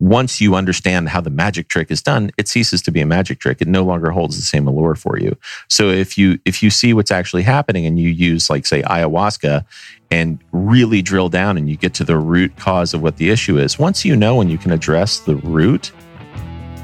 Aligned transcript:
once 0.00 0.40
you 0.40 0.54
understand 0.54 1.10
how 1.10 1.20
the 1.20 1.30
magic 1.30 1.68
trick 1.68 1.90
is 1.90 2.02
done, 2.02 2.30
it 2.38 2.48
ceases 2.48 2.80
to 2.82 2.90
be 2.90 3.00
a 3.02 3.06
magic 3.06 3.38
trick. 3.38 3.60
It 3.60 3.68
no 3.68 3.84
longer 3.84 4.10
holds 4.10 4.36
the 4.36 4.42
same 4.42 4.66
allure 4.66 4.94
for 4.94 5.18
you. 5.18 5.36
So 5.68 5.90
if 5.90 6.16
you 6.16 6.40
if 6.46 6.62
you 6.62 6.70
see 6.70 6.94
what's 6.94 7.10
actually 7.10 7.42
happening 7.42 7.84
and 7.84 7.98
you 8.00 8.08
use 8.08 8.48
like 8.48 8.66
say 8.66 8.82
ayahuasca 8.82 9.64
and 10.10 10.42
really 10.52 11.02
drill 11.02 11.28
down 11.28 11.56
and 11.58 11.68
you 11.68 11.76
get 11.76 11.94
to 11.94 12.04
the 12.04 12.16
root 12.16 12.56
cause 12.56 12.94
of 12.94 13.02
what 13.02 13.18
the 13.18 13.28
issue 13.30 13.58
is, 13.58 13.78
once 13.78 14.04
you 14.04 14.16
know 14.16 14.40
and 14.40 14.50
you 14.50 14.56
can 14.56 14.72
address 14.72 15.20
the 15.20 15.36
root, 15.36 15.92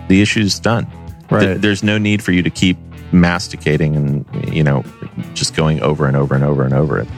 the 0.08 0.20
issue 0.20 0.40
is 0.40 0.60
done. 0.60 0.86
Right. 1.30 1.40
Th- 1.40 1.58
there's 1.58 1.82
no 1.82 1.96
need 1.96 2.22
for 2.22 2.32
you 2.32 2.42
to 2.42 2.50
keep 2.50 2.76
masticating 3.12 3.96
and 3.96 4.54
you 4.54 4.62
know 4.62 4.84
just 5.32 5.56
going 5.56 5.80
over 5.80 6.06
and 6.06 6.16
over 6.16 6.34
and 6.34 6.44
over 6.44 6.64
and 6.64 6.74
over 6.74 6.98
it. 6.98 7.08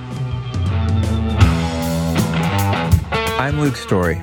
I'm 3.40 3.60
Luke 3.60 3.76
Story. 3.76 4.22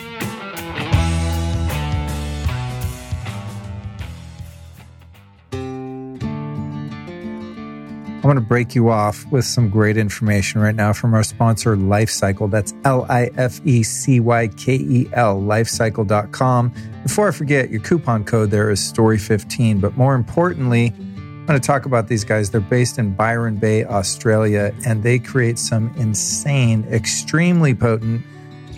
I 8.21 8.27
want 8.27 8.37
to 8.37 8.45
break 8.45 8.75
you 8.75 8.89
off 8.89 9.25
with 9.31 9.45
some 9.45 9.67
great 9.67 9.97
information 9.97 10.61
right 10.61 10.75
now 10.75 10.93
from 10.93 11.15
our 11.15 11.23
sponsor, 11.23 11.75
Lifecykel. 11.75 12.51
That's 12.51 12.71
L 12.83 13.07
I 13.09 13.31
F 13.35 13.59
E 13.65 13.81
C 13.81 14.19
Y 14.19 14.47
K 14.49 14.75
E 14.75 15.09
L, 15.13 15.41
lifecykel.com. 15.41 16.71
Before 17.01 17.27
I 17.27 17.31
forget, 17.31 17.71
your 17.71 17.81
coupon 17.81 18.23
code 18.23 18.51
there 18.51 18.69
is 18.69 18.79
STORY15. 18.79 19.81
But 19.81 19.97
more 19.97 20.13
importantly, 20.13 20.93
I'm 20.95 21.45
going 21.47 21.59
to 21.59 21.65
talk 21.65 21.87
about 21.87 22.09
these 22.09 22.23
guys. 22.23 22.51
They're 22.51 22.61
based 22.61 22.99
in 22.99 23.15
Byron 23.15 23.55
Bay, 23.55 23.85
Australia, 23.85 24.71
and 24.85 25.01
they 25.01 25.17
create 25.17 25.57
some 25.57 25.91
insane, 25.97 26.85
extremely 26.91 27.73
potent 27.73 28.23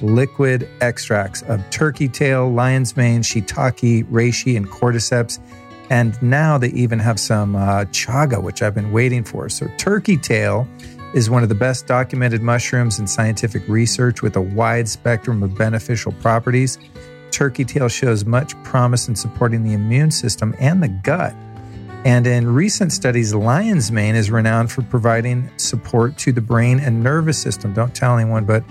liquid 0.01 0.69
extracts 0.79 1.41
of 1.43 1.69
turkey 1.69 2.07
tail, 2.07 2.49
lion's 2.49 2.95
mane, 2.95 3.21
shiitake, 3.21 4.05
reishi, 4.05 4.55
and 4.55 4.69
cordyceps. 4.69 5.39
And 5.89 6.21
now 6.21 6.57
they 6.57 6.69
even 6.69 6.99
have 6.99 7.19
some 7.19 7.55
uh, 7.55 7.85
chaga, 7.85 8.41
which 8.41 8.61
I've 8.61 8.73
been 8.73 8.91
waiting 8.91 9.23
for. 9.23 9.49
So, 9.49 9.67
turkey 9.77 10.17
tail 10.17 10.67
is 11.13 11.29
one 11.29 11.43
of 11.43 11.49
the 11.49 11.55
best 11.55 11.85
documented 11.85 12.41
mushrooms 12.41 12.99
in 12.99 13.07
scientific 13.07 13.67
research 13.67 14.21
with 14.21 14.35
a 14.35 14.41
wide 14.41 14.87
spectrum 14.87 15.43
of 15.43 15.55
beneficial 15.55 16.11
properties. 16.13 16.79
Turkey 17.31 17.65
tail 17.65 17.87
shows 17.87 18.25
much 18.25 18.55
promise 18.63 19.07
in 19.07 19.15
supporting 19.15 19.63
the 19.63 19.73
immune 19.73 20.11
system 20.11 20.55
and 20.59 20.81
the 20.81 20.87
gut. 20.87 21.35
And 22.05 22.27
in 22.27 22.53
recent 22.53 22.91
studies, 22.91 23.33
lion's 23.33 23.91
mane 23.91 24.15
is 24.15 24.29
renowned 24.29 24.71
for 24.71 24.81
providing 24.81 25.49
support 25.57 26.17
to 26.19 26.31
the 26.33 26.41
brain 26.41 26.79
and 26.79 27.01
nervous 27.01 27.41
system. 27.41 27.73
Don't 27.73 27.95
tell 27.95 28.17
anyone, 28.17 28.43
but 28.43 28.63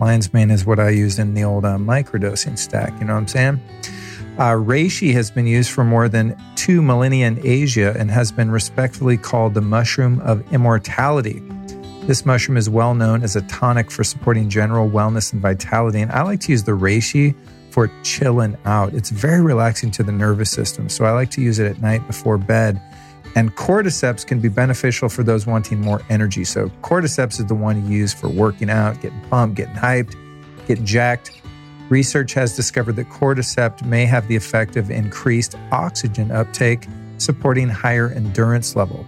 lion's 0.00 0.32
mane 0.32 0.50
is 0.50 0.64
what 0.64 0.80
I 0.80 0.90
used 0.90 1.18
in 1.18 1.34
the 1.34 1.44
old 1.44 1.66
uh, 1.66 1.76
microdosing 1.76 2.58
stack. 2.58 2.98
You 2.98 3.06
know 3.06 3.14
what 3.14 3.20
I'm 3.20 3.28
saying? 3.28 3.60
Uh, 4.38 4.52
reishi 4.52 5.12
has 5.12 5.32
been 5.32 5.48
used 5.48 5.68
for 5.68 5.82
more 5.82 6.08
than 6.08 6.40
two 6.54 6.80
millennia 6.80 7.26
in 7.26 7.44
Asia 7.44 7.92
and 7.98 8.08
has 8.08 8.30
been 8.30 8.52
respectfully 8.52 9.16
called 9.16 9.52
the 9.52 9.60
mushroom 9.60 10.20
of 10.20 10.52
immortality. 10.52 11.42
This 12.02 12.24
mushroom 12.24 12.56
is 12.56 12.70
well 12.70 12.94
known 12.94 13.24
as 13.24 13.34
a 13.34 13.42
tonic 13.42 13.90
for 13.90 14.04
supporting 14.04 14.48
general 14.48 14.88
wellness 14.88 15.32
and 15.32 15.42
vitality. 15.42 16.00
And 16.00 16.12
I 16.12 16.22
like 16.22 16.38
to 16.42 16.52
use 16.52 16.62
the 16.62 16.72
reishi 16.72 17.34
for 17.72 17.90
chilling 18.04 18.56
out. 18.64 18.94
It's 18.94 19.10
very 19.10 19.42
relaxing 19.42 19.90
to 19.90 20.04
the 20.04 20.12
nervous 20.12 20.52
system. 20.52 20.88
So 20.88 21.04
I 21.04 21.10
like 21.10 21.32
to 21.32 21.40
use 21.40 21.58
it 21.58 21.66
at 21.66 21.82
night 21.82 22.06
before 22.06 22.38
bed. 22.38 22.80
And 23.34 23.56
cordyceps 23.56 24.24
can 24.24 24.38
be 24.38 24.48
beneficial 24.48 25.08
for 25.08 25.24
those 25.24 25.48
wanting 25.48 25.80
more 25.80 26.00
energy. 26.10 26.44
So 26.44 26.68
cordyceps 26.82 27.40
is 27.40 27.46
the 27.46 27.56
one 27.56 27.84
you 27.90 27.98
use 27.98 28.14
for 28.14 28.28
working 28.28 28.70
out, 28.70 29.00
getting 29.00 29.20
pumped, 29.22 29.56
getting 29.56 29.74
hyped, 29.74 30.14
getting 30.68 30.86
jacked. 30.86 31.32
Research 31.88 32.34
has 32.34 32.54
discovered 32.54 32.96
that 32.96 33.08
cordyceps 33.08 33.82
may 33.84 34.04
have 34.04 34.28
the 34.28 34.36
effect 34.36 34.76
of 34.76 34.90
increased 34.90 35.56
oxygen 35.72 36.30
uptake, 36.30 36.86
supporting 37.16 37.68
higher 37.68 38.10
endurance 38.10 38.76
level. 38.76 39.06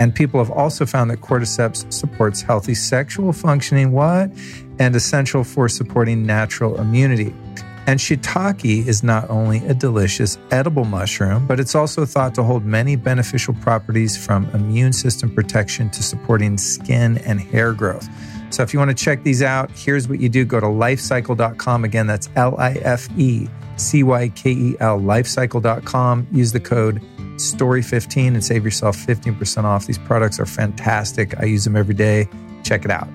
And 0.00 0.14
people 0.14 0.38
have 0.42 0.50
also 0.50 0.84
found 0.84 1.10
that 1.10 1.20
cordyceps 1.20 1.90
supports 1.92 2.42
healthy 2.42 2.74
sexual 2.74 3.32
functioning, 3.32 3.92
what? 3.92 4.30
And 4.78 4.94
essential 4.94 5.44
for 5.44 5.68
supporting 5.68 6.26
natural 6.26 6.80
immunity. 6.80 7.34
And 7.86 7.98
shiitake 7.98 8.86
is 8.86 9.02
not 9.02 9.30
only 9.30 9.64
a 9.66 9.72
delicious 9.72 10.36
edible 10.50 10.84
mushroom, 10.84 11.46
but 11.46 11.58
it's 11.58 11.74
also 11.74 12.04
thought 12.04 12.34
to 12.34 12.42
hold 12.42 12.64
many 12.64 12.96
beneficial 12.96 13.54
properties 13.54 14.14
from 14.14 14.44
immune 14.50 14.92
system 14.92 15.34
protection 15.34 15.88
to 15.90 16.02
supporting 16.02 16.58
skin 16.58 17.16
and 17.18 17.40
hair 17.40 17.72
growth. 17.72 18.06
So 18.50 18.62
if 18.62 18.72
you 18.72 18.78
want 18.78 18.90
to 18.90 19.04
check 19.04 19.22
these 19.22 19.42
out, 19.42 19.70
here's 19.72 20.08
what 20.08 20.20
you 20.20 20.28
do 20.28 20.44
go 20.44 20.60
to 20.60 20.66
lifecykel.com. 20.66 21.84
Again, 21.84 22.06
that's 22.06 22.28
L 22.36 22.56
I 22.58 22.72
F 22.74 23.08
E 23.18 23.48
C 23.76 24.02
Y 24.02 24.28
K 24.30 24.50
E 24.50 24.76
L, 24.80 25.00
lifecykel.com. 25.00 26.26
Use 26.32 26.52
the 26.52 26.60
code 26.60 27.02
STORY15 27.36 28.28
and 28.28 28.44
save 28.44 28.64
yourself 28.64 28.96
15% 28.96 29.64
off. 29.64 29.86
These 29.86 29.98
products 29.98 30.40
are 30.40 30.46
fantastic. 30.46 31.38
I 31.40 31.44
use 31.44 31.64
them 31.64 31.76
every 31.76 31.94
day. 31.94 32.28
Check 32.64 32.84
it 32.84 32.90
out. 32.90 33.08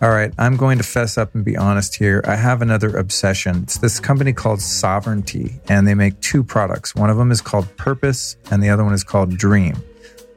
All 0.00 0.10
right, 0.10 0.32
I'm 0.38 0.56
going 0.56 0.78
to 0.78 0.84
fess 0.84 1.18
up 1.18 1.34
and 1.34 1.44
be 1.44 1.56
honest 1.56 1.96
here. 1.96 2.22
I 2.24 2.36
have 2.36 2.62
another 2.62 2.96
obsession. 2.96 3.64
It's 3.64 3.78
this 3.78 3.98
company 3.98 4.32
called 4.32 4.62
Sovereignty, 4.62 5.60
and 5.68 5.88
they 5.88 5.94
make 5.94 6.20
two 6.20 6.44
products. 6.44 6.94
One 6.94 7.10
of 7.10 7.16
them 7.16 7.32
is 7.32 7.40
called 7.40 7.76
Purpose, 7.76 8.36
and 8.52 8.62
the 8.62 8.68
other 8.68 8.84
one 8.84 8.94
is 8.94 9.02
called 9.02 9.36
Dream. 9.36 9.74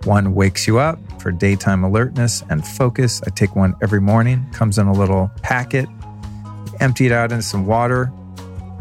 One 0.06 0.34
wakes 0.34 0.66
you 0.66 0.80
up 0.80 0.98
for 1.22 1.32
daytime 1.32 1.84
alertness 1.84 2.44
and 2.50 2.66
focus. 2.66 3.22
I 3.28 3.30
take 3.30 3.56
one 3.56 3.76
every 3.84 4.02
morning, 4.02 4.50
comes 4.52 4.80
in 4.80 4.88
a 4.88 4.94
little 4.94 5.30
packet, 5.44 5.88
empty 6.80 7.06
it 7.06 7.12
out 7.12 7.32
into 7.32 7.44
some 7.44 7.68
water, 7.68 8.12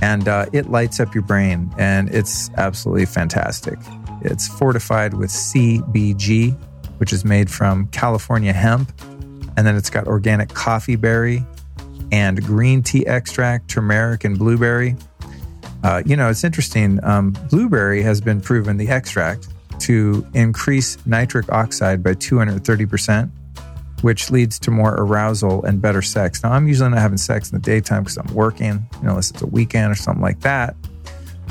and 0.01 0.29
uh, 0.29 0.47
it 0.55 0.71
lights 0.71 0.99
up 0.99 1.15
your 1.15 1.25
brain, 1.25 1.71
and 1.77 2.09
it's 2.09 2.49
absolutely 2.57 3.05
fantastic. 3.05 3.79
It's 4.23 4.49
fortified 4.49 5.12
with 5.12 5.29
CBG, 5.29 6.57
which 6.97 7.12
is 7.12 7.23
made 7.23 7.51
from 7.51 7.89
California 7.89 8.55
hemp 8.55 8.91
and 9.60 9.66
then 9.66 9.76
it's 9.76 9.91
got 9.91 10.06
organic 10.06 10.48
coffee 10.48 10.97
berry 10.97 11.44
and 12.12 12.43
green 12.43 12.82
tea 12.82 13.06
extract, 13.06 13.69
turmeric, 13.69 14.25
and 14.25 14.38
blueberry. 14.38 14.97
Uh, 15.84 16.03
you 16.06 16.16
know, 16.16 16.31
it's 16.31 16.44
interesting. 16.44 16.98
Um, 17.04 17.37
blueberry 17.50 18.03
has 18.03 18.22
been 18.22 18.41
proven 18.41 18.78
the 18.78 18.88
extract 18.88 19.49
to 19.81 20.26
increase 20.32 20.97
nitric 21.04 21.53
oxide 21.53 22.03
by 22.03 22.15
230%, 22.15 23.31
which 24.00 24.31
leads 24.31 24.59
to 24.60 24.70
more 24.70 24.94
arousal 24.94 25.62
and 25.66 25.82
better 25.82 26.00
sex. 26.00 26.43
Now, 26.43 26.53
I'm 26.53 26.66
usually 26.66 26.88
not 26.88 26.99
having 26.99 27.19
sex 27.19 27.53
in 27.53 27.59
the 27.59 27.62
daytime 27.62 28.04
because 28.04 28.16
I'm 28.16 28.34
working, 28.34 28.87
you 28.94 29.03
know, 29.03 29.10
unless 29.10 29.31
it's 29.31 29.43
a 29.43 29.47
weekend 29.47 29.93
or 29.93 29.94
something 29.94 30.22
like 30.22 30.41
that. 30.41 30.75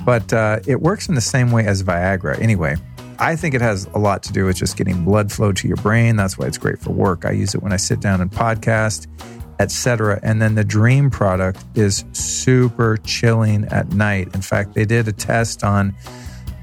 But 0.03 0.33
uh, 0.33 0.61
it 0.65 0.81
works 0.81 1.09
in 1.09 1.13
the 1.13 1.21
same 1.21 1.51
way 1.51 1.67
as 1.67 1.83
Viagra. 1.83 2.39
Anyway, 2.41 2.75
I 3.19 3.35
think 3.35 3.53
it 3.53 3.61
has 3.61 3.85
a 3.93 3.99
lot 3.99 4.23
to 4.23 4.33
do 4.33 4.45
with 4.45 4.55
just 4.55 4.77
getting 4.77 5.03
blood 5.03 5.29
flow 5.29 5.51
to 5.51 5.67
your 5.67 5.75
brain. 5.77 6.15
That's 6.15 6.37
why 6.37 6.47
it's 6.47 6.57
great 6.57 6.79
for 6.79 6.91
work. 6.91 7.25
I 7.25 7.31
use 7.31 7.53
it 7.53 7.61
when 7.61 7.73
I 7.73 7.77
sit 7.77 7.99
down 7.99 8.21
and 8.21 8.31
podcast, 8.31 9.07
etc. 9.59 10.21
And 10.23 10.41
then 10.41 10.55
the 10.55 10.63
Dream 10.63 11.09
product 11.09 11.61
is 11.75 12.05
super 12.13 12.95
chilling 13.03 13.65
at 13.65 13.91
night. 13.91 14.33
In 14.33 14.41
fact, 14.41 14.73
they 14.73 14.85
did 14.85 15.09
a 15.09 15.11
test 15.11 15.65
on 15.65 15.93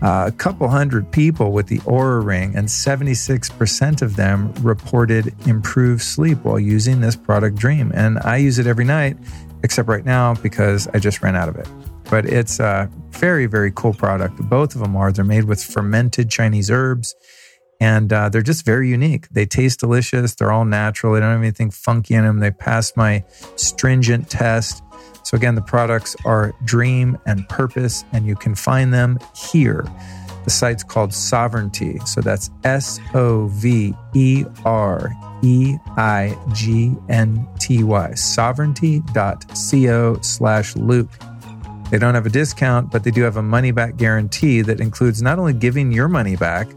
uh, 0.00 0.24
a 0.28 0.32
couple 0.32 0.66
hundred 0.68 1.12
people 1.12 1.52
with 1.52 1.66
the 1.66 1.78
Oura 1.80 2.24
Ring, 2.24 2.56
and 2.56 2.68
76% 2.68 4.02
of 4.02 4.16
them 4.16 4.52
reported 4.62 5.34
improved 5.46 6.02
sleep 6.02 6.38
while 6.42 6.58
using 6.58 7.02
this 7.02 7.16
product 7.16 7.56
Dream. 7.56 7.92
And 7.94 8.18
I 8.20 8.38
use 8.38 8.58
it 8.58 8.66
every 8.66 8.84
night, 8.84 9.18
except 9.62 9.88
right 9.88 10.04
now 10.04 10.34
because 10.34 10.88
I 10.88 11.00
just 11.00 11.22
ran 11.22 11.36
out 11.36 11.50
of 11.50 11.56
it 11.56 11.68
but 12.10 12.26
it's 12.26 12.60
a 12.60 12.90
very, 13.18 13.46
very 13.46 13.72
cool 13.74 13.94
product. 13.94 14.36
Both 14.48 14.74
of 14.74 14.80
them 14.80 14.96
are. 14.96 15.12
They're 15.12 15.24
made 15.24 15.44
with 15.44 15.62
fermented 15.62 16.30
Chinese 16.30 16.70
herbs 16.70 17.14
and 17.80 18.12
uh, 18.12 18.28
they're 18.28 18.42
just 18.42 18.64
very 18.64 18.88
unique. 18.88 19.28
They 19.28 19.46
taste 19.46 19.80
delicious. 19.80 20.34
They're 20.34 20.52
all 20.52 20.64
natural. 20.64 21.14
They 21.14 21.20
don't 21.20 21.30
have 21.30 21.40
anything 21.40 21.70
funky 21.70 22.14
in 22.14 22.24
them. 22.24 22.40
They 22.40 22.50
pass 22.50 22.96
my 22.96 23.24
stringent 23.56 24.30
test. 24.30 24.82
So, 25.24 25.36
again, 25.36 25.56
the 25.56 25.62
products 25.62 26.16
are 26.24 26.54
Dream 26.64 27.18
and 27.26 27.48
Purpose, 27.48 28.04
and 28.12 28.26
you 28.26 28.36
can 28.36 28.54
find 28.54 28.94
them 28.94 29.18
here. 29.52 29.84
The 30.44 30.50
site's 30.50 30.84
called 30.84 31.12
Sovereignty. 31.12 31.98
So 32.06 32.20
that's 32.20 32.50
S 32.62 33.00
O 33.14 33.48
V 33.48 33.92
E 34.14 34.44
R 34.64 35.12
E 35.42 35.76
I 35.96 36.38
G 36.52 36.94
N 37.08 37.48
T 37.58 37.82
Y. 37.82 38.14
Sovereignty.co 38.14 40.20
slash 40.22 40.76
Luke. 40.76 41.10
They 41.90 41.98
don't 41.98 42.14
have 42.14 42.26
a 42.26 42.30
discount, 42.30 42.90
but 42.90 43.04
they 43.04 43.10
do 43.10 43.22
have 43.22 43.36
a 43.36 43.42
money 43.42 43.70
back 43.70 43.96
guarantee 43.96 44.60
that 44.62 44.80
includes 44.80 45.22
not 45.22 45.38
only 45.38 45.52
giving 45.52 45.92
your 45.92 46.08
money 46.08 46.36
back, 46.36 46.68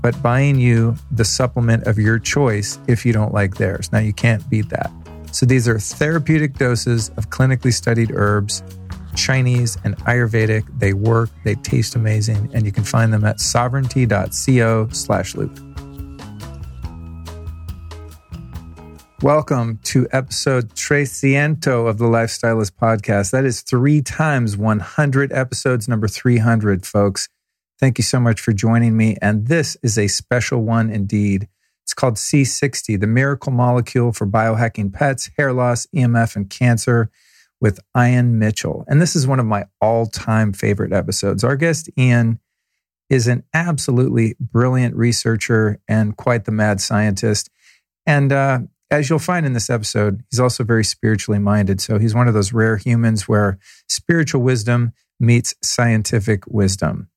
but 0.00 0.20
buying 0.22 0.58
you 0.58 0.94
the 1.10 1.24
supplement 1.24 1.86
of 1.86 1.98
your 1.98 2.18
choice 2.18 2.78
if 2.86 3.04
you 3.04 3.12
don't 3.12 3.34
like 3.34 3.56
theirs. 3.56 3.92
Now, 3.92 3.98
you 3.98 4.12
can't 4.12 4.48
beat 4.48 4.68
that. 4.70 4.90
So, 5.32 5.44
these 5.44 5.68
are 5.68 5.78
therapeutic 5.78 6.54
doses 6.54 7.10
of 7.16 7.28
clinically 7.28 7.72
studied 7.72 8.12
herbs, 8.14 8.62
Chinese 9.16 9.76
and 9.84 9.96
Ayurvedic. 9.98 10.64
They 10.78 10.92
work, 10.92 11.30
they 11.44 11.56
taste 11.56 11.94
amazing, 11.94 12.50
and 12.54 12.64
you 12.64 12.72
can 12.72 12.84
find 12.84 13.12
them 13.12 13.24
at 13.24 13.40
sovereignty.co 13.40 14.88
slash 14.90 15.34
loop. 15.34 15.65
Welcome 19.22 19.80
to 19.84 20.06
episode 20.12 20.74
Treciento 20.74 21.88
of 21.88 21.96
the 21.96 22.04
Lifestylist 22.04 22.72
podcast. 22.72 23.30
That 23.30 23.46
is 23.46 23.62
three 23.62 24.02
times 24.02 24.58
100 24.58 25.32
episodes, 25.32 25.88
number 25.88 26.06
300, 26.06 26.84
folks. 26.84 27.30
Thank 27.80 27.96
you 27.96 28.04
so 28.04 28.20
much 28.20 28.38
for 28.38 28.52
joining 28.52 28.94
me. 28.94 29.16
And 29.22 29.46
this 29.46 29.74
is 29.82 29.96
a 29.96 30.08
special 30.08 30.62
one 30.62 30.90
indeed. 30.90 31.48
It's 31.82 31.94
called 31.94 32.16
C60, 32.16 33.00
the 33.00 33.06
miracle 33.06 33.52
molecule 33.52 34.12
for 34.12 34.26
biohacking 34.26 34.92
pets, 34.92 35.30
hair 35.38 35.54
loss, 35.54 35.86
EMF, 35.96 36.36
and 36.36 36.50
cancer 36.50 37.10
with 37.58 37.80
Ian 37.96 38.38
Mitchell. 38.38 38.84
And 38.86 39.00
this 39.00 39.16
is 39.16 39.26
one 39.26 39.40
of 39.40 39.46
my 39.46 39.64
all 39.80 40.04
time 40.04 40.52
favorite 40.52 40.92
episodes. 40.92 41.42
Our 41.42 41.56
guest, 41.56 41.88
Ian, 41.98 42.38
is 43.08 43.28
an 43.28 43.44
absolutely 43.54 44.36
brilliant 44.38 44.94
researcher 44.94 45.80
and 45.88 46.18
quite 46.18 46.44
the 46.44 46.52
mad 46.52 46.82
scientist. 46.82 47.48
And 48.04 48.30
uh, 48.30 48.58
as 48.90 49.10
you'll 49.10 49.18
find 49.18 49.44
in 49.44 49.52
this 49.52 49.70
episode, 49.70 50.22
he's 50.30 50.40
also 50.40 50.64
very 50.64 50.84
spiritually 50.84 51.38
minded. 51.38 51.80
So 51.80 51.98
he's 51.98 52.14
one 52.14 52.28
of 52.28 52.34
those 52.34 52.52
rare 52.52 52.76
humans 52.76 53.28
where 53.28 53.58
spiritual 53.88 54.42
wisdom 54.42 54.92
meets 55.18 55.54
scientific 55.62 56.46
wisdom. 56.46 57.08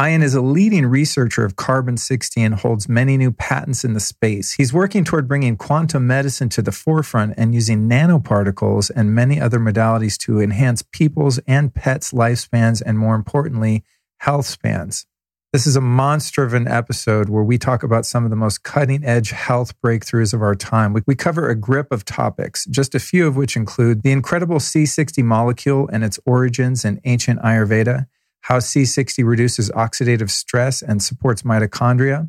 Ian 0.00 0.22
is 0.22 0.36
a 0.36 0.40
leading 0.40 0.86
researcher 0.86 1.44
of 1.44 1.56
carbon 1.56 1.96
60 1.96 2.40
and 2.40 2.54
holds 2.54 2.88
many 2.88 3.16
new 3.16 3.32
patents 3.32 3.82
in 3.84 3.94
the 3.94 4.00
space. 4.00 4.52
He's 4.52 4.72
working 4.72 5.02
toward 5.02 5.26
bringing 5.26 5.56
quantum 5.56 6.06
medicine 6.06 6.48
to 6.50 6.62
the 6.62 6.70
forefront 6.70 7.34
and 7.36 7.52
using 7.52 7.88
nanoparticles 7.88 8.92
and 8.94 9.12
many 9.12 9.40
other 9.40 9.58
modalities 9.58 10.16
to 10.18 10.40
enhance 10.40 10.82
people's 10.82 11.38
and 11.48 11.74
pets' 11.74 12.12
lifespans 12.12 12.80
and, 12.80 12.96
more 12.96 13.16
importantly, 13.16 13.82
health 14.20 14.46
spans. 14.46 15.04
This 15.50 15.66
is 15.66 15.76
a 15.76 15.80
monster 15.80 16.44
of 16.44 16.52
an 16.52 16.68
episode 16.68 17.30
where 17.30 17.42
we 17.42 17.56
talk 17.56 17.82
about 17.82 18.04
some 18.04 18.22
of 18.22 18.28
the 18.28 18.36
most 18.36 18.64
cutting 18.64 19.02
edge 19.02 19.30
health 19.30 19.72
breakthroughs 19.80 20.34
of 20.34 20.42
our 20.42 20.54
time. 20.54 20.94
We, 21.06 21.14
cover 21.14 21.48
a 21.48 21.54
grip 21.54 21.90
of 21.90 22.04
topics, 22.04 22.66
just 22.66 22.94
a 22.94 23.00
few 23.00 23.26
of 23.26 23.34
which 23.34 23.56
include 23.56 24.02
the 24.02 24.10
incredible 24.10 24.58
C60 24.58 25.24
molecule 25.24 25.88
and 25.90 26.04
its 26.04 26.20
origins 26.26 26.84
in 26.84 27.00
ancient 27.04 27.40
Ayurveda, 27.40 28.08
how 28.42 28.58
C60 28.58 29.24
reduces 29.24 29.70
oxidative 29.70 30.28
stress 30.28 30.82
and 30.82 31.02
supports 31.02 31.40
mitochondria, 31.44 32.28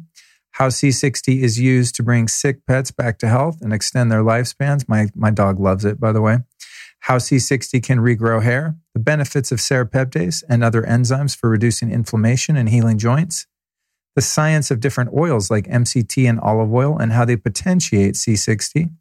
how 0.52 0.70
C60 0.70 1.42
is 1.42 1.60
used 1.60 1.96
to 1.96 2.04
bring 2.04 2.30
sick 2.30 2.66
pets 2.66 2.92
back 2.92 3.20
to 3.20 3.28
health 3.28 3.58
and 3.60 3.74
extend 3.74 4.10
their 4.10 4.24
lifespans. 4.24 4.88
My, 4.88 5.10
my 5.14 5.30
dog 5.30 5.60
loves 5.60 5.84
it, 5.84 6.00
by 6.00 6.14
the 6.14 6.22
way 6.22 6.38
how 7.00 7.18
C60 7.18 7.82
can 7.82 8.00
regrow 8.00 8.44
hair, 8.44 8.76
the 8.94 9.00
benefits 9.00 9.52
of 9.52 9.60
serrapeptase 9.60 10.44
and 10.50 10.64
other 10.64 10.82
enzymes 10.84 11.36
for 11.36 11.50
reducing 11.50 11.92
inflammation 11.92 12.58
and 12.58 12.70
healing 12.70 12.98
joints, 12.98 13.48
the 14.16 14.22
science 14.22 14.70
of 14.70 14.80
different 14.80 15.12
oils 15.14 15.50
like 15.50 15.66
MCT 15.68 16.30
and 16.30 16.40
olive 16.40 16.74
oil 16.74 16.98
and 16.98 17.14
how 17.14 17.26
they 17.26 17.38
potentiate 17.38 18.16
C60, 18.16 18.92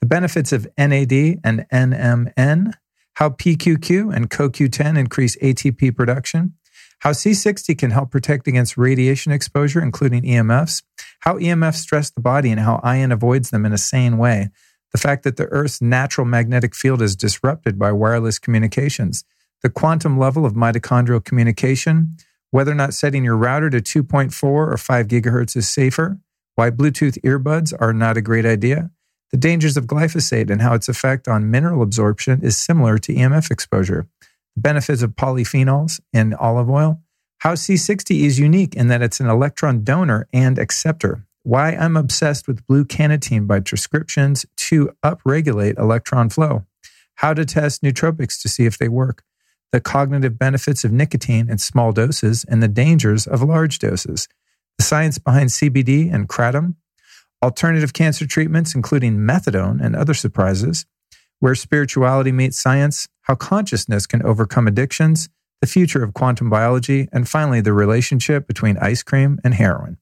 the 0.00 0.06
benefits 0.06 0.52
of 0.52 0.66
NAD 0.76 1.40
and 1.42 1.66
NMN, 1.72 2.74
how 3.14 3.30
PQQ 3.30 4.14
and 4.14 4.28
CoQ10 4.28 4.98
increase 4.98 5.36
ATP 5.36 5.96
production, 5.96 6.54
how 6.98 7.10
C60 7.10 7.76
can 7.78 7.90
help 7.90 8.10
protect 8.10 8.46
against 8.46 8.76
radiation 8.76 9.32
exposure, 9.32 9.80
including 9.80 10.22
EMFs, 10.22 10.82
how 11.20 11.38
EMFs 11.38 11.76
stress 11.76 12.10
the 12.10 12.20
body 12.20 12.50
and 12.50 12.60
how 12.60 12.80
Ian 12.84 13.12
avoids 13.12 13.50
them 13.50 13.64
in 13.64 13.72
a 13.72 13.78
sane 13.78 14.18
way, 14.18 14.50
the 14.94 14.98
fact 14.98 15.24
that 15.24 15.36
the 15.36 15.46
Earth's 15.46 15.82
natural 15.82 16.24
magnetic 16.24 16.72
field 16.72 17.02
is 17.02 17.16
disrupted 17.16 17.76
by 17.76 17.90
wireless 17.90 18.38
communications, 18.38 19.24
the 19.60 19.68
quantum 19.68 20.16
level 20.16 20.46
of 20.46 20.52
mitochondrial 20.52 21.22
communication, 21.22 22.16
whether 22.52 22.70
or 22.70 22.76
not 22.76 22.94
setting 22.94 23.24
your 23.24 23.36
router 23.36 23.68
to 23.68 23.80
2.4 23.80 24.44
or 24.44 24.76
5 24.76 25.08
gigahertz 25.08 25.56
is 25.56 25.68
safer, 25.68 26.20
why 26.54 26.70
Bluetooth 26.70 27.20
earbuds 27.22 27.74
are 27.80 27.92
not 27.92 28.16
a 28.16 28.22
great 28.22 28.46
idea, 28.46 28.92
the 29.32 29.36
dangers 29.36 29.76
of 29.76 29.86
glyphosate 29.86 30.48
and 30.48 30.62
how 30.62 30.74
its 30.74 30.88
effect 30.88 31.26
on 31.26 31.50
mineral 31.50 31.82
absorption 31.82 32.40
is 32.44 32.56
similar 32.56 32.96
to 32.98 33.12
EMF 33.12 33.50
exposure, 33.50 34.06
the 34.54 34.62
benefits 34.62 35.02
of 35.02 35.16
polyphenols 35.16 36.00
in 36.12 36.34
olive 36.34 36.70
oil, 36.70 37.02
how 37.38 37.54
C60 37.54 38.20
is 38.20 38.38
unique 38.38 38.76
in 38.76 38.86
that 38.86 39.02
it's 39.02 39.18
an 39.18 39.28
electron 39.28 39.82
donor 39.82 40.28
and 40.32 40.56
acceptor, 40.56 41.26
why 41.44 41.72
I'm 41.72 41.96
obsessed 41.96 42.48
with 42.48 42.66
blue 42.66 42.84
carnitine 42.84 43.46
by 43.46 43.60
prescriptions 43.60 44.46
to 44.56 44.90
upregulate 45.04 45.78
electron 45.78 46.30
flow, 46.30 46.64
how 47.16 47.34
to 47.34 47.44
test 47.44 47.82
nootropics 47.82 48.40
to 48.42 48.48
see 48.48 48.64
if 48.64 48.78
they 48.78 48.88
work, 48.88 49.22
the 49.70 49.80
cognitive 49.80 50.38
benefits 50.38 50.84
of 50.84 50.92
nicotine 50.92 51.50
in 51.50 51.58
small 51.58 51.92
doses 51.92 52.44
and 52.48 52.62
the 52.62 52.68
dangers 52.68 53.26
of 53.26 53.42
large 53.42 53.78
doses, 53.78 54.26
the 54.78 54.84
science 54.84 55.18
behind 55.18 55.50
CBD 55.50 56.12
and 56.12 56.28
kratom, 56.28 56.76
alternative 57.42 57.92
cancer 57.92 58.26
treatments, 58.26 58.74
including 58.74 59.18
methadone 59.18 59.84
and 59.84 59.94
other 59.94 60.14
surprises, 60.14 60.86
where 61.40 61.54
spirituality 61.54 62.32
meets 62.32 62.58
science, 62.58 63.06
how 63.22 63.34
consciousness 63.34 64.06
can 64.06 64.22
overcome 64.22 64.66
addictions, 64.66 65.28
the 65.60 65.66
future 65.66 66.02
of 66.02 66.14
quantum 66.14 66.48
biology, 66.48 67.08
and 67.12 67.28
finally, 67.28 67.60
the 67.60 67.74
relationship 67.74 68.46
between 68.46 68.78
ice 68.78 69.02
cream 69.02 69.38
and 69.44 69.54
heroin. 69.54 69.98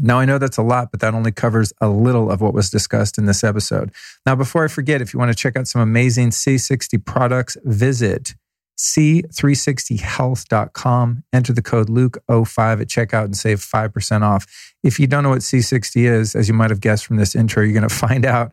Now, 0.00 0.18
I 0.18 0.24
know 0.24 0.38
that's 0.38 0.58
a 0.58 0.62
lot, 0.62 0.90
but 0.90 1.00
that 1.00 1.14
only 1.14 1.32
covers 1.32 1.72
a 1.80 1.88
little 1.88 2.30
of 2.30 2.40
what 2.40 2.54
was 2.54 2.70
discussed 2.70 3.18
in 3.18 3.26
this 3.26 3.42
episode. 3.42 3.92
Now, 4.24 4.34
before 4.34 4.64
I 4.64 4.68
forget, 4.68 5.00
if 5.00 5.12
you 5.12 5.18
want 5.18 5.30
to 5.30 5.34
check 5.34 5.56
out 5.56 5.68
some 5.68 5.80
amazing 5.80 6.30
C60 6.30 7.04
products, 7.04 7.56
visit 7.64 8.34
c360health.com. 8.78 11.24
Enter 11.32 11.52
the 11.52 11.62
code 11.62 11.88
Luke05 11.88 12.82
at 12.82 12.88
checkout 12.88 13.24
and 13.24 13.36
save 13.36 13.58
5% 13.60 14.22
off. 14.22 14.46
If 14.82 15.00
you 15.00 15.06
don't 15.06 15.22
know 15.22 15.30
what 15.30 15.40
C60 15.40 16.04
is, 16.04 16.34
as 16.34 16.48
you 16.48 16.54
might 16.54 16.70
have 16.70 16.80
guessed 16.80 17.06
from 17.06 17.16
this 17.16 17.34
intro, 17.34 17.62
you're 17.62 17.72
going 17.72 17.82
to 17.88 17.94
find 17.94 18.26
out. 18.26 18.52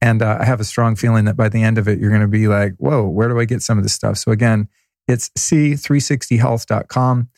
And 0.00 0.22
uh, 0.22 0.38
I 0.40 0.44
have 0.44 0.60
a 0.60 0.64
strong 0.64 0.94
feeling 0.96 1.24
that 1.24 1.36
by 1.36 1.48
the 1.48 1.62
end 1.62 1.78
of 1.78 1.88
it, 1.88 1.98
you're 1.98 2.10
going 2.10 2.20
to 2.20 2.28
be 2.28 2.46
like, 2.46 2.74
whoa, 2.78 3.08
where 3.08 3.28
do 3.28 3.40
I 3.40 3.46
get 3.46 3.62
some 3.62 3.78
of 3.78 3.84
this 3.84 3.94
stuff? 3.94 4.18
So, 4.18 4.32
again, 4.32 4.68
it's 5.08 5.30
c360health.com. 5.30 7.30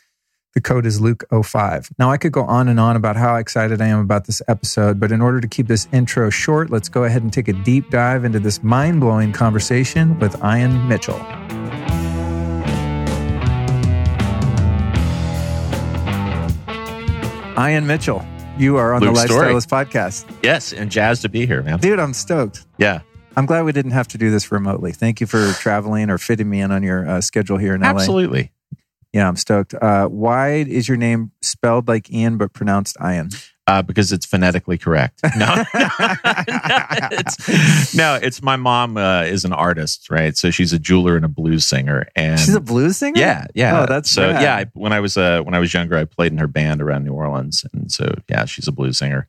The 0.57 0.63
code 0.63 0.87
is 0.87 1.03
Luke05. 1.03 1.91
Now, 1.99 2.11
I 2.11 2.17
could 2.17 2.33
go 2.33 2.43
on 2.45 2.69
and 2.69 2.81
on 2.81 2.97
about 2.97 3.15
how 3.15 3.37
excited 3.37 3.83
I 3.83 3.89
am 3.89 4.01
about 4.01 4.25
this 4.25 4.41
episode, 4.49 4.99
but 4.99 5.13
in 5.13 5.21
order 5.21 5.39
to 5.39 5.47
keep 5.47 5.67
this 5.67 5.87
intro 5.93 6.31
short, 6.31 6.71
let's 6.71 6.89
go 6.89 7.05
ahead 7.05 7.21
and 7.23 7.31
take 7.31 7.49
a 7.49 7.53
deep 7.53 7.91
dive 7.91 8.25
into 8.25 8.41
this 8.41 8.63
mind 8.63 9.01
blowing 9.01 9.35
conversation 9.35 10.19
with 10.19 10.35
Ian 10.43 10.89
Mitchell. 10.89 11.19
Ian 17.63 17.87
Mitchell, 17.87 18.27
you 18.57 18.79
are 18.79 18.95
on 18.95 19.03
Luke 19.03 19.15
the 19.15 19.27
Story. 19.27 19.53
Podcast. 19.53 20.25
Yes, 20.43 20.73
and 20.73 20.91
jazzed 20.91 21.21
to 21.21 21.29
be 21.29 21.45
here, 21.45 21.63
man. 21.63 21.81
Dude, 21.81 22.01
I'm 22.01 22.15
stoked. 22.15 22.65
Yeah, 22.79 23.03
I'm 23.37 23.45
glad 23.45 23.67
we 23.67 23.73
didn't 23.73 23.91
have 23.91 24.09
to 24.09 24.17
do 24.17 24.31
this 24.31 24.51
remotely. 24.51 24.93
Thank 24.93 25.21
you 25.21 25.27
for 25.27 25.53
traveling 25.53 26.09
or 26.09 26.17
fitting 26.17 26.49
me 26.49 26.63
in 26.63 26.73
on 26.73 26.83
your 26.83 27.07
uh, 27.07 27.21
schedule 27.21 27.59
here 27.59 27.75
in 27.75 27.83
LA. 27.83 27.89
absolutely. 27.91 28.53
Yeah, 29.17 29.29
I'm 29.29 29.37
stoked. 29.37 29.73
Uh, 29.73 30.09
why 30.09 30.57
is 30.57 30.89
your 30.89 30.99
name 30.99 31.31
spelled 31.41 31.89
like 31.89 32.13
Ian 32.13 32.37
but 32.37 32.53
pronounced 32.53 32.99
Ian? 33.03 33.31
Uh, 33.67 33.81
because 33.81 34.13
it's 34.13 34.27
phonetically 34.27 34.77
correct. 34.77 35.21
No, 35.39 35.47
no, 35.75 35.89
it's, 37.13 37.95
no, 37.95 38.15
it's 38.21 38.43
my 38.43 38.57
mom 38.57 38.99
uh, 38.99 39.23
is 39.23 39.47
an 39.47 39.55
artist, 39.55 40.11
right? 40.11 40.37
So 40.37 40.51
she's 40.51 40.75
a 40.75 40.79
jeweler 40.79 41.17
and 41.17 41.25
a 41.25 41.29
blues 41.29 41.65
singer, 41.65 42.07
and 42.15 42.39
She's 42.39 42.55
a 42.55 42.61
blues 42.61 42.99
singer. 42.99 43.19
yeah, 43.19 43.47
yeah. 43.55 43.81
Oh, 43.81 43.87
that's 43.87 44.11
so 44.11 44.29
rad. 44.31 44.43
yeah. 44.43 44.57
I, 44.57 44.67
when 44.75 44.93
I 44.93 45.01
was 45.01 45.17
uh, 45.17 45.41
when 45.41 45.55
I 45.55 45.61
was 45.61 45.73
younger, 45.73 45.97
I 45.97 46.05
played 46.05 46.31
in 46.33 46.37
her 46.39 46.47
band 46.47 46.83
around 46.83 47.05
New 47.05 47.15
Orleans, 47.15 47.65
and 47.73 47.91
so 47.91 48.15
yeah, 48.29 48.45
she's 48.45 48.69
a 48.69 48.73
blues 48.73 48.99
singer, 48.99 49.29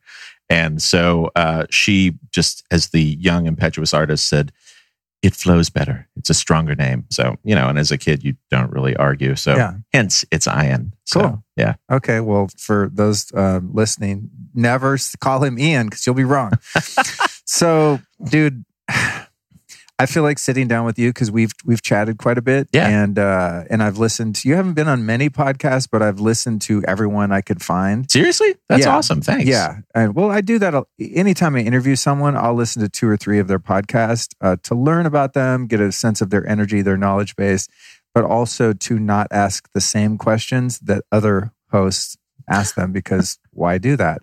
and 0.50 0.82
so 0.82 1.30
uh, 1.34 1.64
she 1.70 2.18
just 2.30 2.62
as 2.70 2.88
the 2.88 3.02
young 3.02 3.46
impetuous 3.46 3.94
artist 3.94 4.28
said, 4.28 4.52
it 5.22 5.34
flows 5.34 5.68
better. 5.70 6.08
It's 6.16 6.30
a 6.30 6.34
stronger 6.34 6.74
name. 6.76 7.04
So, 7.10 7.36
you 7.42 7.54
know, 7.54 7.68
and 7.68 7.78
as 7.78 7.90
a 7.90 7.98
kid, 7.98 8.22
you 8.22 8.34
don't 8.50 8.70
really 8.70 8.94
argue. 8.96 9.34
So, 9.34 9.56
Yeah. 9.56 9.72
hence 9.92 10.24
it's 10.30 10.46
Ian. 10.46 10.94
So, 11.04 11.20
Cool. 11.20 11.44
yeah. 11.56 11.74
Okay. 11.90 12.20
Well, 12.20 12.48
for 12.56 12.88
those 12.92 13.32
uh, 13.34 13.60
listening, 13.62 14.30
never 14.54 14.96
call 15.20 15.42
him 15.42 15.58
Ian 15.58 15.86
because 15.86 16.06
you'll 16.06 16.14
be 16.14 16.24
wrong. 16.24 16.52
so, 17.44 18.00
dude, 18.30 18.64
I 20.00 20.06
feel 20.06 20.22
like 20.22 20.38
sitting 20.38 20.68
down 20.68 20.84
with 20.86 20.98
you 20.98 21.10
because 21.10 21.30
we've 21.30 21.52
we've 21.64 21.82
chatted 21.82 22.18
quite 22.18 22.38
a 22.38 22.42
bit. 22.42 22.68
Yeah. 22.72 22.86
And 22.88 23.18
uh, 23.18 23.64
and 23.68 23.82
I've 23.82 23.98
listened. 23.98 24.36
to 24.36 24.48
You 24.48 24.54
haven't 24.54 24.74
been 24.74 24.86
on 24.86 25.04
many 25.04 25.28
podcasts, 25.28 25.88
but 25.90 26.02
I've 26.02 26.20
listened 26.20 26.62
to 26.62 26.84
everyone 26.86 27.32
I 27.32 27.40
could 27.40 27.62
find. 27.62 28.08
Seriously? 28.10 28.54
That's 28.68 28.84
Yeah. 28.84 28.96
awesome. 28.96 29.20
Thanks. 29.20 29.46
Yeah. 29.46 29.78
And 29.94 30.14
well, 30.14 30.30
I 30.30 30.40
do 30.40 30.58
that 30.60 30.84
anytime 31.00 31.56
I 31.56 31.60
interview 31.60 31.96
someone, 31.96 32.36
I'll 32.36 32.54
listen 32.54 32.80
to 32.82 32.88
two 32.88 33.08
or 33.08 33.16
three 33.16 33.40
of 33.40 33.48
their 33.48 33.58
podcasts 33.58 34.34
uh, 34.40 34.56
to 34.64 34.74
learn 34.74 35.04
about 35.06 35.32
them, 35.32 35.66
get 35.66 35.80
a 35.80 35.90
sense 35.90 36.20
of 36.20 36.30
their 36.30 36.46
energy, 36.46 36.80
their 36.80 36.96
knowledge 36.96 37.34
base, 37.34 37.66
but 38.14 38.24
also 38.24 38.72
to 38.72 38.98
not 38.98 39.26
ask 39.32 39.68
the 39.72 39.80
same 39.80 40.16
questions 40.16 40.78
that 40.80 41.02
other 41.10 41.52
hosts 41.72 42.16
ask 42.48 42.76
them 42.76 42.92
because 42.92 43.38
why 43.50 43.78
do 43.78 43.96
that? 43.96 44.20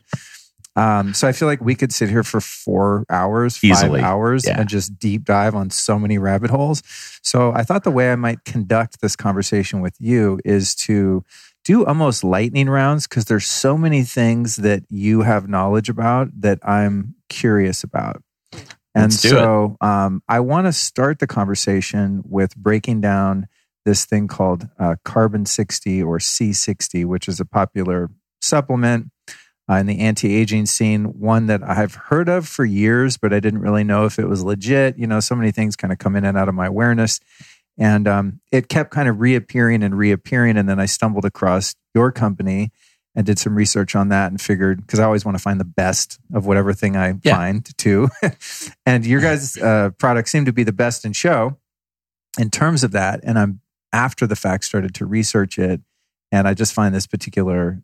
Um, 0.75 1.13
so 1.13 1.27
I 1.27 1.31
feel 1.31 1.47
like 1.47 1.61
we 1.61 1.73
could 1.75 1.93
sit 1.93 2.09
here 2.09 2.23
for 2.23 2.41
four 2.41 3.05
hours, 3.09 3.57
five 3.57 3.71
Easily. 3.71 4.01
hours, 4.01 4.45
Yeah. 4.45 4.59
and 4.59 4.67
just 4.69 4.99
deep 4.99 5.23
dive 5.23 5.55
on 5.55 5.69
so 5.69 5.97
many 5.97 6.17
rabbit 6.17 6.49
holes. 6.49 6.83
So 7.21 7.53
I 7.53 7.63
thought 7.63 7.83
the 7.83 7.91
way 7.91 8.11
I 8.11 8.15
might 8.15 8.43
conduct 8.43 8.99
this 9.01 9.15
conversation 9.15 9.79
with 9.81 9.95
you 9.99 10.39
is 10.43 10.75
to 10.75 11.23
do 11.63 11.85
almost 11.85 12.23
lightning 12.23 12.69
rounds 12.69 13.07
because 13.07 13.25
there's 13.25 13.45
so 13.47 13.77
many 13.77 14.03
things 14.03 14.57
that 14.57 14.83
you 14.89 15.21
have 15.21 15.47
knowledge 15.47 15.89
about 15.89 16.29
that 16.41 16.59
I'm 16.67 17.15
curious 17.29 17.83
about. 17.83 18.21
And 18.93 19.11
so 19.13 19.75
um, 19.81 20.21
I 20.29 20.39
want 20.41 20.67
to 20.67 20.73
start 20.73 21.19
the 21.19 21.27
conversation 21.27 22.21
with 22.25 22.55
breaking 22.55 23.01
down 23.01 23.47
this 23.83 24.05
thing 24.05 24.27
called 24.27 24.67
uh, 24.79 24.95
Carbon 25.03 25.45
60 25.45 26.01
or 26.03 26.17
C60, 26.19 27.05
which 27.05 27.27
is 27.27 27.39
a 27.39 27.45
popular 27.45 28.09
supplement 28.41 29.09
uh, 29.69 29.73
in 29.75 29.85
the 29.87 29.99
anti-aging 29.99 30.65
scene 30.65 31.05
one 31.19 31.47
that 31.47 31.63
i've 31.63 31.95
heard 31.95 32.29
of 32.29 32.47
for 32.47 32.65
years 32.65 33.17
but 33.17 33.33
i 33.33 33.39
didn't 33.39 33.61
really 33.61 33.83
know 33.83 34.05
if 34.05 34.19
it 34.19 34.27
was 34.27 34.43
legit. 34.43 34.97
You 34.97 35.07
know 35.07 35.19
so 35.19 35.35
many 35.35 35.51
things 35.51 35.75
kind 35.75 35.91
of 35.91 35.99
come 35.99 36.15
in 36.15 36.23
and 36.25 36.37
out 36.37 36.47
of 36.49 36.55
my 36.55 36.67
awareness. 36.67 37.19
And 37.77 38.07
um, 38.07 38.39
it 38.53 38.69
kept 38.69 38.91
kind 38.91 39.09
of 39.09 39.19
reappearing 39.19 39.83
and 39.83 39.97
reappearing. 39.97 40.55
And 40.57 40.69
then 40.69 40.79
i 40.79 40.85
stumbled 40.85 41.25
across 41.25 41.75
your 41.93 42.11
company 42.11 42.71
and 43.15 43.25
did 43.25 43.37
some 43.39 43.55
research 43.55 43.95
on 43.95 44.09
that 44.09 44.29
and 44.31 44.39
figured 44.39 44.81
because 44.81 44.99
i 44.99 45.03
always 45.03 45.25
want 45.25 45.37
to 45.37 45.41
find 45.41 45.59
the 45.59 45.65
best 45.65 46.19
of 46.33 46.45
whatever 46.45 46.71
thing 46.73 46.95
i 46.95 47.15
Yeah. 47.23 47.35
find 47.35 47.77
too. 47.77 48.09
And 48.85 49.05
your 49.05 49.19
guys 49.21 49.57
uh, 49.57 49.89
products 49.97 50.31
seem 50.31 50.45
to 50.45 50.53
be 50.53 50.63
the 50.63 50.73
best 50.73 51.05
in 51.05 51.13
show 51.13 51.57
in 52.39 52.49
terms 52.49 52.83
of 52.83 52.91
that. 52.91 53.19
And 53.23 53.37
i'm 53.39 53.61
after 53.91 54.27
the 54.27 54.35
fact 54.35 54.65
started 54.65 54.93
to 54.95 55.05
research 55.05 55.57
it. 55.57 55.81
And 56.31 56.47
i 56.47 56.53
just 56.53 56.73
find 56.73 56.93
this 56.93 57.07
particular 57.07 57.81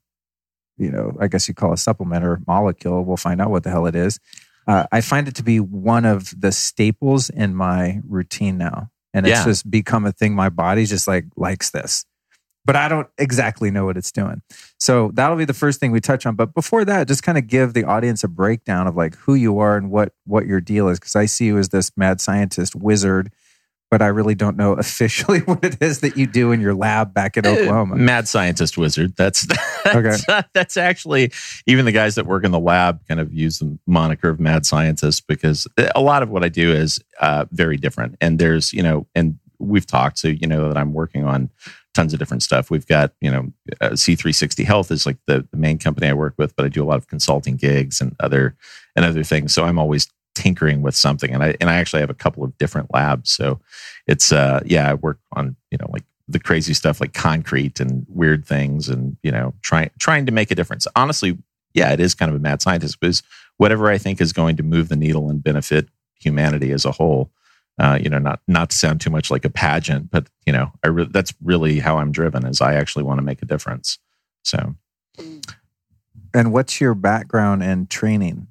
you 0.78 0.92
know, 0.92 1.16
I 1.20 1.28
guess 1.28 1.48
you 1.48 1.54
call 1.54 1.74
a 1.74 1.78
supplement 1.78 2.24
or 2.25 2.42
molecule. 2.48 3.04
We'll 3.04 3.18
find 3.18 3.42
out 3.42 3.51
what 3.51 3.63
the 3.63 3.70
hell 3.70 3.86
it 3.86 3.96
is. 3.96 4.20
Uh, 4.68 4.86
I 4.92 5.01
find 5.01 5.28
it 5.28 5.36
to 5.36 5.44
be 5.44 5.60
one 5.60 6.06
of 6.06 6.34
the 6.40 6.51
staples 6.51 7.30
in 7.30 7.56
my 7.56 8.00
routine 8.08 8.58
now, 8.58 8.90
and 9.13 9.25
it's 9.25 9.40
Yeah. 9.40 9.46
just 9.46 9.70
become 9.70 10.06
a 10.06 10.12
thing. 10.12 10.34
My 10.36 10.50
body 10.50 10.86
just 10.86 11.08
like 11.08 11.25
likes 11.36 11.72
this, 11.72 12.06
but 12.63 12.75
I 12.75 12.88
don't 12.88 13.08
exactly 13.18 13.72
know 13.72 13.86
what 13.86 13.98
it's 13.98 14.12
doing. 14.12 14.42
So 14.80 15.12
that'll 15.16 15.36
be 15.38 15.46
the 15.46 15.54
first 15.54 15.80
thing 15.80 15.92
we 15.92 16.00
touch 16.00 16.25
on. 16.28 16.36
But 16.36 16.54
before 16.54 16.86
that, 16.86 17.08
just 17.08 17.24
kind 17.24 17.38
of 17.40 17.48
give 17.48 17.74
the 17.74 17.84
audience 17.86 18.24
a 18.24 18.28
breakdown 18.28 18.88
of 18.88 18.96
like 18.96 19.16
who 19.16 19.34
you 19.34 19.58
are 19.60 19.75
and 19.78 19.90
what 19.90 20.13
what 20.25 20.46
your 20.46 20.62
deal 20.62 20.88
is, 20.90 21.00
because 21.00 21.16
I 21.16 21.25
see 21.25 21.46
you 21.48 21.58
as 21.58 21.70
this 21.70 21.92
mad 21.98 22.22
scientist 22.22 22.75
wizard. 22.75 23.32
But 23.92 24.02
I 24.02 24.08
really 24.08 24.36
don't 24.36 24.58
know 24.58 24.74
officially 24.80 25.40
what 25.42 25.64
it 25.64 25.78
is 25.82 26.00
that 26.00 26.18
you 26.18 26.26
do 26.26 26.52
in 26.52 26.62
your 26.62 26.74
lab 26.74 27.14
back 27.14 27.38
in 27.38 27.46
Oklahoma. 27.46 27.96
Uh, 27.96 27.98
Mad 27.98 28.28
scientist 28.28 28.78
wizard. 28.78 29.16
That's 29.16 29.46
that's, 29.84 30.26
that's 30.54 30.78
actually 30.78 31.32
even 31.68 31.86
the 31.86 31.92
guys 31.92 32.16
that 32.16 32.26
work 32.26 32.44
in 32.44 32.52
the 32.52 32.60
lab 32.60 33.06
kind 33.08 33.20
of 33.20 33.34
use 33.34 33.60
the 33.60 33.78
moniker 33.86 34.30
of 34.30 34.40
mad 34.40 34.66
scientist 34.66 35.28
because 35.28 35.68
a 35.94 36.02
lot 36.02 36.24
of 36.24 36.30
what 36.30 36.44
I 36.44 36.50
do 36.50 36.72
is 36.72 37.00
uh, 37.20 37.46
very 37.52 37.78
different. 37.78 38.16
And 38.22 38.40
there's 38.40 38.74
you 38.74 38.82
know, 38.82 39.06
and 39.14 39.38
we've 39.60 39.86
talked, 39.86 40.18
so 40.18 40.30
you 40.30 40.48
know 40.48 40.70
that 40.70 40.78
I'm 40.78 40.94
working 40.94 41.26
on 41.26 41.50
tons 41.94 42.14
of 42.14 42.20
different 42.20 42.44
stuff. 42.44 42.70
We've 42.70 42.88
got 42.88 43.14
you 43.22 43.30
know, 43.30 43.52
uh, 43.82 43.90
C360 43.90 44.66
Health 44.66 44.92
is 44.92 45.06
like 45.06 45.18
the, 45.28 45.48
the 45.52 45.58
main 45.58 45.78
company 45.78 46.08
I 46.08 46.14
work 46.14 46.36
with, 46.38 46.56
but 46.56 46.66
I 46.66 46.70
do 46.70 46.84
a 46.84 46.86
lot 46.86 46.98
of 46.98 47.08
consulting 47.08 47.58
gigs 47.58 48.02
and 48.02 48.16
other 48.20 48.56
and 48.96 49.06
other 49.06 49.24
things. 49.24 49.54
So 49.54 49.66
I'm 49.66 49.80
always 49.80 50.08
tinkering 50.36 50.82
with 50.82 50.96
something. 50.96 51.32
And 51.32 51.44
I 51.44 51.56
and 51.60 51.70
I 51.70 51.76
actually 51.76 52.02
have 52.02 52.10
a 52.10 52.16
couple 52.16 52.44
of 52.44 52.58
different 52.58 52.94
labs. 52.94 53.32
So 53.32 53.60
it's 54.08 54.32
uh 54.32 54.62
yeah 54.66 54.90
I 54.90 54.94
work 54.96 55.20
on 55.34 55.56
you 55.72 55.78
know 55.78 55.88
like 55.92 56.04
the 56.28 56.40
crazy 56.40 56.74
stuff 56.74 57.02
like 57.02 57.14
concrete 57.14 57.80
and 57.80 58.06
weird 58.08 58.46
things 58.46 58.88
and 58.88 59.18
you 59.24 59.32
know 59.32 59.54
trying 59.62 59.92
trying 60.00 60.26
to 60.26 60.32
make 60.32 60.52
a 60.52 60.56
difference. 60.56 60.88
Honestly 60.96 61.38
yeah 61.74 61.92
it 61.92 62.00
is 62.00 62.16
kind 62.16 62.30
of 62.30 62.36
a 62.36 62.40
mad 62.40 62.62
scientist 62.62 63.00
because 63.00 63.24
whatever 63.58 63.90
I 63.90 63.98
think 63.98 64.22
is 64.22 64.34
going 64.34 64.58
to 64.58 64.64
move 64.64 64.90
the 64.90 64.96
needle 64.96 65.30
and 65.30 65.44
benefit 65.44 65.88
humanity 66.20 66.72
as 66.72 66.86
a 66.86 66.92
whole 66.92 67.32
uh 67.80 67.98
you 68.02 68.10
know 68.10 68.20
not 68.20 68.42
not 68.48 68.70
to 68.70 68.76
sound 68.76 69.02
too 69.02 69.10
much 69.10 69.32
like 69.32 69.46
a 69.46 69.50
pageant 69.50 70.12
but 70.12 70.28
you 70.46 70.54
know 70.54 70.72
I 70.84 70.90
re- 70.90 71.10
that's 71.10 71.34
really 71.44 71.80
how 71.80 71.98
I'm 71.98 72.12
driven 72.12 72.46
is 72.46 72.62
I 72.62 72.76
actually 72.76 73.04
want 73.04 73.20
to 73.20 73.26
make 73.26 73.42
a 73.42 73.46
difference. 73.46 73.98
So. 74.44 74.76
And 76.34 76.54
what's 76.54 76.80
your 76.80 76.94
background 76.96 77.64
and 77.64 77.90
training? 77.90 78.48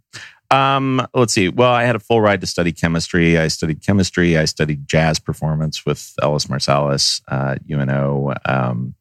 Um, 0.51 1.07
let's 1.15 1.33
see. 1.33 1.49
Well, 1.49 1.73
I 1.73 1.85
had 1.85 1.97
a 1.97 2.01
full 2.01 2.21
ride 2.21 2.41
to 2.41 2.47
study 2.47 2.73
chemistry. 2.73 3.39
I 3.39 3.49
studied 3.49 3.85
chemistry. 3.85 4.37
I 4.37 4.47
studied 4.47 4.89
jazz 4.89 5.19
performance 5.19 5.87
with 5.87 6.13
Ellis 6.23 6.47
Marsalis, 6.47 7.23
uh, 7.29 7.57
UNO, 7.71 8.35
um, 8.45 8.95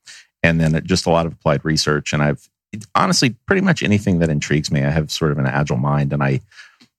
and 0.43 0.61
then 0.61 0.79
just 0.85 1.05
a 1.05 1.09
lot 1.09 1.25
of 1.25 1.33
applied 1.33 1.65
research. 1.65 2.13
And 2.13 2.21
I've 2.21 2.47
honestly 2.93 3.31
pretty 3.47 3.61
much 3.61 3.81
anything 3.81 4.19
that 4.19 4.29
intrigues 4.29 4.71
me. 4.71 4.83
I 4.83 4.91
have 4.91 5.11
sort 5.11 5.31
of 5.31 5.39
an 5.39 5.47
agile 5.47 5.77
mind, 5.77 6.13
and 6.13 6.23
I 6.23 6.41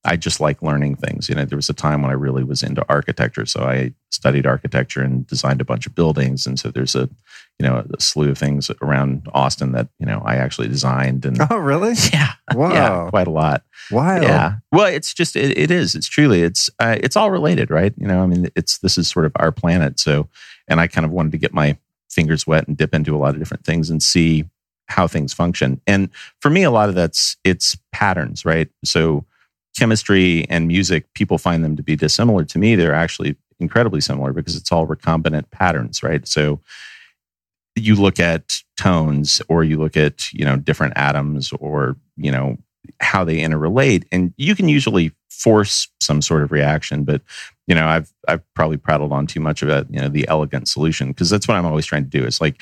I 0.04 0.16
just 0.16 0.40
like 0.40 0.62
learning 0.62 0.96
things. 0.96 1.28
You 1.28 1.34
know, 1.34 1.44
there 1.44 1.56
was 1.56 1.68
a 1.68 1.74
time 1.74 2.00
when 2.00 2.10
I 2.10 2.14
really 2.14 2.42
was 2.42 2.62
into 2.62 2.84
architecture, 2.88 3.44
so 3.44 3.64
I 3.64 3.92
studied 4.10 4.46
architecture 4.46 5.02
and 5.02 5.26
designed 5.26 5.60
a 5.60 5.64
bunch 5.64 5.86
of 5.86 5.94
buildings. 5.94 6.46
And 6.46 6.58
so 6.58 6.70
there's 6.70 6.94
a 6.94 7.08
you 7.58 7.66
know 7.66 7.84
a 7.92 8.00
slew 8.00 8.30
of 8.30 8.38
things 8.38 8.70
around 8.80 9.28
Austin 9.34 9.72
that 9.72 9.88
you 9.98 10.06
know 10.06 10.22
I 10.24 10.36
actually 10.36 10.68
designed 10.68 11.24
and. 11.26 11.38
Oh, 11.50 11.56
really? 11.58 11.94
Yeah, 12.12 12.32
Wow. 12.54 12.72
yeah, 12.72 13.10
quite 13.10 13.26
a 13.26 13.30
lot. 13.30 13.62
Wild. 13.90 14.22
Yeah. 14.22 14.54
Well, 14.72 14.86
it's 14.86 15.12
just 15.12 15.36
it, 15.36 15.56
it 15.58 15.70
is. 15.70 15.94
It's 15.94 16.08
truly 16.08 16.42
it's 16.42 16.70
uh, 16.78 16.96
it's 17.02 17.16
all 17.16 17.30
related, 17.30 17.70
right? 17.70 17.92
You 17.98 18.06
know, 18.06 18.22
I 18.22 18.26
mean, 18.26 18.48
it's 18.56 18.78
this 18.78 18.96
is 18.96 19.08
sort 19.08 19.26
of 19.26 19.32
our 19.36 19.52
planet. 19.52 20.00
So, 20.00 20.28
and 20.66 20.80
I 20.80 20.86
kind 20.86 21.04
of 21.04 21.10
wanted 21.10 21.32
to 21.32 21.38
get 21.38 21.52
my 21.52 21.76
fingers 22.08 22.46
wet 22.46 22.66
and 22.68 22.76
dip 22.76 22.94
into 22.94 23.14
a 23.14 23.18
lot 23.18 23.34
of 23.34 23.38
different 23.38 23.64
things 23.64 23.90
and 23.90 24.02
see 24.02 24.44
how 24.86 25.06
things 25.06 25.32
function. 25.32 25.80
And 25.86 26.08
for 26.40 26.50
me, 26.50 26.62
a 26.62 26.70
lot 26.70 26.88
of 26.88 26.94
that's 26.94 27.36
it's 27.44 27.76
patterns, 27.92 28.44
right? 28.46 28.68
So, 28.84 29.24
chemistry 29.76 30.46
and 30.48 30.68
music, 30.68 31.12
people 31.14 31.38
find 31.38 31.64
them 31.64 31.76
to 31.76 31.82
be 31.82 31.96
dissimilar. 31.96 32.44
To 32.44 32.58
me, 32.58 32.74
they're 32.74 32.94
actually 32.94 33.36
incredibly 33.58 34.00
similar 34.00 34.32
because 34.32 34.56
it's 34.56 34.72
all 34.72 34.86
recombinant 34.86 35.50
patterns, 35.50 36.02
right? 36.02 36.26
So, 36.26 36.60
you 37.76 37.94
look 37.94 38.18
at 38.18 38.62
tones 38.76 39.42
or 39.48 39.64
you 39.64 39.78
look 39.78 39.96
at 39.96 40.32
you 40.32 40.44
know 40.44 40.56
different 40.56 40.94
atoms 40.96 41.52
or 41.60 41.96
you 42.16 42.30
know 42.30 42.56
how 43.00 43.24
they 43.24 43.38
interrelate 43.38 44.04
and 44.10 44.32
you 44.36 44.54
can 44.54 44.68
usually 44.68 45.12
force 45.28 45.88
some 46.00 46.22
sort 46.22 46.42
of 46.42 46.50
reaction 46.50 47.04
but 47.04 47.20
you 47.66 47.74
know 47.74 47.86
i've 47.86 48.12
i've 48.28 48.42
probably 48.54 48.76
prattled 48.76 49.12
on 49.12 49.26
too 49.26 49.40
much 49.40 49.62
about 49.62 49.86
you 49.92 50.00
know 50.00 50.08
the 50.08 50.26
elegant 50.28 50.66
solution 50.66 51.08
because 51.08 51.30
that's 51.30 51.46
what 51.46 51.56
i'm 51.56 51.66
always 51.66 51.86
trying 51.86 52.02
to 52.02 52.08
do 52.08 52.24
is 52.24 52.40
like 52.40 52.60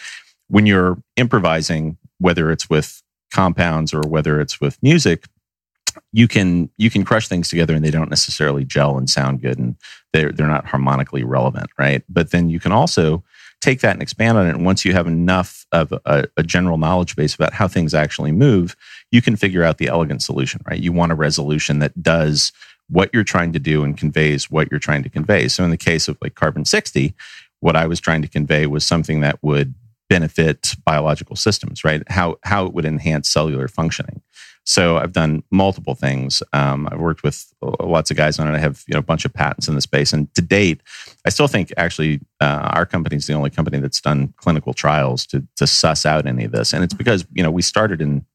when 0.48 0.66
you're 0.66 0.98
improvising 1.16 1.96
whether 2.18 2.50
it's 2.50 2.68
with 2.68 3.02
compounds 3.32 3.94
or 3.94 4.00
whether 4.00 4.40
it's 4.40 4.60
with 4.60 4.76
music 4.82 5.26
you 6.12 6.28
can 6.28 6.70
you 6.76 6.90
can 6.90 7.04
crush 7.04 7.28
things 7.28 7.48
together 7.48 7.74
and 7.74 7.84
they 7.84 7.90
don't 7.90 8.10
necessarily 8.10 8.64
gel 8.64 8.98
and 8.98 9.08
sound 9.08 9.40
good 9.40 9.58
and 9.58 9.76
they're 10.12 10.32
they're 10.32 10.46
not 10.46 10.66
harmonically 10.66 11.24
relevant 11.24 11.70
right? 11.78 12.02
But 12.08 12.30
then 12.30 12.48
you 12.48 12.60
can 12.60 12.72
also 12.72 13.22
take 13.60 13.80
that 13.80 13.94
and 13.94 14.02
expand 14.02 14.38
on 14.38 14.46
it. 14.46 14.54
And 14.54 14.64
once 14.64 14.84
you 14.84 14.92
have 14.92 15.08
enough 15.08 15.66
of 15.72 15.92
a, 16.04 16.28
a 16.36 16.42
general 16.42 16.78
knowledge 16.78 17.16
base 17.16 17.34
about 17.34 17.52
how 17.52 17.68
things 17.68 17.94
actually 17.94 18.32
move 18.32 18.76
you 19.10 19.22
can 19.22 19.36
figure 19.36 19.64
out 19.64 19.78
the 19.78 19.88
elegant 19.88 20.22
solution 20.22 20.60
right? 20.68 20.80
You 20.80 20.92
want 20.92 21.12
a 21.12 21.16
resolution 21.16 21.78
that 21.80 22.02
does 22.02 22.52
what 22.90 23.10
you're 23.12 23.24
trying 23.24 23.52
to 23.52 23.58
do 23.58 23.84
and 23.84 23.98
conveys 23.98 24.50
what 24.50 24.70
you're 24.70 24.80
trying 24.80 25.02
to 25.02 25.10
convey. 25.10 25.46
So 25.48 25.62
in 25.62 25.70
the 25.70 25.76
case 25.76 26.08
of 26.08 26.16
like 26.22 26.34
carbon 26.34 26.64
60 26.64 27.14
what 27.60 27.74
i 27.74 27.88
was 27.88 27.98
trying 27.98 28.22
to 28.22 28.28
convey 28.28 28.66
was 28.66 28.86
something 28.86 29.18
that 29.18 29.42
would 29.42 29.74
benefit 30.08 30.74
biological 30.84 31.36
systems 31.36 31.84
right? 31.84 32.02
How 32.08 32.38
how 32.42 32.66
it 32.66 32.72
would 32.72 32.84
enhance 32.84 33.28
cellular 33.28 33.68
functioning 33.68 34.22
so 34.68 34.98
I've 34.98 35.14
done 35.14 35.42
multiple 35.50 35.94
things. 35.94 36.42
Um, 36.52 36.90
I've 36.92 37.00
worked 37.00 37.22
with 37.22 37.50
lots 37.80 38.10
of 38.10 38.18
guys 38.18 38.38
on 38.38 38.46
it. 38.46 38.54
I 38.54 38.58
have 38.58 38.84
you 38.86 38.92
know 38.92 38.98
a 38.98 39.02
bunch 39.02 39.24
of 39.24 39.32
patents 39.32 39.66
in 39.66 39.74
the 39.74 39.80
space, 39.80 40.12
and 40.12 40.32
to 40.34 40.42
date, 40.42 40.82
I 41.24 41.30
still 41.30 41.48
think 41.48 41.72
actually 41.78 42.20
uh, 42.42 42.68
our 42.74 42.84
company 42.84 43.16
is 43.16 43.26
the 43.26 43.32
only 43.32 43.48
company 43.48 43.78
that's 43.78 44.02
done 44.02 44.34
clinical 44.36 44.74
trials 44.74 45.24
to 45.28 45.42
to 45.56 45.66
suss 45.66 46.04
out 46.04 46.26
any 46.26 46.44
of 46.44 46.52
this. 46.52 46.74
And 46.74 46.84
it's 46.84 46.92
because 46.92 47.26
you 47.32 47.42
know 47.42 47.50
we 47.50 47.62
started 47.62 48.02
in 48.02 48.26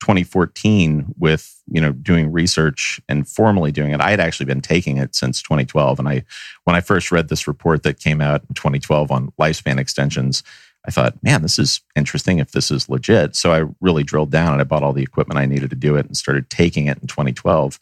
2014 0.00 1.14
with 1.20 1.62
you 1.70 1.80
know 1.80 1.92
doing 1.92 2.32
research 2.32 3.00
and 3.08 3.28
formally 3.28 3.70
doing 3.70 3.92
it. 3.92 4.00
I 4.00 4.10
had 4.10 4.18
actually 4.18 4.46
been 4.46 4.60
taking 4.62 4.96
it 4.96 5.14
since 5.14 5.40
2012, 5.40 6.00
and 6.00 6.08
I 6.08 6.24
when 6.64 6.74
I 6.74 6.80
first 6.80 7.12
read 7.12 7.28
this 7.28 7.46
report 7.46 7.84
that 7.84 8.00
came 8.00 8.20
out 8.20 8.42
in 8.48 8.56
2012 8.56 9.12
on 9.12 9.30
lifespan 9.40 9.78
extensions. 9.78 10.42
I 10.86 10.90
thought, 10.90 11.22
man, 11.22 11.42
this 11.42 11.58
is 11.58 11.80
interesting 11.96 12.38
if 12.38 12.52
this 12.52 12.70
is 12.70 12.88
legit. 12.88 13.34
So 13.34 13.52
I 13.52 13.68
really 13.80 14.04
drilled 14.04 14.30
down 14.30 14.52
and 14.52 14.60
I 14.60 14.64
bought 14.64 14.82
all 14.82 14.92
the 14.92 15.02
equipment 15.02 15.38
I 15.38 15.46
needed 15.46 15.70
to 15.70 15.76
do 15.76 15.96
it 15.96 16.06
and 16.06 16.16
started 16.16 16.48
taking 16.48 16.86
it 16.86 16.98
in 17.00 17.08
2012 17.08 17.80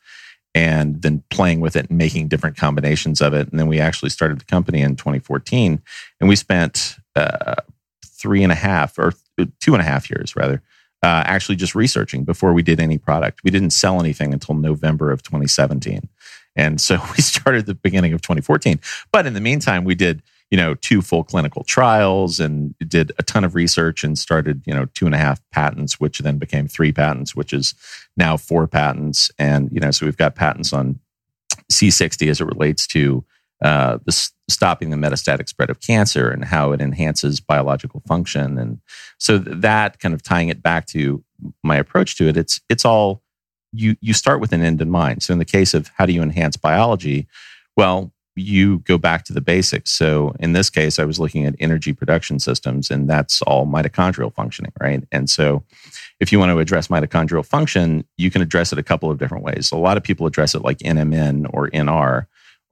and 0.55 1.03
then 1.03 1.23
playing 1.31 1.61
with 1.61 1.77
it 1.77 1.91
and 1.91 1.99
making 1.99 2.29
different 2.29 2.57
combinations 2.57 3.21
of 3.21 3.35
it. 3.35 3.51
And 3.51 3.59
then 3.59 3.67
we 3.67 3.81
actually 3.81 4.11
started 4.11 4.39
the 4.39 4.45
company 4.45 4.81
in 4.81 4.97
2014 4.97 5.83
and 6.21 6.29
we 6.29 6.37
spent 6.37 6.97
uh, 7.17 7.57
three 8.05 8.43
and 8.43 8.53
a 8.53 8.57
half 8.57 8.99
or 8.99 9.13
two 9.61 9.75
and 9.75 9.83
a 9.83 9.85
half 9.85 10.09
years 10.09 10.35
rather. 10.35 10.63
Uh, 11.03 11.23
actually, 11.27 11.57
just 11.57 11.75
researching 11.75 12.25
before 12.25 12.55
we 12.55 12.63
did 12.63 12.81
any 12.81 12.97
product. 12.97 13.45
We 13.45 13.51
didn't 13.51 13.75
sell 13.75 14.01
anything 14.01 14.33
until 14.33 14.55
November 14.55 15.11
of 15.11 15.23
2017. 15.23 16.09
And 16.57 16.81
so 16.81 16.95
we 17.17 17.23
started 17.23 17.67
the 17.67 17.75
beginning 17.75 18.15
of 18.15 18.23
2014. 18.23 18.81
But 19.13 19.27
in 19.27 19.35
the 19.35 19.41
meantime, 19.41 19.85
we 19.85 19.95
did 19.95 20.23
you 20.51 20.57
know, 20.57 20.75
two 20.75 21.03
full 21.03 21.25
clinical 21.25 21.65
trials 21.65 22.39
and 22.39 22.75
did 22.87 23.13
a 23.19 23.23
ton 23.23 23.45
of 23.45 23.55
research 23.55 24.05
and 24.05 24.19
started, 24.19 24.63
you 24.67 24.75
know, 24.75 24.87
two 24.95 25.07
and 25.07 25.15
a 25.15 25.19
half 25.19 25.41
patents, 25.51 25.99
which 25.99 26.19
then 26.19 26.39
became 26.39 26.69
three 26.69 26.93
patents, 26.93 27.35
which 27.35 27.53
is 27.53 27.75
now 28.17 28.37
four 28.37 28.67
patents. 28.67 29.31
And, 29.39 29.71
you 29.73 29.81
know, 29.81 29.91
so 29.91 30.07
we've 30.07 30.17
got 30.17 30.35
patents 30.35 30.73
on 30.73 31.01
C60 31.73 32.31
as 32.31 32.41
it 32.41 32.45
relates 32.45 32.87
to 32.89 33.25
uh, 33.63 33.99
the 34.05 34.31
stopping 34.49 34.91
the 34.91 34.97
metastatic 34.97 35.49
spread 35.49 35.71
of 35.71 35.81
cancer 35.81 36.29
and 36.29 36.45
how 36.45 36.73
it 36.73 36.81
enhances 36.81 37.41
biological 37.41 38.01
function. 38.07 38.59
And 38.59 38.81
so 39.19 39.39
that 39.39 39.99
kind 40.01 40.15
of 40.15 40.23
tying 40.23 40.49
it 40.49 40.63
back 40.63 40.87
to 40.89 41.25
my 41.63 41.77
approach 41.77 42.17
to 42.19 42.29
it, 42.29 42.37
it's 42.37 42.61
it's 42.69 42.85
all 42.85 43.23
you 43.73 43.97
you 44.01 44.13
start 44.13 44.41
with 44.41 44.53
an 44.53 44.63
end 44.63 44.81
in 44.81 44.91
mind. 44.91 45.23
So 45.23 45.33
in 45.33 45.39
the 45.39 45.45
case 45.45 45.73
of 45.73 45.91
how 45.97 46.05
do 46.05 46.13
you 46.13 46.23
enhance 46.23 46.57
biology, 46.57 47.27
well, 47.77 48.13
you 48.37 48.79
go 48.81 48.99
back 48.99 49.25
to 49.25 49.33
the 49.33 49.41
basics. 49.41 49.91
So 49.91 50.35
in 50.41 50.53
this 50.53 50.71
case, 50.71 50.99
I 50.99 51.05
was 51.05 51.21
looking 51.21 51.47
at 51.47 51.55
energy 51.61 51.93
production 51.93 52.39
systems, 52.39 52.91
and 52.91 53.09
that's 53.09 53.43
all 53.43 53.67
mitochondrial 53.67 54.35
functioning, 54.35 54.73
right? 54.81 55.05
And 55.13 55.31
so 55.31 55.63
if 56.21 56.33
you 56.33 56.39
want 56.39 56.51
to 56.51 56.59
address 56.59 56.89
mitochondrial 56.89 57.47
function, 57.47 58.05
you 58.17 58.31
can 58.31 58.43
address 58.43 58.73
it 58.73 58.79
a 58.79 58.83
couple 58.83 59.11
of 59.11 59.19
different 59.19 59.45
ways. 59.45 59.71
A 59.73 59.77
lot 59.77 59.97
of 59.97 60.03
people 60.03 60.27
address 60.27 60.55
it 60.55 60.63
like 60.63 60.79
NMN 60.79 61.49
or 61.53 61.69
NR 61.71 62.27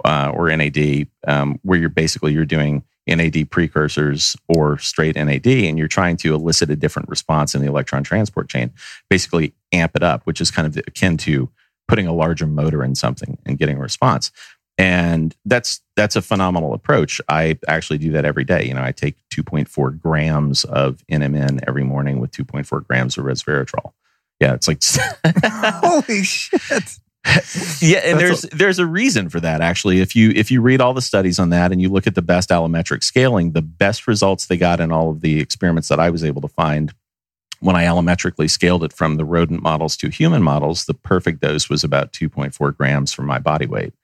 uh, 0.04 0.32
or 0.34 0.54
NAD, 0.54 1.06
um, 1.26 1.60
where 1.62 1.78
you're 1.78 1.88
basically 1.88 2.32
you're 2.32 2.44
doing 2.44 2.82
NAD 3.06 3.50
precursors 3.50 4.36
or 4.48 4.78
straight 4.78 5.16
NAD, 5.16 5.46
and 5.46 5.78
you're 5.78 5.88
trying 5.88 6.16
to 6.18 6.34
elicit 6.34 6.70
a 6.70 6.76
different 6.76 7.08
response 7.08 7.54
in 7.54 7.60
the 7.60 7.68
electron 7.68 8.04
transport 8.04 8.48
chain, 8.48 8.72
basically 9.10 9.54
amp 9.72 9.96
it 9.96 10.02
up, 10.02 10.22
which 10.24 10.40
is 10.40 10.50
kind 10.50 10.66
of 10.66 10.76
akin 10.86 11.16
to 11.18 11.48
putting 11.88 12.06
a 12.06 12.14
larger 12.14 12.46
motor 12.46 12.84
in 12.84 12.94
something 12.94 13.38
and 13.44 13.58
getting 13.58 13.76
a 13.76 13.80
response. 13.80 14.30
And 14.78 15.36
that's 15.44 15.80
that's 15.96 16.16
a 16.16 16.22
phenomenal 16.22 16.72
approach. 16.72 17.20
I 17.28 17.58
actually 17.68 17.98
do 17.98 18.12
that 18.12 18.24
every 18.24 18.44
day. 18.44 18.66
You 18.66 18.74
know, 18.74 18.82
I 18.82 18.92
take 18.92 19.16
2.4 19.30 20.00
grams 20.00 20.64
of 20.64 21.02
NMN 21.10 21.62
every 21.68 21.84
morning 21.84 22.20
with 22.20 22.30
2.4 22.30 22.86
grams 22.86 23.18
of 23.18 23.24
resveratrol. 23.24 23.92
Yeah, 24.40 24.54
it's 24.54 24.66
like 24.66 24.82
holy 25.44 26.24
shit 26.24 26.98
yeah, 27.80 27.98
and 27.98 28.18
there's 28.18 28.44
a, 28.44 28.48
there's 28.48 28.78
a 28.80 28.86
reason 28.86 29.28
for 29.28 29.38
that 29.40 29.60
actually. 29.60 30.00
If 30.00 30.16
you 30.16 30.30
if 30.34 30.50
you 30.50 30.60
read 30.60 30.80
all 30.80 30.92
the 30.92 31.00
studies 31.00 31.38
on 31.38 31.50
that 31.50 31.70
and 31.70 31.80
you 31.80 31.88
look 31.88 32.06
at 32.06 32.16
the 32.16 32.22
best 32.22 32.50
allometric 32.50 33.04
scaling, 33.04 33.52
the 33.52 33.62
best 33.62 34.08
results 34.08 34.46
they 34.46 34.56
got 34.56 34.80
in 34.80 34.90
all 34.90 35.10
of 35.10 35.20
the 35.20 35.38
experiments 35.38 35.88
that 35.88 36.00
I 36.00 36.10
was 36.10 36.24
able 36.24 36.40
to 36.42 36.48
find 36.48 36.92
when 37.60 37.76
I 37.76 37.84
allometrically 37.84 38.50
scaled 38.50 38.82
it 38.82 38.92
from 38.92 39.16
the 39.16 39.24
rodent 39.24 39.62
models 39.62 39.96
to 39.98 40.08
human 40.08 40.42
models, 40.42 40.86
the 40.86 40.94
perfect 40.94 41.40
dose 41.40 41.70
was 41.70 41.84
about 41.84 42.12
2.4 42.12 42.76
grams 42.76 43.12
for 43.12 43.22
my 43.22 43.38
body 43.38 43.66
weight. 43.66 43.94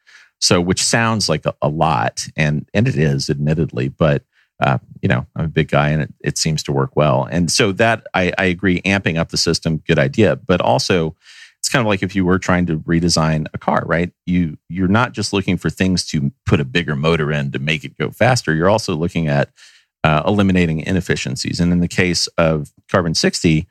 So, 0.41 0.61
which 0.61 0.83
sounds 0.83 1.29
like 1.29 1.45
a, 1.47 1.55
a 1.61 1.69
lot, 1.69 2.27
and 2.37 2.69
and 2.73 2.87
it 2.87 2.97
is, 2.97 3.29
admittedly, 3.29 3.89
but 3.89 4.25
uh, 4.61 4.79
you 5.03 5.09
know, 5.09 5.27
I'm 5.37 5.45
a 5.47 5.49
big 5.49 5.69
guy, 5.69 5.91
and 5.91 6.03
it, 6.03 6.15
it 6.21 6.39
seems 6.39 6.63
to 6.65 6.73
work 6.73 6.97
well. 6.97 7.29
And 7.31 7.51
so 7.51 7.73
that 7.73 8.07
I, 8.15 8.33
I 8.39 8.45
agree, 8.47 8.81
amping 8.83 9.19
up 9.19 9.29
the 9.29 9.37
system, 9.37 9.79
good 9.87 9.99
idea. 9.99 10.37
But 10.37 10.61
also, 10.61 11.17
it's 11.59 11.69
kind 11.69 11.81
of 11.81 11.87
like 11.87 12.03
if 12.03 12.17
you 12.17 12.25
were 12.25 12.39
trying 12.39 12.67
to 12.67 12.79
redesign 12.81 13.47
a 13.55 13.59
car, 13.59 13.85
right? 13.87 14.13
You 14.27 14.59
you're 14.69 14.89
not 14.89 15.13
just 15.13 15.33
looking 15.33 15.59
for 15.59 15.71
things 15.71 16.05
to 16.07 16.33
put 16.47 16.61
a 16.61 16.65
bigger 16.65 16.97
motor 16.97 17.31
in 17.31 17.53
to 17.53 17.59
make 17.59 17.85
it 17.85 17.97
go 17.99 18.11
faster. 18.11 18.55
You're 18.55 18.71
also 18.71 18.95
looking 18.95 19.29
at 19.29 19.51
uh, 20.05 20.23
eliminating 20.27 20.81
inefficiencies. 20.81 21.61
And 21.61 21.73
in 21.73 21.81
the 21.81 21.89
case 21.89 22.27
of 22.39 22.73
carbon 22.91 23.15
60, 23.15 23.67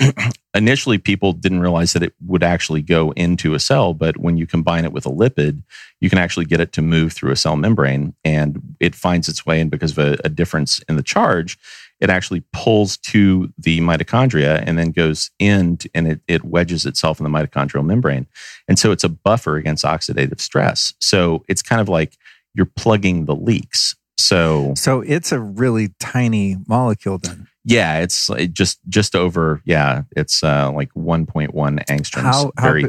initially 0.54 0.98
people 0.98 1.32
didn't 1.32 1.60
realize 1.60 1.92
that 1.92 2.02
it 2.02 2.14
would 2.26 2.42
actually 2.42 2.82
go 2.82 3.12
into 3.12 3.54
a 3.54 3.60
cell, 3.60 3.94
but 3.94 4.16
when 4.16 4.36
you 4.36 4.46
combine 4.46 4.84
it 4.84 4.92
with 4.92 5.06
a 5.06 5.10
lipid, 5.10 5.62
you 6.00 6.08
can 6.08 6.18
actually 6.18 6.46
get 6.46 6.60
it 6.60 6.72
to 6.72 6.82
move 6.82 7.12
through 7.12 7.32
a 7.32 7.36
cell 7.36 7.56
membrane 7.56 8.14
and 8.24 8.76
it 8.80 8.94
finds 8.94 9.28
its 9.28 9.44
way 9.44 9.60
in 9.60 9.68
because 9.68 9.96
of 9.96 9.98
a, 9.98 10.18
a 10.24 10.28
difference 10.28 10.80
in 10.88 10.96
the 10.96 11.02
charge 11.02 11.58
it 12.00 12.10
actually 12.10 12.42
pulls 12.52 12.96
to 12.96 13.52
the 13.58 13.80
mitochondria 13.80 14.62
and 14.66 14.78
then 14.78 14.90
goes 14.90 15.30
in 15.38 15.76
to, 15.78 15.90
and 15.94 16.08
it, 16.08 16.20
it 16.26 16.44
wedges 16.44 16.86
itself 16.86 17.20
in 17.20 17.24
the 17.24 17.30
mitochondrial 17.30 17.84
membrane. 17.84 18.26
And 18.68 18.78
so 18.78 18.90
it's 18.90 19.04
a 19.04 19.08
buffer 19.08 19.56
against 19.56 19.84
oxidative 19.84 20.40
stress. 20.40 20.94
So 21.00 21.44
it's 21.48 21.62
kind 21.62 21.80
of 21.80 21.88
like 21.88 22.16
you're 22.54 22.66
plugging 22.66 23.26
the 23.26 23.36
leaks. 23.36 23.94
So 24.20 24.74
So 24.76 25.00
it's 25.00 25.32
a 25.32 25.40
really 25.40 25.94
tiny 25.98 26.56
molecule 26.66 27.18
then. 27.18 27.48
Yeah, 27.64 27.98
it's 27.98 28.30
just 28.52 28.80
just 28.88 29.14
over. 29.14 29.60
Yeah, 29.64 30.02
it's 30.16 30.42
uh, 30.42 30.72
like 30.72 30.92
1.1 30.94 31.50
angstroms, 31.52 32.22
how, 32.22 32.52
how 32.56 32.68
very. 32.68 32.82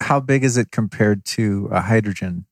How 0.00 0.20
big 0.20 0.44
is 0.44 0.58
it 0.58 0.70
compared 0.70 1.24
to 1.26 1.68
a 1.72 1.80
hydrogen 1.80 2.44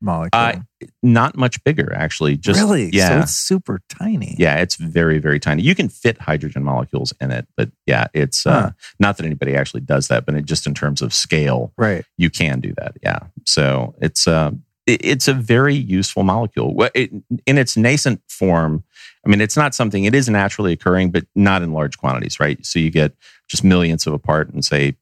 molecule? 0.00 0.30
Uh, 0.32 0.56
not 1.02 1.36
much 1.36 1.62
bigger, 1.64 1.92
actually. 1.94 2.36
Just 2.36 2.58
really, 2.58 2.88
yeah, 2.92 3.08
so 3.08 3.18
it's 3.20 3.32
super 3.32 3.82
tiny. 3.90 4.34
Yeah, 4.38 4.56
it's 4.56 4.76
very 4.76 5.18
very 5.18 5.38
tiny. 5.38 5.62
You 5.62 5.74
can 5.74 5.88
fit 5.88 6.18
hydrogen 6.18 6.64
molecules 6.64 7.12
in 7.20 7.30
it, 7.30 7.46
but 7.56 7.70
yeah, 7.86 8.06
it's 8.14 8.46
uh, 8.46 8.50
huh. 8.50 8.58
uh, 8.58 8.70
not 8.98 9.18
that 9.18 9.26
anybody 9.26 9.54
actually 9.54 9.82
does 9.82 10.08
that, 10.08 10.24
but 10.24 10.34
it, 10.34 10.46
just 10.46 10.66
in 10.66 10.72
terms 10.74 11.02
of 11.02 11.12
scale, 11.12 11.72
right? 11.76 12.04
You 12.16 12.30
can 12.30 12.60
do 12.60 12.72
that. 12.78 12.96
Yeah, 13.02 13.20
so 13.44 13.94
it's 14.00 14.26
uh, 14.26 14.52
it, 14.52 14.60
it's 14.94 15.28
a 15.28 15.34
very 15.34 15.74
useful 15.74 16.22
molecule. 16.22 16.88
In 16.94 17.58
its 17.58 17.76
nascent 17.76 18.22
form, 18.28 18.84
I 19.24 19.28
mean, 19.28 19.40
it's 19.40 19.56
not 19.56 19.74
something. 19.74 20.04
It 20.04 20.14
is 20.14 20.28
naturally 20.28 20.72
occurring, 20.72 21.10
but 21.10 21.26
not 21.34 21.62
in 21.62 21.72
large 21.72 21.98
quantities, 21.98 22.40
right? 22.40 22.64
So 22.64 22.78
you 22.78 22.90
get 22.90 23.12
just 23.48 23.64
millions 23.64 24.06
of 24.06 24.12
a 24.12 24.18
part, 24.18 24.50
and 24.50 24.64
say 24.64 24.96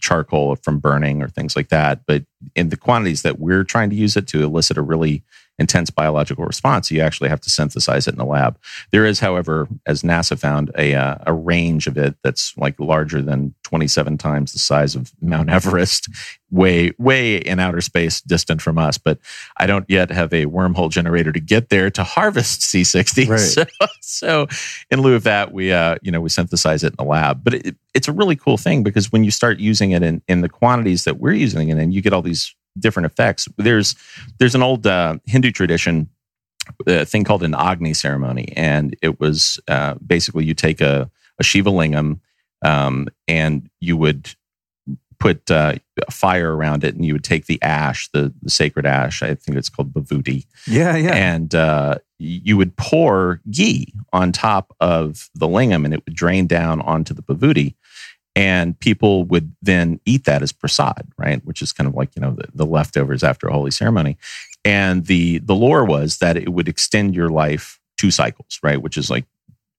charcoal 0.00 0.56
from 0.56 0.78
burning 0.78 1.22
or 1.22 1.28
things 1.28 1.54
like 1.54 1.68
that. 1.68 2.00
But 2.06 2.24
in 2.56 2.70
the 2.70 2.76
quantities 2.76 3.22
that 3.22 3.38
we're 3.38 3.64
trying 3.64 3.90
to 3.90 3.96
use 3.96 4.16
it 4.16 4.26
to 4.28 4.42
elicit 4.42 4.78
a 4.78 4.82
really 4.82 5.22
intense 5.58 5.90
biological 5.90 6.44
response, 6.44 6.90
you 6.90 7.00
actually 7.00 7.28
have 7.28 7.40
to 7.40 7.50
synthesize 7.50 8.06
it 8.06 8.12
in 8.12 8.18
the 8.18 8.24
lab. 8.24 8.58
There 8.92 9.04
is, 9.04 9.20
however, 9.20 9.68
as 9.86 10.02
NASA 10.02 10.38
found, 10.38 10.70
a, 10.78 10.94
uh, 10.94 11.16
a 11.26 11.32
range 11.32 11.86
of 11.86 11.98
it 11.98 12.14
that's 12.22 12.56
like 12.56 12.78
larger 12.78 13.20
than 13.20 13.54
27 13.64 14.18
times 14.18 14.52
the 14.52 14.58
size 14.58 14.94
of 14.94 15.12
Mount 15.20 15.50
Everest, 15.50 16.08
way, 16.50 16.92
way 16.98 17.36
in 17.36 17.58
outer 17.58 17.80
space, 17.80 18.20
distant 18.20 18.62
from 18.62 18.78
us. 18.78 18.98
But 18.98 19.18
I 19.56 19.66
don't 19.66 19.84
yet 19.88 20.10
have 20.10 20.32
a 20.32 20.46
wormhole 20.46 20.90
generator 20.90 21.32
to 21.32 21.40
get 21.40 21.68
there 21.68 21.90
to 21.90 22.04
harvest 22.04 22.60
C60. 22.62 23.28
Right. 23.28 23.38
So, 23.48 23.64
so, 24.00 24.46
in 24.90 25.00
lieu 25.00 25.14
of 25.14 25.24
that, 25.24 25.52
we, 25.52 25.72
uh, 25.72 25.96
you 26.02 26.12
know, 26.12 26.20
we 26.20 26.28
synthesize 26.28 26.84
it 26.84 26.92
in 26.92 26.96
the 26.96 27.04
lab. 27.04 27.42
But 27.42 27.54
it, 27.54 27.76
it's 27.94 28.08
a 28.08 28.12
really 28.12 28.36
cool 28.36 28.56
thing 28.56 28.82
because 28.82 29.10
when 29.10 29.24
you 29.24 29.30
start 29.30 29.58
using 29.58 29.92
it 29.92 30.02
in, 30.02 30.22
in 30.28 30.42
the 30.42 30.48
quantities 30.48 31.04
that 31.04 31.18
we're 31.18 31.32
using 31.32 31.68
it 31.68 31.78
in, 31.78 31.92
you 31.92 32.02
get 32.02 32.12
all 32.12 32.22
these 32.22 32.54
different 32.78 33.06
effects. 33.06 33.48
There's 33.56 33.94
there's 34.38 34.54
an 34.54 34.62
old 34.62 34.86
uh, 34.86 35.18
Hindu 35.26 35.50
tradition, 35.50 36.08
a 36.86 37.04
thing 37.04 37.24
called 37.24 37.42
an 37.42 37.54
Agni 37.54 37.94
ceremony, 37.94 38.52
and 38.56 38.96
it 39.02 39.20
was 39.20 39.60
uh, 39.68 39.94
basically 39.94 40.44
you 40.44 40.54
take 40.54 40.80
a, 40.80 41.10
a 41.38 41.42
Shiva 41.42 41.70
lingam 41.70 42.20
um, 42.62 43.08
and 43.26 43.68
you 43.80 43.96
would 43.96 44.34
put 45.18 45.50
uh, 45.50 45.74
a 46.06 46.10
fire 46.10 46.54
around 46.54 46.84
it, 46.84 46.94
and 46.94 47.04
you 47.04 47.12
would 47.12 47.24
take 47.24 47.46
the 47.46 47.60
ash, 47.62 48.08
the, 48.12 48.32
the 48.42 48.50
sacred 48.50 48.86
ash. 48.86 49.22
I 49.22 49.34
think 49.34 49.58
it's 49.58 49.68
called 49.68 49.92
bhavuti. 49.92 50.46
Yeah, 50.66 50.96
yeah. 50.96 51.14
And 51.14 51.54
uh, 51.54 51.98
you 52.18 52.56
would 52.56 52.76
pour 52.76 53.40
ghee 53.50 53.92
on 54.12 54.32
top 54.32 54.74
of 54.80 55.28
the 55.34 55.48
lingam, 55.48 55.84
and 55.84 55.92
it 55.92 56.04
would 56.04 56.14
drain 56.14 56.46
down 56.46 56.80
onto 56.82 57.14
the 57.14 57.22
bhavuti 57.22 57.74
and 58.38 58.78
people 58.78 59.24
would 59.24 59.52
then 59.60 60.00
eat 60.06 60.24
that 60.24 60.42
as 60.42 60.52
prasad 60.52 61.08
right? 61.18 61.44
Which 61.44 61.60
is 61.60 61.72
kind 61.72 61.88
of 61.88 61.94
like 61.94 62.10
you 62.14 62.22
know 62.22 62.30
the, 62.30 62.48
the, 62.54 62.64
leftovers 62.64 63.24
after 63.24 63.48
a 63.48 63.52
holy 63.52 63.72
ceremony. 63.72 64.16
And 64.64 65.06
the 65.06 65.38
the 65.38 65.56
lore 65.56 65.84
was 65.84 66.18
that 66.18 66.36
it 66.36 66.50
would 66.50 66.68
extend 66.68 67.16
your 67.16 67.28
life 67.28 67.80
two 67.98 68.12
cycles 68.12 68.60
right? 68.62 68.80
Which 68.80 68.96
is 68.96 69.10
like 69.10 69.26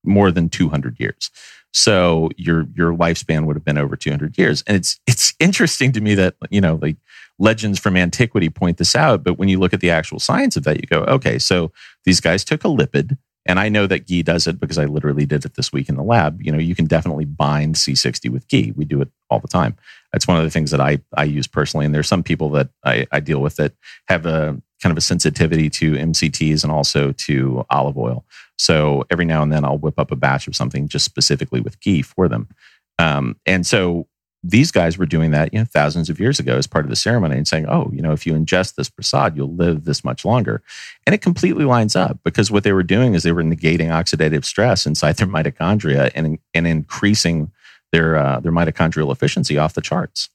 more 0.04 0.30
than 0.30 0.50
200 0.50 1.00
years. 1.00 1.32
So 1.72 2.30
your 2.36 2.68
your 2.76 2.94
lifespan 2.94 3.46
would 3.46 3.56
have 3.56 3.66
been 3.66 3.78
over 3.78 3.96
200 3.96 4.38
years. 4.38 4.62
And 4.68 4.76
it's 4.76 5.00
it's 5.08 5.34
interesting 5.40 5.94
to 5.94 6.02
me 6.02 6.14
that 6.16 6.36
you 6.50 6.60
know 6.60 6.80
like 6.82 6.98
legends 7.40 7.80
from 7.80 7.96
antiquity 7.96 8.50
point 8.50 8.78
this 8.78 8.94
out. 8.94 9.24
But 9.24 9.38
when 9.38 9.48
you 9.48 9.58
look 9.58 9.74
at 9.74 9.80
the 9.80 9.92
actual 9.92 10.20
science 10.20 10.58
of 10.58 10.66
that 10.66 10.82
you 10.82 10.88
go 10.88 11.04
okay 11.06 11.40
so 11.40 11.72
these 12.04 12.20
guys 12.20 12.44
took 12.44 12.66
a 12.66 12.68
lipid 12.68 13.18
and 13.46 13.60
I 13.60 13.70
know 13.70 13.88
that 13.88 14.06
ghee 14.06 14.24
does 14.24 14.48
it 14.48 14.60
because 14.60 14.78
I 14.78 14.86
literally 14.86 15.26
did 15.26 15.46
it 15.46 15.56
this 15.56 15.72
week 15.72 15.90
in 15.90 15.96
the 15.96 16.04
lab. 16.04 16.42
You 16.42 16.52
know, 16.52 16.58
you 16.58 16.76
can 16.76 16.86
definitely 16.86 17.26
bind 17.26 17.76
C60 17.76 18.30
with 18.30 18.48
ghee. 18.48 18.74
We 18.76 18.86
do 18.86 19.02
it 19.02 19.10
all 19.30 19.40
the 19.40 19.48
time. 19.48 19.76
That's 20.12 20.28
one 20.28 20.38
of 20.38 20.44
the 20.44 20.50
things 20.50 20.72
that 20.72 20.82
I, 20.82 21.00
I 21.16 21.24
use 21.24 21.48
personally. 21.48 21.86
And 21.86 21.96
there's 21.96 22.08
some 22.08 22.24
people 22.24 22.50
that 22.52 22.70
I, 22.84 23.08
I 23.12 23.20
deal 23.20 23.40
with 23.40 23.56
that 23.56 23.74
have 24.08 24.26
a 24.26 24.62
kind 24.82 24.92
of 24.92 24.98
a 24.98 25.02
sensitivity 25.02 25.70
to 25.70 25.94
MCTs 25.94 26.64
and 26.64 26.72
also 26.72 27.12
to 27.14 27.66
olive 27.70 27.98
oil. 27.98 28.26
So 28.58 29.06
every 29.10 29.26
now 29.26 29.42
and 29.42 29.52
then 29.52 29.66
I'll 29.66 29.78
whip 29.78 30.00
up 30.00 30.12
a 30.12 30.16
batch 30.16 30.48
of 30.48 30.56
something 30.56 30.88
just 30.88 31.06
specifically 31.06 31.62
with 31.62 31.80
ghee 31.80 32.02
for 32.02 32.28
them. 32.28 32.50
Um, 32.98 33.38
and 33.46 33.66
so 33.66 34.08
these 34.44 34.72
guys 34.72 34.98
were 34.98 35.06
doing 35.06 35.32
that, 35.32 35.54
you 35.54 35.60
know, 35.60 35.66
thousands 35.66 36.10
of 36.10 36.20
years 36.20 36.40
ago 36.40 36.56
as 36.56 36.68
part 36.68 36.86
of 36.86 36.90
the 36.90 36.96
ceremony 36.96 37.36
and 37.36 37.48
saying, 37.48 37.66
oh, 37.68 37.92
you 37.94 38.02
know, 38.02 38.14
if 38.14 38.26
you 38.26 38.34
ingest 38.34 38.76
this 38.76 38.90
prasad, 38.90 39.36
you'll 39.36 39.54
live 39.54 39.84
this 39.84 40.04
much 40.04 40.24
longer. 40.24 40.62
And 41.06 41.14
it 41.14 41.22
completely 41.22 41.66
lines 41.66 41.96
up 41.96 42.20
because 42.24 42.50
what 42.50 42.64
they 42.64 42.72
were 42.72 42.84
doing 42.84 43.16
is 43.16 43.24
they 43.24 43.34
were 43.34 43.44
negating 43.44 43.90
oxidative 43.90 44.46
stress 44.46 44.86
inside 44.86 45.18
their 45.18 45.28
mitochondria 45.36 46.12
and, 46.16 46.40
and 46.54 46.68
increasing 46.68 47.52
their, 47.92 48.16
uh, 48.16 48.40
their 48.40 48.52
mitochondrial 48.52 49.12
efficiency 49.12 49.58
off 49.58 49.74
the 49.74 49.82
charts. 49.82 50.30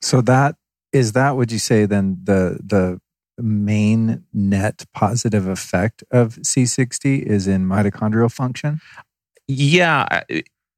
So 0.00 0.22
that 0.22 0.56
is 0.92 1.12
that, 1.12 1.36
would 1.36 1.52
you 1.52 1.58
say 1.58 1.84
then 1.84 2.18
the, 2.24 2.58
the 2.64 3.00
main 3.38 4.24
net 4.32 4.86
positive 4.94 5.46
effect 5.46 6.02
of 6.10 6.36
C60 6.36 7.22
is 7.22 7.46
in 7.46 7.66
mitochondrial 7.66 8.32
function? 8.32 8.80
Yeah, 9.46 10.22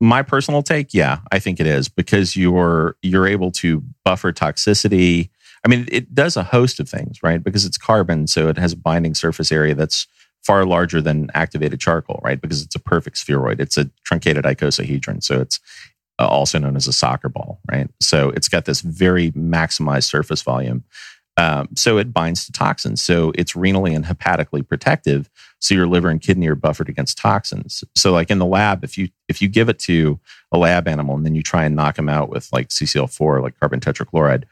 my 0.02 0.20
personal 0.20 0.64
take, 0.64 0.92
yeah, 0.92 1.18
I 1.30 1.38
think 1.38 1.60
it 1.60 1.66
is 1.66 1.88
because 1.88 2.36
you're 2.36 2.96
you're 3.02 3.28
able 3.28 3.52
to 3.52 3.84
buffer 4.04 4.32
toxicity. 4.32 5.30
I 5.64 5.68
mean, 5.68 5.86
it 5.92 6.12
does 6.12 6.36
a 6.36 6.42
host 6.42 6.80
of 6.80 6.88
things, 6.88 7.22
right? 7.22 7.42
Because 7.42 7.64
it's 7.64 7.78
carbon, 7.78 8.26
so 8.26 8.48
it 8.48 8.58
has 8.58 8.72
a 8.72 8.76
binding 8.76 9.14
surface 9.14 9.52
area 9.52 9.76
that's 9.76 10.08
far 10.42 10.66
larger 10.66 11.00
than 11.00 11.30
activated 11.34 11.78
charcoal, 11.78 12.20
right? 12.24 12.40
Because 12.40 12.62
it's 12.62 12.74
a 12.74 12.80
perfect 12.80 13.16
spheroid. 13.16 13.60
It's 13.60 13.76
a 13.76 13.88
truncated 14.02 14.44
icosahedron, 14.44 15.22
so 15.22 15.40
it's 15.40 15.60
uh, 16.18 16.26
also 16.26 16.58
known 16.58 16.74
as 16.74 16.88
a 16.88 16.92
soccer 16.92 17.28
ball, 17.28 17.60
right? 17.70 17.88
So 18.00 18.30
it's 18.30 18.48
got 18.48 18.64
this 18.64 18.80
very 18.80 19.30
maximized 19.32 20.10
surface 20.10 20.42
volume. 20.42 20.82
Um, 21.36 21.68
so 21.76 21.96
it 21.98 22.12
binds 22.12 22.44
to 22.46 22.52
toxins. 22.52 23.00
So 23.00 23.32
it's 23.36 23.52
renally 23.52 23.94
and 23.94 24.04
hepatically 24.04 24.62
protective. 24.62 25.30
So 25.62 25.74
your 25.74 25.86
liver 25.86 26.10
and 26.10 26.20
kidney 26.20 26.48
are 26.48 26.56
buffered 26.56 26.88
against 26.88 27.18
toxins. 27.18 27.84
So 27.94 28.10
like 28.10 28.32
in 28.32 28.40
the 28.40 28.46
lab, 28.46 28.82
if 28.82 28.98
you 28.98 29.08
if 29.28 29.40
you 29.40 29.48
give 29.48 29.68
it 29.68 29.78
to 29.80 30.18
a 30.50 30.58
lab 30.58 30.88
animal 30.88 31.14
and 31.14 31.24
then 31.24 31.36
you 31.36 31.42
try 31.42 31.64
and 31.64 31.76
knock 31.76 31.94
them 31.94 32.08
out 32.08 32.28
with 32.28 32.52
like 32.52 32.68
CCl4, 32.68 33.40
like 33.40 33.58
carbon 33.60 33.78
tetrachloride, 33.78 34.42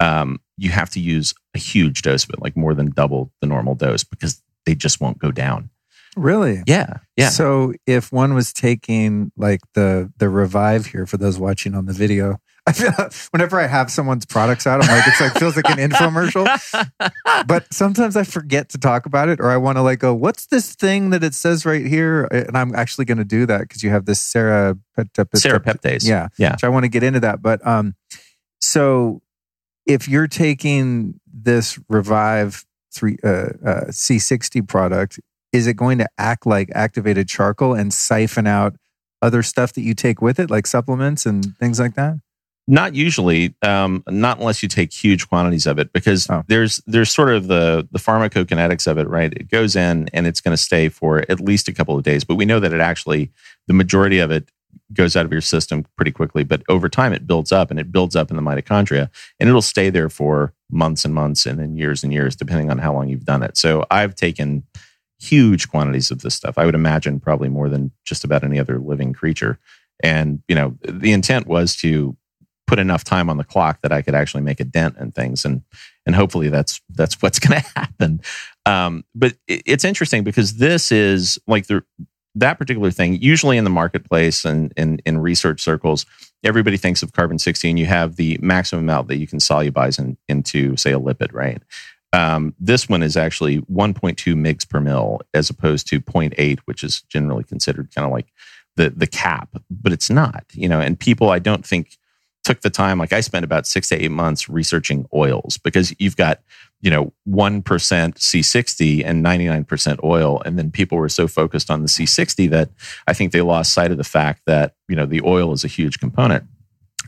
um, 0.00 0.40
you 0.58 0.70
have 0.70 0.90
to 0.90 1.00
use 1.00 1.34
a 1.54 1.58
huge 1.58 2.02
dose 2.02 2.24
of 2.24 2.30
it, 2.30 2.42
like 2.42 2.56
more 2.56 2.74
than 2.74 2.90
double 2.90 3.30
the 3.40 3.46
normal 3.46 3.76
dose, 3.76 4.02
because 4.02 4.42
they 4.64 4.74
just 4.74 5.00
won't 5.00 5.18
go 5.18 5.30
down. 5.30 5.70
Really? 6.16 6.64
Yeah. 6.66 6.94
Yeah. 7.16 7.28
So 7.28 7.74
if 7.86 8.10
one 8.10 8.34
was 8.34 8.52
taking 8.52 9.30
like 9.36 9.60
the 9.74 10.12
the 10.18 10.28
revive 10.28 10.86
here 10.86 11.06
for 11.06 11.16
those 11.16 11.38
watching 11.38 11.76
on 11.76 11.86
the 11.86 11.92
video, 11.92 12.40
I 12.68 12.72
feel 12.72 12.92
whenever 13.30 13.60
I 13.60 13.66
have 13.66 13.90
someone's 13.90 14.26
products 14.26 14.66
out, 14.66 14.82
I'm 14.82 14.88
like 14.88 15.06
it's 15.06 15.20
like 15.20 15.34
feels 15.34 15.54
like 15.56 15.70
an 15.70 15.78
infomercial. 15.78 16.46
but 17.46 17.72
sometimes 17.72 18.16
I 18.16 18.24
forget 18.24 18.70
to 18.70 18.78
talk 18.78 19.06
about 19.06 19.28
it, 19.28 19.38
or 19.38 19.50
I 19.50 19.56
want 19.56 19.78
to 19.78 19.82
like 19.82 20.00
go, 20.00 20.12
"What's 20.12 20.46
this 20.46 20.74
thing 20.74 21.10
that 21.10 21.22
it 21.22 21.34
says 21.34 21.64
right 21.64 21.86
here?" 21.86 22.24
And 22.24 22.56
I'm 22.56 22.74
actually 22.74 23.04
going 23.04 23.18
to 23.18 23.24
do 23.24 23.46
that 23.46 23.60
because 23.60 23.82
you 23.84 23.90
have 23.90 24.04
this 24.04 24.20
Sarah 24.20 24.76
serrapeptase. 24.98 26.04
Yeah, 26.06 26.28
yeah. 26.38 26.56
So 26.56 26.66
I 26.66 26.70
want 26.70 26.84
to 26.84 26.88
get 26.88 27.04
into 27.04 27.20
that, 27.20 27.40
but 27.40 27.64
um, 27.64 27.94
so 28.60 29.22
if 29.86 30.08
you're 30.08 30.26
taking 30.26 31.20
this 31.32 31.78
revive 31.88 32.64
three 32.92 33.16
uh, 33.22 33.50
uh, 33.64 33.84
C60 33.90 34.66
product 34.66 35.20
is 35.52 35.66
it 35.66 35.74
going 35.74 35.98
to 35.98 36.08
act 36.18 36.46
like 36.46 36.70
activated 36.74 37.28
charcoal 37.28 37.74
and 37.74 37.92
siphon 37.92 38.46
out 38.46 38.76
other 39.22 39.42
stuff 39.42 39.72
that 39.72 39.82
you 39.82 39.94
take 39.94 40.20
with 40.20 40.38
it, 40.38 40.50
like 40.50 40.66
supplements 40.66 41.24
and 41.24 41.56
things 41.56 41.80
like 41.80 41.94
that? 41.94 42.16
Not 42.68 42.94
usually, 42.94 43.54
um, 43.62 44.02
not 44.08 44.38
unless 44.38 44.60
you 44.60 44.68
take 44.68 44.92
huge 44.92 45.28
quantities 45.28 45.66
of 45.66 45.78
it, 45.78 45.92
because 45.92 46.28
oh. 46.28 46.42
there's 46.48 46.82
there's 46.86 47.12
sort 47.12 47.28
of 47.28 47.46
the 47.46 47.86
the 47.92 48.00
pharmacokinetics 48.00 48.88
of 48.88 48.98
it, 48.98 49.08
right? 49.08 49.32
It 49.32 49.48
goes 49.48 49.76
in 49.76 50.08
and 50.12 50.26
it's 50.26 50.40
going 50.40 50.52
to 50.52 50.62
stay 50.62 50.88
for 50.88 51.24
at 51.28 51.40
least 51.40 51.68
a 51.68 51.72
couple 51.72 51.96
of 51.96 52.02
days, 52.02 52.24
but 52.24 52.34
we 52.34 52.44
know 52.44 52.58
that 52.58 52.72
it 52.72 52.80
actually 52.80 53.30
the 53.68 53.74
majority 53.74 54.18
of 54.18 54.32
it 54.32 54.50
goes 54.92 55.16
out 55.16 55.24
of 55.24 55.32
your 55.32 55.40
system 55.40 55.86
pretty 55.96 56.10
quickly. 56.10 56.44
But 56.44 56.62
over 56.68 56.88
time, 56.88 57.12
it 57.12 57.26
builds 57.26 57.52
up 57.52 57.70
and 57.70 57.78
it 57.78 57.92
builds 57.92 58.16
up 58.16 58.30
in 58.30 58.36
the 58.36 58.42
mitochondria, 58.42 59.10
and 59.38 59.48
it'll 59.48 59.62
stay 59.62 59.88
there 59.90 60.08
for 60.08 60.52
months 60.68 61.04
and 61.04 61.14
months 61.14 61.46
and 61.46 61.60
then 61.60 61.76
years 61.76 62.02
and 62.02 62.12
years, 62.12 62.34
depending 62.34 62.70
on 62.70 62.78
how 62.78 62.92
long 62.92 63.08
you've 63.08 63.24
done 63.24 63.42
it. 63.44 63.56
So 63.56 63.84
I've 63.90 64.16
taken 64.16 64.64
huge 65.20 65.68
quantities 65.68 66.10
of 66.10 66.22
this 66.22 66.34
stuff. 66.34 66.58
I 66.58 66.66
would 66.66 66.74
imagine 66.74 67.20
probably 67.20 67.48
more 67.48 67.68
than 67.68 67.92
just 68.04 68.24
about 68.24 68.44
any 68.44 68.58
other 68.58 68.78
living 68.78 69.12
creature. 69.12 69.58
And, 70.02 70.42
you 70.46 70.54
know, 70.54 70.76
the 70.82 71.12
intent 71.12 71.46
was 71.46 71.76
to 71.76 72.16
put 72.66 72.78
enough 72.78 73.04
time 73.04 73.30
on 73.30 73.36
the 73.36 73.44
clock 73.44 73.80
that 73.82 73.92
I 73.92 74.02
could 74.02 74.14
actually 74.14 74.42
make 74.42 74.60
a 74.60 74.64
dent 74.64 74.96
in 74.98 75.12
things. 75.12 75.44
And, 75.44 75.62
and 76.04 76.14
hopefully 76.14 76.48
that's, 76.48 76.80
that's 76.90 77.14
what's 77.22 77.38
going 77.38 77.60
to 77.60 77.68
happen. 77.76 78.20
Um, 78.64 79.04
but 79.14 79.34
it's 79.46 79.84
interesting 79.84 80.24
because 80.24 80.56
this 80.56 80.90
is 80.90 81.38
like 81.46 81.66
the, 81.66 81.84
that 82.34 82.58
particular 82.58 82.90
thing, 82.90 83.14
usually 83.14 83.56
in 83.56 83.64
the 83.64 83.70
marketplace 83.70 84.44
and 84.44 84.72
in, 84.76 85.00
in 85.06 85.18
research 85.18 85.62
circles, 85.62 86.04
everybody 86.44 86.76
thinks 86.76 87.02
of 87.02 87.12
carbon 87.12 87.38
60. 87.38 87.70
You 87.70 87.86
have 87.86 88.16
the 88.16 88.38
maximum 88.42 88.84
amount 88.84 89.08
that 89.08 89.16
you 89.16 89.26
can 89.26 89.38
solubilize 89.38 89.98
in, 89.98 90.18
into, 90.28 90.76
say, 90.76 90.92
a 90.92 91.00
lipid, 91.00 91.32
right? 91.32 91.62
Um, 92.12 92.54
this 92.58 92.88
one 92.88 93.02
is 93.02 93.16
actually 93.16 93.60
1.2 93.62 94.16
mgs 94.34 94.68
per 94.68 94.80
mil 94.80 95.20
as 95.34 95.50
opposed 95.50 95.86
to 95.88 96.00
0.8, 96.00 96.60
which 96.60 96.84
is 96.84 97.02
generally 97.02 97.44
considered 97.44 97.94
kind 97.94 98.06
of 98.06 98.12
like 98.12 98.32
the 98.76 98.90
the 98.90 99.06
cap, 99.06 99.56
but 99.70 99.92
it's 99.92 100.08
not. 100.10 100.44
You 100.52 100.68
know, 100.68 100.80
and 100.80 100.98
people 100.98 101.30
I 101.30 101.38
don't 101.38 101.66
think 101.66 101.98
took 102.46 102.60
the 102.60 102.70
time. 102.70 102.98
Like 102.98 103.12
I 103.12 103.20
spent 103.20 103.44
about 103.44 103.66
six 103.66 103.88
to 103.88 104.00
eight 104.00 104.12
months 104.12 104.48
researching 104.48 105.04
oils 105.12 105.58
because 105.58 105.92
you've 105.98 106.16
got 106.16 106.40
you 106.80 106.90
know 106.90 107.12
1% 107.28 107.62
C60 107.64 109.02
and 109.04 109.24
99% 109.24 110.04
oil, 110.04 110.40
and 110.44 110.56
then 110.56 110.70
people 110.70 110.96
were 110.96 111.08
so 111.08 111.26
focused 111.26 111.70
on 111.70 111.82
the 111.82 111.88
C60 111.88 112.48
that 112.50 112.70
I 113.08 113.14
think 113.14 113.32
they 113.32 113.42
lost 113.42 113.72
sight 113.72 113.90
of 113.90 113.98
the 113.98 114.04
fact 114.04 114.42
that 114.46 114.76
you 114.88 114.94
know 114.94 115.06
the 115.06 115.22
oil 115.22 115.52
is 115.52 115.64
a 115.64 115.68
huge 115.68 115.98
component. 115.98 116.44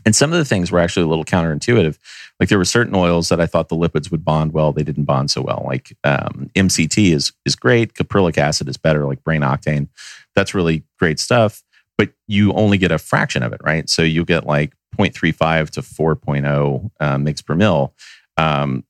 And 0.05 0.15
some 0.15 0.31
of 0.31 0.37
the 0.39 0.45
things 0.45 0.71
were 0.71 0.79
actually 0.79 1.03
a 1.03 1.07
little 1.07 1.25
counterintuitive. 1.25 1.97
Like 2.39 2.47
there 2.49 2.57
were 2.57 2.65
certain 2.65 2.95
oils 2.95 3.29
that 3.29 3.41
I 3.41 3.45
thought 3.45 3.67
the 3.69 3.75
lipids 3.75 4.11
would 4.11 4.23
bond 4.23 4.53
well, 4.53 4.71
they 4.71 4.83
didn't 4.83 5.03
bond 5.03 5.29
so 5.29 5.41
well. 5.41 5.63
Like 5.65 5.95
um, 6.03 6.49
MCT 6.55 7.13
is 7.13 7.31
is 7.45 7.55
great, 7.55 7.93
caprylic 7.93 8.37
acid 8.37 8.67
is 8.67 8.77
better, 8.77 9.05
like 9.05 9.23
brain 9.23 9.41
octane. 9.41 9.87
That's 10.35 10.53
really 10.53 10.83
great 10.99 11.19
stuff, 11.19 11.63
but 11.97 12.09
you 12.27 12.51
only 12.53 12.77
get 12.77 12.91
a 12.91 12.97
fraction 12.97 13.41
of 13.41 13.53
it, 13.53 13.61
right? 13.63 13.89
So 13.89 14.01
you 14.01 14.25
get 14.25 14.45
like 14.45 14.73
0.35 14.99 15.69
to 15.71 15.81
4.0 15.81 16.91
uh, 16.99 17.43
per 17.45 17.55
mil. 17.55 17.93
Um, 18.37 18.83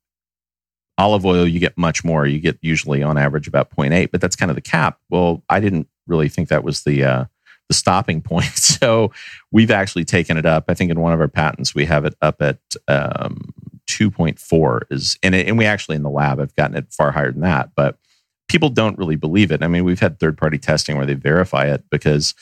olive 0.97 1.25
oil, 1.25 1.47
you 1.47 1.59
get 1.59 1.77
much 1.77 2.03
more. 2.03 2.25
You 2.25 2.39
get 2.39 2.57
usually 2.61 3.03
on 3.03 3.17
average 3.17 3.47
about 3.47 3.69
0.8, 3.75 4.11
but 4.11 4.21
that's 4.21 4.35
kind 4.35 4.49
of 4.49 4.55
the 4.55 4.61
cap. 4.61 4.99
Well, 5.09 5.43
I 5.49 5.59
didn't 5.59 5.87
really 6.07 6.29
think 6.29 6.49
that 6.49 6.63
was 6.63 6.83
the 6.83 7.03
uh, 7.03 7.25
the 7.67 7.73
stopping 7.73 8.21
point. 8.21 8.57
So 8.79 9.11
we've 9.51 9.71
actually 9.71 10.05
taken 10.05 10.37
it 10.37 10.45
up. 10.45 10.65
I 10.67 10.73
think 10.73 10.91
in 10.91 10.99
one 10.99 11.13
of 11.13 11.19
our 11.19 11.27
patents 11.27 11.75
we 11.75 11.85
have 11.85 12.05
it 12.05 12.15
up 12.21 12.41
at 12.41 12.59
um, 12.87 13.53
2.4 13.87 14.81
is 14.89 15.17
and, 15.23 15.35
it, 15.35 15.47
and 15.47 15.57
we 15.57 15.65
actually 15.65 15.95
in 15.95 16.03
the 16.03 16.09
lab 16.09 16.39
have 16.39 16.55
gotten 16.55 16.75
it 16.75 16.91
far 16.91 17.11
higher 17.11 17.31
than 17.31 17.41
that, 17.41 17.71
but 17.75 17.97
people 18.47 18.69
don't 18.69 18.97
really 18.97 19.15
believe 19.15 19.51
it. 19.51 19.63
I 19.63 19.67
mean, 19.67 19.83
we've 19.83 19.99
had 19.99 20.19
third 20.19 20.37
party 20.37 20.57
testing 20.57 20.97
where 20.97 21.05
they 21.05 21.13
verify 21.13 21.65
it 21.65 21.83
because 21.89 22.33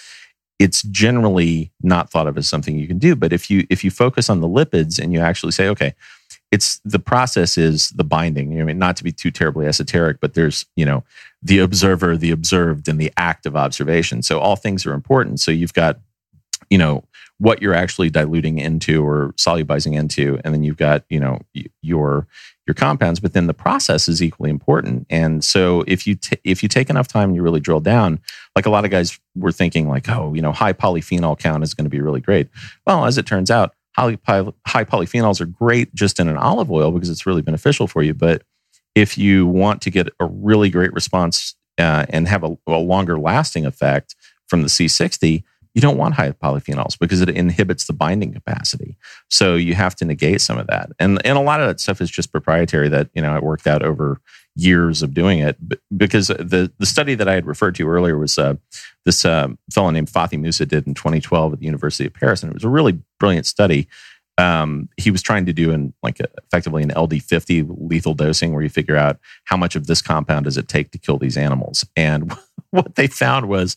it's 0.59 0.81
generally 0.83 1.71
not 1.81 2.09
thought 2.09 2.27
of 2.27 2.37
as 2.37 2.47
something 2.47 2.77
you 2.77 2.87
can 2.87 2.97
do. 2.97 3.15
But 3.15 3.33
if 3.33 3.49
you 3.49 3.65
if 3.69 3.83
you 3.83 3.91
focus 3.91 4.29
on 4.29 4.41
the 4.41 4.47
lipids 4.47 4.99
and 4.99 5.13
you 5.13 5.19
actually 5.19 5.51
say, 5.51 5.67
okay, 5.69 5.93
it's 6.51 6.79
the 6.85 6.99
process 6.99 7.57
is 7.57 7.89
the 7.91 8.03
binding. 8.03 8.59
I 8.59 8.63
mean, 8.63 8.79
not 8.79 8.95
to 8.97 9.03
be 9.03 9.11
too 9.11 9.31
terribly 9.31 9.67
esoteric, 9.67 10.19
but 10.19 10.33
there's 10.33 10.65
you 10.75 10.85
know 10.85 11.03
the 11.43 11.59
observer, 11.59 12.17
the 12.17 12.31
observed, 12.31 12.87
and 12.87 12.99
the 12.99 13.11
act 13.17 13.45
of 13.45 13.55
observation. 13.55 14.21
So 14.21 14.39
all 14.39 14.55
things 14.55 14.85
are 14.85 14.93
important. 14.93 15.39
So 15.39 15.51
you've 15.51 15.73
got 15.73 15.99
you 16.69 16.77
know 16.77 17.03
what 17.39 17.61
you're 17.61 17.73
actually 17.73 18.09
diluting 18.09 18.57
into 18.57 19.05
or 19.05 19.33
solubilizing 19.33 19.95
into, 19.95 20.39
and 20.43 20.53
then 20.53 20.63
you've 20.63 20.77
got 20.77 21.03
you 21.09 21.19
know 21.19 21.39
your 21.81 22.27
your 22.65 22.73
compounds. 22.73 23.19
But 23.19 23.33
then 23.33 23.47
the 23.47 23.53
process 23.53 24.07
is 24.07 24.21
equally 24.21 24.49
important. 24.49 25.07
And 25.09 25.43
so 25.43 25.83
if 25.87 26.07
you 26.07 26.15
t- 26.15 26.39
if 26.43 26.63
you 26.63 26.69
take 26.69 26.89
enough 26.89 27.07
time 27.07 27.29
and 27.29 27.35
you 27.35 27.41
really 27.41 27.59
drill 27.59 27.79
down, 27.79 28.19
like 28.55 28.65
a 28.65 28.69
lot 28.69 28.85
of 28.85 28.91
guys 28.91 29.19
were 29.35 29.51
thinking, 29.51 29.87
like 29.87 30.09
oh 30.09 30.33
you 30.33 30.41
know 30.41 30.51
high 30.51 30.73
polyphenol 30.73 31.37
count 31.37 31.63
is 31.63 31.73
going 31.73 31.85
to 31.85 31.89
be 31.89 32.01
really 32.01 32.21
great. 32.21 32.49
Well, 32.85 33.05
as 33.05 33.17
it 33.17 33.25
turns 33.25 33.51
out, 33.51 33.73
high, 33.97 34.17
high 34.65 34.83
polyphenols 34.83 35.41
are 35.41 35.45
great 35.45 35.93
just 35.93 36.19
in 36.19 36.27
an 36.27 36.37
olive 36.37 36.71
oil 36.71 36.91
because 36.91 37.09
it's 37.09 37.25
really 37.25 37.41
beneficial 37.41 37.87
for 37.87 38.03
you. 38.03 38.13
But 38.13 38.43
if 38.95 39.17
you 39.17 39.45
want 39.45 39.81
to 39.83 39.89
get 39.89 40.09
a 40.19 40.25
really 40.25 40.69
great 40.69 40.93
response 40.93 41.55
uh, 41.77 42.05
and 42.09 42.27
have 42.27 42.43
a, 42.43 42.57
a, 42.67 42.77
longer 42.77 43.19
lasting 43.19 43.65
effect 43.65 44.15
from 44.47 44.61
the 44.61 44.67
C60, 44.67 45.43
you 45.77 45.81
don't 45.81 45.97
want 45.97 46.15
high 46.15 46.31
polyphenols 46.31 46.97
because 46.97 47.21
it 47.21 47.29
inhibits 47.29 47.85
the 47.85 47.93
binding 47.93 48.33
capacity. 48.33 48.97
So 49.29 49.53
you 49.53 49.75
have 49.75 49.95
to 49.97 50.05
negate 50.05 50.41
some 50.41 50.57
of 50.57 50.65
that. 50.65 50.89
And, 50.97 51.23
and 51.23 51.37
a 51.37 51.41
lot 51.41 51.61
of 51.61 51.67
that 51.67 51.79
stuff 51.79 52.01
is 52.01 52.09
just 52.09 52.31
proprietary 52.31 52.89
that, 52.89 53.11
you 53.13 53.21
know, 53.21 53.35
it 53.35 53.43
worked 53.43 53.67
out 53.67 53.83
over 53.83 54.19
years 54.55 55.03
of 55.03 55.13
doing 55.13 55.37
it 55.37 55.55
because 55.95 56.29
the, 56.29 56.71
the 56.79 56.85
study 56.87 57.13
that 57.13 57.27
I 57.27 57.35
had 57.35 57.45
referred 57.45 57.75
to 57.75 57.87
earlier 57.87 58.17
was 58.17 58.39
uh, 58.39 58.55
this 59.05 59.23
uh, 59.23 59.49
fellow 59.71 59.91
named 59.91 60.07
Fathi 60.07 60.39
Moussa 60.39 60.65
did 60.65 60.87
in 60.87 60.95
2012 60.95 61.53
at 61.53 61.59
the 61.59 61.65
University 61.65 62.07
of 62.07 62.13
Paris. 62.15 62.41
And 62.41 62.49
it 62.49 62.55
was 62.55 62.63
a 62.63 62.69
really 62.69 62.99
brilliant 63.19 63.45
study. 63.45 63.87
Um, 64.37 64.89
he 64.97 65.09
was 65.09 65.21
trying 65.21 65.45
to 65.47 65.53
do 65.53 65.71
an 65.71 65.93
like 66.03 66.19
a, 66.19 66.27
effectively 66.45 66.83
an 66.83 66.91
LD50 66.91 67.75
lethal 67.89 68.13
dosing 68.13 68.53
where 68.53 68.61
you 68.61 68.69
figure 68.69 68.95
out 68.95 69.17
how 69.45 69.57
much 69.57 69.75
of 69.75 69.87
this 69.87 70.01
compound 70.01 70.45
does 70.45 70.57
it 70.57 70.67
take 70.67 70.91
to 70.91 70.99
kill 70.99 71.17
these 71.17 71.37
animals. 71.37 71.85
And 71.95 72.31
what 72.69 72.95
they 72.95 73.07
found 73.07 73.47
was 73.47 73.75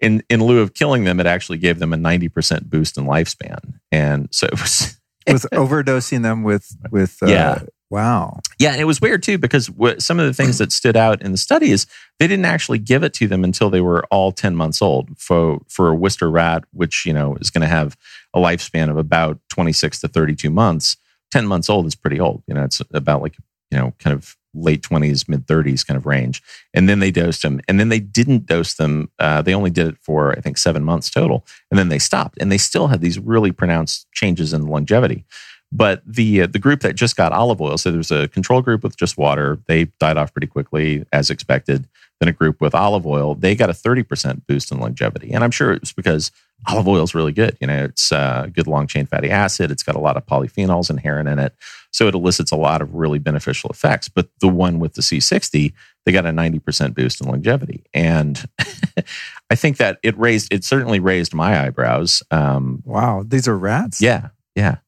in, 0.00 0.22
in 0.30 0.42
lieu 0.42 0.60
of 0.60 0.74
killing 0.74 1.04
them, 1.04 1.20
it 1.20 1.26
actually 1.26 1.58
gave 1.58 1.78
them 1.78 1.92
a 1.92 1.96
90% 1.96 2.70
boost 2.70 2.96
in 2.96 3.04
lifespan. 3.04 3.74
And 3.92 4.28
so 4.30 4.46
it 4.46 4.60
was 4.60 4.98
with 5.26 5.46
overdosing 5.52 6.22
them 6.22 6.42
with 6.42 6.76
with 6.90 7.18
uh, 7.22 7.26
yeah 7.26 7.62
Wow. 7.90 8.40
Yeah, 8.58 8.72
and 8.72 8.80
it 8.80 8.84
was 8.84 9.00
weird 9.00 9.22
too 9.22 9.38
because 9.38 9.70
some 9.98 10.20
of 10.20 10.26
the 10.26 10.34
things 10.34 10.58
that 10.58 10.72
stood 10.72 10.96
out 10.96 11.22
in 11.22 11.32
the 11.32 11.38
study 11.38 11.70
is 11.70 11.86
they 12.18 12.26
didn't 12.26 12.44
actually 12.44 12.78
give 12.78 13.02
it 13.02 13.14
to 13.14 13.26
them 13.26 13.44
until 13.44 13.70
they 13.70 13.80
were 13.80 14.04
all 14.10 14.30
10 14.30 14.54
months 14.54 14.82
old. 14.82 15.16
For 15.18 15.60
for 15.68 15.92
a 15.92 15.96
Wistar 15.96 16.30
rat, 16.30 16.64
which, 16.72 17.06
you 17.06 17.14
know, 17.14 17.36
is 17.36 17.50
going 17.50 17.62
to 17.62 17.68
have 17.68 17.96
a 18.34 18.40
lifespan 18.40 18.90
of 18.90 18.98
about 18.98 19.38
26 19.48 20.00
to 20.00 20.08
32 20.08 20.50
months, 20.50 20.98
10 21.30 21.46
months 21.46 21.70
old 21.70 21.86
is 21.86 21.94
pretty 21.94 22.20
old. 22.20 22.42
You 22.46 22.54
know, 22.54 22.64
it's 22.64 22.82
about 22.92 23.22
like, 23.22 23.36
you 23.70 23.78
know, 23.78 23.94
kind 23.98 24.14
of 24.14 24.36
late 24.54 24.82
20s, 24.82 25.28
mid 25.28 25.46
30s 25.46 25.86
kind 25.86 25.96
of 25.96 26.04
range. 26.04 26.42
And 26.74 26.88
then 26.88 26.98
they 26.98 27.10
dosed 27.10 27.42
them. 27.42 27.60
And 27.68 27.80
then 27.80 27.88
they 27.88 28.00
didn't 28.00 28.46
dose 28.46 28.74
them. 28.74 29.10
Uh, 29.18 29.40
they 29.40 29.54
only 29.54 29.70
did 29.70 29.86
it 29.86 29.96
for, 29.98 30.32
I 30.32 30.40
think, 30.40 30.58
seven 30.58 30.84
months 30.84 31.10
total. 31.10 31.46
And 31.70 31.78
then 31.78 31.88
they 31.88 31.98
stopped. 31.98 32.38
And 32.40 32.50
they 32.50 32.58
still 32.58 32.88
had 32.88 33.00
these 33.00 33.18
really 33.18 33.52
pronounced 33.52 34.06
changes 34.12 34.52
in 34.52 34.66
longevity. 34.66 35.24
But 35.70 36.02
the 36.06 36.42
uh, 36.42 36.46
the 36.46 36.58
group 36.58 36.80
that 36.80 36.94
just 36.94 37.16
got 37.16 37.32
olive 37.32 37.60
oil, 37.60 37.76
so 37.76 37.90
there's 37.90 38.10
a 38.10 38.28
control 38.28 38.62
group 38.62 38.82
with 38.82 38.96
just 38.96 39.18
water. 39.18 39.58
They 39.66 39.86
died 40.00 40.16
off 40.16 40.32
pretty 40.32 40.46
quickly, 40.46 41.04
as 41.12 41.30
expected. 41.30 41.86
Then 42.20 42.28
a 42.28 42.32
group 42.32 42.60
with 42.60 42.74
olive 42.74 43.06
oil, 43.06 43.34
they 43.36 43.54
got 43.54 43.70
a 43.70 43.72
30% 43.72 44.42
boost 44.48 44.72
in 44.72 44.80
longevity. 44.80 45.32
And 45.32 45.44
I'm 45.44 45.52
sure 45.52 45.72
it's 45.72 45.92
because 45.92 46.32
olive 46.66 46.88
oil 46.88 47.04
is 47.04 47.14
really 47.14 47.32
good. 47.32 47.56
You 47.60 47.68
know, 47.68 47.84
it's 47.84 48.10
uh, 48.10 48.48
good 48.52 48.66
long 48.66 48.88
chain 48.88 49.06
fatty 49.06 49.30
acid. 49.30 49.70
It's 49.70 49.84
got 49.84 49.94
a 49.94 50.00
lot 50.00 50.16
of 50.16 50.26
polyphenols 50.26 50.90
inherent 50.90 51.28
in 51.28 51.38
it. 51.38 51.54
So 51.92 52.08
it 52.08 52.14
elicits 52.14 52.50
a 52.50 52.56
lot 52.56 52.82
of 52.82 52.94
really 52.94 53.20
beneficial 53.20 53.70
effects. 53.70 54.08
But 54.08 54.28
the 54.40 54.48
one 54.48 54.80
with 54.80 54.94
the 54.94 55.02
C60, 55.02 55.72
they 56.04 56.12
got 56.12 56.26
a 56.26 56.30
90% 56.30 56.94
boost 56.94 57.20
in 57.20 57.28
longevity. 57.28 57.84
And 57.94 58.44
I 59.50 59.54
think 59.54 59.76
that 59.76 60.00
it 60.02 60.18
raised, 60.18 60.52
it 60.52 60.64
certainly 60.64 60.98
raised 60.98 61.34
my 61.34 61.64
eyebrows. 61.64 62.22
Um, 62.32 62.82
wow. 62.84 63.24
These 63.24 63.46
are 63.46 63.56
rats? 63.56 64.00
Yeah. 64.00 64.30
Yeah. 64.56 64.78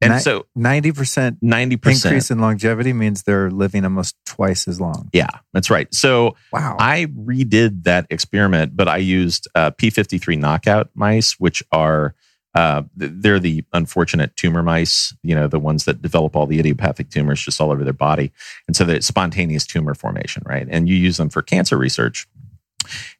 And 0.00 0.12
Ni- 0.14 0.20
so 0.20 0.46
90% 0.56 1.38
90%. 1.42 2.04
increase 2.04 2.30
in 2.30 2.38
longevity 2.38 2.92
means 2.92 3.24
they're 3.24 3.50
living 3.50 3.82
almost 3.84 4.14
twice 4.24 4.68
as 4.68 4.80
long. 4.80 5.10
Yeah, 5.12 5.26
that's 5.52 5.70
right. 5.70 5.92
So 5.92 6.36
Wow. 6.52 6.76
I 6.78 7.06
redid 7.06 7.82
that 7.84 8.06
experiment, 8.10 8.76
but 8.76 8.86
I 8.88 8.98
used 8.98 9.48
uh, 9.56 9.72
P53 9.72 10.38
knockout 10.38 10.90
mice, 10.94 11.32
which 11.40 11.62
are 11.72 12.14
uh, 12.54 12.82
they're 12.96 13.38
the 13.40 13.62
unfortunate 13.72 14.34
tumor 14.36 14.62
mice. 14.62 15.14
You 15.22 15.34
know, 15.34 15.48
the 15.48 15.58
ones 15.58 15.84
that 15.84 16.00
develop 16.00 16.34
all 16.34 16.46
the 16.46 16.58
idiopathic 16.58 17.10
tumors 17.10 17.40
just 17.40 17.60
all 17.60 17.70
over 17.70 17.84
their 17.84 17.92
body, 17.92 18.32
and 18.66 18.74
so 18.76 18.84
the 18.84 19.02
spontaneous 19.02 19.66
tumor 19.66 19.94
formation, 19.94 20.42
right? 20.46 20.66
And 20.70 20.88
you 20.88 20.96
use 20.96 21.16
them 21.18 21.28
for 21.28 21.42
cancer 21.42 21.76
research. 21.76 22.26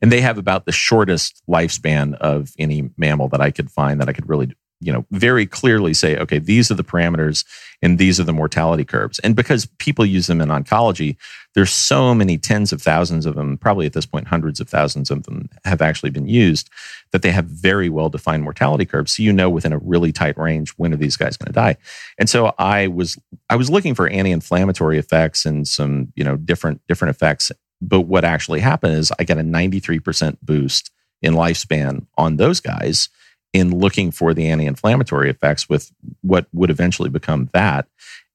And 0.01 0.11
they 0.11 0.23
have 0.23 0.38
about 0.38 0.64
the 0.64 0.73
shortest 0.73 1.43
lifespan 1.49 2.14
of 2.14 2.53
any 2.59 2.88
mammal 2.97 3.29
that 3.29 3.41
I 3.43 3.51
could 3.51 3.71
find 3.71 4.01
that 4.01 4.09
I 4.09 4.12
could 4.14 4.27
really, 4.29 4.55
you 4.81 4.93
know, 4.93 5.05
very 5.11 5.47
clearly 5.47 5.93
say, 5.93 6.17
okay, 6.17 6.38
these 6.38 6.71
are 6.71 6.75
the 6.75 6.85
parameters 6.85 7.45
and 7.83 7.99
these 7.99 8.21
are 8.21 8.25
the 8.25 8.33
mortality 8.33 8.85
curves. 8.85 9.19
And 9.21 9.35
because 9.35 9.67
people 9.79 10.05
use 10.05 10.27
them 10.27 10.41
in 10.41 10.49
oncology, 10.49 11.17
there's 11.55 11.73
so 11.73 12.14
many 12.14 12.38
tens 12.38 12.73
of 12.73 12.81
thousands 12.81 13.27
of 13.27 13.35
them, 13.35 13.59
probably 13.59 13.87
at 13.87 13.93
this 13.93 14.07
point, 14.07 14.29
hundreds 14.29 14.61
of 14.61 14.69
thousands 14.69 15.11
of 15.11 15.25
them 15.25 15.49
have 15.64 15.83
actually 15.83 16.11
been 16.11 16.29
used, 16.29 16.71
that 17.11 17.23
they 17.23 17.33
have 17.33 17.47
very 17.47 17.88
well 17.88 18.09
defined 18.09 18.45
mortality 18.45 18.85
curves. 18.85 19.17
So 19.17 19.23
you 19.23 19.33
know 19.33 19.51
within 19.51 19.73
a 19.73 19.79
really 19.79 20.12
tight 20.12 20.38
range 20.38 20.71
when 20.77 20.93
are 20.93 20.97
these 20.97 21.17
guys 21.17 21.37
going 21.37 21.49
to 21.49 21.53
die. 21.53 21.77
And 22.19 22.29
so 22.29 22.55
I 22.59 22.87
was 22.87 23.19
I 23.51 23.57
was 23.57 23.71
looking 23.71 23.95
for 23.95 24.09
anti-inflammatory 24.09 24.99
effects 24.99 25.45
and 25.45 25.67
some, 25.67 26.12
you 26.14 26.23
know, 26.23 26.37
different 26.37 26.81
different 26.87 27.14
effects. 27.14 27.51
But 27.81 28.03
what 28.03 28.25
actually 28.25 28.61
happened 28.61 28.95
is 28.95 29.12
I 29.19 29.25
got 29.25 29.38
a 29.38 29.43
93% 29.43 30.38
boost 30.43 30.91
in 31.23 31.35
lifespan 31.35 32.07
on 32.17 32.37
those 32.37 32.61
guys 32.61 33.09
in 33.53 33.79
looking 33.79 34.11
for 34.11 34.35
the 34.35 34.49
anti-inflammatory 34.49 35.31
effects 35.31 35.69
with 35.69 35.93
what 36.21 36.47
would 36.53 36.71
eventually 36.71 37.09
become 37.09 37.49
that. 37.53 37.89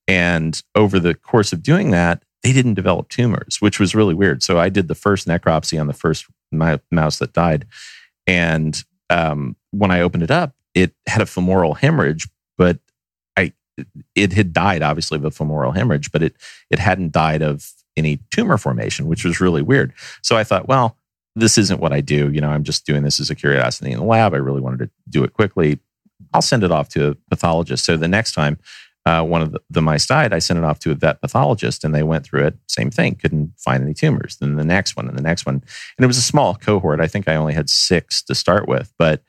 And 0.07 0.61
over 0.75 0.99
the 0.99 1.13
course 1.13 1.53
of 1.53 1.63
doing 1.63 1.91
that, 1.91 2.23
they 2.41 2.51
didn't 2.51 2.73
develop 2.73 3.09
tumors, 3.09 3.57
which 3.61 3.79
was 3.79 3.95
really 3.95 4.13
weird. 4.13 4.43
So 4.43 4.59
I 4.59 4.69
did 4.69 4.87
the 4.87 4.95
first 4.95 5.27
necropsy 5.27 5.79
on 5.79 5.87
the 5.87 5.93
first 5.93 6.25
mouse 6.51 7.19
that 7.19 7.33
died, 7.33 7.65
and 8.27 8.83
um, 9.09 9.55
when 9.71 9.91
I 9.91 10.01
opened 10.01 10.23
it 10.23 10.31
up, 10.31 10.53
it 10.73 10.93
had 11.07 11.21
a 11.21 11.25
femoral 11.25 11.75
hemorrhage, 11.75 12.27
but 12.57 12.79
I 13.37 13.53
it 14.15 14.33
had 14.33 14.53
died 14.53 14.81
obviously 14.81 15.17
of 15.17 15.25
a 15.25 15.31
femoral 15.31 15.71
hemorrhage, 15.71 16.11
but 16.11 16.21
it 16.21 16.35
it 16.69 16.79
hadn't 16.79 17.11
died 17.11 17.41
of 17.41 17.71
any 17.95 18.19
tumor 18.31 18.57
formation, 18.57 19.07
which 19.07 19.23
was 19.23 19.39
really 19.39 19.61
weird. 19.61 19.93
So 20.21 20.35
I 20.35 20.43
thought, 20.43 20.67
well, 20.67 20.97
this 21.35 21.57
isn't 21.57 21.79
what 21.79 21.93
I 21.93 22.01
do. 22.01 22.31
You 22.31 22.41
know, 22.41 22.49
I'm 22.49 22.63
just 22.63 22.85
doing 22.85 23.03
this 23.03 23.19
as 23.19 23.29
a 23.29 23.35
curiosity 23.35 23.91
in 23.91 23.99
the 23.99 24.05
lab. 24.05 24.33
I 24.33 24.37
really 24.37 24.61
wanted 24.61 24.79
to 24.79 24.89
do 25.09 25.23
it 25.23 25.33
quickly. 25.33 25.79
I'll 26.33 26.41
send 26.41 26.63
it 26.63 26.71
off 26.71 26.89
to 26.89 27.09
a 27.09 27.15
pathologist. 27.29 27.85
So 27.85 27.97
the 27.97 28.07
next 28.07 28.33
time 28.33 28.59
uh, 29.05 29.23
one 29.23 29.41
of 29.41 29.51
the, 29.51 29.61
the 29.69 29.81
mice 29.81 30.05
died, 30.05 30.31
I 30.31 30.39
sent 30.39 30.57
it 30.57 30.63
off 30.63 30.79
to 30.79 30.91
a 30.91 30.95
vet 30.95 31.21
pathologist 31.21 31.83
and 31.83 31.93
they 31.93 32.03
went 32.03 32.25
through 32.25 32.45
it. 32.45 32.57
Same 32.67 32.89
thing, 32.89 33.15
couldn't 33.15 33.53
find 33.57 33.83
any 33.83 33.93
tumors. 33.93 34.37
Then 34.37 34.55
the 34.55 34.63
next 34.63 34.95
one 34.95 35.07
and 35.07 35.17
the 35.17 35.23
next 35.23 35.45
one. 35.45 35.55
And 35.55 36.03
it 36.03 36.07
was 36.07 36.17
a 36.17 36.21
small 36.21 36.55
cohort. 36.55 37.01
I 37.01 37.07
think 37.07 37.27
I 37.27 37.35
only 37.35 37.53
had 37.53 37.69
six 37.69 38.23
to 38.23 38.35
start 38.35 38.67
with, 38.67 38.93
but 38.97 39.23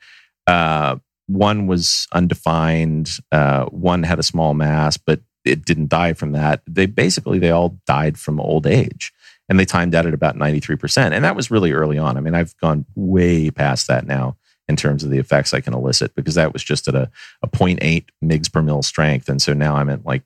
uh, 0.47 0.97
one 1.27 1.67
was 1.67 2.07
undefined. 2.13 3.11
Uh, 3.31 3.65
one 3.65 4.03
had 4.03 4.19
a 4.19 4.23
small 4.23 4.53
mass, 4.53 4.95
but 4.95 5.21
it 5.43 5.65
didn't 5.65 5.89
die 5.89 6.13
from 6.13 6.31
that. 6.31 6.61
They 6.67 6.85
basically, 6.85 7.39
they 7.39 7.51
all 7.51 7.77
died 7.85 8.17
from 8.17 8.39
old 8.39 8.65
age 8.65 9.11
and 9.49 9.59
they 9.59 9.65
timed 9.65 9.93
out 9.93 10.05
at 10.05 10.13
about 10.13 10.35
93%. 10.35 11.11
And 11.11 11.23
that 11.23 11.35
was 11.35 11.51
really 11.51 11.71
early 11.71 11.97
on. 11.97 12.17
I 12.17 12.21
mean, 12.21 12.35
I've 12.35 12.57
gone 12.57 12.85
way 12.95 13.51
past 13.51 13.87
that 13.87 14.07
now 14.07 14.37
in 14.67 14.75
terms 14.75 15.03
of 15.03 15.11
the 15.11 15.19
effects 15.19 15.53
I 15.53 15.61
can 15.61 15.73
elicit 15.73 16.15
because 16.15 16.35
that 16.35 16.53
was 16.53 16.63
just 16.63 16.87
at 16.87 16.95
a, 16.95 17.09
a 17.43 17.47
0.8 17.47 18.05
mgs 18.23 18.51
per 18.51 18.61
mil 18.61 18.81
strength. 18.81 19.29
And 19.29 19.41
so 19.41 19.53
now 19.53 19.75
I'm 19.75 19.89
at 19.89 20.05
like 20.05 20.23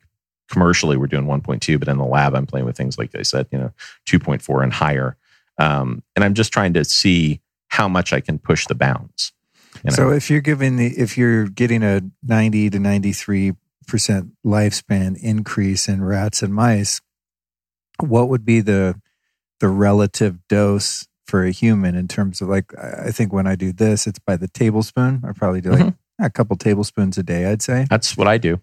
commercially 0.48 0.96
we're 0.96 1.06
doing 1.06 1.26
1.2, 1.26 1.78
but 1.78 1.88
in 1.88 1.98
the 1.98 2.04
lab 2.04 2.34
I'm 2.34 2.46
playing 2.46 2.66
with 2.66 2.76
things 2.76 2.96
like 2.96 3.14
I 3.14 3.22
said, 3.22 3.46
you 3.50 3.58
know, 3.58 3.72
2.4 4.08 4.62
and 4.62 4.72
higher. 4.72 5.16
Um, 5.58 6.02
and 6.16 6.24
I'm 6.24 6.34
just 6.34 6.52
trying 6.52 6.72
to 6.74 6.84
see 6.84 7.40
how 7.68 7.88
much 7.88 8.12
I 8.12 8.20
can 8.20 8.38
push 8.38 8.66
the 8.66 8.74
bounds. 8.74 9.32
you 9.84 9.90
know? 9.90 9.94
So 9.94 10.10
if 10.10 10.30
you're 10.30 10.40
giving 10.40 10.76
the 10.76 10.86
if 10.86 11.18
you're 11.18 11.46
getting 11.46 11.82
a 11.82 12.00
90 12.22 12.70
to 12.70 12.78
93 12.78 13.52
percent 13.86 14.30
lifespan 14.44 15.18
increase 15.20 15.88
in 15.88 16.02
rats 16.02 16.42
and 16.42 16.54
mice, 16.54 17.00
what 17.98 18.28
would 18.28 18.44
be 18.44 18.60
the 18.60 19.00
the 19.60 19.68
relative 19.68 20.38
dose 20.48 21.06
for 21.26 21.44
a 21.44 21.50
human 21.52 21.94
in 21.94 22.08
terms 22.08 22.40
of 22.40 22.48
like 22.48 22.72
I 22.78 23.10
think 23.12 23.32
when 23.32 23.46
I 23.46 23.54
do 23.56 23.72
this, 23.72 24.06
it's 24.06 24.18
by 24.18 24.36
the 24.36 24.48
tablespoon. 24.48 25.22
I 25.26 25.32
probably 25.32 25.60
do 25.60 25.70
like 25.70 25.80
Mm-hmm. 25.80 26.24
a 26.24 26.30
couple 26.30 26.56
tablespoons 26.56 27.16
a 27.18 27.22
day. 27.22 27.46
I'd 27.46 27.62
say 27.62 27.86
That's 27.88 28.16
what 28.16 28.26
I 28.28 28.36
do. 28.38 28.60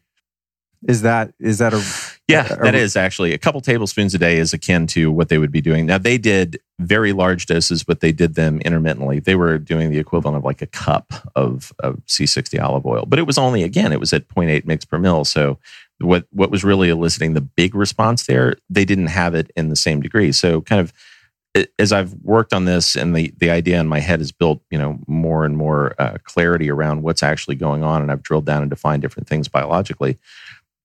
is 0.88 1.02
that 1.04 1.34
is 1.40 1.58
that 1.60 1.74
a 1.74 1.82
Yeah, 2.28 2.44
that 2.44 2.74
we- 2.74 2.80
is 2.80 2.98
actually 2.98 3.32
a 3.34 3.38
couple 3.38 3.62
tablespoons 3.62 4.14
a 4.14 4.18
day 4.18 4.38
is 4.38 4.52
akin 4.54 4.86
to 4.88 5.12
what 5.12 5.30
they 5.30 5.38
would 5.38 5.52
be 5.52 5.62
doing. 5.62 5.86
Now 5.86 5.98
they 5.98 6.18
did 6.18 6.60
very 6.80 7.14
large 7.14 7.46
doses, 7.46 7.84
but 7.84 8.02
they 8.02 8.12
did 8.12 8.36
them 8.36 8.60
intermittently. 8.62 9.20
They 9.22 9.36
were 9.36 9.58
doing 9.58 9.90
the 9.90 9.98
equivalent 9.98 10.36
of 10.38 10.44
like 10.44 10.62
a 10.62 10.68
cup 10.68 11.14
of, 11.36 11.72
of 11.80 12.06
C60 12.06 12.62
olive 12.62 12.86
oil, 12.86 13.06
but 13.08 13.18
it 13.18 13.26
was 13.26 13.38
only 13.38 13.64
again 13.64 13.94
it 13.94 14.00
was 14.00 14.12
at 14.14 14.28
0.8 14.28 14.66
mg 14.66 14.88
per 14.90 15.00
mil. 15.00 15.24
So 15.26 15.58
what 16.00 16.26
what 16.32 16.52
was 16.52 16.64
really 16.64 16.90
eliciting 16.90 17.34
the 17.34 17.42
big 17.42 17.76
response 17.76 18.26
there, 18.26 18.56
they 18.70 18.86
didn't 18.86 19.08
have 19.08 19.34
it 19.36 19.52
in 19.56 19.70
the 19.70 19.76
same 19.76 20.02
degree. 20.02 20.32
So 20.32 20.62
kind 20.62 20.82
of 20.82 20.94
as 21.80 21.92
I've 21.92 22.14
worked 22.22 22.54
on 22.54 22.66
this 22.66 22.96
and 22.96 23.16
the 23.16 23.34
the 23.38 23.50
idea 23.50 23.80
in 23.80 23.88
my 23.88 24.00
head 24.00 24.20
has 24.20 24.32
built 24.32 24.62
you 24.70 24.78
know 24.78 25.00
more 25.08 25.44
and 25.44 25.58
more 25.58 25.96
uh, 26.00 26.18
clarity 26.24 26.70
around 26.70 27.02
what's 27.02 27.24
actually 27.24 27.56
going 27.56 27.84
on, 27.84 28.02
and 28.02 28.12
I've 28.12 28.24
drilled 28.24 28.46
down 28.46 28.62
and 28.62 28.70
defined 28.70 29.02
different 29.02 29.28
things 29.28 29.48
biologically 29.48 30.18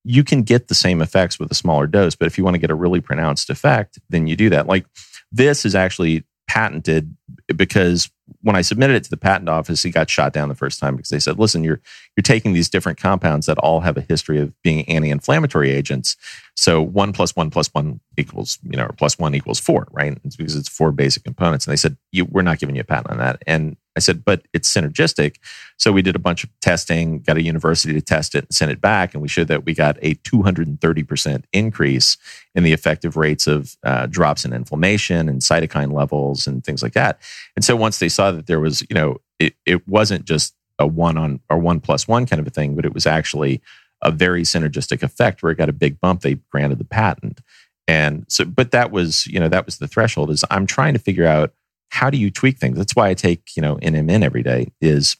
you 0.05 0.25
can 0.25 0.43
get 0.43 0.69
the 0.69 0.75
same 0.75 1.01
effects 1.01 1.39
with 1.39 1.51
a 1.51 1.55
smaller 1.55 1.87
dose. 1.87 2.15
But 2.15 2.27
if 2.27 2.37
you 2.37 2.45
want 2.45 2.55
to 2.55 2.61
get 2.61 2.71
a 2.71 2.75
really 2.75 3.01
pronounced 3.01 3.51
effect, 3.51 3.99
then 4.11 4.27
you 4.27 4.37
do 4.37 4.51
that. 4.51 4.67
Like 4.67 4.87
this 5.31 5.65
is 5.65 5.75
actually 5.75 6.25
patented 6.49 7.17
because 7.57 8.11
when 8.41 8.57
I 8.57 8.63
submitted 8.63 8.97
it 8.97 9.05
to 9.05 9.11
the 9.11 9.17
patent 9.17 9.49
office, 9.49 9.85
it 9.85 9.91
got 9.91 10.09
shot 10.09 10.33
down 10.33 10.49
the 10.49 10.55
first 10.55 10.81
time 10.81 10.97
because 10.97 11.11
they 11.11 11.19
said, 11.19 11.39
listen, 11.39 11.65
you're 11.65 11.81
you're 12.17 12.23
taking 12.23 12.53
these 12.53 12.69
different 12.69 12.99
compounds 12.99 13.47
that 13.47 13.59
all 13.59 13.81
have 13.81 13.97
a 13.97 14.03
history 14.03 14.41
of 14.41 14.53
being 14.63 14.89
anti-inflammatory 14.89 15.71
agents. 15.71 16.17
So 16.57 16.81
one 16.83 17.13
plus 17.13 17.35
one 17.37 17.51
plus 17.51 17.69
one 17.69 18.01
equals, 18.17 18.59
you 18.63 18.77
know, 18.77 18.85
or 18.85 18.95
plus 18.97 19.19
one 19.19 19.35
equals 19.35 19.61
four, 19.61 19.89
right? 19.93 20.17
It's 20.25 20.37
because 20.37 20.57
it's 20.57 20.69
four 20.69 20.93
basic 20.93 21.25
components. 21.25 21.67
And 21.67 21.73
they 21.73 21.77
said, 21.77 21.97
you, 22.11 22.25
we're 22.25 22.43
not 22.43 22.59
giving 22.59 22.77
you 22.77 22.83
a 22.83 22.85
patent 22.85 23.11
on 23.11 23.19
that. 23.19 23.43
And 23.47 23.77
I 23.97 24.01
said, 24.01 24.25
but 24.25 24.47
it's 24.53 24.73
synergistic. 24.73 25.37
So 25.77 25.93
we 25.93 26.03
did 26.03 26.17
a 26.17 26.21
bunch 26.21 26.45
of 26.45 26.51
testing, 26.61 27.21
got 27.21 27.37
a 27.37 27.43
university 27.43 27.93
to 27.93 28.01
test 28.01 28.35
it 28.35 28.45
and 28.45 28.55
sent 28.55 28.71
it 28.71 28.81
back. 28.81 29.13
And 29.13 29.23
we 29.23 29.29
showed 29.29 29.49
that 29.49 29.65
we 29.65 29.75
got 29.75 29.99
a 30.03 30.15
230% 30.17 31.45
increase 31.53 32.17
in 32.55 32.63
the 32.63 32.73
effective 32.73 33.17
rates 33.17 33.47
of 33.47 33.77
uh, 33.85 34.07
drops 34.07 34.45
in 34.45 34.53
inflammation 34.53 35.29
and 35.29 35.41
cytokine 35.41 35.93
levels 35.93 36.47
and 36.47 36.65
things 36.65 36.83
like 36.83 36.95
that. 36.95 37.21
And 37.57 37.65
so 37.65 37.77
once 37.77 37.99
they 37.99 38.09
saw 38.09 38.31
that 38.33 38.47
there 38.47 38.61
was, 38.61 38.83
you 38.83 38.95
know, 38.95 39.21
it, 39.39 39.55
it 39.67 39.87
wasn't 39.87 40.25
just 40.25 40.55
a 40.79 40.87
one 40.87 41.19
on 41.19 41.41
or 41.51 41.59
one 41.59 41.81
plus 41.81 42.09
one 42.09 42.27
kind 42.27 42.41
of 42.41 42.47
a 42.47 42.51
thing, 42.51 42.75
but 42.75 42.85
it 42.85 42.95
was 42.95 43.07
actually 43.07 43.61
a 44.03 44.11
very 44.11 44.43
synergistic 44.43 45.03
effect 45.03 45.43
where 45.43 45.53
it 45.53 45.59
got 45.59 45.69
a 45.69 45.73
big 45.73 46.01
bump. 46.01 46.23
They 46.23 46.35
granted 46.51 46.79
the 46.79 46.85
patent. 46.85 47.41
And 47.89 48.25
so, 48.29 48.45
but 48.45 48.71
that 48.71 48.91
was, 48.91 49.27
you 49.27 49.41
know, 49.41 49.49
that 49.49 49.67
was 49.67 49.79
the 49.79 49.89
threshold 49.89 50.31
is 50.31 50.45
I'm 50.51 50.67
trying 50.67 50.93
to 50.95 50.99
figure 50.99 51.27
out 51.27 51.53
how 51.93 52.09
do 52.09 52.17
you 52.17 52.31
tweak 52.31 52.59
things? 52.59 52.79
That's 52.79 52.97
why 52.97 53.11
I 53.11 53.15
take, 53.15 53.55
you 53.55 53.61
know, 53.61 53.77
NMN 53.77 54.25
every 54.25 54.43
day 54.43 54.73
is 54.81 55.19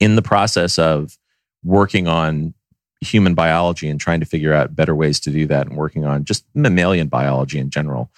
in 0.00 0.16
the 0.16 0.22
process 0.22 0.76
of 0.76 1.16
working 1.62 2.08
on 2.08 2.52
human 3.00 3.34
biology 3.34 3.88
and 3.88 4.00
trying 4.00 4.18
to 4.18 4.26
figure 4.26 4.52
out 4.52 4.74
better 4.74 4.92
ways 4.92 5.20
to 5.20 5.30
do 5.30 5.46
that 5.46 5.68
and 5.68 5.76
working 5.76 6.04
on 6.04 6.24
just 6.24 6.44
mammalian 6.52 7.06
biology 7.06 7.60
in 7.60 7.70
general. 7.70 8.10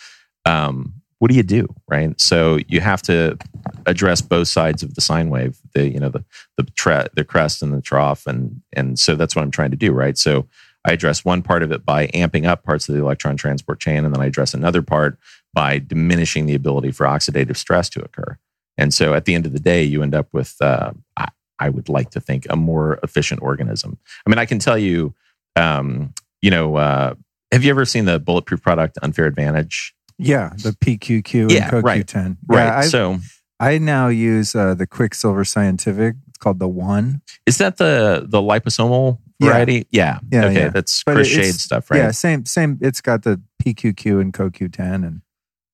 Um, 0.47 0.95
what 1.19 1.31
do 1.31 1.37
you 1.37 1.43
do, 1.43 1.69
right? 1.87 2.19
So 2.19 2.61
you 2.67 2.81
have 2.81 3.03
to 3.03 3.37
address 3.85 4.23
both 4.23 4.49
sides 4.49 4.83
of 4.83 4.95
the 4.95 5.03
sine 5.03 5.29
wave, 5.29 5.59
the 5.75 5.87
you 5.87 6.01
know 6.01 6.09
the 6.09 6.25
the 6.57 6.65
tre- 6.77 7.09
the 7.13 7.25
crest 7.25 7.63
and 7.63 7.75
the 7.75 7.83
trough, 7.83 8.27
and 8.27 8.63
and 8.73 8.99
so 8.99 9.17
that's 9.17 9.37
what 9.37 9.43
I'm 9.43 9.51
trying 9.51 9.71
to 9.73 9.77
do, 9.77 9.93
right? 9.93 10.17
So 10.17 10.47
I 10.87 10.93
address 10.93 11.27
one 11.27 11.43
part 11.43 11.63
of 11.63 11.73
it 11.73 11.85
by 11.85 12.07
amping 12.09 12.47
up 12.47 12.65
parts 12.65 12.89
of 12.89 12.95
the 12.95 13.03
electron 13.03 13.37
transport 13.37 13.81
chain, 13.81 14.05
and 14.05 14.15
then 14.15 14.23
I 14.23 14.27
address 14.27 14.55
another 14.55 14.83
part 14.83 15.19
by 15.57 15.79
diminishing 15.79 16.45
the 16.45 16.55
ability 16.55 16.93
for 16.93 17.07
oxidative 17.07 17.57
stress 17.57 17.89
to 17.89 18.05
occur. 18.05 18.37
And 18.77 18.93
so 18.93 19.15
at 19.15 19.25
the 19.25 19.35
end 19.35 19.47
of 19.47 19.55
the 19.55 19.59
day, 19.59 19.83
you 19.83 20.03
end 20.03 20.15
up 20.15 20.29
with, 20.31 20.55
uh, 20.61 20.93
I, 21.17 21.29
I, 21.59 21.71
would 21.71 21.89
like 21.89 22.11
to 22.11 22.21
think, 22.21 22.47
a 22.51 22.57
more 22.57 23.01
efficient 23.03 23.41
organism. 23.41 23.99
I 24.27 24.31
mean, 24.31 24.39
I 24.39 24.45
can 24.45 24.59
tell 24.59 24.77
you, 24.77 25.15
um, 25.57 26.13
you 26.43 26.51
know, 26.51 26.77
uh, 26.77 27.15
have 27.53 27.65
you 27.65 27.71
ever 27.71 27.87
seen 27.87 28.05
the 28.05 28.21
bulletproof 28.21 28.63
product 28.63 28.99
Unfair 29.01 29.25
Advantage? 29.25 29.95
Yeah, 30.19 30.51
the 30.63 30.73
PQQ 30.73 31.51
yeah, 31.51 31.75
and 31.75 31.85
CoQ10. 31.85 32.37
Right. 32.47 32.57
Yeah, 32.59 32.71
right. 32.75 32.79
I, 32.85 32.87
so 32.89 33.19
I 33.59 33.79
now 33.79 34.09
use 34.09 34.55
uh, 34.55 34.75
the 34.75 34.87
Quicksilver 34.87 35.45
Scientific. 35.45 36.17
It's 36.29 36.39
called 36.39 36.59
the 36.59 36.69
One. 36.69 37.23
Is 37.47 37.59
that 37.59 37.79
the 37.79 38.27
the 38.29 38.41
liposomal 38.41 39.19
variety? 39.41 39.87
Yeah. 39.91 40.21
Yeah. 40.31 40.47
okay, 40.47 40.55
yeah. 40.55 40.69
that's 40.69 41.03
Chris 41.03 41.29
Shade 41.29 41.55
stuff, 41.55 41.91
right? 41.91 41.99
Yeah, 41.99 42.11
same 42.11 42.45
same. 42.45 42.79
It's 42.81 43.01
got 43.01 43.23
the 43.23 43.41
PQQ 43.63 44.21
and 44.21 44.33
CoQ10, 44.33 45.07
and 45.07 45.23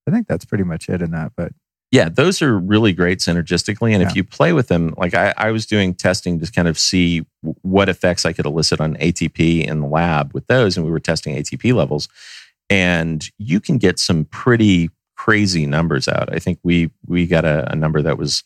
I 0.07 0.11
think 0.11 0.27
that's 0.27 0.45
pretty 0.45 0.65
much 0.65 0.89
it 0.89 1.03
in 1.03 1.11
that. 1.13 1.33
But 1.37 1.53
yeah, 1.93 2.09
those 2.09 2.41
are 2.41 2.59
really 2.59 2.95
great 2.95 3.19
synergistically. 3.19 3.93
And 3.93 4.03
yeah. 4.03 4.09
if 4.09 4.17
you 4.17 4.25
play 4.25 4.55
with 4.55 4.69
them, 4.69 4.95
like 4.97 5.15
I, 5.15 5.35
I, 5.37 5.51
was 5.51 5.67
doing 5.67 5.95
testing 5.95 6.41
to 6.41 6.51
kind 6.51 6.67
of 6.67 6.79
see 6.79 7.27
what 7.43 7.91
effects 7.91 8.25
I 8.25 8.33
could 8.33 8.47
elicit 8.47 8.81
on 8.81 8.97
ATP 8.97 9.67
in 9.67 9.81
the 9.81 9.87
lab 9.87 10.33
with 10.33 10.47
those, 10.47 10.77
and 10.77 10.87
we 10.87 10.91
were 10.91 11.01
testing 11.01 11.37
ATP 11.37 11.75
levels, 11.75 12.09
and 12.71 13.29
you 13.37 13.61
can 13.61 13.77
get 13.77 13.99
some 13.99 14.25
pretty 14.25 14.91
crazy 15.17 15.67
numbers 15.67 16.09
out. 16.09 16.33
I 16.35 16.39
think 16.39 16.59
we 16.63 16.91
we 17.07 17.27
got 17.27 17.45
a, 17.45 17.71
a 17.71 17.77
number 17.77 18.01
that 18.01 18.17
was 18.17 18.43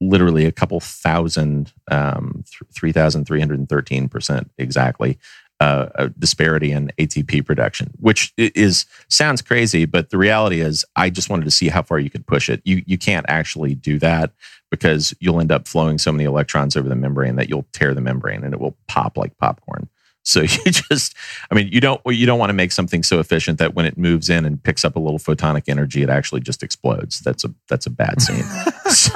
literally 0.00 0.46
a 0.46 0.52
couple 0.52 0.78
thousand, 0.78 1.72
um, 1.90 2.44
three 2.72 2.92
thousand 2.92 3.24
three 3.24 3.40
hundred 3.40 3.58
and 3.58 3.68
thirteen 3.68 4.08
percent 4.08 4.52
exactly 4.56 5.18
uh, 5.62 5.88
a 5.94 6.08
disparity 6.08 6.72
in 6.72 6.90
ATP 6.98 7.46
production, 7.46 7.92
which 8.00 8.32
is 8.36 8.84
sounds 9.08 9.40
crazy, 9.40 9.84
but 9.84 10.10
the 10.10 10.18
reality 10.18 10.60
is, 10.60 10.84
I 10.96 11.08
just 11.08 11.30
wanted 11.30 11.44
to 11.44 11.52
see 11.52 11.68
how 11.68 11.82
far 11.82 12.00
you 12.00 12.10
could 12.10 12.26
push 12.26 12.48
it. 12.48 12.60
You 12.64 12.82
you 12.84 12.98
can't 12.98 13.24
actually 13.28 13.76
do 13.76 14.00
that 14.00 14.32
because 14.72 15.14
you'll 15.20 15.40
end 15.40 15.52
up 15.52 15.68
flowing 15.68 15.98
so 15.98 16.10
many 16.10 16.24
electrons 16.24 16.76
over 16.76 16.88
the 16.88 16.96
membrane 16.96 17.36
that 17.36 17.48
you'll 17.48 17.66
tear 17.72 17.94
the 17.94 18.00
membrane 18.00 18.42
and 18.42 18.52
it 18.52 18.58
will 18.58 18.76
pop 18.88 19.16
like 19.16 19.38
popcorn. 19.38 19.88
So 20.24 20.40
you 20.42 20.48
just, 20.72 21.14
I 21.48 21.54
mean, 21.54 21.68
you 21.68 21.80
don't 21.80 22.00
you 22.06 22.26
don't 22.26 22.40
want 22.40 22.50
to 22.50 22.54
make 22.54 22.72
something 22.72 23.04
so 23.04 23.20
efficient 23.20 23.58
that 23.60 23.74
when 23.74 23.86
it 23.86 23.96
moves 23.96 24.28
in 24.30 24.44
and 24.44 24.60
picks 24.60 24.84
up 24.84 24.96
a 24.96 25.00
little 25.00 25.20
photonic 25.20 25.68
energy, 25.68 26.02
it 26.02 26.10
actually 26.10 26.40
just 26.40 26.64
explodes. 26.64 27.20
That's 27.20 27.44
a 27.44 27.54
that's 27.68 27.86
a 27.86 27.90
bad 27.90 28.20
scene. 28.26 28.42
so, 28.90 29.12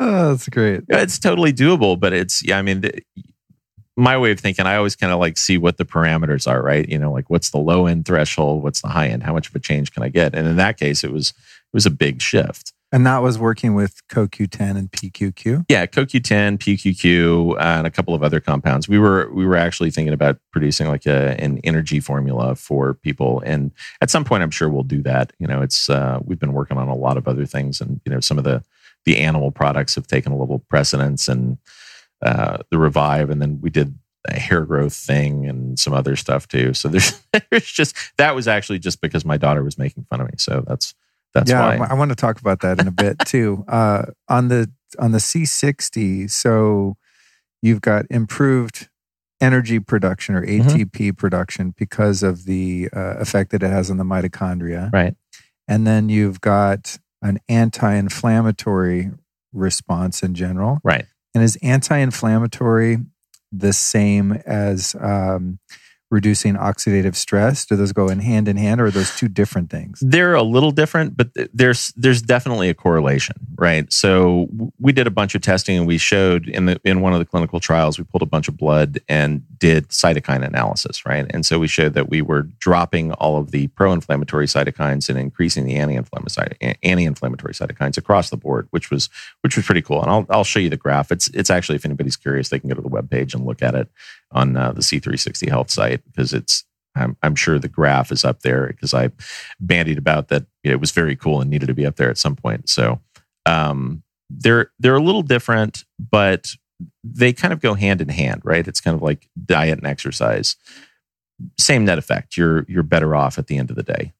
oh, 0.00 0.30
that's 0.30 0.48
great. 0.48 0.82
It's 0.88 1.20
totally 1.20 1.52
doable, 1.52 1.98
but 1.98 2.12
it's 2.12 2.44
yeah. 2.44 2.58
I 2.58 2.62
mean, 2.62 2.82
my 4.00 4.16
way 4.16 4.32
of 4.32 4.40
thinking, 4.40 4.66
I 4.66 4.76
always 4.76 4.96
kind 4.96 5.12
of 5.12 5.20
like 5.20 5.36
see 5.36 5.58
what 5.58 5.76
the 5.76 5.84
parameters 5.84 6.50
are, 6.50 6.62
right? 6.62 6.88
You 6.88 6.98
know, 6.98 7.12
like 7.12 7.28
what's 7.28 7.50
the 7.50 7.58
low 7.58 7.86
end 7.86 8.06
threshold, 8.06 8.62
what's 8.62 8.80
the 8.80 8.88
high 8.88 9.08
end, 9.08 9.22
how 9.22 9.32
much 9.32 9.48
of 9.48 9.54
a 9.54 9.60
change 9.60 9.92
can 9.92 10.02
I 10.02 10.08
get? 10.08 10.34
And 10.34 10.48
in 10.48 10.56
that 10.56 10.78
case, 10.78 11.04
it 11.04 11.12
was 11.12 11.30
it 11.30 11.74
was 11.74 11.86
a 11.86 11.90
big 11.90 12.20
shift. 12.20 12.72
And 12.92 13.06
that 13.06 13.18
was 13.18 13.38
working 13.38 13.74
with 13.74 14.02
CoQ10 14.08 14.76
and 14.76 14.90
PQQ. 14.90 15.66
Yeah, 15.68 15.86
CoQ10, 15.86 16.58
PQQ, 16.58 17.52
uh, 17.52 17.58
and 17.58 17.86
a 17.86 17.90
couple 17.90 18.14
of 18.14 18.24
other 18.24 18.40
compounds. 18.40 18.88
We 18.88 18.98
were 18.98 19.30
we 19.32 19.46
were 19.46 19.54
actually 19.54 19.92
thinking 19.92 20.12
about 20.12 20.38
producing 20.50 20.88
like 20.88 21.06
a, 21.06 21.40
an 21.40 21.60
energy 21.62 22.00
formula 22.00 22.56
for 22.56 22.94
people, 22.94 23.42
and 23.46 23.70
at 24.00 24.10
some 24.10 24.24
point, 24.24 24.42
I'm 24.42 24.50
sure 24.50 24.68
we'll 24.68 24.82
do 24.82 25.02
that. 25.02 25.32
You 25.38 25.46
know, 25.46 25.62
it's 25.62 25.88
uh, 25.88 26.18
we've 26.24 26.40
been 26.40 26.52
working 26.52 26.78
on 26.78 26.88
a 26.88 26.96
lot 26.96 27.16
of 27.16 27.28
other 27.28 27.46
things, 27.46 27.80
and 27.80 28.00
you 28.04 28.10
know, 28.10 28.20
some 28.20 28.38
of 28.38 28.44
the 28.44 28.64
the 29.04 29.18
animal 29.18 29.52
products 29.52 29.94
have 29.94 30.08
taken 30.08 30.32
a 30.32 30.36
little 30.36 30.58
precedence, 30.58 31.28
and 31.28 31.58
uh, 32.22 32.58
the 32.70 32.78
revive, 32.78 33.30
and 33.30 33.40
then 33.40 33.60
we 33.60 33.70
did 33.70 33.98
a 34.26 34.38
hair 34.38 34.64
growth 34.64 34.94
thing 34.94 35.46
and 35.46 35.78
some 35.78 35.94
other 35.94 36.16
stuff 36.16 36.46
too. 36.46 36.74
So 36.74 36.88
there's 36.88 37.20
there's 37.50 37.70
just 37.70 37.96
that 38.18 38.34
was 38.34 38.48
actually 38.48 38.78
just 38.78 39.00
because 39.00 39.24
my 39.24 39.36
daughter 39.36 39.62
was 39.62 39.78
making 39.78 40.06
fun 40.10 40.20
of 40.20 40.26
me. 40.26 40.34
So 40.38 40.64
that's 40.66 40.94
that's 41.34 41.50
yeah, 41.50 41.78
why 41.78 41.86
I 41.86 41.94
want 41.94 42.10
to 42.10 42.16
talk 42.16 42.40
about 42.40 42.60
that 42.60 42.80
in 42.80 42.88
a 42.88 42.92
bit 42.92 43.18
too. 43.26 43.64
Uh, 43.68 44.06
on 44.28 44.48
the 44.48 44.70
on 44.98 45.12
the 45.12 45.18
C60, 45.18 46.30
so 46.30 46.96
you've 47.62 47.80
got 47.80 48.06
improved 48.10 48.88
energy 49.40 49.80
production 49.80 50.34
or 50.34 50.44
ATP 50.44 50.90
mm-hmm. 50.90 51.10
production 51.12 51.74
because 51.76 52.22
of 52.22 52.44
the 52.44 52.88
uh, 52.92 53.16
effect 53.18 53.52
that 53.52 53.62
it 53.62 53.70
has 53.70 53.90
on 53.90 53.96
the 53.96 54.04
mitochondria. 54.04 54.92
Right. 54.92 55.14
And 55.66 55.86
then 55.86 56.08
you've 56.08 56.40
got 56.40 56.98
an 57.22 57.38
anti-inflammatory 57.48 59.10
response 59.52 60.22
in 60.22 60.34
general. 60.34 60.80
Right. 60.82 61.06
And 61.34 61.44
is 61.44 61.56
anti 61.62 61.98
inflammatory 61.98 62.98
the 63.52 63.72
same 63.72 64.32
as 64.46 64.94
um, 65.00 65.58
reducing 66.10 66.54
oxidative 66.54 67.14
stress? 67.14 67.64
Do 67.64 67.76
those 67.76 67.92
go 67.92 68.08
in 68.08 68.18
hand 68.18 68.48
in 68.48 68.56
hand, 68.56 68.80
or 68.80 68.86
are 68.86 68.90
those 68.90 69.16
two 69.16 69.28
different 69.28 69.70
things? 69.70 70.00
They're 70.02 70.34
a 70.34 70.42
little 70.42 70.72
different, 70.72 71.16
but 71.16 71.28
there's 71.54 71.92
there's 71.96 72.20
definitely 72.20 72.68
a 72.68 72.74
correlation, 72.74 73.36
right? 73.56 73.90
So 73.92 74.48
we 74.78 74.92
did 74.92 75.06
a 75.06 75.10
bunch 75.10 75.34
of 75.34 75.42
testing, 75.42 75.78
and 75.78 75.86
we 75.86 75.98
showed 75.98 76.48
in 76.48 76.66
the 76.66 76.80
in 76.84 77.00
one 77.00 77.12
of 77.12 77.18
the 77.18 77.24
clinical 77.24 77.60
trials, 77.60 77.98
we 77.98 78.04
pulled 78.04 78.22
a 78.22 78.26
bunch 78.26 78.48
of 78.48 78.56
blood 78.56 79.00
and 79.08 79.42
did 79.58 79.88
cytokine 79.88 80.44
analysis, 80.44 81.06
right? 81.06 81.26
And 81.30 81.46
so 81.46 81.58
we 81.58 81.68
showed 81.68 81.94
that 81.94 82.08
we 82.08 82.22
were 82.22 82.42
dropping 82.42 83.12
all 83.12 83.38
of 83.38 83.50
the 83.50 83.68
pro-inflammatory 83.68 84.46
cytokines 84.46 85.08
and 85.08 85.18
increasing 85.18 85.64
the 85.64 85.76
anti-inflammatory 85.76 86.76
anti-inflammatory 86.82 87.54
cytokines 87.54 87.96
across 87.96 88.30
the 88.30 88.36
board, 88.36 88.66
which 88.70 88.90
was 88.90 89.08
which 89.42 89.56
was 89.56 89.64
pretty 89.64 89.82
cool. 89.82 90.02
And 90.02 90.10
I'll 90.10 90.26
I'll 90.30 90.44
show 90.44 90.58
you 90.58 90.70
the 90.70 90.76
graph. 90.76 91.12
It's 91.12 91.28
it's 91.28 91.50
actually 91.50 91.76
if 91.76 91.84
anybody's 91.84 92.16
curious, 92.16 92.48
they 92.48 92.58
can 92.58 92.68
go 92.68 92.74
to 92.74 92.82
the 92.82 92.88
web 92.88 93.10
page 93.10 93.34
and 93.34 93.44
look 93.44 93.62
at 93.62 93.74
it 93.74 93.88
on 94.32 94.56
uh, 94.56 94.72
the 94.72 94.80
C360 94.80 95.48
Health 95.48 95.70
site 95.70 96.04
because 96.04 96.32
it's 96.32 96.64
I'm, 96.96 97.16
I'm, 97.22 97.36
sure 97.36 97.58
the 97.58 97.68
graph 97.68 98.10
is 98.10 98.24
up 98.24 98.40
there 98.40 98.66
because 98.66 98.92
I 98.92 99.10
bandied 99.60 99.98
about 99.98 100.28
that 100.28 100.46
you 100.64 100.70
know, 100.70 100.74
it 100.74 100.80
was 100.80 100.90
very 100.90 101.14
cool 101.14 101.40
and 101.40 101.48
needed 101.48 101.66
to 101.66 101.74
be 101.74 101.86
up 101.86 101.96
there 101.96 102.10
at 102.10 102.18
some 102.18 102.34
point. 102.34 102.68
So 102.68 103.00
um, 103.46 104.02
they're 104.28 104.70
they're 104.78 104.96
a 104.96 105.02
little 105.02 105.22
different, 105.22 105.84
but 105.98 106.52
they 107.04 107.32
kind 107.32 107.52
of 107.52 107.60
go 107.60 107.74
hand 107.74 108.00
in 108.00 108.08
hand, 108.08 108.42
right? 108.44 108.66
It's 108.66 108.80
kind 108.80 108.96
of 108.96 109.02
like 109.02 109.28
diet 109.44 109.78
and 109.78 109.86
exercise. 109.86 110.56
Same 111.58 111.84
net 111.84 111.98
effect. 111.98 112.36
You're 112.36 112.64
you're 112.68 112.82
better 112.82 113.14
off 113.14 113.38
at 113.38 113.46
the 113.46 113.56
end 113.56 113.70
of 113.70 113.76
the 113.76 113.82
day. 113.82 114.12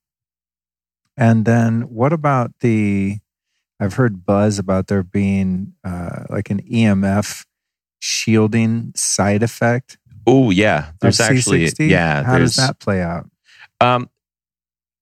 And 1.17 1.45
then 1.45 1.83
what 1.83 2.13
about 2.13 2.53
the? 2.61 3.19
I've 3.79 3.95
heard 3.95 4.27
buzz 4.27 4.59
about 4.59 4.89
there 4.89 5.03
being 5.03 5.75
uh, 5.85 6.25
like 6.29 6.51
an 6.51 6.63
EMF 6.63 7.47
shielding 8.01 8.93
side 8.97 9.43
effect? 9.43 9.99
Oh 10.27 10.51
yeah, 10.51 10.91
there's 11.01 11.21
actually 11.21 11.67
C60? 11.67 11.91
yeah. 11.91 12.23
How 12.23 12.39
does 12.39 12.57
that 12.57 12.79
play 12.79 13.03
out? 13.03 13.29
Um, 13.81 14.11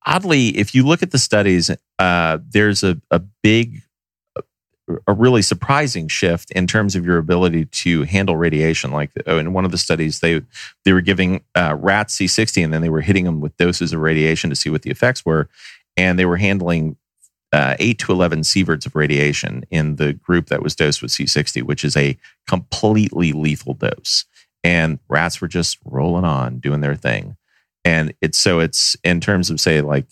oddly, 0.07 0.57
if 0.57 0.75
you 0.75 0.87
look 0.87 1.03
at 1.03 1.11
the 1.11 1.19
studies, 1.19 1.71
uh, 1.99 2.39
there's 2.49 2.83
a, 2.83 3.01
a 3.11 3.21
big, 3.43 3.83
a 5.07 5.13
really 5.13 5.43
surprising 5.43 6.09
shift 6.09 6.51
in 6.53 6.67
terms 6.67 6.95
of 6.95 7.05
your 7.05 7.19
ability 7.19 7.67
to 7.67 8.05
handle 8.05 8.37
radiation. 8.37 8.91
Like 8.91 9.11
oh, 9.27 9.39
in 9.39 9.53
one 9.53 9.65
of 9.65 9.71
the 9.71 9.79
studies, 9.79 10.21
they 10.21 10.43
they 10.85 10.93
were 10.93 11.01
giving 11.01 11.43
uh, 11.55 11.77
rats 11.79 12.17
C60, 12.17 12.65
and 12.65 12.73
then 12.73 12.83
they 12.83 12.91
were 12.91 13.01
hitting 13.03 13.25
them 13.25 13.41
with 13.41 13.57
doses 13.57 13.93
of 13.93 14.01
radiation 14.01 14.51
to 14.51 14.57
see 14.57 14.71
what 14.71 14.83
the 14.83 14.91
effects 14.91 15.25
were, 15.27 15.49
and 15.97 16.19
they 16.19 16.27
were 16.27 16.37
handling 16.37 16.97
uh, 17.53 17.77
8 17.79 17.99
to 18.01 18.13
11 18.13 18.41
sieverts 18.41 18.87
of 18.87 18.95
radiation 18.95 19.65
in 19.71 19.97
the 19.97 20.13
group 20.13 20.49
that 20.49 20.63
was 20.63 20.75
dosed 20.77 21.01
with 21.01 21.11
C60, 21.11 21.63
which 21.63 21.85
is 21.85 21.97
a 21.97 22.19
completely 22.47 23.33
lethal 23.33 23.75
dose. 23.75 24.25
And 24.65 24.99
rats 25.09 25.41
were 25.41 25.49
just 25.49 25.79
rolling 25.85 26.25
on, 26.25 26.59
doing 26.59 26.81
their 26.81 26.97
thing. 26.97 27.37
And 27.85 28.13
it's 28.21 28.39
so 28.39 28.61
it's 28.61 28.97
in 29.05 29.21
terms 29.21 29.51
of, 29.51 29.61
say, 29.61 29.81
like 29.81 30.07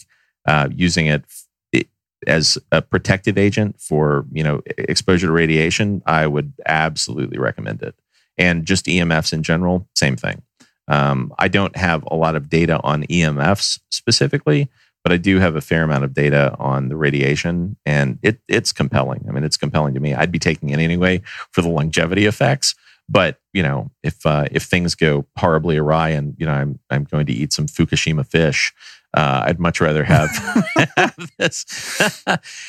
uh, 0.47 0.69
using 0.73 1.07
it, 1.07 1.25
it 1.73 1.89
as 2.27 2.57
a 2.73 2.81
protective 2.81 3.37
agent 3.37 3.81
for 3.81 4.25
you 4.33 4.43
know 4.43 4.63
exposure 4.79 5.27
to 5.27 5.33
radiation, 5.33 6.03
I 6.07 6.27
would 6.27 6.53
absolutely 6.67 7.39
recommend 7.39 7.83
it. 7.83 7.95
And 8.39 8.67
just 8.67 8.87
EMFs 8.87 9.33
in 9.33 9.43
general, 9.43 9.89
same 9.95 10.17
thing. 10.17 10.43
Um, 10.89 11.35
I 11.39 11.49
don't 11.49 11.77
have 11.77 12.05
a 12.07 12.15
lot 12.15 12.37
of 12.37 12.49
data 12.49 12.81
on 12.83 13.05
EMFs 13.05 13.81
specifically, 13.91 14.69
but 15.03 15.13
I 15.13 15.17
do 15.17 15.39
have 15.39 15.57
a 15.57 15.61
fair 15.61 15.83
amount 15.83 16.05
of 16.05 16.15
data 16.15 16.55
on 16.59 16.89
the 16.89 16.97
radiation, 16.97 17.77
and 17.85 18.19
it 18.23 18.41
it's 18.49 18.73
compelling. 18.73 19.25
I 19.29 19.33
mean, 19.33 19.45
it's 19.45 19.57
compelling 19.57 19.95
to 19.95 20.01
me. 20.01 20.15
I'd 20.15 20.33
be 20.33 20.39
taking 20.39 20.71
it 20.71 20.79
anyway 20.79 21.23
for 21.53 21.63
the 21.63 21.69
longevity 21.69 22.27
effects. 22.27 22.75
But 23.09 23.39
you 23.53 23.63
know, 23.63 23.91
if 24.03 24.27
uh, 24.27 24.47
if 24.51 24.65
things 24.65 24.95
go 24.95 25.27
horribly 25.39 25.77
awry, 25.77 26.11
and 26.11 26.35
you 26.39 26.47
know, 26.47 26.53
I'm 26.53 26.79
I'm 26.91 27.05
going 27.05 27.27
to 27.27 27.33
eat 27.33 27.53
some 27.53 27.67
Fukushima 27.67 28.27
fish, 28.27 28.73
uh, 29.17 29.45
I'd 29.47 29.59
much 29.59 29.81
rather 29.81 30.05
have, 30.05 30.29
this. 31.39 31.65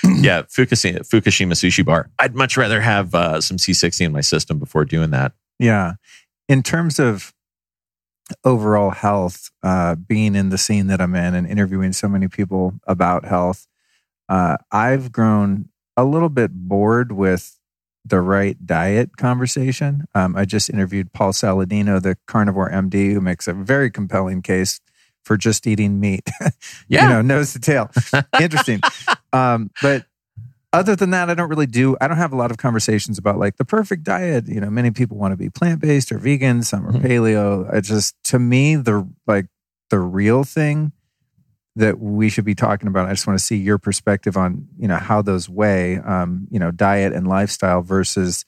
yeah, 0.03 0.43
Fukushima, 0.43 0.99
Fukushima 0.99 1.53
sushi 1.53 1.85
bar. 1.85 2.09
I'd 2.19 2.35
much 2.35 2.55
rather 2.55 2.81
have 2.81 3.13
uh, 3.13 3.41
some 3.41 3.57
C60 3.57 4.05
in 4.05 4.11
my 4.13 4.21
system 4.21 4.57
before 4.57 4.85
doing 4.85 5.11
that. 5.11 5.33
Yeah. 5.59 5.93
In 6.47 6.63
terms 6.63 6.99
of 6.99 7.33
overall 8.45 8.91
health, 8.91 9.49
uh, 9.61 9.95
being 9.95 10.35
in 10.35 10.49
the 10.49 10.57
scene 10.57 10.87
that 10.87 11.01
I'm 11.01 11.15
in 11.15 11.35
and 11.35 11.47
interviewing 11.47 11.91
so 11.91 12.07
many 12.07 12.29
people 12.29 12.79
about 12.87 13.25
health, 13.25 13.67
uh, 14.29 14.57
I've 14.71 15.11
grown 15.11 15.69
a 15.97 16.05
little 16.05 16.29
bit 16.29 16.51
bored 16.53 17.11
with 17.11 17.59
the 18.09 18.21
right 18.21 18.57
diet 18.65 19.17
conversation. 19.17 20.05
Um, 20.15 20.35
I 20.35 20.45
just 20.45 20.69
interviewed 20.69 21.13
Paul 21.13 21.31
Saladino, 21.33 22.01
the 22.01 22.17
carnivore 22.27 22.69
MD, 22.71 23.13
who 23.13 23.21
makes 23.21 23.47
a 23.47 23.53
very 23.53 23.89
compelling 23.91 24.41
case 24.41 24.79
for 25.23 25.35
just 25.37 25.67
eating 25.67 25.99
meat. 25.99 26.29
Yeah. 26.89 27.03
you 27.03 27.09
know, 27.09 27.21
nose 27.21 27.51
to 27.53 27.59
tail. 27.59 27.91
Interesting. 28.41 28.79
um, 29.33 29.71
but 29.81 30.05
other 30.71 30.95
than 30.95 31.09
that, 31.11 31.29
I 31.29 31.33
don't 31.33 31.49
really 31.49 31.65
do. 31.65 31.97
I 31.99 32.07
don't 32.07 32.17
have 32.17 32.31
a 32.31 32.37
lot 32.37 32.49
of 32.51 32.57
conversations 32.57 33.17
about 33.17 33.37
like 33.37 33.57
the 33.57 33.65
perfect 33.65 34.03
diet. 34.03 34.47
You 34.47 34.61
know, 34.61 34.69
many 34.69 34.91
people 34.91 35.17
want 35.17 35.33
to 35.33 35.37
be 35.37 35.49
plant 35.49 35.81
based 35.81 36.11
or 36.13 36.17
vegan. 36.17 36.63
Some 36.63 36.87
are 36.87 36.91
Mhm. 36.93 37.01
paleo. 37.01 37.73
It 37.73 37.81
just 37.81 38.15
to 38.25 38.39
me 38.39 38.75
the 38.77 39.05
like 39.25 39.47
the 39.89 39.99
real 39.99 40.43
thing 40.45 40.91
that 41.77 41.99
we 41.99 42.29
should 42.29 42.45
be 42.45 42.55
talking 42.55 42.87
about. 42.87 43.07
I 43.07 43.11
just 43.11 43.27
want 43.27 43.37
to 43.39 43.43
see 43.45 43.55
your 43.57 43.77
perspective 43.77 44.35
on 44.37 44.67
you 44.77 44.87
know 44.87 44.97
how 44.97 45.21
those 45.21 45.47
weigh. 45.49 45.97
Um, 45.99 46.47
you 46.49 46.59
know, 46.59 46.71
diet 46.71 47.13
and 47.13 47.27
lifestyle 47.27 47.81
versus 47.81 48.45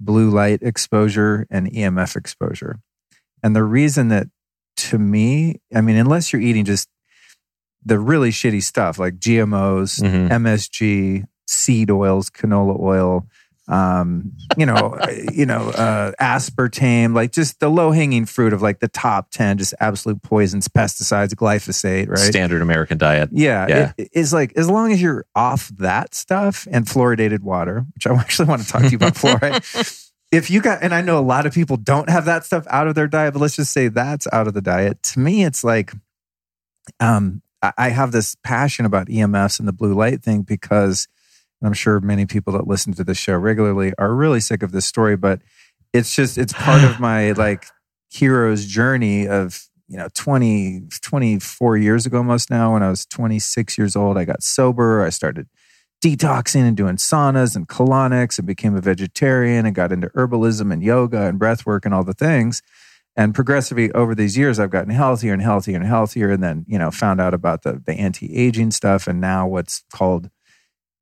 blue 0.00 0.28
light 0.30 0.60
exposure 0.62 1.46
and 1.50 1.70
EMF 1.72 2.16
exposure. 2.16 2.80
And 3.42 3.54
the 3.54 3.62
reason 3.64 4.08
that 4.08 4.26
to 4.76 4.98
me, 4.98 5.60
I 5.74 5.80
mean, 5.80 5.96
unless 5.96 6.32
you're 6.32 6.42
eating 6.42 6.64
just 6.64 6.88
the 7.84 7.98
really 7.98 8.30
shitty 8.30 8.62
stuff 8.62 8.98
like 8.98 9.18
GMOs, 9.18 10.00
Mhm. 10.02 10.30
MSG, 10.30 11.24
seed 11.46 11.90
oils, 11.90 12.30
canola 12.30 12.78
oil, 12.80 13.26
um, 13.68 14.32
you 14.56 14.66
know, 14.66 14.98
you 15.32 15.46
know, 15.46 15.70
uh, 15.70 16.12
aspartame, 16.20 17.14
like 17.14 17.32
just 17.32 17.60
the 17.60 17.68
low 17.68 17.90
hanging 17.92 18.26
fruit 18.26 18.52
of 18.52 18.60
like 18.62 18.80
the 18.80 18.88
top 18.88 19.30
ten, 19.30 19.56
just 19.58 19.74
absolute 19.80 20.22
poisons, 20.22 20.68
pesticides, 20.68 21.34
glyphosate, 21.34 22.08
right? 22.08 22.18
Standard 22.18 22.60
American 22.62 22.98
diet. 22.98 23.30
Yeah, 23.32 23.66
Yeah. 23.68 23.92
it- 23.96 24.10
it's 24.12 24.32
like 24.32 24.52
as 24.56 24.68
long 24.68 24.92
as 24.92 25.00
you're 25.00 25.24
off 25.34 25.68
that 25.78 26.14
stuff 26.14 26.66
and 26.70 26.86
fluoridated 26.86 27.40
water, 27.40 27.86
which 27.94 28.06
I 28.06 28.14
actually 28.18 28.48
want 28.48 28.62
to 28.62 28.68
talk 28.68 28.82
to 28.82 28.90
you 28.90 28.96
about 28.96 29.14
fluoride. 29.14 30.00
If 30.32 30.50
you 30.50 30.60
got, 30.60 30.82
and 30.82 30.92
I 30.92 31.00
know 31.00 31.16
a 31.16 31.22
lot 31.22 31.46
of 31.46 31.54
people 31.54 31.76
don't 31.76 32.08
have 32.08 32.24
that 32.24 32.44
stuff 32.44 32.66
out 32.68 32.88
of 32.88 32.96
their 32.96 33.06
diet, 33.06 33.34
but 33.34 33.40
let's 33.40 33.54
just 33.54 33.72
say 33.72 33.86
that's 33.86 34.26
out 34.32 34.48
of 34.48 34.54
the 34.54 34.62
diet. 34.62 35.00
To 35.04 35.20
me, 35.20 35.44
it's 35.44 35.62
like, 35.62 35.92
um, 36.98 37.40
I, 37.62 37.72
I 37.78 37.88
have 37.90 38.10
this 38.10 38.36
passion 38.42 38.84
about 38.84 39.06
EMFs 39.06 39.60
and 39.60 39.68
the 39.68 39.72
blue 39.72 39.94
light 39.94 40.24
thing 40.24 40.42
because 40.42 41.06
and 41.60 41.68
I'm 41.68 41.74
sure 41.74 42.00
many 42.00 42.26
people 42.26 42.52
that 42.54 42.66
listen 42.66 42.92
to 42.94 43.04
this 43.04 43.18
show 43.18 43.36
regularly 43.36 43.92
are 43.98 44.14
really 44.14 44.40
sick 44.40 44.62
of 44.62 44.72
this 44.72 44.86
story, 44.86 45.16
but 45.16 45.40
it's 45.92 46.14
just 46.14 46.36
it's 46.36 46.52
part 46.52 46.84
of 46.84 47.00
my 47.00 47.32
like 47.32 47.66
hero's 48.10 48.66
journey 48.66 49.26
of 49.26 49.66
you 49.88 49.96
know 49.96 50.08
20 50.14 50.82
24 51.00 51.76
years 51.78 52.04
ago 52.04 52.18
almost 52.18 52.50
now. 52.50 52.74
When 52.74 52.82
i 52.82 52.90
was 52.90 53.06
26 53.06 53.78
years 53.78 53.96
old 53.96 54.18
i 54.18 54.24
got 54.24 54.42
sober. 54.42 55.02
I 55.02 55.10
started 55.10 55.48
detoxing 56.02 56.68
and 56.68 56.76
doing 56.76 56.96
saunas 56.96 57.56
and 57.56 57.66
colonics 57.66 58.38
and 58.38 58.46
became 58.46 58.76
a 58.76 58.80
vegetarian 58.80 59.64
and 59.64 59.74
got 59.74 59.90
into 59.90 60.08
herbalism 60.08 60.70
and 60.70 60.82
yoga 60.82 61.22
and 61.22 61.38
breath 61.38 61.64
work 61.64 61.86
and 61.86 61.94
all 61.94 62.04
the 62.04 62.12
things. 62.12 62.60
And 63.16 63.34
progressively 63.34 63.90
over 63.92 64.14
these 64.14 64.36
years 64.36 64.58
i've 64.58 64.70
gotten 64.70 64.90
healthier 64.90 65.32
and 65.32 65.42
healthier 65.42 65.76
and 65.76 65.86
healthier 65.86 66.30
and 66.30 66.42
then 66.42 66.64
you 66.68 66.78
know 66.78 66.90
found 66.90 67.20
out 67.20 67.32
about 67.32 67.62
the, 67.62 67.80
the 67.86 67.92
anti-aging 67.92 68.72
stuff 68.72 69.06
and 69.06 69.20
now 69.20 69.46
what's 69.46 69.84
called 69.92 70.30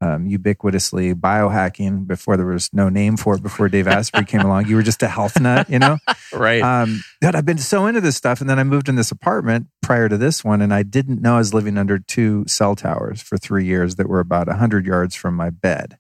um, 0.03 0.29
ubiquitously 0.29 1.15
biohacking 1.15 2.07
before 2.07 2.37
there 2.37 2.47
was 2.47 2.69
no 2.73 2.89
name 2.89 3.17
for 3.17 3.35
it 3.37 3.43
before 3.43 3.69
dave 3.69 3.87
asprey 3.87 4.25
came 4.25 4.41
along 4.41 4.67
you 4.67 4.75
were 4.77 4.83
just 4.83 5.03
a 5.03 5.09
health 5.09 5.41
nut 5.41 5.71
you 5.71 5.79
know 5.79 5.97
Right. 6.35 6.63
um, 6.63 7.03
that 7.21 7.35
I've 7.37 7.45
been 7.45 7.59
so 7.59 7.87
into 7.87 8.01
this 8.01 8.17
stuff. 8.17 8.41
And 8.41 8.49
then 8.49 8.59
I 8.59 8.65
moved 8.65 8.89
in 8.89 8.97
this 8.97 9.11
apartment 9.11 9.67
prior 9.83 10.09
to 10.09 10.17
this 10.17 10.43
one, 10.43 10.63
and 10.63 10.73
I 10.73 10.83
didn't 10.83 11.21
know 11.21 11.35
I 11.35 11.39
was 11.39 11.53
living 11.53 11.77
under 11.77 11.99
two 11.99 12.45
cell 12.49 12.75
towers 12.75 13.21
for 13.21 13.37
three 13.37 13.67
years 13.67 13.97
that 13.97 14.09
were 14.09 14.19
about 14.19 14.47
100 14.47 14.87
yards 14.87 15.15
from 15.15 15.35
my 15.37 15.51
bed. 15.51 15.99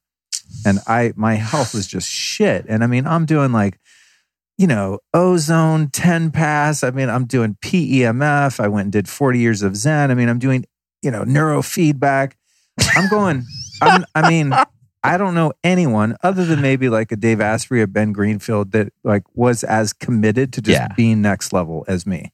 And 0.65 0.79
I, 0.87 1.13
my 1.17 1.35
health 1.35 1.75
was 1.75 1.87
just 1.87 2.09
shit. 2.11 2.65
And 2.67 2.83
I 2.83 2.87
mean, 2.87 3.07
I'm 3.07 3.27
doing 3.27 3.53
like, 3.53 3.79
you 4.57 4.67
know, 4.67 5.01
ozone 5.13 5.91
10 5.91 6.31
pass. 6.31 6.83
I 6.83 6.91
mean, 6.91 7.11
I'm 7.11 7.27
doing 7.27 7.57
PEMF. 7.63 8.59
I 8.59 8.69
went 8.69 8.87
and 8.87 8.93
did 8.93 9.09
40 9.09 9.39
years 9.39 9.63
of 9.63 9.77
Zen. 9.77 10.11
I 10.11 10.15
mean, 10.15 10.29
I'm 10.31 10.39
doing, 10.39 10.65
you 11.03 11.11
know, 11.11 11.25
neurofeedback. 11.25 12.33
I'm 12.97 13.09
going, 13.11 13.45
I'm, 13.83 14.05
I 14.14 14.28
mean, 14.30 14.53
I 15.05 15.16
don't 15.18 15.35
know 15.35 15.53
anyone 15.64 16.16
other 16.22 16.45
than 16.45 16.61
maybe 16.62 16.89
like 16.89 17.11
a 17.12 17.16
Dave 17.16 17.41
Asprey 17.41 17.83
or 17.83 17.87
Ben 17.87 18.12
Greenfield 18.12 18.72
that 18.72 18.93
like 19.05 19.24
was 19.35 19.64
as 19.64 19.93
committed 19.93 20.53
to 20.55 20.62
just 20.62 20.78
Yeah. 20.80 20.89
being 20.97 21.20
next 21.22 21.53
level 21.53 21.85
as 21.89 22.07
me. 22.07 22.33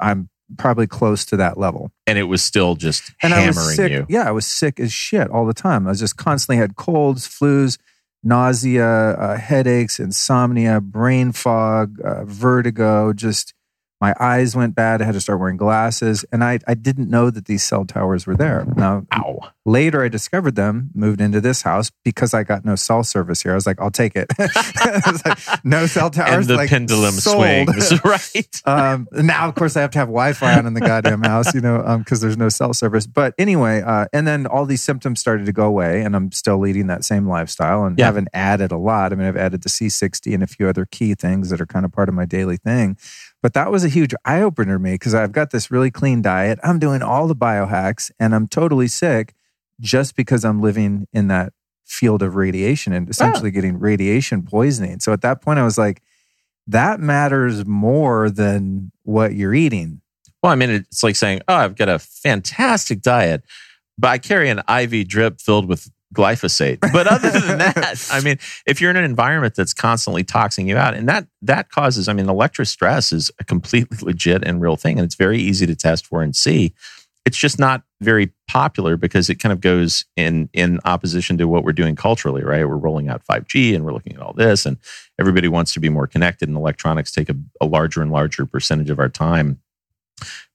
I'm 0.00 0.28
probably 0.56 0.86
close 0.86 1.26
to 1.26 1.36
that 1.36 1.58
level. 1.58 1.90
and 2.06 2.16
it 2.18 2.22
was 2.24 2.42
still 2.42 2.74
just 2.74 3.12
And 3.22 3.34
I 3.34 3.46
was 3.46 3.56
hammering 3.56 3.76
sick. 3.76 3.92
you. 3.92 4.06
Yeah, 4.08 4.26
I 4.26 4.30
was 4.30 4.46
sick 4.46 4.80
as 4.80 4.90
shit 4.92 5.28
all 5.30 5.44
the 5.44 5.52
time. 5.52 5.86
I 5.86 5.90
was 5.90 6.00
just 6.00 6.16
constantly 6.16 6.56
had 6.56 6.74
colds, 6.76 7.28
flus, 7.28 7.76
nausea, 8.24 8.86
uh, 8.86 9.36
headaches, 9.36 10.00
insomnia, 10.00 10.80
brain 10.80 11.32
fog, 11.32 12.00
uh, 12.00 12.24
vertigo. 12.24 13.12
Just 13.12 13.54
my 14.00 14.14
eyes 14.20 14.54
went 14.54 14.74
bad. 14.74 15.02
I 15.02 15.04
had 15.06 15.14
to 15.14 15.20
start 15.20 15.40
wearing 15.40 15.56
glasses, 15.56 16.24
and 16.32 16.44
I 16.44 16.58
I 16.66 16.74
didn't 16.74 17.10
know 17.10 17.30
that 17.30 17.46
these 17.46 17.62
cell 17.64 17.84
towers 17.84 18.26
were 18.26 18.36
there. 18.36 18.66
Now 18.76 19.06
Ow. 19.14 19.50
Later, 19.66 20.02
I 20.02 20.08
discovered 20.08 20.54
them, 20.56 20.90
moved 20.94 21.20
into 21.20 21.42
this 21.42 21.60
house 21.60 21.90
because 22.02 22.32
I 22.32 22.42
got 22.42 22.64
no 22.64 22.74
cell 22.74 23.04
service 23.04 23.42
here. 23.42 23.52
I 23.52 23.54
was 23.54 23.66
like, 23.66 23.78
I'll 23.80 23.90
take 23.90 24.16
it. 24.16 24.28
Like, 25.24 25.64
no 25.64 25.86
cell 25.86 26.10
towers. 26.10 26.46
And 26.46 26.46
the 26.46 26.56
like, 26.56 26.70
pendulum 26.70 27.12
sold. 27.12 27.36
swings. 27.68 27.92
right. 28.04 28.62
um, 28.64 29.06
now, 29.12 29.46
of 29.48 29.54
course, 29.54 29.76
I 29.76 29.80
have 29.82 29.90
to 29.92 29.98
have 29.98 30.08
Wi-Fi 30.08 30.58
on 30.58 30.66
in 30.66 30.74
the 30.74 30.80
goddamn 30.80 31.22
house, 31.22 31.54
you 31.54 31.60
know, 31.60 31.98
because 31.98 32.20
there's 32.20 32.36
no 32.36 32.48
cell 32.48 32.72
service. 32.72 33.06
But 33.06 33.34
anyway, 33.38 33.82
uh, 33.82 34.06
and 34.12 34.26
then 34.26 34.46
all 34.46 34.64
these 34.64 34.82
symptoms 34.82 35.20
started 35.20 35.44
to 35.46 35.52
go 35.52 35.66
away, 35.66 36.02
and 36.02 36.16
I'm 36.16 36.32
still 36.32 36.58
leading 36.58 36.86
that 36.86 37.04
same 37.04 37.26
lifestyle, 37.28 37.84
and 37.84 37.98
Yeah. 37.98 38.06
haven't 38.06 38.28
added 38.32 38.72
a 38.72 38.78
lot. 38.78 39.12
I 39.12 39.16
mean, 39.16 39.26
I've 39.26 39.36
added 39.36 39.62
the 39.62 39.68
C60 39.68 40.32
and 40.34 40.42
a 40.42 40.46
few 40.46 40.66
other 40.68 40.86
key 40.86 41.14
things 41.14 41.50
that 41.50 41.60
are 41.60 41.66
kind 41.66 41.84
of 41.84 41.92
part 41.92 42.08
of 42.08 42.14
my 42.14 42.24
daily 42.24 42.56
thing. 42.56 42.96
But 43.42 43.54
that 43.54 43.70
was 43.70 43.84
a 43.84 43.88
huge 43.88 44.14
eye 44.24 44.42
opener 44.42 44.74
to 44.74 44.82
me 44.82 44.94
because 44.94 45.14
I've 45.14 45.32
got 45.32 45.50
this 45.50 45.70
really 45.70 45.90
clean 45.90 46.22
diet. 46.22 46.58
I'm 46.62 46.78
doing 46.78 47.02
all 47.02 47.28
the 47.28 47.36
biohacks, 47.36 48.10
and 48.18 48.34
I'm 48.34 48.48
totally 48.48 48.88
sick 48.88 49.34
just 49.80 50.16
because 50.16 50.44
I'm 50.44 50.60
living 50.60 51.06
in 51.12 51.28
that 51.28 51.52
field 51.84 52.22
of 52.22 52.36
radiation 52.36 52.92
and 52.92 53.08
ah. 53.08 53.10
essentially 53.10 53.50
getting 53.50 53.78
radiation 53.78 54.42
poisoning. 54.42 55.00
So 55.00 55.12
at 55.12 55.22
that 55.22 55.40
point, 55.40 55.58
I 55.58 55.64
was 55.64 55.78
like, 55.78 56.02
that 56.66 57.00
matters 57.00 57.64
more 57.64 58.28
than 58.28 58.92
what 59.04 59.34
you're 59.34 59.54
eating. 59.54 60.02
Well, 60.42 60.52
I 60.52 60.54
mean, 60.54 60.70
it's 60.70 61.02
like 61.02 61.16
saying, 61.16 61.40
"Oh, 61.48 61.54
I've 61.54 61.76
got 61.76 61.88
a 61.88 61.98
fantastic 61.98 63.00
diet, 63.00 63.42
but 63.96 64.08
I 64.08 64.18
carry 64.18 64.50
an 64.50 64.62
IV 64.68 65.08
drip 65.08 65.40
filled 65.40 65.66
with 65.66 65.90
glyphosate." 66.14 66.80
But 66.92 67.06
other 67.06 67.30
than 67.30 67.58
that, 67.58 68.08
I 68.10 68.20
mean, 68.20 68.38
if 68.66 68.80
you're 68.80 68.90
in 68.90 68.96
an 68.96 69.04
environment 69.04 69.54
that's 69.54 69.74
constantly 69.74 70.24
toxing 70.24 70.68
you 70.68 70.76
out, 70.76 70.94
and 70.94 71.08
that 71.08 71.26
that 71.42 71.70
causes, 71.70 72.08
I 72.08 72.12
mean, 72.12 72.28
electro 72.28 72.64
stress 72.64 73.12
is 73.12 73.30
a 73.38 73.44
completely 73.44 73.98
legit 74.02 74.44
and 74.44 74.60
real 74.60 74.76
thing, 74.76 74.98
and 74.98 75.04
it's 75.04 75.14
very 75.14 75.38
easy 75.38 75.66
to 75.66 75.74
test 75.74 76.06
for 76.06 76.22
and 76.22 76.34
see. 76.34 76.74
It's 77.24 77.36
just 77.36 77.58
not 77.58 77.82
very 78.00 78.32
popular 78.48 78.96
because 78.96 79.28
it 79.28 79.34
kind 79.34 79.52
of 79.52 79.60
goes 79.60 80.06
in 80.16 80.48
in 80.52 80.80
opposition 80.84 81.36
to 81.38 81.48
what 81.48 81.62
we're 81.62 81.72
doing 81.72 81.94
culturally, 81.94 82.42
right? 82.42 82.66
We're 82.66 82.76
rolling 82.76 83.08
out 83.08 83.22
5G 83.26 83.74
and 83.74 83.84
we're 83.84 83.92
looking 83.92 84.14
at 84.14 84.22
all 84.22 84.32
this, 84.32 84.64
and 84.64 84.78
everybody 85.18 85.48
wants 85.48 85.74
to 85.74 85.80
be 85.80 85.88
more 85.88 86.06
connected, 86.06 86.48
and 86.48 86.56
electronics 86.56 87.12
take 87.12 87.28
a, 87.28 87.36
a 87.60 87.66
larger 87.66 88.00
and 88.00 88.10
larger 88.10 88.46
percentage 88.46 88.90
of 88.90 88.98
our 88.98 89.10
time 89.10 89.60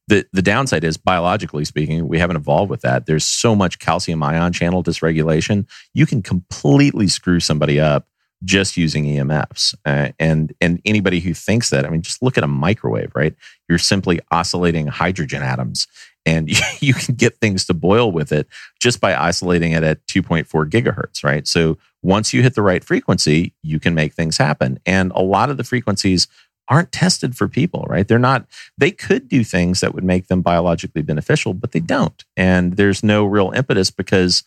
the 0.08 0.26
the 0.34 0.42
downside 0.42 0.84
is 0.84 0.98
biologically 0.98 1.66
speaking 1.66 2.08
we 2.08 2.20
haven't 2.20 2.36
evolved 2.36 2.70
with 2.70 2.82
that. 2.82 3.06
There's 3.06 3.26
so 3.26 3.56
much 3.56 3.80
calcium 3.80 4.22
ion 4.24 4.54
channel 4.54 4.84
dysregulation. 4.84 5.68
You 5.94 6.06
can 6.06 6.22
completely 6.22 7.08
screw 7.08 7.40
somebody 7.40 7.80
up 7.80 8.08
just 8.44 8.76
using 8.76 9.06
emfs 9.06 9.74
uh, 9.86 10.10
and 10.20 10.54
and 10.60 10.82
anybody 10.86 11.22
who 11.22 11.34
thinks 11.34 11.70
that 11.70 11.86
i 11.86 11.90
mean 11.90 12.02
just 12.02 12.22
look 12.22 12.38
at 12.38 12.44
a 12.44 12.48
microwave 12.48 13.12
right? 13.16 13.36
You're 13.70 13.78
simply 13.78 14.20
oscillating 14.32 14.88
hydrogen 14.88 15.42
atoms 15.42 15.88
and 16.26 16.50
you 16.82 16.94
can 16.94 17.16
get 17.16 17.38
things 17.38 17.66
to 17.66 17.74
boil 17.74 18.12
with 18.12 18.32
it 18.32 18.48
just 18.80 19.00
by 19.00 19.16
isolating 19.16 19.72
it 19.72 19.84
at 19.84 20.06
2.4 20.08 20.70
gigahertz 20.70 21.24
right? 21.24 21.48
So 21.48 21.78
once 22.02 22.34
you 22.34 22.42
hit 22.42 22.56
the 22.56 22.62
right 22.62 22.84
frequency 22.84 23.54
you 23.62 23.80
can 23.80 23.94
make 23.94 24.14
things 24.14 24.38
happen. 24.38 24.80
And 24.86 25.12
a 25.16 25.22
lot 25.22 25.50
of 25.50 25.58
the 25.58 25.64
frequencies 25.64 26.28
aren't 26.70 26.92
tested 26.92 27.36
for 27.36 27.48
people 27.48 27.86
right 27.90 28.08
they're 28.08 28.18
not 28.20 28.46
they 28.78 28.92
could 28.92 29.28
do 29.28 29.44
things 29.44 29.80
that 29.82 29.94
would 29.94 30.04
make 30.04 30.28
them 30.28 30.42
biologically 30.42 31.02
beneficial, 31.02 31.54
but 31.54 31.72
they 31.72 31.80
don't. 31.80 32.24
And 32.36 32.74
there's 32.74 33.04
no 33.04 33.26
real 33.26 33.52
impetus 33.56 33.92
because, 33.92 34.44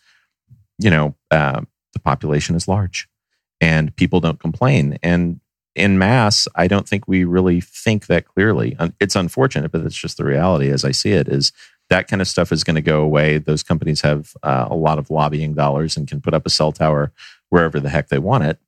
you 0.77 0.89
know, 0.89 1.15
uh, 1.31 1.61
the 1.93 1.99
population 1.99 2.55
is 2.55 2.67
large 2.67 3.07
and 3.61 3.95
people 3.95 4.19
don't 4.19 4.39
complain. 4.39 4.97
And 5.01 5.39
in 5.75 5.97
mass, 5.97 6.47
I 6.55 6.67
don't 6.67 6.87
think 6.87 7.07
we 7.07 7.23
really 7.23 7.61
think 7.61 8.07
that 8.07 8.25
clearly. 8.25 8.75
It's 8.99 9.15
unfortunate, 9.15 9.71
but 9.71 9.81
it's 9.81 9.95
just 9.95 10.17
the 10.17 10.25
reality 10.25 10.69
as 10.69 10.83
I 10.83 10.91
see 10.91 11.11
it 11.11 11.27
is 11.27 11.51
that 11.89 12.07
kind 12.07 12.21
of 12.21 12.27
stuff 12.27 12.51
is 12.51 12.63
going 12.63 12.75
to 12.75 12.81
go 12.81 13.01
away. 13.01 13.37
Those 13.37 13.63
companies 13.63 14.01
have 14.01 14.33
uh, 14.43 14.67
a 14.69 14.75
lot 14.75 14.99
of 14.99 15.09
lobbying 15.09 15.53
dollars 15.53 15.95
and 15.95 16.07
can 16.07 16.19
put 16.19 16.33
up 16.33 16.45
a 16.45 16.49
cell 16.49 16.71
tower 16.71 17.13
wherever 17.49 17.79
the 17.79 17.89
heck 17.89 18.09
they 18.09 18.19
want 18.19 18.43
it. 18.43 18.59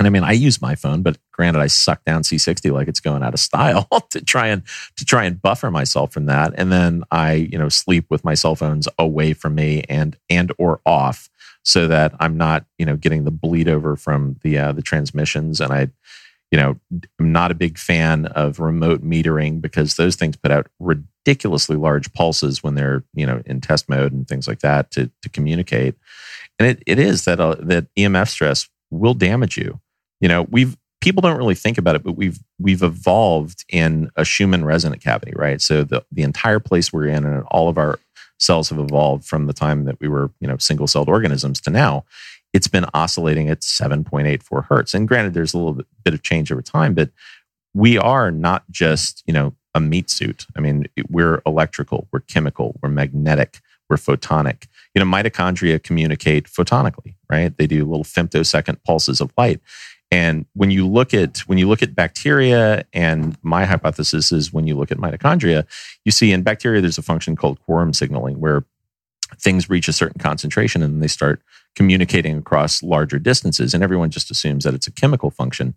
And 0.00 0.06
I 0.06 0.10
mean, 0.10 0.24
I 0.24 0.32
use 0.32 0.62
my 0.62 0.76
phone, 0.76 1.02
but 1.02 1.18
granted, 1.30 1.60
I 1.60 1.66
suck 1.66 2.02
down 2.06 2.22
C60 2.22 2.72
like 2.72 2.88
it's 2.88 3.00
going 3.00 3.22
out 3.22 3.34
of 3.34 3.40
style 3.40 3.86
to 4.10 4.24
try 4.24 4.46
and 4.46 4.62
to 4.96 5.04
try 5.04 5.24
and 5.24 5.40
buffer 5.40 5.70
myself 5.70 6.10
from 6.10 6.24
that. 6.24 6.54
And 6.56 6.72
then 6.72 7.04
I, 7.10 7.34
you 7.34 7.58
know, 7.58 7.68
sleep 7.68 8.06
with 8.08 8.24
my 8.24 8.32
cell 8.32 8.56
phones 8.56 8.88
away 8.98 9.34
from 9.34 9.56
me 9.56 9.84
and 9.90 10.16
and 10.30 10.52
or 10.56 10.80
off 10.86 11.28
so 11.64 11.86
that 11.88 12.14
I'm 12.18 12.38
not, 12.38 12.64
you 12.78 12.86
know, 12.86 12.96
getting 12.96 13.24
the 13.24 13.30
bleed 13.30 13.68
over 13.68 13.94
from 13.94 14.36
the 14.40 14.56
uh, 14.56 14.72
the 14.72 14.80
transmissions. 14.80 15.60
And 15.60 15.70
I, 15.70 15.90
you 16.50 16.58
know, 16.58 16.80
I'm 17.18 17.32
not 17.32 17.50
a 17.50 17.54
big 17.54 17.76
fan 17.76 18.24
of 18.24 18.58
remote 18.58 19.04
metering 19.04 19.60
because 19.60 19.96
those 19.96 20.16
things 20.16 20.34
put 20.34 20.50
out 20.50 20.68
ridiculously 20.78 21.76
large 21.76 22.10
pulses 22.14 22.62
when 22.62 22.74
they're, 22.74 23.04
you 23.12 23.26
know, 23.26 23.42
in 23.44 23.60
test 23.60 23.86
mode 23.86 24.12
and 24.12 24.26
things 24.26 24.48
like 24.48 24.60
that 24.60 24.92
to 24.92 25.10
to 25.20 25.28
communicate. 25.28 25.96
And 26.58 26.66
it, 26.66 26.82
it 26.86 26.98
is 26.98 27.26
that 27.26 27.38
uh, 27.38 27.56
that 27.58 27.94
EMF 27.96 28.28
stress 28.30 28.66
will 28.90 29.14
damage 29.14 29.58
you. 29.58 29.78
You 30.20 30.28
know, 30.28 30.46
we've 30.50 30.76
people 31.00 31.22
don't 31.22 31.38
really 31.38 31.54
think 31.54 31.78
about 31.78 31.96
it, 31.96 32.02
but 32.02 32.12
we've 32.12 32.38
we've 32.58 32.82
evolved 32.82 33.64
in 33.68 34.10
a 34.16 34.24
Schumann 34.24 34.64
resonant 34.64 35.02
cavity, 35.02 35.32
right? 35.34 35.60
So 35.60 35.84
the 35.84 36.04
the 36.12 36.22
entire 36.22 36.60
place 36.60 36.92
we're 36.92 37.08
in 37.08 37.24
and 37.24 37.44
all 37.50 37.68
of 37.68 37.78
our 37.78 37.98
cells 38.38 38.70
have 38.70 38.78
evolved 38.78 39.24
from 39.24 39.46
the 39.46 39.52
time 39.52 39.84
that 39.84 40.00
we 40.00 40.08
were, 40.08 40.30
you 40.40 40.48
know, 40.48 40.56
single 40.56 40.86
celled 40.86 41.08
organisms 41.08 41.60
to 41.60 41.70
now. 41.70 42.04
It's 42.52 42.68
been 42.68 42.86
oscillating 42.94 43.48
at 43.48 43.60
7.84 43.60 44.64
hertz. 44.64 44.94
And 44.94 45.06
granted, 45.06 45.34
there's 45.34 45.54
a 45.54 45.58
little 45.58 45.84
bit 46.04 46.14
of 46.14 46.22
change 46.22 46.50
over 46.50 46.62
time, 46.62 46.94
but 46.94 47.10
we 47.74 47.96
are 47.96 48.30
not 48.30 48.64
just, 48.70 49.22
you 49.26 49.32
know, 49.32 49.54
a 49.74 49.80
meat 49.80 50.10
suit. 50.10 50.46
I 50.56 50.60
mean, 50.60 50.86
we're 51.08 51.42
electrical, 51.46 52.08
we're 52.10 52.20
chemical, 52.20 52.76
we're 52.82 52.88
magnetic, 52.88 53.60
we're 53.88 53.96
photonic. 53.96 54.66
You 54.94 55.04
know, 55.04 55.10
mitochondria 55.10 55.80
communicate 55.80 56.46
photonically, 56.46 57.14
right? 57.30 57.56
They 57.56 57.68
do 57.68 57.84
little 57.84 58.04
femtosecond 58.04 58.78
pulses 58.84 59.20
of 59.20 59.32
light. 59.38 59.60
And 60.12 60.46
when 60.54 60.70
you 60.70 60.86
look 60.86 61.14
at 61.14 61.38
when 61.40 61.58
you 61.58 61.68
look 61.68 61.82
at 61.82 61.94
bacteria, 61.94 62.84
and 62.92 63.36
my 63.42 63.64
hypothesis 63.64 64.32
is 64.32 64.52
when 64.52 64.66
you 64.66 64.74
look 64.74 64.90
at 64.90 64.98
mitochondria, 64.98 65.66
you 66.04 66.10
see 66.10 66.32
in 66.32 66.42
bacteria 66.42 66.80
there's 66.80 66.98
a 66.98 67.02
function 67.02 67.36
called 67.36 67.60
quorum 67.60 67.92
signaling 67.92 68.40
where 68.40 68.64
things 69.38 69.70
reach 69.70 69.86
a 69.86 69.92
certain 69.92 70.20
concentration 70.20 70.82
and 70.82 71.02
they 71.02 71.08
start 71.08 71.42
communicating 71.76 72.36
across 72.36 72.82
larger 72.82 73.18
distances. 73.18 73.72
And 73.72 73.84
everyone 73.84 74.10
just 74.10 74.30
assumes 74.30 74.64
that 74.64 74.74
it's 74.74 74.88
a 74.88 74.92
chemical 74.92 75.30
function. 75.30 75.74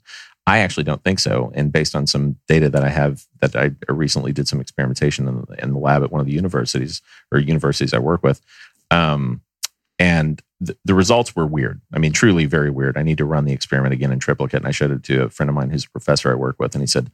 I 0.47 0.59
actually 0.59 0.83
don't 0.83 1.03
think 1.03 1.19
so. 1.19 1.51
And 1.53 1.71
based 1.71 1.95
on 1.95 2.07
some 2.07 2.37
data 2.47 2.69
that 2.69 2.83
I 2.83 2.89
have, 2.89 3.25
that 3.41 3.55
I 3.55 3.71
recently 3.87 4.33
did 4.33 4.47
some 4.47 4.59
experimentation 4.59 5.27
in 5.27 5.45
the, 5.47 5.63
in 5.63 5.73
the 5.73 5.79
lab 5.79 6.03
at 6.03 6.11
one 6.11 6.19
of 6.19 6.25
the 6.25 6.33
universities 6.33 7.01
or 7.31 7.39
universities 7.39 7.93
I 7.93 7.99
work 7.99 8.23
with, 8.23 8.41
um, 8.91 9.41
and 9.99 10.41
the, 10.85 10.93
results 10.93 11.35
were 11.35 11.45
weird. 11.45 11.81
I 11.93 11.99
mean, 11.99 12.13
truly 12.13 12.45
very 12.45 12.69
weird. 12.69 12.97
I 12.97 13.03
need 13.03 13.17
to 13.17 13.25
run 13.25 13.45
the 13.45 13.53
experiment 13.53 13.93
again 13.93 14.11
in 14.11 14.19
triplicate. 14.19 14.61
And 14.61 14.67
I 14.67 14.71
showed 14.71 14.91
it 14.91 15.03
to 15.03 15.23
a 15.23 15.29
friend 15.29 15.49
of 15.49 15.55
mine 15.55 15.69
who's 15.69 15.85
a 15.85 15.89
professor 15.89 16.31
I 16.31 16.35
work 16.35 16.59
with, 16.59 16.75
and 16.75 16.81
he 16.81 16.87
said, 16.87 17.11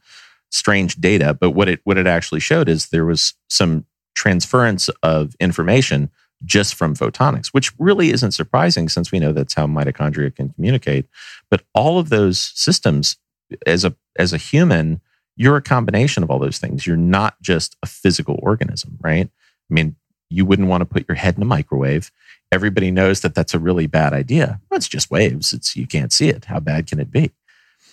strange 0.52 0.96
data. 0.96 1.34
But 1.34 1.52
what 1.52 1.70
it 1.70 1.82
what 1.84 1.98
it 1.98 2.08
actually 2.08 2.40
showed 2.40 2.70
is 2.70 2.90
there 2.90 3.06
was 3.06 3.34
some 3.50 3.86
transference 4.16 4.90
of 5.04 5.36
information 5.40 6.10
just 6.46 6.76
from 6.76 6.96
photonics, 6.96 7.48
which 7.48 7.72
really 7.80 8.12
isn't 8.12 8.32
surprising 8.32 8.90
since 8.90 9.12
we 9.12 9.20
know 9.20 9.34
that's 9.34 9.54
how 9.54 9.68
mitochondria 9.68 10.34
can 10.34 10.50
communicate. 10.50 11.06
But 11.50 11.64
all 11.74 12.00
of 12.00 12.10
those 12.10 12.52
systems, 12.56 13.18
as 13.66 13.84
a 13.86 13.96
as 14.18 14.34
a 14.34 14.38
human, 14.38 15.02
you're 15.36 15.58
a 15.58 15.62
combination 15.62 16.24
of 16.24 16.30
all 16.30 16.40
those 16.40 16.58
things. 16.58 16.86
You're 16.86 16.98
not 16.98 17.42
just 17.42 17.76
a 17.84 17.88
physical 17.88 18.40
organism, 18.42 18.98
right? 19.02 19.30
I 19.70 19.74
mean, 19.74 19.96
you 20.30 20.46
wouldn't 20.46 20.68
want 20.68 20.82
to 20.82 20.86
put 20.86 21.08
your 21.08 21.16
head 21.16 21.38
in 21.38 21.42
a 21.42 21.46
microwave 21.46 22.12
everybody 22.52 22.92
knows 22.92 23.22
that 23.22 23.36
that's 23.36 23.54
a 23.54 23.60
really 23.60 23.88
bad 23.88 24.14
idea. 24.14 24.60
Well, 24.70 24.78
it's 24.78 24.88
just 24.88 25.12
waves. 25.12 25.54
It's 25.54 25.76
you 25.76 25.88
can't 25.88 26.12
see 26.12 26.30
it. 26.30 26.46
How 26.46 26.60
bad 26.60 26.88
can 26.88 27.00
it 27.00 27.12
be? 27.12 27.32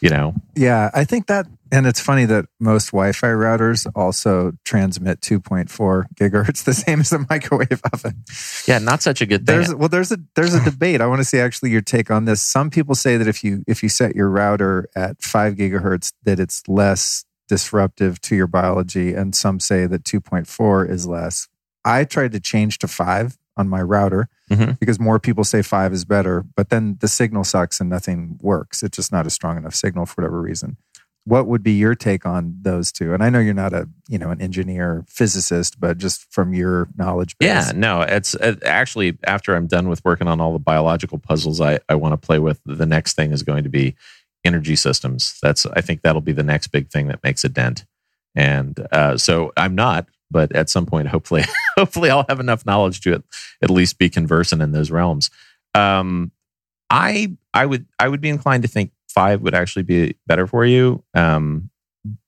You 0.00 0.10
know? 0.10 0.34
Yeah, 0.54 0.90
I 0.92 1.04
think 1.04 1.26
that, 1.26 1.46
and 1.72 1.86
it's 1.86 2.00
funny 2.00 2.26
that 2.26 2.46
most 2.60 2.88
Wi-Fi 2.88 3.28
routers 3.28 3.90
also 3.94 4.52
transmit 4.62 5.22
2.4 5.22 6.04
gigahertz, 6.14 6.64
the 6.64 6.74
same 6.74 7.00
as 7.00 7.12
a 7.12 7.24
microwave 7.30 7.80
oven. 7.92 8.22
Yeah, 8.66 8.78
not 8.78 9.02
such 9.02 9.22
a 9.22 9.26
good 9.26 9.46
thing. 9.46 9.56
There's, 9.56 9.74
well, 9.74 9.88
there's 9.88 10.12
a 10.12 10.18
there's 10.34 10.54
a 10.54 10.62
debate. 10.62 11.00
I 11.00 11.06
want 11.06 11.20
to 11.20 11.24
see 11.24 11.38
actually 11.38 11.70
your 11.70 11.80
take 11.80 12.10
on 12.10 12.26
this. 12.26 12.42
Some 12.42 12.68
people 12.68 12.94
say 12.94 13.16
that 13.16 13.26
if 13.26 13.42
you 13.42 13.64
if 13.66 13.82
you 13.82 13.88
set 13.88 14.14
your 14.14 14.28
router 14.28 14.88
at 14.94 15.22
five 15.22 15.54
gigahertz, 15.54 16.12
that 16.24 16.38
it's 16.38 16.62
less 16.68 17.24
disruptive 17.48 18.20
to 18.20 18.36
your 18.36 18.46
biology, 18.46 19.14
and 19.14 19.34
some 19.34 19.60
say 19.60 19.86
that 19.86 20.04
2.4 20.04 20.90
is 20.90 21.06
less. 21.06 21.48
I 21.86 22.04
tried 22.04 22.32
to 22.32 22.40
change 22.40 22.78
to 22.80 22.88
five 22.88 23.38
on 23.56 23.68
my 23.68 23.80
router 23.80 24.28
mm-hmm. 24.50 24.72
because 24.72 25.00
more 25.00 25.18
people 25.18 25.44
say 25.44 25.62
five 25.62 25.92
is 25.92 26.04
better, 26.04 26.44
but 26.54 26.70
then 26.70 26.98
the 27.00 27.08
signal 27.08 27.44
sucks 27.44 27.80
and 27.80 27.88
nothing 27.88 28.38
works. 28.42 28.82
It's 28.82 28.96
just 28.96 29.12
not 29.12 29.26
a 29.26 29.30
strong 29.30 29.56
enough 29.56 29.74
signal 29.74 30.06
for 30.06 30.22
whatever 30.22 30.40
reason. 30.40 30.76
What 31.24 31.48
would 31.48 31.64
be 31.64 31.72
your 31.72 31.96
take 31.96 32.24
on 32.24 32.56
those 32.62 32.92
two? 32.92 33.12
And 33.12 33.22
I 33.22 33.30
know 33.30 33.40
you're 33.40 33.52
not 33.52 33.72
a 33.72 33.88
you 34.08 34.16
know 34.16 34.30
an 34.30 34.40
engineer 34.40 35.04
physicist, 35.08 35.80
but 35.80 35.98
just 35.98 36.32
from 36.32 36.54
your 36.54 36.88
knowledge 36.96 37.36
base. 37.38 37.48
Yeah, 37.48 37.72
no, 37.74 38.02
it's 38.02 38.34
it, 38.34 38.62
actually 38.62 39.18
after 39.24 39.56
I'm 39.56 39.66
done 39.66 39.88
with 39.88 40.04
working 40.04 40.28
on 40.28 40.40
all 40.40 40.52
the 40.52 40.60
biological 40.60 41.18
puzzles 41.18 41.60
I, 41.60 41.80
I 41.88 41.96
want 41.96 42.12
to 42.12 42.24
play 42.24 42.38
with, 42.38 42.60
the 42.64 42.86
next 42.86 43.14
thing 43.14 43.32
is 43.32 43.42
going 43.42 43.64
to 43.64 43.68
be 43.68 43.96
energy 44.44 44.76
systems. 44.76 45.36
That's 45.42 45.66
I 45.66 45.80
think 45.80 46.02
that'll 46.02 46.20
be 46.20 46.32
the 46.32 46.44
next 46.44 46.68
big 46.68 46.90
thing 46.90 47.08
that 47.08 47.24
makes 47.24 47.42
a 47.42 47.48
dent. 47.48 47.84
And 48.36 48.86
uh, 48.92 49.16
so 49.16 49.52
I'm 49.56 49.74
not 49.74 50.06
but 50.30 50.54
at 50.54 50.68
some 50.68 50.86
point, 50.86 51.08
hopefully, 51.08 51.44
hopefully, 51.76 52.10
I'll 52.10 52.26
have 52.28 52.40
enough 52.40 52.66
knowledge 52.66 53.00
to 53.02 53.14
at, 53.14 53.22
at 53.62 53.70
least 53.70 53.98
be 53.98 54.08
conversant 54.08 54.62
in 54.62 54.72
those 54.72 54.90
realms. 54.90 55.30
Um, 55.74 56.32
I 56.90 57.36
I 57.52 57.66
would 57.66 57.86
I 57.98 58.08
would 58.08 58.20
be 58.20 58.28
inclined 58.28 58.62
to 58.62 58.68
think 58.68 58.92
five 59.08 59.42
would 59.42 59.54
actually 59.54 59.82
be 59.82 60.16
better 60.26 60.46
for 60.46 60.64
you, 60.64 61.02
um, 61.14 61.70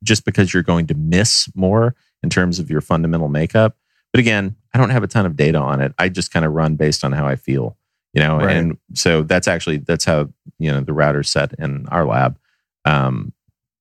just 0.03 0.25
because 0.25 0.53
you're 0.53 0.63
going 0.63 0.87
to 0.89 0.95
miss 0.95 1.49
more 1.55 1.95
in 2.23 2.31
terms 2.31 2.59
of 2.59 2.71
your 2.71 2.81
fundamental 2.81 3.29
makeup. 3.29 3.77
But 4.13 4.21
again, 4.21 4.57
I 4.75 4.79
don't 4.79 4.91
have 4.91 5.03
a 5.03 5.09
ton 5.09 5.27
of 5.27 5.37
data 5.37 5.59
on 5.59 5.81
it. 5.81 5.93
I 5.99 6.09
just 6.09 6.33
kind 6.33 6.45
of 6.45 6.53
run 6.53 6.77
based 6.77 7.05
on 7.05 7.13
how 7.13 7.27
I 7.27 7.37
feel, 7.37 7.77
you 8.13 8.23
know. 8.23 8.39
Right. 8.39 8.57
And 8.57 8.79
so 8.95 9.23
that's 9.23 9.47
actually 9.47 9.79
that's 9.79 10.05
how 10.05 10.29
you 10.59 10.71
know 10.71 10.81
the 10.81 10.93
router's 10.93 11.31
set 11.31 11.53
in 11.59 11.87
our 11.89 12.05
lab. 12.05 12.39
Um, 12.85 13.33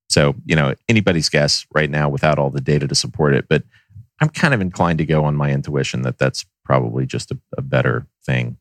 so 0.09 0.35
you 0.45 0.55
know 0.55 0.75
anybody's 0.87 1.29
guess 1.29 1.65
right 1.73 1.89
now 1.89 2.09
without 2.09 2.39
all 2.39 2.49
the 2.49 2.61
data 2.61 2.87
to 2.87 2.95
support 2.95 3.33
it, 3.33 3.47
but 3.49 3.63
I'm 4.19 4.29
kind 4.29 4.53
of 4.53 4.61
inclined 4.61 4.97
to 4.99 5.05
go 5.05 5.25
on 5.25 5.35
my 5.35 5.51
intuition 5.51 6.01
that 6.03 6.17
that's 6.17 6.45
probably 6.65 7.05
just 7.05 7.31
a, 7.31 7.39
a 7.57 7.61
better 7.61 8.07
thing. 8.25 8.57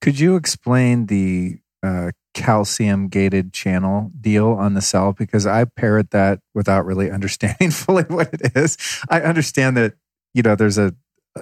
Could 0.00 0.18
you 0.18 0.36
explain 0.36 1.06
the 1.06 1.58
uh, 1.82 2.10
calcium 2.34 3.08
gated 3.08 3.52
channel 3.52 4.10
deal 4.20 4.48
on 4.48 4.74
the 4.74 4.82
cell? 4.82 5.12
Because 5.12 5.46
I 5.46 5.64
parrot 5.64 6.10
that 6.10 6.40
without 6.54 6.84
really 6.84 7.10
understanding 7.10 7.70
fully 7.70 8.04
what 8.04 8.32
it 8.32 8.52
is. 8.54 8.76
I 9.08 9.20
understand 9.20 9.76
that, 9.76 9.94
you 10.34 10.42
know, 10.42 10.54
there's 10.54 10.78
a, 10.78 10.94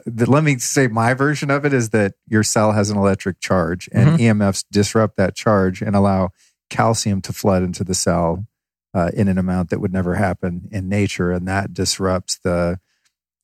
the, 0.05 0.30
let 0.30 0.44
me 0.44 0.59
say 0.59 0.86
my 0.86 1.14
version 1.14 1.51
of 1.51 1.64
it 1.64 1.72
is 1.72 1.90
that 1.90 2.14
your 2.26 2.42
cell 2.42 2.72
has 2.72 2.90
an 2.90 2.99
electric 2.99 3.40
charge 3.40 3.88
and 3.92 4.18
mm-hmm. 4.18 4.40
EMFs 4.42 4.64
disrupt 4.70 5.16
that 5.16 5.34
charge 5.34 5.80
and 5.80 5.96
allow 5.96 6.30
calcium 6.68 7.22
to 7.22 7.32
flood 7.32 7.62
into 7.62 7.82
the 7.82 7.94
cell 7.94 8.46
uh, 8.92 9.11
in 9.14 9.28
an 9.28 9.38
amount 9.38 9.70
that 9.70 9.80
would 9.80 9.92
never 9.92 10.16
happen 10.16 10.68
in 10.70 10.88
nature. 10.88 11.32
And 11.32 11.49
that 11.49 11.72
disrupts 11.72 12.38
the, 12.44 12.78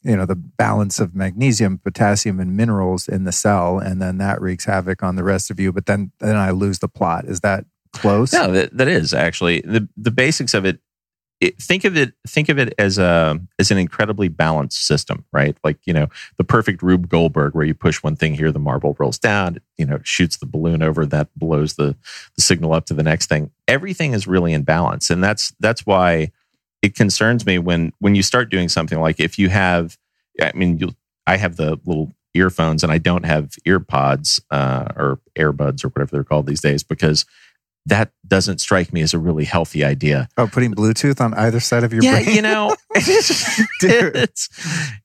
you 0.05 0.17
know 0.17 0.27
the 0.27 0.37
balance 0.37 1.01
of 1.01 1.15
magnesium 1.15 1.79
potassium 1.79 2.39
and 2.39 2.57
minerals 2.57 3.09
in 3.09 3.25
the 3.25 3.33
cell 3.33 3.79
and 3.79 4.01
then 4.01 4.19
that 4.19 4.41
wreaks 4.41 4.67
havoc 4.67 5.03
on 5.03 5.17
the 5.17 5.25
rest 5.25 5.51
of 5.51 5.59
you 5.59 5.73
but 5.73 5.87
then 5.87 6.13
then 6.21 6.37
i 6.37 6.51
lose 6.51 6.79
the 6.79 6.89
plot. 6.89 7.25
Is 7.25 7.41
that 7.41 7.65
close? 7.93 8.33
No 8.33 8.51
that, 8.53 8.77
that 8.77 8.89
is 8.89 9.15
actually. 9.15 9.61
The 9.63 9.89
the 9.97 10.11
basics 10.11 10.55
of 10.55 10.65
it, 10.65 10.81
it 11.41 11.61
think 11.61 11.85
of 11.85 11.97
it 11.97 12.15
think 12.27 12.49
of 12.49 12.59
it 12.59 12.75
as 12.79 12.99
a 12.99 13.41
as 13.59 13.71
an 13.71 13.79
incredibly 13.79 14.29
balanced 14.29 14.87
system 14.87 15.25
right? 15.33 15.57
Like 15.65 15.79
you 15.85 15.93
know 15.93 16.09
the 16.37 16.45
perfect 16.45 16.83
rube 16.83 17.09
goldberg 17.09 17.55
where 17.55 17.65
you 17.65 17.75
push 17.75 18.03
one 18.03 18.17
thing 18.17 18.35
here 18.35 18.53
the 18.53 18.59
marble 18.59 18.97
rolls 18.99 19.19
down 19.19 19.59
you 19.79 19.87
know 19.87 19.99
shoots 20.03 20.37
the 20.37 20.47
balloon 20.47 20.83
over 20.83 21.07
that 21.07 21.29
blows 21.37 21.75
the 21.75 21.97
the 22.37 22.43
signal 22.43 22.73
up 22.73 22.87
to 22.87 22.95
the 22.95 23.03
next 23.03 23.29
thing. 23.29 23.51
Everything 23.67 24.13
is 24.13 24.27
really 24.27 24.53
in 24.53 24.63
balance 24.63 25.11
and 25.11 25.23
that's 25.23 25.53
that's 25.61 25.87
why 25.87 26.31
it 26.85 26.95
concerns 26.95 27.47
me 27.47 27.59
when 27.59 27.93
when 27.99 28.15
you 28.15 28.23
start 28.23 28.51
doing 28.51 28.69
something 28.69 29.01
like 29.01 29.19
if 29.19 29.39
you 29.39 29.49
have 29.49 29.97
i 30.41 30.53
mean 30.55 30.79
you 30.79 30.95
i 31.27 31.39
have 31.39 31.57
the 31.57 31.81
little 31.87 32.13
earphones 32.35 32.83
and 32.83 32.93
i 32.93 32.99
don't 32.99 33.25
have 33.25 33.53
earpods 33.67 34.39
uh, 34.51 34.87
or 34.95 35.19
airbuds 35.35 35.83
or 35.83 35.89
whatever 35.89 36.11
they're 36.13 36.25
called 36.25 36.47
these 36.47 36.61
days 36.61 36.83
because 36.83 37.25
that 37.87 38.13
doesn't 38.27 38.61
strike 38.61 38.93
me 38.93 39.03
as 39.03 39.13
a 39.13 39.19
really 39.19 39.45
healthy 39.45 39.85
idea. 39.85 40.27
Oh, 40.39 40.47
putting 40.47 40.75
Bluetooth 40.75 41.21
on 41.21 41.35
either 41.35 41.61
side 41.61 41.85
of 41.85 41.93
your 41.93 42.03
yeah, 42.03 42.23
brain. 42.23 42.35
you 42.35 42.41
know, 42.41 42.75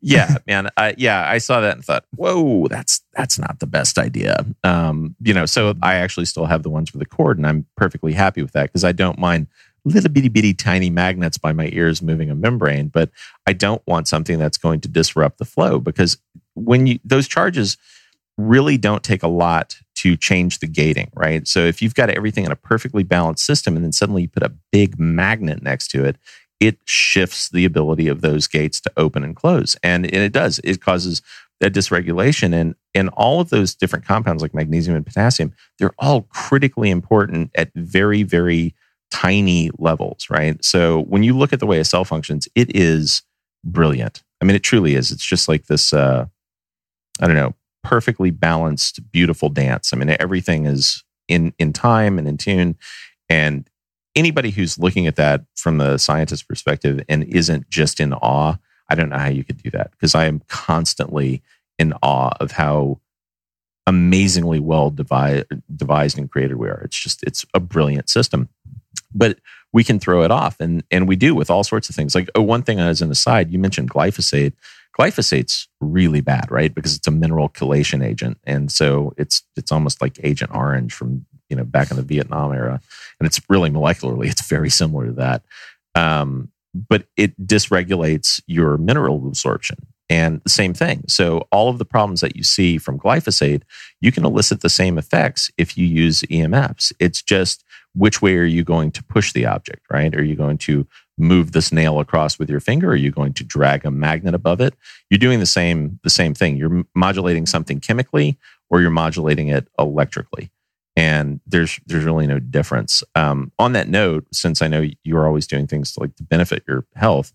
yeah, 0.02 0.38
man. 0.48 0.70
I, 0.78 0.96
yeah, 0.98 1.30
I 1.30 1.40
saw 1.40 1.60
that 1.60 1.76
and 1.76 1.84
thought, 1.84 2.06
whoa, 2.16 2.70
that's 2.70 3.02
that's 3.12 3.38
not 3.38 3.60
the 3.60 3.68
best 3.68 3.98
idea. 3.98 4.46
Um, 4.64 5.14
you 5.20 5.34
know, 5.34 5.46
so 5.46 5.74
I 5.82 5.96
actually 5.96 6.26
still 6.26 6.46
have 6.46 6.64
the 6.64 6.70
ones 6.70 6.94
with 6.94 7.02
the 7.02 7.06
cord, 7.06 7.38
and 7.38 7.46
I'm 7.46 7.66
perfectly 7.76 8.14
happy 8.14 8.42
with 8.42 8.54
that 8.54 8.68
because 8.68 8.86
I 8.86 8.94
don't 8.94 9.20
mind 9.20 9.48
little 9.86 10.10
bitty 10.10 10.30
bitty 10.30 10.54
tiny 10.54 10.90
magnets 10.90 11.38
by 11.38 11.54
my 11.54 11.70
ears 11.74 12.02
moving 12.02 12.30
a 12.30 12.36
membrane, 12.36 12.88
but 12.88 13.10
I 13.46 13.54
don't 13.54 13.86
want 13.88 14.08
something 14.08 14.40
that's 14.40 14.58
going 14.58 14.82
to 14.82 14.88
disrupt 14.88 15.38
the 15.38 15.46
flow 15.46 15.80
because 15.80 16.18
when 16.56 16.88
you 16.88 17.00
those 17.04 17.28
charges 17.28 17.78
really 18.38 18.78
don't 18.78 19.04
take 19.04 19.24
a 19.24 19.28
lot 19.28 19.78
to 19.96 20.16
change 20.16 20.60
the 20.60 20.68
gating, 20.68 21.12
right? 21.14 21.46
So 21.48 21.60
if 21.66 21.82
you've 21.82 21.96
got 21.96 22.10
everything 22.10 22.46
in 22.46 22.52
a 22.52 22.56
perfectly 22.56 23.04
balanced 23.04 23.46
system 23.46 23.76
and 23.76 23.84
then 23.84 23.92
suddenly 23.92 24.24
you 24.24 24.30
put 24.30 24.44
a 24.44 24.54
big 24.72 24.98
magnet 24.98 25.62
next 25.62 25.90
to 25.90 26.06
it, 26.06 26.16
it 26.62 26.78
shifts 26.86 27.50
the 27.50 27.66
ability 27.66 28.08
of 28.08 28.22
those 28.22 28.48
gates 28.48 28.80
to 28.82 28.92
open 28.96 29.24
and 29.24 29.36
close. 29.36 29.76
And, 29.84 30.06
it 30.06 30.32
does. 30.32 30.60
It 30.64 30.82
causes 30.82 31.22
that 31.60 31.74
dysregulation. 31.74 32.54
And 32.54 32.76
and 32.96 33.10
all 33.10 33.40
of 33.40 33.50
those 33.50 33.76
different 33.76 34.06
compounds 34.06 34.42
like 34.42 34.54
magnesium 34.54 34.96
and 34.96 35.06
potassium, 35.06 35.54
they're 35.78 35.94
all 36.00 36.24
critically 36.24 36.90
important 36.90 37.52
at 37.56 37.72
very, 37.76 38.24
very 38.24 38.74
tiny 39.12 39.70
levels, 39.78 40.28
right? 40.30 40.64
So 40.64 41.04
when 41.04 41.24
you 41.24 41.38
look 41.38 41.54
at 41.54 41.60
the 41.60 41.66
way 41.66 41.80
a 41.80 41.86
cell 41.86 42.06
functions, 42.06 42.48
it 42.56 42.76
is 42.76 43.24
brilliant. 43.64 44.24
I 44.42 44.46
mean, 44.46 44.56
it 44.56 44.64
truly 44.64 44.96
is. 44.96 45.12
It's 45.12 45.26
just 45.26 45.48
like 45.48 45.66
this 45.68 45.94
uh 45.94 46.26
I 47.22 47.28
don't 47.28 47.36
know, 47.36 47.56
perfectly 47.84 48.32
balanced, 48.32 49.12
beautiful 49.12 49.50
dance. 49.50 49.94
I 49.94 49.98
mean, 49.98 50.16
everything 50.20 50.66
is 50.66 51.04
in 51.28 51.54
in 51.60 51.74
time 51.74 52.18
and 52.18 52.28
in 52.28 52.38
tune. 52.38 52.78
And 53.30 53.70
anybody 54.16 54.52
who's 54.52 54.80
looking 54.80 55.08
at 55.08 55.16
that 55.18 55.46
from 55.56 55.78
the 55.78 55.98
scientist 55.98 56.48
perspective 56.48 57.04
and 57.08 57.24
isn't 57.24 57.70
just 57.70 58.00
in 58.00 58.14
awe, 58.14 58.56
I 58.90 58.96
don't 58.96 59.10
know 59.10 59.18
how 59.18 59.30
you 59.30 59.44
could 59.44 59.62
do 59.62 59.70
that 59.72 59.92
because 59.92 60.16
I 60.16 60.26
am 60.26 60.42
constantly 60.48 61.42
in 61.78 61.94
awe 62.02 62.32
of 62.40 62.52
how 62.52 63.00
amazingly 63.88 64.60
well 64.60 64.92
devised, 64.92 65.46
devised 65.76 66.18
and 66.18 66.30
created 66.30 66.58
we 66.58 66.70
are. 66.70 66.82
It's 66.82 67.00
just 67.00 67.24
it's 67.24 67.46
a 67.54 67.60
brilliant 67.60 68.10
system. 68.10 68.50
But 69.14 69.40
we 69.72 69.84
can 69.84 70.00
throw 70.00 70.24
it 70.24 70.32
off 70.32 70.60
and 70.60 70.84
and 70.92 71.08
we 71.08 71.16
do 71.16 71.36
with 71.36 71.50
all 71.50 71.64
sorts 71.64 71.90
of 71.90 71.96
things. 71.96 72.16
Like 72.16 72.30
oh, 72.36 72.42
one 72.42 72.64
thing 72.64 72.80
as 72.80 73.02
an 73.02 73.12
aside, 73.12 73.52
you 73.52 73.60
mentioned 73.60 73.92
glyphosate 73.92 74.54
glyphosate's 75.00 75.68
really 75.80 76.22
bad, 76.22 76.52
right? 76.52 76.74
Because 76.74 76.96
it's 76.96 77.08
a 77.08 77.12
mineral 77.12 77.50
chelation 77.50 78.06
agent, 78.06 78.38
and 78.44 78.72
so 78.72 79.14
it's 79.18 79.44
it's 79.56 79.72
almost 79.72 80.02
like 80.02 80.20
Agent 80.24 80.52
Orange 80.54 80.94
from 80.94 81.26
you 81.50 81.56
know 81.56 81.64
back 81.64 81.92
in 81.92 81.98
the 81.98 82.04
Vietnam 82.04 82.54
era, 82.54 82.82
and 83.20 83.28
it's 83.28 83.40
really 83.50 83.70
molecularly 83.70 84.30
it's 84.30 84.48
very 84.48 84.70
similar 84.70 85.08
to 85.08 85.14
that. 85.14 85.44
Um, 85.96 86.52
but 86.74 87.06
it 87.18 87.40
dysregulates 87.48 88.42
your 88.46 88.78
mineral 88.78 89.28
absorption. 89.28 89.78
And 90.12 90.42
the 90.44 90.50
same 90.50 90.74
thing. 90.74 91.04
So, 91.08 91.48
all 91.52 91.70
of 91.70 91.78
the 91.78 91.86
problems 91.86 92.22
that 92.22 92.36
you 92.36 92.44
see 92.44 92.80
from 92.80 93.00
glyphosate, 93.00 93.62
you 94.02 94.12
can 94.12 94.26
elicit 94.26 94.62
the 94.62 94.70
same 94.70 94.98
effects 94.98 95.52
if 95.56 95.78
you 95.78 95.86
use 95.86 96.22
EMFs. 96.24 96.92
It's 97.00 97.22
just 97.22 97.64
which 97.96 98.22
way 98.22 98.36
are 98.38 98.44
you 98.46 98.64
going 98.64 98.92
to 98.92 99.04
push 99.04 99.34
the 99.34 99.46
object, 99.46 99.86
right? 99.92 100.14
Are 100.16 100.24
you 100.24 100.36
going 100.36 100.58
to 100.60 100.88
move 101.18 101.52
this 101.52 101.72
nail 101.72 102.00
across 102.00 102.40
with 102.40 102.50
your 102.50 102.60
finger? 102.60 102.92
Are 102.92 102.96
you 102.96 103.12
going 103.12 103.34
to 103.34 103.44
drag 103.44 103.86
a 103.86 103.92
magnet 103.92 104.34
above 104.34 104.62
it? 104.62 104.74
You're 105.10 105.18
doing 105.18 105.40
the 105.40 105.46
same 105.46 106.00
the 106.04 106.10
same 106.10 106.34
thing. 106.34 106.58
You're 106.58 106.86
modulating 106.96 107.46
something 107.46 107.80
chemically 107.80 108.38
or 108.70 108.82
you're 108.82 108.90
modulating 108.90 109.48
it 109.48 109.68
electrically. 109.78 110.52
And 110.96 111.40
there's 111.46 111.80
there's 111.86 112.04
really 112.04 112.28
no 112.28 112.40
difference. 112.40 113.04
Um, 113.16 113.52
on 113.60 113.74
that 113.74 113.90
note, 113.90 114.28
since 114.32 114.62
I 114.62 114.68
know 114.68 114.86
you're 115.04 115.28
always 115.28 115.48
doing 115.48 115.68
things 115.68 115.94
to 115.94 116.02
like 116.02 116.16
to 116.18 116.24
benefit 116.24 116.64
your 116.68 116.86
health, 116.96 117.34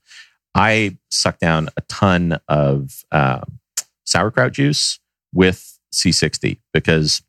I 0.55 0.99
suck 1.11 1.39
down 1.39 1.69
a 1.77 1.81
ton 1.83 2.39
of 2.49 3.05
uh, 3.11 3.41
sauerkraut 4.05 4.53
juice 4.53 5.01
with 5.33 5.79
C60 5.93 6.59
because 6.73 7.23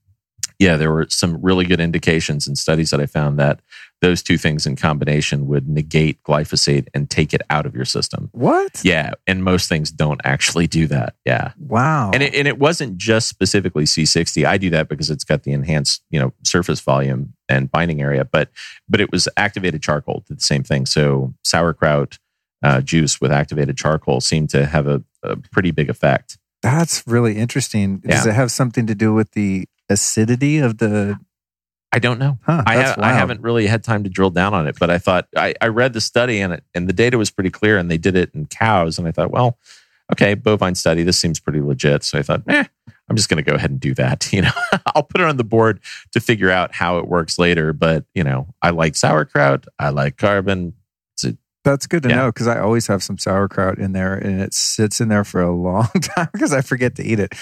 yeah, 0.59 0.77
there 0.77 0.91
were 0.91 1.07
some 1.09 1.41
really 1.41 1.65
good 1.65 1.79
indications 1.79 2.47
and 2.47 2.57
studies 2.57 2.89
that 2.91 2.99
I 3.01 3.05
found 3.05 3.37
that 3.39 3.59
those 4.01 4.21
two 4.21 4.37
things 4.37 4.65
in 4.67 4.75
combination 4.75 5.47
would 5.47 5.67
negate 5.67 6.21
glyphosate 6.23 6.87
and 6.93 7.09
take 7.09 7.33
it 7.33 7.41
out 7.49 7.65
of 7.65 7.73
your 7.73 7.85
system. 7.85 8.29
What? 8.33 8.81
Yeah, 8.83 9.11
and 9.25 9.43
most 9.43 9.69
things 9.69 9.89
don't 9.89 10.19
actually 10.23 10.67
do 10.67 10.85
that. 10.87 11.15
Yeah. 11.25 11.53
Wow. 11.57 12.11
And 12.13 12.21
it, 12.21 12.35
and 12.35 12.47
it 12.47 12.59
wasn't 12.59 12.97
just 12.97 13.27
specifically 13.29 13.85
C60. 13.85 14.45
I 14.45 14.57
do 14.57 14.69
that 14.71 14.89
because 14.89 15.09
it's 15.09 15.23
got 15.23 15.43
the 15.43 15.53
enhanced, 15.53 16.03
you 16.09 16.19
know, 16.19 16.33
surface 16.43 16.81
volume 16.81 17.33
and 17.49 17.71
binding 17.71 18.01
area, 18.01 18.25
but 18.25 18.49
but 18.89 18.99
it 19.01 19.11
was 19.11 19.27
activated 19.37 19.81
charcoal 19.81 20.23
did 20.27 20.37
the 20.39 20.43
same 20.43 20.63
thing. 20.63 20.85
So 20.85 21.33
sauerkraut 21.43 22.19
uh, 22.63 22.81
juice 22.81 23.21
with 23.21 23.31
activated 23.31 23.77
charcoal 23.77 24.21
seemed 24.21 24.49
to 24.51 24.65
have 24.65 24.87
a, 24.87 25.03
a 25.23 25.35
pretty 25.37 25.71
big 25.71 25.89
effect. 25.89 26.37
That's 26.61 27.03
really 27.07 27.37
interesting. 27.37 27.97
Does 27.99 28.25
Yeah. 28.25 28.31
it 28.31 28.35
have 28.35 28.51
something 28.51 28.87
to 28.87 28.95
do 28.95 29.13
with 29.13 29.31
the 29.31 29.67
acidity 29.89 30.59
of 30.59 30.77
the? 30.77 31.17
I 31.91 31.99
don't 31.99 32.19
know. 32.19 32.37
Huh, 32.43 32.63
I, 32.65 32.81
ha- 32.81 32.95
I 32.97 33.13
haven't 33.13 33.41
really 33.41 33.67
had 33.67 33.83
time 33.83 34.03
to 34.03 34.09
drill 34.09 34.29
down 34.29 34.53
on 34.53 34.67
it, 34.67 34.77
but 34.77 34.89
I 34.89 34.97
thought 34.97 35.27
I, 35.37 35.53
I 35.61 35.67
read 35.67 35.93
the 35.93 36.01
study 36.01 36.41
and 36.41 36.53
it, 36.53 36.63
and 36.73 36.89
the 36.89 36.93
data 36.93 37.17
was 37.17 37.31
pretty 37.31 37.51
clear, 37.51 37.77
and 37.77 37.89
they 37.89 37.97
did 37.97 38.17
it 38.17 38.31
in 38.33 38.47
cows, 38.47 38.97
and 38.97 39.07
I 39.07 39.11
thought, 39.11 39.31
well, 39.31 39.57
okay, 40.11 40.33
bovine 40.33 40.75
study, 40.75 41.03
this 41.03 41.17
seems 41.17 41.39
pretty 41.39 41.61
legit. 41.61 42.03
So 42.03 42.19
I 42.19 42.21
thought, 42.21 42.43
eh, 42.47 42.65
I'm 43.09 43.15
just 43.15 43.29
going 43.29 43.43
to 43.43 43.49
go 43.49 43.55
ahead 43.55 43.71
and 43.71 43.79
do 43.79 43.93
that. 43.95 44.29
You 44.35 44.41
know, 44.41 44.51
I'll 44.93 45.03
put 45.03 45.21
it 45.21 45.27
on 45.27 45.37
the 45.37 45.45
board 45.45 45.79
to 46.11 46.19
figure 46.19 46.51
out 46.51 46.75
how 46.75 46.97
it 46.97 47.07
works 47.07 47.39
later. 47.39 47.71
But 47.71 48.03
you 48.13 48.23
know, 48.23 48.47
I 48.61 48.71
like 48.71 48.95
sauerkraut, 48.95 49.65
I 49.79 49.89
like 49.89 50.17
carbon. 50.17 50.73
That's 51.65 51.87
good 51.87 52.03
to 52.03 52.09
Yeah. 52.09 52.15
know 52.15 52.27
because 52.31 52.47
I 52.47 52.59
always 52.59 52.87
have 52.87 53.03
some 53.03 53.17
sauerkraut 53.17 53.77
in 53.79 53.91
there 53.91 54.13
and 54.13 54.39
it 54.39 54.53
sits 54.53 55.01
in 55.01 55.09
there 55.09 55.25
for 55.25 55.41
a 55.41 55.51
long 55.55 55.89
time 56.01 56.29
because 56.31 56.53
I 56.53 56.61
forget 56.61 56.95
to 56.95 57.03
eat 57.03 57.19
it. 57.19 57.33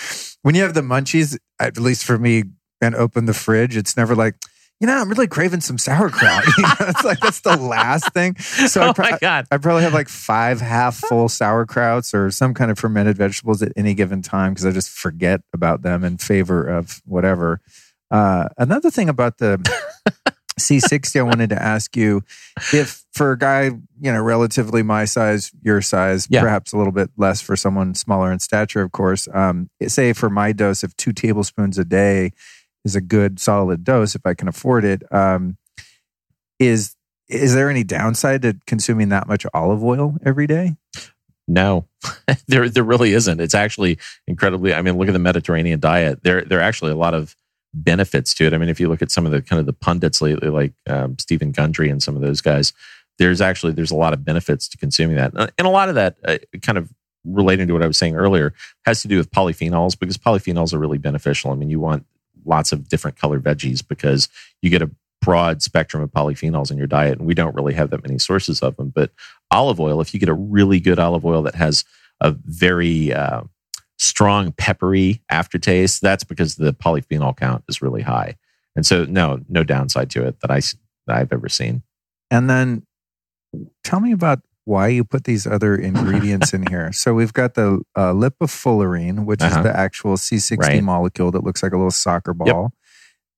When 0.42 0.56
you 0.56 0.64
have 0.64 0.74
the 0.74 0.82
munchies, 0.82 1.38
at 1.60 1.78
least 1.78 2.04
for 2.06 2.18
me, 2.18 2.46
and 2.82 2.96
open 2.96 3.28
the 3.28 3.34
fridge, 3.34 3.78
it's 3.78 3.96
never 3.96 4.14
like, 4.16 4.36
you 4.82 4.88
know, 4.88 4.94
I'm 4.98 5.08
really 5.08 5.28
craving 5.28 5.62
some 5.62 5.78
sauerkraut. 5.78 6.44
You 6.58 6.64
know, 6.64 6.74
it's 6.82 7.04
like 7.06 7.20
that's 7.20 7.40
the 7.42 7.56
last 7.56 8.12
thing. 8.14 8.36
So 8.38 8.82
I, 8.82 8.88
oh 8.90 8.94
pro- 8.94 9.12
my 9.12 9.18
god! 9.22 9.46
I 9.52 9.58
probably 9.58 9.84
have 9.84 9.94
like 9.94 10.10
five 10.10 10.60
half 10.60 10.96
full 10.96 11.28
sauerkrauts 11.30 12.14
or 12.14 12.30
some 12.32 12.54
kind 12.54 12.72
of 12.72 12.78
fermented 12.80 13.16
vegetables 13.18 13.62
at 13.62 13.72
any 13.78 13.94
given 13.94 14.22
time 14.22 14.52
because 14.54 14.66
I 14.66 14.72
just 14.72 14.90
forget 14.90 15.40
about 15.54 15.82
them 15.84 16.04
in 16.04 16.18
favor 16.18 16.66
of 16.68 17.02
whatever. 17.06 17.62
Uh, 18.12 18.50
another 18.58 18.92
thing 18.92 19.08
about 19.08 19.38
the 19.38 19.60
C60, 20.60 21.20
I 21.20 21.24
wanted 21.24 21.50
to 21.50 21.62
ask 21.62 21.96
you 21.96 22.24
if 22.74 23.04
for 23.14 23.32
a 23.32 23.38
guy, 23.38 23.64
you 23.66 24.12
know, 24.12 24.22
relatively 24.22 24.84
my 24.84 25.06
size, 25.06 25.52
your 25.62 25.82
size, 25.82 26.28
Yeah. 26.30 26.42
perhaps 26.42 26.74
a 26.74 26.78
little 26.78 26.94
bit 26.94 27.10
less 27.18 27.42
for 27.42 27.56
someone 27.56 27.96
smaller 27.96 28.32
in 28.32 28.40
stature, 28.40 28.82
of 28.82 28.92
course. 28.92 29.28
Um, 29.34 29.70
say 29.88 30.14
for 30.14 30.30
my 30.30 30.52
dose 30.52 30.84
of 30.84 30.96
two 30.98 31.12
tablespoons 31.14 31.78
a 31.78 31.86
day 31.86 32.32
is 32.86 32.96
a 32.96 33.02
good 33.02 33.40
solid 33.40 33.84
dose 33.84 34.16
if 34.16 34.26
I 34.26 34.34
can 34.34 34.48
afford 34.48 34.84
it. 34.86 35.04
Um, 35.12 35.58
is 36.60 36.96
is 37.30 37.56
there 37.56 37.70
any 37.70 37.84
downside 37.84 38.42
to 38.44 38.56
consuming 38.68 39.10
that 39.10 39.28
much 39.28 39.46
olive 39.54 39.84
oil 39.84 40.18
every 40.26 40.46
day? 40.46 40.76
No, 41.48 41.88
there 42.48 42.70
there 42.70 42.84
really 42.84 43.14
isn't. 43.14 43.42
It's 43.42 43.56
actually 43.56 43.98
incredibly. 44.28 44.74
I 44.74 44.82
mean, 44.82 44.98
look 44.98 45.08
at 45.08 45.14
the 45.14 45.20
Mediterranean 45.20 45.80
diet. 45.80 46.24
There 46.24 46.42
there 46.44 46.60
are 46.60 46.64
actually 46.64 46.92
a 46.92 46.96
lot 46.98 47.14
of 47.14 47.36
benefits 47.74 48.34
to 48.36 48.46
it. 48.46 48.54
I 48.54 48.58
mean, 48.58 48.70
if 48.70 48.80
you 48.80 48.88
look 48.88 49.02
at 49.02 49.12
some 49.12 49.26
of 49.26 49.32
the 49.32 49.42
kind 49.42 49.60
of 49.60 49.66
the 49.66 49.74
pundits 49.74 50.22
lately, 50.22 50.50
like 50.50 50.74
um, 50.88 51.18
Steven 51.18 51.52
Gundry 51.52 51.90
and 51.90 52.02
some 52.02 52.16
of 52.16 52.22
those 52.22 52.42
guys, 52.42 52.74
there's 53.20 53.42
actually 53.42 53.74
there's 53.74 53.92
a 53.92 53.96
lot 53.96 54.14
of 54.14 54.26
benefits 54.26 54.68
to 54.70 54.78
consuming 54.78 55.16
that, 55.16 55.36
Uh, 55.36 55.48
and 55.58 55.68
a 55.68 55.72
lot 55.72 55.90
of 55.90 55.96
that 55.96 56.18
uh, 56.26 56.38
kind 56.62 56.78
of 56.78 56.92
relating 57.26 57.68
to 57.68 57.74
what 57.74 57.84
I 57.84 57.88
was 57.88 57.98
saying 57.98 58.16
earlier 58.16 58.54
has 58.86 59.02
to 59.02 59.08
do 59.08 59.18
with 59.18 59.32
polyphenols 59.32 59.98
because 59.98 60.18
polyphenols 60.18 60.74
are 60.74 60.80
really 60.80 60.98
beneficial. 60.98 61.52
I 61.52 61.56
mean, 61.56 61.70
you 61.70 61.80
want 61.80 62.06
lots 62.46 62.72
of 62.72 62.90
different 62.90 63.18
color 63.18 63.40
veggies 63.40 63.88
because 63.88 64.28
you 64.62 64.70
get 64.70 64.82
a 64.82 64.92
broad 65.22 65.62
spectrum 65.62 66.04
of 66.04 66.12
polyphenols 66.12 66.70
in 66.70 66.78
your 66.78 66.88
diet, 66.88 67.18
and 67.18 67.28
we 67.28 67.34
don't 67.34 67.56
really 67.56 67.74
have 67.74 67.92
that 67.92 68.04
many 68.04 68.20
sources 68.20 68.62
of 68.62 68.76
them. 68.76 68.90
But 68.90 69.12
olive 69.52 69.80
oil, 69.80 70.02
if 70.02 70.14
you 70.14 70.20
get 70.20 70.30
a 70.30 70.34
really 70.34 70.80
good 70.80 71.00
olive 71.00 71.26
oil 71.26 71.42
that 71.44 71.56
has 71.56 71.86
a 72.20 72.32
very 72.32 73.14
uh, 73.14 73.44
strong 74.04 74.52
peppery 74.52 75.22
aftertaste, 75.30 76.02
that's 76.02 76.24
because 76.24 76.56
the 76.56 76.74
polyphenol 76.74 77.36
count 77.36 77.64
is 77.70 77.82
really 77.82 78.02
high. 78.02 78.36
And 78.76 78.86
so, 78.86 79.06
no, 79.06 79.40
no 79.50 79.64
downside 79.64 80.10
to 80.12 80.26
it 80.26 80.40
that 80.42 80.52
I 80.52 80.60
that 81.08 81.18
I've 81.18 81.32
ever 81.34 81.50
seen. 81.50 81.84
And 82.32 82.50
then 82.50 82.86
tell 83.84 84.00
me 84.00 84.12
about 84.12 84.40
why 84.66 84.88
you 84.88 85.04
put 85.04 85.26
these 85.26 85.46
other 85.46 85.76
ingredients 85.90 86.54
in 86.54 86.66
here. 86.68 86.92
So 86.94 87.14
we've 87.14 87.34
got 87.34 87.54
the 87.56 87.82
uh, 87.96 88.14
lipofullerene, 88.14 89.26
which 89.26 89.42
Uh-huh. 89.42 89.58
is 89.60 89.64
the 89.64 89.76
actual 89.78 90.16
C60 90.16 90.58
Right. 90.58 90.84
molecule 90.84 91.32
that 91.32 91.44
looks 91.44 91.62
like 91.62 91.74
a 91.74 91.78
little 91.78 91.92
soccer 91.92 92.34
ball. 92.34 92.74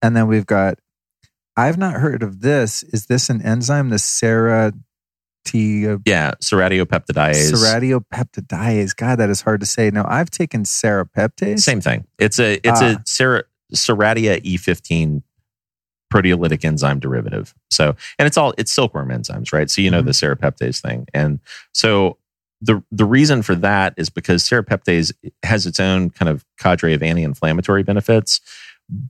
And 0.01 0.15
then 0.15 0.27
we've 0.27 0.45
got, 0.45 0.77
I've 1.57 1.77
not 1.77 1.95
heard 1.95 2.21
of 2.21 2.41
this. 2.41 2.83
Is 2.83 3.07
this 3.07 3.29
an 3.29 3.41
enzyme, 3.41 3.89
the 3.89 3.97
Sera 3.99 4.73
T 5.45 5.81
Yeah, 6.05 6.33
serratiopeptidase. 6.41 7.51
serratiopeptidase? 7.53 8.95
God, 8.95 9.19
that 9.19 9.29
is 9.29 9.41
hard 9.41 9.59
to 9.61 9.65
say. 9.65 9.89
Now, 9.91 10.05
I've 10.07 10.29
taken 10.29 10.63
serrapeptase. 10.63 11.59
Same 11.59 11.81
thing. 11.81 12.05
It's 12.19 12.39
a 12.39 12.55
it's 12.67 12.81
Ah. 12.81 12.95
a 12.97 13.01
ser- 13.05 13.47
Serratia 13.73 14.41
E15 14.43 15.23
proteolytic 16.13 16.63
enzyme 16.63 16.99
derivative. 16.99 17.53
So, 17.71 17.95
and 18.19 18.25
it's 18.27 18.37
all 18.37 18.53
it's 18.57 18.71
silkworm 18.71 19.09
enzymes, 19.09 19.51
right? 19.53 19.69
So 19.69 19.81
you 19.81 19.89
know 19.91 20.01
the 20.01 20.11
serrapeptase 20.11 20.81
thing, 20.81 21.07
and 21.13 21.39
so 21.73 22.17
the 22.61 22.83
the 22.91 23.05
reason 23.05 23.41
for 23.41 23.55
that 23.55 23.93
is 23.97 24.09
because 24.09 24.43
serrapeptase 24.47 25.11
has 25.43 25.65
its 25.65 25.79
own 25.79 26.09
kind 26.11 26.29
of 26.29 26.45
cadre 26.59 26.93
of 26.93 27.03
anti-inflammatory 27.03 27.83
benefits, 27.83 28.39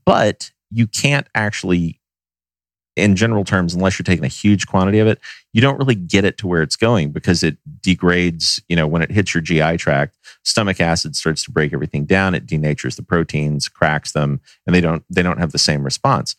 but 0.06 0.52
you 0.72 0.88
can't 0.88 1.28
actually 1.36 2.00
in 2.96 3.16
general 3.16 3.44
terms, 3.44 3.74
unless 3.74 4.00
you're 4.00 4.04
taking 4.04 4.26
a 4.26 4.30
huge 4.30 4.68
quantity 4.68 5.00
of 5.00 5.08
it, 5.08 5.20
you 5.54 5.62
don't 5.62 5.78
really 5.78 5.96
get 5.96 6.26
it 6.26 6.38
to 6.38 6.48
where 6.48 6.62
it's 6.62 6.76
going 6.76 7.12
because 7.12 7.44
it 7.44 7.58
degrades, 7.82 8.62
you 8.70 8.76
know, 8.76 8.88
when 8.88 9.02
it 9.02 9.12
hits 9.12 9.34
your 9.34 9.42
GI 9.42 9.78
tract, 9.78 10.18
stomach 10.44 10.80
acid 10.80 11.16
starts 11.16 11.44
to 11.44 11.52
break 11.52 11.74
everything 11.74 12.06
down, 12.06 12.36
it 12.36 12.46
denatures 12.46 12.96
the 12.96 13.04
proteins, 13.04 13.68
cracks 13.68 14.14
them, 14.14 14.40
and 14.66 14.76
they 14.76 14.82
don't 14.82 15.04
they 15.10 15.22
don't 15.22 15.40
have 15.40 15.52
the 15.52 15.58
same 15.58 15.84
response. 15.84 16.36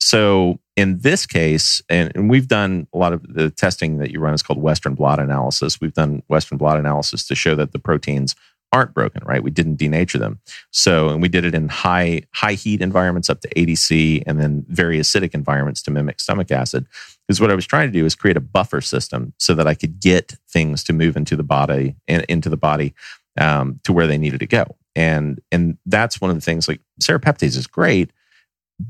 So 0.00 0.58
in 0.76 0.98
this 1.00 1.26
case, 1.26 1.82
and, 1.90 2.10
and 2.14 2.30
we've 2.30 2.48
done 2.48 2.86
a 2.94 2.98
lot 2.98 3.12
of 3.12 3.22
the 3.32 3.50
testing 3.50 3.98
that 3.98 4.10
you 4.10 4.18
run 4.18 4.32
is 4.32 4.42
called 4.42 4.60
Western 4.60 4.94
blot 4.94 5.20
analysis. 5.20 5.80
We've 5.80 5.92
done 5.92 6.22
Western 6.28 6.56
blot 6.56 6.78
analysis 6.78 7.26
to 7.26 7.34
show 7.34 7.54
that 7.56 7.72
the 7.72 7.78
proteins 7.78 8.34
aren't 8.72 8.94
broken, 8.94 9.22
right? 9.24 9.42
We 9.42 9.50
didn't 9.50 9.78
denature 9.78 10.18
them. 10.18 10.40
So, 10.70 11.08
and 11.08 11.20
we 11.20 11.28
did 11.28 11.44
it 11.44 11.54
in 11.54 11.68
high 11.68 12.22
high 12.32 12.54
heat 12.54 12.80
environments 12.80 13.28
up 13.28 13.40
to 13.40 13.58
80 13.58 13.74
C 13.74 14.22
and 14.26 14.40
then 14.40 14.64
very 14.68 14.98
acidic 14.98 15.34
environments 15.34 15.82
to 15.82 15.90
mimic 15.90 16.20
stomach 16.20 16.50
acid. 16.50 16.86
Because 17.26 17.40
what 17.40 17.50
I 17.50 17.54
was 17.54 17.66
trying 17.66 17.88
to 17.88 17.98
do 17.98 18.04
is 18.04 18.14
create 18.14 18.36
a 18.36 18.40
buffer 18.40 18.80
system 18.80 19.32
so 19.38 19.54
that 19.54 19.66
I 19.66 19.74
could 19.74 20.00
get 20.00 20.36
things 20.48 20.84
to 20.84 20.92
move 20.92 21.16
into 21.16 21.36
the 21.36 21.42
body 21.42 21.96
and 22.08 22.24
into 22.28 22.48
the 22.48 22.56
body 22.56 22.94
um, 23.38 23.80
to 23.84 23.92
where 23.92 24.06
they 24.06 24.18
needed 24.18 24.40
to 24.40 24.46
go. 24.46 24.76
And 24.96 25.40
and 25.50 25.78
that's 25.86 26.20
one 26.20 26.30
of 26.30 26.36
the 26.36 26.40
things 26.40 26.68
like 26.68 26.80
serrapeptase 27.00 27.56
is 27.56 27.66
great, 27.66 28.12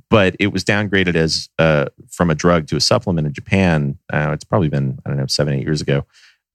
but 0.08 0.36
it 0.38 0.48
was 0.48 0.64
downgraded 0.64 1.14
as 1.14 1.48
uh, 1.58 1.86
from 2.08 2.30
a 2.30 2.34
drug 2.34 2.66
to 2.68 2.76
a 2.76 2.80
supplement 2.80 3.26
in 3.26 3.32
Japan. 3.32 3.98
Uh, 4.12 4.30
it's 4.32 4.44
probably 4.44 4.68
been 4.68 4.98
I 5.04 5.10
don't 5.10 5.18
know 5.18 5.26
seven 5.26 5.54
eight 5.54 5.64
years 5.64 5.80
ago. 5.80 6.04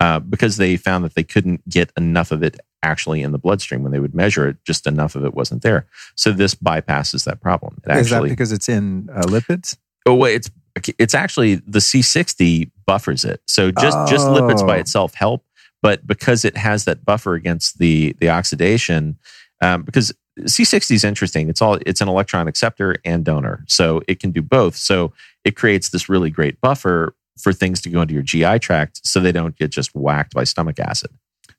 Uh, 0.01 0.19
because 0.19 0.57
they 0.57 0.75
found 0.75 1.05
that 1.05 1.15
they 1.15 1.23
couldn't 1.23 1.67
get 1.69 1.89
enough 1.95 2.31
of 2.31 2.43
it 2.43 2.59
actually 2.83 3.21
in 3.21 3.31
the 3.31 3.37
bloodstream 3.37 3.81
when 3.81 3.93
they 3.93 3.99
would 3.99 4.13
measure 4.13 4.47
it, 4.47 4.57
just 4.65 4.85
enough 4.85 5.15
of 5.15 5.23
it 5.23 5.33
wasn't 5.33 5.61
there. 5.61 5.87
So 6.15 6.31
this 6.31 6.53
bypasses 6.53 7.23
that 7.23 7.41
problem. 7.41 7.81
It 7.87 7.97
Is 7.97 8.09
that 8.09 8.23
because 8.23 8.51
it's 8.51 8.67
in 8.67 9.09
uh, 9.11 9.23
lipids? 9.23 9.77
Oh, 10.05 10.15
well, 10.15 10.31
it's 10.31 10.51
it's 10.99 11.13
actually 11.13 11.55
the 11.55 11.79
C60 11.79 12.69
buffers 12.85 13.23
it. 13.23 13.41
So 13.47 13.71
just 13.71 13.97
oh. 13.97 14.05
just 14.07 14.27
lipids 14.27 14.65
by 14.65 14.77
oh. 14.77 14.81
itself 14.81 15.13
help, 15.13 15.45
but 15.81 16.05
because 16.05 16.45
it 16.45 16.57
has 16.57 16.85
that 16.85 17.05
buffer 17.05 17.33
against 17.33 17.79
the 17.79 18.15
the 18.19 18.29
oxidation, 18.29 19.17
um, 19.61 19.83
because 19.83 20.13
C60 20.41 20.91
is 20.91 21.03
interesting. 21.03 21.49
It's 21.49 21.61
all 21.61 21.79
it's 21.85 22.01
an 22.01 22.09
electron 22.09 22.47
acceptor 22.47 22.97
and 23.05 23.23
donor, 23.23 23.63
so 23.67 24.01
it 24.07 24.19
can 24.19 24.31
do 24.31 24.41
both. 24.41 24.75
So 24.75 25.13
it 25.43 25.55
creates 25.55 25.89
this 25.89 26.09
really 26.09 26.29
great 26.29 26.59
buffer 26.59 27.15
for 27.37 27.53
things 27.53 27.81
to 27.81 27.89
go 27.89 28.01
into 28.01 28.13
your 28.13 28.23
GI 28.23 28.59
tract, 28.59 29.01
so 29.03 29.19
they 29.19 29.31
don't 29.31 29.55
get 29.55 29.71
just 29.71 29.91
whacked 29.93 30.33
by 30.33 30.43
stomach 30.43 30.79
acid. 30.79 31.11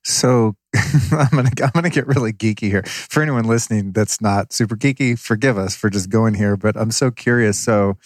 So 0.04 0.54
I'm 1.12 1.28
gonna 1.30 1.50
I'm 1.62 1.70
gonna 1.74 1.90
get 1.90 2.06
really 2.06 2.32
geeky 2.32 2.68
here. 2.68 2.84
For 2.84 3.22
anyone 3.22 3.44
listening 3.44 3.92
that's 3.92 4.20
not 4.20 4.52
super 4.52 4.76
geeky, 4.76 5.18
forgive 5.18 5.58
us 5.58 5.74
for 5.74 5.90
just 5.90 6.10
going 6.10 6.34
here. 6.34 6.56
But 6.56 6.76
I'm 6.76 6.90
so 6.90 7.10
curious. 7.10 7.58
So 7.58 7.98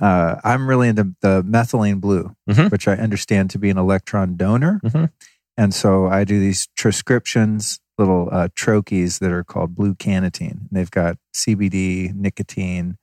uh, 0.00 0.36
I'm 0.42 0.68
really 0.68 0.88
into 0.88 1.14
the 1.20 1.42
methylene 1.44 2.00
blue, 2.00 2.34
mm-hmm. 2.50 2.68
which 2.68 2.88
I 2.88 2.94
understand 2.94 3.50
to 3.50 3.58
be 3.58 3.70
an 3.70 3.78
electron 3.78 4.36
donor. 4.36 4.80
Mm-hmm. 4.84 5.04
And 5.56 5.72
so 5.72 6.06
I 6.06 6.24
do 6.24 6.40
these 6.40 6.66
Troscriptions, 6.76 7.78
little 7.98 8.28
uh, 8.32 8.48
troches 8.56 9.20
that 9.20 9.30
are 9.30 9.44
called 9.44 9.76
Blue 9.76 9.94
Cannatine. 9.94 10.50
And 10.50 10.68
they've 10.72 10.90
got 10.90 11.18
CBD, 11.34 12.14
nicotine, 12.14 12.96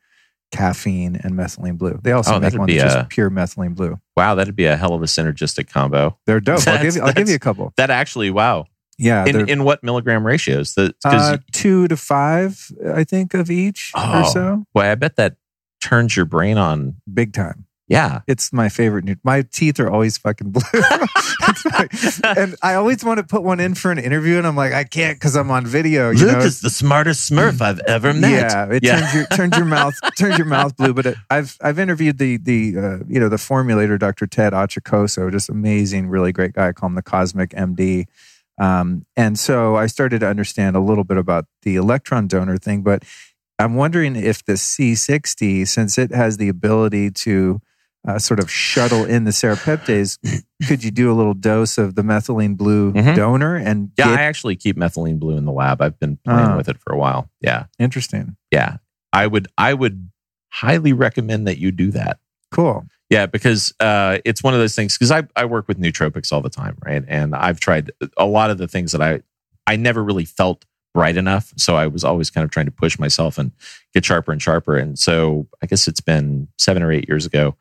caffeine, 0.52 1.16
and 1.16 1.34
methylene 1.34 1.78
blue. 1.78 2.00
They 2.02 2.12
also 2.12 2.36
oh, 2.36 2.39
make 2.39 2.54
one 2.54 2.68
that's 2.68 2.93
a, 2.93 2.97
just 2.97 3.10
pure 3.10 3.30
methylene 3.30 3.76
blue. 3.76 4.00
Wow, 4.18 4.36
that'd 4.36 4.56
be 4.56 4.66
a 4.66 4.76
hell 4.76 4.93
of 4.93 5.02
a 5.02 5.06
synergistic 5.06 5.70
combo. 5.70 6.18
They're 6.26 6.39
dope. 6.39 6.60
I'll 6.68 6.82
give, 6.82 6.95
you, 6.95 7.02
I'll 7.02 7.14
give 7.14 7.30
you 7.30 7.36
a 7.36 7.39
couple. 7.39 7.74
That 7.78 7.89
actually, 7.89 8.32
wow. 8.32 8.66
Yeah. 8.97 9.26
In, 9.26 9.50
in 9.50 9.64
what 9.64 9.82
milligram 9.84 10.26
ratios? 10.26 10.74
The, 10.74 10.93
uh, 11.06 11.38
two 11.52 11.88
to 11.88 11.95
five, 11.95 12.70
I 12.93 13.04
think, 13.06 13.34
of 13.34 13.50
each 13.50 13.91
oh, 13.95 14.22
or 14.22 14.26
so. 14.26 14.66
Boy, 14.74 14.91
I 14.91 14.95
bet 14.95 15.16
that 15.16 15.38
turns 15.82 16.16
your 16.16 16.26
brain 16.26 16.58
on 16.58 16.97
big 17.12 17.34
time. 17.34 17.66
Yeah. 17.90 18.22
It's 18.28 18.54
my 18.54 18.70
favorite. 18.70 19.04
New- 19.04 19.16
my 19.24 19.42
teeth 19.42 19.80
are 19.80 19.90
always 19.90 20.18
fucking 20.18 20.52
blue. 20.52 20.62
and 22.24 22.56
I 22.62 22.76
always 22.76 23.04
want 23.04 23.18
to 23.18 23.24
put 23.24 23.42
one 23.42 23.60
in 23.60 23.74
for 23.74 23.92
an 23.92 23.98
interview, 23.98 24.38
and 24.38 24.46
I'm 24.46 24.56
like, 24.56 24.74
I 24.74 24.84
can't 24.84 25.18
because 25.18 25.36
I'm 25.36 25.50
on 25.50 25.66
video. 25.66 26.12
You 26.12 26.28
Luke 26.28 26.38
know? 26.38 26.44
is 26.44 26.62
the 26.62 26.70
smartest 26.70 27.30
Smurf 27.30 27.62
I've 27.62 27.80
ever 27.80 28.14
met. 28.14 28.52
Yeah, 28.52 28.72
it 28.72 28.84
yeah. 28.84 29.00
turns 29.00 29.14
your 29.14 29.26
turns 29.26 29.58
your 29.58 29.66
mouth 29.66 29.96
turns 30.20 30.38
your 30.38 30.48
mouth 30.48 30.78
blue. 30.78 30.94
But 30.94 31.08
it, 31.08 31.18
I've 31.30 31.58
I've 31.62 31.80
interviewed 31.80 32.20
the 32.20 32.38
the 32.38 32.78
uh, 32.78 32.98
you 33.08 33.20
know 33.20 33.28
the 33.28 33.38
formulator, 33.38 33.98
Dr. 33.98 34.28
Ted 34.28 34.54
Achacoso, 34.54 35.32
just 35.32 35.50
amazing, 35.50 36.10
really 36.10 36.32
great 36.32 36.54
guy. 36.54 36.68
I 36.68 36.74
call 36.74 36.88
him 36.88 36.96
the 36.96 37.02
Cosmic 37.02 37.52
MD. 37.52 38.06
Um, 38.60 39.06
and 39.16 39.40
so 39.40 39.78
I 39.78 39.88
started 39.88 40.20
to 40.20 40.28
understand 40.28 40.76
a 40.76 40.82
little 40.82 41.06
bit 41.06 41.18
about 41.18 41.46
the 41.64 41.78
electron 41.78 42.28
donor 42.28 42.58
thing, 42.58 42.84
but 42.84 43.04
I'm 43.58 43.76
wondering 43.76 44.16
if 44.16 44.44
the 44.44 44.54
C60, 44.54 45.66
since 45.68 45.98
it 45.98 46.12
has 46.12 46.38
the 46.38 46.50
ability 46.50 47.12
to 47.12 47.62
uh, 48.08 48.18
sort 48.18 48.39
of 48.39 48.50
shuttle 48.50 49.06
in 49.06 49.26
the 49.26 49.32
serrapeptase, 49.32 50.18
could 50.68 50.84
you 50.84 50.91
do 50.91 51.12
a 51.12 51.16
little 51.16 51.34
dose 51.34 51.78
of 51.78 51.95
the 51.95 52.02
methylene 52.02 52.56
blue 52.56 52.93
mm-hmm. 52.93 53.16
donor? 53.16 53.56
And 53.56 53.91
yeah, 53.97 54.06
get... 54.06 54.20
I 54.20 54.24
actually 54.24 54.56
keep 54.56 54.78
methylene 54.78 55.20
blue 55.20 55.38
in 55.38 55.45
the 55.45 55.52
lab. 55.52 55.82
I've 55.82 56.00
been 56.00 56.18
playing 56.24 56.39
uh, 56.39 56.58
with 56.58 56.70
it 56.70 56.78
for 56.80 56.93
a 56.93 56.97
while. 56.97 57.30
Yeah, 57.41 57.66
interesting. 57.78 58.38
Yeah, 58.52 58.78
I 59.12 59.28
would 59.28 59.47
I 59.58 59.74
would 59.74 60.10
highly 60.52 60.93
recommend 60.93 61.47
that 61.47 61.58
you 61.58 61.72
do 61.72 61.91
that. 61.91 62.20
Cool. 62.52 62.86
Yeah, 63.10 63.26
because 63.26 63.74
uh, 63.80 64.20
it's 64.24 64.43
one 64.43 64.54
of 64.54 64.60
those 64.60 64.76
things. 64.76 64.97
Because 64.97 65.12
I 65.12 65.24
I 65.36 65.45
work 65.45 65.68
with 65.68 65.80
nootropics 65.80 66.32
all 66.32 66.41
the 66.41 66.50
time, 66.50 66.78
right? 66.86 67.04
And 67.08 67.36
I've 67.36 67.60
tried 67.60 67.91
a 68.18 68.26
lot 68.26 68.50
of 68.50 68.58
the 68.58 68.68
things 68.68 68.91
that 68.93 69.02
I 69.02 69.22
I 69.68 69.76
never 69.76 70.04
really 70.04 70.26
felt 70.26 70.66
bright 70.93 71.18
enough. 71.18 71.54
So 71.58 71.76
I 71.76 71.88
was 71.88 72.04
always 72.04 72.30
kind 72.30 72.43
of 72.43 72.52
trying 72.52 72.66
to 72.66 72.72
push 72.72 72.97
myself 72.97 73.38
and 73.38 73.52
get 73.93 74.06
sharper 74.06 74.32
and 74.32 74.41
sharper. 74.41 74.76
And 74.76 74.97
so 74.97 75.47
I 75.62 75.68
guess 75.68 75.88
it's 75.88 76.02
been 76.02 76.47
seven 76.58 76.82
or 76.82 76.91
eight 76.91 77.08
years 77.08 77.26
ago. 77.26 77.56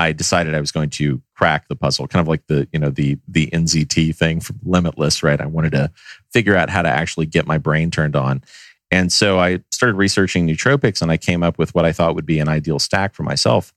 I 0.00 0.12
decided 0.12 0.54
I 0.54 0.60
was 0.60 0.72
going 0.72 0.90
to 0.90 1.20
crack 1.34 1.68
the 1.68 1.76
puzzle, 1.76 2.08
kind 2.08 2.22
of 2.22 2.28
like 2.28 2.46
the 2.46 2.66
you 2.72 2.78
know 2.78 2.90
the 2.90 3.18
the 3.28 3.48
NZT 3.48 4.16
thing 4.16 4.40
from 4.40 4.58
Limitless, 4.64 5.22
right? 5.22 5.40
I 5.40 5.46
wanted 5.46 5.72
to 5.72 5.90
figure 6.32 6.56
out 6.56 6.70
how 6.70 6.82
to 6.82 6.88
actually 6.88 7.26
get 7.26 7.46
my 7.46 7.58
brain 7.58 7.90
turned 7.90 8.16
on, 8.16 8.42
and 8.90 9.12
so 9.12 9.38
I 9.38 9.60
started 9.70 9.96
researching 9.96 10.46
nootropics, 10.46 11.02
and 11.02 11.10
I 11.10 11.16
came 11.16 11.42
up 11.42 11.58
with 11.58 11.74
what 11.74 11.84
I 11.84 11.92
thought 11.92 12.14
would 12.14 12.26
be 12.26 12.40
an 12.40 12.48
ideal 12.48 12.78
stack 12.78 13.14
for 13.14 13.22
myself. 13.22 13.72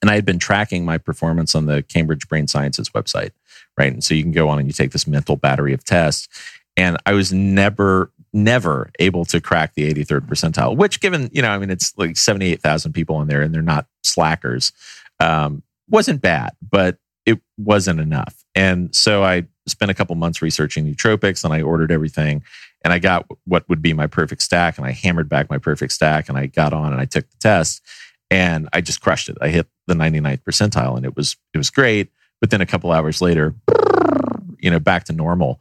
And 0.00 0.10
I 0.10 0.14
had 0.14 0.24
been 0.24 0.38
tracking 0.38 0.84
my 0.86 0.96
performance 0.96 1.54
on 1.54 1.66
the 1.66 1.82
Cambridge 1.82 2.26
Brain 2.26 2.46
Sciences 2.46 2.88
website, 2.90 3.32
right? 3.76 3.92
And 3.92 4.02
so 4.02 4.14
you 4.14 4.22
can 4.22 4.32
go 4.32 4.48
on 4.48 4.58
and 4.58 4.66
you 4.66 4.72
take 4.72 4.92
this 4.92 5.06
mental 5.06 5.36
battery 5.36 5.74
of 5.74 5.84
tests, 5.84 6.28
and 6.76 6.96
I 7.06 7.12
was 7.12 7.32
never 7.32 8.12
never 8.32 8.90
able 9.00 9.24
to 9.24 9.40
crack 9.40 9.74
the 9.74 9.92
83rd 9.92 10.20
percentile 10.28 10.76
which 10.76 11.00
given 11.00 11.28
you 11.32 11.42
know 11.42 11.50
i 11.50 11.58
mean 11.58 11.68
it's 11.68 11.92
like 11.98 12.16
78000 12.16 12.92
people 12.92 13.20
in 13.20 13.26
there 13.26 13.42
and 13.42 13.52
they're 13.52 13.60
not 13.60 13.88
slackers 14.04 14.70
um, 15.20 15.62
wasn't 15.88 16.20
bad, 16.20 16.52
but 16.68 16.98
it 17.26 17.40
wasn't 17.58 18.00
enough. 18.00 18.44
And 18.54 18.94
so 18.94 19.22
I 19.22 19.46
spent 19.66 19.90
a 19.90 19.94
couple 19.94 20.16
months 20.16 20.42
researching 20.42 20.86
nootropics 20.86 21.44
and 21.44 21.52
I 21.52 21.62
ordered 21.62 21.92
everything 21.92 22.42
and 22.82 22.92
I 22.92 22.98
got 22.98 23.26
what 23.44 23.68
would 23.68 23.82
be 23.82 23.92
my 23.92 24.06
perfect 24.06 24.42
stack 24.42 24.78
and 24.78 24.86
I 24.86 24.92
hammered 24.92 25.28
back 25.28 25.50
my 25.50 25.58
perfect 25.58 25.92
stack 25.92 26.28
and 26.28 26.36
I 26.36 26.46
got 26.46 26.72
on 26.72 26.92
and 26.92 27.00
I 27.00 27.04
took 27.04 27.28
the 27.28 27.36
test 27.38 27.82
and 28.30 28.68
I 28.72 28.80
just 28.80 29.00
crushed 29.00 29.28
it. 29.28 29.36
I 29.40 29.48
hit 29.48 29.68
the 29.86 29.94
99th 29.94 30.42
percentile 30.42 30.96
and 30.96 31.04
it 31.04 31.14
was 31.16 31.36
it 31.54 31.58
was 31.58 31.70
great. 31.70 32.10
But 32.40 32.50
then 32.50 32.62
a 32.62 32.66
couple 32.66 32.90
hours 32.90 33.20
later, 33.20 33.54
you 34.58 34.70
know, 34.70 34.80
back 34.80 35.04
to 35.04 35.12
normal. 35.12 35.60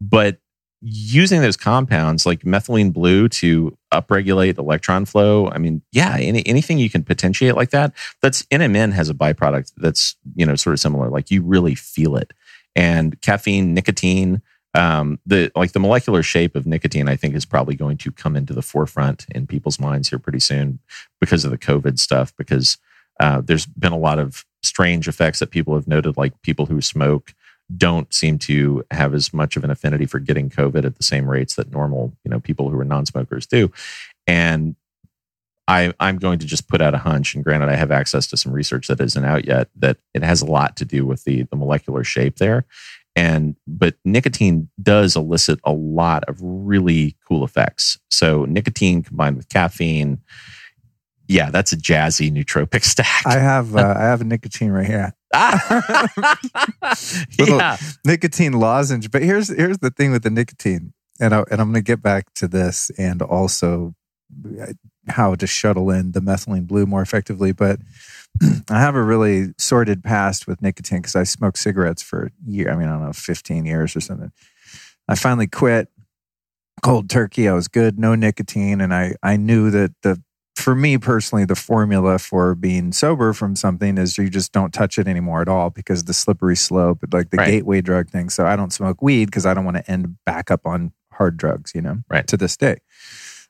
But 0.00 0.38
using 0.86 1.40
those 1.40 1.56
compounds 1.56 2.26
like 2.26 2.40
methylene 2.40 2.92
blue 2.92 3.26
to 3.26 3.76
upregulate 3.90 4.58
electron 4.58 5.06
flow 5.06 5.48
i 5.48 5.56
mean 5.56 5.80
yeah 5.92 6.16
any, 6.20 6.46
anything 6.46 6.78
you 6.78 6.90
can 6.90 7.02
potentiate 7.02 7.56
like 7.56 7.70
that 7.70 7.92
that's 8.20 8.42
nmn 8.44 8.92
has 8.92 9.08
a 9.08 9.14
byproduct 9.14 9.72
that's 9.78 10.16
you 10.34 10.44
know 10.44 10.54
sort 10.54 10.74
of 10.74 10.80
similar 10.80 11.08
like 11.08 11.30
you 11.30 11.42
really 11.42 11.74
feel 11.74 12.16
it. 12.16 12.32
And 12.76 13.20
caffeine 13.22 13.72
nicotine 13.72 14.42
um, 14.74 15.20
the 15.24 15.52
like 15.54 15.72
the 15.72 15.78
molecular 15.80 16.22
shape 16.22 16.54
of 16.54 16.66
nicotine 16.66 17.08
i 17.08 17.16
think 17.16 17.34
is 17.34 17.46
probably 17.46 17.76
going 17.76 17.96
to 17.98 18.12
come 18.12 18.36
into 18.36 18.52
the 18.52 18.62
forefront 18.62 19.24
in 19.30 19.46
people's 19.46 19.80
minds 19.80 20.10
here 20.10 20.18
pretty 20.18 20.40
soon 20.40 20.80
because 21.20 21.44
of 21.44 21.50
the 21.50 21.58
covid 21.58 21.98
stuff 21.98 22.34
because 22.36 22.76
uh, 23.20 23.40
there's 23.40 23.64
been 23.64 23.92
a 23.92 23.98
lot 23.98 24.18
of 24.18 24.44
strange 24.62 25.06
effects 25.08 25.38
that 25.38 25.50
people 25.50 25.74
have 25.74 25.86
noted 25.86 26.16
like 26.16 26.42
people 26.42 26.66
who 26.66 26.80
smoke 26.80 27.32
don't 27.74 28.12
seem 28.12 28.38
to 28.38 28.84
have 28.90 29.14
as 29.14 29.32
much 29.32 29.56
of 29.56 29.64
an 29.64 29.70
affinity 29.70 30.06
for 30.06 30.18
getting 30.18 30.50
COVID 30.50 30.84
at 30.84 30.96
the 30.96 31.02
same 31.02 31.28
rates 31.28 31.54
that 31.54 31.70
normal, 31.70 32.12
you 32.24 32.30
know, 32.30 32.40
people 32.40 32.70
who 32.70 32.78
are 32.78 32.84
non-smokers 32.84 33.46
do. 33.46 33.72
And 34.26 34.76
I, 35.66 35.92
I'm 35.98 36.18
going 36.18 36.38
to 36.40 36.46
just 36.46 36.68
put 36.68 36.82
out 36.82 36.94
a 36.94 36.98
hunch, 36.98 37.34
and 37.34 37.42
granted, 37.42 37.70
I 37.70 37.76
have 37.76 37.90
access 37.90 38.26
to 38.28 38.36
some 38.36 38.52
research 38.52 38.88
that 38.88 39.00
isn't 39.00 39.24
out 39.24 39.46
yet. 39.46 39.68
That 39.76 39.96
it 40.12 40.22
has 40.22 40.42
a 40.42 40.46
lot 40.46 40.76
to 40.76 40.84
do 40.84 41.06
with 41.06 41.24
the 41.24 41.44
the 41.44 41.56
molecular 41.56 42.04
shape 42.04 42.36
there, 42.36 42.66
and 43.16 43.56
but 43.66 43.94
nicotine 44.04 44.68
does 44.82 45.16
elicit 45.16 45.60
a 45.64 45.72
lot 45.72 46.24
of 46.24 46.36
really 46.42 47.16
cool 47.26 47.44
effects. 47.44 47.98
So 48.10 48.44
nicotine 48.44 49.02
combined 49.02 49.38
with 49.38 49.48
caffeine, 49.48 50.20
yeah, 51.28 51.50
that's 51.50 51.72
a 51.72 51.76
jazzy 51.76 52.30
nootropic 52.30 52.84
stack. 52.84 53.26
I 53.26 53.38
have 53.38 53.74
uh, 53.76 53.94
I 53.96 54.02
have 54.02 54.20
a 54.20 54.24
nicotine 54.24 54.70
right 54.70 54.86
here. 54.86 55.14
Little 57.38 57.58
yeah. 57.58 57.76
nicotine 58.04 58.52
lozenge. 58.52 59.10
But 59.10 59.22
here's 59.22 59.48
here's 59.48 59.78
the 59.78 59.90
thing 59.90 60.12
with 60.12 60.22
the 60.22 60.30
nicotine, 60.30 60.92
and 61.20 61.34
I, 61.34 61.44
and 61.50 61.60
I'm 61.60 61.72
going 61.72 61.74
to 61.74 61.82
get 61.82 62.02
back 62.02 62.32
to 62.34 62.48
this, 62.48 62.90
and 62.98 63.22
also 63.22 63.94
uh, 64.60 64.72
how 65.08 65.34
to 65.34 65.46
shuttle 65.46 65.90
in 65.90 66.12
the 66.12 66.20
methylene 66.20 66.66
blue 66.66 66.86
more 66.86 67.02
effectively. 67.02 67.52
But 67.52 67.80
I 68.70 68.80
have 68.80 68.94
a 68.94 69.02
really 69.02 69.54
sordid 69.58 70.02
past 70.02 70.46
with 70.46 70.62
nicotine 70.62 70.98
because 70.98 71.16
I 71.16 71.24
smoked 71.24 71.58
cigarettes 71.58 72.02
for 72.02 72.26
a 72.26 72.30
year. 72.46 72.70
I 72.70 72.76
mean, 72.76 72.88
I 72.88 72.92
don't 72.92 73.02
know, 73.02 73.12
15 73.12 73.66
years 73.66 73.96
or 73.96 74.00
something. 74.00 74.32
I 75.08 75.16
finally 75.16 75.46
quit 75.46 75.88
cold 76.82 77.10
turkey. 77.10 77.48
I 77.48 77.52
was 77.52 77.68
good, 77.68 77.98
no 77.98 78.14
nicotine, 78.14 78.80
and 78.80 78.94
I 78.94 79.14
I 79.22 79.36
knew 79.36 79.70
that 79.70 79.92
the 80.02 80.22
for 80.56 80.74
me 80.74 80.98
personally, 80.98 81.44
the 81.44 81.54
formula 81.56 82.18
for 82.18 82.54
being 82.54 82.92
sober 82.92 83.32
from 83.32 83.56
something 83.56 83.98
is 83.98 84.16
you 84.18 84.28
just 84.30 84.52
don't 84.52 84.72
touch 84.72 84.98
it 84.98 85.08
anymore 85.08 85.42
at 85.42 85.48
all 85.48 85.70
because 85.70 86.04
the 86.04 86.14
slippery 86.14 86.56
slope, 86.56 87.00
like 87.12 87.30
the 87.30 87.38
Right. 87.38 87.46
gateway 87.46 87.80
drug 87.80 88.08
thing. 88.08 88.30
So 88.30 88.46
I 88.46 88.56
don't 88.56 88.72
smoke 88.72 89.02
weed 89.02 89.26
because 89.26 89.46
I 89.46 89.54
don't 89.54 89.64
want 89.64 89.76
to 89.78 89.90
end 89.90 90.16
back 90.24 90.50
up 90.50 90.66
on 90.66 90.92
hard 91.12 91.36
drugs, 91.36 91.72
you 91.74 91.82
know, 91.82 91.98
Right. 92.08 92.26
to 92.28 92.36
this 92.36 92.56
day. 92.56 92.76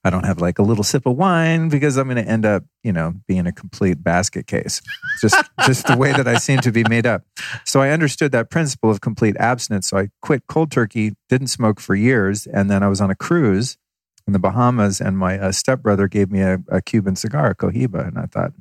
I 0.07 0.11
don't 0.11 0.27
have 0.27 0.39
like 0.39 0.59
a 0.59 0.63
little 0.63 0.85
sip 0.85 1.07
of 1.07 1.17
wine 1.17 1.71
because 1.71 1.97
I'm 1.97 2.09
going 2.09 2.23
to 2.23 2.31
end 2.31 2.45
up, 2.45 2.65
you 2.83 2.93
know, 2.93 3.15
being 3.27 3.47
a 3.47 3.53
complete 3.53 4.03
basket 4.05 4.47
case. 4.47 4.83
Just 5.23 5.43
just 5.65 5.87
the 5.87 5.97
way 5.97 6.13
that 6.13 6.29
I 6.29 6.37
seem 6.37 6.61
to 6.61 6.71
be 6.73 6.85
made 6.85 7.07
up. 7.07 7.23
So 7.65 7.81
I 7.81 7.89
understood 7.89 8.31
that 8.33 8.51
principle 8.51 8.91
of 8.91 9.01
complete 9.01 9.35
abstinence. 9.39 9.89
So 9.89 9.97
I 9.97 10.09
quit 10.21 10.43
cold 10.47 10.71
turkey, 10.71 11.13
didn't 11.31 11.47
smoke 11.47 11.81
for 11.81 11.95
years, 11.95 12.47
and 12.47 12.71
then 12.71 12.83
I 12.83 12.89
was 12.89 13.01
on 13.01 13.11
a 13.11 13.15
cruise 13.15 13.79
in 14.27 14.33
the 14.33 14.39
Bahamas, 14.39 15.01
and 15.01 15.19
my 15.19 15.39
uh, 15.39 15.53
stepbrother 15.53 16.09
gave 16.09 16.31
me 16.31 16.41
a, 16.41 16.59
a 16.69 16.81
Cuban 16.81 17.17
cigar, 17.17 17.51
a 17.51 17.55
Cohiba, 17.55 18.07
and 18.09 18.19
I 18.19 18.27
thought. 18.27 18.53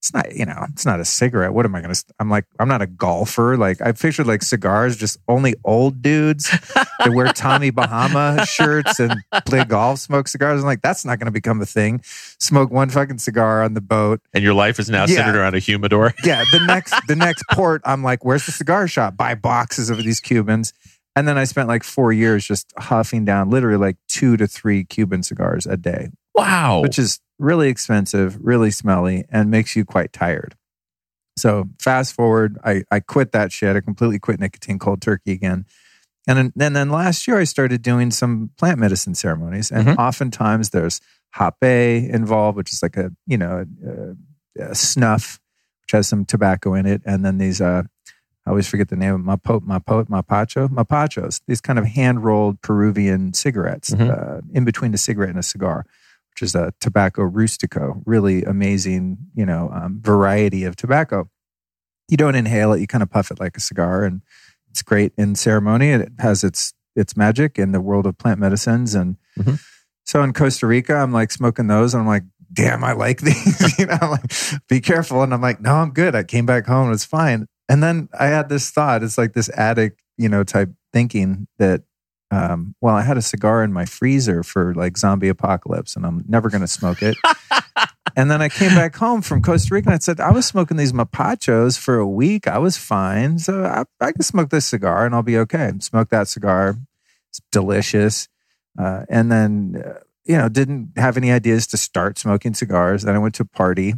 It's 0.00 0.14
not, 0.14 0.32
you 0.32 0.46
know, 0.46 0.64
it's 0.70 0.86
not 0.86 1.00
a 1.00 1.04
cigarette. 1.04 1.52
What 1.52 1.66
am 1.66 1.74
I 1.74 1.80
going 1.80 1.92
to? 1.92 2.04
I'm 2.20 2.30
like, 2.30 2.44
I'm 2.60 2.68
not 2.68 2.80
a 2.80 2.86
golfer. 2.86 3.56
Like, 3.56 3.82
I 3.82 3.90
pictured 3.90 4.28
like 4.28 4.44
cigars, 4.44 4.96
just 4.96 5.18
only 5.26 5.56
old 5.64 6.02
dudes 6.02 6.48
that 7.00 7.10
wear 7.12 7.32
Tommy 7.32 7.70
Bahama 7.70 8.46
shirts 8.46 9.00
and 9.00 9.12
play 9.44 9.64
golf, 9.64 9.98
smoke 9.98 10.28
cigars. 10.28 10.60
I'm 10.60 10.66
like, 10.66 10.82
that's 10.82 11.04
not 11.04 11.18
going 11.18 11.26
to 11.26 11.32
become 11.32 11.60
a 11.60 11.66
thing. 11.66 12.00
Smoke 12.38 12.70
one 12.70 12.90
fucking 12.90 13.18
cigar 13.18 13.60
on 13.64 13.74
the 13.74 13.80
boat. 13.80 14.20
And 14.32 14.44
your 14.44 14.54
life 14.54 14.78
is 14.78 14.88
now 14.88 15.00
Yeah. 15.00 15.16
centered 15.16 15.36
around 15.36 15.56
a 15.56 15.58
humidor. 15.58 16.14
Yeah, 16.22 16.44
the 16.52 16.60
next 16.64 16.94
the 17.08 17.16
next 17.16 17.42
port, 17.50 17.82
I'm 17.84 18.04
like, 18.04 18.24
where's 18.24 18.46
the 18.46 18.52
cigar 18.52 18.86
shop? 18.86 19.16
Buy 19.16 19.34
boxes 19.34 19.90
of 19.90 19.98
these 19.98 20.20
Cubans. 20.20 20.72
And 21.18 21.26
then 21.26 21.36
I 21.36 21.42
spent 21.44 21.66
like 21.66 21.82
four 21.82 22.12
years 22.12 22.46
just 22.46 22.72
huffing 22.78 23.24
down 23.24 23.50
literally 23.50 23.76
like 23.76 23.96
two 24.06 24.36
to 24.36 24.46
three 24.46 24.84
Cuban 24.84 25.24
cigars 25.24 25.66
a 25.66 25.76
day, 25.76 26.10
Wow. 26.36 26.80
which 26.80 26.96
is 26.96 27.18
really 27.40 27.68
expensive, 27.70 28.38
really 28.40 28.70
smelly, 28.70 29.24
and 29.28 29.50
makes 29.50 29.74
you 29.74 29.84
quite 29.84 30.12
tired. 30.12 30.54
So 31.36 31.70
fast 31.80 32.14
forward, 32.14 32.56
I, 32.64 32.84
I 32.92 33.00
quit 33.00 33.32
that 33.32 33.50
shit. 33.50 33.74
I 33.74 33.80
completely 33.80 34.20
quit 34.20 34.38
nicotine 34.38 34.78
cold 34.78 35.02
turkey 35.02 35.32
again. 35.32 35.66
And 36.28 36.38
then, 36.38 36.52
and 36.60 36.76
then 36.76 36.88
last 36.90 37.26
year, 37.26 37.38
I 37.40 37.44
started 37.44 37.82
doing 37.82 38.12
some 38.12 38.50
plant 38.56 38.78
medicine 38.78 39.16
ceremonies. 39.16 39.72
And 39.72 39.88
Mhm. 39.88 39.98
oftentimes 39.98 40.70
there's 40.70 41.00
hape 41.34 41.54
involved, 42.14 42.56
which 42.56 42.72
is 42.72 42.80
like 42.80 42.96
a, 42.96 43.10
you 43.26 43.38
know, 43.38 43.66
a, 43.84 44.62
a 44.70 44.74
snuff, 44.76 45.40
which 45.82 45.92
has 45.92 46.06
some 46.06 46.24
tobacco 46.24 46.74
in 46.74 46.86
it. 46.86 47.02
And 47.04 47.24
then 47.24 47.38
these, 47.38 47.60
uh, 47.60 47.82
I 48.48 48.50
always 48.50 48.66
forget 48.66 48.88
the 48.88 48.96
name 48.96 49.12
of 49.14 49.20
my 49.20 49.36
po- 49.36 49.62
my 49.62 49.78
po- 49.78 50.06
my 50.08 50.22
pacho 50.22 50.68
my 50.68 50.82
pachos. 50.82 51.42
these 51.46 51.60
kind 51.60 51.78
of 51.78 51.84
hand 51.84 52.24
rolled 52.24 52.62
Peruvian 52.62 53.34
cigarettes 53.34 53.90
Mhm. 53.90 54.08
uh, 54.10 54.40
in 54.54 54.64
between 54.64 54.94
a 54.94 54.96
cigarette 54.96 55.28
and 55.28 55.38
a 55.38 55.42
cigar, 55.42 55.84
which 56.32 56.40
is 56.42 56.54
a 56.54 56.72
tobacco 56.80 57.28
rustico. 57.28 58.00
Really 58.06 58.44
amazing, 58.44 59.18
you 59.34 59.44
know, 59.44 59.70
um, 59.74 60.00
variety 60.00 60.64
of 60.64 60.76
tobacco. 60.76 61.28
You 62.08 62.16
don't 62.16 62.34
inhale 62.34 62.72
it; 62.72 62.80
you 62.80 62.86
kind 62.86 63.02
of 63.02 63.10
puff 63.10 63.30
it 63.30 63.38
like 63.38 63.54
a 63.58 63.60
cigar, 63.60 64.04
and 64.04 64.22
it's 64.70 64.80
great 64.80 65.12
in 65.18 65.34
ceremony. 65.34 65.90
It 65.90 66.10
has 66.18 66.42
its 66.42 66.72
its 66.96 67.18
magic 67.18 67.58
in 67.58 67.72
the 67.72 67.82
world 67.82 68.06
of 68.06 68.16
plant 68.16 68.40
medicines, 68.40 68.94
and 68.94 69.16
Mhm. 69.38 69.60
so 70.04 70.22
in 70.22 70.32
Costa 70.32 70.66
Rica, 70.66 70.94
I'm 70.96 71.12
like 71.12 71.30
smoking 71.32 71.66
those, 71.66 71.92
and 71.92 72.00
I'm 72.00 72.06
like, 72.08 72.24
damn, 72.50 72.82
I 72.82 72.92
like 72.92 73.20
these. 73.28 73.78
you 73.78 73.84
know, 73.84 73.98
like, 74.00 74.32
be 74.70 74.80
careful, 74.80 75.22
and 75.22 75.34
I'm 75.34 75.42
like, 75.42 75.60
no, 75.60 75.74
I'm 75.74 75.90
good. 75.90 76.14
I 76.14 76.22
came 76.22 76.46
back 76.46 76.64
home, 76.66 76.90
it's 76.94 77.04
fine. 77.04 77.46
And 77.68 77.82
then 77.82 78.08
I 78.18 78.26
had 78.26 78.48
this 78.48 78.70
thought. 78.70 79.02
It's 79.02 79.18
like 79.18 79.34
this 79.34 79.50
addict, 79.50 80.02
you 80.16 80.28
know, 80.28 80.44
type 80.44 80.70
thinking 80.92 81.46
that. 81.58 81.82
Um, 82.30 82.74
well, 82.82 82.94
I 82.94 83.00
had 83.00 83.16
a 83.16 83.22
cigar 83.22 83.64
in 83.64 83.72
my 83.72 83.86
freezer 83.86 84.42
for 84.42 84.74
like 84.74 84.98
zombie 84.98 85.30
apocalypse, 85.30 85.96
and 85.96 86.04
I'm 86.04 86.26
never 86.28 86.50
going 86.50 86.60
to 86.60 86.68
smoke 86.68 87.00
it. 87.00 87.16
And 88.18 88.28
then 88.28 88.42
I 88.42 88.48
came 88.48 88.74
back 88.74 88.96
home 88.96 89.22
from 89.22 89.42
Costa 89.42 89.72
Rica 89.72 89.90
and 89.90 89.94
I 89.94 89.98
said, 89.98 90.18
I 90.18 90.32
was 90.32 90.44
smoking 90.44 90.76
these 90.76 90.92
mapachos 90.92 91.76
for 91.76 91.98
a 91.98 92.06
week. 92.06 92.48
I 92.48 92.58
was 92.58 92.76
fine. 92.76 93.38
So 93.38 93.64
I, 93.64 93.84
I 94.04 94.10
can 94.10 94.22
smoke 94.22 94.50
this 94.50 94.66
cigar 94.66 95.06
and 95.06 95.14
I'll 95.14 95.22
be 95.22 95.38
okay. 95.38 95.70
Smoke 95.78 96.08
that 96.08 96.26
cigar. 96.26 96.76
It's 97.30 97.40
delicious. 97.52 98.28
Uh, 98.76 99.04
and 99.08 99.30
then, 99.30 99.84
uh, 99.86 100.00
you 100.24 100.36
know, 100.36 100.48
didn't 100.48 100.94
have 100.96 101.16
any 101.16 101.30
ideas 101.30 101.68
to 101.68 101.76
start 101.76 102.18
smoking 102.18 102.54
cigars. 102.54 103.02
Then 103.02 103.14
I 103.14 103.20
went 103.20 103.36
to 103.36 103.44
a 103.44 103.46
party 103.46 103.94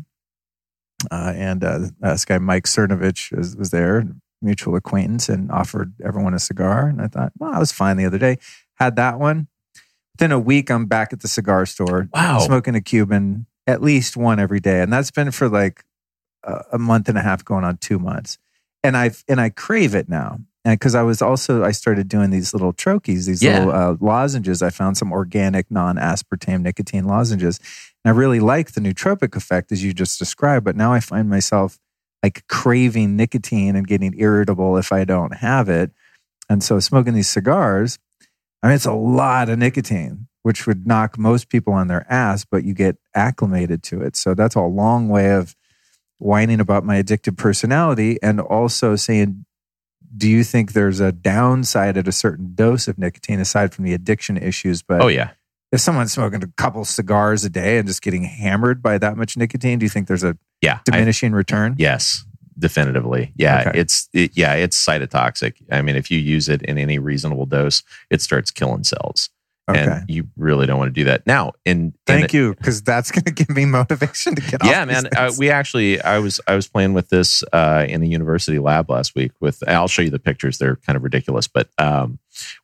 uh, 1.11 1.33
and 1.37 1.63
uh, 1.65 1.81
this 2.01 2.25
guy, 2.25 2.39
Mike 2.39 2.65
Cernovich, 2.65 3.37
was, 3.37 3.57
was 3.57 3.71
there, 3.71 4.05
mutual 4.43 4.77
acquaintance, 4.77 5.29
and 5.29 5.51
offered 5.51 5.93
everyone 6.05 6.35
a 6.35 6.39
cigar. 6.39 6.87
And 6.89 7.01
I 7.01 7.07
thought, 7.09 7.33
well, 7.39 7.53
I 7.53 7.59
was 7.59 7.73
fine 7.73 7.97
the 7.97 8.07
other 8.07 8.19
day. 8.19 8.39
Had 8.77 8.97
that 8.97 9.19
one. 9.19 9.49
Within 10.15 10.33
a 10.33 10.39
week, 10.39 10.71
I'm 10.71 10.87
back 10.87 11.13
at 11.13 11.21
the 11.21 11.29
cigar 11.29 11.65
store 11.67 12.09
Wow. 12.13 12.41
smoking 12.41 12.75
a 12.75 12.81
Cuban 12.81 13.47
at 13.67 13.83
least 13.83 14.17
one 14.17 14.41
every 14.41 14.61
day, 14.61 14.81
and 14.83 14.93
that's 14.93 15.11
been 15.11 15.31
for 15.31 15.49
like 15.49 15.85
a, 16.43 16.65
a 16.73 16.79
month 16.79 17.09
and 17.09 17.17
a 17.17 17.23
half, 17.23 17.45
going 17.45 17.65
on 17.65 17.77
two 17.77 17.99
months. 17.99 18.39
And 18.83 18.97
I 18.97 19.13
and 19.29 19.41
I 19.41 19.51
crave 19.51 19.95
it 19.95 20.09
now, 20.09 20.39
and 20.65 20.79
because 20.79 20.95
I 20.95 21.03
was 21.03 21.21
also 21.23 21.63
I 21.65 21.71
started 21.71 22.09
doing 22.09 22.31
these 22.31 22.53
little 22.55 22.73
troches, 22.73 23.27
these 23.27 23.43
Yeah. 23.43 23.59
little 23.59 23.73
uh, 23.73 23.97
lozenges. 24.01 24.63
I 24.63 24.71
found 24.71 24.97
some 24.97 25.13
organic, 25.13 25.71
non-aspartame 25.71 26.63
nicotine 26.63 27.05
lozenges, 27.05 27.61
and 28.05 28.15
I 28.15 28.17
really 28.17 28.41
like 28.41 28.73
the 28.73 28.81
nootropic 28.81 29.37
effect 29.37 29.73
as 29.73 29.85
you 29.85 29.93
just 29.93 30.19
described. 30.19 30.65
But 30.65 30.77
now 30.77 30.93
I 30.93 31.01
find 31.01 31.29
myself 31.29 31.79
like 32.23 32.47
craving 32.49 33.17
nicotine 33.17 33.77
and 33.77 33.87
getting 33.87 34.19
irritable 34.19 34.77
if 34.77 34.93
I 34.93 35.05
don't 35.05 35.37
have 35.37 35.69
it. 35.69 35.91
And 36.49 36.63
so 36.63 36.81
smoking 36.81 37.15
these 37.15 37.29
cigars, 37.29 37.99
I 38.63 38.69
mean, 38.69 38.77
it's 38.77 38.87
a 38.87 38.93
lot 38.93 39.49
of 39.49 39.59
nicotine, 39.59 40.29
which 40.43 40.67
would 40.67 40.87
knock 40.87 41.19
most 41.19 41.49
people 41.49 41.73
on 41.73 41.89
their 41.89 42.11
ass, 42.13 42.45
but 42.45 42.65
you 42.65 42.75
get 42.75 42.97
acclimated 43.15 43.83
to 43.85 44.03
it. 44.03 44.17
So 44.17 44.35
that's 44.35 44.55
a 44.55 44.63
long 44.63 45.09
way 45.09 45.33
of 45.33 45.55
whining 46.19 46.61
about 46.61 46.85
my 46.85 47.03
addictive 47.03 47.37
personality 47.37 48.19
and 48.23 48.41
also 48.41 48.97
saying, 48.97 49.45
do 50.17 50.29
you 50.29 50.43
think 50.43 50.73
there's 50.73 51.01
a 51.01 51.13
downside 51.13 51.97
at 51.97 52.09
a 52.09 52.13
certain 52.13 52.55
dose 52.55 52.89
of 52.89 52.99
nicotine 52.99 53.41
aside 53.41 53.73
from 53.73 53.85
the 53.85 53.95
addiction 53.95 54.37
issues? 54.37 54.83
But 54.83 55.03
oh 55.03 55.09
yeah. 55.09 55.31
If 55.73 55.81
someone's 55.81 56.13
smoking 56.13 56.43
a 56.43 56.49
couple 56.57 56.85
cigars 56.85 57.45
a 57.45 57.51
day 57.51 57.79
and 57.79 57.87
just 57.87 58.03
getting 58.03 58.25
hammered 58.25 58.83
by 58.83 58.99
that 58.99 59.17
much 59.17 59.37
nicotine, 59.37 59.79
do 59.79 59.85
you 59.87 59.91
think 59.91 60.09
there's 60.09 60.25
a 60.25 60.37
Yeah. 60.63 60.79
I- 60.79 60.91
diminishing 60.91 61.33
return? 61.33 61.77
yes. 61.79 62.25
Definitively. 62.59 63.33
Yeah. 63.37 63.65
Okay. 63.69 63.79
It's 63.81 64.09
it, 64.13 64.33
yeah, 64.35 64.53
it's 64.53 64.77
cytotoxic. 64.85 65.55
I 65.73 65.81
mean, 65.81 65.97
if 65.97 66.11
you 66.11 66.19
use 66.19 66.47
it 66.49 66.61
in 66.63 66.77
any 66.77 66.99
reasonable 66.99 67.47
dose, 67.47 67.83
it 68.11 68.21
starts 68.21 68.51
killing 68.51 68.85
cells. 68.85 69.31
Okay. 69.71 69.81
And 69.83 70.05
you 70.11 70.27
really 70.37 70.67
don't 70.67 70.77
want 70.79 70.89
to 70.89 70.93
do 71.01 71.05
that. 71.05 71.27
Now, 71.27 71.53
in 71.65 71.95
Thank 72.07 72.35
you, 72.35 72.55
because 72.55 72.83
that's 72.83 73.11
going 73.13 73.25
to 73.25 73.31
give 73.33 73.49
me 73.49 73.65
motivation 73.65 74.35
to 74.35 74.43
get 74.43 74.63
off. 74.63 74.69
yeah 74.71 74.85
man 74.85 75.05
uh, 75.17 75.31
we 75.39 75.49
actually 75.49 76.03
i 76.03 76.19
was 76.19 76.41
i 76.49 76.55
was 76.57 76.67
playing 76.69 76.93
with 76.93 77.09
this 77.09 77.43
uh, 77.53 77.87
in 77.89 78.01
the 78.03 78.09
university 78.09 78.59
lab 78.59 78.91
last 78.91 79.15
week 79.15 79.31
with 79.41 79.63
i'll 79.69 79.87
show 79.89 80.03
you 80.03 80.11
the 80.11 80.19
pictures 80.19 80.59
they're 80.59 80.77
kind 80.77 80.97
of 80.97 81.03
ridiculous 81.05 81.47
but 81.47 81.69
um, 81.79 82.19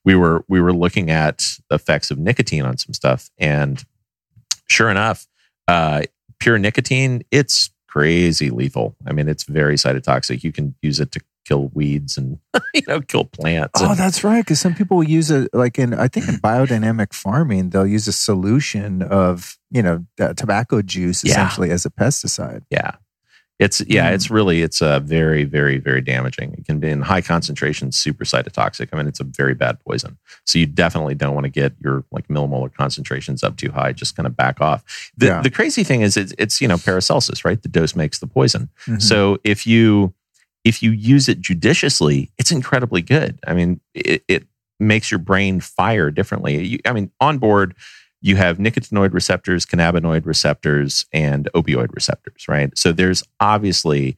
we 0.05 0.15
were 0.15 0.45
we 0.49 0.61
were 0.61 0.73
looking 0.73 1.11
at 1.11 1.39
the 1.69 1.75
effects 1.77 2.11
of 2.11 2.19
nicotine 2.19 2.65
on 2.65 2.77
some 2.77 2.93
stuff 2.93 3.31
and 3.39 3.85
sure 4.69 4.91
enough 4.91 5.27
uh, 5.69 6.03
pure 6.41 6.59
nicotine 6.59 7.23
it's 7.31 7.71
crazy 7.89 8.51
lethal 8.51 8.95
i 9.07 9.13
mean 9.13 9.29
it's 9.29 9.45
very 9.45 9.77
cytotoxic 9.77 10.43
you 10.45 10.53
can 10.53 10.75
use 10.83 11.01
it 11.01 11.11
to 11.13 11.21
kill 11.47 11.69
weeds 11.75 12.19
and 12.19 12.39
you 12.75 12.83
know 12.89 13.01
kill 13.01 13.25
plants 13.25 13.81
Oh, 13.81 13.91
and- 13.91 13.99
that's 13.99 14.25
right. 14.25 14.41
Because 14.45 14.59
some 14.61 14.75
people 14.75 14.97
will 14.97 15.05
use 15.05 15.31
it, 15.31 15.49
like 15.55 15.79
in 15.79 15.95
I 15.95 16.09
think 16.09 16.29
in 16.29 16.35
biodynamic 16.37 17.13
farming, 17.15 17.71
they'll 17.71 17.87
use 17.87 18.09
a 18.09 18.13
solution 18.13 19.01
of 19.03 19.57
you 19.71 19.81
know 19.81 20.05
uh, 20.21 20.33
tobacco 20.35 20.83
juice 20.83 21.23
Yeah. 21.23 21.31
essentially 21.31 21.71
as 21.71 21.87
a 21.87 21.91
pesticide. 21.91 22.63
Yeah. 22.69 22.97
It's 23.59 23.81
yeah, 23.89 24.11
Mm. 24.11 24.15
it's 24.15 24.31
really 24.31 24.61
it's 24.63 24.83
uh, 24.83 25.01
very 25.01 25.45
very 25.45 25.79
very 25.79 26.03
damaging. 26.03 26.53
It 26.59 26.67
can 26.67 26.79
be 26.79 26.91
in 26.91 27.01
high 27.01 27.23
concentrations, 27.23 27.97
super 27.97 28.25
cytotoxic. 28.25 28.89
I 28.93 28.97
mean, 28.97 29.07
it's 29.07 29.21
a 29.21 29.25
very 29.25 29.55
bad 29.55 29.81
poison. 29.81 30.19
So 30.45 30.59
you 30.59 30.67
definitely 30.67 31.15
don't 31.15 31.35
want 31.35 31.45
to 31.45 31.51
get 31.51 31.73
your 31.83 32.05
like 32.11 32.29
millimolar 32.29 32.73
concentrations 32.75 33.43
up 33.43 33.57
too 33.57 33.71
high. 33.73 33.93
Just 33.93 34.15
kind 34.15 34.27
of 34.27 34.37
back 34.37 34.61
off. 34.61 34.85
The 35.17 35.27
Yeah. 35.27 35.41
the 35.43 35.51
crazy 35.51 35.85
thing 35.85 36.03
is 36.03 36.17
it's, 36.19 36.35
it's 36.39 36.61
you 36.61 36.69
know 36.69 36.77
Paracelsus, 36.77 37.45
right? 37.47 37.61
The 37.63 37.69
dose 37.69 37.97
makes 37.97 38.19
the 38.19 38.27
poison. 38.27 38.69
Mhm. 38.87 39.01
So 39.01 39.39
if 39.43 39.67
you 39.67 40.13
if 40.65 40.83
you 40.83 40.91
use 40.91 41.29
it 41.29 41.41
judiciously, 41.41 42.31
it's 42.39 42.51
incredibly 42.51 43.01
good. 43.01 43.39
I 43.47 43.55
mean, 43.55 43.81
it, 43.95 44.23
it 44.29 44.47
makes 44.81 45.11
your 45.11 45.19
brain 45.19 45.61
fire 45.61 46.11
differently. 46.11 46.63
You, 46.63 46.79
I 46.85 46.93
mean, 46.93 47.11
on 47.21 47.39
board, 47.39 47.75
you 48.21 48.37
have 48.37 48.59
nicotinoid 48.59 49.13
receptors, 49.13 49.67
cannabinoid 49.67 50.27
receptors, 50.27 51.07
and 51.13 51.49
opioid 51.55 51.95
receptors, 51.95 52.49
right? 52.49 52.77
So 52.77 52.93
there's 52.93 53.23
obviously 53.41 54.17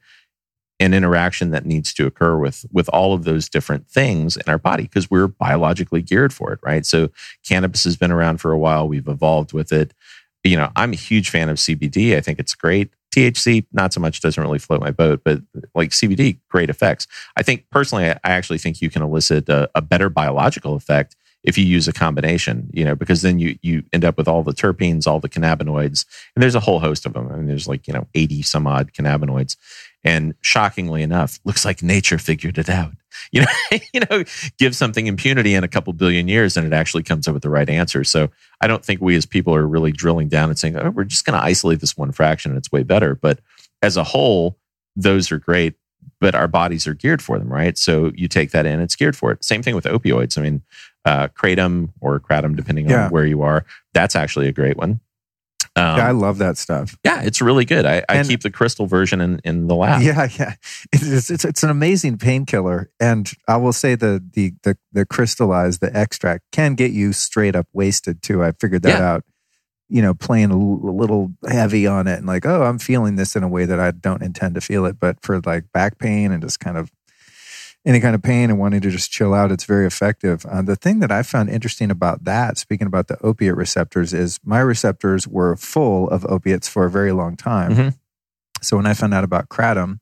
an 0.81 0.95
interaction 0.95 1.51
that 1.51 1.67
needs 1.67 1.93
to 1.95 2.07
occur 2.07 2.39
with 2.39 2.65
with 2.73 2.89
all 2.91 3.13
of 3.13 3.25
those 3.25 3.49
different 3.49 3.89
things 3.89 4.37
in 4.37 4.45
our 4.47 4.59
body 4.59 4.85
because 4.85 5.11
we're 5.11 5.27
biologically 5.27 6.03
geared 6.03 6.33
for 6.33 6.53
it, 6.53 6.61
right? 6.63 6.87
So 6.87 7.11
cannabis 7.47 7.85
has 7.85 7.97
been 7.97 8.13
around 8.13 8.41
for 8.41 8.53
a 8.53 8.59
while. 8.59 8.87
We've 8.87 9.09
evolved 9.09 9.53
with 9.53 9.73
it. 9.73 9.93
You 10.45 10.57
know, 10.57 10.71
I'm 10.77 10.93
a 10.93 10.97
huge 10.97 11.31
fan 11.31 11.49
of 11.49 11.57
CBD. 11.57 12.17
I 12.17 12.21
think 12.21 12.39
it's 12.39 12.55
great. 12.55 12.91
THC, 13.15 13.67
not 13.73 13.93
so 13.93 14.01
much, 14.01 14.21
doesn't 14.21 14.43
really 14.43 14.59
float 14.59 14.81
my 14.81 14.91
boat, 14.91 15.23
but 15.25 15.41
like 15.75 15.91
CBD, 15.91 16.39
great 16.49 16.71
effects. 16.71 17.07
I 17.37 17.43
think 17.43 17.65
personally, 17.71 18.09
I 18.11 18.19
actually 18.23 18.59
think 18.59 18.81
you 18.81 18.91
can 18.91 19.03
elicit 19.03 19.49
a, 19.49 19.69
a 19.75 19.83
better 19.83 20.09
biological 20.09 20.75
effect 20.75 21.17
if 21.45 21.57
you 21.57 21.65
use 21.65 21.87
a 21.87 21.93
combination, 21.93 22.69
you 22.73 22.85
know, 22.85 22.95
because 22.95 23.23
then 23.23 23.39
you 23.39 23.59
you 23.63 23.85
end 23.93 24.05
up 24.05 24.17
with 24.17 24.29
all 24.29 24.43
the 24.43 24.53
terpenes, 24.53 25.07
all 25.07 25.21
the 25.21 25.29
cannabinoids, 25.29 26.05
and 26.35 26.43
there's 26.43 26.55
a 26.55 26.61
whole 26.61 26.81
host 26.81 27.07
of 27.07 27.13
them. 27.13 27.29
I 27.31 27.37
mean, 27.37 27.47
there's 27.47 27.69
like 27.69 27.87
you 27.87 27.95
know 27.95 28.07
80 28.15 28.43
some 28.43 28.67
odd 28.67 28.93
cannabinoids, 28.93 29.57
and 30.03 30.35
shockingly 30.41 31.03
enough, 31.03 31.39
looks 31.45 31.65
like 31.65 31.83
nature 31.83 32.19
figured 32.19 32.59
it 32.59 32.69
out. 32.69 32.93
You 33.33 33.43
know, 33.43 33.79
you 33.93 34.01
know, 34.09 34.23
give 34.59 34.77
something 34.77 35.07
impunity 35.07 35.55
in 35.55 35.65
a 35.65 35.69
couple 35.69 35.93
billion 35.93 36.29
years, 36.29 36.57
and 36.57 36.65
it 36.67 36.73
actually 36.73 37.03
comes 37.03 37.27
up 37.27 37.35
with 37.35 37.43
the 37.43 37.51
right 37.51 37.69
answer. 37.69 38.05
So 38.05 38.31
I 38.61 38.69
don't 38.69 38.85
think 38.85 39.01
we 39.01 39.17
as 39.17 39.27
people 39.27 39.55
are 39.57 39.67
really 39.67 39.91
drilling 39.91 40.29
down 40.29 40.51
and 40.51 40.59
saying, 40.59 40.77
"Oh, 40.77 40.91
we're 40.91 41.05
just 41.05 41.25
going 41.25 41.37
to 41.39 41.45
isolate 41.45 41.81
this 41.81 41.97
one 41.97 42.13
fraction, 42.13 42.53
and 42.53 42.59
it's 42.59 42.71
way 42.71 42.85
better." 42.85 43.17
But 43.17 43.41
as 43.83 43.97
a 43.97 44.05
whole, 44.05 44.57
those 44.95 45.33
are 45.33 45.39
great 45.39 45.75
but 46.21 46.35
our 46.35 46.49
bodies 46.49 46.87
are 46.87 46.95
geared 46.95 47.23
for 47.23 47.39
them, 47.39 47.53
right? 47.53 47.79
So 47.79 48.13
you 48.15 48.29
take 48.29 48.51
that 48.51 48.67
in, 48.67 48.81
it's 48.81 48.97
geared 48.97 49.17
for 49.17 49.31
it. 49.33 49.45
Same 49.45 49.63
thing 49.63 49.75
with 49.75 49.85
opioids. 49.85 50.37
I 50.37 50.43
mean, 50.43 50.63
uh, 51.09 51.29
kratom 51.29 51.91
or 52.01 52.21
kratom, 52.21 52.55
depending 52.57 52.89
Yeah. 52.89 53.07
on 53.07 53.11
where 53.11 53.27
you 53.27 53.43
are, 53.43 53.65
that's 53.95 54.15
actually 54.15 54.49
a 54.49 54.53
great 54.53 54.77
one. 54.77 55.01
Um, 55.77 55.97
Yeah, 55.99 56.09
I 56.09 56.11
love 56.11 56.39
that 56.39 56.57
stuff. 56.59 56.97
yeah, 57.05 57.23
it's 57.23 57.41
really 57.41 57.65
good. 57.65 57.85
I, 57.87 58.03
I 58.09 58.17
And- 58.17 58.29
keep 58.29 58.43
the 58.43 58.51
crystal 58.51 58.87
version 58.87 59.21
in, 59.21 59.41
in 59.45 59.67
the 59.69 59.75
lab. 59.77 60.03
Yeah, 60.03 60.29
yeah. 60.39 60.55
It's 60.93 61.31
it's, 61.31 61.45
it's 61.45 61.63
an 61.63 61.71
amazing 61.71 62.19
painkiller, 62.19 62.91
and 63.01 63.31
I 63.47 63.57
will 63.57 63.73
say 63.73 63.95
the 63.95 64.13
the 64.35 64.53
the 64.65 64.77
the 64.93 65.07
crystallized 65.07 65.81
the 65.81 65.95
extract 65.97 66.45
can 66.53 66.75
get 66.75 66.91
you 66.93 67.13
straight 67.13 67.55
up 67.57 67.67
wasted 67.73 68.23
too. 68.23 68.43
I 68.43 68.53
figured 68.61 68.83
that 68.83 68.99
Yeah. 68.99 69.13
out. 69.15 69.25
You 69.91 70.03
know, 70.03 70.13
playing 70.15 70.51
a 70.51 70.55
l- 70.55 70.81
a 70.85 70.95
little 71.03 71.33
heavy 71.49 71.87
on 71.87 72.07
it, 72.09 72.19
and 72.19 72.27
like, 72.27 72.45
oh, 72.45 72.63
I'm 72.65 72.79
feeling 72.79 73.17
this 73.17 73.35
in 73.37 73.43
a 73.43 73.49
way 73.49 73.65
that 73.65 73.81
I 73.81 73.91
don't 73.93 74.23
intend 74.23 74.55
to 74.57 74.61
feel 74.61 74.85
it. 74.85 74.99
But 75.01 75.17
for 75.23 75.41
like 75.47 75.65
back 75.73 75.99
pain 75.99 76.31
and 76.33 76.43
just 76.43 76.61
kind 76.61 76.77
of 76.77 76.91
any 77.87 78.01
kind 78.01 78.15
of 78.15 78.23
pain 78.23 78.51
and 78.51 78.59
wanting 78.59 78.81
to 78.83 78.91
just 78.91 79.11
chill 79.11 79.33
out, 79.33 79.51
it's 79.53 79.65
very 79.65 79.87
effective. 79.87 80.45
Uh, 80.47 80.63
the 80.63 80.77
thing 80.77 80.99
that 81.01 81.11
I 81.11 81.23
found 81.23 81.49
interesting 81.49 81.91
about 81.91 82.25
that, 82.25 82.59
speaking 82.59 82.87
about 82.87 83.09
the 83.09 83.17
opiate 83.23 83.57
receptors, 83.57 84.13
is 84.13 84.39
my 84.45 84.61
receptors 84.61 85.27
were 85.27 85.57
full 85.57 86.09
of 86.11 86.27
opiates 86.27 86.69
for 86.69 86.85
a 86.85 86.91
very 86.91 87.13
long 87.13 87.37
time. 87.37 87.75
Mhm. 87.75 87.95
So 88.61 88.77
when 88.77 88.87
I 88.87 88.95
found 88.95 89.15
out 89.15 89.25
about 89.25 89.49
kratom, 89.49 90.01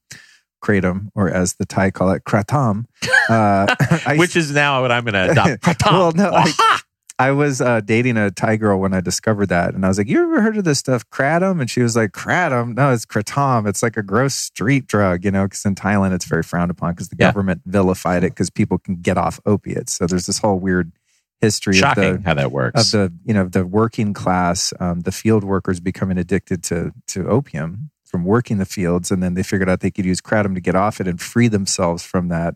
kratom, 0.65 1.11
or 1.15 1.29
as 1.31 1.55
the 1.57 1.67
Thai 1.67 1.91
call 1.91 2.11
it, 2.11 2.25
kratom, 2.25 2.87
uh, 3.29 3.67
I, 4.07 4.17
Which 4.19 4.35
is 4.37 4.51
now 4.53 4.81
what 4.83 4.91
I'm 4.91 5.05
going 5.05 5.15
to 5.15 5.31
adopt. 5.31 5.83
Well, 5.87 6.13
no, 6.13 6.31
I-! 6.33 6.79
I 7.19 7.31
was 7.31 7.63
uh, 7.63 7.81
dating 7.81 8.19
a 8.19 8.31
Thai 8.31 8.57
girl 8.57 8.79
when 8.79 8.93
I 8.93 9.01
discovered 9.01 9.47
that, 9.47 9.75
and 9.75 9.85
I 9.87 9.89
was 9.89 9.97
like, 9.97 10.09
"You 10.09 10.23
ever 10.23 10.43
heard 10.43 10.59
of 10.59 10.65
this 10.65 10.79
stuff, 10.79 11.09
kratom?" 11.09 11.61
And 11.63 11.71
she 11.71 11.81
was 11.81 11.97
like, 11.97 12.13
"Kratom? 12.13 12.75
No, 12.77 12.93
it's 12.93 13.07
kratom. 13.07 13.67
It's 13.67 13.83
like 13.83 13.97
a 13.97 14.03
gross 14.03 14.35
street 14.35 14.87
drug, 14.87 15.25
you 15.25 15.31
know, 15.31 15.45
because 15.45 15.65
in 15.65 15.75
Thailand 15.75 16.13
it's 16.13 16.27
very 16.27 16.43
frowned 16.43 16.71
upon 16.71 16.93
because 16.93 17.09
the 17.09 17.17
Yeah. 17.19 17.29
government 17.29 17.63
vilified 17.65 18.23
it 18.23 18.33
because 18.33 18.51
people 18.51 18.77
can 18.79 18.97
get 18.97 19.17
off 19.17 19.41
opiates. 19.47 19.95
So 19.95 20.07
there's 20.07 20.27
this 20.27 20.39
whole 20.39 20.59
weird 20.59 20.93
history 21.41 21.75
of 21.79 21.95
the 21.97 22.23
how 22.25 22.35
that 22.35 22.53
works. 22.53 22.93
of 22.93 22.99
the 23.11 23.13
you 23.25 23.33
know 23.33 23.49
the 23.49 23.65
working 23.65 24.13
class, 24.13 24.75
um, 24.79 25.01
the 25.01 25.13
field 25.13 25.43
workers 25.43 25.81
becoming 25.81 26.19
addicted 26.19 26.63
to 26.65 26.93
to 27.09 27.27
opium 27.29 27.91
from 28.05 28.25
working 28.25 28.59
the 28.59 28.65
fields, 28.67 29.11
and 29.11 29.23
then 29.23 29.33
they 29.35 29.43
figured 29.43 29.69
out 29.71 29.81
they 29.81 29.91
could 29.91 30.05
use 30.05 30.21
kratom 30.21 30.55
to 30.55 30.61
get 30.61 30.75
off 30.77 31.01
it 31.01 31.09
and 31.09 31.19
free 31.21 31.49
themselves 31.49 32.03
from 32.05 32.29
that. 32.29 32.55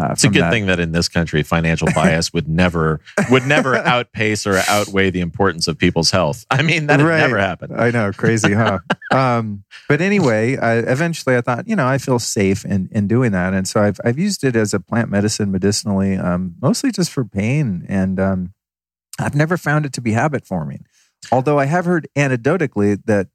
Uh, 0.00 0.08
it's 0.12 0.24
a 0.24 0.28
good 0.28 0.42
that. 0.42 0.50
thing 0.50 0.66
that 0.66 0.80
in 0.80 0.92
this 0.92 1.08
country, 1.08 1.42
financial 1.42 1.88
bias 1.94 2.32
would 2.32 2.48
never 2.48 3.00
would 3.30 3.46
never 3.46 3.76
outpace 3.94 4.46
or 4.46 4.56
outweigh 4.68 5.10
the 5.10 5.20
importance 5.20 5.68
of 5.68 5.76
people's 5.76 6.10
health. 6.10 6.46
I 6.50 6.62
mean, 6.62 6.86
that 6.86 7.00
Right. 7.00 7.18
never 7.18 7.38
happened. 7.38 7.74
I 7.78 7.90
know, 7.90 8.10
crazy, 8.12 8.54
huh? 8.54 8.78
um, 9.12 9.62
but 9.88 10.00
anyway, 10.00 10.56
I, 10.56 10.78
eventually 10.78 11.36
I 11.36 11.42
thought, 11.42 11.68
you 11.68 11.76
know, 11.76 11.86
I 11.86 11.98
feel 11.98 12.18
safe 12.18 12.64
in, 12.64 12.88
in 12.92 13.08
doing 13.08 13.32
that, 13.32 13.52
and 13.52 13.68
so 13.68 13.82
I've 13.82 14.00
I've 14.04 14.18
used 14.18 14.42
it 14.44 14.56
as 14.56 14.72
a 14.72 14.80
plant 14.80 15.10
medicine 15.10 15.50
medicinally, 15.52 16.16
um, 16.16 16.54
mostly 16.62 16.90
just 16.92 17.10
for 17.10 17.24
pain, 17.24 17.84
and 17.88 18.18
um, 18.18 18.54
I've 19.18 19.34
never 19.34 19.56
found 19.58 19.84
it 19.84 19.92
to 19.94 20.00
be 20.00 20.12
habit 20.12 20.46
forming. 20.46 20.86
Although 21.30 21.58
I 21.58 21.66
have 21.66 21.84
heard 21.84 22.08
anecdotally 22.16 22.98
that 23.04 23.28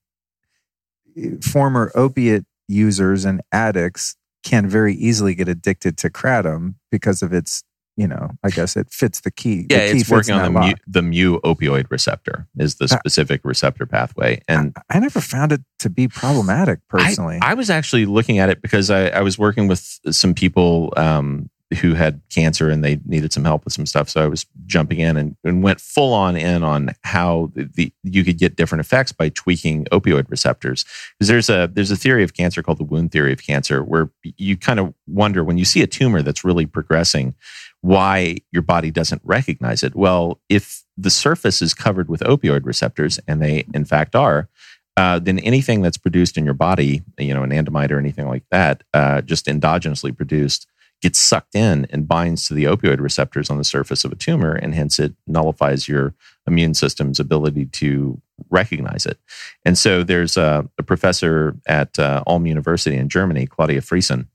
uh, 1.18 1.38
former 1.42 1.92
opiate 1.94 2.46
users 2.68 3.26
and 3.26 3.42
addicts 3.52 4.16
can 4.46 4.70
very 4.70 4.94
easily 4.94 5.36
get 5.36 5.50
addicted 5.50 5.98
to 5.98 6.10
kratom 6.10 6.76
because 6.92 7.22
of 7.22 7.34
its, 7.34 7.64
you 7.98 8.08
know, 8.08 8.30
I 8.44 8.50
guess 8.52 8.78
it 8.78 8.88
fits 8.92 9.22
the 9.22 9.32
key. 9.32 9.66
Yeah, 9.70 9.88
the 9.88 9.94
key 9.94 10.00
it's 10.00 10.10
working 10.10 10.36
on 10.36 10.54
the 10.54 10.60
mu, 10.62 10.74
the 10.88 11.02
mu 11.02 11.40
opioid 11.42 11.90
receptor 11.90 12.48
is 12.58 12.76
the 12.76 12.86
Uh, 12.86 13.00
specific 13.00 13.42
receptor 13.44 13.86
pathway, 13.86 14.42
and 14.48 14.74
I 14.90 15.00
never 15.00 15.20
found 15.20 15.52
it 15.52 15.62
to 15.80 15.90
be 15.90 16.08
problematic 16.08 16.80
personally. 16.88 17.40
I 17.42 17.56
was 17.56 17.70
actually 17.70 18.06
looking 18.06 18.40
at 18.40 18.50
it 18.50 18.62
because 18.62 18.92
I, 18.92 19.08
I 19.08 19.22
was 19.22 19.38
working 19.40 19.68
with 19.68 20.00
some 20.12 20.34
people 20.34 20.94
um, 20.96 21.50
who 21.82 21.96
had 21.96 22.22
cancer 22.30 22.70
and 22.70 22.84
they 22.84 23.00
needed 23.06 23.34
some 23.34 23.44
help 23.44 23.66
with 23.66 23.74
some 23.74 23.88
stuff. 23.88 24.08
So 24.08 24.24
I 24.24 24.28
was 24.28 24.46
jumping 24.68 25.00
in 25.00 25.18
and, 25.18 25.36
and 25.44 25.64
went 25.64 25.82
full 25.82 26.14
on 26.14 26.36
in 26.36 26.64
on 26.64 26.92
how 27.04 27.52
the, 27.56 27.64
the 27.74 27.94
you 28.04 28.24
could 28.24 28.38
get 28.38 28.56
different 28.56 28.82
effects 28.82 29.12
by 29.12 29.30
tweaking 29.30 29.86
opioid 29.86 30.30
receptors. 30.30 30.86
Because 31.18 31.28
there's 31.28 31.50
a 31.50 31.70
there's 31.74 31.92
a 31.92 31.96
theory 31.98 32.24
of 32.24 32.36
cancer 32.36 32.62
called 32.62 32.78
the 32.78 32.84
wound 32.84 33.12
theory 33.12 33.34
of 33.34 33.42
cancer, 33.42 33.84
where 33.84 34.12
you 34.24 34.58
kind 34.58 34.80
of 34.80 34.94
wonder 35.08 35.44
when 35.44 35.58
you 35.58 35.66
see 35.66 35.82
a 35.82 35.88
tumor 35.88 36.22
that's 36.22 36.44
really 36.44 36.68
progressing, 36.68 37.34
why 37.82 38.38
your 38.52 38.62
body 38.62 38.92
doesn't 38.92 39.22
recognize 39.24 39.82
it. 39.82 39.96
Well, 39.96 40.40
if 40.50 40.84
the 40.96 41.10
surface 41.10 41.62
is 41.62 41.74
covered 41.74 42.10
with 42.10 42.22
opioid 42.22 42.66
receptors, 42.66 43.20
and 43.28 43.42
they 43.42 43.66
in 43.74 43.86
fact 43.86 44.16
are, 44.16 44.50
uh, 44.98 45.20
then 45.20 45.40
anything 45.40 45.82
that's 45.82 45.98
produced 45.98 46.38
in 46.38 46.46
your 46.46 46.54
body, 46.54 47.02
you 47.18 47.34
know, 47.34 47.42
anandamide 47.42 47.92
or 47.92 48.00
anything 48.00 48.28
like 48.28 48.44
that, 48.52 48.84
uh, 48.94 49.22
just 49.22 49.48
endogenously 49.48 50.16
produced, 50.16 50.68
gets 51.06 51.20
sucked 51.20 51.54
in 51.54 51.86
and 51.92 52.08
binds 52.08 52.48
to 52.48 52.56
the 52.56 52.64
opioid 52.64 53.00
receptors 53.00 53.52
on 53.52 53.60
the 53.60 53.64
surface 53.64 54.04
of 54.04 54.12
a 54.12 54.16
tumor, 54.16 54.54
and 54.56 54.74
hence 54.74 54.98
it 54.98 55.14
nullifies 55.28 55.88
your 55.88 56.16
immune 56.48 56.74
system's 56.74 57.20
ability 57.20 57.68
to 57.68 58.20
recognize 58.50 59.06
it. 59.06 59.20
And 59.64 59.78
so 59.78 60.02
there's 60.02 60.36
a, 60.36 60.68
a 60.80 60.84
professor 60.84 61.58
at 61.68 62.00
uh, 62.00 62.24
Ulm 62.26 62.48
University 62.48 62.96
in 62.96 63.08
Germany, 63.08 63.46
Claudia 63.46 63.82
Friesen, 63.82 64.26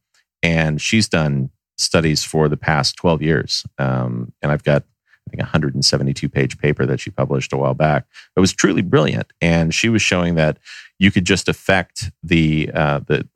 and 0.44 0.80
she's 0.80 1.08
done 1.08 1.50
studies 1.76 2.22
for 2.22 2.48
the 2.48 2.56
past 2.56 2.94
12 2.98 3.20
years. 3.20 3.66
Um, 3.76 4.32
and 4.40 4.52
I've 4.52 4.62
got 4.62 4.84
I 5.26 5.30
think 5.30 5.40
a 5.40 5.50
172 5.50 6.28
page 6.28 6.56
paper 6.56 6.86
that 6.86 7.00
she 7.00 7.10
published 7.10 7.52
a 7.52 7.56
while 7.56 7.74
back. 7.74 8.06
It 8.36 8.40
was 8.40 8.52
truly 8.52 8.82
brilliant, 8.82 9.32
and 9.40 9.74
she 9.74 9.88
was 9.88 10.02
showing 10.02 10.36
that 10.36 10.58
you 11.00 11.10
could 11.10 11.24
just 11.24 11.48
affect 11.48 12.12
the 12.22 12.70
uh, 12.72 13.00
the 13.00 13.26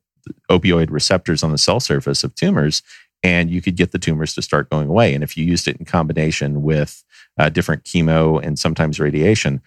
opioid 0.51 0.91
receptors 0.91 1.43
on 1.43 1.53
the 1.53 1.59
cell 1.59 1.80
surface 1.80 2.24
of 2.24 2.35
tumors, 2.35 2.82
and 3.25 3.51
you 3.51 3.62
could 3.62 3.75
get 3.75 3.91
the 3.91 3.99
tumors 3.99 4.35
to 4.35 4.43
start 4.43 4.68
going 4.68 4.87
away. 4.87 5.14
And 5.14 5.25
if 5.25 5.37
you 5.37 5.45
used 5.45 5.66
it 5.66 5.79
in 5.79 5.87
combination 5.87 6.62
with 6.62 7.03
uh, 7.39 7.49
different 7.49 7.85
chemo 7.85 8.41
and 8.41 8.59
sometimes 8.59 9.01
radiation, 9.01 9.62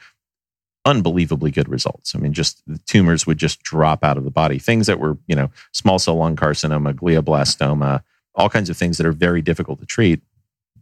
unbelievably 0.85 1.51
good 1.51 1.67
results. 1.67 2.13
I 2.15 2.19
mean, 2.19 2.33
just 2.33 2.61
the 2.67 2.77
tumors 2.85 3.25
would 3.25 3.39
just 3.39 3.63
drop 3.63 4.03
out 4.03 4.15
of 4.15 4.23
the 4.23 4.31
body. 4.31 4.59
Things 4.59 4.85
that 4.85 4.99
were, 4.99 5.17
you 5.27 5.35
know, 5.35 5.49
small 5.73 5.97
cell 5.97 6.15
lung 6.15 6.35
carcinoma, 6.35 6.93
glioblastoma, 6.93 8.03
all 8.35 8.47
kinds 8.47 8.69
of 8.69 8.77
things 8.77 8.97
that 8.97 9.07
are 9.07 9.11
very 9.11 9.41
difficult 9.41 9.79
to 9.79 9.87
treat. 9.87 10.21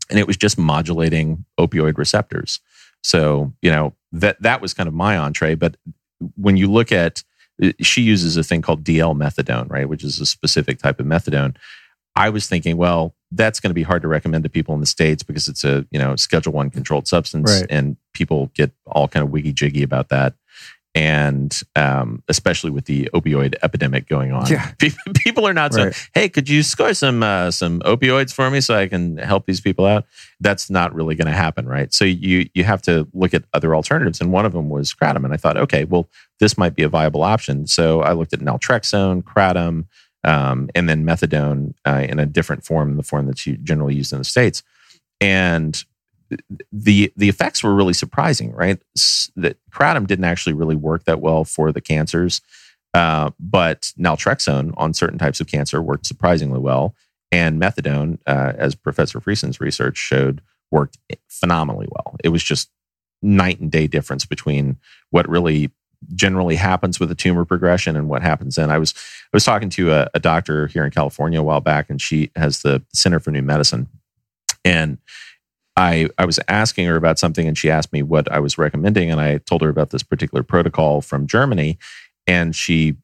And 0.10 0.20
it 0.20 0.28
was 0.28 0.38
just 0.38 0.58
modulating 0.58 1.46
opioid 1.58 1.98
receptors. 1.98 2.60
So, 3.02 3.54
you 3.62 3.72
know, 3.72 3.96
that 4.12 4.40
that 4.42 4.62
was 4.62 4.74
kind 4.74 4.88
of 4.88 4.94
my 4.94 5.18
entree. 5.18 5.56
But 5.56 5.78
when 6.36 6.58
you 6.58 6.70
look 6.70 6.92
at 6.92 7.24
she 7.80 8.02
uses 8.02 8.36
a 8.36 8.44
thing 8.44 8.62
called 8.62 8.84
DL 8.84 9.16
methadone, 9.16 9.70
right, 9.70 9.88
which 9.88 10.04
is 10.04 10.20
a 10.20 10.26
specific 10.26 10.80
type 10.80 11.00
of 11.00 11.06
methadone. 11.06 11.56
I 12.16 12.30
was 12.30 12.48
thinking, 12.48 12.78
well, 12.78 13.14
that's 13.32 13.60
going 13.60 13.70
to 13.72 13.76
be 13.76 13.84
hard 13.84 14.02
to 14.04 14.08
recommend 14.08 14.44
to 14.46 14.50
people 14.50 14.74
in 14.74 14.80
the 14.80 14.86
states 14.86 15.22
because 15.24 15.48
it's 15.48 15.64
a 15.64 15.86
you 15.92 16.00
know 16.00 16.16
Schedule 16.16 16.54
One 16.54 16.70
controlled 16.70 17.08
substance, 17.08 17.52
Right. 17.62 17.68
and 17.70 17.98
people 18.14 18.52
get 18.56 18.72
all 18.86 19.08
kind 19.08 19.24
of 19.26 19.32
wiggy 19.32 19.52
jiggy 19.54 19.84
about 19.84 20.10
that, 20.10 20.34
and 20.94 21.62
um, 21.76 22.24
especially 22.30 22.70
with 22.72 22.86
the 22.86 23.10
opioid 23.14 23.56
epidemic 23.62 24.08
going 24.08 24.32
on, 24.32 24.48
Yeah. 24.48 24.72
people, 24.80 24.98
people 25.14 25.46
are 25.46 25.54
not 25.54 25.74
so. 25.74 25.92
Hey, 26.14 26.30
could 26.30 26.48
you 26.48 26.64
score 26.64 26.94
some 26.94 27.22
uh, 27.22 27.52
some 27.52 27.82
opioids 27.82 28.34
for 28.34 28.50
me 28.50 28.62
so 28.62 28.76
I 28.76 28.88
can 28.88 29.18
help 29.18 29.46
these 29.46 29.60
people 29.60 29.86
out? 29.86 30.06
That's 30.40 30.70
not 30.70 30.96
really 30.96 31.16
going 31.16 31.28
to 31.28 31.34
happen, 31.34 31.68
right? 31.68 31.94
So 31.94 32.06
you 32.06 32.48
you 32.54 32.64
have 32.64 32.82
to 32.84 33.10
look 33.14 33.34
at 33.34 33.44
other 33.54 33.76
alternatives, 33.76 34.22
and 34.22 34.32
one 34.32 34.46
of 34.46 34.54
them 34.54 34.70
was 34.70 34.94
kratom, 34.94 35.26
and 35.26 35.34
I 35.34 35.38
thought, 35.38 35.58
okay, 35.58 35.84
well, 35.84 36.08
this 36.40 36.58
might 36.58 36.76
be 36.76 36.84
a 36.84 36.90
viable 36.90 37.24
option. 37.24 37.68
So 37.68 38.02
I 38.02 38.14
looked 38.14 38.32
at 38.34 38.40
naltrexone, 38.40 39.24
kratom, 39.24 39.88
um, 40.26 40.70
and 40.76 40.90
then 40.90 41.06
methadone 41.06 41.74
uh, 41.86 42.06
in 42.10 42.20
a 42.20 42.26
different 42.26 42.66
form, 42.66 42.98
the 42.98 43.04
form 43.04 43.28
that's 43.28 43.44
generally 43.44 43.96
used 43.96 44.12
in 44.12 44.20
the 44.20 44.26
states, 44.26 44.64
and 45.22 45.84
the 46.72 47.14
the 47.16 47.30
effects 47.30 47.64
were 47.64 47.74
really 47.74 47.94
surprising. 47.94 48.52
Right, 48.52 48.82
that 49.36 49.58
kratom 49.72 50.08
didn't 50.08 50.26
actually 50.26 50.54
really 50.54 50.76
work 50.76 51.06
that 51.06 51.22
well 51.22 51.46
for 51.46 51.72
the 51.72 51.82
cancers, 51.82 52.42
uh, 52.94 53.32
but 53.40 53.94
naltrexone 53.98 54.74
on 54.78 54.94
certain 54.94 55.20
types 55.20 55.40
of 55.40 55.48
cancer 55.48 55.82
worked 55.82 56.06
surprisingly 56.06 56.60
well, 56.60 56.96
and 57.32 57.62
methadone, 57.62 58.20
uh, 58.26 58.54
as 58.58 58.76
Professor 58.76 59.20
Friesen's 59.20 59.62
research 59.62 59.98
showed, 59.98 60.42
worked 60.72 60.98
phenomenally 61.30 61.88
well. 61.92 62.16
It 62.24 62.30
was 62.30 62.44
just 62.44 62.70
night 63.22 63.60
and 63.60 63.72
day 63.72 63.88
difference 63.88 64.26
between 64.26 64.78
what 65.12 65.30
really 65.30 65.72
generally 66.14 66.56
happens 66.56 67.00
with 67.00 67.10
a 67.12 67.16
tumor 67.16 67.46
progression 67.46 67.96
and 67.96 68.10
what 68.10 68.22
happens 68.22 68.56
then. 68.56 68.70
I 68.70 68.78
was 68.78 68.94
I 68.96 69.36
was 69.36 69.44
talking 69.44 69.70
to 69.72 69.92
a, 69.92 70.10
a 70.14 70.20
doctor 70.20 70.68
here 70.68 70.86
in 70.86 70.92
California 70.92 71.40
a 71.40 71.44
while 71.44 71.62
back, 71.62 71.90
and 71.90 72.02
she 72.02 72.32
has 72.36 72.62
the 72.62 72.84
Center 72.94 73.20
for 73.20 73.32
New 73.32 73.42
Medicine, 73.42 73.88
and 74.64 74.98
I, 75.78 76.10
I 76.18 76.26
was 76.26 76.40
asking 76.48 76.86
her 76.86 76.96
about 76.96 77.20
something 77.20 77.48
and 77.48 77.58
she 77.58 77.70
asked 77.70 77.92
me 77.92 78.02
what 78.02 78.32
I 78.32 78.40
was 78.40 78.58
recommending. 78.58 79.12
And 79.12 79.20
I 79.20 79.40
told 79.40 79.62
her 79.62 79.70
about 79.70 79.90
this 79.90 80.04
particular 80.04 80.42
protocol 80.42 81.02
from 81.02 81.28
Germany. 81.28 81.78
And 82.28 82.56
she 82.56 82.96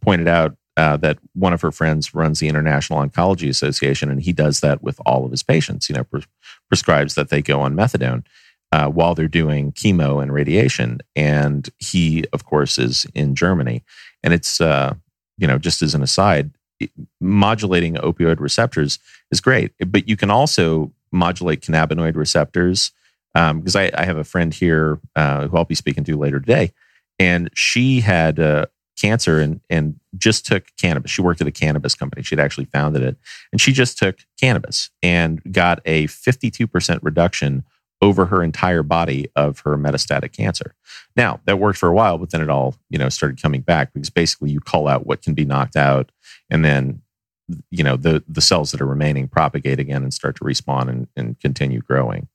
pointed 0.00 0.28
out 0.28 0.56
uh, 0.76 0.96
that 0.98 1.18
one 1.34 1.52
of 1.52 1.60
her 1.60 1.72
friends 1.72 2.14
runs 2.14 2.38
the 2.38 2.48
International 2.48 3.00
Oncology 3.00 3.48
Association, 3.48 4.10
and 4.10 4.22
he 4.22 4.32
does 4.32 4.60
that 4.60 4.82
with 4.82 5.00
all 5.04 5.24
of 5.24 5.30
his 5.30 5.42
patients. 5.42 5.90
You 5.90 5.96
know, 5.96 6.04
pre- 6.04 6.24
prescribes 6.68 7.16
that 7.16 7.28
they 7.28 7.42
go 7.42 7.60
on 7.60 7.74
methadone 7.74 8.24
uh, 8.72 8.88
while 8.88 9.14
they're 9.14 9.28
doing 9.28 9.72
chemo 9.72 10.22
and 10.22 10.32
radiation. 10.32 11.00
And 11.16 11.68
he, 11.78 12.24
of 12.32 12.44
course, 12.44 12.78
is 12.78 13.06
in 13.14 13.34
Germany. 13.34 13.82
And 14.22 14.32
it's, 14.32 14.60
uh, 14.60 14.94
you 15.38 15.46
know, 15.46 15.58
just 15.58 15.82
as 15.82 15.94
an 15.94 16.02
aside, 16.02 16.52
modulating 17.20 17.94
opioid 17.96 18.40
receptors 18.40 18.98
is 19.30 19.40
great, 19.40 19.72
but 19.86 20.08
you 20.08 20.16
can 20.16 20.30
also 20.30 20.92
modulate 21.12 21.60
cannabinoid 21.60 22.16
receptors. 22.16 22.92
Because 23.34 23.76
um, 23.76 23.82
I, 23.82 23.92
I, 23.94 24.04
have 24.04 24.16
a 24.16 24.24
friend 24.24 24.52
here 24.52 24.98
uh, 25.14 25.46
who 25.46 25.56
I'll 25.56 25.64
be 25.64 25.76
speaking 25.76 26.02
to 26.02 26.16
later 26.16 26.40
today, 26.40 26.72
and 27.16 27.48
she 27.54 28.00
had 28.00 28.40
uh, 28.40 28.66
cancer 29.00 29.38
and 29.38 29.60
and 29.70 30.00
just 30.18 30.46
took 30.46 30.64
cannabis. 30.80 31.12
She 31.12 31.22
worked 31.22 31.40
at 31.40 31.46
a 31.46 31.52
cannabis 31.52 31.94
company. 31.94 32.24
She'd 32.24 32.40
actually 32.40 32.64
founded 32.64 33.04
it, 33.04 33.16
and 33.52 33.60
she 33.60 33.72
just 33.72 33.98
took 33.98 34.18
cannabis 34.40 34.90
and 35.00 35.40
got 35.52 35.80
a 35.84 36.08
fifty 36.08 36.50
two 36.50 36.66
percent 36.66 37.04
reduction 37.04 37.62
over 38.02 38.26
her 38.26 38.42
entire 38.42 38.82
body 38.82 39.30
of 39.36 39.60
her 39.60 39.76
metastatic 39.76 40.32
cancer. 40.32 40.74
Now, 41.16 41.40
that 41.44 41.58
worked 41.58 41.78
for 41.78 41.88
a 41.88 41.94
while, 41.94 42.16
but 42.16 42.30
then 42.30 42.40
it 42.40 42.48
all, 42.48 42.74
you 42.88 42.98
know, 42.98 43.08
started 43.08 43.40
coming 43.40 43.60
back 43.60 43.92
because 43.92 44.10
basically 44.10 44.50
you 44.50 44.60
call 44.60 44.88
out 44.88 45.06
what 45.06 45.22
can 45.22 45.34
be 45.34 45.44
knocked 45.44 45.76
out 45.76 46.10
and 46.48 46.64
then 46.64 47.02
you 47.70 47.82
know 47.82 47.96
the 47.96 48.22
the 48.28 48.40
cells 48.40 48.70
that 48.70 48.80
are 48.80 48.86
remaining 48.86 49.28
propagate 49.28 49.80
again 49.80 50.02
and 50.02 50.14
start 50.14 50.36
to 50.36 50.44
respawn 50.44 50.88
and, 50.88 51.08
and 51.16 51.40
continue 51.40 51.80
growing. 51.80 52.28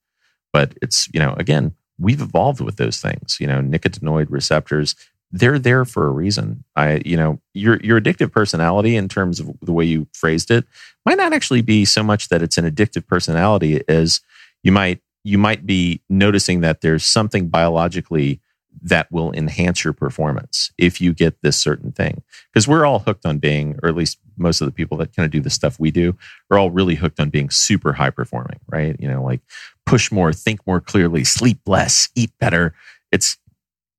But 0.51 0.73
it's, 0.81 1.09
you 1.13 1.19
know, 1.19 1.33
again, 1.37 1.75
we've 1.99 2.21
evolved 2.21 2.61
with 2.61 2.77
those 2.77 2.99
things. 2.99 3.37
You 3.39 3.47
know, 3.47 3.61
nicotinoid 3.61 4.27
receptors, 4.29 4.95
they're 5.31 5.59
there 5.59 5.83
for 5.85 6.07
a 6.07 6.11
reason. 6.11 6.63
I, 6.75 7.01
you 7.05 7.17
know, 7.17 7.41
your 7.53 7.77
your 7.81 7.99
addictive 7.99 8.31
personality 8.31 8.95
in 8.95 9.09
terms 9.09 9.39
of 9.39 9.49
the 9.61 9.73
way 9.73 9.85
you 9.85 10.07
phrased 10.13 10.51
it 10.51 10.65
might 11.05 11.17
not 11.17 11.33
actually 11.33 11.61
be 11.61 11.85
so 11.85 12.03
much 12.03 12.29
that 12.29 12.41
it's 12.41 12.57
an 12.57 12.69
addictive 12.69 13.05
personality 13.07 13.83
as 13.87 14.21
you 14.63 14.71
might 14.71 15.01
you 15.25 15.39
might 15.39 15.65
be 15.65 16.01
noticing 16.07 16.61
that 16.61 16.81
there's 16.81 17.03
something 17.03 17.49
biologically 17.49 18.39
that 18.79 19.11
will 19.11 19.33
enhance 19.33 19.83
your 19.83 19.91
performance 19.91 20.71
if 20.77 21.01
you 21.01 21.13
get 21.13 21.41
this 21.41 21.57
certain 21.57 21.91
thing. 21.91 22.21
Because 22.53 22.67
we're 22.67 22.85
all 22.85 22.99
hooked 22.99 23.25
on 23.25 23.39
being, 23.39 23.79
or 23.81 23.89
at 23.89 23.95
least 23.95 24.19
most 24.37 24.61
of 24.61 24.67
the 24.67 24.71
people 24.71 24.97
that 24.97 25.15
kind 25.15 25.25
of 25.25 25.31
do 25.31 25.39
the 25.39 25.49
stuff 25.49 25.79
we 25.79 25.89
do, 25.89 26.15
are 26.51 26.59
all 26.59 26.69
really 26.69 26.93
hooked 26.93 27.19
on 27.19 27.31
being 27.31 27.49
super 27.49 27.93
high 27.93 28.11
performing, 28.11 28.59
right? 28.67 28.95
You 28.99 29.07
know, 29.07 29.23
like 29.23 29.41
push 29.87 30.11
more, 30.11 30.31
think 30.31 30.65
more 30.67 30.79
clearly, 30.79 31.23
sleep 31.23 31.59
less, 31.65 32.09
eat 32.15 32.31
better. 32.39 32.75
It's 33.11 33.37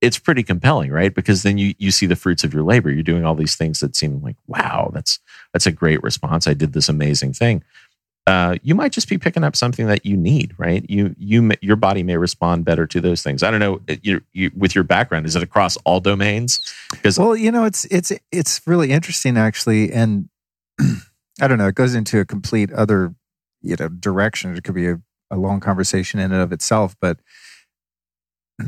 it's 0.00 0.18
pretty 0.18 0.44
compelling, 0.44 0.92
right? 0.92 1.12
Because 1.12 1.42
then 1.42 1.58
you 1.58 1.74
you 1.78 1.90
see 1.90 2.06
the 2.06 2.14
fruits 2.14 2.44
of 2.44 2.54
your 2.54 2.62
labor. 2.62 2.92
You're 2.92 3.02
doing 3.02 3.24
all 3.24 3.34
these 3.34 3.56
things 3.56 3.80
that 3.80 3.96
seem 3.96 4.22
like, 4.22 4.36
wow, 4.46 4.92
that's 4.94 5.18
that's 5.52 5.66
a 5.66 5.72
great 5.72 6.02
response. 6.04 6.46
I 6.46 6.54
did 6.54 6.72
this 6.72 6.88
amazing 6.88 7.32
thing 7.32 7.64
uh, 8.26 8.56
you 8.62 8.74
might 8.74 8.90
just 8.90 9.08
be 9.08 9.18
picking 9.18 9.44
up 9.44 9.54
something 9.54 9.86
that 9.86 10.04
you 10.04 10.16
need, 10.16 10.52
right? 10.58 10.84
You 10.88 11.14
you 11.16 11.52
your 11.60 11.76
body 11.76 12.02
may 12.02 12.16
respond 12.16 12.64
better 12.64 12.86
to 12.86 13.00
those 13.00 13.22
things. 13.22 13.44
I 13.44 13.52
don't 13.52 13.60
know. 13.60 13.80
You, 14.02 14.20
you 14.32 14.50
with 14.56 14.74
your 14.74 14.82
background, 14.82 15.26
is 15.26 15.36
it 15.36 15.44
across 15.44 15.76
all 15.84 16.00
domains? 16.00 16.60
Because 16.90 17.18
well, 17.18 17.36
you 17.36 17.52
know, 17.52 17.64
it's 17.64 17.84
it's 17.84 18.12
it's 18.32 18.60
really 18.66 18.90
interesting 18.90 19.36
actually, 19.36 19.92
and 19.92 20.28
I 21.40 21.46
don't 21.46 21.58
know. 21.58 21.68
It 21.68 21.76
goes 21.76 21.94
into 21.94 22.18
a 22.18 22.24
complete 22.24 22.72
other 22.72 23.14
you 23.62 23.76
know 23.78 23.88
direction. 23.88 24.56
It 24.56 24.64
could 24.64 24.74
be 24.74 24.88
a, 24.88 25.00
a 25.30 25.36
long 25.36 25.60
conversation 25.60 26.18
in 26.18 26.32
and 26.32 26.42
of 26.42 26.52
itself, 26.52 26.96
but 27.00 27.20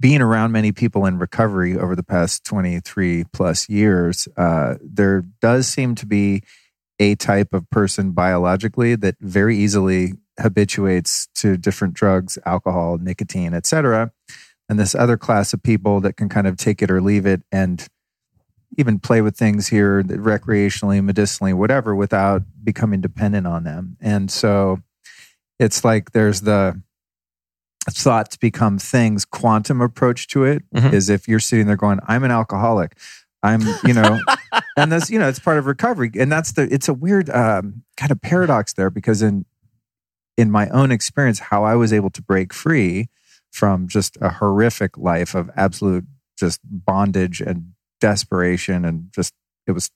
being 0.00 0.20
around 0.20 0.50
many 0.50 0.72
people 0.72 1.06
in 1.06 1.18
recovery 1.18 1.76
over 1.78 1.94
the 1.94 2.02
past 2.02 2.44
23 2.44 3.24
plus 3.32 3.68
years, 3.68 4.26
uh, 4.36 4.74
there 4.80 5.24
does 5.40 5.68
seem 5.68 5.94
to 5.96 6.06
be 6.06 6.42
a 6.98 7.14
type 7.14 7.52
of 7.52 7.68
person 7.70 8.12
biologically 8.12 8.94
that 8.96 9.16
very 9.20 9.56
easily 9.56 10.14
habituates 10.40 11.28
to 11.34 11.56
different 11.56 11.94
drugs, 11.94 12.38
alcohol, 12.44 12.98
nicotine, 12.98 13.54
etc. 13.54 14.12
And 14.68 14.78
this 14.78 14.94
other 14.94 15.16
class 15.16 15.52
of 15.52 15.62
people 15.62 16.00
that 16.00 16.16
can 16.16 16.28
kind 16.28 16.46
of 16.46 16.56
take 16.56 16.82
it 16.82 16.90
or 16.90 17.00
leave 17.00 17.26
it 17.26 17.42
and 17.50 17.86
even 18.76 18.98
play 18.98 19.20
with 19.20 19.36
things 19.36 19.68
here 19.68 20.02
recreationally, 20.02 21.02
medicinally, 21.02 21.52
whatever, 21.52 21.94
without 21.94 22.42
becoming 22.62 23.00
dependent 23.00 23.46
on 23.46 23.64
them. 23.64 23.96
And 24.00 24.30
so 24.30 24.80
it's 25.58 25.84
like 25.84 26.12
there's 26.12 26.42
the 26.42 26.80
thoughts 27.90 28.36
become 28.36 28.78
things 28.78 29.24
quantum 29.24 29.80
approach 29.80 30.28
to 30.28 30.44
it 30.44 30.62
mm-hmm. 30.74 30.94
is 30.94 31.08
if 31.08 31.26
you're 31.26 31.40
sitting 31.40 31.66
there 31.66 31.76
going, 31.76 31.98
I'm 32.06 32.24
an 32.24 32.30
alcoholic. 32.30 32.98
I'm, 33.42 33.62
you 33.84 33.94
know, 33.94 34.20
and 34.76 34.90
that's, 34.90 35.10
you 35.10 35.18
know, 35.18 35.28
it's 35.28 35.38
part 35.38 35.58
of 35.58 35.66
recovery. 35.66 36.10
And 36.18 36.30
that's 36.30 36.52
the, 36.52 36.62
it's 36.62 36.88
a 36.88 36.94
weird 36.94 37.30
um, 37.30 37.84
kind 37.96 38.10
of 38.10 38.20
paradox 38.20 38.72
there 38.72 38.90
because 38.90 39.22
in, 39.22 39.44
in 40.36 40.50
my 40.50 40.68
own 40.70 40.90
experience, 40.90 41.38
how 41.38 41.64
I 41.64 41.74
was 41.74 41.92
able 41.92 42.10
to 42.10 42.22
break 42.22 42.52
free 42.52 43.08
from 43.50 43.88
just 43.88 44.18
a 44.20 44.28
horrific 44.28 44.98
life 44.98 45.34
of 45.34 45.50
absolute 45.56 46.04
just 46.38 46.60
bondage 46.64 47.40
and 47.40 47.72
desperation 48.00 48.84
and 48.84 49.08
just, 49.12 49.34
it 49.66 49.72
was 49.72 49.90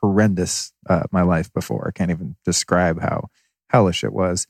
horrendous, 0.00 0.72
uh, 0.88 1.04
my 1.12 1.22
life 1.22 1.52
before. 1.52 1.88
I 1.88 1.96
can't 1.96 2.10
even 2.10 2.36
describe 2.44 3.00
how 3.00 3.28
hellish 3.70 4.02
it 4.02 4.12
was. 4.12 4.46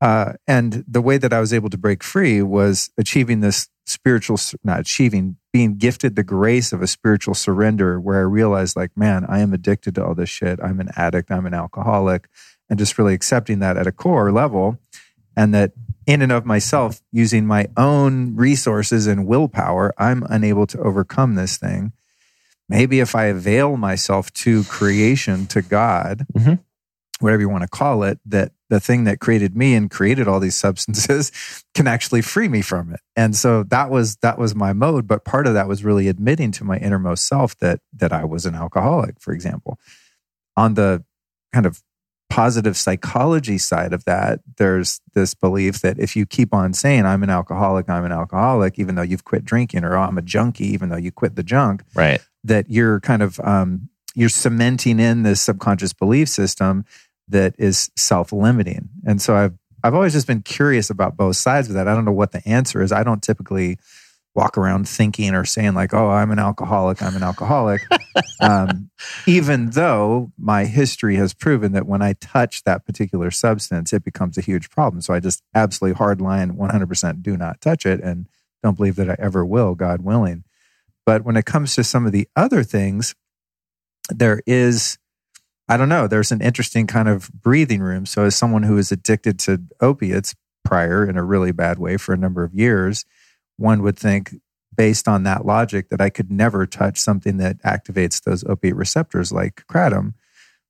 Uh, 0.00 0.32
and 0.46 0.84
the 0.88 1.02
way 1.02 1.18
that 1.18 1.32
I 1.32 1.40
was 1.40 1.52
able 1.52 1.68
to 1.70 1.78
break 1.78 2.02
free 2.02 2.42
was 2.42 2.90
achieving 2.96 3.40
this 3.40 3.68
spiritual, 3.90 4.38
not 4.64 4.80
achieving, 4.80 5.36
being 5.52 5.76
gifted 5.76 6.16
the 6.16 6.22
grace 6.22 6.72
of 6.72 6.80
a 6.80 6.86
spiritual 6.86 7.34
surrender 7.34 8.00
where 8.00 8.18
I 8.18 8.22
realized, 8.22 8.76
like, 8.76 8.96
man, 8.96 9.26
I 9.28 9.40
am 9.40 9.52
addicted 9.52 9.96
to 9.96 10.04
all 10.04 10.14
this 10.14 10.30
shit. 10.30 10.58
I'm 10.62 10.80
an 10.80 10.90
addict. 10.96 11.30
I'm 11.30 11.46
an 11.46 11.54
alcoholic. 11.54 12.28
And 12.68 12.78
just 12.78 12.98
really 12.98 13.14
accepting 13.14 13.58
that 13.58 13.76
at 13.76 13.86
a 13.86 13.92
core 13.92 14.30
level. 14.30 14.78
And 15.36 15.52
that 15.54 15.72
in 16.06 16.22
and 16.22 16.32
of 16.32 16.46
myself, 16.46 17.02
using 17.12 17.46
my 17.46 17.68
own 17.76 18.36
resources 18.36 19.06
and 19.06 19.26
willpower, 19.26 19.92
I'm 19.98 20.24
unable 20.28 20.66
to 20.68 20.80
overcome 20.80 21.34
this 21.34 21.56
thing. 21.56 21.92
Maybe 22.68 23.00
if 23.00 23.14
I 23.14 23.26
avail 23.26 23.76
myself 23.76 24.32
to 24.34 24.64
creation, 24.64 25.46
to 25.48 25.62
God, 25.62 26.26
mm-hmm. 26.32 26.54
whatever 27.18 27.42
you 27.42 27.48
want 27.48 27.62
to 27.62 27.68
call 27.68 28.04
it, 28.04 28.20
that 28.26 28.52
the 28.70 28.80
thing 28.80 29.04
that 29.04 29.20
created 29.20 29.56
me 29.56 29.74
and 29.74 29.90
created 29.90 30.26
all 30.26 30.40
these 30.40 30.56
substances 30.56 31.30
can 31.74 31.86
actually 31.86 32.22
free 32.22 32.48
me 32.48 32.62
from 32.62 32.94
it. 32.94 33.00
And 33.16 33.36
so 33.36 33.64
that 33.64 33.90
was 33.90 34.16
that 34.16 34.38
was 34.38 34.54
my 34.54 34.72
mode, 34.72 35.06
but 35.06 35.24
part 35.24 35.46
of 35.46 35.54
that 35.54 35.68
was 35.68 35.84
really 35.84 36.08
admitting 36.08 36.52
to 36.52 36.64
my 36.64 36.78
innermost 36.78 37.26
self 37.26 37.58
that 37.58 37.80
that 37.92 38.12
I 38.12 38.24
was 38.24 38.46
an 38.46 38.54
alcoholic, 38.54 39.20
for 39.20 39.34
example. 39.34 39.78
On 40.56 40.74
the 40.74 41.04
kind 41.52 41.66
of 41.66 41.82
positive 42.30 42.76
psychology 42.76 43.58
side 43.58 43.92
of 43.92 44.04
that, 44.04 44.40
there's 44.56 45.00
this 45.14 45.34
belief 45.34 45.80
that 45.80 45.98
if 45.98 46.14
you 46.14 46.24
keep 46.24 46.54
on 46.54 46.72
saying 46.72 47.04
I'm 47.04 47.24
an 47.24 47.30
alcoholic, 47.30 47.90
I'm 47.90 48.04
an 48.04 48.12
alcoholic, 48.12 48.78
even 48.78 48.94
though 48.94 49.02
you've 49.02 49.24
quit 49.24 49.44
drinking, 49.44 49.84
or 49.84 49.96
oh, 49.96 50.02
I'm 50.02 50.16
a 50.16 50.22
junkie, 50.22 50.68
even 50.68 50.90
though 50.90 50.96
you 50.96 51.10
quit 51.10 51.34
the 51.34 51.42
junk, 51.42 51.82
right? 51.94 52.20
That 52.44 52.70
you're 52.70 53.00
kind 53.00 53.20
of 53.20 53.40
um, 53.40 53.90
you're 54.14 54.28
cementing 54.28 55.00
in 55.00 55.24
this 55.24 55.40
subconscious 55.40 55.92
belief 55.92 56.28
system 56.28 56.84
that 57.30 57.54
is 57.58 57.90
self-limiting. 57.96 58.88
And 59.06 59.20
so 59.20 59.34
I've 59.34 59.54
I've 59.82 59.94
always 59.94 60.12
just 60.12 60.26
been 60.26 60.42
curious 60.42 60.90
about 60.90 61.16
both 61.16 61.36
sides 61.36 61.68
of 61.68 61.74
that. 61.74 61.88
I 61.88 61.94
don't 61.94 62.04
know 62.04 62.12
what 62.12 62.32
the 62.32 62.46
answer 62.46 62.82
is. 62.82 62.92
I 62.92 63.02
don't 63.02 63.22
typically 63.22 63.78
walk 64.34 64.58
around 64.58 64.88
thinking 64.88 65.34
or 65.34 65.44
saying 65.44 65.74
like, 65.74 65.94
"Oh, 65.94 66.10
I'm 66.10 66.30
an 66.30 66.38
alcoholic. 66.38 67.02
I'm 67.02 67.16
an 67.16 67.22
alcoholic." 67.22 67.80
um, 68.40 68.90
even 69.26 69.70
though 69.70 70.32
my 70.38 70.66
history 70.66 71.16
has 71.16 71.32
proven 71.32 71.72
that 71.72 71.86
when 71.86 72.02
I 72.02 72.12
touch 72.14 72.64
that 72.64 72.84
particular 72.84 73.30
substance, 73.30 73.92
it 73.92 74.04
becomes 74.04 74.36
a 74.36 74.42
huge 74.42 74.70
problem. 74.70 75.00
So 75.00 75.14
I 75.14 75.20
just 75.20 75.42
absolutely 75.54 75.98
hardline 75.98 76.56
100% 76.56 77.22
do 77.22 77.36
not 77.36 77.60
touch 77.60 77.86
it, 77.86 78.00
and 78.00 78.28
don't 78.62 78.76
believe 78.76 78.96
that 78.96 79.10
I 79.10 79.16
ever 79.18 79.44
will, 79.44 79.74
God 79.74 80.02
willing. 80.02 80.44
But 81.06 81.24
when 81.24 81.36
it 81.36 81.46
comes 81.46 81.74
to 81.74 81.84
some 81.84 82.06
of 82.06 82.12
the 82.12 82.28
other 82.36 82.62
things, 82.62 83.14
there 84.10 84.42
is 84.46 84.98
I 85.70 85.76
don't 85.76 85.88
know. 85.88 86.08
There's 86.08 86.32
an 86.32 86.40
interesting 86.40 86.88
kind 86.88 87.08
of 87.08 87.30
breathing 87.32 87.80
room. 87.80 88.04
So, 88.04 88.24
as 88.24 88.34
someone 88.34 88.64
who 88.64 88.76
is 88.76 88.90
addicted 88.90 89.38
to 89.40 89.62
opiates 89.80 90.34
prior 90.64 91.08
in 91.08 91.16
a 91.16 91.22
really 91.22 91.52
bad 91.52 91.78
way 91.78 91.96
for 91.96 92.12
a 92.12 92.16
number 92.16 92.42
of 92.42 92.52
years, 92.52 93.04
one 93.56 93.80
would 93.82 93.96
think, 93.96 94.34
based 94.76 95.06
on 95.06 95.22
that 95.22 95.46
logic, 95.46 95.88
that 95.90 96.00
I 96.00 96.10
could 96.10 96.28
never 96.28 96.66
touch 96.66 96.98
something 96.98 97.36
that 97.36 97.62
activates 97.62 98.20
those 98.20 98.42
opiate 98.42 98.74
receptors 98.74 99.30
like 99.30 99.64
kratom, 99.70 100.14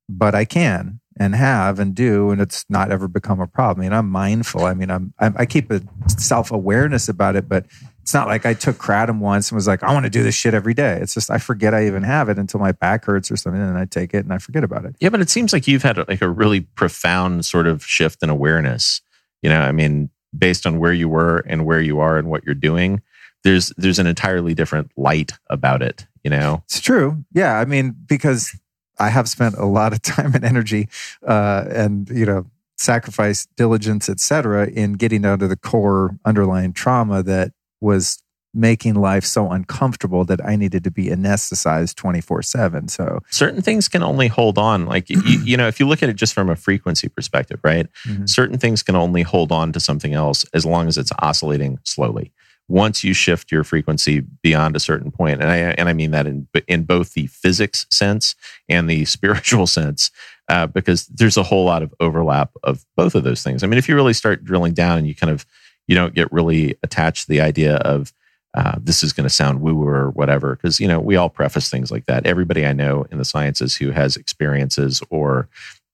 but 0.06 0.34
I 0.34 0.44
can 0.44 1.00
and 1.18 1.34
have 1.34 1.78
and 1.78 1.94
do, 1.94 2.28
and 2.28 2.38
it's 2.38 2.66
not 2.68 2.92
ever 2.92 3.08
become 3.08 3.40
a 3.40 3.46
problem. 3.46 3.86
Mean, 3.86 3.94
I'm 3.94 4.10
mindful. 4.10 4.66
I 4.66 4.74
mean, 4.74 4.90
I'm, 4.90 5.14
I'm 5.18 5.34
I 5.38 5.46
keep 5.46 5.70
a 5.70 5.80
self 6.08 6.52
awareness 6.52 7.08
about 7.08 7.36
it, 7.36 7.48
but 7.48 7.64
it's 8.10 8.14
not 8.14 8.26
like 8.26 8.44
I 8.44 8.54
took 8.54 8.76
kratom 8.76 9.20
once 9.20 9.52
and 9.52 9.56
was 9.56 9.68
like, 9.68 9.84
I 9.84 9.92
want 9.92 10.04
to 10.04 10.10
do 10.10 10.24
this 10.24 10.34
shit 10.34 10.52
every 10.52 10.74
day. 10.74 10.98
It's 11.00 11.14
just 11.14 11.30
I 11.30 11.38
forget 11.38 11.74
I 11.74 11.86
even 11.86 12.02
have 12.02 12.28
it 12.28 12.40
until 12.40 12.58
my 12.58 12.72
back 12.72 13.04
hurts 13.04 13.30
or 13.30 13.36
something, 13.36 13.62
and 13.62 13.78
I 13.78 13.84
take 13.84 14.14
it 14.14 14.24
and 14.24 14.32
I 14.32 14.38
forget 14.38 14.64
about 14.64 14.84
it. 14.84 14.96
Yeah, 14.98 15.10
but 15.10 15.20
it 15.20 15.30
seems 15.30 15.52
like 15.52 15.68
you've 15.68 15.84
had 15.84 15.96
like 16.08 16.20
a 16.20 16.28
really 16.28 16.62
profound 16.62 17.46
sort 17.46 17.68
of 17.68 17.84
shift 17.84 18.24
in 18.24 18.28
awareness 18.28 19.00
You 19.42 19.50
know, 19.50 19.60
I 19.60 19.70
mean, 19.70 20.10
based 20.36 20.66
on 20.66 20.80
where 20.80 20.92
you 20.92 21.08
were 21.08 21.44
and 21.46 21.64
where 21.64 21.80
you 21.80 22.00
are 22.00 22.18
and 22.18 22.28
what 22.28 22.42
you're 22.42 22.56
doing, 22.56 23.00
there's 23.44 23.72
there's 23.76 24.00
an 24.00 24.08
entirely 24.08 24.54
different 24.54 24.90
light 24.96 25.34
about 25.48 25.80
it. 25.80 26.08
You 26.24 26.30
know, 26.30 26.64
it's 26.64 26.80
true. 26.80 27.24
Yeah, 27.32 27.60
I 27.60 27.64
mean, 27.64 27.94
because 28.06 28.58
I 28.98 29.10
have 29.10 29.28
spent 29.28 29.54
a 29.54 29.66
lot 29.66 29.92
of 29.92 30.02
time 30.16 30.34
and 30.34 30.44
energy, 30.44 30.88
uh, 31.24 31.64
and 31.70 32.10
you 32.10 32.26
know, 32.26 32.46
sacrifice, 32.76 33.46
diligence, 33.56 34.08
etc., 34.08 34.66
in 34.66 34.94
getting 34.94 35.22
down 35.22 35.38
to 35.38 35.46
the 35.46 35.56
core 35.56 36.18
underlying 36.24 36.72
trauma 36.72 37.22
that 37.22 37.52
was 37.80 38.22
making 38.52 38.94
life 38.94 39.24
so 39.24 39.50
uncomfortable 39.50 40.24
that 40.24 40.44
I 40.44 40.56
needed 40.56 40.82
to 40.84 40.90
be 40.90 41.06
anesthetized 41.06 41.94
24 41.96 42.42
7. 42.42 42.88
So 42.88 43.20
certain 43.30 43.62
things 43.62 43.88
can 43.88 44.02
only 44.02 44.28
hold 44.28 44.58
on. 44.58 44.86
Like, 44.86 45.08
you, 45.08 45.20
you, 45.22 45.56
know, 45.56 45.68
if 45.68 45.78
you 45.78 45.86
look 45.86 46.02
at 46.02 46.08
it 46.08 46.16
just 46.16 46.34
from 46.34 46.50
a 46.50 46.56
frequency 46.56 47.08
perspective, 47.08 47.60
right? 47.62 47.86
Mm-hmm. 48.06 48.26
Certain 48.26 48.58
things 48.58 48.82
can 48.82 48.96
only 48.96 49.22
hold 49.22 49.52
on 49.52 49.72
to 49.72 49.80
something 49.80 50.14
else 50.14 50.44
as 50.52 50.66
long 50.66 50.88
as 50.88 50.98
it's 50.98 51.12
oscillating 51.20 51.78
slowly. 51.84 52.32
Once 52.68 53.02
you 53.02 53.12
shift 53.12 53.50
your 53.50 53.64
frequency 53.64 54.20
beyond 54.42 54.76
a 54.76 54.80
certain 54.80 55.10
point, 55.10 55.40
and 55.40 55.50
I 55.50 55.56
and 55.56 55.88
I 55.88 55.92
mean 55.92 56.12
that 56.12 56.28
in 56.28 56.46
in 56.68 56.84
both 56.84 57.14
the 57.14 57.26
physics 57.26 57.84
sense 57.90 58.36
and 58.68 58.88
the 58.88 59.04
spiritual 59.06 59.66
sense, 59.66 60.12
uh, 60.48 60.68
because 60.68 61.08
there's 61.08 61.36
a 61.36 61.42
whole 61.42 61.64
lot 61.64 61.82
of 61.82 61.92
overlap 61.98 62.52
of 62.62 62.84
both 62.96 63.16
of 63.16 63.24
those 63.24 63.42
things. 63.42 63.64
I 63.64 63.66
mean, 63.66 63.78
if 63.78 63.88
you 63.88 63.96
really 63.96 64.12
start 64.12 64.44
drilling 64.44 64.72
down 64.72 64.98
and 64.98 65.06
you 65.08 65.16
kind 65.16 65.32
of 65.32 65.44
you 65.90 65.96
don't 65.96 66.14
get 66.14 66.32
really 66.32 66.76
attached 66.84 67.22
to 67.26 67.28
the 67.28 67.40
idea 67.40 67.74
of 67.78 68.12
uh, 68.54 68.76
this 68.80 69.02
is 69.02 69.12
going 69.12 69.24
to 69.24 69.34
sound 69.34 69.60
woo 69.60 69.74
woo 69.74 69.88
or 69.88 70.10
whatever. 70.10 70.54
Because, 70.54 70.78
you 70.78 70.86
know, 70.86 71.00
we 71.00 71.16
all 71.16 71.28
preface 71.28 71.68
things 71.68 71.90
like 71.90 72.06
that. 72.06 72.26
Everybody 72.26 72.64
I 72.64 72.72
know 72.72 73.06
in 73.10 73.18
the 73.18 73.24
sciences 73.24 73.76
who 73.76 73.90
has 73.90 74.14
experiences 74.14 75.02
or 75.10 75.48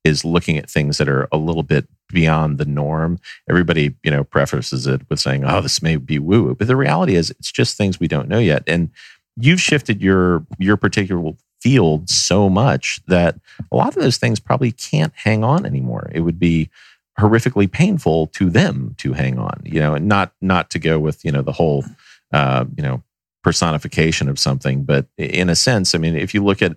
is 0.05 0.23
looking 0.23 0.59
at 0.59 0.69
things 0.69 0.99
that 0.99 1.09
are 1.09 1.27
a 1.33 1.39
little 1.39 1.63
bit 1.63 1.89
beyond 2.11 2.59
the 2.59 2.67
norm, 2.67 3.19
everybody, 3.49 3.95
you 4.03 4.11
know, 4.11 4.23
prefaces 4.23 4.87
it 4.87 5.01
with 5.09 5.19
saying, 5.19 5.45
oh, 5.47 5.63
this 5.63 5.81
may 5.81 5.97
be 5.97 6.19
woo 6.19 6.45
woo. 6.45 6.55
But 6.55 6.69
the 6.69 6.77
reality 6.77 7.15
is 7.15 7.31
it's 7.31 7.51
just 7.51 7.79
things 7.79 7.99
we 7.99 8.07
don't 8.07 8.29
know 8.29 8.39
yet. 8.39 8.65
And 8.67 8.91
you've 9.39 9.63
shifted 9.63 10.03
your 10.03 10.45
your 10.59 10.77
particular 10.77 11.33
field 11.63 12.11
so 12.11 12.51
much 12.51 13.01
that 13.09 13.41
a 13.73 13.77
lot 13.77 13.97
of 13.97 14.03
those 14.03 14.19
things 14.19 14.41
probably 14.41 14.73
can't 14.73 15.15
hang 15.17 15.43
on 15.43 15.65
anymore. 15.65 16.11
It 16.15 16.21
would 16.21 16.39
be 16.39 16.69
horrifically 17.19 17.71
painful 17.71 18.27
to 18.29 18.51
them 18.51 18.95
to 18.99 19.15
hang 19.15 19.39
on, 19.39 19.61
you 19.65 19.81
know, 19.81 19.95
and 19.95 20.07
not 20.07 20.33
not 20.41 20.71
to 20.71 20.79
go 20.79 20.99
with, 20.99 21.25
you 21.25 21.33
know, 21.33 21.43
the 21.43 21.53
whole 21.53 21.85
uh, 22.33 22.65
you 22.77 22.83
know, 22.83 23.03
personification 23.43 24.29
of 24.29 24.39
something. 24.39 24.85
But 24.85 25.07
in 25.17 25.49
a 25.49 25.57
sense, 25.57 25.95
I 25.95 25.99
mean, 25.99 26.17
if 26.17 26.35
you 26.35 26.45
look 26.45 26.63
at, 26.63 26.77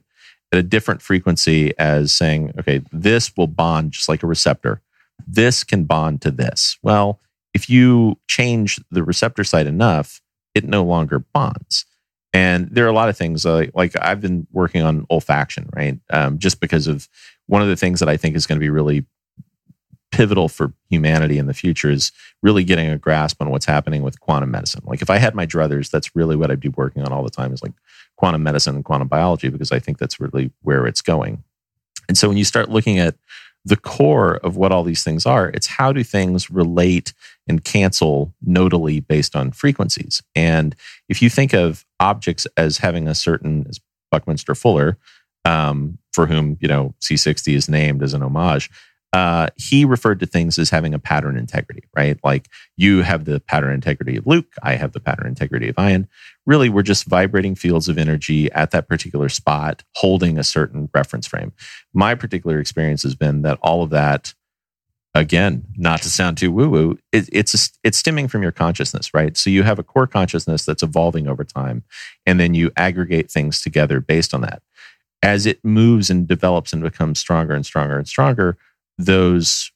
at 0.51 0.59
a 0.59 0.63
different 0.63 1.01
frequency 1.01 1.77
as 1.77 2.13
saying, 2.13 2.53
okay, 2.59 2.81
this 2.91 3.35
will 3.35 3.47
bond 3.47 3.91
just 3.91 4.07
like 4.07 4.23
a 4.23 4.27
receptor, 4.27 4.81
this 5.27 5.63
can 5.63 5.85
bond 5.85 6.21
to 6.21 6.31
this. 6.31 6.77
Well, 6.81 7.19
if 7.53 7.69
you 7.69 8.17
change 8.27 8.79
the 8.91 9.03
receptor 9.03 9.43
site 9.43 9.67
enough, 9.67 10.21
it 10.53 10.63
no 10.63 10.83
longer 10.83 11.19
bonds. 11.19 11.85
And 12.31 12.69
there 12.69 12.85
are 12.85 12.89
a 12.89 12.93
lot 12.93 13.09
of 13.09 13.17
things 13.17 13.45
uh, 13.45 13.65
like 13.73 13.93
I've 13.99 14.21
been 14.21 14.45
working 14.51 14.83
on 14.83 15.07
olfaction, 15.07 15.67
right? 15.75 15.97
Um, 16.11 16.37
just 16.37 16.59
because 16.59 16.85
of 16.85 17.09
one 17.47 17.63
of 17.63 17.67
the 17.67 17.75
things 17.75 17.99
that 17.99 18.09
I 18.09 18.17
think 18.17 18.35
is 18.35 18.45
going 18.45 18.57
to 18.57 18.63
be 18.63 18.69
really 18.69 19.05
pivotal 20.11 20.47
for 20.47 20.73
humanity 20.89 21.37
in 21.37 21.45
the 21.45 21.53
future 21.53 21.89
is 21.89 22.11
really 22.41 22.63
getting 22.63 22.89
a 22.89 22.97
grasp 22.97 23.41
on 23.41 23.49
what's 23.49 23.65
happening 23.65 24.01
with 24.01 24.19
quantum 24.19 24.51
medicine. 24.51 24.81
Like 24.85 25.01
if 25.01 25.09
I 25.09 25.17
had 25.17 25.35
my 25.35 25.45
druthers, 25.45 25.89
that's 25.89 26.15
really 26.15 26.35
what 26.35 26.51
I'd 26.51 26.59
be 26.59 26.69
working 26.69 27.03
on 27.03 27.11
all 27.11 27.23
the 27.23 27.29
time 27.29 27.53
is 27.53 27.61
like 27.61 27.73
quantum 28.15 28.43
medicine 28.43 28.75
and 28.75 28.83
quantum 28.83 29.07
biology 29.07 29.49
because 29.49 29.71
I 29.71 29.79
think 29.79 29.97
that's 29.97 30.19
really 30.19 30.51
where 30.61 30.87
it's 30.87 31.01
going. 31.01 31.43
And 32.07 32.17
so 32.17 32.27
when 32.27 32.37
you 32.37 32.45
start 32.45 32.69
looking 32.69 32.97
at 32.97 33.15
the 33.65 33.77
core 33.77 34.37
of 34.37 34.57
what 34.57 34.71
all 34.71 34.83
these 34.83 35.03
things 35.03 35.25
are, 35.25 35.49
it's 35.49 35.67
how 35.67 35.91
do 35.91 36.03
things 36.03 36.49
relate 36.49 37.13
and 37.47 37.63
cancel 37.63 38.33
nodally 38.41 38.99
based 38.99 39.35
on 39.35 39.51
frequencies. 39.51 40.23
And 40.35 40.75
if 41.07 41.21
you 41.21 41.29
think 41.29 41.53
of 41.53 41.85
objects 41.99 42.47
as 42.57 42.79
having 42.79 43.07
a 43.07 43.15
certain, 43.15 43.65
as 43.69 43.79
Buckminster 44.11 44.55
Fuller, 44.55 44.97
um, 45.45 45.97
for 46.11 46.25
whom 46.25 46.57
you 46.59 46.67
know 46.67 46.93
C60 47.01 47.53
is 47.53 47.69
named 47.69 48.03
as 48.03 48.13
an 48.13 48.23
homage, 48.23 48.69
uh, 49.11 49.47
he 49.55 49.85
referred 49.85 50.19
to 50.19 50.25
things 50.27 50.59
as 50.59 50.69
having 50.69 50.93
a 50.93 50.99
pattern 50.99 51.35
integrity, 51.35 51.83
right? 51.95 52.19
Like 52.23 52.47
you 52.77 53.01
have 53.01 53.25
the 53.25 53.39
pattern 53.39 53.73
integrity 53.73 54.17
of 54.17 54.27
Luke, 54.27 54.53
I 54.61 54.75
have 54.75 54.91
the 54.91 54.99
pattern 54.99 55.25
integrity 55.25 55.69
of 55.69 55.75
Ian. 55.79 56.07
Really, 56.45 56.69
we're 56.69 56.83
just 56.83 57.05
vibrating 57.05 57.55
fields 57.55 57.89
of 57.89 57.97
energy 57.97 58.51
at 58.51 58.71
that 58.71 58.87
particular 58.87 59.27
spot, 59.29 59.83
holding 59.95 60.37
a 60.37 60.43
certain 60.43 60.89
reference 60.93 61.25
frame. 61.25 61.53
My 61.93 62.13
particular 62.13 62.59
experience 62.59 63.01
has 63.01 63.15
been 63.15 63.41
that 63.41 63.57
all 63.63 63.81
of 63.81 63.89
that, 63.89 64.35
again, 65.15 65.65
not 65.75 66.03
to 66.03 66.09
sound 66.09 66.37
too 66.37 66.51
woo 66.51 66.69
woo, 66.69 66.99
it, 67.11 67.27
it's 67.31 67.71
it's 67.83 67.97
stemming 67.97 68.27
from 68.27 68.43
your 68.43 68.51
consciousness, 68.51 69.11
right? 69.11 69.35
So 69.35 69.49
you 69.49 69.63
have 69.63 69.79
a 69.79 69.83
core 69.83 70.07
consciousness 70.07 70.65
that's 70.65 70.83
evolving 70.83 71.27
over 71.27 71.43
time, 71.43 71.83
and 72.27 72.39
then 72.39 72.53
you 72.53 72.71
aggregate 72.77 73.31
things 73.31 73.59
together 73.59 74.01
based 74.01 74.35
on 74.35 74.41
that. 74.41 74.61
As 75.23 75.47
it 75.47 75.65
moves 75.65 76.11
and 76.11 76.27
develops 76.27 76.73
and 76.73 76.81
becomes 76.83 77.19
stronger 77.19 77.53
and 77.53 77.65
stronger 77.65 77.97
and 77.97 78.07
stronger 78.07 78.57
those 78.99 79.71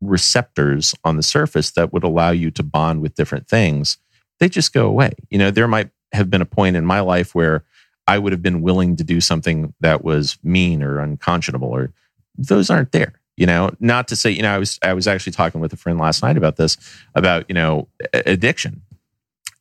receptors 0.00 0.94
on 1.04 1.16
the 1.16 1.22
surface 1.22 1.72
that 1.72 1.92
would 1.92 2.04
allow 2.04 2.30
you 2.30 2.50
to 2.52 2.62
bond 2.62 3.02
with 3.02 3.14
different 3.14 3.48
things, 3.48 3.98
they 4.38 4.48
just 4.48 4.72
go 4.72 4.86
away. 4.86 5.12
You 5.30 5.38
know, 5.38 5.50
there 5.50 5.68
might 5.68 5.90
have 6.12 6.30
been 6.30 6.40
a 6.40 6.46
point 6.46 6.76
in 6.76 6.86
my 6.86 7.00
life 7.00 7.34
where 7.34 7.64
I 8.06 8.18
would 8.18 8.32
have 8.32 8.42
been 8.42 8.62
willing 8.62 8.96
to 8.96 9.04
do 9.04 9.20
something 9.20 9.74
that 9.80 10.02
was 10.02 10.38
mean 10.42 10.82
or 10.82 10.98
unconscionable, 10.98 11.68
or 11.68 11.92
those 12.36 12.70
aren't 12.70 12.92
there. 12.92 13.14
You 13.36 13.46
know, 13.46 13.70
not 13.80 14.08
to 14.08 14.16
say, 14.16 14.30
you 14.30 14.42
know, 14.42 14.54
I 14.54 14.58
was 14.58 14.78
I 14.82 14.92
was 14.92 15.08
actually 15.08 15.32
talking 15.32 15.60
with 15.60 15.72
a 15.72 15.76
friend 15.76 15.98
last 15.98 16.22
night 16.22 16.36
about 16.36 16.56
this, 16.56 16.76
about, 17.14 17.44
you 17.48 17.54
know, 17.54 17.88
addiction. 18.12 18.82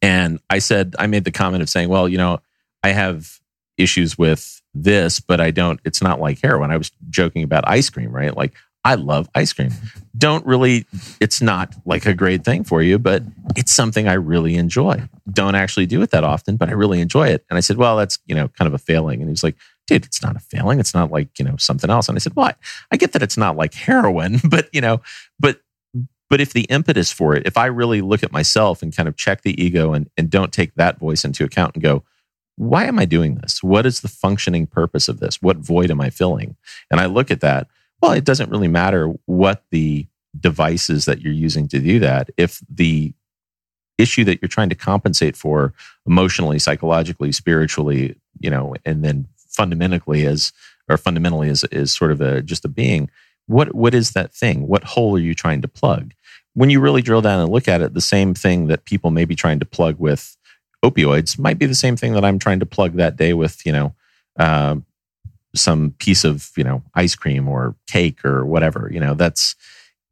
And 0.02 0.40
I 0.50 0.60
said, 0.60 0.96
I 1.00 1.08
made 1.08 1.24
the 1.24 1.32
comment 1.32 1.64
of 1.64 1.70
saying, 1.70 1.90
well, 1.90 2.10
you 2.10 2.18
know, 2.18 2.40
I 2.84 2.90
have 2.90 3.40
issues 3.78 4.18
with 4.18 4.62
this, 4.74 5.20
but 5.20 5.40
I 5.40 5.52
don't, 5.52 5.80
it's 5.86 6.02
not 6.02 6.20
like 6.20 6.42
heroin. 6.42 6.72
I 6.72 6.78
was 6.78 6.92
joking 7.10 7.44
about 7.44 7.68
ice 7.68 7.90
cream, 7.90 8.12
right? 8.12 8.36
Like 8.36 8.54
I 8.84 8.96
love 8.96 9.30
ice 9.36 9.54
cream. 9.54 9.72
Don't 10.18 10.46
really, 10.46 10.86
it's 11.20 11.42
not 11.42 11.76
like 11.86 12.06
a 12.06 12.14
great 12.14 12.44
thing 12.44 12.64
for 12.64 12.82
you, 12.82 12.98
but 12.98 13.24
it's 13.56 13.72
something 13.72 14.08
I 14.08 14.14
really 14.14 14.56
enjoy. 14.56 15.08
Don't 15.32 15.56
actually 15.56 15.86
do 15.86 16.02
it 16.02 16.10
that 16.12 16.24
often, 16.24 16.58
but 16.58 16.70
I 16.70 16.74
really 16.74 17.00
enjoy 17.00 17.28
it. 17.28 17.46
And 17.50 17.58
I 17.58 17.60
said, 17.60 17.78
well, 17.78 17.96
that's, 17.98 18.18
you 18.26 18.34
know, 18.34 18.48
kind 18.50 18.68
of 18.68 18.74
a 18.74 18.80
failing. 18.80 19.22
And 19.22 19.30
he's 19.30 19.44
like, 19.44 19.56
dude, 19.86 20.06
it's 20.06 20.24
not 20.24 20.36
a 20.36 20.40
failing. 20.40 20.80
It's 20.80 20.94
not 20.94 21.12
like, 21.12 21.38
you 21.38 21.46
know, 21.46 21.58
something 21.58 21.90
else. 21.90 22.10
And 22.10 22.16
I 22.16 22.20
said, 22.20 22.34
I, 22.38 22.56
I 22.92 22.98
get 22.98 23.12
that 23.14 23.22
it's 23.22 23.38
not 23.38 23.56
like 23.56 23.74
heroin, 23.76 24.40
but, 24.50 24.68
you 24.74 24.82
know, 24.82 25.02
but, 25.40 25.62
but 26.30 26.42
if 26.42 26.54
the 26.54 26.64
impetus 26.64 27.12
for 27.12 27.36
it, 27.36 27.46
if 27.46 27.58
I 27.58 27.68
really 27.68 28.02
look 28.02 28.24
at 28.24 28.32
myself 28.32 28.82
and 28.82 28.96
kind 28.96 29.10
of 29.10 29.16
check 29.18 29.42
the 29.42 29.62
ego 29.62 29.94
and, 29.94 30.10
and 30.18 30.30
don't 30.30 30.54
take 30.54 30.74
that 30.76 30.98
voice 30.98 31.24
into 31.24 31.44
account 31.44 31.76
and 31.76 31.84
go, 31.84 32.04
why 32.56 32.86
am 32.86 33.00
I 33.00 33.06
doing 33.06 33.36
this? 33.36 33.62
What 33.62 33.86
is 33.86 34.02
the 34.02 34.08
functioning 34.08 34.66
purpose 34.66 35.08
of 35.08 35.20
this? 35.20 35.42
What 35.42 35.58
void 35.58 35.92
am 35.92 36.02
I 36.02 36.10
filling? 36.10 36.56
And 36.90 37.00
I 37.00 37.06
look 37.06 37.32
at 37.32 37.42
that 37.42 37.68
well, 38.02 38.12
it 38.12 38.24
doesn't 38.24 38.50
really 38.50 38.68
matter 38.68 39.14
what 39.26 39.64
the 39.72 40.08
devices 40.40 41.06
that 41.06 41.22
you're 41.22 41.34
using 41.34 41.68
to 41.68 41.80
do 41.80 42.00
that. 42.00 42.30
If 42.38 42.62
the 42.70 43.14
issue 43.98 44.24
that 44.24 44.42
you're 44.42 44.50
trying 44.50 44.70
to 44.70 44.76
compensate 44.76 45.36
for 45.36 45.74
emotionally, 46.08 46.60
psychologically, 46.60 47.32
spiritually, 47.32 48.16
you 48.40 48.50
know, 48.50 48.74
and 48.86 49.04
then 49.04 49.28
fundamentally 49.36 50.26
as 50.26 50.52
or 50.90 50.98
fundamentally 50.98 51.50
as 51.50 51.64
is 51.66 51.94
sort 51.94 52.12
of 52.12 52.22
a 52.22 52.42
just 52.42 52.66
a 52.66 52.70
being, 52.70 53.10
what 53.48 53.76
what 53.76 53.94
is 53.94 54.12
that 54.12 54.34
thing? 54.34 54.68
What 54.68 54.84
hole 54.84 55.16
are 55.16 55.20
you 55.20 55.36
trying 55.36 55.62
to 55.62 55.68
plug? 55.68 56.14
When 56.54 56.70
you 56.70 56.80
really 56.80 57.02
drill 57.02 57.22
down 57.22 57.40
and 57.40 57.52
look 57.52 57.68
at 57.68 57.82
it, 57.82 57.94
the 57.94 58.02
same 58.02 58.34
thing 58.34 58.68
that 58.68 58.86
people 58.86 59.12
may 59.12 59.26
be 59.26 59.36
trying 59.36 59.60
to 59.60 59.66
plug 59.66 60.00
with 60.00 60.36
opioids 60.84 61.38
might 61.38 61.60
be 61.60 61.66
the 61.66 61.76
same 61.76 61.96
thing 61.96 62.14
that 62.14 62.26
I'm 62.26 62.40
trying 62.40 62.60
to 62.60 62.66
plug 62.66 62.94
that 62.94 63.16
day 63.16 63.34
with, 63.34 63.66
you 63.66 63.72
know, 63.72 63.96
uh, 64.38 64.78
some 65.56 65.92
piece 66.00 66.24
of 66.24 66.52
you 66.56 66.64
know 66.64 66.84
ice 66.96 67.16
cream 67.16 67.48
or 67.48 67.76
cake 67.88 68.24
or 68.24 68.46
whatever 68.46 68.90
you 68.92 69.00
know 69.00 69.14
that's 69.14 69.56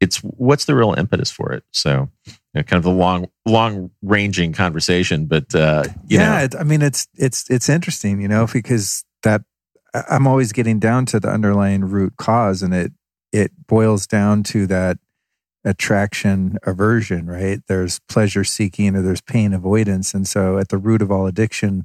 it's 0.00 0.18
what's 0.18 0.64
the 0.64 0.74
real 0.74 0.94
impetus 0.94 1.30
for 1.30 1.52
it 1.52 1.64
so 1.72 2.08
you 2.26 2.32
know, 2.54 2.62
kind 2.62 2.78
of 2.78 2.84
the 2.84 2.90
long 2.90 3.26
long 3.46 3.90
ranging 4.02 4.52
conversation 4.52 5.26
but 5.26 5.54
uh 5.54 5.84
yeah 6.06 6.46
know. 6.46 6.58
i 6.58 6.64
mean 6.64 6.82
it's 6.82 7.06
it's 7.16 7.48
it's 7.50 7.68
interesting 7.68 8.20
you 8.20 8.28
know 8.28 8.46
because 8.52 9.04
that 9.22 9.42
i'm 10.10 10.26
always 10.26 10.52
getting 10.52 10.78
down 10.78 11.06
to 11.06 11.18
the 11.20 11.28
underlying 11.28 11.84
root 11.84 12.14
cause 12.16 12.62
and 12.62 12.74
it 12.74 12.92
it 13.32 13.52
boils 13.66 14.06
down 14.06 14.42
to 14.42 14.66
that 14.66 14.98
attraction 15.64 16.56
aversion 16.64 17.26
right 17.26 17.60
there's 17.68 18.00
pleasure 18.08 18.44
seeking 18.44 18.96
or 18.96 19.02
there's 19.02 19.20
pain 19.20 19.52
avoidance 19.52 20.14
and 20.14 20.26
so 20.26 20.58
at 20.58 20.68
the 20.68 20.78
root 20.78 21.02
of 21.02 21.10
all 21.10 21.26
addiction 21.26 21.84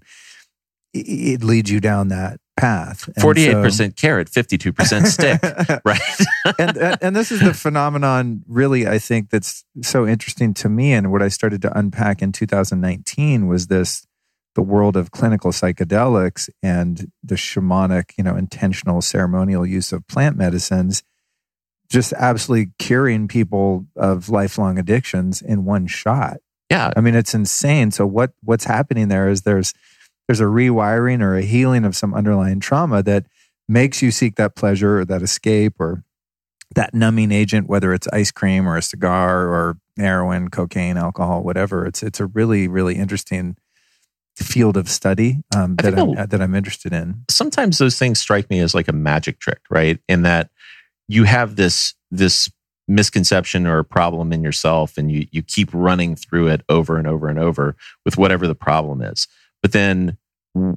it 0.94 1.44
leads 1.44 1.70
you 1.70 1.82
down 1.82 2.08
that 2.08 2.40
path. 2.58 3.10
Forty-eight 3.20 3.54
percent 3.54 3.96
carrot, 3.96 4.30
fifty-two 4.30 4.74
percent 4.74 5.08
stick, 5.08 5.42
right? 5.86 6.00
and, 6.60 6.78
and, 6.78 6.98
and 7.02 7.16
this 7.16 7.32
is 7.32 7.40
the 7.42 7.54
phenomenon, 7.54 8.44
really. 8.48 8.88
I 8.88 9.00
think 9.00 9.30
that's 9.30 9.66
so 9.82 10.08
interesting 10.08 10.54
to 10.56 10.70
me, 10.70 10.94
and 10.94 11.12
what 11.12 11.22
I 11.22 11.28
started 11.28 11.62
to 11.64 11.78
unpack 11.78 12.22
in 12.22 12.32
2019 12.32 13.48
was 13.48 13.68
this: 13.68 14.06
the 14.56 14.62
world 14.62 14.96
of 14.96 15.12
clinical 15.12 15.52
psychedelics 15.52 16.50
and 16.64 17.12
the 17.24 17.36
shamanic, 17.36 18.12
you 18.18 18.24
know, 18.24 18.36
intentional 18.36 19.02
ceremonial 19.02 19.66
use 19.66 19.92
of 19.92 20.08
plant 20.08 20.38
medicines. 20.38 21.04
just 21.90 22.14
absolutely 22.14 22.72
curing 22.80 23.28
people 23.28 23.86
of 23.96 24.30
lifelong 24.30 24.80
addictions 24.80 25.42
in 25.42 25.66
one 25.66 25.86
shot. 25.86 26.38
Yeah. 26.72 26.92
I 26.96 27.02
mean, 27.02 27.14
it's 27.14 27.36
insane. 27.36 27.92
So 27.92 28.08
what 28.08 28.32
what's 28.42 28.66
happening 28.66 29.08
there 29.08 29.30
is 29.30 29.44
there's 29.44 29.74
there's 30.28 30.40
a 30.40 30.46
rewiring 30.46 31.22
or 31.22 31.36
a 31.36 31.42
healing 31.42 31.86
of 31.86 31.96
some 31.96 32.14
underlying 32.14 32.60
trauma 32.60 33.04
that 33.04 33.26
makes 33.68 34.02
you 34.02 34.12
seek 34.12 34.36
that 34.36 34.56
pleasure 34.56 35.00
or 35.00 35.06
that 35.06 35.22
escape 35.22 35.74
or 35.80 36.04
that 36.76 36.94
numbing 36.94 37.32
agent, 37.32 37.68
whether 37.68 37.94
it's 37.94 38.08
ice 38.12 38.32
cream 38.32 38.68
or 38.68 38.78
a 38.78 38.82
cigar 38.82 39.48
or 39.48 39.78
heroin, 39.98 40.50
cocaine, 40.50 40.98
alcohol, 40.98 41.44
whatever. 41.44 41.86
It's 41.86 42.04
it's 42.04 42.20
a 42.20 42.26
really 42.26 42.68
really 42.68 42.96
interesting 42.96 43.56
field 44.36 44.76
of 44.76 44.90
study 44.90 45.42
um, 45.56 45.76
that 45.78 45.98
I'm, 45.98 46.14
that 46.14 46.42
I'm 46.42 46.56
interested 46.56 46.92
in. 46.92 47.24
Sometimes 47.30 47.78
those 47.78 47.98
things 47.98 48.20
strike 48.20 48.50
me 48.50 48.60
as 48.60 48.76
like 48.76 48.90
a 48.90 48.94
magic 48.94 49.40
trick, 49.40 49.62
right? 49.70 50.00
In 50.10 50.24
that 50.24 50.50
you 51.08 51.24
have 51.24 51.56
this 51.56 51.94
this 52.12 52.50
misconception 52.88 53.66
or 53.66 53.84
problem 53.84 54.34
in 54.34 54.44
yourself, 54.44 54.98
and 54.98 55.12
you 55.12 55.28
you 55.32 55.42
keep 55.42 55.70
running 55.74 56.16
through 56.16 56.48
it 56.48 56.62
over 56.68 56.98
and 56.98 57.08
over 57.08 57.30
and 57.30 57.40
over 57.40 57.76
with 58.04 58.18
whatever 58.18 58.48
the 58.48 58.56
problem 58.56 59.02
is. 59.02 59.28
But 59.66 59.72
then 59.72 60.20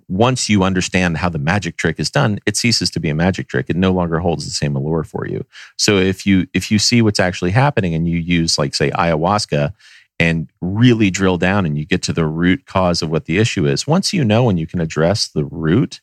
once 0.09 0.49
you 0.49 0.63
understand 0.63 1.19
how 1.19 1.29
the 1.29 1.39
magic 1.39 1.77
trick 1.77 2.01
is 2.01 2.11
done, 2.11 2.39
it 2.47 2.57
ceases 2.57 2.89
to 2.93 3.01
be 3.01 3.11
a 3.11 3.15
magic 3.15 3.49
trick. 3.49 3.69
It 3.69 3.77
no 3.77 3.93
longer 3.93 4.19
holds 4.19 4.47
the 4.47 4.51
same 4.51 4.75
allure 4.75 5.05
for 5.05 5.27
you. 5.27 5.45
So 5.77 5.99
if 5.99 6.27
you 6.27 6.47
if 6.55 6.71
you 6.71 6.79
see 6.79 7.03
what's 7.03 7.21
actually 7.21 7.51
happening 7.51 7.93
and 7.93 8.09
you 8.09 8.17
use 8.17 8.57
like 8.57 8.75
say 8.75 8.91
ayahuasca 8.93 9.75
and 10.19 10.51
really 10.63 11.11
drill 11.11 11.37
down 11.37 11.67
and 11.67 11.77
you 11.77 11.85
get 11.85 12.01
to 12.05 12.15
the 12.15 12.25
root 12.25 12.65
cause 12.65 13.03
of 13.03 13.11
what 13.11 13.27
the 13.27 13.37
issue 13.37 13.67
is, 13.67 13.87
once 13.87 14.15
you 14.15 14.25
know 14.25 14.49
and 14.49 14.59
you 14.59 14.67
can 14.67 14.81
address 14.81 15.29
the 15.29 15.45
root, 15.45 16.01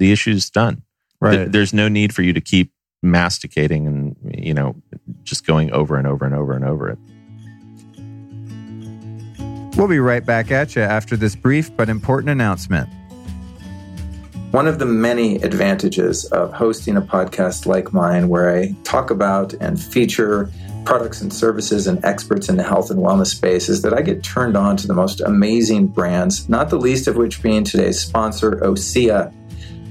the 0.00 0.10
issue's 0.10 0.50
done. 0.50 0.82
Right. 1.20 1.52
There's 1.52 1.72
no 1.72 1.86
need 1.86 2.12
for 2.12 2.22
you 2.22 2.32
to 2.32 2.40
keep 2.40 2.72
masticating 3.00 3.86
and 3.86 4.16
you 4.36 4.54
know 4.54 4.74
just 5.22 5.46
going 5.46 5.70
over 5.70 5.96
and 5.96 6.08
over 6.08 6.24
and 6.24 6.34
over 6.34 6.52
and 6.52 6.64
over 6.64 6.88
it. 6.88 6.98
We'll 9.76 9.88
be 9.88 9.98
right 9.98 10.24
back 10.24 10.50
at 10.50 10.74
you 10.74 10.80
after 10.80 11.18
this 11.18 11.36
brief 11.36 11.76
but 11.76 11.90
important 11.90 12.30
announcement. 12.30 12.88
One 14.50 14.66
of 14.66 14.78
the 14.78 14.86
many 14.86 15.36
advantages 15.42 16.24
of 16.26 16.50
hosting 16.54 16.96
a 16.96 17.02
podcast 17.02 17.66
like 17.66 17.92
mine, 17.92 18.30
where 18.30 18.56
I 18.56 18.74
talk 18.84 19.10
about 19.10 19.52
and 19.54 19.78
feature 19.78 20.50
products 20.86 21.20
and 21.20 21.30
services 21.30 21.86
and 21.86 22.02
experts 22.06 22.48
in 22.48 22.56
the 22.56 22.62
health 22.62 22.90
and 22.90 23.00
wellness 23.00 23.34
space, 23.34 23.68
is 23.68 23.82
that 23.82 23.92
I 23.92 24.00
get 24.00 24.22
turned 24.22 24.56
on 24.56 24.78
to 24.78 24.86
the 24.86 24.94
most 24.94 25.20
amazing 25.20 25.88
brands, 25.88 26.48
not 26.48 26.70
the 26.70 26.78
least 26.78 27.06
of 27.06 27.16
which 27.16 27.42
being 27.42 27.62
today's 27.62 28.00
sponsor, 28.00 28.52
OSEA. 28.62 29.30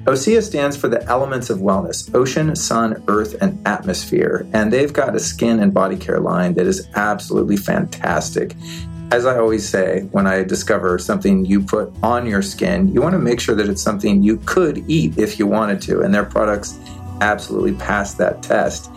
OSEA 0.05 0.41
stands 0.41 0.75
for 0.75 0.87
the 0.87 1.03
elements 1.03 1.51
of 1.51 1.59
wellness 1.59 2.13
ocean, 2.15 2.55
sun, 2.55 3.03
earth, 3.07 3.35
and 3.39 3.61
atmosphere. 3.67 4.47
And 4.51 4.73
they've 4.73 4.93
got 4.93 5.15
a 5.15 5.19
skin 5.19 5.59
and 5.59 5.75
body 5.75 5.97
care 5.97 6.19
line 6.19 6.55
that 6.55 6.65
is 6.65 6.87
absolutely 6.95 7.57
fantastic. 7.57 8.55
As 9.11 9.25
I 9.25 9.37
always 9.37 9.67
say, 9.67 10.01
when 10.11 10.25
I 10.25 10.43
discover 10.43 10.97
something 10.97 11.45
you 11.45 11.61
put 11.61 11.93
on 12.01 12.25
your 12.25 12.41
skin, 12.41 12.91
you 12.91 13.01
want 13.01 13.13
to 13.13 13.19
make 13.19 13.39
sure 13.39 13.53
that 13.55 13.69
it's 13.69 13.81
something 13.81 14.23
you 14.23 14.37
could 14.45 14.83
eat 14.89 15.17
if 15.17 15.37
you 15.37 15.45
wanted 15.45 15.79
to. 15.83 16.01
And 16.01 16.13
their 16.13 16.25
products 16.25 16.79
absolutely 17.21 17.73
pass 17.73 18.15
that 18.15 18.41
test. 18.41 18.89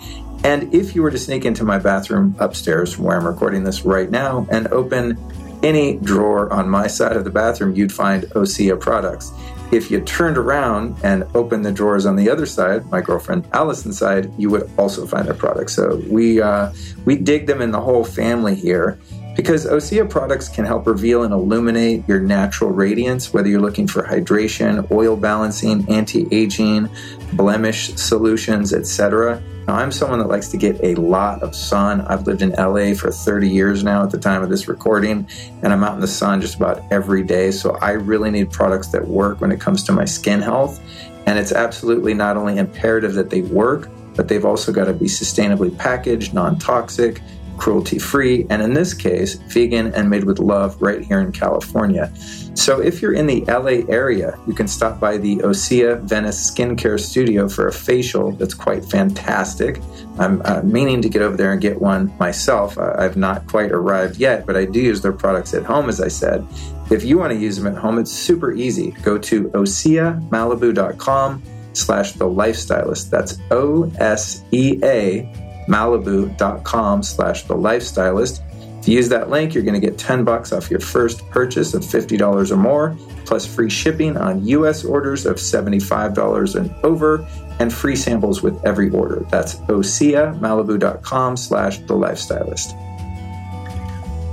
And 0.45 0.73
if 0.73 0.95
you 0.95 1.03
were 1.03 1.11
to 1.11 1.19
sneak 1.19 1.45
into 1.45 1.63
my 1.63 1.79
bathroom 1.79 2.35
upstairs 2.39 2.93
from 2.93 3.05
where 3.05 3.19
I'm 3.19 3.27
recording 3.27 3.65
this 3.65 3.85
right 3.85 4.11
now 4.11 4.47
and 4.51 4.69
open 4.69 5.19
any 5.63 5.99
drawer 5.99 6.51
on 6.53 6.71
my 6.71 6.87
side 6.87 7.17
of 7.17 7.25
the 7.25 7.31
bathroom, 7.31 7.75
you'd 7.75 7.93
find 7.93 8.25
OSEA 8.31 8.81
products. 8.81 9.33
If 9.73 9.91
you 9.91 10.01
turned 10.01 10.39
around 10.39 10.97
and 11.03 11.25
opened 11.35 11.67
the 11.67 11.73
drawers 11.73 12.07
on 12.07 12.17
the 12.17 12.31
other 12.31 12.47
side, 12.47 12.91
my 12.91 13.03
girlfriend 13.03 13.45
Allison's 13.53 13.99
side, 13.99 14.33
you 14.39 14.49
would 14.49 14.71
also 14.79 15.07
find 15.07 15.27
their 15.27 15.35
products. 15.35 15.75
So 15.75 16.03
we 16.09 16.41
uh, 16.41 16.73
we 17.05 17.17
dig 17.17 17.47
them 17.47 17.61
in 17.61 17.73
the 17.73 17.81
whole 17.81 18.05
family 18.05 18.55
here 18.55 18.99
because 19.39 19.67
OSEA 19.67 20.11
products 20.11 20.49
can 20.49 20.65
help 20.65 20.85
reveal 20.85 21.23
and 21.23 21.33
illuminate 21.33 22.03
your 22.09 22.19
natural 22.19 22.71
radiance, 22.71 23.33
whether 23.33 23.49
you're 23.49 23.61
looking 23.61 23.87
for 23.87 24.03
hydration, 24.03 24.91
oil 24.91 25.17
balancing, 25.17 25.89
anti-aging, 25.89 26.89
blemish 27.35 27.95
solutions, 27.95 28.75
etc. 28.75 29.41
Now, 29.69 29.77
I'm 29.77 29.93
someone 29.93 30.19
that 30.19 30.27
likes 30.27 30.49
to 30.49 30.57
get 30.57 30.83
a 30.83 30.97
lot 30.97 31.41
of 31.45 31.55
sun. 31.55 32.01
I've 32.01 32.27
lived 32.27 32.43
in 32.43 32.51
LA 32.51 32.95
for 32.95 33.13
30 33.13 33.49
years 33.49 33.85
now 33.85 34.03
at 34.03 34.11
the 34.11 34.19
time 34.19 34.43
of 34.43 34.51
this 34.51 34.67
recording, 34.67 35.29
and 35.63 35.73
I'm 35.73 35.85
out 35.85 35.95
in 35.95 36.01
the 36.01 36.09
sun 36.09 36.41
just 36.41 36.57
about 36.57 36.83
every 36.91 37.23
day. 37.23 37.53
So 37.53 37.77
I 37.77 37.93
really 37.93 38.33
need 38.33 38.51
products 38.51 38.89
that 38.89 39.07
work 39.07 39.41
when 39.41 39.53
it 39.53 39.61
comes 39.61 39.85
to 39.85 39.93
my 39.93 40.05
skin 40.05 40.43
health. 40.43 40.81
And 41.27 41.39
it's 41.39 41.53
absolutely 41.53 42.13
not 42.13 42.37
only 42.37 42.59
imperative 42.59 43.15
that 43.15 43.31
they 43.31 43.43
work, 43.43 43.89
but 44.17 44.27
they've 44.27 44.45
also 44.45 44.73
got 44.73 44.87
to 44.87 44.93
be 44.93 45.07
sustainably 45.07 45.79
packaged, 45.79 46.35
non 46.35 46.59
toxic, 46.59 47.23
cruelty 47.59 47.99
free, 47.99 48.47
and 48.51 48.63
in 48.63 48.73
this 48.73 48.95
case, 48.95 49.35
vegan 49.35 49.93
and 49.95 50.09
made 50.09 50.25
with 50.25 50.39
love 50.39 50.81
right 50.81 51.03
here 51.03 51.21
in 51.21 51.33
California. 51.33 52.13
So 52.55 52.81
if 52.81 53.01
you're 53.01 53.13
in 53.13 53.27
the 53.27 53.45
LA 53.47 53.87
area, 53.89 54.39
you 54.47 54.53
can 54.53 54.67
stop 54.67 54.99
by 54.99 55.17
the 55.17 55.37
Osea 55.39 56.01
Venice 56.01 56.51
Skincare 56.51 56.99
Studio 56.99 57.49
for 57.49 57.69
a 57.69 57.73
facial 57.73 58.33
that's 58.33 58.55
quite 58.55 58.85
fantastic. 58.85 59.81
I'm 60.19 60.43
uh, 60.45 60.63
meaning 60.63 61.01
to 61.03 61.09
get 61.09 61.23
over 61.23 61.37
there 61.37 61.53
and 61.53 61.61
get 61.61 61.81
one 61.81 62.13
myself. 62.19 62.77
Uh, 62.77 62.95
I've 62.99 63.17
not 63.17 63.47
quite 63.47 63.71
arrived 63.71 64.17
yet, 64.17 64.47
but 64.47 64.57
I 64.57 64.65
do 64.65 64.81
use 64.81 65.03
their 65.03 65.13
products 65.13 65.55
at 65.55 65.65
home, 65.65 65.89
as 65.89 66.01
I 66.01 66.09
said. 66.09 66.47
If 66.91 67.05
you 67.05 67.19
want 67.19 67.33
to 67.33 67.39
use 67.39 67.57
them 67.57 67.67
at 67.67 67.79
home, 67.79 67.99
it's 67.99 68.11
super 68.11 68.53
easy. 68.53 68.91
Go 69.03 69.19
to 69.19 69.49
oseamalibu.com 69.51 71.43
slash 71.75 72.13
the 72.13 72.25
lifestylist. 72.25 73.11
That's 73.11 73.39
O 73.51 73.93
S 73.99 74.43
E 74.51 74.81
A 74.83 75.48
malibu.com 75.69 77.03
slash 77.03 77.45
the 77.45 77.55
lifestylist. 77.55 78.43
If 78.81 78.89
you 78.89 78.95
use 78.95 79.09
that 79.11 79.29
link, 79.29 79.55
you're 79.55 79.65
going 79.65 79.81
to 79.81 79.87
get 79.87 79.99
10 79.99 80.25
bucks 80.25 80.53
off 80.53 80.71
your 80.71 80.81
first 80.81 81.29
purchase 81.31 81.75
of 81.75 81.83
$50 81.83 82.51
or 82.51 82.57
more, 82.57 82.97
plus 83.27 83.45
free 83.45 83.69
shipping 83.69 84.17
on 84.17 84.47
US 84.47 84.85
orders 84.85 85.27
of 85.27 85.37
$75 85.37 86.55
and 86.55 86.75
over, 86.85 87.27
and 87.59 87.73
free 87.73 87.97
samples 87.97 88.43
with 88.43 88.65
every 88.65 88.89
order. 88.91 89.27
That's 89.31 89.57
oseamalibu.com 89.57 91.37
slash 91.37 91.79
the 91.79 91.95
lifestylist. 91.95 92.73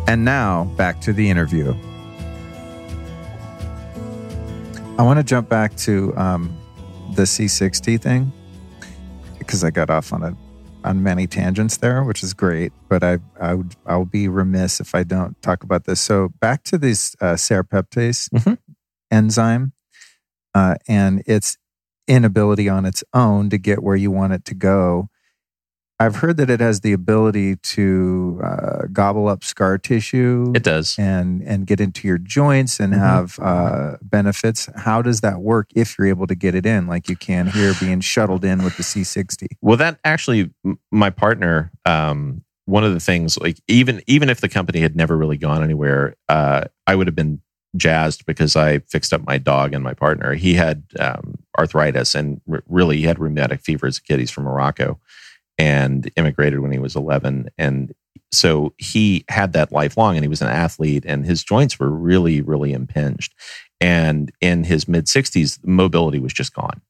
And 0.08 0.24
now 0.24 0.66
back 0.78 1.02
to 1.02 1.14
the 1.14 1.30
interview. 1.30 1.74
I 4.98 5.04
want 5.04 5.20
to 5.20 5.24
jump 5.24 5.50
back 5.50 5.76
to 5.78 6.16
um, 6.16 6.56
the 7.16 7.24
C60 7.24 8.00
thing 8.00 8.32
because 9.40 9.64
I 9.64 9.72
got 9.72 9.90
off 9.90 10.14
on 10.14 10.24
a 10.24 10.38
on 10.86 11.02
many 11.04 11.28
tangents 11.28 11.78
there, 11.78 12.04
which 12.04 12.24
is 12.24 12.34
great. 12.34 12.72
But 12.88 13.04
I 13.04 13.18
I 13.40 13.56
would 13.56 13.76
I'll 13.86 14.06
be 14.06 14.28
remiss 14.28 14.80
if 14.80 14.96
I 14.96 15.04
don't 15.04 15.42
talk 15.42 15.64
about 15.64 15.86
this. 15.86 16.00
So 16.00 16.30
back 16.40 16.64
to 16.66 16.78
this 16.78 17.16
uh, 17.20 17.34
serrapeptase 17.34 18.30
mm-hmm. 18.30 18.54
enzyme 19.12 19.74
uh, 20.54 20.76
and 20.88 21.24
its 21.26 21.58
inability 22.08 22.70
on 22.70 22.86
its 22.86 23.04
own 23.14 23.50
to 23.50 23.58
get 23.58 23.82
where 23.82 23.96
you 23.96 24.12
want 24.12 24.34
it 24.34 24.46
to 24.46 24.56
go. 24.56 25.10
I've 26.00 26.18
heard 26.18 26.38
that 26.38 26.50
it 26.50 26.60
has 26.60 26.82
the 26.82 26.92
ability 26.92 27.56
to 27.56 28.42
uh, 28.44 28.88
gobble 28.92 29.30
up 29.30 29.44
scar 29.46 29.78
tissue. 29.78 30.52
It 30.54 30.64
does, 30.64 30.98
and 31.00 31.42
and 31.44 31.66
get 31.66 31.80
into 31.80 32.08
your 32.08 32.18
joints 32.18 32.80
and 32.80 32.94
mm-hmm. 32.94 33.02
have 33.02 33.40
uh, 33.40 33.98
benefits. 34.02 34.70
How 34.76 35.02
does 35.02 35.22
that 35.22 35.40
work 35.40 35.70
if 35.74 35.98
you're 35.98 36.08
able 36.08 36.28
to 36.28 36.36
get 36.36 36.54
it 36.54 36.66
in, 36.66 36.88
like 36.88 37.08
you 37.08 37.16
can 37.16 37.48
here, 37.48 37.74
being 37.80 38.02
shuttled 38.02 38.44
in 38.44 38.64
with 38.64 38.76
the 38.76 38.84
C60? 38.84 39.48
Well, 39.62 39.78
that 39.78 40.00
actually, 40.04 40.52
my 40.92 41.10
partner. 41.10 41.72
Um, 41.86 42.42
one 42.68 42.84
of 42.84 42.94
the 42.96 43.00
things, 43.00 43.38
like 43.38 43.60
even 43.68 44.02
even 44.08 44.28
if 44.28 44.42
the 44.42 44.50
company 44.50 44.80
had 44.80 44.96
never 44.96 45.16
really 45.16 45.38
gone 45.38 45.64
anywhere, 45.64 46.16
uh, 46.28 46.64
I 46.88 46.96
would 46.96 47.08
have 47.08 47.16
been 47.16 47.40
jazzed 47.78 48.26
because 48.26 48.56
I 48.56 48.80
fixed 48.80 49.14
up 49.14 49.26
my 49.26 49.38
dog 49.38 49.74
and 49.74 49.84
my 49.84 49.94
partner. 49.94 50.34
He 50.34 50.56
had 50.56 50.84
um, 51.00 51.36
arthritis 51.60 52.16
and 52.16 52.42
r- 52.52 52.64
really 52.68 52.98
he 52.98 53.04
had 53.04 53.20
rheumatic 53.20 53.62
fever 53.62 53.86
as 53.86 54.00
a 54.00 54.02
kid. 54.02 54.20
He's 54.20 54.32
from 54.32 54.46
Morocco 54.46 55.00
and 55.58 56.12
immigrated 56.16 56.60
when 56.60 56.72
he 56.72 56.80
was 56.80 56.96
11 56.96 57.50
and 57.58 57.94
so 58.32 58.74
he 58.78 59.24
had 59.30 59.54
that 59.54 59.72
lifelong 59.72 60.16
and 60.16 60.24
he 60.24 60.30
was 60.30 60.42
an 60.42 60.50
athlete 60.50 61.06
and 61.08 61.26
his 61.26 61.44
joints 61.44 61.80
were 61.80 61.90
really 61.90 62.42
really 62.42 62.74
impinged. 62.74 63.34
And 63.82 64.32
in 64.42 64.64
his 64.64 64.88
mid 64.88 65.06
60s 65.06 65.60
mobility 65.66 66.20
was 66.20 66.34
just 66.34 66.54
gone. 66.54 66.82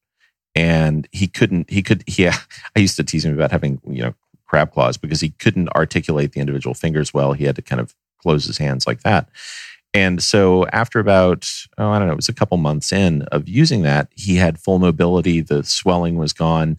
And 0.56 1.08
he 1.12 1.28
couldn't 1.28 1.70
he 1.70 1.84
could 1.84 2.04
yeah 2.08 2.38
i 2.76 2.80
used 2.80 2.96
to 2.98 3.04
tease 3.04 3.26
him 3.26 3.34
about 3.34 3.52
having 3.52 3.82
you 3.88 4.04
know 4.04 4.14
crab 4.48 4.72
claws 4.72 4.98
because 4.98 5.22
he 5.22 5.30
couldn't 5.30 5.70
articulate 5.70 6.34
the 6.34 6.40
individual 6.40 6.74
fingers 6.74 7.14
well. 7.14 7.34
He 7.34 7.46
had 7.46 7.56
to 7.56 7.62
kind 7.62 7.82
of 7.82 7.96
close 8.22 8.46
his 8.46 8.58
hands 8.58 8.88
like 8.88 9.02
that. 9.02 9.30
And 9.94 10.22
so 10.22 10.66
after 10.68 11.00
about 11.00 11.50
oh 11.78 11.90
i 11.90 12.00
don't 12.00 12.08
know 12.08 12.14
it 12.14 12.18
was 12.18 12.30
a 12.30 12.34
couple 12.34 12.58
months 12.58 12.92
in 12.92 13.22
of 13.24 13.48
using 13.48 13.84
that 13.84 14.10
he 14.16 14.36
had 14.36 14.60
full 14.60 14.80
mobility. 14.80 15.42
The 15.42 15.64
swelling 15.64 16.18
was 16.18 16.34
gone. 16.34 16.78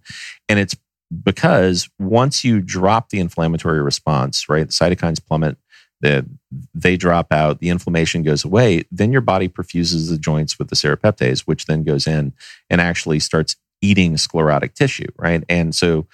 And 0.49 0.59
it's 0.59 0.77
because 1.23 1.89
once 1.99 2.45
you 2.45 2.61
drop 2.61 3.11
the 3.11 3.21
inflammatory 3.21 3.81
response, 3.83 4.49
right, 4.49 4.67
the 4.67 4.73
cytokines 4.73 5.25
plummet, 5.25 5.57
the, 6.01 6.27
they 6.75 6.97
drop 6.97 7.33
out, 7.33 7.61
the 7.61 7.69
inflammation 7.71 8.23
goes 8.23 8.45
away, 8.45 8.85
then 8.91 9.13
your 9.13 9.21
body 9.21 9.49
perfuses 9.49 10.11
the 10.11 10.19
joints 10.19 10.59
with 10.59 10.69
the 10.69 10.77
serrapeptase, 10.77 11.41
which 11.41 11.67
then 11.67 11.85
goes 11.85 12.07
in 12.07 12.33
and 12.69 12.81
actually 12.81 13.21
starts 13.21 13.57
eating 13.81 14.17
sclerotic 14.17 14.75
tissue, 14.75 15.07
right? 15.17 15.45
And 15.49 15.75
so 15.75 16.07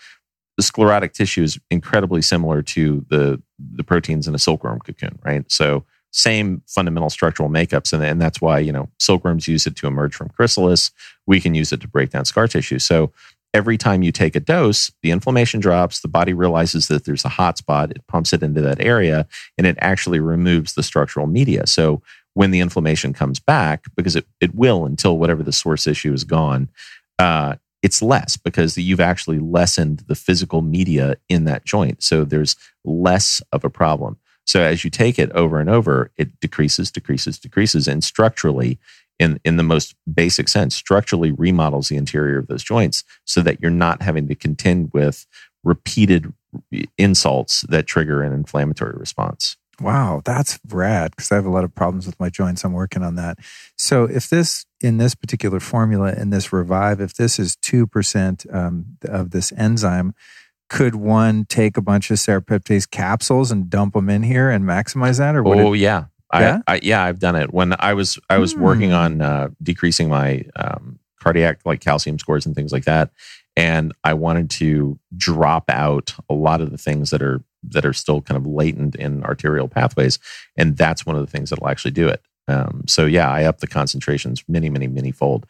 the 0.56 0.62
sclerotic 0.62 1.12
tissue 1.14 1.42
is 1.42 1.58
incredibly 1.70 2.22
similar 2.22 2.62
to 2.62 3.04
the 3.08 3.42
the 3.74 3.84
proteins 3.84 4.28
in 4.28 4.34
a 4.34 4.38
silkworm 4.38 4.80
cocoon, 4.80 5.18
right? 5.24 5.50
So 5.50 5.84
same 6.12 6.62
fundamental 6.66 7.08
structural 7.08 7.48
makeups, 7.48 7.92
and, 7.92 8.04
and 8.04 8.20
that's 8.20 8.40
why 8.40 8.58
you 8.58 8.72
know 8.72 8.88
silkworms 8.98 9.48
use 9.48 9.66
it 9.66 9.76
to 9.76 9.86
emerge 9.86 10.14
from 10.14 10.28
chrysalis. 10.28 10.90
We 11.26 11.40
can 11.40 11.54
use 11.54 11.72
it 11.72 11.80
to 11.80 11.88
break 11.88 12.10
down 12.10 12.24
scar 12.26 12.48
tissue. 12.48 12.78
So 12.78 13.12
every 13.54 13.76
time 13.76 14.02
you 14.02 14.12
take 14.12 14.34
a 14.34 14.40
dose, 14.40 14.90
the 15.02 15.10
inflammation 15.10 15.60
drops. 15.60 16.00
The 16.00 16.08
body 16.08 16.32
realizes 16.32 16.88
that 16.88 17.04
there's 17.04 17.24
a 17.24 17.30
hot 17.30 17.58
spot. 17.58 17.90
It 17.90 18.06
pumps 18.06 18.32
it 18.32 18.42
into 18.42 18.60
that 18.62 18.80
area, 18.80 19.26
and 19.58 19.66
it 19.66 19.76
actually 19.80 20.20
removes 20.20 20.74
the 20.74 20.82
structural 20.82 21.26
media. 21.26 21.66
So 21.66 22.02
when 22.34 22.50
the 22.50 22.60
inflammation 22.60 23.12
comes 23.12 23.38
back, 23.38 23.84
because 23.94 24.16
it, 24.16 24.26
it 24.40 24.54
will 24.54 24.86
until 24.86 25.18
whatever 25.18 25.42
the 25.42 25.52
source 25.52 25.86
issue 25.86 26.12
is 26.12 26.24
gone, 26.24 26.70
uh, 27.18 27.56
it's 27.82 28.00
less 28.00 28.36
because 28.36 28.78
you've 28.78 29.00
actually 29.00 29.38
lessened 29.38 30.04
the 30.06 30.14
physical 30.14 30.62
media 30.62 31.16
in 31.28 31.44
that 31.44 31.64
joint. 31.64 32.02
So 32.02 32.24
there's 32.24 32.56
less 32.84 33.42
of 33.52 33.64
a 33.64 33.70
problem. 33.70 34.18
So 34.44 34.62
as 34.62 34.84
you 34.84 34.90
take 34.90 35.18
it 35.18 35.30
over 35.32 35.60
and 35.60 35.68
over, 35.68 36.10
it 36.16 36.40
decreases, 36.40 36.90
decreases, 36.90 37.38
decreases, 37.38 37.86
and 37.86 38.02
structurally, 38.02 38.78
in 39.18 39.40
in 39.44 39.56
the 39.56 39.62
most 39.62 39.94
basic 40.12 40.48
sense, 40.48 40.74
structurally 40.74 41.32
remodels 41.32 41.88
the 41.88 41.96
interior 41.96 42.38
of 42.38 42.46
those 42.48 42.62
joints 42.62 43.04
so 43.24 43.40
that 43.42 43.60
you're 43.60 43.70
not 43.70 44.02
having 44.02 44.28
to 44.28 44.34
contend 44.34 44.90
with 44.92 45.26
repeated 45.64 46.32
insults 46.98 47.62
that 47.62 47.86
trigger 47.86 48.22
an 48.22 48.32
inflammatory 48.32 48.96
response. 48.96 49.56
Wow, 49.80 50.20
that's 50.24 50.60
rad 50.68 51.12
because 51.16 51.32
I 51.32 51.36
have 51.36 51.46
a 51.46 51.50
lot 51.50 51.64
of 51.64 51.74
problems 51.74 52.06
with 52.06 52.18
my 52.20 52.28
joints. 52.28 52.64
I'm 52.64 52.72
working 52.72 53.02
on 53.02 53.16
that. 53.16 53.38
So, 53.76 54.04
if 54.04 54.28
this 54.28 54.66
in 54.80 54.98
this 54.98 55.14
particular 55.14 55.60
formula 55.60 56.12
in 56.12 56.30
this 56.30 56.52
revive, 56.52 57.00
if 57.00 57.14
this 57.14 57.38
is 57.38 57.56
two 57.56 57.86
percent 57.86 58.44
um, 58.52 58.98
of 59.04 59.30
this 59.30 59.50
enzyme, 59.56 60.14
could 60.68 60.94
one 60.94 61.46
take 61.46 61.76
a 61.76 61.82
bunch 61.82 62.10
of 62.10 62.18
serrapeptase 62.18 62.88
capsules 62.88 63.50
and 63.50 63.68
dump 63.68 63.94
them 63.94 64.08
in 64.08 64.22
here 64.22 64.50
and 64.50 64.64
maximize 64.64 65.18
that? 65.18 65.34
Or 65.34 65.46
oh 65.46 65.72
it, 65.72 65.78
yeah, 65.78 66.04
yeah, 66.40 66.60
I, 66.66 66.74
I, 66.74 66.80
yeah, 66.82 67.04
I've 67.04 67.18
done 67.18 67.36
it 67.36 67.52
when 67.52 67.74
I 67.78 67.94
was 67.94 68.18
I 68.30 68.38
was 68.38 68.56
working 68.56 68.90
hmm. 68.90 68.96
on 68.96 69.22
uh, 69.22 69.48
decreasing 69.62 70.08
my 70.08 70.44
um, 70.56 70.98
cardiac 71.20 71.60
like 71.64 71.80
calcium 71.80 72.18
scores 72.18 72.46
and 72.46 72.54
things 72.54 72.72
like 72.72 72.84
that, 72.84 73.10
and 73.56 73.92
I 74.04 74.14
wanted 74.14 74.50
to 74.50 74.98
drop 75.16 75.68
out 75.68 76.14
a 76.28 76.34
lot 76.34 76.60
of 76.60 76.70
the 76.70 76.78
things 76.78 77.10
that 77.10 77.22
are 77.22 77.42
that 77.64 77.84
are 77.84 77.92
still 77.92 78.20
kind 78.20 78.36
of 78.36 78.46
latent 78.46 78.96
in 78.96 79.22
arterial 79.24 79.68
pathways, 79.68 80.18
and 80.56 80.76
that's 80.76 81.06
one 81.06 81.16
of 81.16 81.24
the 81.24 81.30
things 81.30 81.50
that'll 81.50 81.68
actually 81.68 81.92
do 81.92 82.08
it. 82.08 82.22
Um, 82.48 82.84
so 82.86 83.06
yeah, 83.06 83.30
I 83.30 83.44
up 83.44 83.60
the 83.60 83.66
concentrations 83.66 84.42
many, 84.48 84.68
many, 84.68 84.88
many 84.88 85.12
fold. 85.12 85.46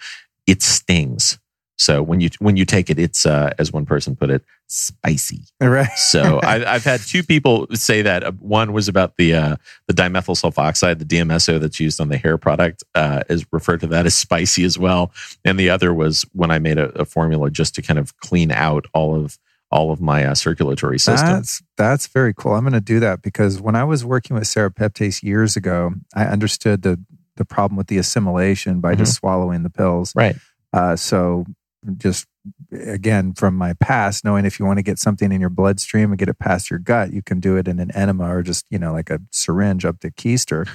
It 0.47 0.63
stings. 0.63 1.39
So 1.77 2.03
when 2.03 2.21
you 2.21 2.31
when 2.39 2.57
you 2.57 2.65
take 2.65 2.91
it, 2.91 2.99
it's 2.99 3.27
uh, 3.27 3.53
as 3.59 3.73
one 3.73 3.87
person 3.87 4.15
put 4.15 4.31
it, 4.31 4.45
spicy. 4.67 5.45
Right. 5.61 5.91
so 5.97 6.39
I, 6.43 6.75
I've 6.75 6.85
had 6.85 7.01
two 7.01 7.23
people 7.23 7.67
say 7.75 8.03
that. 8.03 8.25
Uh, 8.25 8.33
one 8.33 8.73
was 8.73 8.89
about 8.89 9.17
the 9.17 9.35
uh, 9.35 9.57
the 9.87 9.95
dimethyl 9.95 10.37
sulfoxide, 10.37 10.99
the 10.99 11.05
DMSO 11.05 11.59
that's 11.61 11.81
used 11.81 12.01
on 12.01 12.09
the 12.09 12.19
hair 12.19 12.39
product, 12.39 12.85
uh, 12.95 13.23
is 13.29 13.45
referred 13.53 13.81
to 13.81 13.87
that 13.89 14.07
as 14.07 14.15
spicy 14.15 14.65
as 14.65 14.79
well. 14.79 15.13
And 15.45 15.59
the 15.59 15.71
other 15.71 15.93
was 15.93 16.25
when 16.33 16.51
I 16.51 16.59
made 16.59 16.79
a, 16.79 16.89
a 16.91 17.05
formula 17.05 17.51
just 17.51 17.75
to 17.77 17.83
kind 17.83 17.99
of 17.99 18.17
clean 18.19 18.51
out 18.51 18.87
all 18.95 19.15
of 19.15 19.39
all 19.73 19.91
of 19.91 20.01
my 20.01 20.25
uh, 20.25 20.35
circulatory 20.35 20.99
system. 20.99 21.29
That's 21.29 21.63
that's 21.77 22.07
very 22.07 22.35
cool. 22.35 22.53
I'm 22.53 22.63
going 22.63 22.75
to 22.75 22.81
do 22.81 23.01
that 23.01 23.23
because 23.23 23.61
when 23.61 23.75
I 23.75 23.85
was 23.85 24.05
working 24.05 24.35
with 24.35 24.45
serrapeptase 24.45 25.23
years 25.23 25.57
ago, 25.57 25.95
I 26.15 26.27
understood 26.27 26.83
the 26.83 27.01
the 27.37 27.45
problem 27.47 27.77
with 27.77 27.87
the 27.87 27.99
assimilation 27.99 28.81
by 28.81 28.93
mm-hmm. 28.93 29.01
just 29.01 29.15
swallowing 29.15 29.63
the 29.63 29.71
pills. 29.71 30.13
Right. 30.15 30.37
Uh, 30.73 30.97
so 30.97 31.47
just 31.97 32.27
again 32.73 33.35
from 33.35 33.57
my 33.57 33.75
past, 33.75 34.25
knowing 34.25 34.45
if 34.45 34.59
you 34.59 34.67
want 34.67 34.79
to 34.79 34.83
get 34.83 34.99
something 34.99 35.33
in 35.33 35.41
your 35.41 35.51
bloodstream 35.51 36.11
and 36.11 36.19
get 36.19 36.29
it 36.29 36.39
past 36.39 36.71
your 36.71 36.79
gut, 36.79 37.13
you 37.13 37.23
can 37.23 37.41
do 37.41 37.57
it 37.57 37.69
in 37.69 37.79
an 37.79 37.91
enema 37.93 38.35
or 38.35 38.43
just 38.43 38.67
you 38.71 38.79
know 38.79 38.93
like 38.93 39.11
a 39.11 39.21
syringe 39.31 39.85
up 39.85 40.01
the 40.01 40.11
keister. 40.11 40.69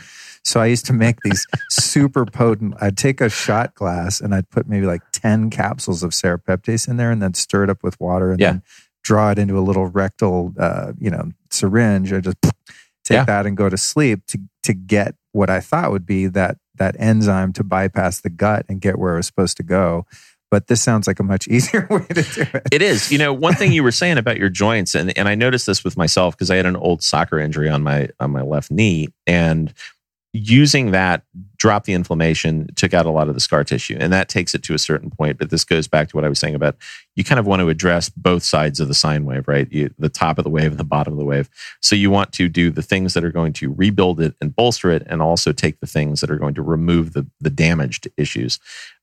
So 0.44 0.60
I 0.60 0.68
used 0.68 0.86
to 0.86 0.94
make 0.94 1.20
these 1.24 1.46
super 1.70 2.26
potent. 2.26 2.76
I'd 2.80 2.98
take 2.98 3.22
a 3.22 3.30
shot 3.30 3.76
glass 3.76 4.22
and 4.22 4.34
I'd 4.34 4.50
put 4.50 4.68
maybe 4.68 4.86
like 4.86 5.02
ten 5.12 5.50
capsules 5.50 6.04
of 6.04 6.12
serrapeptase 6.12 6.88
in 6.88 6.98
there, 6.98 7.12
and 7.12 7.22
then 7.22 7.34
stir 7.34 7.64
it 7.66 7.70
up 7.70 7.84
with 7.84 8.00
water, 8.00 8.32
and 8.32 8.40
yeah. 8.40 8.52
then 8.52 8.64
draw 9.04 9.32
it 9.32 9.40
into 9.40 9.58
a 9.58 9.62
little 9.62 9.88
rectal, 9.88 10.54
uh, 10.60 10.94
you 11.00 11.10
know, 11.10 11.32
syringe. 11.50 12.12
I 12.12 12.20
just 12.20 12.38
take 13.04 13.16
yeah. 13.16 13.24
that 13.26 13.46
and 13.46 13.56
go 13.56 13.70
to 13.70 13.78
sleep 13.78 14.26
to 14.28 14.40
to 14.64 14.74
get 14.74 15.16
what 15.32 15.50
I 15.50 15.60
thought 15.60 15.92
would 15.92 16.06
be 16.06 16.28
that 16.28 16.58
that 16.76 16.96
enzyme 17.00 17.54
to 17.54 17.64
bypass 17.64 18.22
the 18.22 18.30
gut 18.30 18.66
and 18.70 18.80
get 18.80 19.00
where 19.00 19.14
it 19.14 19.18
was 19.18 19.26
supposed 19.26 19.58
to 19.58 19.64
go 19.64 20.06
but 20.50 20.68
this 20.68 20.82
sounds 20.82 21.08
like 21.08 21.20
a 21.20 21.24
much 21.24 21.48
easier 21.50 21.88
way 21.90 22.06
to 22.08 22.22
do 22.22 22.46
it. 22.54 22.68
It 22.72 22.82
is. 22.82 23.12
You 23.12 23.18
know, 23.18 23.34
one 23.34 23.54
thing 23.54 23.72
you 23.72 23.84
were 23.84 23.92
saying 23.92 24.18
about 24.18 24.38
your 24.38 24.50
joints, 24.50 24.96
and, 24.96 25.18
and 25.18 25.28
I 25.28 25.36
noticed 25.36 25.66
this 25.68 25.84
with 25.84 25.98
myself 25.98 26.36
because 26.36 26.52
I 26.52 26.56
had 26.56 26.66
an 26.66 26.76
old 26.76 27.04
soccer 27.04 27.40
injury 27.40 27.70
on 27.70 27.84
my 27.84 28.10
on 28.20 28.32
my 28.32 28.42
left 28.42 28.72
knee, 28.72 29.10
and 29.26 29.74
using 30.34 30.92
that 30.92 31.24
dropped 31.58 31.86
the 31.86 31.94
inflammation, 31.94 32.68
took 32.76 32.94
out 32.94 33.06
a 33.06 33.10
lot 33.10 33.28
of 33.28 33.34
the 33.34 33.40
scar 33.40 33.64
tissue, 33.64 33.98
and 34.00 34.14
that 34.14 34.30
takes 34.30 34.54
it 34.54 34.62
to 34.64 34.74
a 34.74 34.78
certain 34.80 35.10
point. 35.10 35.38
But 35.38 35.50
this 35.50 35.64
goes 35.64 35.88
back 35.88 36.10
to 36.10 36.16
what 36.16 36.24
I 36.24 36.30
was 36.30 36.40
saying 36.40 36.56
about 36.56 36.76
you 37.16 37.24
kind 37.24 37.40
of 37.40 37.48
want 37.48 37.62
to 37.62 37.70
address 37.70 38.10
both 38.10 38.44
sides 38.44 38.80
of 38.80 38.88
the 38.88 38.94
sine 38.94 39.26
wave, 39.26 39.48
right? 39.48 39.68
You, 39.72 39.94
the 39.98 40.10
top 40.10 40.38
of 40.38 40.44
the 40.44 40.50
wave 40.50 40.72
and 40.72 40.80
the 40.80 40.84
bottom 40.84 41.14
of 41.14 41.20
the 41.20 41.26
wave. 41.26 41.50
So 41.82 41.96
you 41.96 42.12
want 42.12 42.34
to 42.34 42.48
do 42.48 42.70
the 42.70 42.82
things 42.82 43.14
that 43.16 43.24
are 43.24 43.32
going 43.32 43.54
to 43.54 43.74
rebuild 43.74 44.22
it 44.22 44.36
and 44.40 44.56
bolster 44.56 44.92
it, 44.92 45.04
and 45.08 45.22
also 45.22 45.52
take 45.52 45.80
the 45.80 45.88
things 45.88 46.22
that 46.22 46.30
are 46.30 46.38
going 46.38 46.56
to 46.56 46.62
remove 46.62 47.14
the 47.14 47.26
the 47.40 47.50
damaged 47.50 48.08
issues. 48.18 48.60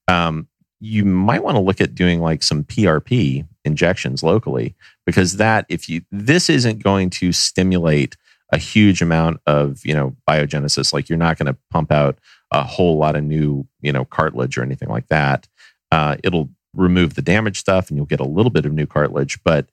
Um, 0.07 0.49
you 0.81 1.05
might 1.05 1.43
want 1.43 1.57
to 1.57 1.61
look 1.61 1.81
at 1.81 1.95
doing 1.95 2.21
like 2.21 2.43
some 2.43 2.65
PRP 2.65 3.47
injections 3.65 4.23
locally 4.23 4.75
because 5.07 5.39
that 5.39 5.65
if 5.69 5.89
you 5.89 6.03
this 6.11 6.51
isn't 6.51 6.83
going 6.83 7.11
to 7.11 7.33
stimulate 7.33 8.17
a 8.53 8.59
huge 8.59 9.03
amount 9.03 9.41
of 9.47 9.85
you 9.85 9.95
know 9.95 10.17
biogenesis. 10.29 10.93
Like 10.93 11.09
you're 11.09 11.19
not 11.19 11.39
going 11.39 11.53
to 11.53 11.59
pump 11.71 11.91
out 11.91 12.19
a 12.53 12.63
whole 12.63 12.97
lot 12.97 13.17
of 13.17 13.25
new 13.25 13.67
you 13.81 13.93
know 13.93 14.05
cartilage 14.05 14.57
or 14.57 14.63
anything 14.63 14.89
like 14.89 15.09
that. 15.09 15.49
Uh, 15.91 16.17
it'll 16.23 16.51
remove 16.75 17.15
the 17.15 17.23
damaged 17.23 17.59
stuff 17.59 17.89
and 17.89 17.97
you'll 17.97 18.07
get 18.07 18.21
a 18.21 18.25
little 18.25 18.51
bit 18.51 18.67
of 18.67 18.73
new 18.73 18.85
cartilage 18.85 19.39
but 19.45 19.69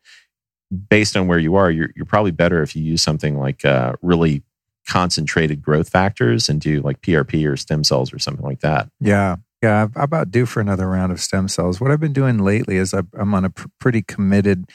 based 0.87 1.17
on 1.17 1.25
where 1.25 1.39
you 1.39 1.55
are 1.55 1.71
you're, 1.71 1.89
you're 1.95 2.05
probably 2.05 2.29
better 2.29 2.61
if 2.61 2.75
you 2.75 2.83
use 2.83 3.01
something 3.01 3.39
like 3.39 3.65
uh, 3.65 3.93
really 4.03 4.43
concentrated 4.87 5.63
growth 5.63 5.89
factors 5.89 6.47
and 6.47 6.61
do 6.61 6.79
like 6.81 7.01
prp 7.01 7.47
or 7.47 7.57
stem 7.57 7.83
cells 7.83 8.13
or 8.13 8.19
something 8.19 8.45
like 8.45 8.59
that. 8.59 8.87
Yeah 8.99 9.37
yeah, 9.61 9.83
I'm 9.95 10.01
about 10.01 10.31
due 10.31 10.45
for 10.45 10.59
another 10.59 10.87
round 10.87 11.11
of 11.11 11.21
stem 11.21 11.47
cells. 11.47 11.79
What 11.79 11.91
I've 11.91 11.99
been 11.99 12.13
doing 12.13 12.39
lately 12.39 12.77
is 12.77 12.93
I'm 12.93 13.33
on 13.33 13.45
a 13.45 13.49
pr- 13.51 13.67
pretty 13.79 14.01
committed 14.01 14.65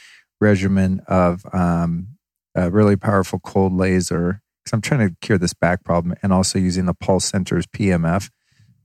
regimen 0.40 1.00
of 1.08 1.42
um, 1.52 2.08
a 2.54 2.70
really 2.70 2.96
powerful 2.96 3.40
cold 3.40 3.72
laser 3.72 4.42
because 4.62 4.72
I'm 4.72 4.80
trying 4.80 5.08
to 5.08 5.16
cure 5.20 5.38
this 5.38 5.54
back 5.54 5.84
problem 5.84 6.14
and 6.22 6.32
also 6.32 6.58
using 6.58 6.86
the 6.86 6.94
Pulse 6.94 7.24
Center's 7.24 7.66
PMF. 7.66 8.30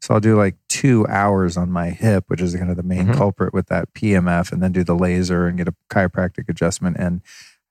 So 0.01 0.15
I'll 0.15 0.19
do 0.19 0.35
like 0.35 0.55
two 0.67 1.05
hours 1.07 1.57
on 1.57 1.71
my 1.71 1.91
hip, 1.91 2.25
which 2.27 2.41
is 2.41 2.55
kind 2.55 2.71
of 2.71 2.77
the 2.77 2.83
main 2.83 3.07
mm-hmm. 3.07 3.17
culprit 3.17 3.53
with 3.53 3.67
that 3.67 3.93
PMF, 3.93 4.51
and 4.51 4.61
then 4.61 4.71
do 4.71 4.83
the 4.83 4.95
laser 4.95 5.45
and 5.45 5.57
get 5.57 5.67
a 5.67 5.75
chiropractic 5.91 6.49
adjustment. 6.49 6.97
And 6.97 7.21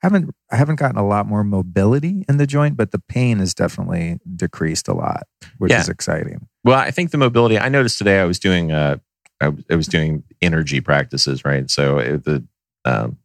I 0.03 0.07
haven't 0.07 0.35
I 0.51 0.57
haven't 0.57 0.77
gotten 0.77 0.97
a 0.97 1.07
lot 1.07 1.27
more 1.27 1.43
mobility 1.43 2.25
in 2.29 2.37
the 2.37 2.47
joint, 2.47 2.77
but 2.77 2.93
the 2.93 3.01
pain 3.01 3.41
has 3.41 3.55
definitely 3.55 4.19
decreased 4.37 4.87
a 4.87 4.95
lot, 4.95 5.25
which 5.59 5.73
yeah. 5.73 5.81
is 5.81 5.89
exciting. 5.89 6.47
Well, 6.65 6.79
I 6.79 6.91
think 6.91 7.11
the 7.11 7.19
mobility. 7.19 7.59
I 7.59 7.69
noticed 7.69 7.99
today. 7.99 8.21
I 8.21 8.25
was 8.25 8.39
doing. 8.39 8.73
Uh, 8.73 8.99
I, 9.41 9.53
I 9.71 9.75
was 9.75 9.87
doing 9.87 10.23
energy 10.43 10.81
practices, 10.81 11.45
right? 11.45 11.71
So 11.71 11.99
it, 11.99 12.15
uh, 12.15 12.19
the 12.25 12.45
um, 12.85 13.19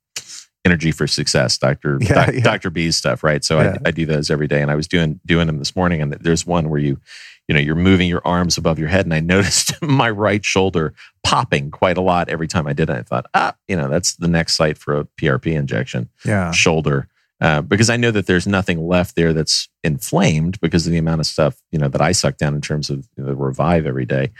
energy 0.65 0.91
for 0.91 1.07
success, 1.07 1.57
Doctor 1.57 1.99
yeah, 2.01 2.25
doc, 2.25 2.33
yeah. 2.33 2.39
Doctor 2.41 2.69
B's 2.69 2.97
stuff, 2.97 3.23
right? 3.23 3.43
So 3.43 3.61
yeah. 3.61 3.77
I, 3.85 3.89
I 3.89 3.91
do 3.91 4.05
those 4.05 4.29
every 4.29 4.47
day, 4.47 4.61
and 4.61 4.71
I 4.71 4.75
was 4.75 4.87
doing 4.87 5.19
doing 5.25 5.47
them 5.47 5.59
this 5.59 5.75
morning. 5.75 6.01
And 6.01 6.13
there's 6.13 6.45
one 6.45 6.69
where 6.69 6.79
you, 6.79 6.99
you 7.47 7.53
know, 7.53 7.61
you're 7.61 7.75
moving 7.75 8.09
your 8.09 8.21
arms 8.25 8.57
above 8.57 8.79
your 8.79 8.89
head, 8.89 9.05
and 9.05 9.13
I 9.13 9.19
noticed 9.21 9.81
my 9.81 10.09
right 10.09 10.43
shoulder 10.43 10.93
popping 11.23 11.71
quite 11.71 11.97
a 11.97 12.01
lot 12.01 12.29
every 12.29 12.47
time 12.47 12.67
I 12.67 12.73
did 12.73 12.89
it. 12.89 12.97
I 12.97 13.01
thought, 13.03 13.27
ah, 13.33 13.55
you 13.67 13.75
know, 13.75 13.87
that's 13.87 14.15
the 14.15 14.27
next 14.27 14.55
site 14.55 14.77
for 14.77 14.99
a 14.99 15.05
PRP 15.05 15.53
injection. 15.53 16.09
Yeah, 16.25 16.51
shoulder. 16.51 17.07
Uh, 17.41 17.61
because 17.61 17.89
I 17.89 17.97
know 17.97 18.11
that 18.11 18.27
there's 18.27 18.47
nothing 18.47 18.87
left 18.87 19.15
there 19.15 19.33
that's 19.33 19.67
inflamed 19.83 20.59
because 20.61 20.87
of 20.87 20.93
the 20.93 20.97
amount 20.97 21.19
of 21.19 21.27
stuff 21.27 21.57
you 21.71 21.77
know 21.77 21.89
that 21.89 22.01
I 22.01 22.13
suck 22.13 22.37
down 22.37 22.55
in 22.55 22.61
terms 22.61 22.89
of 22.89 23.07
you 23.17 23.23
know, 23.23 23.25
the 23.25 23.35
revive 23.35 23.85
every 23.85 24.05
day. 24.05 24.31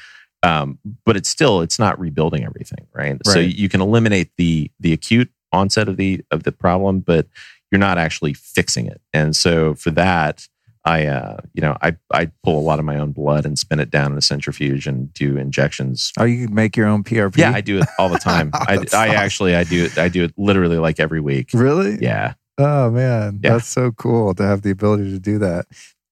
Um, 0.44 0.80
but 1.06 1.18
it's 1.18 1.30
still 1.30 1.62
it's 1.62 1.80
not 1.80 2.00
rebuilding 2.00 2.46
everything, 2.46 2.88
right? 2.94 3.14
right? 3.14 3.28
So 3.28 3.40
you 3.40 3.68
can 3.68 3.82
eliminate 3.82 4.32
the 4.38 4.72
the 4.80 4.94
acute 4.94 5.30
onset 5.52 5.90
of 5.90 5.98
the 5.98 6.22
of 6.32 6.44
the 6.44 6.52
problem, 6.52 7.00
but 7.00 7.28
you're 7.72 7.80
not 7.80 7.98
actually 7.98 8.34
fixing 8.34 8.86
it. 8.88 9.02
And 9.12 9.36
so 9.36 9.74
for 9.74 9.92
that, 9.92 10.48
I 10.86 11.08
uh, 11.08 11.38
you 11.54 11.62
know 11.62 11.76
I 11.82 11.98
I 12.14 12.32
pull 12.44 12.60
a 12.60 12.62
lot 12.62 12.78
of 12.80 12.86
my 12.86 12.98
own 12.98 13.12
blood 13.12 13.46
and 13.46 13.58
spin 13.58 13.80
it 13.80 13.90
down 13.90 14.12
in 14.12 14.18
a 14.18 14.22
centrifuge 14.22 14.88
and 14.88 15.12
do 15.14 15.36
injections. 15.36 16.14
Oh, 16.20 16.26
you 16.26 16.48
make 16.48 16.78
your 16.78 16.88
own 16.88 17.04
PRP? 17.04 17.38
Yeah, 17.38 17.52
I 17.52 17.62
do 17.62 17.80
it 17.80 17.88
all 17.98 18.10
the 18.10 18.20
time. 18.20 18.52
I, 18.54 18.86
I 18.94 19.08
actually 19.10 19.56
I 19.56 19.64
do 19.64 19.86
it 19.86 19.98
I 19.98 20.10
do 20.10 20.24
it 20.24 20.34
literally 20.38 20.78
like 20.78 21.00
every 21.00 21.20
week. 21.20 21.50
Really? 21.54 21.98
Yeah. 22.00 22.36
Oh 22.58 22.90
man, 22.90 23.40
yeah. 23.44 23.54
that's 23.54 23.68
so 23.68 23.92
cool 23.92 24.34
to 24.36 24.44
have 24.44 24.62
the 24.62 24.72
ability 24.72 25.12
to 25.12 25.20
do 25.20 25.40
that. 25.40 25.66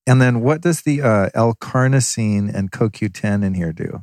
And 0.06 0.20
then 0.20 0.40
what 0.40 0.60
does 0.60 0.82
the 0.82 1.00
uh, 1.00 1.30
L-carnosine 1.32 2.54
and 2.54 2.70
CoQ10 2.70 3.42
in 3.42 3.54
here 3.54 3.72
do? 3.72 4.02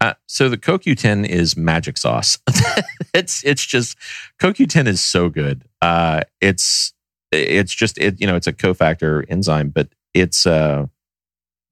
Uh, 0.00 0.14
so 0.26 0.48
the 0.48 0.56
CoQ10 0.56 1.26
is 1.26 1.56
magic 1.56 1.98
sauce. 1.98 2.38
it's 3.14 3.44
it's 3.44 3.64
just 3.64 3.96
CoQ10 4.40 4.86
is 4.86 5.00
so 5.00 5.28
good. 5.28 5.64
Uh, 5.82 6.22
it's 6.40 6.92
it's 7.32 7.74
just 7.74 7.98
it 7.98 8.20
you 8.20 8.26
know 8.26 8.36
it's 8.36 8.46
a 8.46 8.52
cofactor 8.52 9.24
enzyme, 9.28 9.70
but 9.70 9.88
it's 10.14 10.46
uh, 10.46 10.86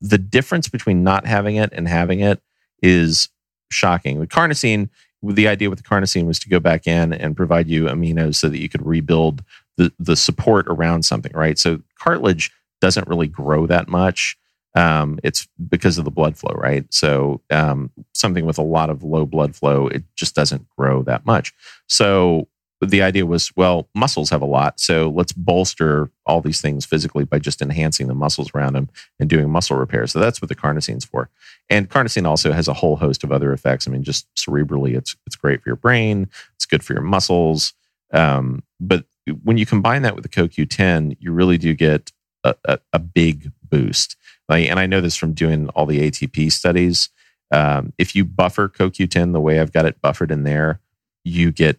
the 0.00 0.18
difference 0.18 0.68
between 0.68 1.02
not 1.02 1.26
having 1.26 1.56
it 1.56 1.70
and 1.72 1.88
having 1.88 2.20
it 2.20 2.42
is 2.82 3.28
shocking. 3.70 4.20
The 4.20 4.26
carnosine, 4.26 4.88
the 5.22 5.48
idea 5.48 5.70
with 5.70 5.82
the 5.82 5.88
carnosine 5.88 6.26
was 6.26 6.38
to 6.40 6.48
go 6.48 6.60
back 6.60 6.86
in 6.86 7.12
and 7.12 7.36
provide 7.36 7.68
you 7.68 7.84
aminos 7.84 8.36
so 8.36 8.48
that 8.48 8.58
you 8.58 8.68
could 8.68 8.84
rebuild 8.84 9.42
the 9.76 9.92
the 9.98 10.16
support 10.16 10.66
around 10.68 11.04
something, 11.04 11.32
right? 11.34 11.58
So 11.58 11.80
cartilage 11.98 12.50
doesn't 12.80 13.08
really 13.08 13.28
grow 13.28 13.66
that 13.66 13.88
much. 13.88 14.36
Um, 14.76 15.20
it's 15.22 15.46
because 15.68 15.98
of 15.98 16.04
the 16.04 16.10
blood 16.10 16.36
flow, 16.36 16.52
right? 16.54 16.84
So 16.92 17.40
um, 17.50 17.90
something 18.12 18.44
with 18.44 18.58
a 18.58 18.62
lot 18.62 18.90
of 18.90 19.04
low 19.04 19.24
blood 19.24 19.54
flow, 19.54 19.86
it 19.86 20.02
just 20.16 20.34
doesn't 20.34 20.68
grow 20.76 21.02
that 21.04 21.24
much. 21.24 21.54
So 21.86 22.48
the 22.80 23.02
idea 23.02 23.24
was, 23.24 23.52
well, 23.56 23.88
muscles 23.94 24.30
have 24.30 24.42
a 24.42 24.46
lot, 24.46 24.80
so 24.80 25.08
let's 25.10 25.32
bolster 25.32 26.10
all 26.26 26.40
these 26.40 26.60
things 26.60 26.84
physically 26.84 27.24
by 27.24 27.38
just 27.38 27.62
enhancing 27.62 28.08
the 28.08 28.14
muscles 28.14 28.50
around 28.54 28.74
them 28.74 28.90
and 29.18 29.30
doing 29.30 29.48
muscle 29.48 29.76
repair. 29.76 30.06
So 30.06 30.18
that's 30.18 30.42
what 30.42 30.48
the 30.48 30.54
carnosine's 30.56 31.04
for. 31.04 31.30
And 31.70 31.88
carnosine 31.88 32.26
also 32.26 32.52
has 32.52 32.68
a 32.68 32.74
whole 32.74 32.96
host 32.96 33.24
of 33.24 33.32
other 33.32 33.52
effects. 33.52 33.86
I 33.86 33.90
mean, 33.90 34.02
just 34.02 34.26
cerebrally, 34.34 34.96
it's 34.96 35.16
it's 35.26 35.36
great 35.36 35.62
for 35.62 35.68
your 35.68 35.76
brain. 35.76 36.28
It's 36.56 36.66
good 36.66 36.84
for 36.84 36.92
your 36.92 37.02
muscles. 37.02 37.72
Um, 38.12 38.62
but 38.80 39.04
when 39.42 39.58
you 39.58 39.66
combine 39.66 40.02
that 40.02 40.14
with 40.14 40.22
the 40.22 40.28
CoQ10, 40.28 41.16
you 41.20 41.32
really 41.32 41.58
do 41.58 41.74
get 41.74 42.12
a, 42.42 42.54
a, 42.64 42.78
a 42.92 42.98
big 42.98 43.52
boost. 43.62 44.16
Like, 44.48 44.68
and 44.68 44.78
I 44.78 44.86
know 44.86 45.00
this 45.00 45.16
from 45.16 45.32
doing 45.32 45.68
all 45.70 45.86
the 45.86 46.10
ATP 46.10 46.52
studies. 46.52 47.08
Um, 47.50 47.92
if 47.98 48.14
you 48.14 48.24
buffer 48.24 48.68
CoQ10 48.68 49.32
the 49.32 49.40
way 49.40 49.60
I've 49.60 49.72
got 49.72 49.86
it 49.86 50.00
buffered 50.02 50.30
in 50.30 50.44
there, 50.44 50.80
you 51.24 51.52
get 51.52 51.78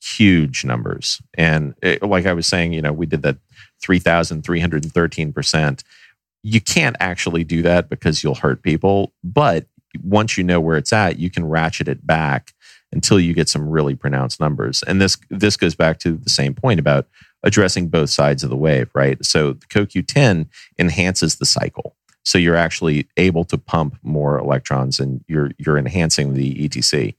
huge 0.00 0.64
numbers. 0.64 1.20
And 1.34 1.74
it, 1.82 2.02
like 2.02 2.26
I 2.26 2.32
was 2.32 2.46
saying, 2.46 2.72
you 2.72 2.82
know, 2.82 2.92
we 2.92 3.06
did 3.06 3.22
that 3.22 3.38
3,313%. 3.82 5.82
You 6.42 6.60
can't 6.60 6.96
actually 7.00 7.44
do 7.44 7.62
that 7.62 7.88
because 7.88 8.22
you'll 8.22 8.36
hurt 8.36 8.62
people. 8.62 9.12
But 9.24 9.66
once 10.02 10.38
you 10.38 10.44
know 10.44 10.60
where 10.60 10.76
it's 10.76 10.92
at, 10.92 11.18
you 11.18 11.30
can 11.30 11.48
ratchet 11.48 11.88
it 11.88 12.06
back 12.06 12.52
until 12.96 13.20
you 13.20 13.34
get 13.34 13.46
some 13.48 13.68
really 13.68 13.94
pronounced 13.94 14.40
numbers. 14.40 14.82
And 14.84 15.00
this 15.00 15.18
this 15.28 15.56
goes 15.56 15.74
back 15.74 15.98
to 16.00 16.12
the 16.12 16.30
same 16.30 16.54
point 16.54 16.80
about 16.80 17.06
addressing 17.42 17.88
both 17.88 18.08
sides 18.08 18.42
of 18.42 18.48
the 18.48 18.56
wave, 18.56 18.90
right? 18.94 19.22
So 19.24 19.52
the 19.52 19.66
CoQ10 19.66 20.48
enhances 20.78 21.36
the 21.36 21.44
cycle. 21.44 21.94
So 22.24 22.38
you're 22.38 22.56
actually 22.56 23.06
able 23.18 23.44
to 23.44 23.58
pump 23.58 23.98
more 24.02 24.38
electrons 24.38 24.98
and 24.98 25.22
you're 25.28 25.50
you're 25.58 25.78
enhancing 25.78 26.32
the 26.32 26.68
ETC. 26.68 27.14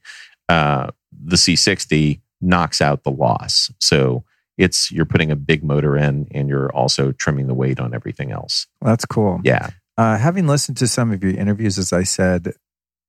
Uh, 0.48 0.90
the 1.12 1.36
C60 1.36 2.20
knocks 2.40 2.82
out 2.82 3.04
the 3.04 3.10
loss. 3.10 3.70
So 3.78 4.24
it's 4.58 4.90
you're 4.90 5.06
putting 5.06 5.30
a 5.30 5.36
big 5.36 5.62
motor 5.62 5.96
in 5.96 6.26
and 6.32 6.48
you're 6.48 6.72
also 6.72 7.12
trimming 7.12 7.46
the 7.46 7.54
weight 7.54 7.78
on 7.78 7.94
everything 7.94 8.32
else. 8.32 8.66
That's 8.82 9.06
cool. 9.06 9.40
Yeah. 9.44 9.70
Uh, 9.96 10.18
having 10.18 10.48
listened 10.48 10.76
to 10.78 10.88
some 10.88 11.12
of 11.12 11.22
your 11.22 11.34
interviews, 11.34 11.78
as 11.78 11.92
I 11.92 12.02
said, 12.02 12.52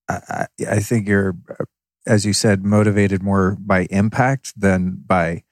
I, 0.07 0.47
I 0.67 0.79
think 0.79 1.07
you're, 1.07 1.35
as 2.10 2.26
you 2.26 2.34
said, 2.34 2.65
motivated 2.65 3.23
more 3.23 3.56
by 3.60 3.88
impact 3.90 4.60
than 4.60 5.02
by 5.06 5.44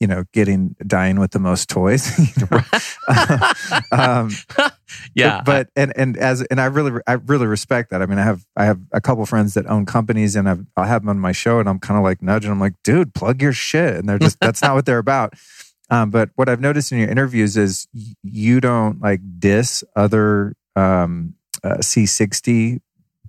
you 0.00 0.06
know, 0.06 0.24
getting 0.32 0.74
dying 0.86 1.20
with 1.20 1.30
the 1.32 1.38
most 1.38 1.68
toys. 1.68 2.18
you 2.36 2.46
know? 2.50 3.52
um, 3.92 4.30
yeah, 5.14 5.42
but, 5.44 5.44
but, 5.44 5.68
and 5.76 5.92
and 5.94 6.16
as 6.16 6.40
and 6.42 6.58
I 6.58 6.64
really 6.66 7.00
I 7.06 7.14
really 7.14 7.46
respect 7.46 7.90
that. 7.90 8.00
I 8.00 8.06
mean, 8.06 8.18
I 8.18 8.24
have 8.24 8.46
I 8.56 8.64
have 8.64 8.80
a 8.92 9.00
couple 9.00 9.24
friends 9.26 9.54
that 9.54 9.66
own 9.66 9.84
companies, 9.84 10.36
and 10.36 10.48
I've, 10.48 10.64
I'll 10.76 10.86
have 10.86 11.02
them 11.02 11.10
on 11.10 11.20
my 11.20 11.32
show, 11.32 11.60
and 11.60 11.68
I'm 11.68 11.78
kind 11.78 11.98
of 11.98 12.02
like 12.02 12.22
nudging. 12.22 12.50
I'm 12.50 12.58
like, 12.58 12.82
dude, 12.82 13.14
plug 13.14 13.42
your 13.42 13.52
shit, 13.52 13.96
and 13.96 14.08
they're 14.08 14.18
just 14.18 14.40
that's 14.40 14.62
not 14.62 14.74
what 14.74 14.86
they're 14.86 14.98
about. 14.98 15.34
Um, 15.90 16.10
but 16.10 16.30
what 16.36 16.48
I've 16.48 16.60
noticed 16.60 16.92
in 16.92 16.98
your 16.98 17.10
interviews 17.10 17.56
is 17.56 17.86
you 18.22 18.60
don't 18.60 19.02
like 19.02 19.20
diss 19.38 19.84
other 19.94 20.54
um, 20.76 21.34
uh, 21.62 21.78
C60 21.78 22.80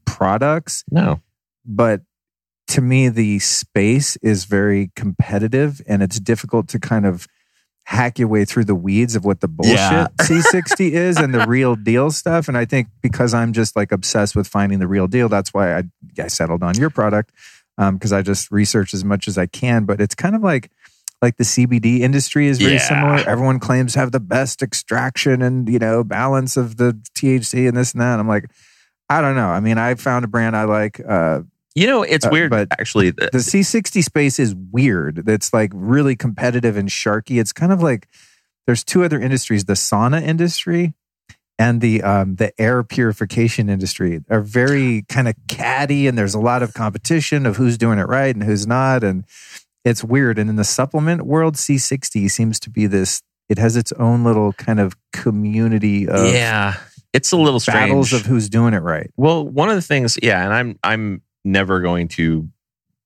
products. 0.05 0.85
No, 0.89 1.19
but 1.65 2.01
to 2.71 2.81
me, 2.81 3.09
the 3.09 3.39
space 3.39 4.15
is 4.17 4.45
very 4.45 4.91
competitive 4.95 5.81
and 5.87 6.01
it's 6.01 6.19
difficult 6.19 6.69
to 6.69 6.79
kind 6.79 7.05
of 7.05 7.27
hack 7.83 8.17
your 8.17 8.29
way 8.29 8.45
through 8.45 8.63
the 8.63 8.75
weeds 8.75 9.15
of 9.15 9.25
what 9.25 9.41
the 9.41 9.47
bullshit 9.49 9.75
yeah. 9.77 10.07
C60 10.21 10.91
is 10.91 11.17
and 11.17 11.33
the 11.33 11.45
real 11.45 11.75
deal 11.75 12.11
stuff. 12.11 12.47
And 12.47 12.57
I 12.57 12.63
think 12.63 12.87
because 13.01 13.33
I'm 13.33 13.51
just 13.51 13.75
like 13.75 13.91
obsessed 13.91 14.37
with 14.37 14.47
finding 14.47 14.79
the 14.79 14.87
real 14.87 15.07
deal, 15.07 15.27
that's 15.27 15.53
why 15.53 15.77
I, 15.77 15.83
I 16.17 16.27
settled 16.27 16.63
on 16.63 16.75
your 16.75 16.89
product 16.89 17.33
because 17.77 18.13
um, 18.13 18.17
I 18.17 18.21
just 18.21 18.51
research 18.51 18.93
as 18.93 19.03
much 19.03 19.27
as 19.27 19.37
I 19.37 19.47
can. 19.47 19.83
But 19.83 19.99
it's 19.99 20.15
kind 20.15 20.35
of 20.35 20.41
like, 20.41 20.71
like 21.21 21.35
the 21.35 21.43
CBD 21.43 21.99
industry 21.99 22.47
is 22.47 22.57
very 22.57 22.73
yeah. 22.73 22.87
similar. 22.87 23.29
Everyone 23.29 23.59
claims 23.59 23.93
to 23.93 23.99
have 23.99 24.13
the 24.13 24.19
best 24.19 24.63
extraction 24.63 25.41
and 25.41 25.69
you 25.69 25.77
know 25.77 26.03
balance 26.03 26.57
of 26.57 26.77
the 26.77 26.93
THC 27.13 27.67
and 27.67 27.77
this 27.77 27.91
and 27.91 28.01
that. 28.01 28.19
I'm 28.19 28.27
like, 28.27 28.49
I 29.09 29.21
don't 29.21 29.35
know. 29.35 29.49
I 29.49 29.59
mean, 29.59 29.77
I 29.77 29.93
found 29.95 30.25
a 30.25 30.27
brand 30.27 30.55
I 30.55 30.63
like. 30.63 30.99
Uh, 31.05 31.41
you 31.75 31.87
know, 31.87 32.03
it's 32.03 32.25
uh, 32.25 32.29
weird, 32.31 32.51
but 32.51 32.67
actually. 32.71 33.11
The 33.11 33.29
C60 33.33 34.03
space 34.03 34.39
is 34.39 34.53
weird. 34.55 35.27
It's 35.27 35.53
like 35.53 35.71
really 35.73 36.15
competitive 36.15 36.75
and 36.77 36.89
sharky. 36.89 37.39
It's 37.39 37.53
kind 37.53 37.71
of 37.71 37.81
like 37.81 38.07
there's 38.67 38.83
two 38.83 39.03
other 39.03 39.19
industries: 39.19 39.65
the 39.65 39.73
sauna 39.73 40.21
industry 40.21 40.93
and 41.61 41.79
the 41.79 42.01
um, 42.01 42.35
the 42.35 42.59
air 42.59 42.83
purification 42.83 43.69
industry 43.69 44.21
are 44.29 44.41
very 44.41 45.03
kind 45.03 45.27
of 45.27 45.35
catty, 45.47 46.07
and 46.07 46.17
there's 46.17 46.33
a 46.33 46.39
lot 46.39 46.63
of 46.63 46.73
competition 46.73 47.45
of 47.45 47.57
who's 47.57 47.77
doing 47.77 47.99
it 47.99 48.07
right 48.07 48.33
and 48.33 48.43
who's 48.43 48.65
not, 48.65 49.03
and 49.03 49.25
it's 49.85 50.03
weird. 50.03 50.39
And 50.39 50.49
in 50.49 50.55
the 50.55 50.63
supplement 50.63 51.21
world, 51.21 51.55
C60 51.55 52.31
seems 52.31 52.59
to 52.61 52.69
be 52.69 52.87
this. 52.87 53.21
It 53.47 53.59
has 53.59 53.75
its 53.75 53.91
own 53.93 54.23
little 54.23 54.53
kind 54.53 54.79
of 54.79 54.95
community 55.13 56.07
of 56.07 56.33
yeah. 56.33 56.77
It's 57.13 57.31
a 57.33 57.37
little 57.37 57.59
battles 57.67 58.13
of 58.13 58.25
who's 58.25 58.47
doing 58.47 58.73
it 58.73 58.79
right. 58.79 59.11
Well, 59.17 59.45
one 59.45 59.69
of 59.69 59.75
the 59.75 59.81
things, 59.81 60.17
yeah, 60.23 60.43
and 60.45 60.53
I'm 60.53 60.79
I'm 60.81 61.21
never 61.43 61.79
going 61.79 62.07
to 62.07 62.49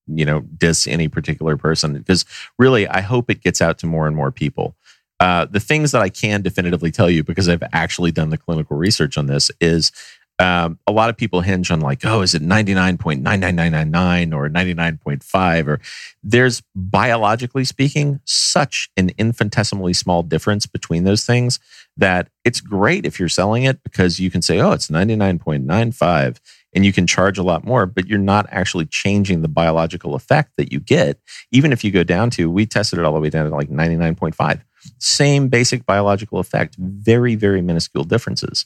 you 0.07 0.25
know 0.25 0.41
diss 0.41 0.87
any 0.87 1.07
particular 1.07 1.57
person 1.57 1.93
because 1.93 2.25
really 2.59 2.87
i 2.87 3.01
hope 3.01 3.29
it 3.29 3.41
gets 3.41 3.61
out 3.61 3.77
to 3.79 3.87
more 3.87 4.07
and 4.07 4.15
more 4.15 4.31
people. 4.31 4.75
Uh, 5.19 5.45
the 5.45 5.61
things 5.61 5.91
that 5.91 6.01
i 6.01 6.09
can 6.09 6.41
definitively 6.41 6.91
tell 6.91 7.09
you 7.09 7.23
because 7.23 7.47
i've 7.47 7.63
actually 7.71 8.11
done 8.11 8.29
the 8.29 8.37
clinical 8.37 8.75
research 8.77 9.17
on 9.17 9.27
this 9.27 9.49
is 9.61 9.91
um, 10.37 10.77
a 10.85 10.91
lot 10.91 11.09
of 11.09 11.15
people 11.15 11.39
hinge 11.39 11.71
on 11.71 11.79
like 11.79 12.03
oh 12.03 12.21
is 12.21 12.35
it 12.35 12.41
99.99999 12.41 14.35
or 14.35 14.49
99.5 14.49 15.67
or 15.67 15.79
there's 16.21 16.61
biologically 16.75 17.63
speaking 17.63 18.19
such 18.25 18.89
an 18.97 19.11
infinitesimally 19.17 19.93
small 19.93 20.21
difference 20.21 20.65
between 20.65 21.05
those 21.05 21.25
things 21.25 21.59
that 21.95 22.27
it's 22.43 22.59
great 22.59 23.05
if 23.05 23.17
you're 23.17 23.29
selling 23.29 23.63
it 23.63 23.81
because 23.83 24.19
you 24.19 24.29
can 24.29 24.41
say 24.41 24.59
oh 24.59 24.73
it's 24.73 24.89
99.95 24.89 26.39
and 26.75 26.85
you 26.85 26.91
can 26.91 27.07
charge 27.07 27.37
a 27.37 27.43
lot 27.43 27.63
more, 27.63 27.85
but 27.85 28.07
you're 28.07 28.19
not 28.19 28.45
actually 28.51 28.85
changing 28.85 29.41
the 29.41 29.47
biological 29.47 30.13
effect 30.13 30.51
that 30.57 30.73
you 30.73 30.79
get. 30.81 31.19
Even 31.51 31.71
if 31.71 31.83
you 31.85 31.89
go 31.89 32.03
down 32.03 32.29
to, 32.31 32.51
we 32.51 32.65
tested 32.65 32.99
it 32.99 33.05
all 33.05 33.13
the 33.13 33.19
way 33.19 33.29
down 33.29 33.49
to 33.49 33.55
like 33.55 33.69
99.5. 33.69 34.61
Same 34.99 35.47
basic 35.47 35.85
biological 35.85 36.37
effect, 36.37 36.75
very, 36.77 37.35
very 37.35 37.61
minuscule 37.61 38.03
differences. 38.03 38.65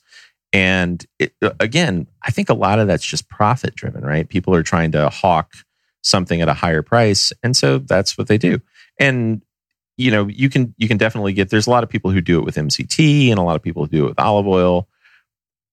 And 0.52 1.06
it, 1.19 1.34
uh, 1.44 1.52
again, 1.60 2.07
I 2.23 2.31
think 2.31 2.49
a 2.49 2.56
lot 2.56 2.80
of 2.80 2.88
that's 2.88 3.06
just 3.06 3.30
profit 3.30 3.76
driven, 3.76 4.03
right? 4.03 4.27
People 4.27 4.56
are 4.56 4.64
trying 4.64 4.91
to 4.94 5.10
hawk 5.10 5.53
something 6.02 6.41
at 6.41 6.49
a 6.49 6.53
higher 6.53 6.81
price. 6.81 7.31
And 7.44 7.56
so 7.56 7.77
that's 7.77 8.18
what 8.18 8.27
they 8.27 8.40
do. 8.40 8.60
And 8.99 9.44
you 9.98 10.11
know, 10.11 10.27
you 10.27 10.49
can 10.49 10.73
you 10.77 10.88
can 10.88 10.98
definitely 10.98 11.34
get 11.34 11.49
there's 11.49 11.68
a 11.68 11.69
lot 11.69 11.84
of 11.84 11.90
people 11.90 12.10
who 12.10 12.22
do 12.22 12.40
it 12.40 12.45
with 12.45 12.56
MCT 12.56 13.30
and 13.30 13.38
a 13.38 13.44
lot 13.44 13.57
of 13.57 13.61
people 13.61 13.84
who 13.84 13.90
do 13.90 14.06
it 14.06 14.10
with 14.10 14.19
olive 14.19 14.48
oil 14.48 14.88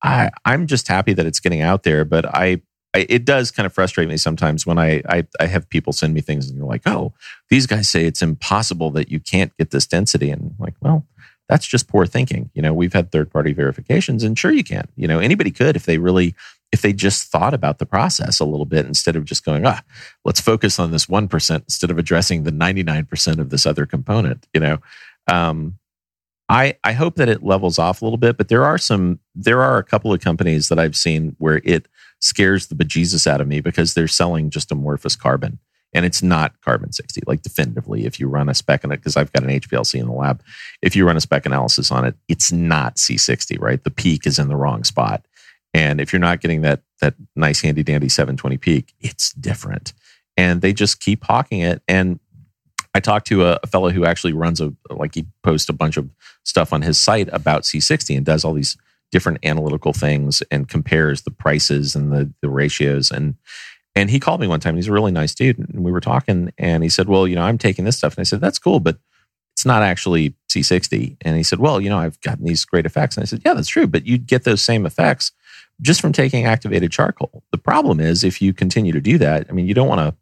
I, 0.06 0.30
I'm 0.44 0.66
just 0.66 0.88
happy 0.88 1.12
that 1.14 1.26
it's 1.26 1.40
getting 1.40 1.62
out 1.62 1.82
there, 1.82 2.04
but 2.04 2.26
I, 2.26 2.62
it 2.94 3.24
does 3.24 3.50
kind 3.50 3.66
of 3.66 3.72
frustrate 3.72 4.08
me 4.08 4.16
sometimes 4.16 4.66
when 4.66 4.78
I, 4.78 5.02
I, 5.08 5.26
I 5.38 5.46
have 5.46 5.68
people 5.68 5.92
send 5.92 6.14
me 6.14 6.20
things 6.20 6.48
and 6.48 6.56
you're 6.56 6.66
like, 6.66 6.82
oh, 6.86 7.12
these 7.50 7.66
guys 7.66 7.88
say 7.88 8.06
it's 8.06 8.22
impossible 8.22 8.90
that 8.92 9.10
you 9.10 9.20
can't 9.20 9.56
get 9.58 9.70
this 9.70 9.86
density, 9.86 10.30
and 10.30 10.42
I'm 10.42 10.56
like, 10.58 10.74
well, 10.80 11.06
that's 11.48 11.66
just 11.66 11.88
poor 11.88 12.06
thinking. 12.06 12.50
You 12.54 12.62
know, 12.62 12.72
we've 12.72 12.92
had 12.92 13.12
third 13.12 13.30
party 13.30 13.52
verifications, 13.52 14.22
and 14.22 14.38
sure 14.38 14.50
you 14.50 14.64
can. 14.64 14.88
You 14.96 15.06
know, 15.06 15.18
anybody 15.18 15.50
could 15.50 15.76
if 15.76 15.84
they 15.84 15.98
really 15.98 16.34
if 16.72 16.82
they 16.82 16.92
just 16.92 17.30
thought 17.30 17.54
about 17.54 17.78
the 17.78 17.86
process 17.86 18.40
a 18.40 18.44
little 18.44 18.66
bit 18.66 18.86
instead 18.86 19.14
of 19.14 19.24
just 19.24 19.44
going, 19.44 19.64
ah, 19.64 19.82
let's 20.24 20.40
focus 20.40 20.80
on 20.80 20.90
this 20.90 21.06
1% 21.06 21.56
instead 21.62 21.90
of 21.92 21.98
addressing 21.98 22.42
the 22.42 22.50
99% 22.50 23.38
of 23.38 23.50
this 23.50 23.66
other 23.66 23.86
component, 23.86 24.46
you 24.52 24.60
know. 24.60 24.78
Um, 25.28 25.78
I, 26.48 26.76
I 26.84 26.92
hope 26.92 27.16
that 27.16 27.28
it 27.28 27.42
levels 27.42 27.78
off 27.78 28.00
a 28.00 28.04
little 28.04 28.18
bit, 28.18 28.36
but 28.36 28.48
there 28.48 28.64
are 28.64 28.78
some 28.78 29.18
there 29.34 29.62
are 29.62 29.78
a 29.78 29.84
couple 29.84 30.12
of 30.12 30.20
companies 30.20 30.68
that 30.68 30.78
I've 30.78 30.96
seen 30.96 31.34
where 31.38 31.60
it 31.64 31.88
scares 32.20 32.68
the 32.68 32.74
bejesus 32.74 33.26
out 33.26 33.40
of 33.40 33.48
me 33.48 33.60
because 33.60 33.94
they're 33.94 34.08
selling 34.08 34.50
just 34.50 34.72
amorphous 34.72 35.16
carbon 35.16 35.58
and 35.92 36.04
it's 36.04 36.22
not 36.22 36.60
carbon 36.60 36.92
60 36.92 37.22
like 37.26 37.42
definitively 37.42 38.04
if 38.04 38.20
you 38.20 38.28
run 38.28 38.48
a 38.48 38.54
spec 38.54 38.84
on 38.84 38.92
it 38.92 38.96
because 38.96 39.16
i've 39.16 39.32
got 39.32 39.42
an 39.42 39.60
hplc 39.60 39.98
in 39.98 40.06
the 40.06 40.12
lab. 40.12 40.42
If 40.82 40.94
you 40.94 41.06
run 41.06 41.16
a 41.16 41.20
spec 41.20 41.46
analysis 41.46 41.90
on 41.90 42.04
it 42.04 42.14
it's 42.28 42.52
not 42.52 42.96
c60 42.96 43.60
right? 43.60 43.82
The 43.82 43.90
peak 43.90 44.26
is 44.26 44.38
in 44.38 44.48
the 44.48 44.56
wrong 44.56 44.84
spot. 44.84 45.26
And 45.74 46.00
if 46.00 46.12
you're 46.12 46.20
not 46.20 46.40
getting 46.40 46.62
that 46.62 46.82
that 47.00 47.14
nice 47.34 47.60
handy 47.60 47.82
dandy 47.82 48.08
720 48.08 48.56
peak 48.58 48.94
it's 49.00 49.32
different. 49.32 49.92
And 50.36 50.60
they 50.60 50.74
just 50.74 51.00
keep 51.00 51.24
hawking 51.24 51.60
it 51.60 51.82
and 51.88 52.20
I 52.96 53.00
talked 53.00 53.26
to 53.26 53.44
a, 53.44 53.60
a 53.62 53.66
fellow 53.66 53.90
who 53.90 54.06
actually 54.06 54.32
runs 54.32 54.58
a 54.58 54.72
like 54.88 55.14
he 55.14 55.26
posts 55.42 55.68
a 55.68 55.74
bunch 55.74 55.98
of 55.98 56.08
stuff 56.44 56.72
on 56.72 56.80
his 56.80 56.98
site 56.98 57.28
about 57.30 57.64
C60 57.64 58.16
and 58.16 58.24
does 58.24 58.42
all 58.42 58.54
these 58.54 58.78
different 59.12 59.38
analytical 59.44 59.92
things 59.92 60.42
and 60.50 60.66
compares 60.66 61.20
the 61.22 61.30
prices 61.30 61.94
and 61.94 62.10
the 62.10 62.32
the 62.40 62.48
ratios 62.48 63.10
and 63.10 63.34
and 63.94 64.08
he 64.08 64.18
called 64.18 64.40
me 64.40 64.46
one 64.46 64.60
time. 64.60 64.76
He's 64.76 64.88
a 64.88 64.92
really 64.92 65.12
nice 65.12 65.34
dude, 65.34 65.58
and 65.58 65.84
we 65.84 65.92
were 65.92 66.00
talking, 66.00 66.52
and 66.58 66.82
he 66.82 66.88
said, 66.88 67.08
"Well, 67.08 67.28
you 67.28 67.34
know, 67.34 67.42
I'm 67.42 67.58
taking 67.58 67.84
this 67.84 67.98
stuff," 67.98 68.14
and 68.14 68.20
I 68.20 68.24
said, 68.24 68.40
"That's 68.40 68.58
cool, 68.58 68.80
but 68.80 68.98
it's 69.54 69.66
not 69.66 69.82
actually 69.82 70.34
C60." 70.50 71.16
And 71.22 71.36
he 71.36 71.42
said, 71.42 71.58
"Well, 71.58 71.80
you 71.80 71.88
know, 71.90 71.98
I've 71.98 72.20
gotten 72.22 72.44
these 72.44 72.64
great 72.64 72.86
effects," 72.86 73.16
and 73.16 73.22
I 73.22 73.26
said, 73.26 73.42
"Yeah, 73.44 73.54
that's 73.54 73.68
true, 73.68 73.86
but 73.86 74.06
you'd 74.06 74.26
get 74.26 74.44
those 74.44 74.62
same 74.62 74.84
effects 74.84 75.32
just 75.82 76.00
from 76.00 76.12
taking 76.12 76.44
activated 76.46 76.92
charcoal. 76.92 77.42
The 77.52 77.58
problem 77.58 78.00
is 78.00 78.24
if 78.24 78.40
you 78.40 78.54
continue 78.54 78.92
to 78.92 79.00
do 79.00 79.18
that, 79.18 79.46
I 79.48 79.52
mean, 79.52 79.66
you 79.66 79.74
don't 79.74 79.88
want 79.88 80.00
to 80.00 80.14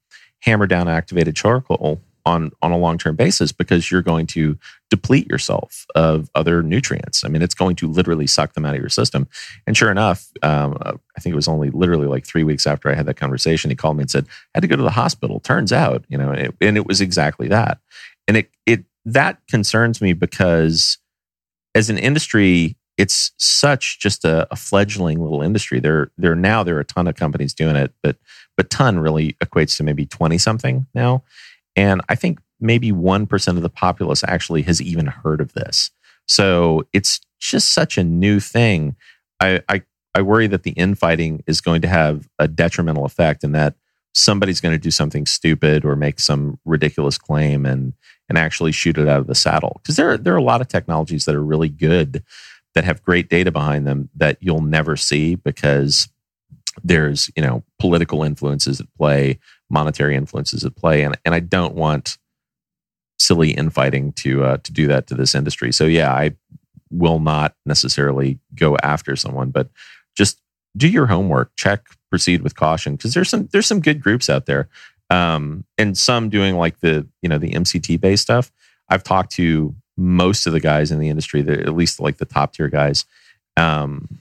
hammer 0.42 0.66
down 0.66 0.88
activated 0.88 1.36
charcoal 1.36 2.00
on 2.26 2.50
on 2.62 2.72
a 2.72 2.78
long 2.78 2.98
term 2.98 3.16
basis 3.16 3.52
because 3.52 3.90
you're 3.90 4.02
going 4.02 4.26
to 4.26 4.58
deplete 4.90 5.26
yourself 5.28 5.86
of 5.94 6.30
other 6.34 6.62
nutrients. 6.62 7.24
I 7.24 7.28
mean, 7.28 7.42
it's 7.42 7.54
going 7.54 7.76
to 7.76 7.88
literally 7.88 8.26
suck 8.26 8.54
them 8.54 8.64
out 8.64 8.74
of 8.74 8.80
your 8.80 8.88
system. 8.88 9.28
And 9.66 9.76
sure 9.76 9.90
enough, 9.90 10.30
um, 10.42 10.76
I 10.84 11.20
think 11.20 11.32
it 11.32 11.36
was 11.36 11.48
only 11.48 11.70
literally 11.70 12.06
like 12.06 12.26
three 12.26 12.44
weeks 12.44 12.66
after 12.66 12.90
I 12.90 12.94
had 12.94 13.06
that 13.06 13.16
conversation, 13.16 13.70
he 13.70 13.76
called 13.76 13.96
me 13.96 14.02
and 14.02 14.10
said, 14.10 14.26
"I 14.26 14.58
had 14.58 14.62
to 14.62 14.68
go 14.68 14.76
to 14.76 14.82
the 14.82 14.90
hospital." 14.90 15.40
Turns 15.40 15.72
out, 15.72 16.04
you 16.08 16.18
know, 16.18 16.32
it, 16.32 16.54
and 16.60 16.76
it 16.76 16.86
was 16.86 17.00
exactly 17.00 17.48
that. 17.48 17.78
And 18.26 18.36
it 18.36 18.50
it 18.66 18.84
that 19.04 19.46
concerns 19.48 20.00
me 20.00 20.12
because 20.12 20.98
as 21.74 21.90
an 21.90 21.98
industry, 21.98 22.76
it's 22.96 23.32
such 23.38 23.98
just 23.98 24.24
a, 24.24 24.46
a, 24.52 24.56
fledgling 24.56 25.20
little 25.20 25.42
industry. 25.42 25.80
There, 25.80 26.10
there 26.16 26.36
now 26.36 26.62
there 26.62 26.76
are 26.76 26.80
a 26.80 26.84
ton 26.84 27.08
of 27.08 27.16
companies 27.16 27.52
doing 27.52 27.76
it, 27.76 27.92
but 28.02 28.16
but 28.56 28.70
ton 28.70 29.00
really 29.00 29.32
equates 29.44 29.76
to 29.78 29.82
maybe 29.82 30.06
twenty 30.06 30.38
something 30.38 30.86
now. 30.94 31.24
And 31.76 32.00
I 32.08 32.14
think 32.14 32.40
maybe 32.60 32.92
1% 32.92 33.48
of 33.48 33.62
the 33.62 33.68
populace 33.68 34.24
actually 34.26 34.62
has 34.62 34.80
even 34.80 35.06
heard 35.06 35.40
of 35.40 35.52
this. 35.52 35.90
So 36.26 36.86
it's 36.92 37.20
just 37.40 37.72
such 37.72 37.98
a 37.98 38.04
new 38.04 38.40
thing. 38.40 38.96
I, 39.40 39.60
I, 39.68 39.82
I 40.14 40.22
worry 40.22 40.46
that 40.46 40.62
the 40.62 40.70
infighting 40.72 41.42
is 41.46 41.60
going 41.60 41.82
to 41.82 41.88
have 41.88 42.28
a 42.38 42.48
detrimental 42.48 43.04
effect 43.04 43.44
and 43.44 43.54
that 43.54 43.74
somebody's 44.14 44.60
going 44.60 44.74
to 44.74 44.78
do 44.78 44.92
something 44.92 45.26
stupid 45.26 45.84
or 45.84 45.96
make 45.96 46.20
some 46.20 46.58
ridiculous 46.64 47.18
claim 47.18 47.66
and, 47.66 47.92
and 48.28 48.38
actually 48.38 48.72
shoot 48.72 48.96
it 48.96 49.08
out 49.08 49.20
of 49.20 49.26
the 49.26 49.34
saddle. 49.34 49.80
Because 49.82 49.96
there, 49.96 50.16
there 50.16 50.32
are 50.32 50.38
a 50.38 50.42
lot 50.42 50.60
of 50.60 50.68
technologies 50.68 51.24
that 51.24 51.34
are 51.34 51.44
really 51.44 51.68
good 51.68 52.22
that 52.74 52.84
have 52.84 53.02
great 53.02 53.28
data 53.28 53.50
behind 53.50 53.86
them 53.86 54.08
that 54.14 54.38
you'll 54.40 54.60
never 54.60 54.96
see 54.96 55.34
because 55.34 56.08
there's 56.82 57.30
you 57.36 57.42
know 57.42 57.62
political 57.78 58.22
influences 58.22 58.80
at 58.80 58.92
play 58.96 59.38
monetary 59.74 60.14
influences 60.14 60.64
at 60.64 60.76
play 60.76 61.02
and, 61.02 61.18
and 61.24 61.34
i 61.34 61.40
don't 61.40 61.74
want 61.74 62.16
silly 63.18 63.50
infighting 63.50 64.12
to 64.12 64.44
uh, 64.44 64.56
to 64.58 64.72
do 64.72 64.86
that 64.86 65.08
to 65.08 65.14
this 65.14 65.34
industry 65.34 65.72
so 65.72 65.84
yeah 65.84 66.12
i 66.12 66.34
will 66.90 67.18
not 67.18 67.56
necessarily 67.66 68.38
go 68.54 68.76
after 68.82 69.16
someone 69.16 69.50
but 69.50 69.68
just 70.16 70.40
do 70.76 70.88
your 70.88 71.06
homework 71.06 71.50
check 71.56 71.86
proceed 72.08 72.40
with 72.40 72.54
caution 72.54 72.94
because 72.94 73.12
there's 73.14 73.28
some 73.28 73.48
there's 73.52 73.66
some 73.66 73.80
good 73.80 74.00
groups 74.00 74.30
out 74.30 74.46
there 74.46 74.68
um, 75.10 75.64
and 75.76 75.98
some 75.98 76.30
doing 76.30 76.56
like 76.56 76.78
the 76.80 77.06
you 77.20 77.28
know 77.28 77.38
the 77.38 77.50
mct 77.50 78.00
based 78.00 78.22
stuff 78.22 78.52
i've 78.88 79.02
talked 79.02 79.32
to 79.32 79.74
most 79.96 80.46
of 80.46 80.52
the 80.52 80.60
guys 80.60 80.92
in 80.92 81.00
the 81.00 81.08
industry 81.08 81.40
at 81.40 81.74
least 81.74 81.98
like 82.00 82.18
the 82.18 82.24
top 82.24 82.52
tier 82.52 82.68
guys 82.68 83.04
um, 83.56 84.20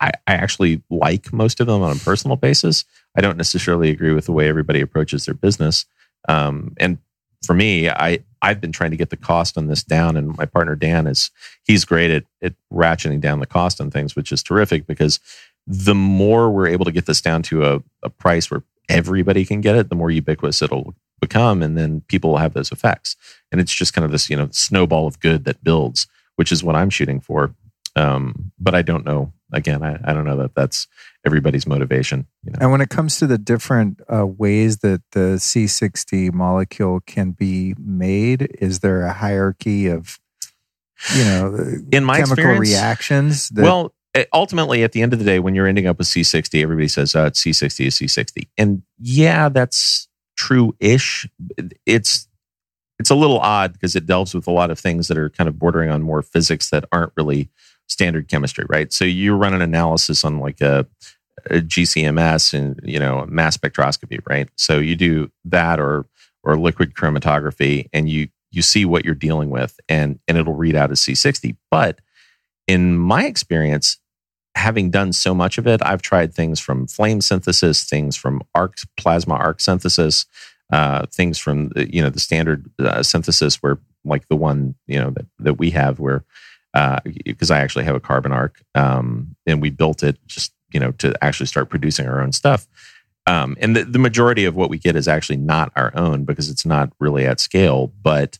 I, 0.00 0.10
I 0.26 0.34
actually 0.34 0.82
like 0.90 1.32
most 1.32 1.60
of 1.60 1.66
them 1.66 1.82
on 1.82 1.96
a 1.96 2.00
personal 2.00 2.36
basis. 2.36 2.84
I 3.18 3.20
don't 3.20 3.36
necessarily 3.36 3.90
agree 3.90 4.12
with 4.12 4.26
the 4.26 4.32
way 4.32 4.48
everybody 4.48 4.80
approaches 4.80 5.26
their 5.26 5.34
business. 5.34 5.86
Um, 6.28 6.74
and 6.78 6.98
for 7.44 7.52
me, 7.52 7.90
I 7.90 8.20
I've 8.40 8.60
been 8.60 8.70
trying 8.70 8.92
to 8.92 8.96
get 8.96 9.10
the 9.10 9.16
cost 9.16 9.58
on 9.58 9.66
this 9.66 9.82
down, 9.82 10.16
and 10.16 10.36
my 10.38 10.44
partner 10.44 10.76
Dan 10.76 11.08
is 11.08 11.32
he's 11.64 11.84
great 11.84 12.12
at 12.12 12.24
at 12.42 12.54
ratcheting 12.72 13.20
down 13.20 13.40
the 13.40 13.46
cost 13.46 13.80
on 13.80 13.90
things, 13.90 14.14
which 14.14 14.30
is 14.30 14.40
terrific 14.40 14.86
because 14.86 15.18
the 15.66 15.96
more 15.96 16.48
we're 16.48 16.68
able 16.68 16.84
to 16.84 16.92
get 16.92 17.06
this 17.06 17.20
down 17.20 17.42
to 17.42 17.64
a, 17.66 17.82
a 18.04 18.08
price 18.08 18.50
where 18.50 18.62
everybody 18.88 19.44
can 19.44 19.60
get 19.60 19.74
it, 19.74 19.88
the 19.88 19.96
more 19.96 20.12
ubiquitous 20.12 20.62
it'll 20.62 20.94
become, 21.20 21.60
and 21.60 21.76
then 21.76 22.02
people 22.02 22.30
will 22.30 22.38
have 22.38 22.54
those 22.54 22.70
effects. 22.70 23.16
And 23.50 23.60
it's 23.60 23.74
just 23.74 23.94
kind 23.94 24.04
of 24.04 24.12
this 24.12 24.30
you 24.30 24.36
know 24.36 24.48
snowball 24.52 25.08
of 25.08 25.18
good 25.18 25.44
that 25.44 25.64
builds, 25.64 26.06
which 26.36 26.52
is 26.52 26.62
what 26.62 26.76
I'm 26.76 26.90
shooting 26.90 27.20
for. 27.20 27.52
Um, 27.96 28.52
but 28.60 28.76
I 28.76 28.82
don't 28.82 29.04
know 29.04 29.32
again, 29.52 29.82
I, 29.82 29.98
I 30.04 30.12
don't 30.12 30.24
know 30.24 30.36
that 30.36 30.54
that's 30.54 30.86
everybody's 31.28 31.66
motivation. 31.66 32.26
You 32.42 32.52
know? 32.52 32.58
And 32.62 32.72
when 32.72 32.80
it 32.80 32.88
comes 32.88 33.18
to 33.18 33.26
the 33.26 33.38
different 33.38 34.00
uh, 34.12 34.26
ways 34.26 34.78
that 34.78 35.02
the 35.12 35.36
C60 35.36 36.32
molecule 36.32 37.00
can 37.00 37.32
be 37.32 37.74
made, 37.78 38.56
is 38.60 38.80
there 38.80 39.02
a 39.02 39.12
hierarchy 39.12 39.86
of, 39.86 40.18
you 41.14 41.24
know, 41.24 41.56
in 41.92 42.04
my 42.04 42.20
chemical 42.20 42.44
reactions? 42.44 43.50
That- 43.50 43.62
well, 43.62 43.94
eh, 44.14 44.24
ultimately, 44.32 44.82
at 44.82 44.92
the 44.92 45.02
end 45.02 45.12
of 45.12 45.18
the 45.18 45.24
day, 45.24 45.38
when 45.38 45.54
you're 45.54 45.66
ending 45.66 45.86
up 45.86 45.98
with 45.98 46.06
C60, 46.06 46.62
everybody 46.62 46.88
says, 46.88 47.14
oh, 47.14 47.26
it's 47.26 47.42
C60 47.42 47.86
is 47.86 47.98
C60. 47.98 48.48
And 48.56 48.82
yeah, 48.98 49.50
that's 49.50 50.08
true 50.36 50.74
ish. 50.80 51.28
It's 51.84 52.28
it's 52.98 53.10
a 53.10 53.14
little 53.14 53.38
odd 53.38 53.72
because 53.72 53.94
it 53.94 54.06
delves 54.06 54.34
with 54.34 54.48
a 54.48 54.50
lot 54.50 54.70
of 54.70 54.78
things 54.78 55.08
that 55.08 55.16
are 55.16 55.30
kind 55.30 55.46
of 55.46 55.58
bordering 55.58 55.90
on 55.90 56.02
more 56.02 56.22
physics 56.22 56.70
that 56.70 56.84
aren't 56.90 57.12
really 57.16 57.48
standard 57.88 58.28
chemistry, 58.28 58.64
right? 58.68 58.92
So 58.92 59.04
you 59.04 59.34
run 59.34 59.54
an 59.54 59.62
analysis 59.62 60.24
on 60.24 60.38
like 60.38 60.60
a 60.60 60.86
GCMS 61.50 62.54
and 62.54 62.80
you 62.82 62.98
know 62.98 63.26
mass 63.28 63.56
spectroscopy, 63.56 64.20
right? 64.28 64.48
So 64.56 64.78
you 64.78 64.96
do 64.96 65.30
that 65.44 65.80
or 65.80 66.06
or 66.42 66.56
liquid 66.56 66.94
chromatography, 66.94 67.88
and 67.92 68.08
you 68.08 68.28
you 68.50 68.62
see 68.62 68.84
what 68.84 69.04
you're 69.04 69.14
dealing 69.14 69.50
with, 69.50 69.78
and 69.88 70.18
and 70.28 70.38
it'll 70.38 70.54
read 70.54 70.74
out 70.74 70.90
as 70.90 71.00
C60. 71.00 71.56
But 71.70 72.00
in 72.66 72.96
my 72.96 73.24
experience, 73.24 73.98
having 74.54 74.90
done 74.90 75.12
so 75.12 75.34
much 75.34 75.58
of 75.58 75.66
it, 75.66 75.80
I've 75.84 76.02
tried 76.02 76.34
things 76.34 76.60
from 76.60 76.86
flame 76.86 77.20
synthesis, 77.20 77.84
things 77.84 78.16
from 78.16 78.42
arc 78.54 78.76
plasma 78.96 79.34
arc 79.34 79.60
synthesis, 79.60 80.26
uh, 80.72 81.06
things 81.06 81.38
from 81.38 81.68
the, 81.70 81.92
you 81.92 82.02
know 82.02 82.10
the 82.10 82.20
standard 82.20 82.70
uh, 82.78 83.02
synthesis 83.02 83.56
where 83.56 83.78
like 84.04 84.28
the 84.28 84.36
one 84.36 84.74
you 84.86 84.98
know 84.98 85.10
that 85.10 85.26
that 85.38 85.54
we 85.54 85.70
have 85.70 85.98
where 85.98 86.24
because 87.24 87.50
uh, 87.50 87.54
I 87.54 87.60
actually 87.60 87.84
have 87.84 87.96
a 87.96 88.00
carbon 88.00 88.32
arc, 88.32 88.62
um, 88.74 89.34
and 89.46 89.62
we 89.62 89.70
built 89.70 90.02
it 90.02 90.18
just 90.26 90.52
you 90.72 90.80
know 90.80 90.92
to 90.92 91.14
actually 91.22 91.46
start 91.46 91.70
producing 91.70 92.06
our 92.06 92.20
own 92.20 92.32
stuff. 92.32 92.66
Um, 93.26 93.56
and 93.60 93.76
the, 93.76 93.84
the 93.84 93.98
majority 93.98 94.46
of 94.46 94.56
what 94.56 94.70
we 94.70 94.78
get 94.78 94.96
is 94.96 95.06
actually 95.06 95.36
not 95.36 95.70
our 95.76 95.92
own 95.94 96.24
because 96.24 96.48
it's 96.48 96.64
not 96.64 96.90
really 96.98 97.26
at 97.26 97.40
scale. 97.40 97.92
But 98.02 98.38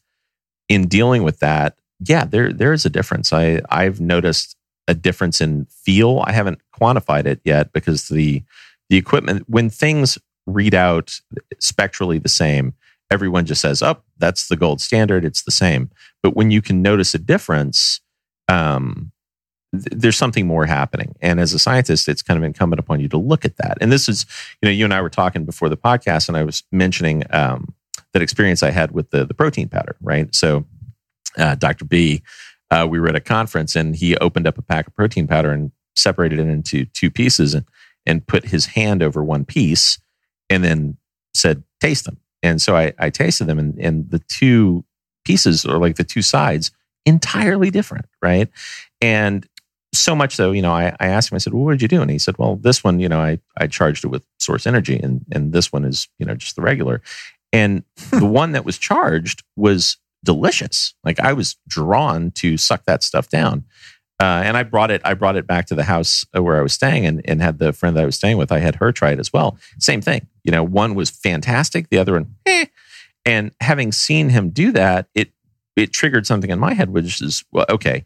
in 0.69 0.89
dealing 0.89 1.25
with 1.25 1.41
that, 1.41 1.77
yeah, 2.01 2.25
there 2.25 2.53
there 2.53 2.73
is 2.73 2.87
a 2.87 2.91
difference. 2.91 3.33
I 3.33 3.61
I've 3.69 4.01
noticed 4.01 4.57
a 4.87 4.95
difference 4.95 5.41
in 5.41 5.67
feel. 5.67 6.25
I 6.27 6.33
haven't 6.33 6.61
quantified 6.79 7.27
it 7.27 7.41
yet 7.45 7.73
because 7.73 8.09
the 8.09 8.43
the 8.89 8.97
equipment 8.97 9.45
when 9.49 9.69
things 9.69 10.19
read 10.47 10.75
out 10.75 11.21
spectrally 11.59 12.19
the 12.19 12.29
same, 12.29 12.75
everyone 13.11 13.45
just 13.45 13.61
says, 13.61 13.83
"Oh, 13.83 13.99
that's 14.17 14.49
the 14.49 14.57
gold 14.57 14.81
standard. 14.81 15.25
It's 15.25 15.43
the 15.43 15.51
same." 15.51 15.91
But 16.23 16.35
when 16.35 16.51
you 16.51 16.63
can 16.63 16.81
notice 16.83 17.15
a 17.15 17.19
difference, 17.19 18.01
um, 18.49 19.13
there's 19.73 20.17
something 20.17 20.47
more 20.47 20.67
happening. 20.67 21.15
And 21.21 21.41
as 21.41 21.53
a 21.53 21.59
scientist, 21.59 22.09
it's 22.09 22.23
kind 22.23 22.39
of 22.39 22.45
incumbent 22.45 22.81
upon 22.81 23.01
you 23.01 23.09
to 23.09 23.19
look 23.19 23.45
at 23.45 23.57
that. 23.59 23.79
And 23.81 23.93
this 23.93 24.09
is, 24.09 24.25
you 24.63 24.67
know, 24.67 24.73
you 24.73 24.85
and 24.85 24.95
I 24.95 25.03
were 25.03 25.11
talking 25.11 25.45
before 25.45 25.69
the 25.69 25.77
podcast, 25.77 26.29
and 26.29 26.37
I 26.37 26.43
was 26.43 26.63
mentioning 26.73 27.25
um, 27.31 27.75
that 28.13 28.23
experience 28.23 28.63
I 28.63 28.71
had 28.71 28.93
with 28.93 29.11
the 29.11 29.25
the 29.25 29.35
protein 29.35 29.69
powder, 29.69 29.97
right? 30.01 30.35
So, 30.35 30.65
uh, 31.37 31.55
Dr. 31.57 31.85
B, 31.85 32.23
uh, 32.71 32.87
we 32.89 32.99
were 32.99 33.09
at 33.09 33.17
a 33.17 33.21
conference, 33.21 33.77
and 33.77 33.95
he 33.95 34.17
opened 34.17 34.47
up 34.47 34.59
a 34.59 34.63
pack 34.63 34.87
of 34.87 34.95
protein 34.95 35.27
powder 35.27 35.51
and 35.51 35.71
separated 35.97 36.39
it 36.39 36.49
into 36.49 36.87
two 36.87 37.11
pieces, 37.11 37.55
and 37.55 37.67
and 38.07 38.27
put 38.27 38.47
his 38.47 38.67
hand 38.67 39.03
over 39.03 39.23
one 39.23 39.45
piece, 39.45 39.99
and 40.49 40.65
then 40.65 40.97
said, 41.35 41.63
"Taste 41.81 42.07
them." 42.07 42.19
And 42.43 42.63
so 42.63 42.77
I, 42.77 42.95
I 42.99 43.11
tasted 43.11 43.45
them, 43.47 43.59
and, 43.59 43.79
and 43.79 44.11
the 44.11 44.21
two 44.21 44.85
pieces, 45.25 45.67
or 45.67 45.79
like 45.79 45.97
the 45.97 46.05
two 46.05 46.23
sides, 46.23 46.71
entirely 47.05 47.71
different, 47.71 48.07
right? 48.23 48.49
And 49.01 49.47
so 49.95 50.15
much 50.15 50.35
so, 50.35 50.53
you 50.53 50.63
know, 50.63 50.73
I, 50.73 50.95
I 51.01 51.09
asked 51.09 51.33
him, 51.33 51.37
I 51.37 51.39
said, 51.39 51.55
well, 51.55 51.65
what 51.65 51.73
did 51.73 51.83
you 51.83 51.89
do? 51.89 52.03
And 52.03 52.11
he 52.11 52.19
said, 52.19 52.37
well, 52.39 52.57
this 52.57 52.85
one, 52.85 53.01
you 53.01 53.09
know, 53.09 53.21
I, 53.21 53.39
I 53.57 53.67
charged 53.67 54.05
it 54.05 54.09
with 54.09 54.25
source 54.39 54.67
energy 54.67 54.99
and, 54.99 55.25
and 55.33 55.53
this 55.53 55.73
one 55.73 55.85
is, 55.85 56.09
you 56.19 56.27
know, 56.27 56.35
just 56.35 56.57
the 56.57 56.63
regular. 56.63 57.01
And 57.53 57.85
the 58.11 58.27
one 58.27 58.53
that 58.53 58.65
was 58.65 58.77
charged 58.77 59.43
was 59.57 59.97
delicious. 60.25 60.95
Like 61.05 61.21
I 61.21 61.33
was 61.33 61.57
drawn 61.67 62.31
to 62.33 62.57
suck 62.57 62.85
that 62.85 63.03
stuff 63.03 63.29
down. 63.29 63.65
Uh, 64.21 64.43
and 64.45 64.57
I 64.57 64.65
brought 64.65 64.91
it, 64.91 65.01
I 65.05 65.15
brought 65.15 65.37
it 65.37 65.47
back 65.47 65.67
to 65.67 65.77
the 65.77 65.85
house 65.85 66.27
where 66.33 66.59
I 66.59 66.63
was 66.63 66.73
staying 66.73 67.07
and, 67.07 67.23
and 67.25 67.41
had 67.41 67.59
the 67.59 67.73
friend 67.73 67.97
that 67.97 68.03
I 68.03 68.07
was 68.07 68.17
staying 68.17 68.37
with, 68.37 68.51
I 68.51 68.59
had 68.59 68.75
her 68.77 68.91
try 68.91 69.13
it 69.13 69.21
as 69.21 69.33
well. 69.33 69.57
Same 69.79 70.03
thing. 70.03 70.27
You 70.43 70.51
know, 70.51 70.65
one 70.65 70.95
was 70.95 71.09
fantastic. 71.09 71.89
The 71.89 71.99
other 71.99 72.15
one, 72.15 72.35
eh. 72.45 72.67
And 73.25 73.53
having 73.61 73.93
seen 73.93 74.31
him 74.31 74.51
do 74.51 74.73
that, 74.73 75.09
it 75.15 75.33
it 75.77 75.93
triggered 75.93 76.27
something 76.27 76.51
in 76.51 76.59
my 76.59 76.75
head, 76.75 76.91
which 76.91 77.23
is, 77.23 77.45
well, 77.53 77.67
okay, 77.69 78.05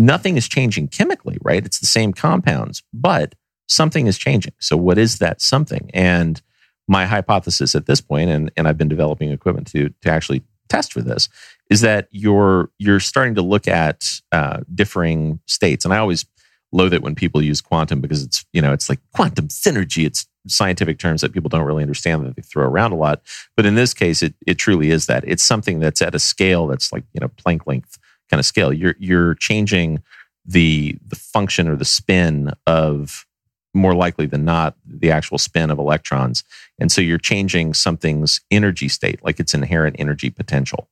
nothing 0.00 0.38
is 0.38 0.48
changing 0.48 0.88
chemically, 0.88 1.36
right? 1.42 1.64
It's 1.64 1.78
the 1.78 1.86
same 1.86 2.12
compounds, 2.12 2.82
but 2.92 3.34
something 3.68 4.06
is 4.06 4.18
changing. 4.18 4.54
So, 4.58 4.76
what 4.76 4.98
is 4.98 5.18
that 5.18 5.40
something? 5.40 5.90
And 5.92 6.40
my 6.88 7.06
hypothesis 7.06 7.74
at 7.74 7.86
this 7.86 8.00
point, 8.00 8.30
and, 8.30 8.50
and 8.56 8.66
I've 8.66 8.78
been 8.78 8.88
developing 8.88 9.30
equipment 9.30 9.68
to 9.68 9.90
to 10.02 10.10
actually 10.10 10.42
test 10.68 10.92
for 10.92 11.02
this, 11.02 11.28
is 11.68 11.82
that 11.82 12.08
you're 12.10 12.70
you're 12.78 13.00
starting 13.00 13.34
to 13.36 13.42
look 13.42 13.68
at 13.68 14.04
uh, 14.32 14.60
differing 14.74 15.40
states. 15.46 15.84
And 15.84 15.92
I 15.92 15.98
always 15.98 16.24
loathe 16.72 16.94
it 16.94 17.02
when 17.02 17.14
people 17.14 17.42
use 17.42 17.60
quantum 17.60 18.00
because 18.00 18.22
it's 18.24 18.46
you 18.52 18.62
know 18.62 18.72
it's 18.72 18.88
like 18.88 19.00
quantum 19.14 19.48
synergy. 19.48 20.06
It's 20.06 20.26
scientific 20.48 20.98
terms 20.98 21.20
that 21.20 21.34
people 21.34 21.50
don't 21.50 21.66
really 21.66 21.82
understand 21.82 22.24
that 22.24 22.34
they 22.34 22.42
throw 22.42 22.64
around 22.64 22.92
a 22.92 22.96
lot. 22.96 23.20
But 23.54 23.66
in 23.66 23.74
this 23.74 23.92
case, 23.92 24.22
it 24.22 24.32
it 24.46 24.54
truly 24.54 24.90
is 24.90 25.06
that. 25.06 25.24
It's 25.26 25.42
something 25.42 25.78
that's 25.78 26.00
at 26.00 26.14
a 26.14 26.18
scale 26.18 26.66
that's 26.66 26.90
like 26.90 27.04
you 27.12 27.20
know 27.20 27.28
Planck 27.28 27.66
length 27.66 27.98
kind 28.30 28.38
of 28.38 28.46
scale. 28.46 28.72
You're 28.72 28.96
you're 28.98 29.34
changing 29.34 30.02
the 30.46 30.96
the 31.06 31.16
function 31.16 31.68
or 31.68 31.76
the 31.76 31.84
spin 31.84 32.52
of 32.66 33.26
more 33.74 33.94
likely 33.94 34.26
than 34.26 34.44
not 34.44 34.76
the 34.84 35.10
actual 35.10 35.38
spin 35.38 35.70
of 35.70 35.78
electrons. 35.78 36.42
And 36.78 36.90
so 36.90 37.00
you're 37.00 37.18
changing 37.18 37.74
something's 37.74 38.40
energy 38.50 38.88
state 38.88 39.22
like 39.22 39.38
its 39.38 39.54
inherent 39.54 39.96
energy 39.98 40.30
potential. 40.30 40.88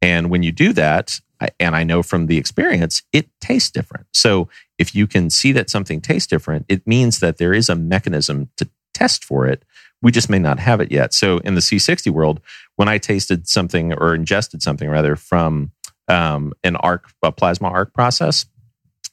And 0.00 0.30
when 0.30 0.42
you 0.42 0.52
do 0.52 0.72
that 0.72 1.20
and 1.60 1.76
i 1.76 1.82
know 1.82 2.02
from 2.02 2.26
the 2.26 2.38
experience 2.38 3.02
it 3.12 3.28
tastes 3.40 3.70
different. 3.70 4.06
So 4.12 4.48
if 4.78 4.94
you 4.94 5.06
can 5.06 5.28
see 5.28 5.52
that 5.52 5.68
something 5.68 6.00
tastes 6.00 6.26
different 6.26 6.64
it 6.68 6.86
means 6.86 7.18
that 7.20 7.38
there 7.38 7.52
is 7.52 7.68
a 7.68 7.74
mechanism 7.74 8.50
to 8.56 8.68
test 8.94 9.24
for 9.24 9.46
it. 9.46 9.64
We 10.00 10.12
just 10.12 10.30
may 10.30 10.38
not 10.38 10.58
have 10.60 10.80
it 10.80 10.92
yet. 10.92 11.12
So 11.12 11.38
in 11.38 11.54
the 11.54 11.60
c60 11.60 12.10
world 12.10 12.40
when 12.76 12.88
i 12.88 12.96
tasted 12.98 13.48
something 13.48 13.92
or 13.92 14.14
ingested 14.14 14.62
something 14.62 14.88
rather 14.88 15.16
from 15.16 15.72
um, 16.08 16.52
an 16.62 16.76
arc 16.76 17.10
a 17.22 17.32
plasma 17.32 17.68
arc 17.68 17.92
process 17.92 18.46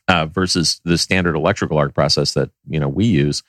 uh, 0.07 0.25
versus 0.25 0.81
the 0.83 0.97
standard 0.97 1.35
electrical 1.35 1.77
arc 1.77 1.93
process 1.93 2.33
that 2.33 2.49
you 2.67 2.79
know 2.79 2.89
we 2.89 3.05
use 3.05 3.43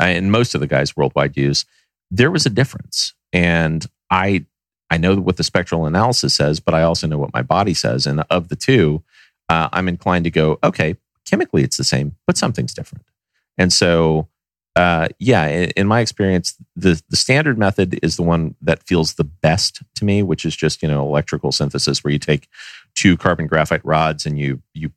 uh, 0.00 0.04
and 0.04 0.32
most 0.32 0.54
of 0.54 0.60
the 0.60 0.66
guys 0.66 0.96
worldwide 0.96 1.36
use 1.36 1.64
there 2.10 2.30
was 2.30 2.46
a 2.46 2.50
difference. 2.50 3.14
And 3.32 3.86
i 4.10 4.44
i 4.90 4.96
know 4.96 5.16
what 5.16 5.36
the 5.36 5.44
spectral 5.44 5.84
analysis 5.84 6.34
says 6.34 6.60
but 6.60 6.74
i 6.74 6.82
also 6.82 7.06
know 7.06 7.18
what 7.18 7.34
my 7.34 7.42
body 7.42 7.74
says. 7.74 8.06
And 8.06 8.24
of 8.30 8.48
the 8.48 8.56
two 8.56 9.02
uh, 9.48 9.68
i'm 9.72 9.88
inclined 9.88 10.24
to 10.24 10.30
go 10.30 10.58
okay 10.64 10.96
chemically 11.26 11.62
it's 11.62 11.76
the 11.76 11.84
same 11.84 12.16
but 12.26 12.36
something's 12.36 12.74
different. 12.74 13.04
And 13.56 13.72
so 13.72 14.28
uh, 14.78 15.08
yeah, 15.18 15.46
in, 15.46 15.70
in, 15.70 15.86
my 15.88 15.98
experience, 15.98 16.56
the 16.76 17.02
the 17.08 17.16
standard 17.16 17.58
method 17.58 17.98
is 18.00 18.14
the 18.14 18.22
one 18.22 18.54
that 18.62 18.86
feels 18.86 19.14
the 19.14 19.24
best 19.24 19.82
to 19.96 20.04
me, 20.04 20.22
which 20.22 20.44
is 20.44 20.54
just 20.54 20.82
you 20.82 20.88
know 20.88 21.04
electrical 21.04 21.50
synthesis, 21.50 22.04
where 22.04 22.12
you 22.12 22.18
take 22.18 22.48
two 22.98 23.16
carbon 23.16 23.46
graphite 23.46 23.84
rods 23.84 24.26
and 24.26 24.38
you 24.38 24.60
you 24.74 24.90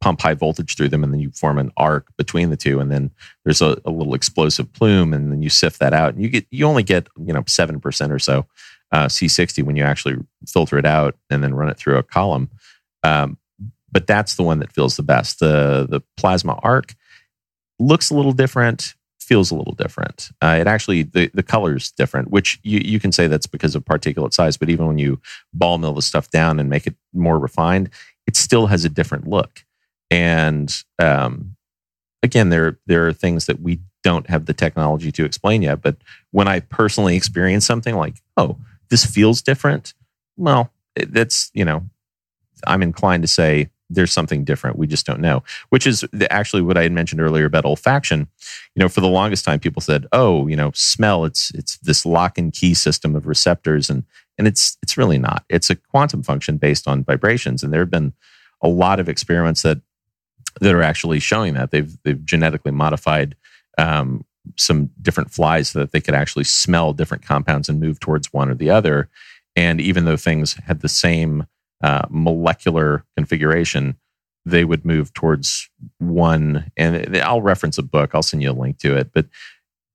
pump 0.00 0.20
high 0.20 0.34
voltage 0.34 0.76
through 0.76 0.88
them 0.88 1.02
and 1.02 1.12
then 1.12 1.18
you 1.18 1.30
form 1.32 1.58
an 1.58 1.72
arc 1.76 2.06
between 2.16 2.50
the 2.50 2.56
two. 2.56 2.78
And 2.78 2.90
then 2.90 3.10
there's 3.44 3.60
a, 3.60 3.80
a 3.84 3.90
little 3.90 4.14
explosive 4.14 4.72
plume 4.72 5.12
and 5.12 5.32
then 5.32 5.42
you 5.42 5.50
sift 5.50 5.80
that 5.80 5.92
out 5.92 6.14
and 6.14 6.22
you 6.22 6.28
get 6.28 6.46
you 6.50 6.64
only 6.66 6.84
get 6.84 7.08
you 7.18 7.32
know 7.32 7.42
7% 7.42 8.10
or 8.10 8.18
so 8.18 8.46
uh, 8.92 9.06
c60 9.06 9.64
when 9.64 9.76
you 9.76 9.82
actually 9.82 10.16
filter 10.46 10.78
it 10.78 10.86
out 10.86 11.16
and 11.30 11.42
then 11.42 11.52
run 11.52 11.68
it 11.68 11.76
through 11.76 11.96
a 11.96 12.02
column. 12.02 12.48
Um, 13.02 13.38
but 13.90 14.06
that's 14.06 14.36
the 14.36 14.44
one 14.44 14.60
that 14.60 14.72
feels 14.72 14.96
the 14.96 15.02
best. 15.02 15.40
The 15.40 15.86
the 15.88 16.00
plasma 16.16 16.60
arc 16.62 16.94
looks 17.80 18.10
a 18.10 18.14
little 18.14 18.32
different 18.32 18.94
feels 19.28 19.50
a 19.50 19.54
little 19.54 19.74
different 19.74 20.30
uh, 20.42 20.56
it 20.58 20.66
actually 20.66 21.02
the, 21.02 21.30
the 21.34 21.42
color's 21.42 21.90
different 21.92 22.30
which 22.30 22.58
you, 22.62 22.80
you 22.82 22.98
can 22.98 23.12
say 23.12 23.26
that's 23.26 23.46
because 23.46 23.74
of 23.74 23.84
particulate 23.84 24.32
size 24.32 24.56
but 24.56 24.70
even 24.70 24.86
when 24.86 24.98
you 24.98 25.20
ball 25.52 25.78
mill 25.78 25.92
the 25.92 26.02
stuff 26.02 26.30
down 26.30 26.58
and 26.58 26.70
make 26.70 26.86
it 26.86 26.94
more 27.12 27.38
refined 27.38 27.90
it 28.26 28.36
still 28.36 28.66
has 28.66 28.84
a 28.84 28.88
different 28.88 29.26
look 29.26 29.64
and 30.10 30.82
um, 30.98 31.56
again, 32.22 32.48
there 32.48 32.78
there 32.86 33.06
are 33.06 33.12
things 33.12 33.46
that 33.46 33.60
we 33.60 33.80
don't 34.02 34.28
have 34.28 34.46
the 34.46 34.54
technology 34.54 35.12
to 35.12 35.24
explain 35.24 35.62
yet. 35.62 35.82
But 35.82 35.96
when 36.30 36.48
I 36.48 36.60
personally 36.60 37.16
experience 37.16 37.66
something 37.66 37.94
like, 37.94 38.16
oh, 38.36 38.58
this 38.90 39.04
feels 39.04 39.42
different, 39.42 39.94
well, 40.36 40.72
that's 40.94 41.50
you 41.54 41.64
know, 41.64 41.82
I'm 42.66 42.82
inclined 42.82 43.22
to 43.22 43.28
say 43.28 43.70
there's 43.90 44.12
something 44.12 44.44
different. 44.44 44.78
We 44.78 44.86
just 44.86 45.06
don't 45.06 45.20
know. 45.20 45.42
Which 45.70 45.86
is 45.86 46.04
actually 46.30 46.62
what 46.62 46.76
I 46.76 46.82
had 46.82 46.92
mentioned 46.92 47.20
earlier 47.20 47.46
about 47.46 47.64
olfaction. 47.64 48.28
You 48.74 48.80
know, 48.80 48.88
for 48.88 49.00
the 49.00 49.08
longest 49.08 49.44
time, 49.44 49.60
people 49.60 49.82
said, 49.82 50.06
"Oh, 50.12 50.46
you 50.46 50.56
know, 50.56 50.70
smell. 50.74 51.24
It's 51.24 51.50
it's 51.54 51.78
this 51.78 52.04
lock 52.04 52.38
and 52.38 52.52
key 52.52 52.74
system 52.74 53.16
of 53.16 53.26
receptors," 53.26 53.90
and 53.90 54.04
and 54.36 54.46
it's 54.46 54.76
it's 54.82 54.96
really 54.96 55.18
not. 55.18 55.44
It's 55.48 55.70
a 55.70 55.76
quantum 55.76 56.22
function 56.22 56.58
based 56.58 56.86
on 56.86 57.04
vibrations. 57.04 57.62
And 57.62 57.72
there 57.72 57.80
have 57.80 57.90
been 57.90 58.12
a 58.62 58.68
lot 58.68 59.00
of 59.00 59.08
experiments 59.08 59.62
that 59.62 59.80
that 60.60 60.74
are 60.74 60.82
actually 60.82 61.20
showing 61.20 61.54
that 61.54 61.70
they've 61.70 61.96
they've 62.04 62.24
genetically 62.24 62.72
modified 62.72 63.36
um, 63.78 64.24
some 64.56 64.90
different 65.00 65.30
flies 65.30 65.70
so 65.70 65.78
that 65.80 65.92
they 65.92 66.00
could 66.00 66.14
actually 66.14 66.44
smell 66.44 66.92
different 66.92 67.24
compounds 67.24 67.68
and 67.68 67.80
move 67.80 68.00
towards 68.00 68.32
one 68.32 68.50
or 68.50 68.54
the 68.54 68.70
other. 68.70 69.08
And 69.56 69.80
even 69.80 70.04
though 70.04 70.16
things 70.16 70.54
had 70.66 70.80
the 70.80 70.88
same 70.88 71.46
uh, 71.82 72.06
molecular 72.10 73.04
configuration, 73.16 73.96
they 74.44 74.64
would 74.64 74.84
move 74.84 75.12
towards 75.14 75.68
one. 75.98 76.70
And 76.76 77.16
I'll 77.18 77.42
reference 77.42 77.78
a 77.78 77.82
book. 77.82 78.14
I'll 78.14 78.22
send 78.22 78.42
you 78.42 78.50
a 78.50 78.52
link 78.52 78.78
to 78.78 78.96
it. 78.96 79.12
But 79.12 79.26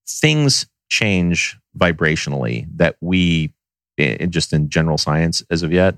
things 0.08 0.68
change 0.90 1.58
vibrationally 1.78 2.68
that 2.76 2.98
we, 3.02 3.52
in, 3.98 4.32
just 4.32 4.54
in 4.54 4.70
general 4.70 4.98
science 4.98 5.44
as 5.50 5.64
of 5.64 5.72
yet, 5.72 5.96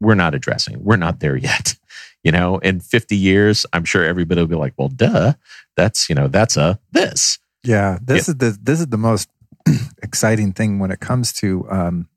we're 0.00 0.14
not 0.14 0.34
addressing. 0.34 0.82
We're 0.82 0.96
not 0.96 1.20
there 1.20 1.36
yet. 1.36 1.74
You 2.24 2.32
know, 2.32 2.58
in 2.58 2.80
50 2.80 3.16
years, 3.16 3.64
I'm 3.72 3.84
sure 3.84 4.04
everybody 4.04 4.40
will 4.40 4.48
be 4.48 4.56
like, 4.56 4.74
well, 4.76 4.88
duh, 4.88 5.34
that's, 5.76 6.08
you 6.08 6.16
know, 6.16 6.26
that's 6.26 6.56
a 6.56 6.80
this. 6.90 7.38
Yeah. 7.62 7.96
This 8.02 8.26
yeah. 8.26 8.32
is 8.32 8.38
the, 8.38 8.58
this 8.60 8.80
is 8.80 8.88
the 8.88 8.98
most 8.98 9.30
exciting 10.02 10.52
thing 10.52 10.80
when 10.80 10.90
it 10.90 10.98
comes 10.98 11.32
to 11.34 11.70
um, 11.70 12.08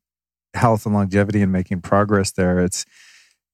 health 0.55 0.87
and 0.87 0.95
longevity 0.95 1.43
and 1.43 1.51
making 1.51 1.81
progress 1.81 2.31
there. 2.31 2.59
It's, 2.59 2.83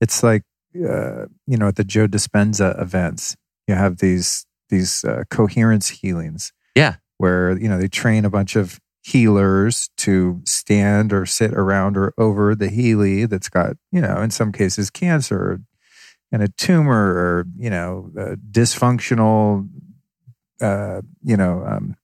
it's 0.01 0.23
like, 0.23 0.43
uh, 0.75 1.25
you 1.45 1.57
know, 1.57 1.67
at 1.67 1.75
the 1.75 1.83
Joe 1.83 2.07
Dispenza 2.07 2.79
events, 2.81 3.35
you 3.67 3.75
have 3.75 3.97
these, 3.97 4.45
these 4.69 5.03
uh, 5.03 5.23
coherence 5.29 5.89
healings. 5.89 6.53
Yeah. 6.75 6.95
Where, 7.17 7.57
you 7.57 7.67
know, 7.67 7.79
they 7.79 7.87
train 7.87 8.25
a 8.25 8.29
bunch 8.29 8.55
of 8.55 8.79
healers 9.03 9.89
to 9.97 10.41
stand 10.45 11.13
or 11.13 11.25
sit 11.25 11.53
around 11.53 11.97
or 11.97 12.13
over 12.17 12.53
the 12.53 12.69
Healy 12.69 13.25
that's 13.25 13.49
got, 13.49 13.77
you 13.91 14.01
know, 14.01 14.21
in 14.21 14.29
some 14.29 14.51
cases 14.51 14.89
cancer 14.89 15.61
and 16.31 16.41
a 16.41 16.47
tumor 16.49 17.13
or 17.13 17.45
you 17.57 17.69
know 17.69 18.11
dysfunctional 18.51 19.67
uh, 20.61 21.01
you 21.23 21.37
know 21.37 21.63
um, 21.65 21.95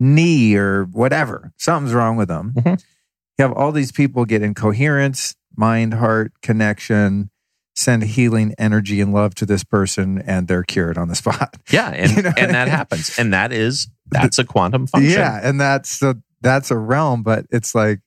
knee 0.00 0.54
or 0.56 0.84
whatever 0.84 1.52
something's 1.56 1.94
wrong 1.94 2.16
with 2.16 2.28
them 2.28 2.52
mm-hmm. 2.56 2.68
you 2.68 3.42
have 3.42 3.52
all 3.52 3.72
these 3.72 3.92
people 3.92 4.24
get 4.24 4.42
in 4.42 4.54
coherence 4.54 5.34
mind 5.56 5.94
heart 5.94 6.32
connection 6.42 7.30
send 7.74 8.02
healing 8.02 8.54
energy 8.58 9.00
and 9.00 9.14
love 9.14 9.34
to 9.34 9.46
this 9.46 9.64
person 9.64 10.22
and 10.26 10.46
they're 10.46 10.62
cured 10.62 10.98
on 10.98 11.08
the 11.08 11.14
spot 11.22 11.56
yeah 11.70 11.90
and, 11.90 12.10
you 12.12 12.22
know 12.22 12.32
and 12.36 12.54
that 12.54 12.68
happens 12.78 13.18
and 13.18 13.32
that 13.32 13.52
is 13.52 13.88
that's 14.10 14.38
a 14.38 14.44
quantum 14.44 14.86
function 14.86 15.10
yeah 15.10 15.40
and 15.42 15.60
that's 15.60 16.02
a 16.02 16.16
that's 16.40 16.70
a 16.70 16.76
realm 16.76 17.22
but 17.22 17.46
it's 17.50 17.74
like 17.74 18.00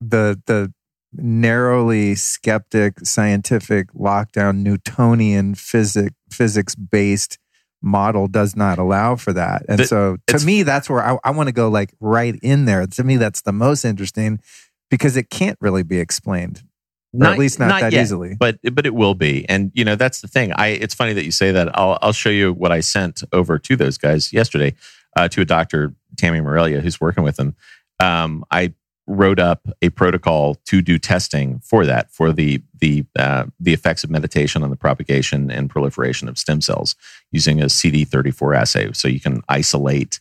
the 0.00 0.40
the 0.46 0.72
narrowly 1.12 2.14
skeptic, 2.14 3.00
scientific, 3.00 3.92
lockdown, 3.92 4.58
Newtonian 4.58 5.54
physic 5.54 6.12
physics 6.30 6.74
based 6.74 7.38
model 7.80 8.26
does 8.26 8.56
not 8.56 8.78
allow 8.78 9.16
for 9.16 9.32
that. 9.32 9.64
And 9.68 9.86
so 9.86 10.16
to 10.26 10.44
me, 10.44 10.62
that's 10.64 10.90
where 10.90 11.02
I, 11.02 11.18
I 11.24 11.30
want 11.30 11.48
to 11.48 11.52
go 11.52 11.68
like 11.68 11.94
right 12.00 12.34
in 12.42 12.64
there. 12.64 12.86
To 12.86 13.04
me, 13.04 13.16
that's 13.16 13.42
the 13.42 13.52
most 13.52 13.84
interesting 13.84 14.40
because 14.90 15.16
it 15.16 15.30
can't 15.30 15.58
really 15.60 15.82
be 15.82 15.98
explained. 15.98 16.62
Not, 17.12 17.32
at 17.32 17.38
least 17.38 17.58
not, 17.58 17.68
not 17.68 17.80
that 17.80 17.92
yet, 17.92 18.02
easily. 18.02 18.36
But 18.38 18.58
but 18.72 18.84
it 18.84 18.94
will 18.94 19.14
be. 19.14 19.48
And 19.48 19.70
you 19.74 19.84
know, 19.84 19.96
that's 19.96 20.20
the 20.20 20.28
thing. 20.28 20.52
I 20.52 20.68
it's 20.68 20.94
funny 20.94 21.14
that 21.14 21.24
you 21.24 21.30
say 21.32 21.52
that. 21.52 21.76
I'll 21.78 21.98
I'll 22.02 22.12
show 22.12 22.28
you 22.30 22.52
what 22.52 22.70
I 22.70 22.80
sent 22.80 23.22
over 23.32 23.58
to 23.58 23.76
those 23.76 23.96
guys 23.96 24.32
yesterday, 24.32 24.74
uh, 25.16 25.28
to 25.28 25.40
a 25.40 25.44
doctor, 25.44 25.94
Tammy 26.16 26.40
Morelia, 26.40 26.80
who's 26.80 27.00
working 27.00 27.24
with 27.24 27.36
them. 27.36 27.56
Um, 27.98 28.44
I 28.50 28.74
wrote 29.08 29.40
up 29.40 29.66
a 29.80 29.88
protocol 29.88 30.56
to 30.66 30.82
do 30.82 30.98
testing 30.98 31.58
for 31.60 31.86
that 31.86 32.12
for 32.12 32.30
the 32.30 32.62
the 32.78 33.04
uh, 33.18 33.46
the 33.58 33.72
effects 33.72 34.04
of 34.04 34.10
meditation 34.10 34.62
on 34.62 34.68
the 34.70 34.76
propagation 34.76 35.50
and 35.50 35.70
proliferation 35.70 36.28
of 36.28 36.38
stem 36.38 36.60
cells 36.60 36.94
using 37.32 37.60
a 37.60 37.66
CD34 37.66 38.56
assay. 38.56 38.92
So 38.92 39.08
you 39.08 39.18
can 39.18 39.42
isolate 39.48 40.20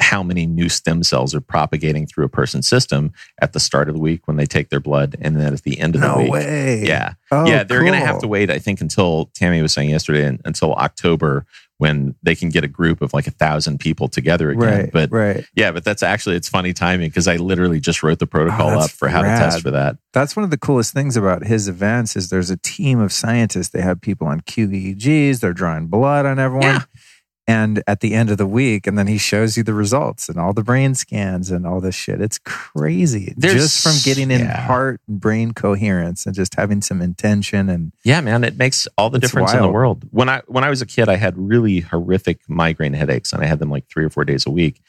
how 0.00 0.22
many 0.22 0.46
new 0.46 0.68
stem 0.68 1.02
cells 1.02 1.34
are 1.34 1.40
propagating 1.40 2.06
through 2.06 2.24
a 2.24 2.28
person's 2.28 2.66
system 2.66 3.12
at 3.40 3.52
the 3.52 3.60
start 3.60 3.88
of 3.88 3.94
the 3.94 4.00
week 4.00 4.26
when 4.26 4.36
they 4.36 4.46
take 4.46 4.68
their 4.68 4.80
blood, 4.80 5.16
and 5.20 5.36
then 5.36 5.52
at 5.52 5.62
the 5.62 5.78
end 5.78 5.94
of 5.94 6.00
the 6.00 6.08
no 6.08 6.22
week. 6.22 6.32
Way. 6.32 6.84
Yeah, 6.86 7.14
oh, 7.30 7.46
yeah, 7.46 7.62
they're 7.64 7.80
cool. 7.80 7.88
going 7.88 8.00
to 8.00 8.06
have 8.06 8.20
to 8.20 8.28
wait. 8.28 8.50
I 8.50 8.58
think 8.58 8.80
until 8.80 9.26
Tammy 9.34 9.62
was 9.62 9.72
saying 9.72 9.90
yesterday, 9.90 10.38
until 10.44 10.74
October 10.74 11.46
when 11.78 12.14
they 12.22 12.34
can 12.34 12.48
get 12.48 12.64
a 12.64 12.68
group 12.68 13.02
of 13.02 13.12
like 13.12 13.26
a 13.26 13.30
thousand 13.30 13.78
people 13.78 14.08
together 14.08 14.50
again. 14.50 14.82
Right, 14.84 14.92
but 14.92 15.10
right. 15.12 15.44
yeah, 15.54 15.72
but 15.72 15.84
that's 15.84 16.02
actually 16.02 16.36
it's 16.36 16.48
funny 16.48 16.72
timing 16.72 17.10
because 17.10 17.28
I 17.28 17.36
literally 17.36 17.80
just 17.80 18.02
wrote 18.02 18.18
the 18.18 18.26
protocol 18.26 18.70
oh, 18.70 18.80
up 18.80 18.90
for 18.90 19.08
how 19.08 19.22
rad. 19.22 19.38
to 19.38 19.44
test 19.44 19.62
for 19.62 19.70
that. 19.72 19.98
That's 20.12 20.34
one 20.34 20.44
of 20.44 20.50
the 20.50 20.56
coolest 20.56 20.94
things 20.94 21.16
about 21.16 21.44
his 21.44 21.68
events 21.68 22.16
is 22.16 22.30
there's 22.30 22.50
a 22.50 22.56
team 22.56 22.98
of 22.98 23.12
scientists. 23.12 23.68
They 23.68 23.82
have 23.82 24.00
people 24.00 24.26
on 24.26 24.40
QEEGs, 24.40 25.40
they're 25.40 25.52
drawing 25.52 25.88
blood 25.88 26.24
on 26.24 26.38
everyone. 26.38 26.66
Yeah. 26.66 26.82
And 27.48 27.82
at 27.86 28.00
the 28.00 28.12
end 28.12 28.30
of 28.30 28.38
the 28.38 28.46
week, 28.46 28.86
and 28.86 28.98
then 28.98 29.06
he 29.06 29.18
shows 29.18 29.56
you 29.56 29.62
the 29.62 29.74
results 29.74 30.28
and 30.28 30.38
all 30.38 30.52
the 30.52 30.64
brain 30.64 30.94
scans 30.94 31.50
and 31.50 31.64
all 31.64 31.80
this 31.80 31.94
shit. 31.94 32.20
It's 32.20 32.38
crazy. 32.38 33.34
There's- 33.36 33.56
just 33.56 33.82
from 33.82 33.94
getting 34.04 34.30
in 34.32 34.40
yeah. 34.40 34.66
heart 34.66 35.00
and 35.06 35.20
brain 35.20 35.52
coherence 35.52 36.26
and 36.26 36.34
just 36.34 36.56
having 36.56 36.82
some 36.82 37.00
intention 37.00 37.68
and 37.68 37.92
Yeah, 38.02 38.20
man, 38.20 38.42
it 38.42 38.56
makes 38.56 38.88
all 38.98 39.10
the 39.10 39.20
difference 39.20 39.52
in 39.52 39.62
the 39.62 39.68
world. 39.68 40.04
When 40.10 40.28
I 40.28 40.42
when 40.46 40.64
I 40.64 40.70
was 40.70 40.82
a 40.82 40.86
kid, 40.86 41.08
I 41.08 41.16
had 41.16 41.38
really 41.38 41.80
horrific 41.80 42.40
migraine 42.48 42.94
headaches, 42.94 43.32
and 43.32 43.42
I 43.42 43.46
had 43.46 43.60
them 43.60 43.70
like 43.70 43.88
three 43.88 44.04
or 44.04 44.10
four 44.10 44.24
days 44.24 44.46
a 44.46 44.50
week. 44.50 44.80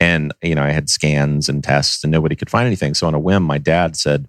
And 0.00 0.32
you 0.42 0.54
know, 0.54 0.62
I 0.62 0.70
had 0.70 0.88
scans 0.90 1.48
and 1.48 1.62
tests, 1.62 2.02
and 2.02 2.10
nobody 2.10 2.34
could 2.34 2.50
find 2.50 2.66
anything. 2.66 2.94
So 2.94 3.06
on 3.06 3.14
a 3.14 3.18
whim, 3.20 3.42
my 3.44 3.58
dad 3.58 3.96
said, 3.96 4.26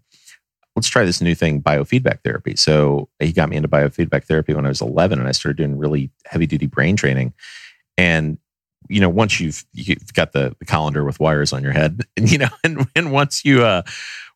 "Let's 0.75 0.89
try 0.89 1.03
this 1.03 1.21
new 1.21 1.33
thing, 1.33 1.61
biofeedback 1.61 2.19
therapy." 2.23 2.55
So 2.57 3.07
he 3.19 3.31
got 3.31 3.49
me 3.49 3.55
into 3.55 3.69
biofeedback 3.69 4.25
therapy 4.25 4.53
when 4.53 4.65
I 4.65 4.69
was 4.69 4.81
11, 4.81 5.17
and 5.17 5.27
I 5.27 5.31
started 5.31 5.57
doing 5.57 5.77
really 5.77 6.11
heavy 6.25 6.45
duty 6.45 6.67
brain 6.67 6.95
training. 6.95 7.33
And 8.01 8.37
you 8.89 8.99
know, 8.99 9.09
once 9.09 9.39
you've 9.39 9.63
you've 9.73 10.13
got 10.13 10.33
the, 10.33 10.55
the 10.59 10.65
colander 10.65 11.03
with 11.03 11.19
wires 11.19 11.53
on 11.53 11.63
your 11.63 11.71
head, 11.71 12.01
and 12.17 12.31
you 12.31 12.37
know, 12.37 12.49
and, 12.63 12.87
and 12.95 13.11
once 13.11 13.45
you 13.45 13.63
uh, 13.63 13.83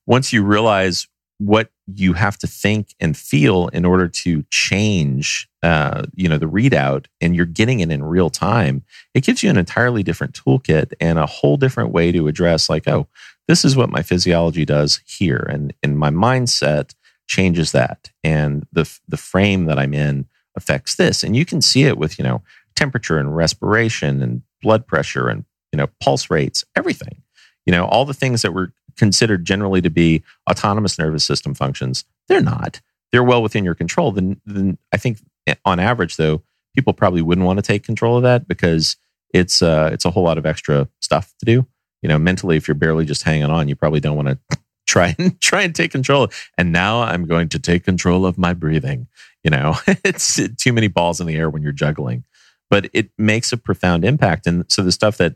once 0.05 0.31
you 0.31 0.43
realize 0.43 1.07
what 1.37 1.69
you 1.93 2.13
have 2.13 2.37
to 2.37 2.47
think 2.47 2.95
and 3.01 3.17
feel 3.17 3.67
in 3.67 3.83
order 3.83 4.07
to 4.07 4.45
change 4.49 5.49
uh, 5.63 6.03
you 6.13 6.29
know 6.29 6.37
the 6.37 6.45
readout 6.45 7.07
and 7.19 7.35
you're 7.35 7.45
getting 7.45 7.81
it 7.81 7.91
in 7.91 8.01
real 8.01 8.29
time 8.29 8.81
it 9.13 9.25
gives 9.25 9.43
you 9.43 9.49
an 9.49 9.57
entirely 9.57 10.01
different 10.01 10.33
toolkit 10.33 10.93
and 11.01 11.19
a 11.19 11.25
whole 11.25 11.57
different 11.57 11.91
way 11.91 12.09
to 12.13 12.29
address 12.29 12.69
like 12.69 12.87
oh 12.87 13.05
this 13.47 13.63
is 13.63 13.75
what 13.75 13.89
my 13.89 14.01
physiology 14.01 14.65
does 14.65 15.01
here. 15.05 15.45
And 15.49 15.73
and 15.83 15.97
my 15.97 16.09
mindset 16.09 16.93
changes 17.27 17.71
that. 17.71 18.11
And 18.23 18.65
the 18.71 18.89
the 19.07 19.17
frame 19.17 19.65
that 19.65 19.79
i'm 19.79 19.93
in 19.93 20.27
affects 20.55 20.95
this. 20.95 21.23
And 21.23 21.35
you 21.35 21.45
can 21.45 21.61
see 21.61 21.83
it 21.83 21.97
with 21.97 22.17
you 22.17 22.23
know 22.23 22.41
temperature 22.75 23.17
and 23.17 23.35
respiration 23.35 24.21
and 24.21 24.41
blood 24.61 24.87
pressure 24.87 25.27
and 25.29 25.45
you 25.71 25.77
know 25.77 25.87
pulse 26.01 26.29
rates 26.29 26.63
everything. 26.75 27.21
You 27.65 27.71
know 27.71 27.85
all 27.85 28.05
the 28.05 28.13
things 28.13 28.41
that 28.41 28.53
were 28.53 28.71
considered 28.97 29.45
generally 29.45 29.81
to 29.81 29.89
be 29.89 30.23
autonomous 30.49 30.97
nervous 30.97 31.25
system 31.25 31.53
functions 31.53 32.05
they're 32.27 32.41
not. 32.41 32.81
They're 33.11 33.23
well 33.23 33.43
within 33.43 33.63
your 33.63 33.75
control. 33.75 34.11
Then 34.11 34.41
then 34.45 34.77
i 34.91 34.97
think 34.97 35.19
eh, 35.47 35.55
on 35.63 35.79
average 35.79 36.17
though 36.17 36.43
people 36.75 36.93
probably 36.93 37.21
wouldn't 37.21 37.45
want 37.45 37.57
to 37.57 37.63
take 37.63 37.83
control 37.83 38.17
of 38.17 38.23
that 38.23 38.47
because 38.47 38.97
it's 39.33 39.61
uh 39.61 39.89
it's 39.91 40.05
a 40.05 40.11
whole 40.11 40.23
lot 40.23 40.37
of 40.37 40.45
extra 40.45 40.87
stuff 41.01 41.33
to 41.39 41.45
do. 41.45 41.65
You 42.01 42.09
know 42.09 42.19
mentally 42.19 42.57
if 42.57 42.67
you're 42.67 42.75
barely 42.75 43.05
just 43.05 43.23
hanging 43.23 43.49
on 43.49 43.67
you 43.67 43.75
probably 43.75 43.99
don't 43.99 44.15
want 44.17 44.27
to 44.27 44.59
try 44.87 45.15
and 45.17 45.39
try 45.41 45.63
and 45.63 45.73
take 45.73 45.91
control. 45.91 46.29
And 46.57 46.71
now 46.71 47.01
i'm 47.01 47.25
going 47.25 47.49
to 47.49 47.59
take 47.59 47.83
control 47.83 48.25
of 48.25 48.37
my 48.37 48.53
breathing. 48.53 49.07
You 49.43 49.51
know 49.51 49.75
it's 49.87 50.39
too 50.57 50.73
many 50.73 50.87
balls 50.87 51.19
in 51.19 51.27
the 51.27 51.35
air 51.35 51.49
when 51.49 51.61
you're 51.61 51.71
juggling 51.71 52.23
but 52.69 52.89
it 52.93 53.09
makes 53.17 53.51
a 53.51 53.57
profound 53.57 54.03
impact. 54.05 54.47
And 54.47 54.65
so 54.69 54.81
the 54.81 54.91
stuff 54.91 55.17
that 55.17 55.35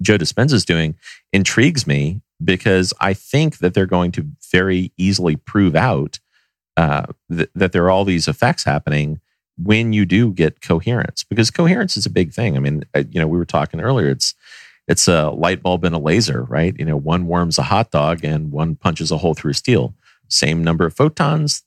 joe 0.00 0.16
dispenza 0.16 0.54
is 0.54 0.64
doing 0.64 0.94
intrigues 1.34 1.86
me 1.86 2.22
because 2.42 2.94
i 2.98 3.12
think 3.12 3.58
that 3.58 3.74
they're 3.74 3.84
going 3.84 4.10
to 4.10 4.26
very 4.50 4.90
easily 4.96 5.36
prove 5.36 5.76
out 5.76 6.18
uh, 6.76 7.04
th- 7.30 7.50
that 7.54 7.72
there 7.72 7.84
are 7.84 7.90
all 7.90 8.04
these 8.04 8.28
effects 8.28 8.64
happening 8.64 9.20
when 9.58 9.92
you 9.92 10.06
do 10.06 10.32
get 10.32 10.60
coherence 10.60 11.24
because 11.24 11.50
coherence 11.50 11.96
is 11.96 12.06
a 12.06 12.10
big 12.10 12.32
thing. 12.32 12.56
I 12.56 12.60
mean 12.60 12.84
uh, 12.94 13.04
you 13.10 13.20
know 13.20 13.26
we 13.26 13.38
were 13.38 13.44
talking 13.44 13.80
earlier 13.80 14.08
it's 14.08 14.34
it's 14.88 15.06
a 15.06 15.30
light 15.30 15.62
bulb 15.62 15.84
and 15.84 15.94
a 15.94 15.98
laser 15.98 16.44
right? 16.44 16.74
You 16.78 16.84
know 16.84 16.96
one 16.96 17.26
warms 17.26 17.58
a 17.58 17.62
hot 17.62 17.90
dog 17.90 18.24
and 18.24 18.50
one 18.50 18.76
punches 18.76 19.10
a 19.12 19.18
hole 19.18 19.34
through 19.34 19.52
steel. 19.52 19.94
Same 20.28 20.64
number 20.64 20.86
of 20.86 20.94
photons 20.94 21.62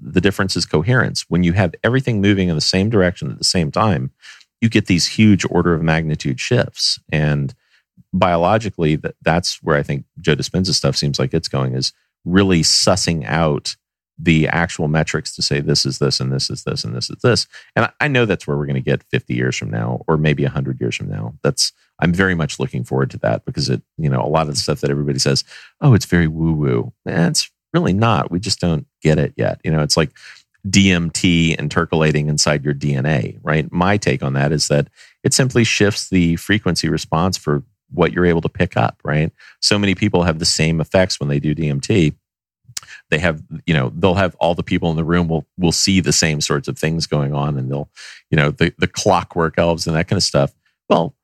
the 0.00 0.20
difference 0.20 0.56
is 0.56 0.66
coherence 0.66 1.24
when 1.28 1.42
you 1.42 1.52
have 1.52 1.74
everything 1.82 2.20
moving 2.20 2.48
in 2.48 2.54
the 2.54 2.60
same 2.60 2.90
direction 2.90 3.30
at 3.30 3.38
the 3.38 3.44
same 3.44 3.70
time 3.70 4.10
you 4.60 4.68
get 4.68 4.86
these 4.86 5.06
huge 5.06 5.44
order 5.50 5.72
of 5.74 5.82
magnitude 5.82 6.38
shifts 6.38 6.98
and 7.10 7.54
biologically 8.12 8.96
that, 8.96 9.14
that's 9.22 9.62
where 9.62 9.76
i 9.76 9.82
think 9.82 10.04
joe 10.20 10.34
dispenza 10.34 10.74
stuff 10.74 10.96
seems 10.96 11.18
like 11.18 11.32
it's 11.32 11.48
going 11.48 11.74
is 11.74 11.92
really 12.24 12.62
sussing 12.62 13.24
out 13.26 13.76
the 14.22 14.46
actual 14.48 14.86
metrics 14.86 15.34
to 15.34 15.42
say 15.42 15.60
this 15.60 15.86
is 15.86 15.98
this 15.98 16.20
and 16.20 16.30
this 16.30 16.50
is 16.50 16.64
this 16.64 16.84
and 16.84 16.94
this 16.94 17.08
is 17.08 17.16
this. 17.22 17.46
And 17.74 17.90
I- 18.00 18.08
know 18.08 18.26
that's 18.26 18.46
where 18.46 18.56
we're 18.56 18.66
going 18.66 18.74
to 18.74 18.80
get 18.80 19.04
50 19.04 19.34
years 19.34 19.56
from 19.56 19.70
now 19.70 20.02
or 20.06 20.16
maybe 20.16 20.42
100 20.42 20.80
years 20.80 20.96
from 20.96 21.08
now. 21.08 21.34
That's 21.42 21.72
I'm 22.00 22.12
very 22.12 22.34
much 22.34 22.58
looking 22.58 22.82
forward 22.84 23.10
to 23.12 23.18
that 23.18 23.44
because 23.44 23.70
it, 23.70 23.82
you 23.96 24.10
know, 24.10 24.20
a 24.20 24.26
lot 24.26 24.48
of 24.48 24.54
the 24.54 24.60
stuff 24.60 24.80
that 24.80 24.90
everybody 24.90 25.18
says, 25.18 25.44
"Oh, 25.80 25.94
it's 25.94 26.06
very 26.06 26.26
woo 26.26 26.52
woo." 26.52 26.92
Eh, 27.06 27.28
it's 27.28 27.50
really 27.72 27.92
not. 27.92 28.30
We 28.30 28.40
just 28.40 28.60
don't 28.60 28.86
get 29.02 29.18
it 29.18 29.32
yet. 29.36 29.60
You 29.64 29.70
know, 29.70 29.82
it's 29.82 29.96
like 29.96 30.10
DMT 30.68 31.56
intercalating 31.56 32.28
inside 32.28 32.64
your 32.64 32.74
DNA, 32.74 33.38
right? 33.42 33.70
My 33.72 33.96
take 33.96 34.22
on 34.22 34.34
that 34.34 34.52
is 34.52 34.68
that 34.68 34.88
it 35.24 35.32
simply 35.32 35.64
shifts 35.64 36.08
the 36.08 36.36
frequency 36.36 36.88
response 36.88 37.36
for 37.36 37.62
what 37.92 38.12
you're 38.12 38.26
able 38.26 38.42
to 38.42 38.48
pick 38.48 38.76
up, 38.76 39.00
right? 39.04 39.32
So 39.60 39.78
many 39.78 39.94
people 39.94 40.22
have 40.22 40.38
the 40.38 40.44
same 40.44 40.80
effects 40.80 41.18
when 41.18 41.28
they 41.28 41.40
do 41.40 41.54
DMT 41.54 42.14
they 43.10 43.18
have 43.18 43.42
you 43.66 43.74
know 43.74 43.92
they'll 43.94 44.14
have 44.14 44.34
all 44.36 44.54
the 44.54 44.62
people 44.62 44.90
in 44.90 44.96
the 44.96 45.04
room 45.04 45.28
will 45.28 45.46
will 45.58 45.72
see 45.72 46.00
the 46.00 46.12
same 46.12 46.40
sorts 46.40 46.68
of 46.68 46.78
things 46.78 47.06
going 47.06 47.34
on 47.34 47.58
and 47.58 47.70
they'll 47.70 47.90
you 48.30 48.36
know 48.36 48.50
the 48.50 48.72
the 48.78 48.86
clockwork 48.86 49.58
elves 49.58 49.86
and 49.86 49.96
that 49.96 50.08
kind 50.08 50.16
of 50.16 50.22
stuff 50.22 50.52
well 50.88 51.14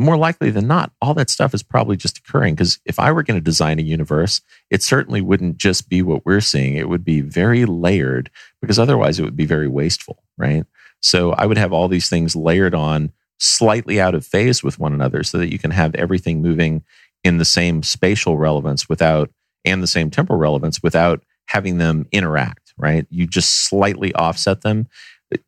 more 0.00 0.16
likely 0.16 0.50
than 0.50 0.66
not 0.66 0.92
all 1.00 1.14
that 1.14 1.30
stuff 1.30 1.54
is 1.54 1.62
probably 1.62 1.96
just 1.96 2.18
occurring 2.18 2.54
because 2.54 2.78
if 2.84 2.98
i 2.98 3.10
were 3.10 3.22
going 3.22 3.38
to 3.38 3.44
design 3.44 3.78
a 3.78 3.82
universe 3.82 4.40
it 4.70 4.82
certainly 4.82 5.20
wouldn't 5.20 5.56
just 5.56 5.88
be 5.88 6.02
what 6.02 6.24
we're 6.24 6.40
seeing 6.40 6.76
it 6.76 6.88
would 6.88 7.04
be 7.04 7.20
very 7.20 7.64
layered 7.64 8.30
because 8.60 8.78
otherwise 8.78 9.18
it 9.18 9.24
would 9.24 9.36
be 9.36 9.46
very 9.46 9.68
wasteful 9.68 10.22
right 10.36 10.64
so 11.00 11.32
i 11.32 11.46
would 11.46 11.58
have 11.58 11.72
all 11.72 11.88
these 11.88 12.08
things 12.08 12.34
layered 12.36 12.74
on 12.74 13.12
slightly 13.38 14.00
out 14.00 14.14
of 14.14 14.26
phase 14.26 14.62
with 14.62 14.78
one 14.78 14.92
another 14.92 15.22
so 15.22 15.38
that 15.38 15.50
you 15.50 15.58
can 15.58 15.70
have 15.70 15.94
everything 15.94 16.42
moving 16.42 16.84
in 17.24 17.38
the 17.38 17.44
same 17.44 17.82
spatial 17.82 18.36
relevance 18.36 18.88
without 18.88 19.30
and 19.64 19.82
the 19.82 19.86
same 19.86 20.10
temporal 20.10 20.38
relevance 20.38 20.82
without 20.82 21.22
having 21.46 21.78
them 21.78 22.06
interact, 22.12 22.72
right? 22.78 23.06
You 23.10 23.26
just 23.26 23.66
slightly 23.66 24.14
offset 24.14 24.62
them 24.62 24.88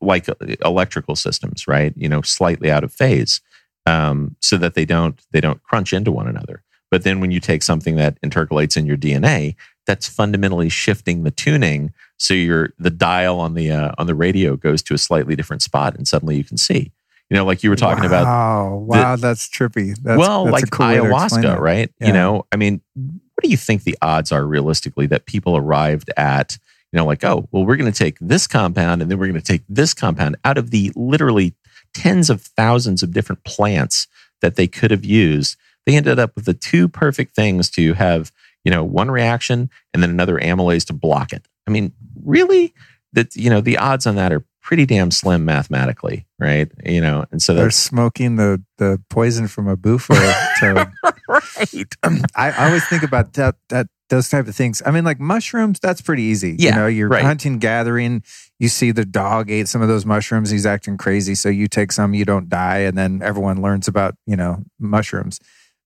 like 0.00 0.28
uh, 0.28 0.34
electrical 0.64 1.16
systems, 1.16 1.66
right? 1.66 1.92
You 1.96 2.08
know, 2.08 2.22
slightly 2.22 2.70
out 2.70 2.84
of 2.84 2.92
phase 2.92 3.40
um, 3.86 4.36
so 4.40 4.56
that 4.56 4.74
they 4.74 4.84
don't 4.84 5.20
they 5.32 5.40
don't 5.40 5.62
crunch 5.62 5.92
into 5.92 6.12
one 6.12 6.28
another. 6.28 6.62
But 6.90 7.04
then 7.04 7.20
when 7.20 7.30
you 7.30 7.40
take 7.40 7.62
something 7.62 7.96
that 7.96 8.20
intercalates 8.20 8.76
in 8.76 8.86
your 8.86 8.98
DNA, 8.98 9.56
that's 9.86 10.08
fundamentally 10.08 10.68
shifting 10.68 11.22
the 11.22 11.30
tuning 11.30 11.92
so 12.22 12.34
your 12.34 12.72
the 12.78 12.90
dial 12.90 13.40
on 13.40 13.54
the 13.54 13.70
uh, 13.72 13.92
on 13.98 14.06
the 14.06 14.14
radio 14.14 14.56
goes 14.56 14.82
to 14.84 14.94
a 14.94 14.98
slightly 14.98 15.34
different 15.34 15.62
spot 15.62 15.96
and 15.96 16.06
suddenly 16.06 16.36
you 16.36 16.44
can 16.44 16.56
see. 16.56 16.92
You 17.30 17.36
know, 17.36 17.44
like 17.44 17.62
you 17.62 17.70
were 17.70 17.76
talking 17.76 18.04
about 18.04 18.26
Wow, 18.26 18.76
wow, 18.76 19.16
that's 19.16 19.48
trippy. 19.48 19.96
That's, 20.02 20.18
well, 20.18 20.44
that's 20.44 20.52
like 20.52 20.70
cool 20.70 20.86
way 20.86 20.96
to 20.96 21.10
explain 21.10 21.44
ayahuasca, 21.44 21.58
right? 21.58 21.90
Yeah. 21.98 22.06
You 22.08 22.12
know, 22.12 22.46
I 22.52 22.56
mean, 22.56 22.82
what 22.94 23.42
do 23.42 23.48
you 23.48 23.56
think 23.56 23.84
the 23.84 23.96
odds 24.02 24.30
are 24.30 24.46
realistically 24.46 25.06
that 25.06 25.24
people 25.24 25.56
arrived 25.56 26.10
at, 26.16 26.58
you 26.92 26.98
know, 26.98 27.06
like, 27.06 27.24
oh, 27.24 27.48
well, 27.50 27.64
we're 27.64 27.76
going 27.76 27.90
to 27.90 27.98
take 27.98 28.18
this 28.20 28.46
compound 28.46 29.00
and 29.00 29.10
then 29.10 29.18
we're 29.18 29.28
going 29.28 29.40
to 29.40 29.44
take 29.46 29.62
this 29.68 29.94
compound 29.94 30.36
out 30.44 30.58
of 30.58 30.70
the 30.70 30.92
literally 30.94 31.54
tens 31.94 32.30
of 32.30 32.42
thousands 32.42 33.02
of 33.02 33.12
different 33.12 33.44
plants 33.44 34.06
that 34.40 34.56
they 34.56 34.66
could 34.66 34.90
have 34.90 35.04
used. 35.04 35.56
They 35.86 35.96
ended 35.96 36.18
up 36.18 36.34
with 36.34 36.44
the 36.44 36.54
two 36.54 36.88
perfect 36.88 37.34
things 37.34 37.70
to 37.70 37.94
have, 37.94 38.30
you 38.64 38.70
know, 38.70 38.84
one 38.84 39.10
reaction 39.10 39.70
and 39.92 40.02
then 40.02 40.10
another 40.10 40.38
amylase 40.38 40.86
to 40.86 40.92
block 40.92 41.32
it. 41.32 41.46
I 41.66 41.70
mean, 41.70 41.92
really? 42.24 42.74
That, 43.14 43.36
you 43.36 43.50
know, 43.50 43.60
the 43.60 43.76
odds 43.76 44.06
on 44.06 44.16
that 44.16 44.32
are 44.32 44.44
pretty 44.62 44.86
damn 44.86 45.10
slim 45.10 45.44
mathematically, 45.44 46.26
right? 46.38 46.70
You 46.84 47.00
know, 47.00 47.26
and 47.30 47.42
so 47.42 47.54
They're 47.54 47.70
smoking 47.70 48.36
the, 48.36 48.62
the 48.78 49.02
poison 49.10 49.48
from 49.48 49.68
a 49.68 49.76
bufo 49.76 50.14
to 50.60 50.90
right. 51.28 51.94
I, 52.36 52.50
I 52.50 52.66
always 52.66 52.86
think 52.86 53.02
about 53.02 53.34
that 53.34 53.56
that 53.68 53.88
those 54.08 54.28
type 54.28 54.46
of 54.46 54.54
things. 54.54 54.82
I 54.84 54.90
mean, 54.90 55.04
like 55.04 55.18
mushrooms, 55.20 55.80
that's 55.80 56.02
pretty 56.02 56.22
easy. 56.24 56.56
Yeah, 56.58 56.70
you 56.70 56.76
know, 56.76 56.86
you're 56.86 57.08
right. 57.08 57.24
hunting, 57.24 57.58
gathering. 57.58 58.22
You 58.62 58.68
see 58.68 58.92
the 58.92 59.04
dog 59.04 59.50
ate 59.50 59.66
some 59.66 59.82
of 59.82 59.88
those 59.88 60.06
mushrooms. 60.06 60.48
He's 60.50 60.66
acting 60.66 60.96
crazy, 60.96 61.34
so 61.34 61.48
you 61.48 61.66
take 61.66 61.90
some, 61.90 62.14
you 62.14 62.24
don't 62.24 62.48
die, 62.48 62.78
and 62.78 62.96
then 62.96 63.20
everyone 63.20 63.60
learns 63.60 63.88
about 63.88 64.14
you 64.24 64.36
know 64.36 64.62
mushrooms. 64.78 65.40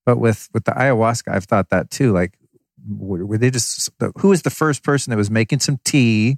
But 0.05 0.19
with 0.19 0.49
with 0.53 0.65
the 0.65 0.73
ayahuasca, 0.73 1.33
I've 1.35 1.45
thought 1.47 1.71
that 1.71 1.91
too. 1.91 2.13
Like, 2.13 2.35
were 2.87 3.39
they 3.39 3.51
just 3.51 3.89
who 4.19 4.29
was 4.29 4.43
the 4.43 4.51
first 4.51 4.83
person 4.83 5.11
that 5.11 5.17
was 5.17 5.31
making 5.31 5.61
some 5.61 5.79
tea? 5.87 6.37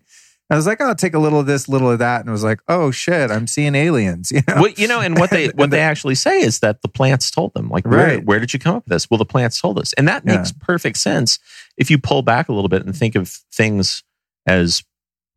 I 0.51 0.55
was 0.56 0.66
like, 0.66 0.81
oh, 0.81 0.86
I'll 0.86 0.94
take 0.94 1.12
a 1.12 1.19
little 1.19 1.40
of 1.40 1.47
this, 1.47 1.69
little 1.69 1.90
of 1.90 1.98
that, 1.98 2.20
and 2.20 2.28
it 2.28 2.32
was 2.32 2.44
like, 2.44 2.60
oh 2.69 2.90
shit, 2.93 3.31
I'm 3.32 3.47
seeing 3.48 3.74
aliens. 3.74 4.31
You 4.35 4.40
know, 4.47 4.62
Well, 4.62 4.70
you 4.77 4.86
know, 4.89 5.01
and 5.01 5.19
what 5.19 5.31
they 5.31 5.48
what 5.56 5.70
they 5.70 5.81
actually 5.81 6.15
say 6.15 6.40
is 6.40 6.60
that 6.60 6.82
the 6.82 6.89
plants 6.89 7.31
told 7.32 7.52
them. 7.55 7.69
Like, 7.69 7.85
where, 7.85 7.98
Right. 8.16 8.24
where 8.24 8.39
did 8.39 8.55
you 8.55 8.60
come 8.60 8.77
up 8.77 8.85
with 8.85 8.93
this? 8.93 9.10
Well, 9.10 9.19
the 9.19 9.24
plants 9.27 9.60
told 9.60 9.78
us, 9.78 9.93
and 9.94 10.06
that 10.06 10.23
Yeah. 10.24 10.36
makes 10.36 10.52
perfect 10.52 10.98
sense 10.98 11.39
if 11.77 11.90
you 11.90 11.98
pull 11.98 12.23
back 12.23 12.48
a 12.48 12.52
little 12.52 12.69
bit 12.70 12.86
and 12.86 12.97
think 12.97 13.16
of 13.16 13.28
things 13.52 14.02
as 14.47 14.82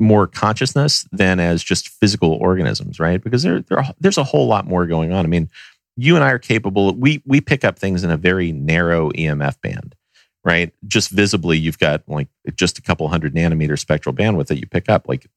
more 0.02 0.26
consciousness 0.26 1.08
than 1.12 1.40
as 1.40 1.64
just 1.64 1.88
physical 1.88 2.34
organisms, 2.34 3.00
right? 3.00 3.24
Because 3.24 3.44
there, 3.44 3.62
there 3.62 3.84
there's 4.00 4.18
a 4.18 4.24
whole 4.24 4.48
lot 4.48 4.66
more 4.66 4.88
going 4.88 5.14
on. 5.14 5.24
I 5.24 5.30
mean, 5.30 5.50
you 5.96 6.16
and 6.16 6.24
I 6.26 6.32
are 6.32 6.40
capable. 6.40 6.94
We 6.96 7.22
we 7.26 7.40
pick 7.40 7.64
up 7.64 7.78
things 7.78 8.04
in 8.04 8.10
a 8.10 8.18
very 8.18 8.52
narrow 8.52 9.12
EMF 9.12 9.62
band, 9.62 9.96
right? 10.44 10.74
Just 10.88 11.12
visibly, 11.12 11.58
you've 11.58 11.78
got 11.78 12.02
like 12.08 12.28
just 12.56 12.80
a 12.80 12.82
couple 12.82 13.08
hundred 13.08 13.36
nanometer 13.36 13.78
spectral 13.78 14.14
bandwidth 14.14 14.48
that 14.48 14.60
you 14.60 14.66
pick 14.68 14.90
up. 14.90 15.08
Like 15.08 15.28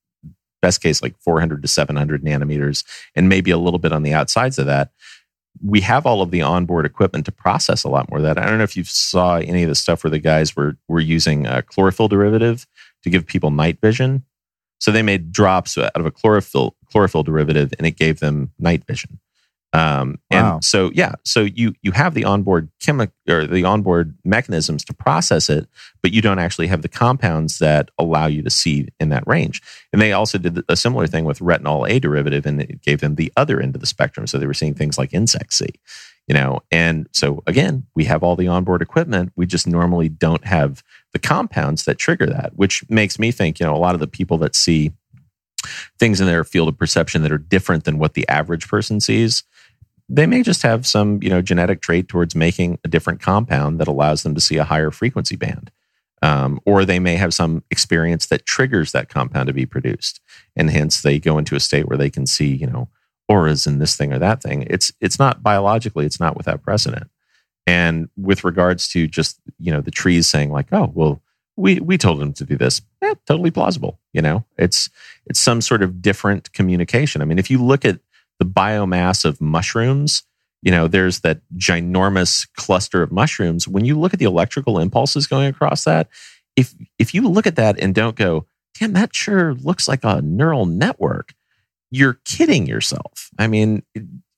best 0.63 0.81
case 0.81 1.03
like 1.03 1.15
400 1.19 1.61
to 1.61 1.69
700 1.69 2.25
nanometers, 2.25 2.85
and 3.15 3.29
maybe 3.29 3.51
a 3.51 3.59
little 3.59 3.79
bit 3.79 3.93
on 3.93 4.03
the 4.03 4.15
outsides 4.15 4.59
of 4.59 4.65
that. 4.65 4.93
We 5.63 5.83
have 5.83 6.07
all 6.07 6.23
of 6.23 6.31
the 6.31 6.43
onboard 6.43 6.87
equipment 6.87 7.27
to 7.27 7.33
process 7.33 7.85
a 7.85 7.89
lot 7.89 8.11
more 8.11 8.19
of 8.19 8.25
that. 8.25 8.39
I 8.39 8.47
don't 8.47 8.59
know 8.59 8.65
if 8.65 8.77
you 8.77 8.85
saw 8.85 9.37
any 9.37 9.63
of 9.63 9.69
the 9.69 9.75
stuff 9.75 10.03
where 10.03 10.11
the 10.11 10.19
guys 10.19 10.57
were 10.57 10.79
were 10.89 11.01
using 11.01 11.47
a 11.47 11.61
chlorophyll 11.61 12.09
derivative 12.09 12.67
to 13.03 13.11
give 13.11 13.27
people 13.27 13.51
night 13.51 13.79
vision. 13.83 14.25
So 14.85 14.93
they 14.93 15.01
made 15.01 15.33
drops 15.33 15.79
out 15.79 15.93
of 15.95 16.05
a 16.05 16.11
chlorophyll 16.11 16.77
chlorophyll 16.91 17.23
derivative, 17.23 17.73
and 17.79 17.87
it 17.87 17.97
gave 17.97 18.21
them 18.21 18.53
night 18.59 18.85
vision. 18.85 19.19
Um, 19.73 20.19
and 20.31 20.45
Wow. 20.47 20.59
so 20.63 20.91
yeah, 20.93 21.15
so 21.25 21.41
you 21.41 21.73
you 21.81 21.93
have 21.93 22.13
the 22.13 22.27
onboard 22.27 22.69
chemic 22.81 23.11
or 23.27 23.47
the 23.47 23.65
onboard 23.65 24.15
mechanisms 24.27 24.85
to 24.85 24.93
process 24.93 25.49
it, 25.49 25.67
but 26.03 26.13
you 26.13 26.21
don't 26.21 26.39
actually 26.39 26.67
have 26.67 26.83
the 26.83 26.89
compounds 26.91 27.61
that 27.61 27.89
allow 27.99 28.27
you 28.27 28.43
to 28.43 28.51
see 28.51 28.89
in 29.01 29.09
that 29.09 29.27
range. 29.27 29.63
And 29.91 30.03
they 30.03 30.13
also 30.13 30.37
did 30.37 30.63
a 30.69 30.77
similar 30.77 31.07
thing 31.07 31.25
with 31.25 31.39
retinol 31.39 31.89
A 31.89 31.99
derivative, 31.99 32.45
and 32.45 32.61
it 32.61 32.83
gave 32.83 33.01
them 33.01 33.15
the 33.15 33.33
other 33.39 33.61
end 33.61 33.75
of 33.75 33.81
the 33.81 33.87
spectrum. 33.87 34.27
So 34.27 34.37
they 34.37 34.47
were 34.47 34.53
seeing 34.53 34.75
things 34.75 34.99
like 34.99 35.15
insects 35.15 35.57
see, 35.57 35.81
you 36.29 36.35
know. 36.35 36.61
And 36.71 37.09
so 37.13 37.43
again, 37.47 37.87
we 37.95 38.05
have 38.05 38.23
all 38.23 38.37
the 38.37 38.49
onboard 38.49 38.83
equipment. 38.83 39.33
We 39.35 39.47
just 39.47 39.67
normally 39.67 40.11
don't 40.11 40.45
have 40.45 40.85
the 41.15 41.19
compounds 41.19 41.85
that 41.85 41.97
trigger 41.97 42.27
that, 42.27 42.53
which 42.57 42.85
makes 42.91 43.19
me 43.19 43.31
think, 43.31 43.59
you 43.59 43.65
know, 43.65 43.75
a 43.75 43.79
lot 43.79 43.95
of 43.95 44.01
the 44.01 44.07
people 44.07 44.37
that 44.39 44.55
see 44.55 44.93
things 45.99 46.21
in 46.21 46.27
their 46.27 46.45
field 46.45 46.69
of 46.69 46.77
perception 46.77 47.23
that 47.23 47.33
are 47.33 47.39
different 47.39 47.85
than 47.85 47.99
what 47.99 48.13
the 48.13 48.29
average 48.29 48.69
person 48.69 49.01
sees 49.01 49.45
they 50.09 50.27
may 50.27 50.43
just 50.43 50.63
have 50.63 50.87
some 50.87 51.23
you 51.23 51.31
know 51.31 51.41
genetic 51.41 51.81
trait 51.81 52.09
towards 52.09 52.35
making 52.35 52.79
a 52.85 52.89
different 52.89 53.21
compound 53.21 53.79
that 53.81 53.89
allows 53.89 54.23
them 54.23 54.35
to 54.35 54.41
see 54.41 54.57
a 54.57 54.65
higher 54.65 54.91
frequency 54.91 55.37
band. 55.37 55.71
Um, 56.23 56.59
or 56.65 56.87
they 56.87 56.99
may 56.99 57.17
have 57.17 57.35
some 57.35 57.63
experience 57.71 58.27
that 58.27 58.47
triggers 58.47 58.93
that 58.93 59.11
compound 59.11 59.49
to 59.49 59.53
be 59.53 59.67
produced. 59.67 60.21
And 60.57 60.71
hence 60.71 61.03
they 61.03 61.19
go 61.19 61.37
into 61.37 61.55
a 61.55 61.61
state 61.61 61.87
where 61.87 61.99
they 61.99 62.09
can 62.11 62.27
see 62.27 62.55
you 62.55 62.67
know 62.67 62.89
auras 63.29 63.67
in 63.67 63.79
this 63.79 63.97
thing 63.97 64.13
or 64.13 64.19
that 64.19 64.43
thing. 64.43 64.67
It's 64.69 64.93
it's 65.01 65.19
not 65.19 65.43
biologically 65.43 66.07
it's 66.07 66.21
not 66.21 66.37
without 66.37 66.63
precedent 66.63 67.11
and 67.67 68.09
with 68.17 68.45
regards 68.45 68.89
to 68.89 69.07
just 69.07 69.41
you 69.59 69.73
know 69.73 69.81
the 69.81 69.91
trees 69.91 70.27
saying 70.27 70.51
like 70.51 70.67
oh 70.73 70.91
well 70.95 71.23
we 71.57 71.79
we 71.81 71.97
told 71.97 72.21
them 72.21 72.33
to 72.33 72.45
do 72.45 72.57
this 72.57 72.83
Yeah, 73.03 73.15
totally 73.27 73.51
plausible 73.51 74.01
you 74.13 74.23
know? 74.23 74.45
It's 74.59 74.91
it's 75.27 75.41
some 75.41 75.61
sort 75.61 75.83
of 75.83 76.03
different 76.03 76.53
communication. 76.53 77.23
I 77.23 77.25
mean 77.25 77.39
if 77.39 77.51
you 77.51 77.63
look 77.63 77.85
at 77.85 78.01
the 78.39 78.45
biomass 78.45 79.25
of 79.25 79.41
mushrooms 79.41 80.23
you 80.63 80.71
know 80.71 80.89
there's 80.89 81.21
that 81.21 81.41
ginormous 81.57 82.49
cluster 82.57 83.03
of 83.03 83.13
mushrooms. 83.13 83.69
When 83.69 83.85
you 83.85 83.99
look 83.99 84.15
at 84.15 84.19
the 84.19 84.25
electrical 84.25 84.79
impulses 84.79 85.27
going 85.27 85.49
across 85.49 85.85
that 85.85 86.09
if 86.57 86.75
if 86.99 87.15
you 87.15 87.23
look 87.23 87.47
at 87.47 87.57
that 87.57 87.79
and 87.79 87.95
don't 87.95 88.17
go 88.17 88.47
damn 88.79 88.93
that 88.95 89.15
sure 89.15 89.55
looks 89.55 89.87
like 89.87 90.05
a 90.05 90.21
neural 90.23 90.67
network 90.67 91.35
you're 91.91 92.19
kidding 92.25 92.67
yourself. 92.67 93.31
I 93.39 93.47
mean 93.47 93.85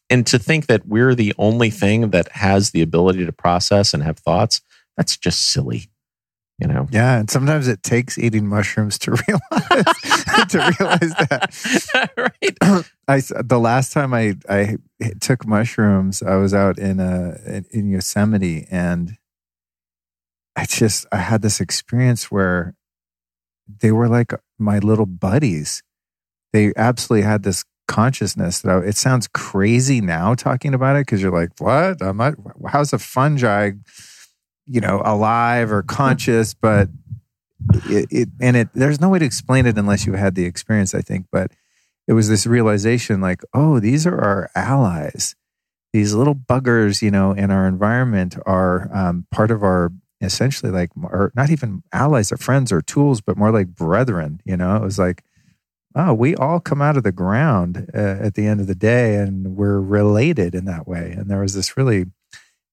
and 0.08 0.26
to 0.26 0.38
think 0.38 0.66
that 0.66 0.86
we're 0.86 1.14
the 1.14 1.34
only 1.38 1.70
thing 1.70 2.10
that 2.10 2.28
has 2.32 2.70
the 2.70 2.82
ability 2.82 3.24
to 3.26 3.32
process 3.32 3.92
and 3.94 4.02
have 4.02 4.18
thoughts 4.18 4.60
that's 4.96 5.16
just 5.16 5.50
silly 5.50 5.88
you 6.58 6.66
know 6.66 6.88
Yeah, 6.90 7.18
and 7.18 7.30
sometimes 7.30 7.68
it 7.68 7.82
takes 7.82 8.18
eating 8.18 8.46
mushrooms 8.46 8.98
to 9.00 9.10
realize 9.28 9.84
to 10.48 10.74
realize 10.78 11.14
that. 11.28 12.12
right 12.16 12.84
I 13.08 13.20
the 13.44 13.58
last 13.60 13.92
time 13.92 14.14
I 14.14 14.36
I 14.48 14.76
took 15.20 15.46
mushrooms, 15.46 16.22
I 16.22 16.36
was 16.36 16.54
out 16.54 16.78
in 16.78 17.00
uh 17.00 17.38
in, 17.46 17.66
in 17.70 17.90
Yosemite, 17.90 18.66
and 18.70 19.16
I 20.56 20.64
just 20.64 21.06
I 21.12 21.18
had 21.18 21.42
this 21.42 21.60
experience 21.60 22.30
where 22.30 22.74
they 23.68 23.92
were 23.92 24.08
like 24.08 24.32
my 24.58 24.78
little 24.78 25.06
buddies. 25.06 25.82
They 26.52 26.72
absolutely 26.76 27.26
had 27.26 27.42
this 27.42 27.64
consciousness 27.86 28.60
that 28.60 28.70
I, 28.70 28.78
it 28.80 28.96
sounds 28.96 29.28
crazy 29.28 30.00
now 30.00 30.34
talking 30.34 30.74
about 30.74 30.96
it 30.96 31.06
because 31.06 31.22
you're 31.22 31.32
like, 31.32 31.50
what? 31.58 32.02
I'm 32.02 32.16
not. 32.16 32.34
How's 32.68 32.92
a 32.92 32.98
fungi, 32.98 33.72
you 34.66 34.80
know, 34.80 35.02
alive 35.04 35.72
or 35.72 35.82
conscious? 35.82 36.54
But 36.54 36.88
it, 37.86 38.08
it 38.10 38.28
and 38.40 38.56
it 38.56 38.68
there's 38.74 39.00
no 39.00 39.08
way 39.08 39.18
to 39.18 39.24
explain 39.24 39.66
it 39.66 39.78
unless 39.78 40.06
you 40.06 40.14
had 40.14 40.34
the 40.34 40.44
experience. 40.44 40.94
I 40.94 41.00
think, 41.00 41.26
but 41.30 41.52
it 42.06 42.12
was 42.12 42.28
this 42.28 42.46
realization 42.46 43.20
like, 43.20 43.42
oh, 43.52 43.80
these 43.80 44.06
are 44.06 44.18
our 44.18 44.50
allies. 44.54 45.34
These 45.92 46.14
little 46.14 46.34
buggers, 46.34 47.02
you 47.02 47.10
know, 47.10 47.32
in 47.32 47.50
our 47.50 47.66
environment 47.66 48.36
are 48.46 48.90
um, 48.92 49.26
part 49.30 49.50
of 49.50 49.62
our 49.62 49.92
essentially 50.20 50.70
like, 50.70 50.90
or 51.02 51.32
not 51.34 51.50
even 51.50 51.82
allies 51.92 52.30
or 52.32 52.36
friends 52.36 52.70
or 52.72 52.80
tools, 52.80 53.20
but 53.20 53.36
more 53.36 53.50
like 53.50 53.68
brethren. 53.68 54.40
You 54.44 54.56
know, 54.56 54.76
it 54.76 54.82
was 54.82 54.98
like, 54.98 55.22
oh, 55.96 56.12
we 56.12 56.36
all 56.36 56.60
come 56.60 56.82
out 56.82 56.96
of 56.96 57.02
the 57.04 57.12
ground 57.12 57.90
uh, 57.94 57.98
at 58.20 58.34
the 58.34 58.46
end 58.46 58.60
of 58.60 58.66
the 58.66 58.74
day 58.74 59.16
and 59.16 59.56
we're 59.56 59.80
related 59.80 60.54
in 60.54 60.66
that 60.66 60.86
way. 60.86 61.12
And 61.16 61.30
there 61.30 61.40
was 61.40 61.54
this 61.54 61.76
really 61.76 62.04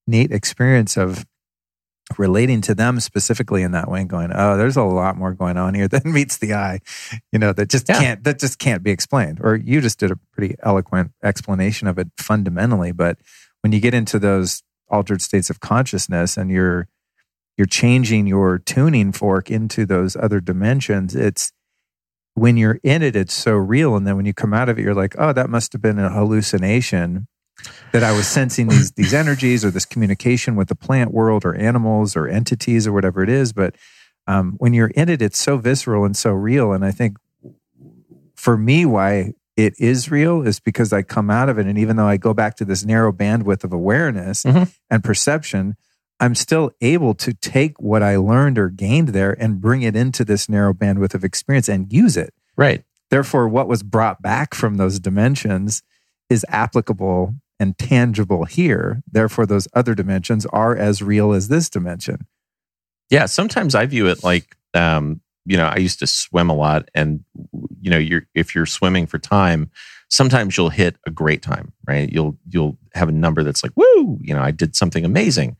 neat 0.06 0.32
experience 0.32 0.98
of 0.98 1.26
relating 2.18 2.60
to 2.60 2.76
them 2.76 3.00
specifically 3.00 3.64
in 3.64 3.72
that 3.72 3.90
way 3.90 4.02
and 4.02 4.10
going, 4.10 4.30
oh, 4.36 4.58
there's 4.58 4.76
a 4.76 4.84
lot 4.84 5.16
more 5.18 5.34
going 5.34 5.56
on 5.58 5.74
here 5.74 5.88
than 5.90 6.12
meets 6.12 6.38
the 6.38 6.54
eye, 6.54 6.80
you 7.32 7.40
know, 7.40 7.54
that 7.54 7.70
just 7.70 7.88
Yeah. 7.88 8.00
can't, 8.00 8.24
that 8.26 8.40
just 8.40 8.60
can't 8.60 8.84
be 8.84 8.92
explained. 8.92 9.40
Or 9.42 9.56
you 9.56 9.80
just 9.80 10.00
did 10.00 10.12
a 10.12 10.18
pretty 10.34 10.56
eloquent 10.62 11.14
explanation 11.24 11.88
of 11.88 11.98
it 11.98 12.10
fundamentally. 12.18 12.92
But 12.92 13.20
when 13.62 13.72
you 13.72 13.80
get 13.80 13.94
into 13.94 14.20
those 14.20 14.64
altered 14.90 15.22
states 15.22 15.50
of 15.50 15.62
consciousness 15.62 16.36
and 16.36 16.52
you're, 16.52 16.90
you're 17.58 17.66
changing 17.68 18.28
your 18.28 18.60
tuning 18.60 19.14
fork 19.14 19.50
into 19.50 19.86
those 19.86 20.18
other 20.18 20.42
dimensions, 20.42 21.16
it's, 21.16 21.54
when 22.36 22.58
you're 22.58 22.80
in 22.84 23.02
it, 23.04 23.16
it's 23.16 23.34
so 23.34 23.54
real. 23.54 23.96
And 23.96 24.08
then 24.08 24.16
when 24.16 24.26
you 24.26 24.34
come 24.34 24.54
out 24.54 24.70
of 24.70 24.80
it, 24.80 24.82
you're 24.82 24.96
like, 24.96 25.16
oh, 25.20 25.34
that 25.34 25.50
must 25.50 25.74
have 25.74 25.82
been 25.82 26.00
a 26.00 26.10
hallucination 26.10 27.28
that 27.92 28.04
I 28.04 28.12
was 28.12 28.28
sensing 28.28 28.68
these 28.68 28.92
these 28.96 29.14
energies 29.14 29.64
or 29.64 29.72
this 29.72 29.86
communication 29.86 30.56
with 30.56 30.68
the 30.68 30.76
plant 30.76 31.12
world 31.14 31.46
or 31.46 31.54
animals 31.56 32.16
or 32.16 32.28
entities 32.28 32.88
or 32.88 32.92
whatever 32.94 33.22
it 33.24 33.30
is. 33.30 33.54
But 33.54 33.76
um, 34.28 34.56
when 34.58 34.74
you're 34.74 34.88
in 34.96 35.10
it, 35.10 35.22
it's 35.22 35.38
so 35.38 35.58
visceral 35.58 36.06
and 36.06 36.16
so 36.18 36.32
real. 36.32 36.72
And 36.74 36.84
I 36.84 36.92
think 36.92 37.18
for 38.36 38.58
me, 38.58 38.86
why 38.86 39.34
it 39.56 39.74
is 39.80 40.10
real 40.10 40.42
is 40.42 40.60
because 40.60 40.92
I 40.92 41.04
come 41.04 41.30
out 41.30 41.48
of 41.50 41.60
it, 41.60 41.68
and 41.68 41.78
even 41.78 41.96
though 41.96 42.08
I 42.08 42.18
go 42.18 42.34
back 42.34 42.56
to 42.58 42.66
this 42.66 42.84
narrow 42.84 43.12
bandwidth 43.14 43.64
of 43.64 43.72
awareness 43.72 44.44
Mhm. 44.44 44.74
and 44.90 45.04
perception. 45.04 45.76
I'm 46.20 46.36
still 46.36 46.72
able 46.82 47.14
to 47.16 47.34
take 47.34 47.80
what 47.82 48.04
I 48.04 48.18
learned 48.18 48.58
or 48.58 48.70
gained 48.70 49.10
there 49.10 49.32
and 49.32 49.60
bring 49.60 49.82
it 49.82 49.96
into 49.96 50.24
this 50.24 50.48
narrow 50.48 50.74
bandwidth 50.74 51.14
of 51.14 51.24
experience 51.24 51.68
and 51.68 51.92
use 51.92 52.18
it. 52.18 52.34
right 52.56 52.84
Therefore, 53.10 53.48
what 53.48 53.68
was 53.68 53.84
brought 53.84 54.24
back 54.24 54.56
from 54.56 54.78
those 54.78 55.00
dimensions 55.00 55.84
is 56.32 56.44
applicable 56.50 57.36
and 57.60 57.78
tangible 57.78 58.46
here. 58.46 59.04
Therefore, 59.12 59.46
those 59.46 59.68
other 59.76 59.94
dimensions 59.94 60.48
are 60.48 60.76
as 60.76 61.04
real 61.04 61.32
as 61.32 61.48
this 61.48 61.70
dimension. 61.70 62.26
Yeah, 63.12 63.28
sometimes 63.28 63.76
I 63.76 63.86
view 63.86 64.08
it 64.08 64.24
like 64.24 64.56
um, 64.74 65.22
you 65.46 65.58
know, 65.58 65.66
I 65.66 65.78
used 65.78 66.00
to 66.00 66.08
swim 66.08 66.50
a 66.50 66.56
lot 66.56 66.90
and 66.96 67.24
you 67.82 67.92
know, 67.92 67.98
you're 67.98 68.24
if 68.34 68.56
you're 68.56 68.66
swimming 68.66 69.06
for 69.06 69.20
time, 69.20 69.70
sometimes 70.10 70.58
you'll 70.58 70.70
hit 70.70 70.96
a 71.06 71.12
great 71.12 71.42
time, 71.42 71.74
right? 71.88 72.10
You'll 72.10 72.38
you'll 72.50 72.78
have 72.94 73.10
a 73.10 73.14
number 73.14 73.44
that's 73.44 73.64
like, 73.64 73.74
"Woo, 73.76 74.18
you 74.22 74.34
know, 74.34 74.42
I 74.42 74.52
did 74.52 74.76
something 74.76 75.06
amazing." 75.06 75.58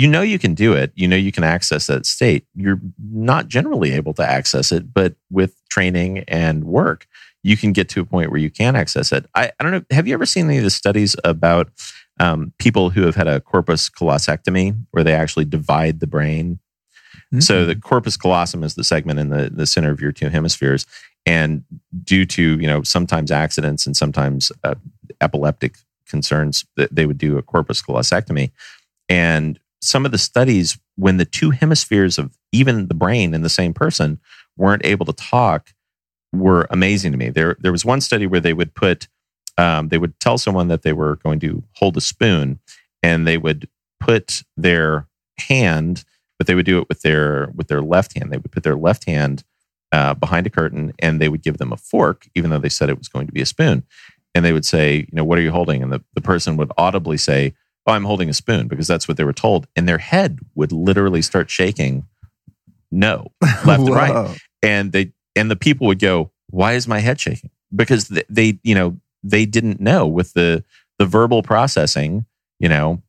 You 0.00 0.08
know 0.08 0.22
you 0.22 0.38
can 0.38 0.54
do 0.54 0.72
it. 0.72 0.92
You 0.94 1.06
know 1.08 1.16
you 1.16 1.32
can 1.32 1.44
access 1.44 1.86
that 1.88 2.06
state. 2.06 2.46
You're 2.54 2.80
not 2.98 3.48
generally 3.48 3.92
able 3.92 4.14
to 4.14 4.22
access 4.22 4.72
it, 4.72 4.94
but 4.94 5.14
with 5.30 5.60
training 5.68 6.24
and 6.28 6.64
work, 6.64 7.06
you 7.42 7.56
can 7.56 7.72
get 7.72 7.88
to 7.90 8.00
a 8.00 8.04
point 8.04 8.30
where 8.30 8.40
you 8.40 8.50
can 8.50 8.76
access 8.76 9.12
it. 9.12 9.26
I, 9.34 9.52
I 9.58 9.62
don't 9.62 9.72
know. 9.72 9.84
Have 9.90 10.06
you 10.08 10.14
ever 10.14 10.26
seen 10.26 10.46
any 10.46 10.58
of 10.58 10.64
the 10.64 10.70
studies 10.70 11.16
about 11.24 11.70
um, 12.18 12.52
people 12.58 12.90
who 12.90 13.02
have 13.02 13.16
had 13.16 13.28
a 13.28 13.40
corpus 13.40 13.88
callosectomy, 13.88 14.76
where 14.92 15.04
they 15.04 15.14
actually 15.14 15.44
divide 15.44 16.00
the 16.00 16.06
brain 16.06 16.60
so 17.38 17.64
the 17.64 17.76
corpus 17.76 18.16
callosum 18.16 18.64
is 18.64 18.74
the 18.74 18.82
segment 18.82 19.20
in 19.20 19.30
the, 19.30 19.50
the 19.50 19.66
center 19.66 19.90
of 19.90 20.00
your 20.00 20.10
two 20.10 20.28
hemispheres. 20.28 20.84
And 21.24 21.62
due 22.02 22.26
to, 22.26 22.58
you 22.58 22.66
know, 22.66 22.82
sometimes 22.82 23.30
accidents 23.30 23.86
and 23.86 23.96
sometimes 23.96 24.50
uh, 24.64 24.74
epileptic 25.20 25.76
concerns, 26.08 26.64
that 26.76 26.94
they 26.94 27.06
would 27.06 27.18
do 27.18 27.38
a 27.38 27.42
corpus 27.42 27.82
callosectomy. 27.82 28.50
And 29.08 29.60
some 29.80 30.04
of 30.04 30.12
the 30.12 30.18
studies, 30.18 30.78
when 30.96 31.16
the 31.16 31.24
two 31.24 31.50
hemispheres 31.50 32.18
of 32.18 32.36
even 32.52 32.88
the 32.88 32.94
brain 32.94 33.34
in 33.34 33.42
the 33.42 33.48
same 33.48 33.72
person 33.72 34.20
weren't 34.56 34.84
able 34.84 35.06
to 35.06 35.12
talk, 35.12 35.72
were 36.32 36.66
amazing 36.70 37.12
to 37.12 37.18
me. 37.18 37.30
There, 37.30 37.56
there 37.60 37.72
was 37.72 37.84
one 37.84 38.00
study 38.00 38.26
where 38.26 38.40
they 38.40 38.52
would 38.52 38.74
put, 38.74 39.08
um, 39.58 39.88
they 39.88 39.98
would 39.98 40.18
tell 40.20 40.38
someone 40.38 40.68
that 40.68 40.82
they 40.82 40.92
were 40.92 41.16
going 41.16 41.40
to 41.40 41.62
hold 41.74 41.96
a 41.96 42.00
spoon, 42.00 42.60
and 43.02 43.26
they 43.26 43.38
would 43.38 43.68
put 43.98 44.42
their 44.56 45.06
hand 45.38 46.04
but 46.40 46.46
they 46.46 46.54
would 46.54 46.64
do 46.64 46.78
it 46.78 46.88
with 46.88 47.02
their 47.02 47.52
with 47.54 47.68
their 47.68 47.82
left 47.82 48.16
hand. 48.16 48.32
They 48.32 48.38
would 48.38 48.50
put 48.50 48.62
their 48.62 48.74
left 48.74 49.04
hand 49.04 49.44
uh, 49.92 50.14
behind 50.14 50.46
a 50.46 50.50
curtain, 50.50 50.94
and 50.98 51.20
they 51.20 51.28
would 51.28 51.42
give 51.42 51.58
them 51.58 51.70
a 51.70 51.76
fork, 51.76 52.26
even 52.34 52.48
though 52.48 52.58
they 52.58 52.70
said 52.70 52.88
it 52.88 52.96
was 52.96 53.08
going 53.08 53.26
to 53.26 53.32
be 53.32 53.42
a 53.42 53.46
spoon. 53.46 53.84
And 54.34 54.42
they 54.42 54.54
would 54.54 54.64
say, 54.64 55.00
you 55.00 55.12
know, 55.12 55.22
what 55.22 55.38
are 55.38 55.42
you 55.42 55.50
holding? 55.50 55.82
And 55.82 55.92
the, 55.92 56.02
the 56.14 56.22
person 56.22 56.56
would 56.56 56.72
audibly 56.78 57.18
say, 57.18 57.52
oh, 57.86 57.92
I'm 57.92 58.04
holding 58.04 58.28
a 58.28 58.34
spoon 58.34 58.68
because 58.68 58.86
that's 58.86 59.08
what 59.08 59.16
they 59.16 59.24
were 59.24 59.32
told. 59.32 59.66
And 59.76 59.88
their 59.88 59.98
head 59.98 60.40
would 60.54 60.72
literally 60.72 61.22
start 61.22 61.50
shaking, 61.50 62.06
no, 62.90 63.32
left 63.64 63.82
and 63.82 63.90
right. 63.90 64.40
And 64.62 64.92
they 64.92 65.12
and 65.36 65.50
the 65.50 65.56
people 65.56 65.86
would 65.86 65.98
go, 65.98 66.30
why 66.48 66.74
is 66.74 66.88
my 66.88 66.98
head 66.98 67.20
shaking? 67.20 67.50
Because 67.74 68.08
they, 68.08 68.24
they 68.28 68.58
you 68.62 68.74
know, 68.74 68.98
they 69.22 69.46
didn't 69.46 69.80
know 69.80 70.06
with 70.06 70.32
the 70.34 70.64
the 70.98 71.06
verbal 71.06 71.42
processing, 71.42 72.26
you 72.58 72.68
know, 72.68 73.02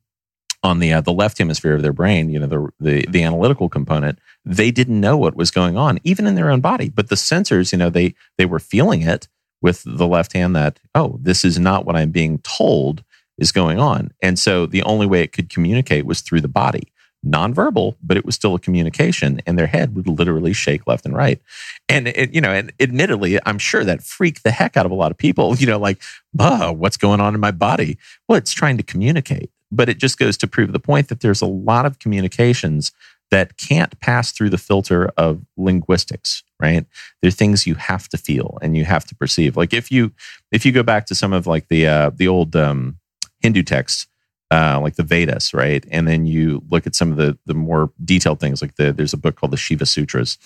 on 0.62 0.78
the 0.78 0.92
uh, 0.92 1.00
the 1.00 1.12
left 1.12 1.38
hemisphere 1.38 1.74
of 1.74 1.82
their 1.82 1.92
brain, 1.92 2.30
you 2.30 2.38
know, 2.38 2.46
the, 2.46 2.68
the 2.80 3.06
the 3.08 3.22
analytical 3.22 3.68
component, 3.68 4.18
they 4.44 4.70
didn't 4.70 5.00
know 5.00 5.16
what 5.16 5.36
was 5.36 5.50
going 5.50 5.76
on, 5.76 5.98
even 6.04 6.26
in 6.26 6.34
their 6.34 6.50
own 6.50 6.60
body. 6.60 6.88
But 6.88 7.08
the 7.08 7.16
sensors, 7.16 7.72
you 7.72 7.78
know, 7.78 7.90
they 7.90 8.14
they 8.38 8.46
were 8.46 8.58
feeling 8.58 9.02
it 9.02 9.28
with 9.60 9.82
the 9.86 10.06
left 10.06 10.32
hand 10.32 10.54
that 10.56 10.78
oh, 10.94 11.18
this 11.20 11.44
is 11.44 11.58
not 11.58 11.84
what 11.84 11.96
I'm 11.96 12.10
being 12.10 12.38
told 12.38 13.04
is 13.42 13.52
going 13.52 13.78
on, 13.78 14.12
and 14.22 14.38
so 14.38 14.64
the 14.64 14.82
only 14.84 15.06
way 15.06 15.22
it 15.22 15.32
could 15.32 15.50
communicate 15.50 16.06
was 16.06 16.22
through 16.22 16.40
the 16.40 16.48
body 16.48 16.92
nonverbal, 17.24 17.96
but 18.02 18.16
it 18.16 18.24
was 18.24 18.34
still 18.34 18.54
a 18.54 18.58
communication, 18.58 19.40
and 19.46 19.58
their 19.58 19.66
head 19.66 19.94
would 19.94 20.08
literally 20.08 20.52
shake 20.52 20.86
left 20.86 21.04
and 21.04 21.16
right. 21.16 21.40
And 21.88 22.08
it, 22.08 22.34
you 22.34 22.40
know, 22.40 22.52
and 22.52 22.72
admittedly, 22.80 23.38
I'm 23.46 23.58
sure 23.58 23.84
that 23.84 24.02
freaked 24.02 24.42
the 24.42 24.50
heck 24.50 24.76
out 24.76 24.86
of 24.86 24.92
a 24.92 24.96
lot 24.96 25.10
of 25.10 25.18
people. 25.18 25.56
You 25.62 25.66
know, 25.68 25.78
like, 25.78 26.02
what's 26.32 26.96
going 26.96 27.20
on 27.20 27.34
in 27.34 27.40
my 27.40 27.52
body? 27.52 27.96
Well, 28.26 28.36
it's 28.36 28.52
trying 28.52 28.78
to 28.78 28.82
communicate, 28.82 29.50
but 29.70 29.88
it 29.88 29.98
just 29.98 30.18
goes 30.18 30.36
to 30.38 30.48
prove 30.48 30.72
the 30.72 30.80
point 30.80 31.06
that 31.08 31.20
there's 31.20 31.40
a 31.40 31.46
lot 31.46 31.86
of 31.86 32.00
communications 32.00 32.90
that 33.30 33.56
can't 33.56 33.98
pass 34.00 34.32
through 34.32 34.50
the 34.50 34.58
filter 34.58 35.10
of 35.16 35.40
linguistics 35.56 36.42
right 36.60 36.84
they're 37.22 37.30
things 37.30 37.66
you 37.66 37.74
have 37.74 38.06
to 38.08 38.18
feel 38.18 38.58
and 38.60 38.76
you 38.76 38.84
have 38.84 39.06
to 39.06 39.14
perceive 39.14 39.56
like 39.56 39.72
if 39.72 39.90
you 39.90 40.12
if 40.50 40.66
you 40.66 40.72
go 40.72 40.82
back 40.82 41.06
to 41.06 41.14
some 41.14 41.32
of 41.32 41.46
like 41.46 41.68
the 41.68 41.86
uh 41.86 42.10
the 42.14 42.28
old 42.28 42.54
um 42.54 42.98
hindu 43.42 43.62
texts 43.62 44.06
uh, 44.52 44.78
like 44.80 44.96
the 44.96 45.02
Vedas, 45.02 45.54
right? 45.54 45.84
And 45.90 46.06
then 46.06 46.26
you 46.26 46.62
look 46.68 46.86
at 46.86 46.94
some 46.94 47.10
of 47.10 47.16
the 47.16 47.38
the 47.46 47.54
more 47.54 47.90
detailed 48.04 48.38
things, 48.38 48.60
like 48.60 48.74
the 48.74 48.92
there's 48.92 49.14
a 49.14 49.18
book 49.18 49.36
called 49.36 49.52
the 49.52 49.56
Shiva 49.56 49.86
Sutras, 49.86 50.36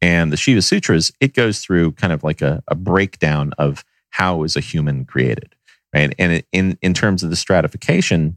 and 0.00 0.32
the 0.32 0.36
Shiva 0.36 0.62
Sutras 0.62 1.12
it 1.20 1.32
goes 1.32 1.60
through 1.60 1.92
kind 1.92 2.12
of 2.12 2.24
like 2.24 2.42
a, 2.42 2.62
a 2.66 2.74
breakdown 2.74 3.52
of 3.58 3.84
how 4.10 4.42
is 4.42 4.56
a 4.56 4.60
human 4.60 5.04
created, 5.04 5.54
right? 5.94 6.12
And 6.18 6.32
it, 6.32 6.46
in 6.50 6.76
in 6.82 6.92
terms 6.92 7.22
of 7.22 7.30
the 7.30 7.36
stratification, 7.36 8.36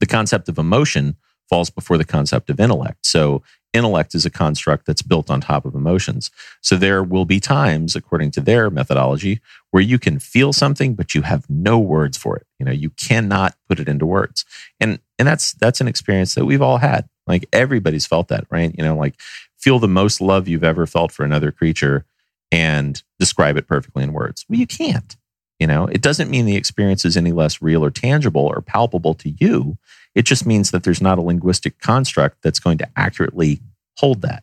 the 0.00 0.06
concept 0.06 0.48
of 0.48 0.56
emotion 0.56 1.16
falls 1.50 1.68
before 1.68 1.98
the 1.98 2.04
concept 2.04 2.48
of 2.48 2.58
intellect. 2.58 3.04
So 3.04 3.42
intellect 3.76 4.14
is 4.14 4.26
a 4.26 4.30
construct 4.30 4.86
that's 4.86 5.02
built 5.02 5.30
on 5.30 5.40
top 5.40 5.64
of 5.64 5.74
emotions. 5.74 6.30
So 6.60 6.76
there 6.76 7.02
will 7.02 7.24
be 7.24 7.38
times, 7.38 7.94
according 7.94 8.32
to 8.32 8.40
their 8.40 8.70
methodology, 8.70 9.40
where 9.70 9.82
you 9.82 9.98
can 9.98 10.18
feel 10.18 10.52
something, 10.52 10.94
but 10.94 11.14
you 11.14 11.22
have 11.22 11.48
no 11.48 11.78
words 11.78 12.16
for 12.16 12.36
it. 12.36 12.46
You 12.58 12.66
know, 12.66 12.72
you 12.72 12.90
cannot 12.90 13.54
put 13.68 13.78
it 13.78 13.88
into 13.88 14.06
words. 14.06 14.44
And 14.80 14.98
and 15.18 15.28
that's 15.28 15.52
that's 15.54 15.80
an 15.80 15.88
experience 15.88 16.34
that 16.34 16.46
we've 16.46 16.62
all 16.62 16.78
had. 16.78 17.08
Like 17.26 17.46
everybody's 17.52 18.06
felt 18.06 18.28
that, 18.28 18.46
right? 18.50 18.74
You 18.76 18.84
know, 18.84 18.96
like 18.96 19.14
feel 19.58 19.78
the 19.78 19.88
most 19.88 20.20
love 20.20 20.48
you've 20.48 20.64
ever 20.64 20.86
felt 20.86 21.12
for 21.12 21.24
another 21.24 21.52
creature 21.52 22.04
and 22.52 23.02
describe 23.18 23.56
it 23.56 23.66
perfectly 23.66 24.04
in 24.04 24.12
words. 24.12 24.44
Well, 24.48 24.58
you 24.58 24.66
can't. 24.66 25.16
You 25.58 25.66
know, 25.66 25.86
it 25.86 26.02
doesn't 26.02 26.30
mean 26.30 26.44
the 26.44 26.56
experience 26.56 27.04
is 27.04 27.16
any 27.16 27.32
less 27.32 27.62
real 27.62 27.84
or 27.84 27.90
tangible 27.90 28.46
or 28.46 28.60
palpable 28.60 29.14
to 29.14 29.30
you. 29.30 29.78
It 30.16 30.24
just 30.24 30.46
means 30.46 30.70
that 30.70 30.82
there's 30.82 31.02
not 31.02 31.18
a 31.18 31.22
linguistic 31.22 31.78
construct 31.78 32.42
that's 32.42 32.58
going 32.58 32.78
to 32.78 32.88
accurately 32.96 33.60
hold 33.98 34.22
that. 34.22 34.42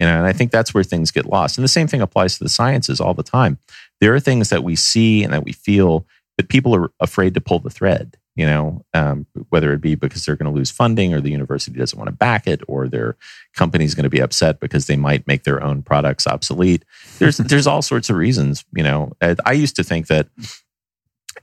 You 0.00 0.06
know, 0.06 0.18
and 0.18 0.26
I 0.26 0.32
think 0.32 0.50
that's 0.50 0.74
where 0.74 0.82
things 0.82 1.12
get 1.12 1.24
lost. 1.24 1.56
And 1.56 1.62
the 1.62 1.68
same 1.68 1.86
thing 1.86 2.02
applies 2.02 2.36
to 2.36 2.44
the 2.44 2.50
sciences 2.50 3.00
all 3.00 3.14
the 3.14 3.22
time. 3.22 3.58
There 4.00 4.12
are 4.12 4.20
things 4.20 4.50
that 4.50 4.64
we 4.64 4.74
see 4.74 5.22
and 5.22 5.32
that 5.32 5.44
we 5.44 5.52
feel, 5.52 6.04
but 6.36 6.48
people 6.48 6.74
are 6.74 6.90
afraid 6.98 7.34
to 7.34 7.40
pull 7.40 7.60
the 7.60 7.70
thread. 7.70 8.16
You 8.34 8.46
know, 8.46 8.84
um, 8.92 9.26
whether 9.50 9.72
it 9.72 9.80
be 9.80 9.94
because 9.94 10.26
they're 10.26 10.34
going 10.34 10.52
to 10.52 10.58
lose 10.58 10.72
funding, 10.72 11.14
or 11.14 11.20
the 11.20 11.30
university 11.30 11.78
doesn't 11.78 11.96
want 11.96 12.08
to 12.08 12.16
back 12.16 12.48
it, 12.48 12.62
or 12.66 12.88
their 12.88 13.16
company's 13.54 13.94
going 13.94 14.02
to 14.02 14.10
be 14.10 14.20
upset 14.20 14.58
because 14.58 14.88
they 14.88 14.96
might 14.96 15.28
make 15.28 15.44
their 15.44 15.62
own 15.62 15.82
products 15.82 16.26
obsolete. 16.26 16.84
There's 17.20 17.36
there's 17.50 17.68
all 17.68 17.80
sorts 17.80 18.10
of 18.10 18.16
reasons. 18.16 18.64
You 18.74 18.82
know, 18.82 19.12
I 19.22 19.52
used 19.52 19.76
to 19.76 19.84
think 19.84 20.08
that 20.08 20.26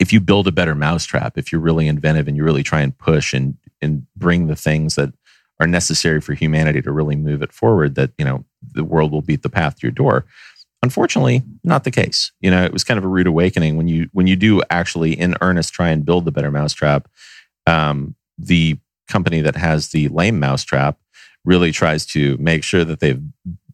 if 0.01 0.11
you 0.11 0.19
build 0.19 0.47
a 0.47 0.51
better 0.51 0.75
mousetrap, 0.75 1.37
if 1.37 1.51
you're 1.51 1.61
really 1.61 1.87
inventive 1.87 2.27
and 2.27 2.35
you 2.35 2.43
really 2.43 2.63
try 2.63 2.81
and 2.81 2.97
push 2.97 3.33
and 3.33 3.55
and 3.81 4.05
bring 4.15 4.47
the 4.47 4.55
things 4.55 4.95
that 4.95 5.13
are 5.59 5.67
necessary 5.67 6.21
for 6.21 6.33
humanity 6.33 6.81
to 6.81 6.91
really 6.91 7.15
move 7.15 7.41
it 7.41 7.51
forward, 7.51 7.95
that 7.95 8.11
you 8.17 8.25
know 8.25 8.45
the 8.73 8.83
world 8.83 9.11
will 9.11 9.21
beat 9.21 9.43
the 9.43 9.49
path 9.49 9.75
to 9.77 9.87
your 9.87 9.91
door. 9.91 10.25
Unfortunately, 10.83 11.43
not 11.63 11.83
the 11.83 11.91
case. 11.91 12.31
You 12.41 12.49
know, 12.49 12.63
it 12.63 12.73
was 12.73 12.83
kind 12.83 12.97
of 12.97 13.03
a 13.03 13.07
rude 13.07 13.27
awakening 13.27 13.77
when 13.77 13.87
you 13.87 14.09
when 14.13 14.27
you 14.27 14.35
do 14.35 14.61
actually 14.69 15.17
in 15.17 15.35
earnest 15.41 15.73
try 15.73 15.89
and 15.89 16.05
build 16.05 16.25
the 16.25 16.31
better 16.31 16.51
mousetrap. 16.51 17.07
Um, 17.67 18.15
the 18.37 18.77
company 19.07 19.41
that 19.41 19.55
has 19.55 19.89
the 19.89 20.07
lame 20.07 20.39
mousetrap 20.39 20.97
really 21.45 21.71
tries 21.71 22.05
to 22.05 22.37
make 22.37 22.63
sure 22.63 22.83
that 22.85 22.99
they've 22.99 23.21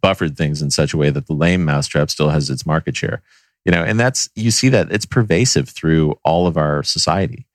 buffered 0.01 0.38
things 0.38 0.61
in 0.61 0.71
such 0.71 0.93
a 0.93 0.97
way 0.97 1.09
that 1.09 1.27
the 1.27 1.34
lame 1.34 1.63
mousetrap 1.65 2.09
still 2.09 2.29
has 2.29 2.49
its 2.49 2.65
market 2.65 2.95
share 2.95 3.21
you 3.67 3.71
know 3.71 3.84
and 3.84 3.99
that's 3.99 4.29
you 4.35 4.49
see 4.49 4.69
that 4.69 4.91
it's 4.91 5.05
pervasive 5.05 5.69
through 5.69 6.17
all 6.23 6.47
of 6.47 6.57
our 6.57 6.81
society 6.81 7.45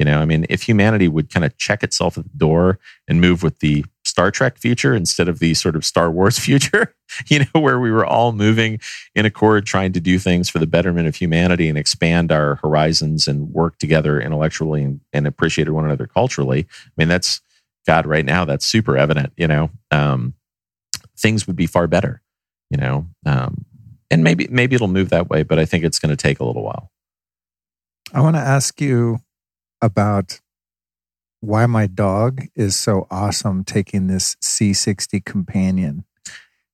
you 0.00 0.04
know 0.06 0.18
i 0.18 0.24
mean 0.24 0.46
if 0.48 0.62
humanity 0.62 1.06
would 1.06 1.30
kind 1.30 1.44
of 1.44 1.56
check 1.58 1.82
itself 1.84 2.16
at 2.16 2.24
the 2.24 2.38
door 2.38 2.78
and 3.06 3.20
move 3.20 3.42
with 3.42 3.58
the 3.58 3.84
star 4.04 4.30
trek 4.30 4.58
future 4.58 4.94
instead 4.94 5.28
of 5.28 5.38
the 5.38 5.52
sort 5.54 5.76
of 5.76 5.84
star 5.84 6.10
wars 6.10 6.38
future 6.46 6.94
you 7.28 7.40
know 7.40 7.60
where 7.60 7.78
we 7.78 7.90
were 7.90 8.06
all 8.06 8.32
moving 8.32 8.80
in 9.14 9.26
accord 9.26 9.66
trying 9.66 9.92
to 9.92 10.00
do 10.00 10.18
things 10.18 10.48
for 10.48 10.58
the 10.58 10.66
betterment 10.66 11.06
of 11.06 11.14
humanity 11.14 11.68
and 11.68 11.78
expand 11.78 12.32
our 12.32 12.56
horizons 12.56 13.28
and 13.28 13.52
work 13.52 13.78
together 13.78 14.20
intellectually 14.20 14.82
and, 14.82 15.00
and 15.12 15.26
appreciated 15.26 15.70
one 15.70 15.84
another 15.84 16.06
culturally 16.06 16.66
i 16.86 16.90
mean 16.96 17.08
that's 17.08 17.42
god 17.86 18.06
right 18.06 18.24
now 18.24 18.44
that's 18.44 18.64
super 18.64 18.96
evident 18.96 19.32
you 19.36 19.46
know 19.46 19.70
um, 19.90 20.34
things 21.16 21.46
would 21.46 21.56
be 21.56 21.66
far 21.66 21.86
better 21.86 22.22
you 22.70 22.78
know 22.78 23.06
um, 23.26 23.66
and 24.10 24.24
maybe 24.24 24.48
maybe 24.50 24.74
it'll 24.74 24.88
move 24.88 25.10
that 25.10 25.30
way, 25.30 25.42
but 25.42 25.58
I 25.58 25.64
think 25.64 25.84
it's 25.84 25.98
going 25.98 26.10
to 26.10 26.16
take 26.16 26.40
a 26.40 26.44
little 26.44 26.64
while. 26.64 26.90
I 28.12 28.20
want 28.20 28.36
to 28.36 28.40
ask 28.40 28.80
you 28.80 29.20
about 29.82 30.40
why 31.40 31.66
my 31.66 31.86
dog 31.86 32.42
is 32.54 32.76
so 32.76 33.06
awesome 33.10 33.64
taking 33.64 34.06
this 34.06 34.36
C60 34.36 35.24
companion 35.24 36.04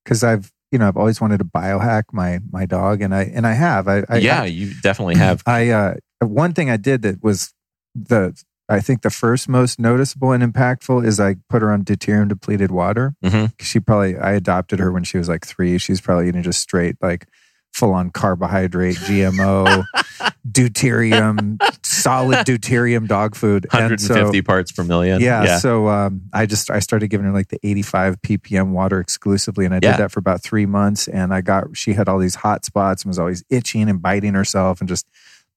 because 0.04 0.24
I've 0.24 0.52
you 0.72 0.78
know 0.78 0.88
I've 0.88 0.96
always 0.96 1.20
wanted 1.20 1.38
to 1.38 1.44
biohack 1.44 2.04
my 2.12 2.40
my 2.50 2.66
dog 2.66 3.00
and 3.00 3.14
I 3.14 3.22
and 3.24 3.46
I 3.46 3.52
have 3.52 3.86
I, 3.86 4.02
I 4.08 4.18
yeah 4.18 4.44
you 4.44 4.72
definitely 4.82 5.16
have 5.16 5.42
I 5.46 5.70
uh 5.70 5.94
one 6.20 6.52
thing 6.52 6.68
I 6.70 6.76
did 6.76 7.02
that 7.02 7.22
was 7.22 7.54
the 7.94 8.36
I 8.68 8.80
think 8.80 9.02
the 9.02 9.10
first 9.10 9.48
most 9.48 9.78
noticeable 9.78 10.32
and 10.32 10.42
impactful 10.42 11.06
is 11.06 11.20
I 11.20 11.36
put 11.48 11.62
her 11.62 11.72
on 11.72 11.84
deuterium 11.84 12.28
depleted 12.28 12.70
water. 12.70 13.14
Mm-hmm. 13.24 13.46
She 13.60 13.78
probably, 13.78 14.16
I 14.18 14.32
adopted 14.32 14.80
her 14.80 14.90
when 14.90 15.04
she 15.04 15.18
was 15.18 15.28
like 15.28 15.46
three. 15.46 15.78
She's 15.78 16.00
probably 16.00 16.28
eating 16.28 16.42
just 16.42 16.60
straight, 16.60 16.96
like 17.00 17.28
full 17.76 17.92
on 17.92 18.10
carbohydrate, 18.10 18.96
GMO, 18.96 19.84
deuterium, 20.50 21.58
solid 21.84 22.38
deuterium 22.46 23.06
dog 23.06 23.36
food. 23.36 23.66
150 23.70 24.38
so, 24.38 24.42
parts 24.42 24.72
per 24.72 24.82
million. 24.82 25.20
Yeah. 25.20 25.44
yeah. 25.44 25.58
So 25.58 25.88
um, 25.88 26.22
I 26.32 26.46
just, 26.46 26.70
I 26.70 26.78
started 26.78 27.08
giving 27.08 27.26
her 27.26 27.32
like 27.32 27.48
the 27.48 27.58
85 27.62 28.22
ppm 28.22 28.70
water 28.70 28.98
exclusively. 28.98 29.66
And 29.66 29.74
I 29.74 29.80
yeah. 29.82 29.92
did 29.92 30.00
that 30.00 30.10
for 30.10 30.20
about 30.20 30.42
three 30.42 30.66
months. 30.66 31.06
And 31.06 31.34
I 31.34 31.42
got, 31.42 31.76
she 31.76 31.92
had 31.92 32.08
all 32.08 32.18
these 32.18 32.36
hot 32.36 32.64
spots 32.64 33.02
and 33.02 33.10
was 33.10 33.18
always 33.18 33.44
itching 33.50 33.90
and 33.90 34.00
biting 34.00 34.32
herself 34.32 34.80
and 34.80 34.88
just, 34.88 35.06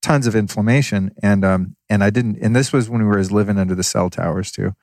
tons 0.01 0.27
of 0.27 0.33
inflammation. 0.33 1.11
And 1.21 1.43
um, 1.43 1.75
and 1.89 2.05
I 2.05 2.09
didn't. 2.09 2.37
And 2.41 2.55
this 2.55 2.71
was 2.71 2.89
when 2.89 3.01
we 3.01 3.07
were 3.07 3.21
living 3.23 3.57
under 3.57 3.75
the 3.75 3.83
cell 3.83 4.09
towers 4.09 4.49
too. 4.49 4.73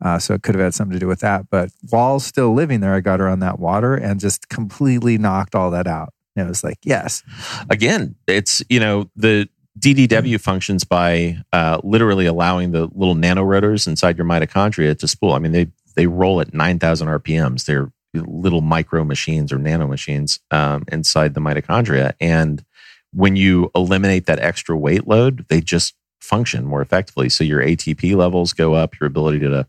Uh, 0.00 0.18
so 0.18 0.34
it 0.34 0.42
could 0.42 0.54
have 0.54 0.62
had 0.62 0.74
something 0.74 0.92
to 0.92 1.00
do 1.00 1.08
with 1.08 1.20
that. 1.20 1.50
But 1.50 1.70
while 1.88 2.20
still 2.20 2.52
living 2.52 2.80
there, 2.80 2.94
I 2.94 3.00
got 3.00 3.18
her 3.18 3.28
on 3.28 3.40
that 3.40 3.58
water 3.58 3.94
and 3.94 4.20
just 4.20 4.48
completely 4.48 5.18
knocked 5.18 5.54
all 5.54 5.70
that 5.72 5.86
out. 5.86 6.12
And 6.38 6.46
it 6.46 6.48
was 6.48 6.64
like, 6.64 6.78
yes. 6.82 7.22
Again, 7.70 8.14
it's 8.26 8.62
you 8.68 8.80
know 8.80 9.10
the 9.16 9.48
DDW 9.78 10.40
functions 10.40 10.84
by 10.84 11.38
uh, 11.52 11.80
literally 11.84 12.26
allowing 12.26 12.72
the 12.72 12.88
little 12.94 13.14
nanorotors 13.14 13.86
inside 13.86 14.16
your 14.16 14.26
mitochondria 14.26 14.98
to 14.98 15.08
spool. 15.08 15.32
I 15.32 15.38
mean, 15.38 15.52
they 15.52 15.68
they 15.96 16.06
roll 16.06 16.40
at 16.40 16.54
nine 16.54 16.78
thousand 16.78 17.08
RPMs. 17.08 17.64
They're 17.64 17.90
little 18.14 18.62
micro 18.62 19.04
machines 19.04 19.52
or 19.52 19.58
nano 19.58 19.86
machines 19.86 20.40
um, 20.50 20.84
inside 20.90 21.34
the 21.34 21.40
mitochondria, 21.40 22.14
and 22.20 22.64
when 23.12 23.36
you 23.36 23.70
eliminate 23.74 24.26
that 24.26 24.38
extra 24.38 24.76
weight 24.76 25.06
load, 25.06 25.46
they 25.48 25.60
just 25.60 25.94
function 26.20 26.64
more 26.64 26.82
effectively. 26.82 27.28
So 27.28 27.44
your 27.44 27.62
ATP 27.62 28.14
levels 28.16 28.52
go 28.52 28.74
up, 28.74 28.98
your 29.00 29.06
ability 29.06 29.40
to 29.40 29.66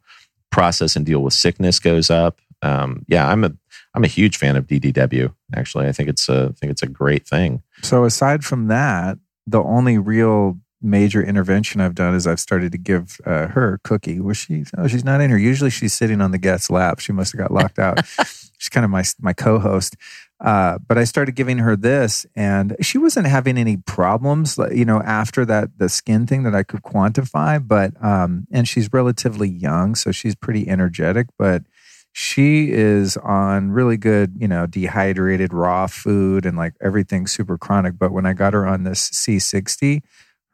process 0.51 0.95
and 0.95 1.05
deal 1.05 1.21
with 1.21 1.33
sickness 1.33 1.79
goes 1.79 2.09
up. 2.09 2.41
Um, 2.61 3.05
yeah, 3.07 3.29
I'm 3.29 3.43
a 3.43 3.53
I'm 3.93 4.03
a 4.03 4.07
huge 4.07 4.37
fan 4.37 4.55
of 4.55 4.67
DDW. 4.67 5.33
Actually, 5.55 5.87
I 5.87 5.91
think 5.91 6.09
it's 6.09 6.29
a 6.29 6.49
I 6.51 6.53
think 6.53 6.71
it's 6.71 6.83
a 6.83 6.87
great 6.87 7.27
thing. 7.27 7.63
So 7.81 8.05
aside 8.05 8.43
from 8.43 8.67
that, 8.67 9.17
the 9.47 9.61
only 9.63 9.97
real 9.97 10.59
major 10.81 11.21
intervention 11.21 11.81
I've 11.81 11.95
done 11.95 12.15
is 12.15 12.25
I've 12.25 12.39
started 12.39 12.71
to 12.71 12.77
give 12.77 13.19
uh, 13.25 13.47
her 13.47 13.79
cookie. 13.83 14.19
Where 14.19 14.35
she 14.35 14.65
oh 14.77 14.87
she's 14.87 15.03
not 15.03 15.21
in 15.21 15.29
here. 15.29 15.39
Usually 15.39 15.69
she's 15.69 15.93
sitting 15.93 16.21
on 16.21 16.31
the 16.31 16.37
guest's 16.37 16.69
lap. 16.69 16.99
She 16.99 17.11
must 17.11 17.33
have 17.33 17.39
got 17.39 17.51
locked 17.51 17.79
out. 17.79 18.05
she's 18.57 18.69
kind 18.69 18.83
of 18.83 18.91
my 18.91 19.03
my 19.19 19.33
co-host. 19.33 19.95
Uh, 20.41 20.77
but 20.87 20.97
I 20.97 21.03
started 21.03 21.35
giving 21.35 21.57
her 21.57 21.75
this, 21.75 22.25
and 22.33 22.77
she 22.79 22.97
wasn't 22.97 23.27
having 23.27 23.57
any 23.57 23.75
problems, 23.75 24.57
you 24.71 24.85
know, 24.85 25.01
after 25.01 25.43
that 25.45 25.77
the 25.79 25.89
skin 25.89 26.25
thing 26.27 26.43
that 26.43 26.55
I 26.55 26.63
could 26.63 26.81
quantify. 26.81 27.65
But 27.65 28.01
um, 28.03 28.47
and 28.51 28.67
she's 28.67 28.93
relatively 28.93 29.49
young, 29.49 29.95
so 29.95 30.11
she's 30.11 30.35
pretty 30.35 30.69
energetic. 30.69 31.27
But 31.37 31.63
she 32.11 32.71
is 32.71 33.17
on 33.17 33.71
really 33.71 33.97
good, 33.97 34.35
you 34.39 34.47
know, 34.47 34.65
dehydrated 34.65 35.53
raw 35.53 35.87
food 35.87 36.45
and 36.45 36.57
like 36.57 36.73
everything 36.81 37.27
super 37.27 37.57
chronic. 37.57 37.97
But 37.97 38.11
when 38.11 38.25
I 38.25 38.33
got 38.33 38.53
her 38.53 38.65
on 38.65 38.83
this 38.83 39.09
C60, 39.11 40.01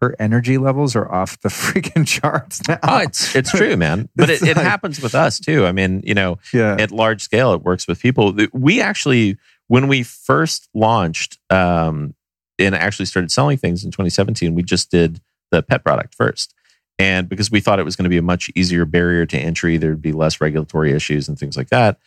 her 0.01 0.15
energy 0.19 0.57
levels 0.57 0.95
are 0.95 1.09
off 1.11 1.39
the 1.39 1.49
freaking 1.49 2.05
charts 2.05 2.67
now. 2.67 2.79
Oh, 2.83 2.97
it's 2.99 3.35
it's 3.35 3.51
true, 3.51 3.77
man. 3.77 4.09
But 4.15 4.29
it, 4.29 4.43
it 4.43 4.57
happens 4.57 5.01
with 5.01 5.15
us 5.15 5.39
too. 5.39 5.65
I 5.65 5.71
mean, 5.71 6.01
you 6.05 6.13
know, 6.13 6.39
yeah. 6.53 6.75
at 6.79 6.91
large 6.91 7.21
scale, 7.21 7.53
it 7.53 7.63
works 7.63 7.87
with 7.87 8.01
people. 8.01 8.35
We 8.53 8.81
actually, 8.81 9.37
when 9.67 9.87
we 9.87 10.03
first 10.03 10.69
launched 10.73 11.39
um, 11.49 12.15
and 12.59 12.75
actually 12.75 13.05
started 13.05 13.31
selling 13.31 13.57
things 13.57 13.83
in 13.83 13.91
2017, 13.91 14.53
we 14.55 14.63
just 14.63 14.91
did 14.91 15.21
the 15.51 15.63
pet 15.63 15.83
product 15.83 16.15
first. 16.15 16.53
And 16.97 17.27
because 17.27 17.51
we 17.51 17.59
thought 17.59 17.79
it 17.79 17.85
was 17.85 17.95
going 17.95 18.05
to 18.05 18.09
be 18.09 18.17
a 18.17 18.21
much 18.23 18.49
easier 18.55 18.85
barrier 18.85 19.25
to 19.25 19.37
entry, 19.37 19.77
there'd 19.77 20.01
be 20.01 20.13
less 20.13 20.39
regulatory 20.39 20.93
issues 20.93 21.27
and 21.27 21.37
things 21.37 21.57
like 21.57 21.69
that. 21.69 21.99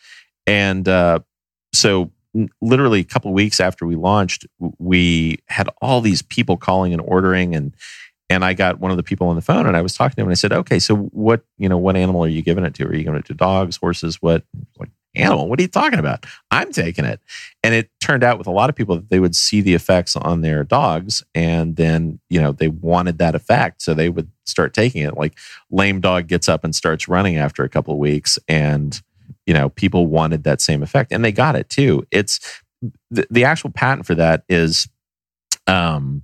And 0.47 0.87
uh, 0.87 1.19
so, 1.73 2.11
literally 2.61 2.99
a 2.99 3.05
couple 3.05 3.33
weeks 3.33 3.59
after 3.59 3.85
we 3.85 3.95
launched, 3.95 4.45
we 4.77 5.39
had 5.47 5.69
all 5.81 6.01
these 6.01 6.21
people 6.21 6.57
calling 6.57 6.93
and 6.93 7.01
ordering, 7.05 7.55
and 7.55 7.75
and 8.31 8.45
I 8.45 8.53
got 8.53 8.79
one 8.79 8.91
of 8.91 8.97
the 8.97 9.03
people 9.03 9.27
on 9.27 9.35
the 9.35 9.41
phone, 9.41 9.65
and 9.65 9.75
I 9.75 9.81
was 9.81 9.93
talking 9.93 10.15
to 10.15 10.21
him, 10.21 10.27
and 10.27 10.31
I 10.31 10.35
said, 10.35 10.53
"Okay, 10.53 10.79
so 10.79 10.95
what 10.95 11.43
you 11.57 11.69
know, 11.69 11.77
what 11.77 11.95
animal 11.95 12.23
are 12.23 12.27
you 12.29 12.41
giving 12.41 12.65
it 12.65 12.73
to? 12.75 12.85
Are 12.85 12.95
you 12.95 13.03
giving 13.03 13.19
it 13.19 13.25
to 13.25 13.33
dogs, 13.33 13.77
horses? 13.77 14.21
What?" 14.21 14.43
Like, 14.79 14.89
animal. 15.15 15.49
What 15.49 15.59
are 15.59 15.63
you 15.63 15.67
talking 15.67 15.99
about? 15.99 16.25
I'm 16.51 16.71
taking 16.71 17.05
it. 17.05 17.19
And 17.63 17.73
it 17.73 17.89
turned 17.99 18.23
out 18.23 18.37
with 18.37 18.47
a 18.47 18.51
lot 18.51 18.69
of 18.69 18.75
people 18.75 18.95
that 18.95 19.09
they 19.09 19.19
would 19.19 19.35
see 19.35 19.61
the 19.61 19.73
effects 19.73 20.15
on 20.15 20.41
their 20.41 20.63
dogs 20.63 21.23
and 21.33 21.75
then, 21.75 22.19
you 22.29 22.39
know, 22.39 22.51
they 22.51 22.67
wanted 22.67 23.17
that 23.17 23.35
effect. 23.35 23.81
So 23.81 23.93
they 23.93 24.09
would 24.09 24.29
start 24.45 24.73
taking 24.73 25.03
it. 25.03 25.17
Like 25.17 25.37
lame 25.71 25.99
dog 25.99 26.27
gets 26.27 26.47
up 26.47 26.63
and 26.63 26.75
starts 26.75 27.07
running 27.07 27.37
after 27.37 27.63
a 27.63 27.69
couple 27.69 27.93
of 27.93 27.99
weeks 27.99 28.37
and, 28.47 29.01
you 29.45 29.53
know, 29.53 29.69
people 29.69 30.07
wanted 30.07 30.43
that 30.43 30.61
same 30.61 30.83
effect 30.83 31.11
and 31.11 31.25
they 31.25 31.31
got 31.31 31.55
it 31.55 31.69
too. 31.69 32.05
It's 32.11 32.61
the, 33.09 33.27
the 33.29 33.43
actual 33.45 33.71
patent 33.71 34.05
for 34.05 34.15
that 34.15 34.43
is, 34.47 34.87
um, 35.67 36.23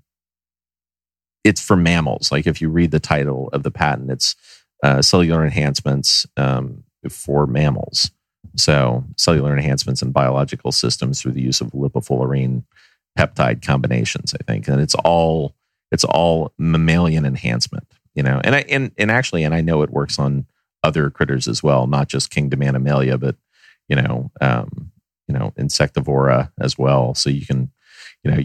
it's 1.44 1.62
for 1.62 1.76
mammals. 1.76 2.32
Like 2.32 2.48
if 2.48 2.62
you 2.62 2.70
read 2.70 2.92
the 2.92 3.00
title 3.00 3.50
of 3.54 3.64
the 3.64 3.72
patent, 3.72 4.10
it's 4.10 4.36
uh, 4.84 5.02
cellular 5.02 5.44
enhancements 5.44 6.26
um, 6.38 6.84
for 7.10 7.46
mammals. 7.46 8.12
So, 8.56 9.04
cellular 9.18 9.54
enhancements 9.54 10.02
in 10.02 10.12
biological 10.12 10.72
systems 10.72 11.22
through 11.22 11.34
the 11.34 11.42
use 11.42 11.62
of 11.62 11.72
lipofullerene 11.72 12.64
peptide 13.18 13.66
combinations, 13.66 14.34
I 14.34 14.44
think, 14.44 14.68
and 14.68 14.82
it's 14.82 14.96
all 14.96 15.56
it's 15.92 16.04
all 16.04 16.52
mammalian 16.58 17.26
enhancement, 17.26 17.88
you 18.14 18.24
know. 18.24 18.42
And 18.44 18.56
I 18.56 18.60
and 18.70 18.92
and 18.98 19.12
actually, 19.12 19.44
and 19.44 19.54
I 19.54 19.62
know 19.62 19.82
it 19.82 19.90
works 19.90 20.20
on 20.20 20.46
other 20.84 21.10
critters 21.10 21.48
as 21.48 21.64
well, 21.64 21.88
not 21.88 22.08
just 22.08 22.30
kingdom 22.30 22.62
animalia, 22.62 23.18
but 23.18 23.36
you 23.88 23.96
know, 23.96 24.32
um, 24.42 24.92
you 25.28 25.34
know, 25.34 25.54
insectivora 25.58 26.52
as 26.60 26.78
well. 26.78 27.14
So 27.16 27.30
you 27.30 27.46
can, 27.46 27.72
you 28.24 28.32
know, 28.32 28.42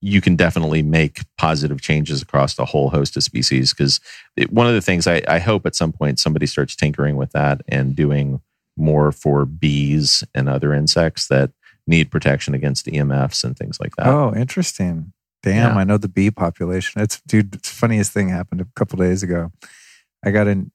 you 0.00 0.20
can 0.20 0.36
definitely 0.36 0.82
make 0.82 1.20
positive 1.36 1.80
changes 1.80 2.22
across 2.22 2.58
a 2.58 2.64
whole 2.64 2.90
host 2.90 3.16
of 3.16 3.22
species 3.22 3.74
because 3.74 4.00
one 4.48 4.66
of 4.66 4.74
the 4.74 4.80
things 4.80 5.06
I, 5.06 5.22
I 5.28 5.38
hope 5.38 5.66
at 5.66 5.74
some 5.74 5.92
point 5.92 6.18
somebody 6.18 6.46
starts 6.46 6.74
tinkering 6.74 7.16
with 7.16 7.32
that 7.32 7.60
and 7.68 7.94
doing 7.94 8.40
more 8.76 9.12
for 9.12 9.44
bees 9.44 10.24
and 10.34 10.48
other 10.48 10.72
insects 10.72 11.28
that 11.28 11.50
need 11.86 12.10
protection 12.10 12.54
against 12.54 12.86
EMFs 12.86 13.44
and 13.44 13.56
things 13.56 13.80
like 13.80 13.96
that. 13.96 14.06
Oh, 14.06 14.32
interesting. 14.34 15.12
Damn, 15.42 15.74
yeah. 15.74 15.80
I 15.80 15.84
know 15.84 15.96
the 15.96 16.08
bee 16.08 16.30
population. 16.30 17.00
It's 17.00 17.20
dude, 17.22 17.54
it's 17.54 17.70
funniest 17.70 18.12
thing 18.12 18.28
happened 18.28 18.60
a 18.60 18.66
couple 18.76 18.98
days 18.98 19.22
ago. 19.22 19.50
I 20.24 20.30
got 20.30 20.46
an 20.46 20.70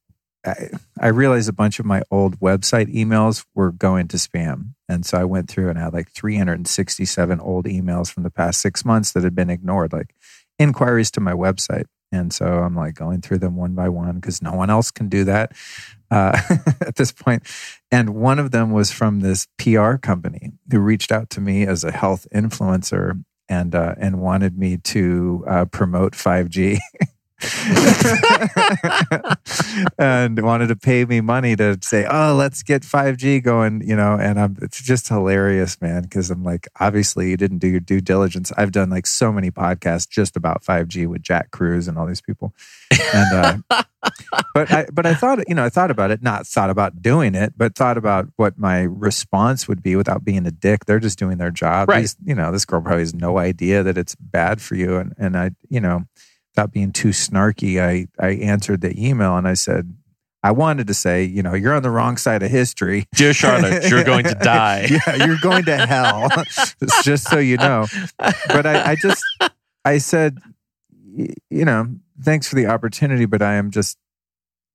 I, 0.46 0.70
I 1.00 1.08
realized 1.08 1.50
a 1.50 1.54
bunch 1.54 1.80
of 1.80 1.86
my 1.86 2.04
old 2.12 2.40
website 2.40 2.94
emails 2.94 3.46
were 3.56 3.72
going 3.72 4.08
to 4.10 4.18
spam. 4.18 4.74
And 4.88 5.06
so 5.06 5.18
I 5.18 5.24
went 5.24 5.50
through 5.50 5.70
and 5.70 5.78
had 5.78 5.94
like 5.94 6.12
367 6.12 7.40
old 7.40 7.66
emails 7.66 8.12
from 8.12 8.24
the 8.24 8.30
past 8.30 8.62
six 8.62 8.86
months 8.86 9.12
that 9.14 9.24
had 9.24 9.36
been 9.36 9.50
ignored, 9.50 9.94
like 9.94 10.14
inquiries 10.60 11.12
to 11.12 11.20
my 11.20 11.34
website. 11.34 11.86
And 12.12 12.32
so 12.32 12.46
I'm 12.46 12.76
like 12.76 12.94
going 12.94 13.22
through 13.22 13.40
them 13.40 13.56
one 13.56 13.74
by 13.74 13.90
one 13.90 14.16
because 14.16 14.42
no 14.42 14.54
one 14.54 14.70
else 14.70 14.92
can 14.92 15.10
do 15.10 15.24
that 15.26 15.54
uh, 16.12 16.40
at 16.82 16.96
this 16.96 17.12
point. 17.12 17.44
And 17.92 18.12
one 18.12 18.40
of 18.40 18.52
them 18.52 18.72
was 18.72 18.92
from 18.92 19.22
this 19.22 19.48
PR 19.58 19.96
company 19.96 20.54
who 20.72 20.80
reached 20.80 21.12
out 21.12 21.30
to 21.32 21.42
me 21.42 21.66
as 21.66 21.84
a 21.84 21.92
health 21.92 22.28
influencer 22.34 23.24
and 23.48 23.76
uh, 23.76 23.96
and 23.98 24.20
wanted 24.20 24.58
me 24.58 24.78
to 24.78 25.44
uh, 25.48 25.66
promote 25.66 26.14
5G. 26.14 26.80
and 29.98 30.42
wanted 30.42 30.68
to 30.68 30.76
pay 30.76 31.04
me 31.04 31.20
money 31.20 31.56
to 31.56 31.78
say, 31.82 32.06
"Oh, 32.10 32.34
let's 32.34 32.64
get 32.64 32.84
5G 32.84 33.44
going," 33.44 33.86
you 33.86 33.96
know. 33.96 34.14
And 34.14 34.40
I'm 34.40 34.56
it's 34.62 34.82
just 34.82 35.10
hilarious, 35.10 35.82
man, 35.82 36.04
because 36.04 36.32
I'm 36.32 36.46
like, 36.46 36.70
obviously 36.80 37.30
you 37.30 37.36
didn't 37.36 37.58
do 37.58 37.68
your 37.68 37.82
due 37.82 38.00
diligence. 38.00 38.54
I've 38.56 38.72
done 38.72 38.90
like 38.90 39.06
so 39.06 39.34
many 39.34 39.52
podcasts 39.52 40.08
just 40.08 40.38
about 40.38 40.64
5G 40.64 41.08
with 41.08 41.24
Jack 41.24 41.52
Kruse 41.52 41.90
and 41.90 41.98
all 41.98 42.06
these 42.06 42.22
people, 42.22 42.54
and 43.14 43.64
uh, 43.70 43.70
but 44.54 44.72
I 44.72 44.86
but 44.94 45.06
I 45.06 45.14
thought 45.14 45.40
you 45.50 45.56
know 45.56 45.66
I 45.66 45.70
thought 45.70 45.92
about 45.92 46.12
it, 46.12 46.24
not 46.24 46.48
thought 46.48 46.70
about 46.70 47.02
doing 47.02 47.36
it, 47.36 47.54
but 47.58 47.76
thought 47.76 47.98
about 47.98 48.30
what 48.38 48.58
my 48.58 48.84
response 48.84 49.68
would 49.68 49.84
be 49.84 49.98
without 49.98 50.24
being 50.24 50.48
a 50.48 50.52
dick. 50.52 50.86
They're 50.86 51.00
just 51.00 51.20
doing 51.20 51.38
their 51.38 51.52
job. 51.52 51.90
Right. 51.90 52.02
These, 52.02 52.16
you 52.24 52.36
know, 52.36 52.54
this 52.54 52.64
girl 52.64 52.82
probably 52.82 53.02
has 53.02 53.14
no 53.14 53.40
idea 53.40 53.84
that 53.84 53.98
it's 53.98 54.16
bad 54.16 54.62
for 54.62 54.76
you, 54.76 54.96
and 54.96 55.14
and 55.18 55.38
I 55.38 55.52
you 55.70 55.82
know 55.82 56.06
without 56.56 56.72
being 56.72 56.94
too 56.94 57.10
snarky, 57.10 57.82
I, 57.82 58.08
I 58.18 58.32
answered 58.36 58.80
the 58.80 58.94
email 58.98 59.36
and 59.36 59.46
I 59.46 59.56
said, 59.56 59.94
I 60.42 60.52
wanted 60.52 60.88
to 60.88 60.94
say, 60.94 61.24
you 61.24 61.44
know, 61.44 61.54
you're 61.54 61.74
on 61.74 61.84
the 61.84 61.90
wrong 61.90 62.16
side 62.18 62.44
of 62.44 62.52
history. 62.52 63.08
Dear 63.16 63.34
Charlotte, 63.34 63.90
you're 63.90 64.04
going 64.04 64.24
to 64.26 64.36
die. 64.42 64.88
yeah, 64.90 65.26
you're 65.26 65.40
going 65.42 65.66
to 65.66 65.86
hell. 65.86 66.30
just 67.04 67.28
so 67.28 67.40
you 67.40 67.58
know. 67.58 67.88
But 68.18 68.66
I, 68.66 68.92
I 68.92 68.96
just, 68.96 69.24
I 69.84 69.98
said, 69.98 70.38
you 71.14 71.66
know, 71.66 71.88
thanks 72.22 72.48
for 72.48 72.56
the 72.56 72.68
opportunity, 72.68 73.26
but 73.26 73.42
I 73.42 73.56
am 73.56 73.72
just 73.72 73.98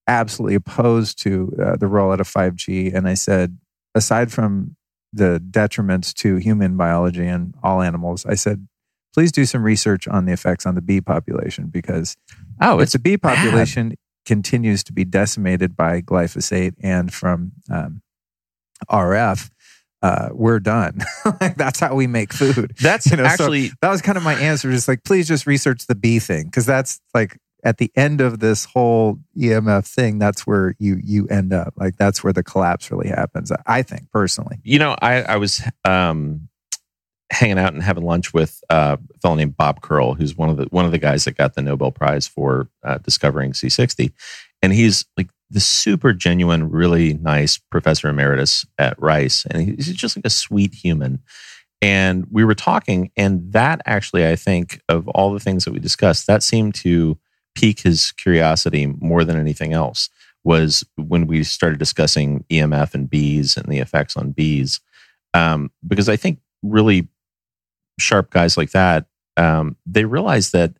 absolutely 0.06 0.56
opposed 0.56 1.18
to 1.22 1.54
uh, 1.64 1.76
the 1.76 1.86
rollout 1.86 2.20
of 2.20 2.28
5G. 2.28 2.92
And 2.92 3.08
I 3.08 3.14
said, 3.14 3.56
aside 3.94 4.32
from 4.32 4.76
the 5.12 5.42
detriments 5.50 6.12
to 6.14 6.36
human 6.36 6.76
biology 6.76 7.26
and 7.26 7.54
all 7.62 7.80
animals, 7.80 8.26
I 8.26 8.34
said, 8.34 8.66
please 9.12 9.32
do 9.32 9.44
some 9.44 9.62
research 9.62 10.06
on 10.08 10.24
the 10.24 10.32
effects 10.32 10.66
on 10.66 10.74
the 10.74 10.82
bee 10.82 11.00
population 11.00 11.66
because 11.66 12.16
oh, 12.60 12.78
it's 12.78 12.94
a 12.94 12.98
bee 12.98 13.16
population 13.16 13.90
bad. 13.90 13.98
continues 14.26 14.84
to 14.84 14.92
be 14.92 15.04
decimated 15.04 15.76
by 15.76 16.00
glyphosate 16.00 16.74
and 16.82 17.12
from 17.12 17.52
um, 17.70 18.02
RF. 18.90 19.50
Uh, 20.02 20.30
we're 20.32 20.60
done. 20.60 21.00
That's 21.56 21.78
how 21.78 21.94
we 21.94 22.06
make 22.06 22.32
food. 22.32 22.74
That's 22.80 23.06
you 23.10 23.18
know, 23.18 23.24
actually 23.24 23.68
so 23.68 23.74
that 23.82 23.90
was 23.90 24.00
kind 24.00 24.16
of 24.16 24.24
my 24.24 24.34
answer. 24.34 24.72
Just 24.72 24.88
like, 24.88 25.04
please 25.04 25.28
just 25.28 25.46
research 25.46 25.86
the 25.86 25.94
bee 25.94 26.18
thing 26.18 26.46
because 26.46 26.64
that's 26.64 27.02
like 27.12 27.36
at 27.64 27.78
the 27.78 27.90
end 27.94 28.20
of 28.20 28.38
this 28.38 28.64
whole 28.64 29.18
EMF 29.36 29.86
thing, 29.86 30.18
that's 30.18 30.46
where 30.46 30.74
you 30.78 30.98
you 31.02 31.26
end 31.28 31.52
up. 31.52 31.74
Like 31.76 31.96
that's 31.96 32.24
where 32.24 32.32
the 32.32 32.42
collapse 32.42 32.90
really 32.90 33.08
happens. 33.08 33.52
I 33.66 33.82
think 33.82 34.10
personally. 34.10 34.58
You 34.62 34.78
know, 34.78 34.96
I 35.00 35.22
I 35.22 35.36
was 35.36 35.62
um 35.84 36.48
hanging 37.30 37.58
out 37.58 37.72
and 37.72 37.82
having 37.82 38.04
lunch 38.04 38.34
with 38.34 38.62
uh, 38.70 38.96
a 39.14 39.18
fellow 39.18 39.36
named 39.36 39.56
Bob 39.56 39.80
Curl, 39.80 40.14
who's 40.14 40.36
one 40.36 40.50
of 40.50 40.56
the 40.56 40.64
one 40.70 40.84
of 40.84 40.90
the 40.90 40.98
guys 40.98 41.24
that 41.24 41.36
got 41.36 41.54
the 41.54 41.62
Nobel 41.62 41.92
Prize 41.92 42.26
for 42.26 42.68
uh, 42.82 42.98
discovering 42.98 43.52
C60, 43.52 44.12
and 44.62 44.72
he's 44.72 45.04
like 45.16 45.28
the 45.50 45.60
super 45.60 46.12
genuine, 46.12 46.70
really 46.70 47.14
nice 47.14 47.58
professor 47.58 48.08
emeritus 48.08 48.66
at 48.78 49.00
Rice, 49.00 49.46
and 49.46 49.62
he's 49.62 49.92
just 49.94 50.16
like 50.16 50.26
a 50.26 50.30
sweet 50.30 50.74
human. 50.74 51.20
And 51.82 52.26
we 52.30 52.44
were 52.44 52.54
talking, 52.54 53.10
and 53.16 53.52
that 53.52 53.80
actually, 53.86 54.26
I 54.26 54.36
think, 54.36 54.80
of 54.88 55.08
all 55.08 55.32
the 55.32 55.40
things 55.40 55.64
that 55.64 55.72
we 55.72 55.80
discussed, 55.80 56.26
that 56.26 56.42
seemed 56.42 56.74
to 56.76 57.18
pique 57.54 57.80
his 57.80 58.12
curiosity 58.12 58.86
more 58.86 59.24
than 59.24 59.38
anything 59.38 59.72
else. 59.72 60.10
Was 60.42 60.84
when 60.96 61.26
we 61.26 61.44
started 61.44 61.78
discussing 61.78 62.44
EMF 62.50 62.94
and 62.94 63.10
bees 63.10 63.58
and 63.58 63.70
the 63.70 63.78
effects 63.78 64.16
on 64.16 64.32
bees, 64.32 64.80
um, 65.34 65.70
because 65.86 66.08
I 66.08 66.16
think 66.16 66.38
really 66.62 67.08
sharp 68.00 68.30
guys 68.30 68.56
like 68.56 68.70
that, 68.70 69.06
um, 69.36 69.76
they 69.86 70.04
realize 70.04 70.50
that, 70.50 70.72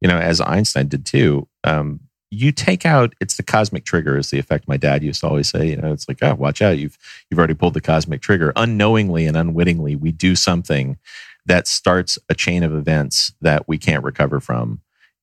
you 0.00 0.08
know, 0.08 0.18
as 0.18 0.40
Einstein 0.40 0.88
did 0.88 1.06
too, 1.06 1.48
um, 1.64 2.00
you 2.34 2.52
take 2.52 2.84
out 2.84 3.14
it's 3.20 3.36
the 3.36 3.42
cosmic 3.42 3.84
trigger 3.84 4.18
is 4.18 4.30
the 4.30 4.38
effect 4.38 4.68
my 4.68 4.76
dad 4.76 5.02
used 5.02 5.20
to 5.20 5.28
always 5.28 5.48
say 5.48 5.68
you 5.68 5.76
know 5.76 5.92
it's 5.92 6.08
like 6.08 6.18
oh 6.22 6.34
watch 6.34 6.60
out 6.60 6.78
you've 6.78 6.98
you've 7.30 7.38
already 7.38 7.54
pulled 7.54 7.74
the 7.74 7.80
cosmic 7.80 8.20
trigger. 8.20 8.52
Unknowingly 8.56 9.26
and 9.26 9.36
unwittingly 9.36 9.96
we 9.96 10.12
do 10.12 10.34
something 10.34 10.98
that 11.46 11.66
starts 11.66 12.18
a 12.28 12.34
chain 12.34 12.62
of 12.62 12.74
events 12.74 13.32
that 13.40 13.68
we 13.68 13.76
can't 13.78 14.02
recover 14.02 14.40
from. 14.40 14.80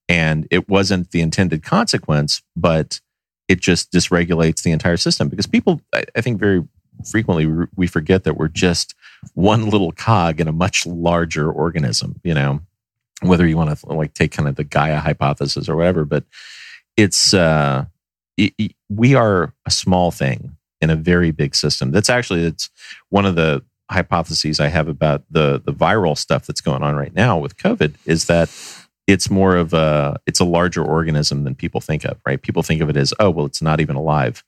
And 0.08 0.46
it 0.50 0.68
wasn't 0.68 1.10
the 1.10 1.20
intended 1.20 1.62
consequence 1.62 2.42
but 2.56 3.00
it 3.48 3.60
just 3.60 3.92
dysregulates 3.92 4.62
the 4.62 4.72
entire 4.72 4.96
system 4.96 5.28
because 5.28 5.46
people 5.46 5.80
i, 5.92 6.04
I 6.16 6.20
think 6.20 6.38
very 6.38 6.62
frequently 7.10 7.66
we 7.76 7.86
forget 7.86 8.24
that 8.24 8.36
we're 8.36 8.48
just 8.48 8.94
one 9.34 9.68
little 9.68 9.92
cog 9.92 10.40
in 10.40 10.48
a 10.48 10.52
much 10.52 10.86
larger 10.86 11.50
organism 11.50 12.20
you 12.24 12.34
know 12.34 12.60
whether 13.22 13.46
you 13.46 13.56
want 13.56 13.76
to 13.78 13.86
like 13.86 14.14
take 14.14 14.32
kind 14.32 14.48
of 14.48 14.56
the 14.56 14.64
gaia 14.64 14.98
hypothesis 14.98 15.68
or 15.68 15.76
whatever 15.76 16.04
but 16.04 16.24
it's 16.96 17.34
uh 17.34 17.84
it, 18.36 18.54
it, 18.58 18.72
we 18.88 19.14
are 19.14 19.52
a 19.66 19.70
small 19.70 20.10
thing 20.10 20.56
in 20.80 20.90
a 20.90 20.96
very 20.96 21.30
big 21.30 21.54
system. 21.54 21.90
That's 21.90 22.10
actually 22.10 22.44
it's 22.44 22.68
one 23.08 23.24
of 23.24 23.36
the 23.36 23.62
hypotheses 23.90 24.58
I 24.58 24.68
have 24.68 24.88
about 24.88 25.22
the 25.30 25.62
the 25.64 25.72
viral 25.72 26.16
stuff 26.16 26.46
that's 26.46 26.60
going 26.60 26.82
on 26.82 26.96
right 26.96 27.14
now 27.14 27.38
with 27.38 27.56
COVID 27.56 27.94
is 28.06 28.26
that 28.26 28.50
it's 29.06 29.30
more 29.30 29.56
of 29.56 29.72
a 29.72 30.18
it's 30.26 30.40
a 30.40 30.44
larger 30.44 30.84
organism 30.84 31.44
than 31.44 31.54
people 31.54 31.80
think 31.80 32.04
of, 32.04 32.18
right? 32.26 32.40
People 32.42 32.62
think 32.62 32.82
of 32.82 32.90
it 32.90 32.96
as 32.96 33.14
oh 33.20 33.30
well, 33.30 33.46
it's 33.46 33.62
not 33.62 33.80
even 33.80 33.96
alive. 33.96 34.42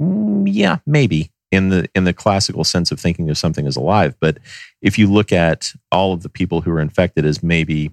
Mm, 0.00 0.48
yeah, 0.50 0.78
maybe 0.86 1.30
in 1.54 1.70
the 1.70 1.88
in 1.94 2.04
the 2.04 2.12
classical 2.12 2.64
sense 2.64 2.90
of 2.90 3.00
thinking 3.00 3.30
of 3.30 3.38
something 3.38 3.66
as 3.66 3.76
alive, 3.76 4.14
but 4.20 4.38
if 4.82 4.98
you 4.98 5.10
look 5.10 5.32
at 5.32 5.72
all 5.90 6.12
of 6.12 6.22
the 6.22 6.28
people 6.28 6.60
who 6.60 6.70
are 6.72 6.80
infected 6.80 7.24
as 7.24 7.42
maybe 7.42 7.90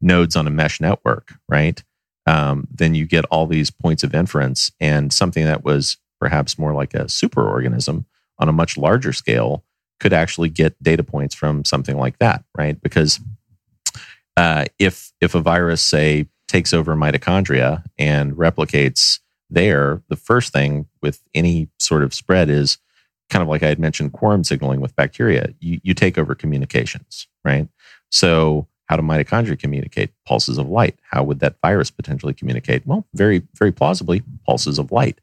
nodes 0.00 0.36
on 0.36 0.46
a 0.46 0.50
mesh 0.50 0.80
network, 0.80 1.34
right? 1.48 1.82
Um, 2.26 2.66
then 2.70 2.94
you 2.94 3.06
get 3.06 3.24
all 3.26 3.46
these 3.46 3.70
points 3.70 4.02
of 4.02 4.14
inference, 4.14 4.70
and 4.80 5.12
something 5.12 5.44
that 5.44 5.64
was 5.64 5.96
perhaps 6.20 6.58
more 6.58 6.74
like 6.74 6.94
a 6.94 7.04
superorganism 7.04 8.04
on 8.38 8.48
a 8.48 8.52
much 8.52 8.76
larger 8.76 9.12
scale 9.12 9.64
could 10.00 10.12
actually 10.12 10.48
get 10.48 10.80
data 10.82 11.02
points 11.04 11.34
from 11.34 11.64
something 11.64 11.96
like 11.96 12.18
that, 12.18 12.44
right? 12.56 12.80
Because 12.82 13.20
uh, 14.36 14.64
if 14.78 15.12
if 15.20 15.34
a 15.34 15.40
virus 15.40 15.82
say 15.82 16.26
takes 16.48 16.72
over 16.72 16.94
mitochondria 16.94 17.84
and 17.98 18.32
replicates 18.32 19.20
there, 19.50 20.02
the 20.08 20.16
first 20.16 20.52
thing 20.52 20.86
with 21.02 21.22
any 21.34 21.68
sort 21.78 22.02
of 22.02 22.14
spread 22.14 22.50
is 22.50 22.78
kind 23.34 23.42
of 23.42 23.48
like 23.48 23.64
I 23.64 23.68
had 23.68 23.80
mentioned 23.80 24.12
quorum 24.12 24.44
signaling 24.44 24.80
with 24.80 24.94
bacteria. 24.94 25.52
You, 25.58 25.80
you 25.82 25.92
take 25.92 26.16
over 26.16 26.36
communications, 26.36 27.26
right? 27.44 27.66
So 28.12 28.68
how 28.86 28.96
do 28.96 29.02
mitochondria 29.02 29.58
communicate? 29.58 30.10
Pulses 30.24 30.56
of 30.56 30.68
light. 30.68 30.96
How 31.10 31.24
would 31.24 31.40
that 31.40 31.56
virus 31.60 31.90
potentially 31.90 32.32
communicate? 32.32 32.86
Well, 32.86 33.08
very, 33.12 33.42
very 33.58 33.72
plausibly, 33.72 34.22
pulses 34.46 34.78
of 34.78 34.92
light. 34.92 35.20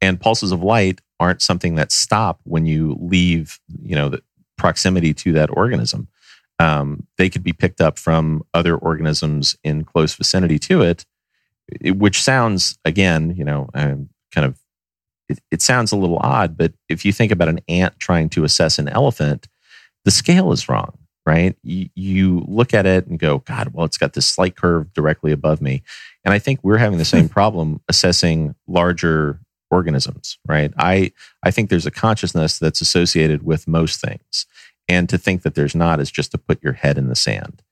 And 0.00 0.20
pulses 0.20 0.50
of 0.50 0.60
light 0.60 1.00
aren't 1.20 1.40
something 1.40 1.76
that 1.76 1.92
stop 1.92 2.40
when 2.42 2.66
you 2.66 2.96
leave, 3.00 3.60
you 3.80 3.94
know, 3.94 4.08
the 4.08 4.24
proximity 4.58 5.14
to 5.14 5.32
that 5.34 5.50
organism. 5.52 6.08
Um, 6.58 7.06
they 7.16 7.30
could 7.30 7.44
be 7.44 7.52
picked 7.52 7.80
up 7.80 7.96
from 7.96 8.42
other 8.52 8.76
organisms 8.76 9.56
in 9.62 9.84
close 9.84 10.16
vicinity 10.16 10.58
to 10.58 10.82
it, 10.82 11.06
which 11.84 12.20
sounds, 12.20 12.76
again, 12.84 13.36
you 13.36 13.44
know, 13.44 13.70
um, 13.74 14.08
kind 14.34 14.46
of, 14.48 14.58
it, 15.32 15.40
it 15.50 15.62
sounds 15.62 15.92
a 15.92 15.96
little 15.96 16.18
odd, 16.18 16.56
but 16.56 16.72
if 16.88 17.04
you 17.04 17.12
think 17.12 17.32
about 17.32 17.48
an 17.48 17.60
ant 17.68 17.98
trying 17.98 18.28
to 18.30 18.44
assess 18.44 18.78
an 18.78 18.88
elephant, 18.88 19.48
the 20.04 20.10
scale 20.10 20.52
is 20.52 20.68
wrong 20.68 20.98
right? 21.24 21.56
You, 21.62 21.88
you, 21.94 22.44
look 22.48 22.74
at 22.74 22.86
it 22.86 23.06
and 23.06 23.18
go, 23.18 23.38
God, 23.38 23.68
well, 23.72 23.84
it's 23.84 23.98
got 23.98 24.12
this 24.12 24.26
slight 24.26 24.56
curve 24.56 24.92
directly 24.92 25.32
above 25.32 25.62
me. 25.62 25.82
And 26.24 26.34
I 26.34 26.38
think 26.38 26.60
we're 26.62 26.78
having 26.78 26.98
the 26.98 27.04
same 27.04 27.28
problem 27.28 27.80
assessing 27.88 28.54
larger 28.66 29.40
organisms, 29.70 30.38
right? 30.46 30.72
I, 30.76 31.12
I 31.42 31.50
think 31.50 31.70
there's 31.70 31.86
a 31.86 31.90
consciousness 31.90 32.58
that's 32.58 32.80
associated 32.80 33.44
with 33.44 33.68
most 33.68 34.00
things. 34.00 34.46
And 34.88 35.08
to 35.08 35.16
think 35.16 35.42
that 35.42 35.54
there's 35.54 35.74
not 35.74 36.00
is 36.00 36.10
just 36.10 36.32
to 36.32 36.38
put 36.38 36.62
your 36.62 36.72
head 36.72 36.98
in 36.98 37.08
the 37.08 37.14
sand. 37.14 37.62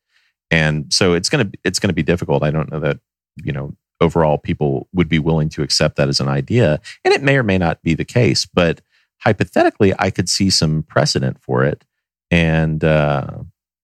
And 0.51 0.93
so 0.93 1.12
it's 1.12 1.28
to, 1.28 1.51
it's 1.65 1.78
going 1.78 1.89
to 1.89 1.95
be 1.95 2.03
difficult. 2.03 2.43
I 2.43 2.51
don't 2.51 2.70
know 2.70 2.81
that, 2.81 2.99
you 3.45 3.53
know, 3.53 3.74
overall 4.01 4.39
people 4.39 4.89
would 4.93 5.09
be 5.09 5.18
willing 5.18 5.48
to 5.51 5.62
accept 5.62 5.97
that 5.97 6.09
as 6.09 6.20
an 6.20 6.28
idea. 6.28 6.81
And 7.05 7.12
it 7.12 7.22
may 7.22 7.36
or 7.36 7.43
may 7.43 7.59
not 7.59 7.82
be 7.82 7.94
the 7.94 8.05
case, 8.05 8.47
but 8.47 8.81
hypothetically, 9.18 9.93
I 9.98 10.10
could 10.10 10.28
see 10.28 10.51
some 10.51 10.82
precedent 10.82 11.43
for 11.43 11.64
it. 11.64 11.85
And 12.31 12.82
uh, 12.82 13.39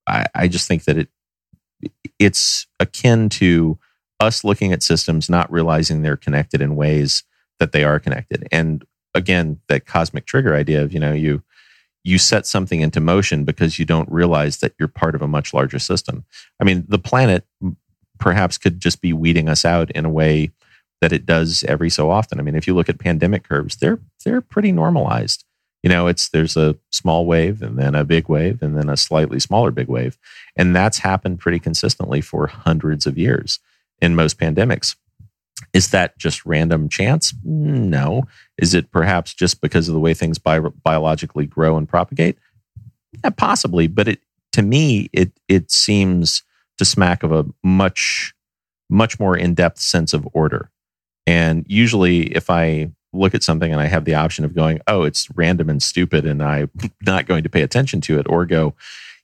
I, 0.06 0.26
I 0.34 0.48
just 0.48 0.68
think 0.68 0.84
that 0.84 0.97
it 0.97 1.09
it's 2.18 2.66
akin 2.80 3.28
to 3.28 3.78
us 4.18 4.43
looking 4.43 4.72
at 4.72 4.82
systems 4.82 5.28
not 5.28 5.52
realizing 5.52 6.01
they're 6.01 6.16
connected 6.16 6.62
in 6.62 6.74
ways 6.74 7.22
that 7.59 7.72
they 7.72 7.84
are 7.84 8.01
connected. 8.01 8.48
And 8.51 8.84
again 9.16 9.60
that 9.68 9.86
cosmic 9.86 10.26
trigger 10.26 10.55
idea 10.55 10.82
of 10.82 10.93
you 10.93 11.01
know 11.01 11.12
you 11.12 11.43
you 12.05 12.18
set 12.18 12.47
something 12.47 12.80
into 12.80 13.01
motion 13.01 13.44
because 13.44 13.80
you 13.80 13.84
don't 13.84 14.10
realize 14.12 14.59
that 14.59 14.74
you're 14.78 14.86
part 14.86 15.16
of 15.16 15.22
a 15.22 15.26
much 15.26 15.52
larger 15.52 15.80
system. 15.80 16.24
I 16.60 16.64
mean 16.64 16.84
the 16.86 16.98
planet 16.98 17.44
perhaps 18.18 18.59
could 18.59 18.80
just 18.80 19.01
be 19.01 19.12
weeding 19.12 19.48
us 19.48 19.64
out 19.64 19.90
in 19.90 20.05
a 20.05 20.10
way 20.10 20.51
that 21.01 21.12
it 21.12 21.26
does 21.26 21.64
every 21.64 21.90
so 21.90 22.10
often. 22.10 22.38
I 22.38 22.43
mean 22.43 22.55
if 22.55 22.66
you 22.66 22.74
look 22.74 22.88
at 22.88 22.98
pandemic 22.98 23.48
curves 23.48 23.76
they're 23.76 24.01
they're 24.24 24.40
pretty 24.40 24.72
normalized. 24.72 25.44
You 25.82 25.90
know 25.90 26.06
it's 26.06 26.28
there's 26.30 26.56
a 26.56 26.76
small 26.90 27.26
wave 27.26 27.62
and 27.62 27.78
then 27.78 27.94
a 27.94 28.05
big 28.05 28.28
wave 28.28 28.62
and 28.62 28.76
then 28.76 28.88
a 28.88 28.97
slightly 28.97 29.40
smaller 29.40 29.70
big 29.70 29.88
wave. 29.88 30.18
And 30.56 30.74
that's 30.74 30.98
happened 30.98 31.38
pretty 31.38 31.59
consistently 31.59 32.20
for 32.20 32.47
hundreds 32.47 33.06
of 33.06 33.18
years 33.18 33.60
in 34.01 34.14
most 34.14 34.38
pandemics. 34.38 34.97
Is 35.72 35.90
that 35.90 36.18
just 36.18 36.44
random 36.44 36.88
chance? 36.88 37.34
No. 37.44 38.24
Is 38.59 38.74
it 38.74 38.90
perhaps 38.90 39.32
just 39.34 39.60
because 39.60 39.88
of 39.88 39.94
the 39.94 40.01
way 40.01 40.14
things 40.14 40.38
bi- 40.38 40.59
biologically 40.59 41.47
grow 41.47 41.76
and 41.76 41.88
propagate? 41.88 42.38
Yeah, 43.24 43.30
possibly. 43.30 43.86
But 43.86 44.09
it 44.09 44.20
to 44.52 44.62
me 44.62 45.09
it 45.12 45.32
it 45.48 45.70
seems 45.70 46.43
to 46.78 46.85
smack 46.85 47.23
of 47.23 47.32
a 47.32 47.44
much 47.62 48.35
much 48.89 49.19
more 49.19 49.36
in-depth 49.36 49.78
sense 49.78 50.12
of 50.12 50.28
order 50.32 50.70
and 51.27 51.65
usually 51.69 52.23
if 52.35 52.51
i 52.51 52.90
look 53.16 53.35
at 53.35 53.43
something 53.43 53.73
and 53.73 53.81
I 53.81 53.86
have 53.86 54.05
the 54.05 54.15
option 54.15 54.44
of 54.44 54.55
going, 54.55 54.81
oh, 54.86 55.03
it's 55.03 55.28
random 55.35 55.69
and 55.69 55.82
stupid 55.82 56.24
and 56.27 56.43
I'm 56.43 56.70
not 57.07 57.27
going 57.27 57.43
to 57.43 57.48
pay 57.48 57.62
attention 57.62 58.01
to 58.03 58.19
it, 58.19 58.27
or 58.28 58.47
go, 58.47 58.74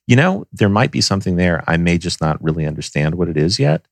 you 0.07 0.15
know, 0.15 0.45
there 0.51 0.69
might 0.69 0.91
be 0.91 1.01
something 1.01 1.37
there. 1.37 1.63
I 1.67 1.77
may 1.77 1.97
just 1.97 2.19
not 2.19 2.43
really 2.43 2.65
understand 2.65 3.15
what 3.15 3.29
it 3.29 3.37
is 3.37 3.59
yet. 3.59 3.85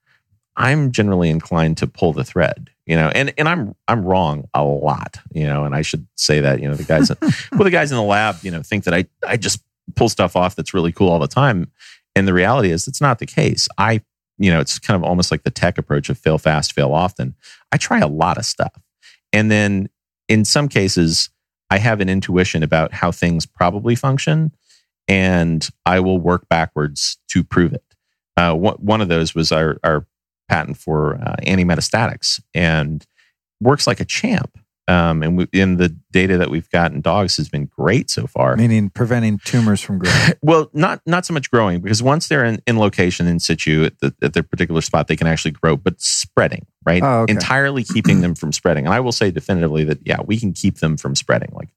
I'm 0.58 0.92
generally 0.92 1.30
inclined 1.30 1.78
to 1.78 1.88
pull 1.88 2.12
the 2.12 2.26
thread, 2.26 2.70
you 2.86 2.96
know, 2.98 3.10
and, 3.16 3.34
and 3.38 3.48
I'm 3.48 3.74
I'm 3.88 4.04
wrong 4.04 4.50
a 4.54 4.64
lot, 4.64 5.18
you 5.32 5.46
know, 5.46 5.64
and 5.64 5.74
I 5.74 5.82
should 5.82 6.06
say 6.16 6.42
that, 6.42 6.62
you 6.62 6.68
know, 6.68 6.76
the 6.76 6.84
guys 6.84 7.10
well, 7.52 7.64
the 7.64 7.70
guys 7.70 7.92
in 7.92 7.98
the 7.98 8.04
lab, 8.04 8.36
you 8.42 8.52
know, 8.52 8.62
think 8.62 8.84
that 8.84 8.94
I 8.94 9.06
I 9.26 9.38
just 9.38 9.64
pull 9.96 10.10
stuff 10.10 10.36
off 10.36 10.56
that's 10.56 10.74
really 10.74 10.92
cool 10.92 11.10
all 11.10 11.20
the 11.20 11.28
time. 11.28 11.72
And 12.16 12.28
the 12.28 12.34
reality 12.34 12.72
is 12.72 12.88
it's 12.88 13.02
not 13.02 13.20
the 13.20 13.26
case. 13.26 13.68
I, 13.78 14.02
you 14.38 14.52
know, 14.52 14.60
it's 14.60 14.80
kind 14.80 14.96
of 14.96 15.04
almost 15.08 15.32
like 15.32 15.44
the 15.44 15.52
tech 15.52 15.78
approach 15.78 16.10
of 16.10 16.18
fail 16.18 16.38
fast, 16.38 16.74
fail 16.74 16.94
often. 16.94 17.36
I 17.72 17.78
try 17.78 18.00
a 18.00 18.08
lot 18.08 18.38
of 18.38 18.46
stuff. 18.46 18.74
And 19.32 19.50
then 19.50 19.90
in 20.28 20.46
some 20.46 20.68
cases, 20.68 21.30
I 21.70 21.78
have 21.78 22.02
an 22.02 22.10
intuition 22.10 22.64
about 22.64 22.94
how 22.94 23.12
things 23.12 23.46
probably 23.46 23.96
function, 23.96 24.52
and 25.08 25.68
I 25.86 26.02
will 26.02 26.20
work 26.20 26.50
backwards 26.50 27.18
to 27.30 27.44
prove 27.44 27.74
it. 27.74 27.84
Uh, 28.36 28.54
one 28.54 29.02
of 29.02 29.08
those 29.08 29.34
was 29.34 29.52
our, 29.52 29.78
our 29.84 30.06
patent 30.50 30.78
for 30.78 31.16
uh, 31.16 31.36
anti-metastatics 31.44 32.42
and 32.54 33.06
works 33.62 33.88
like 33.88 34.00
a 34.00 34.06
champ. 34.06 34.58
Um, 34.88 35.24
and 35.24 35.38
we, 35.38 35.48
in 35.54 35.78
the 35.78 35.90
data 36.12 36.38
that 36.38 36.50
we've 36.50 36.70
got 36.70 36.92
in 36.92 37.02
dogs 37.02 37.38
has 37.38 37.48
been 37.48 37.68
great 37.68 38.10
so 38.10 38.28
far. 38.28 38.56
Meaning 38.56 38.90
preventing 38.90 39.40
tumors 39.46 39.80
from 39.80 40.00
growing. 40.00 40.34
well, 40.42 40.70
not 40.74 41.02
not 41.06 41.26
so 41.26 41.34
much 41.34 41.52
growing 41.52 41.82
because 41.82 42.02
once 42.02 42.28
they're 42.28 42.44
in, 42.44 42.62
in 42.66 42.78
location 42.78 43.28
in 43.28 43.40
situ 43.40 43.86
at, 43.86 44.00
the, 44.00 44.14
at 44.22 44.34
their 44.34 44.44
particular 44.44 44.82
spot, 44.82 45.08
they 45.08 45.16
can 45.16 45.28
actually 45.28 45.52
grow, 45.52 45.78
but 45.78 46.02
spreading, 46.02 46.66
right? 46.86 47.04
Oh, 47.04 47.22
okay. 47.22 47.34
Entirely 47.34 47.84
keeping 47.84 48.22
them 48.22 48.36
from 48.36 48.52
spreading. 48.52 48.86
And 48.86 48.94
I 48.94 49.00
will 49.00 49.12
say 49.12 49.32
definitively 49.32 49.84
that 49.86 50.00
yeah, 50.04 50.22
we 50.22 50.40
can 50.40 50.52
keep 50.52 50.80
them 50.80 50.98
from 50.98 51.16
spreading. 51.16 51.52
Like 51.54 51.70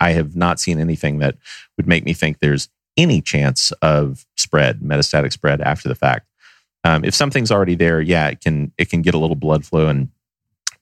I 0.00 0.12
have 0.12 0.34
not 0.34 0.58
seen 0.58 0.80
anything 0.80 1.18
that 1.18 1.36
would 1.76 1.86
make 1.86 2.04
me 2.04 2.14
think 2.14 2.38
there's 2.40 2.68
any 2.96 3.20
chance 3.20 3.72
of 3.82 4.26
spread, 4.36 4.80
metastatic 4.80 5.32
spread 5.32 5.60
after 5.60 5.88
the 5.88 5.94
fact. 5.94 6.26
Um, 6.84 7.04
if 7.04 7.14
something's 7.14 7.50
already 7.50 7.74
there, 7.74 8.00
yeah, 8.00 8.28
it 8.28 8.40
can 8.40 8.72
it 8.78 8.88
can 8.88 9.02
get 9.02 9.14
a 9.14 9.18
little 9.18 9.36
blood 9.36 9.64
flow 9.64 9.88
and 9.88 10.08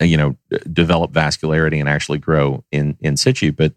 you 0.00 0.16
know 0.16 0.36
develop 0.72 1.12
vascularity 1.12 1.80
and 1.80 1.88
actually 1.88 2.18
grow 2.18 2.64
in 2.70 2.96
in 3.00 3.16
situ, 3.16 3.52
but 3.52 3.72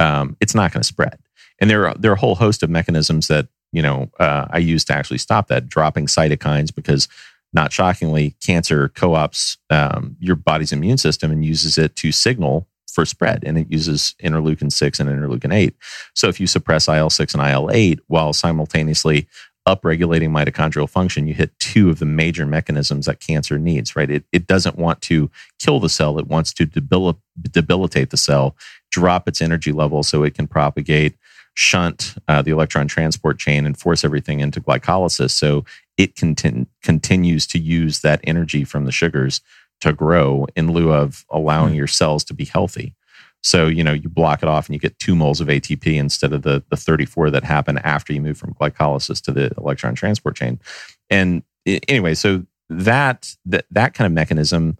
um, 0.00 0.36
it's 0.40 0.54
not 0.54 0.72
going 0.72 0.82
to 0.82 0.86
spread. 0.86 1.18
And 1.60 1.68
there 1.68 1.88
are 1.88 1.94
there 1.94 2.10
are 2.10 2.14
a 2.14 2.20
whole 2.20 2.36
host 2.36 2.62
of 2.62 2.70
mechanisms 2.70 3.28
that 3.28 3.48
you 3.72 3.82
know 3.82 4.10
uh, 4.18 4.46
I 4.50 4.58
use 4.58 4.84
to 4.86 4.94
actually 4.94 5.18
stop 5.18 5.48
that, 5.48 5.68
dropping 5.68 6.06
cytokines 6.06 6.74
because 6.74 7.08
not 7.52 7.72
shockingly, 7.72 8.36
cancer 8.44 8.88
co-ops 8.90 9.56
um, 9.70 10.16
your 10.20 10.36
body's 10.36 10.72
immune 10.72 10.98
system 10.98 11.30
and 11.30 11.44
uses 11.44 11.78
it 11.78 11.96
to 11.96 12.12
signal 12.12 12.68
for 12.92 13.04
spread, 13.04 13.44
and 13.44 13.56
it 13.58 13.70
uses 13.70 14.14
interleukin 14.22 14.72
six 14.72 14.98
and 15.00 15.08
interleukin 15.08 15.54
eight. 15.54 15.76
So 16.14 16.28
if 16.28 16.40
you 16.40 16.46
suppress 16.46 16.88
IL 16.88 17.10
six 17.10 17.34
and 17.34 17.42
IL 17.42 17.70
eight 17.70 18.00
while 18.06 18.32
simultaneously 18.32 19.28
upregulating 19.68 20.30
mitochondrial 20.30 20.88
function, 20.88 21.26
you 21.26 21.34
hit 21.34 21.56
two 21.58 21.90
of 21.90 21.98
the 21.98 22.06
major 22.06 22.46
mechanisms 22.46 23.04
that 23.04 23.20
cancer 23.20 23.58
needs, 23.58 23.94
right? 23.94 24.10
It, 24.10 24.24
it 24.32 24.46
doesn't 24.46 24.78
want 24.78 25.02
to 25.02 25.30
kill 25.58 25.78
the 25.78 25.90
cell, 25.90 26.18
it 26.18 26.26
wants 26.26 26.54
to 26.54 26.64
debil- 26.64 27.20
debilitate 27.42 28.08
the 28.08 28.16
cell, 28.16 28.56
drop 28.90 29.28
its 29.28 29.42
energy 29.42 29.72
level 29.72 30.02
so 30.02 30.22
it 30.22 30.34
can 30.34 30.46
propagate, 30.46 31.16
shunt 31.52 32.14
uh, 32.28 32.40
the 32.40 32.50
electron 32.50 32.88
transport 32.88 33.38
chain, 33.38 33.66
and 33.66 33.78
force 33.78 34.04
everything 34.04 34.40
into 34.40 34.60
glycolysis. 34.60 35.32
So 35.32 35.66
it 35.98 36.14
contin- 36.14 36.66
continues 36.82 37.46
to 37.48 37.58
use 37.58 38.00
that 38.00 38.20
energy 38.24 38.64
from 38.64 38.86
the 38.86 38.92
sugars 38.92 39.42
to 39.82 39.92
grow 39.92 40.46
in 40.56 40.72
lieu 40.72 40.92
of 40.92 41.26
allowing 41.30 41.74
mm. 41.74 41.76
your 41.76 41.86
cells 41.86 42.24
to 42.24 42.34
be 42.34 42.46
healthy. 42.46 42.94
So, 43.42 43.66
you 43.66 43.84
know, 43.84 43.92
you 43.92 44.08
block 44.08 44.42
it 44.42 44.48
off 44.48 44.66
and 44.66 44.74
you 44.74 44.80
get 44.80 44.98
two 44.98 45.14
moles 45.14 45.40
of 45.40 45.48
ATP 45.48 45.94
instead 45.94 46.32
of 46.32 46.42
the, 46.42 46.62
the 46.70 46.76
34 46.76 47.30
that 47.30 47.44
happen 47.44 47.78
after 47.78 48.12
you 48.12 48.20
move 48.20 48.36
from 48.36 48.54
glycolysis 48.54 49.22
to 49.22 49.32
the 49.32 49.52
electron 49.56 49.94
transport 49.94 50.36
chain. 50.36 50.60
And 51.08 51.42
anyway, 51.66 52.14
so 52.14 52.44
that, 52.68 53.34
that, 53.46 53.66
that 53.70 53.94
kind 53.94 54.06
of 54.06 54.12
mechanism, 54.12 54.76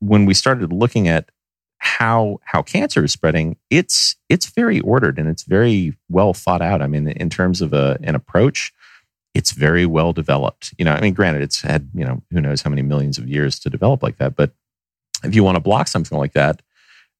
when 0.00 0.26
we 0.26 0.34
started 0.34 0.72
looking 0.72 1.06
at 1.06 1.30
how 1.78 2.40
how 2.44 2.60
cancer 2.60 3.04
is 3.04 3.12
spreading, 3.12 3.56
it's 3.70 4.16
it's 4.28 4.46
very 4.46 4.80
ordered 4.80 5.18
and 5.18 5.28
it's 5.28 5.44
very 5.44 5.96
well 6.08 6.34
thought 6.34 6.60
out. 6.60 6.82
I 6.82 6.86
mean, 6.86 7.08
in 7.08 7.30
terms 7.30 7.60
of 7.60 7.72
a, 7.72 7.98
an 8.02 8.14
approach, 8.14 8.72
it's 9.34 9.52
very 9.52 9.86
well 9.86 10.12
developed. 10.12 10.74
You 10.76 10.84
know, 10.84 10.92
I 10.92 11.00
mean, 11.00 11.14
granted, 11.14 11.42
it's 11.42 11.62
had 11.62 11.88
you 11.94 12.04
know 12.04 12.22
who 12.30 12.40
knows 12.40 12.62
how 12.62 12.70
many 12.70 12.82
millions 12.82 13.18
of 13.18 13.28
years 13.28 13.58
to 13.60 13.70
develop 13.70 14.02
like 14.02 14.18
that, 14.18 14.34
but 14.34 14.52
if 15.24 15.34
you 15.34 15.44
want 15.44 15.56
to 15.56 15.60
block 15.60 15.88
something 15.88 16.18
like 16.18 16.32
that, 16.32 16.62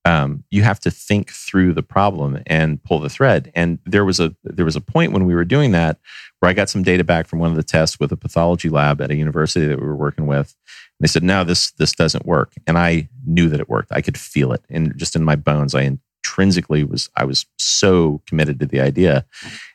um, 0.04 0.44
you 0.50 0.62
have 0.62 0.80
to 0.80 0.90
think 0.90 1.30
through 1.30 1.74
the 1.74 1.82
problem 1.82 2.42
and 2.46 2.82
pull 2.82 3.00
the 3.00 3.08
thread. 3.08 3.50
And 3.54 3.78
there 3.84 4.04
was 4.04 4.20
a 4.20 4.34
there 4.44 4.64
was 4.64 4.76
a 4.76 4.80
point 4.80 5.12
when 5.12 5.24
we 5.24 5.34
were 5.34 5.44
doing 5.44 5.72
that 5.72 5.98
where 6.38 6.50
I 6.50 6.54
got 6.54 6.70
some 6.70 6.82
data 6.82 7.04
back 7.04 7.26
from 7.26 7.40
one 7.40 7.50
of 7.50 7.56
the 7.56 7.62
tests 7.62 7.98
with 7.98 8.12
a 8.12 8.16
pathology 8.16 8.68
lab 8.68 9.00
at 9.00 9.10
a 9.10 9.16
university 9.16 9.66
that 9.66 9.80
we 9.80 9.86
were 9.86 9.96
working 9.96 10.26
with. 10.26 10.54
And 10.98 11.04
they 11.04 11.08
said, 11.08 11.22
"No, 11.22 11.44
this 11.44 11.72
this 11.72 11.92
doesn't 11.92 12.26
work." 12.26 12.52
And 12.66 12.78
I 12.78 13.08
knew 13.26 13.48
that 13.48 13.60
it 13.60 13.68
worked. 13.68 13.92
I 13.92 14.00
could 14.00 14.18
feel 14.18 14.52
it, 14.52 14.64
and 14.70 14.96
just 14.96 15.16
in 15.16 15.24
my 15.24 15.36
bones, 15.36 15.74
I 15.74 15.82
intrinsically 16.28 16.84
was 16.84 17.10
I 17.16 17.24
was 17.24 17.46
so 17.58 18.22
committed 18.26 18.60
to 18.60 18.66
the 18.66 18.80
idea. 18.80 19.26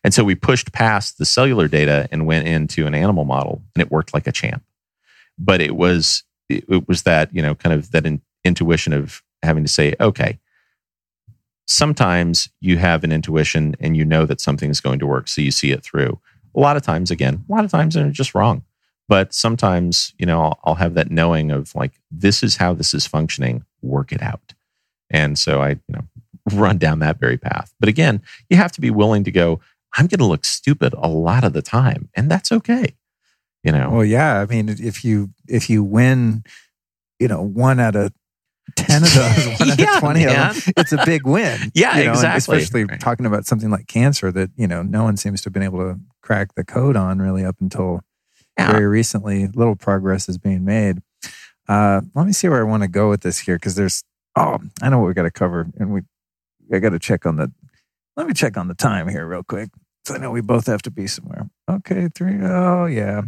And 0.03 0.13
so 0.13 0.23
we 0.23 0.35
pushed 0.35 0.71
past 0.71 1.17
the 1.17 1.25
cellular 1.25 1.67
data 1.67 2.07
and 2.11 2.25
went 2.25 2.47
into 2.47 2.87
an 2.87 2.95
animal 2.95 3.25
model, 3.25 3.61
and 3.75 3.81
it 3.81 3.91
worked 3.91 4.13
like 4.13 4.27
a 4.27 4.31
champ. 4.31 4.63
But 5.37 5.61
it 5.61 5.75
was 5.75 6.23
it, 6.49 6.65
it 6.67 6.87
was 6.87 7.03
that 7.03 7.33
you 7.35 7.41
know 7.41 7.55
kind 7.55 7.73
of 7.73 7.91
that 7.91 8.05
in, 8.05 8.21
intuition 8.43 8.93
of 8.93 9.21
having 9.43 9.63
to 9.63 9.71
say, 9.71 9.93
okay, 9.99 10.39
sometimes 11.67 12.49
you 12.59 12.77
have 12.77 13.03
an 13.03 13.11
intuition 13.11 13.75
and 13.79 13.95
you 13.95 14.05
know 14.05 14.25
that 14.25 14.41
something 14.41 14.69
is 14.69 14.81
going 14.81 14.99
to 14.99 15.07
work, 15.07 15.27
so 15.27 15.41
you 15.41 15.51
see 15.51 15.71
it 15.71 15.83
through. 15.83 16.19
A 16.55 16.59
lot 16.59 16.77
of 16.77 16.83
times, 16.83 17.11
again, 17.11 17.43
a 17.47 17.51
lot 17.51 17.65
of 17.65 17.71
times 17.71 17.95
they're 17.95 18.09
just 18.09 18.35
wrong. 18.35 18.63
But 19.09 19.33
sometimes, 19.33 20.13
you 20.17 20.25
know, 20.25 20.41
I'll, 20.41 20.59
I'll 20.63 20.75
have 20.75 20.93
that 20.93 21.11
knowing 21.11 21.51
of 21.51 21.75
like, 21.75 21.91
this 22.09 22.41
is 22.41 22.57
how 22.57 22.73
this 22.73 22.93
is 22.93 23.05
functioning, 23.05 23.65
work 23.81 24.11
it 24.11 24.21
out. 24.21 24.53
And 25.09 25.37
so 25.37 25.61
I, 25.61 25.69
you 25.69 25.79
know, 25.89 26.07
run 26.53 26.77
down 26.77 26.99
that 26.99 27.19
very 27.19 27.37
path. 27.37 27.73
But 27.79 27.89
again, 27.89 28.21
you 28.49 28.57
have 28.57 28.71
to 28.73 28.81
be 28.81 28.91
willing 28.91 29.23
to 29.25 29.31
go, 29.31 29.59
I'm 29.95 30.07
going 30.07 30.19
to 30.19 30.25
look 30.25 30.45
stupid 30.45 30.93
a 30.97 31.07
lot 31.07 31.43
of 31.43 31.53
the 31.53 31.61
time, 31.61 32.09
and 32.15 32.29
that's 32.29 32.51
okay. 32.51 32.95
You 33.63 33.71
know. 33.71 33.91
Well, 33.91 34.05
yeah. 34.05 34.41
I 34.41 34.45
mean, 34.45 34.67
if 34.69 35.05
you 35.05 35.29
if 35.47 35.69
you 35.69 35.83
win, 35.83 36.43
you 37.19 37.27
know, 37.27 37.41
one 37.41 37.79
out 37.79 37.95
of 37.95 38.11
10 38.75 39.03
of 39.03 39.13
those, 39.13 39.45
one 39.59 39.77
Yeah, 39.77 39.85
out 39.89 39.95
of 39.95 39.99
20 39.99 40.25
man. 40.25 40.49
of 40.49 40.63
them, 40.65 40.73
it's 40.77 40.93
a 40.93 41.05
big 41.05 41.25
win. 41.27 41.59
Yeah, 41.73 41.97
you 41.97 42.05
know, 42.05 42.11
exactly. 42.11 42.57
Especially 42.57 42.85
Right. 42.85 42.99
talking 42.99 43.25
about 43.25 43.45
something 43.45 43.69
like 43.69 43.87
cancer 43.87 44.31
that, 44.31 44.51
you 44.55 44.67
know, 44.67 44.81
no 44.83 45.03
one 45.03 45.17
seems 45.17 45.41
to 45.41 45.47
have 45.47 45.53
been 45.53 45.63
able 45.63 45.79
to 45.79 45.99
crack 46.21 46.55
the 46.55 46.63
code 46.63 46.95
on 46.95 47.19
really 47.19 47.43
up 47.45 47.55
until 47.59 48.01
Yeah. 48.57 48.71
very 48.71 48.87
recently. 48.87 49.47
Little 49.47 49.75
progress 49.75 50.29
is 50.29 50.37
being 50.37 50.63
made. 50.63 51.01
Uh, 51.67 52.01
let 52.15 52.25
me 52.25 52.33
see 52.33 52.47
where 52.49 52.59
I 52.59 52.63
want 52.69 52.83
to 52.83 52.89
go 52.89 53.09
with 53.09 53.21
this 53.21 53.39
here 53.39 53.55
because 53.55 53.75
there's, 53.75 54.03
oh, 54.35 54.59
I 54.81 54.89
know 54.89 54.99
what 54.99 55.07
we 55.07 55.13
got 55.13 55.23
to 55.23 55.31
cover. 55.31 55.67
And 55.79 55.93
we, 55.93 56.01
I 56.73 56.79
got 56.79 56.89
to 56.89 56.99
check 56.99 57.25
on 57.25 57.35
the, 57.37 57.51
let 58.17 58.27
me 58.27 58.33
check 58.33 58.57
on 58.57 58.67
the 58.67 58.73
time 58.75 59.07
here 59.07 59.25
real 59.25 59.43
quick. 59.43 59.69
So 60.05 60.15
I 60.15 60.17
know 60.17 60.31
we 60.31 60.41
both 60.41 60.67
have 60.67 60.81
to 60.83 60.91
be 60.91 61.07
somewhere. 61.07 61.49
Okay, 61.69 62.09
three. 62.13 62.37
Oh, 62.41 62.85
yeah. 62.85 63.21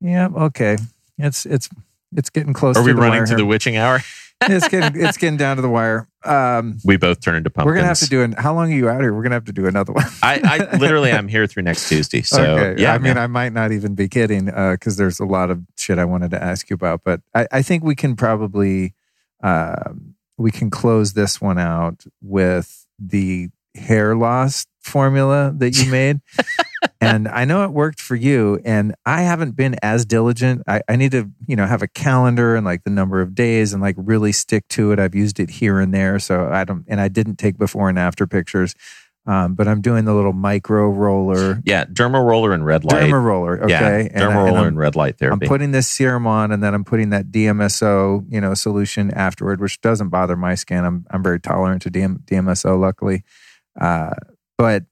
Yeah, 0.00 0.28
okay. 0.34 0.76
It's, 1.18 1.46
it's, 1.46 1.68
it's 2.16 2.30
getting 2.30 2.52
close 2.52 2.76
Are 2.76 2.80
to 2.80 2.86
we 2.86 2.92
the 2.92 3.00
running 3.00 3.24
to 3.24 3.30
here 3.30 3.36
the 3.38 3.46
witching 3.46 3.76
hour? 3.76 4.00
it's 4.42 4.68
getting 4.68 5.00
it's 5.00 5.16
getting 5.16 5.36
down 5.36 5.56
to 5.56 5.62
the 5.62 5.68
wire. 5.68 6.08
Um, 6.24 6.78
We 6.84 6.96
both 6.96 7.20
turn 7.20 7.36
into 7.36 7.50
pumpkins. 7.50 7.66
we're 7.66 7.74
gonna 7.76 7.86
have 7.86 7.98
to 8.00 8.08
do 8.08 8.22
an. 8.22 8.32
How 8.32 8.54
long 8.54 8.72
are 8.72 8.76
you 8.76 8.88
out 8.88 9.00
here? 9.00 9.14
We're 9.14 9.22
gonna 9.22 9.36
have 9.36 9.44
to 9.44 9.52
do 9.52 9.66
another 9.66 9.92
one. 9.92 10.04
I, 10.22 10.40
I 10.72 10.76
literally, 10.78 11.12
I'm 11.12 11.28
here 11.28 11.46
through 11.46 11.62
next 11.64 11.88
Tuesday. 11.88 12.22
So 12.22 12.42
okay. 12.42 12.82
yeah, 12.82 12.92
I 12.92 12.98
mean, 12.98 13.14
man. 13.14 13.18
I 13.18 13.26
might 13.26 13.52
not 13.52 13.72
even 13.72 13.94
be 13.94 14.08
kidding 14.08 14.46
because 14.46 14.96
there's 14.96 15.20
a 15.20 15.24
lot 15.24 15.50
of 15.50 15.62
shit 15.76 15.98
I 15.98 16.04
wanted 16.04 16.30
to 16.32 16.42
ask 16.42 16.70
you 16.70 16.74
about, 16.74 17.02
but 17.04 17.20
I, 17.34 17.46
I 17.52 17.62
think 17.62 17.84
we 17.84 17.94
can 17.94 18.16
probably 18.16 18.94
um 19.42 20.14
we 20.38 20.50
can 20.50 20.70
close 20.70 21.12
this 21.12 21.40
one 21.40 21.58
out 21.58 22.04
with 22.20 22.86
the 22.98 23.48
hair 23.74 24.16
loss 24.16 24.66
formula 24.80 25.52
that 25.56 25.76
you 25.76 25.90
made. 25.90 26.20
and 27.02 27.28
I 27.28 27.44
know 27.44 27.64
it 27.64 27.70
worked 27.72 28.00
for 28.00 28.14
you. 28.16 28.60
And 28.64 28.94
I 29.04 29.22
haven't 29.22 29.56
been 29.56 29.76
as 29.82 30.04
diligent. 30.06 30.62
I, 30.66 30.80
I 30.88 30.96
need 30.96 31.12
to, 31.12 31.30
you 31.46 31.56
know, 31.56 31.66
have 31.66 31.82
a 31.82 31.88
calendar 31.88 32.54
and 32.56 32.64
like 32.64 32.84
the 32.84 32.90
number 32.90 33.20
of 33.20 33.34
days 33.34 33.72
and 33.72 33.82
like 33.82 33.96
really 33.98 34.32
stick 34.32 34.66
to 34.68 34.92
it. 34.92 34.98
I've 34.98 35.14
used 35.14 35.38
it 35.40 35.50
here 35.50 35.80
and 35.80 35.92
there. 35.92 36.18
So 36.18 36.48
I 36.48 36.64
don't, 36.64 36.84
and 36.88 37.00
I 37.00 37.08
didn't 37.08 37.36
take 37.36 37.58
before 37.58 37.88
and 37.88 37.98
after 37.98 38.26
pictures. 38.26 38.74
Um, 39.24 39.54
but 39.54 39.68
I'm 39.68 39.80
doing 39.80 40.04
the 40.04 40.14
little 40.14 40.32
micro 40.32 40.88
roller, 40.88 41.62
yeah, 41.64 41.84
derma 41.84 42.26
roller 42.26 42.50
and 42.52 42.66
red 42.66 42.84
light. 42.84 43.04
derma 43.04 43.22
roller. 43.22 43.62
Okay. 43.62 43.70
Yeah, 43.70 43.88
And 44.12 44.16
I- 44.16 44.26
derma 44.26 44.26
and 44.26 44.34
roller 44.36 44.58
I'm- 44.58 44.66
and 44.66 44.78
red 44.78 44.96
light 44.96 45.18
there. 45.18 45.30
I'm 45.30 45.38
putting 45.38 45.70
this 45.70 45.86
serum 45.88 46.26
on 46.26 46.50
and 46.50 46.60
then 46.60 46.74
I'm 46.74 46.82
putting 46.82 47.10
that 47.10 47.30
DMSO, 47.30 48.24
you 48.28 48.40
know, 48.40 48.54
solution 48.54 49.12
afterward, 49.12 49.60
which 49.60 49.80
doesn't 49.80 50.08
bother 50.08 50.36
my 50.36 50.56
skin. 50.56 50.84
I'm 50.84 51.06
I'm 51.10 51.22
very 51.22 51.38
tolerant 51.38 51.82
to 51.82 51.90
DM, 51.90 52.24
DMSO, 52.24 52.76
luckily. 52.80 53.22
Uh, 53.80 54.10
but 54.58 54.84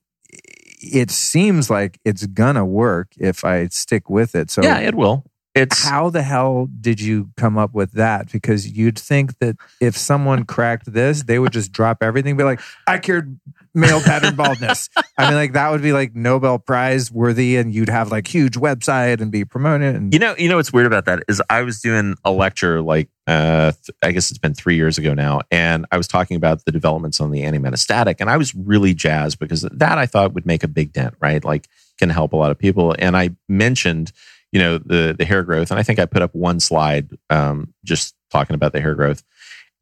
it 0.80 1.10
seems 1.10 1.70
like 1.70 2.00
it's 2.04 2.26
gonna 2.26 2.64
work 2.64 3.08
if 3.18 3.44
I 3.44 3.68
stick 3.68 4.08
with 4.08 4.34
it. 4.34 4.50
So 4.50 4.62
yeah, 4.62 4.78
it 4.78 4.94
will. 4.94 5.24
It's 5.54 5.84
how 5.84 6.10
the 6.10 6.22
hell 6.22 6.68
did 6.80 7.00
you 7.00 7.30
come 7.36 7.58
up 7.58 7.74
with 7.74 7.92
that? 7.92 8.30
Because 8.30 8.68
you'd 8.68 8.98
think 8.98 9.38
that 9.40 9.56
if 9.80 9.96
someone 9.96 10.44
cracked 10.44 10.92
this, 10.92 11.24
they 11.24 11.40
would 11.40 11.52
just 11.52 11.72
drop 11.72 12.02
everything, 12.02 12.36
be 12.36 12.44
like, 12.44 12.60
I 12.86 12.98
cured 12.98 13.38
male 13.74 14.00
pattern 14.00 14.36
baldness. 14.36 14.88
I 15.18 15.26
mean, 15.26 15.34
like 15.34 15.52
that 15.54 15.70
would 15.70 15.82
be 15.82 15.92
like 15.92 16.14
Nobel 16.14 16.58
Prize 16.58 17.10
worthy, 17.10 17.56
and 17.56 17.74
you'd 17.74 17.88
have 17.88 18.12
like 18.12 18.28
huge 18.28 18.54
website 18.54 19.20
and 19.20 19.32
be 19.32 19.44
promoted. 19.44 19.96
And 19.96 20.12
You 20.12 20.20
know, 20.20 20.34
you 20.38 20.48
know 20.48 20.56
what's 20.56 20.72
weird 20.72 20.86
about 20.86 21.04
that 21.06 21.24
is 21.28 21.42
I 21.50 21.62
was 21.62 21.80
doing 21.80 22.14
a 22.24 22.30
lecture 22.30 22.80
like 22.80 23.08
uh 23.26 23.72
th- 23.72 23.96
I 24.02 24.12
guess 24.12 24.30
it's 24.30 24.38
been 24.38 24.54
3 24.54 24.76
years 24.76 24.98
ago 24.98 25.14
now 25.14 25.40
and 25.50 25.86
I 25.92 25.96
was 25.96 26.08
talking 26.08 26.36
about 26.36 26.64
the 26.64 26.72
developments 26.72 27.20
on 27.20 27.30
the 27.30 27.42
anti-metastatic 27.42 28.16
and 28.18 28.30
I 28.30 28.36
was 28.36 28.54
really 28.54 28.94
jazzed 28.94 29.38
because 29.38 29.62
that 29.62 29.98
I 29.98 30.06
thought 30.06 30.32
would 30.34 30.46
make 30.46 30.64
a 30.64 30.68
big 30.68 30.92
dent, 30.92 31.14
right? 31.20 31.44
Like 31.44 31.68
can 31.98 32.08
help 32.08 32.32
a 32.32 32.36
lot 32.36 32.50
of 32.50 32.58
people 32.58 32.94
and 32.98 33.16
I 33.16 33.30
mentioned, 33.48 34.12
you 34.52 34.58
know, 34.58 34.78
the 34.78 35.14
the 35.18 35.24
hair 35.24 35.42
growth 35.42 35.70
and 35.70 35.78
I 35.78 35.82
think 35.82 35.98
I 35.98 36.06
put 36.06 36.22
up 36.22 36.34
one 36.34 36.60
slide 36.60 37.10
um 37.30 37.72
just 37.84 38.14
talking 38.30 38.54
about 38.54 38.72
the 38.72 38.80
hair 38.80 38.94
growth. 38.94 39.22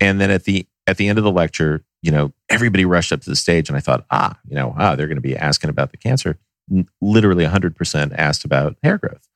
And 0.00 0.20
then 0.20 0.30
at 0.30 0.44
the 0.44 0.66
at 0.86 0.96
the 0.96 1.08
end 1.08 1.18
of 1.18 1.24
the 1.24 1.30
lecture, 1.30 1.84
you 2.02 2.10
know, 2.10 2.32
everybody 2.48 2.84
rushed 2.84 3.12
up 3.12 3.20
to 3.22 3.30
the 3.30 3.36
stage 3.36 3.68
and 3.68 3.76
I 3.76 3.80
thought, 3.80 4.06
ah, 4.10 4.38
you 4.48 4.54
know, 4.54 4.74
ah, 4.78 4.94
they're 4.94 5.06
going 5.06 5.16
to 5.16 5.22
be 5.22 5.36
asking 5.36 5.70
about 5.70 5.90
the 5.90 5.96
cancer. 5.96 6.38
Literally 7.00 7.44
100% 7.44 8.14
asked 8.16 8.44
about 8.44 8.76
hair 8.82 8.98
growth. 8.98 9.28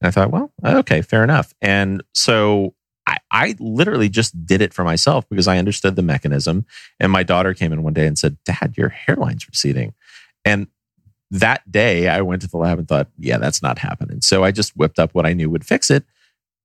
And 0.00 0.08
I 0.08 0.10
thought, 0.10 0.30
well, 0.30 0.52
okay, 0.64 1.02
fair 1.02 1.24
enough. 1.24 1.54
And 1.62 2.02
so 2.12 2.74
I, 3.06 3.18
I 3.30 3.56
literally 3.58 4.08
just 4.08 4.46
did 4.46 4.60
it 4.60 4.74
for 4.74 4.84
myself 4.84 5.28
because 5.28 5.48
I 5.48 5.58
understood 5.58 5.96
the 5.96 6.02
mechanism. 6.02 6.66
And 7.00 7.10
my 7.10 7.22
daughter 7.22 7.54
came 7.54 7.72
in 7.72 7.82
one 7.82 7.94
day 7.94 8.06
and 8.06 8.18
said, 8.18 8.36
Dad, 8.44 8.74
your 8.76 8.90
hairline's 8.90 9.48
receding. 9.48 9.94
And 10.44 10.66
that 11.30 11.70
day 11.70 12.08
I 12.08 12.20
went 12.22 12.42
to 12.42 12.48
the 12.48 12.56
lab 12.56 12.78
and 12.78 12.88
thought, 12.88 13.08
yeah, 13.18 13.38
that's 13.38 13.62
not 13.62 13.78
happening. 13.78 14.20
So 14.20 14.44
I 14.44 14.50
just 14.50 14.76
whipped 14.76 14.98
up 14.98 15.14
what 15.14 15.26
I 15.26 15.32
knew 15.32 15.50
would 15.50 15.66
fix 15.66 15.90
it, 15.90 16.04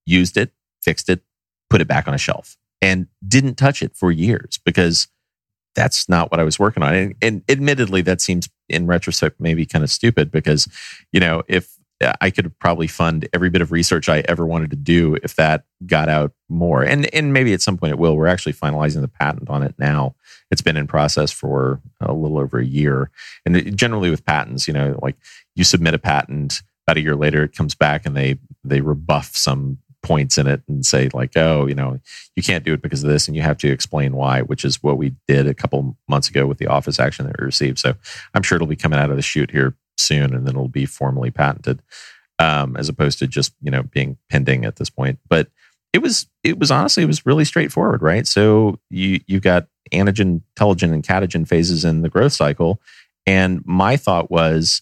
used 0.06 0.38
it, 0.38 0.52
fixed 0.82 1.10
it, 1.10 1.22
put 1.70 1.82
it 1.82 1.88
back 1.88 2.08
on 2.08 2.14
a 2.14 2.18
shelf, 2.18 2.58
and 2.82 3.08
didn't 3.28 3.56
touch 3.56 3.82
it 3.82 3.96
for 3.96 4.12
years 4.12 4.60
because 4.64 5.08
that's 5.76 6.08
not 6.08 6.32
what 6.32 6.40
I 6.40 6.44
was 6.44 6.60
working 6.60 6.84
on. 6.84 6.94
And, 6.94 7.16
and 7.22 7.44
admittedly, 7.50 8.02
that 8.02 8.22
seems 8.22 8.48
in 8.70 8.88
retrospect 8.88 9.40
maybe 9.40 9.66
kind 9.66 9.84
of 9.84 9.90
stupid 9.90 10.32
because, 10.32 10.68
you 11.12 11.20
know, 11.20 11.44
if 11.48 11.78
Uh, 12.04 12.14
I 12.22 12.30
could 12.30 12.58
probably 12.60 12.88
fund 12.88 13.28
every 13.34 13.50
bit 13.50 13.62
of 13.62 13.72
research 13.72 14.10
I 14.10 14.20
ever 14.28 14.46
wanted 14.46 14.70
to 14.72 14.76
do 14.76 15.18
if 15.24 15.36
that 15.36 15.66
got 15.86 16.10
out 16.10 16.34
more. 16.50 16.84
And 16.84 17.14
and 17.14 17.34
maybe 17.34 17.54
at 17.54 17.62
some 17.62 17.78
point 17.78 17.92
it 17.92 18.00
will. 18.00 18.16
We're 18.16 18.28
actually 18.28 18.54
finalizing 18.54 19.02
the 19.02 19.08
patent 19.08 19.50
on 19.50 19.64
it 19.64 19.76
now. 19.78 20.16
It's 20.52 20.62
been 20.62 20.78
in 20.78 20.88
process 20.88 21.32
for 21.32 21.82
a 22.02 22.14
little 22.14 22.38
over 22.38 22.60
a 22.60 22.66
year. 22.66 23.10
And 23.46 23.76
generally 23.76 24.10
with 24.10 24.26
patents, 24.26 24.68
you 24.68 24.74
know, 24.74 25.00
like 25.02 25.16
you 25.56 25.64
submit 25.64 25.94
a 25.94 26.00
patent, 26.00 26.62
about 26.86 26.98
a 26.98 27.02
year 27.02 27.16
later 27.16 27.44
it 27.44 27.56
comes 27.56 27.76
back 27.76 28.06
and 28.06 28.16
they 28.16 28.38
they 28.64 28.82
rebuff 28.82 29.36
some 29.36 29.78
points 30.04 30.38
in 30.38 30.48
it 30.48 30.62
and 30.68 30.86
say 30.86 31.10
like, 31.14 31.32
oh, 31.38 31.66
you 31.66 31.74
know, 31.74 31.98
you 32.36 32.44
can't 32.44 32.66
do 32.66 32.74
it 32.74 32.82
because 32.82 33.04
of 33.04 33.10
this, 33.10 33.28
and 33.28 33.38
you 33.38 33.42
have 33.42 33.58
to 33.58 33.72
explain 33.72 34.16
why, 34.16 34.42
which 34.42 34.66
is 34.66 34.84
what 34.84 34.98
we 34.98 35.16
did 35.28 35.48
a 35.48 35.54
couple 35.54 35.98
months 36.10 36.30
ago 36.30 36.46
with 36.46 36.58
the 36.58 36.68
office 36.68 37.00
action 37.00 37.26
that 37.26 37.40
we 37.40 37.46
received. 37.46 37.80
So 37.80 37.96
I'm 38.34 38.44
sure 38.44 38.58
it'll 38.58 38.68
be 38.68 38.76
coming 38.76 39.00
out 39.00 39.10
of 39.10 39.16
the 39.16 39.22
chute 39.22 39.50
here 39.50 39.76
soon, 39.98 40.34
and 40.34 40.46
then 40.46 40.56
it'll 40.56 40.68
be 40.68 40.86
formally 40.86 41.32
patented, 41.32 41.82
um, 42.40 42.76
as 42.76 42.90
opposed 42.90 43.20
to 43.20 43.28
just 43.28 43.54
you 43.62 43.72
know 43.72 43.84
being 43.84 44.18
pending 44.30 44.66
at 44.66 44.78
this 44.78 44.90
point. 44.90 45.20
But 45.28 45.50
it 45.94 46.02
was 46.02 46.28
it 46.44 46.60
was 46.60 46.72
honestly 46.72 47.04
it 47.04 47.08
was 47.08 47.26
really 47.26 47.46
straightforward, 47.46 48.02
right? 48.02 48.28
So 48.28 48.80
you 48.90 49.20
you've 49.28 49.44
got 49.44 49.68
anagen, 49.92 50.42
telogen, 50.56 50.94
and 50.94 51.04
catagen 51.04 51.48
phases 51.48 51.86
in 51.86 52.02
the 52.02 52.10
growth 52.10 52.34
cycle, 52.34 52.82
and 53.26 53.62
my 53.66 53.98
thought 53.98 54.32
was 54.32 54.82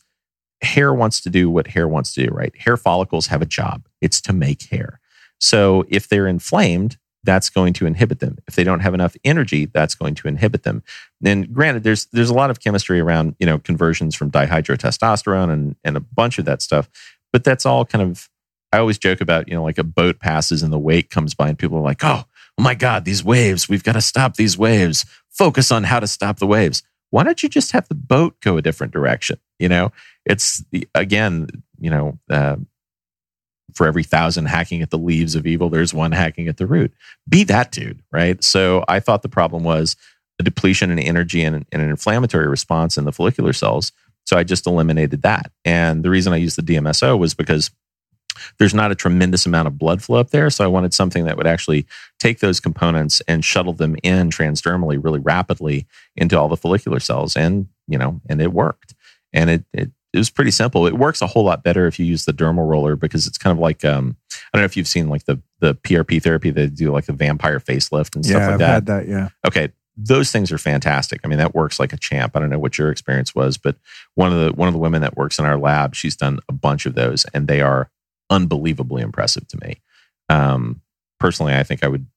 hair 0.61 0.93
wants 0.93 1.21
to 1.21 1.29
do 1.29 1.49
what 1.49 1.67
hair 1.67 1.87
wants 1.87 2.13
to 2.13 2.25
do, 2.25 2.31
right? 2.31 2.55
Hair 2.55 2.77
follicles 2.77 3.27
have 3.27 3.41
a 3.41 3.47
job. 3.47 3.87
It's 3.99 4.21
to 4.21 4.33
make 4.33 4.63
hair. 4.63 4.99
So 5.39 5.85
if 5.89 6.07
they're 6.07 6.27
inflamed, 6.27 6.97
that's 7.23 7.49
going 7.49 7.73
to 7.73 7.85
inhibit 7.85 8.19
them. 8.19 8.37
If 8.47 8.55
they 8.55 8.63
don't 8.63 8.79
have 8.79 8.93
enough 8.93 9.15
energy, 9.23 9.65
that's 9.65 9.95
going 9.95 10.15
to 10.15 10.27
inhibit 10.27 10.63
them. 10.63 10.83
And 11.23 11.53
granted, 11.53 11.83
there's 11.83 12.05
there's 12.07 12.29
a 12.29 12.33
lot 12.33 12.49
of 12.49 12.59
chemistry 12.59 12.99
around, 12.99 13.35
you 13.39 13.45
know, 13.45 13.59
conversions 13.59 14.15
from 14.15 14.31
dihydrotestosterone 14.31 15.51
and 15.51 15.75
and 15.83 15.97
a 15.97 16.01
bunch 16.01 16.39
of 16.39 16.45
that 16.45 16.61
stuff. 16.61 16.89
But 17.31 17.43
that's 17.43 17.65
all 17.65 17.85
kind 17.85 18.03
of 18.03 18.29
I 18.73 18.79
always 18.79 18.97
joke 18.97 19.21
about, 19.21 19.47
you 19.47 19.53
know, 19.53 19.63
like 19.63 19.77
a 19.77 19.83
boat 19.83 20.19
passes 20.19 20.63
and 20.63 20.71
the 20.71 20.79
wake 20.79 21.09
comes 21.09 21.33
by 21.33 21.49
and 21.49 21.59
people 21.59 21.77
are 21.77 21.81
like, 21.81 22.03
oh, 22.03 22.23
oh 22.57 22.61
my 22.61 22.73
God, 22.73 23.05
these 23.05 23.23
waves, 23.23 23.67
we've 23.67 23.83
got 23.83 23.93
to 23.93 24.01
stop 24.01 24.35
these 24.35 24.57
waves. 24.57 25.05
Focus 25.29 25.71
on 25.71 25.83
how 25.83 25.99
to 25.99 26.07
stop 26.07 26.39
the 26.39 26.47
waves. 26.47 26.83
Why 27.09 27.23
don't 27.23 27.43
you 27.43 27.49
just 27.49 27.73
have 27.73 27.87
the 27.89 27.95
boat 27.95 28.39
go 28.39 28.57
a 28.57 28.61
different 28.61 28.93
direction? 28.93 29.37
You 29.59 29.69
know, 29.69 29.91
it's 30.25 30.63
again, 30.95 31.47
you 31.79 31.89
know, 31.89 32.17
uh, 32.29 32.55
for 33.73 33.87
every 33.87 34.03
thousand 34.03 34.45
hacking 34.45 34.81
at 34.81 34.89
the 34.89 34.97
leaves 34.97 35.35
of 35.35 35.45
evil, 35.45 35.69
there's 35.69 35.93
one 35.93 36.11
hacking 36.11 36.47
at 36.47 36.57
the 36.57 36.67
root. 36.67 36.93
Be 37.27 37.43
that 37.45 37.71
dude, 37.71 38.01
right? 38.11 38.43
So 38.43 38.83
I 38.87 38.99
thought 38.99 39.21
the 39.21 39.29
problem 39.29 39.63
was 39.63 39.95
the 40.37 40.43
depletion 40.43 40.91
in 40.91 40.99
energy 40.99 41.43
and, 41.43 41.65
and 41.71 41.81
an 41.81 41.89
inflammatory 41.89 42.47
response 42.47 42.97
in 42.97 43.05
the 43.05 43.11
follicular 43.11 43.53
cells. 43.53 43.91
So 44.25 44.37
I 44.37 44.43
just 44.43 44.67
eliminated 44.67 45.23
that. 45.23 45.51
And 45.65 46.03
the 46.03 46.09
reason 46.09 46.33
I 46.33 46.37
used 46.37 46.57
the 46.57 46.61
DMSO 46.61 47.17
was 47.17 47.33
because 47.33 47.71
there's 48.59 48.73
not 48.73 48.91
a 48.91 48.95
tremendous 48.95 49.45
amount 49.45 49.67
of 49.67 49.77
blood 49.77 50.01
flow 50.01 50.19
up 50.19 50.29
there. 50.29 50.49
So 50.49 50.63
I 50.63 50.67
wanted 50.67 50.93
something 50.93 51.25
that 51.25 51.37
would 51.37 51.47
actually 51.47 51.85
take 52.19 52.39
those 52.39 52.59
components 52.59 53.21
and 53.27 53.43
shuttle 53.43 53.73
them 53.73 53.95
in 54.03 54.29
transdermally 54.29 55.03
really 55.03 55.19
rapidly 55.19 55.87
into 56.15 56.39
all 56.39 56.47
the 56.47 56.57
follicular 56.57 56.99
cells. 56.99 57.35
And, 57.35 57.67
you 57.87 57.97
know, 57.97 58.21
and 58.29 58.41
it 58.41 58.53
worked. 58.53 58.95
And 59.33 59.49
it, 59.49 59.65
it, 59.73 59.91
it 60.13 60.17
was 60.17 60.29
pretty 60.29 60.51
simple. 60.51 60.85
It 60.87 60.97
works 60.97 61.21
a 61.21 61.27
whole 61.27 61.43
lot 61.43 61.63
better 61.63 61.87
if 61.87 61.97
you 61.97 62.05
use 62.05 62.25
the 62.25 62.33
dermal 62.33 62.67
roller 62.67 62.95
because 62.95 63.27
it's 63.27 63.37
kind 63.37 63.55
of 63.55 63.59
like 63.59 63.85
um, 63.85 64.17
I 64.31 64.57
don't 64.57 64.61
know 64.61 64.65
if 64.65 64.75
you've 64.75 64.87
seen 64.87 65.09
like 65.09 65.25
the 65.25 65.41
the 65.59 65.75
PRP 65.75 66.21
therapy 66.21 66.49
they 66.49 66.67
do 66.67 66.91
like 66.91 67.05
the 67.05 67.13
vampire 67.13 67.59
facelift 67.59 68.15
and 68.15 68.25
stuff 68.25 68.39
yeah, 68.39 68.45
like 68.45 68.53
I've 68.53 68.59
that. 68.59 68.67
had 68.67 68.85
that. 68.87 69.07
Yeah. 69.07 69.29
Okay, 69.47 69.71
those 69.95 70.31
things 70.31 70.51
are 70.51 70.57
fantastic. 70.57 71.21
I 71.23 71.27
mean, 71.27 71.37
that 71.37 71.55
works 71.55 71.79
like 71.79 71.93
a 71.93 71.97
champ. 71.97 72.35
I 72.35 72.39
don't 72.39 72.49
know 72.49 72.59
what 72.59 72.77
your 72.77 72.91
experience 72.91 73.35
was, 73.35 73.57
but 73.57 73.77
one 74.15 74.33
of 74.33 74.39
the 74.39 74.53
one 74.53 74.67
of 74.67 74.73
the 74.73 74.79
women 74.79 75.01
that 75.01 75.15
works 75.17 75.39
in 75.39 75.45
our 75.45 75.57
lab, 75.57 75.95
she's 75.95 76.15
done 76.15 76.39
a 76.49 76.53
bunch 76.53 76.85
of 76.85 76.95
those, 76.95 77.25
and 77.33 77.47
they 77.47 77.61
are 77.61 77.89
unbelievably 78.29 79.01
impressive 79.01 79.47
to 79.49 79.57
me. 79.61 79.81
Um, 80.29 80.81
personally, 81.19 81.53
I 81.53 81.63
think 81.63 81.83
I 81.83 81.87
would 81.87 82.07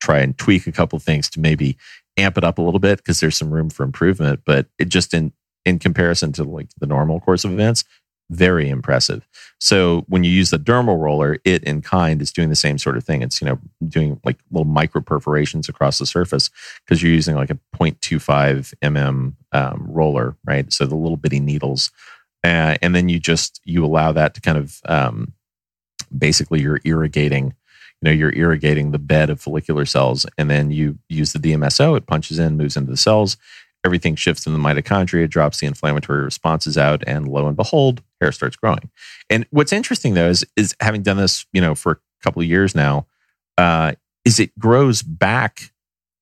try 0.00 0.20
and 0.20 0.36
tweak 0.36 0.66
a 0.66 0.72
couple 0.72 0.98
things 0.98 1.28
to 1.30 1.40
maybe 1.40 1.76
amp 2.16 2.38
it 2.38 2.44
up 2.44 2.58
a 2.58 2.62
little 2.62 2.80
bit 2.80 2.98
because 2.98 3.20
there's 3.20 3.36
some 3.36 3.52
room 3.52 3.70
for 3.70 3.82
improvement. 3.82 4.40
But 4.44 4.66
it 4.78 4.88
just 4.88 5.14
in 5.14 5.32
in 5.64 5.78
comparison 5.78 6.32
to 6.32 6.44
like 6.44 6.68
the 6.78 6.86
normal 6.86 7.20
course 7.20 7.44
of 7.44 7.52
events, 7.52 7.84
very 8.30 8.68
impressive. 8.68 9.28
So 9.58 10.04
when 10.08 10.24
you 10.24 10.30
use 10.30 10.50
the 10.50 10.58
dermal 10.58 10.98
roller, 10.98 11.38
it 11.44 11.62
in 11.64 11.82
kind 11.82 12.20
is 12.22 12.32
doing 12.32 12.48
the 12.48 12.56
same 12.56 12.78
sort 12.78 12.96
of 12.96 13.04
thing. 13.04 13.22
It's 13.22 13.40
you 13.40 13.46
know 13.46 13.58
doing 13.86 14.20
like 14.24 14.38
little 14.50 14.66
micro 14.66 15.00
perforations 15.00 15.68
across 15.68 15.98
the 15.98 16.06
surface 16.06 16.50
because 16.84 17.02
you're 17.02 17.12
using 17.12 17.36
like 17.36 17.50
a 17.50 17.58
0.25 17.76 18.74
mm 18.82 19.34
um, 19.52 19.86
roller, 19.88 20.36
right? 20.44 20.72
So 20.72 20.86
the 20.86 20.96
little 20.96 21.16
bitty 21.16 21.40
needles, 21.40 21.90
uh, 22.42 22.76
and 22.82 22.94
then 22.94 23.08
you 23.08 23.20
just 23.20 23.60
you 23.64 23.84
allow 23.84 24.12
that 24.12 24.34
to 24.34 24.40
kind 24.40 24.58
of 24.58 24.80
um, 24.86 25.32
basically 26.16 26.60
you're 26.60 26.80
irrigating 26.84 27.54
you 28.00 28.10
know 28.10 28.10
you're 28.10 28.34
irrigating 28.34 28.90
the 28.90 28.98
bed 28.98 29.30
of 29.30 29.40
follicular 29.40 29.84
cells 29.84 30.26
and 30.36 30.50
then 30.50 30.70
you 30.70 30.98
use 31.08 31.32
the 31.32 31.38
dmso 31.38 31.96
it 31.96 32.06
punches 32.06 32.38
in 32.38 32.56
moves 32.56 32.76
into 32.76 32.90
the 32.90 32.96
cells 32.96 33.36
everything 33.84 34.14
shifts 34.14 34.46
in 34.46 34.52
the 34.52 34.58
mitochondria 34.58 35.28
drops 35.28 35.60
the 35.60 35.66
inflammatory 35.66 36.22
responses 36.22 36.78
out 36.78 37.02
and 37.06 37.28
lo 37.28 37.46
and 37.46 37.56
behold 37.56 38.02
hair 38.20 38.32
starts 38.32 38.56
growing 38.56 38.90
and 39.30 39.46
what's 39.50 39.72
interesting 39.72 40.14
though 40.14 40.28
is 40.28 40.44
is 40.56 40.74
having 40.80 41.02
done 41.02 41.16
this 41.16 41.46
you 41.52 41.60
know 41.60 41.74
for 41.74 41.92
a 41.92 41.98
couple 42.22 42.40
of 42.40 42.48
years 42.48 42.74
now 42.74 43.06
uh, 43.58 43.92
is 44.24 44.40
it 44.40 44.58
grows 44.58 45.02
back 45.02 45.70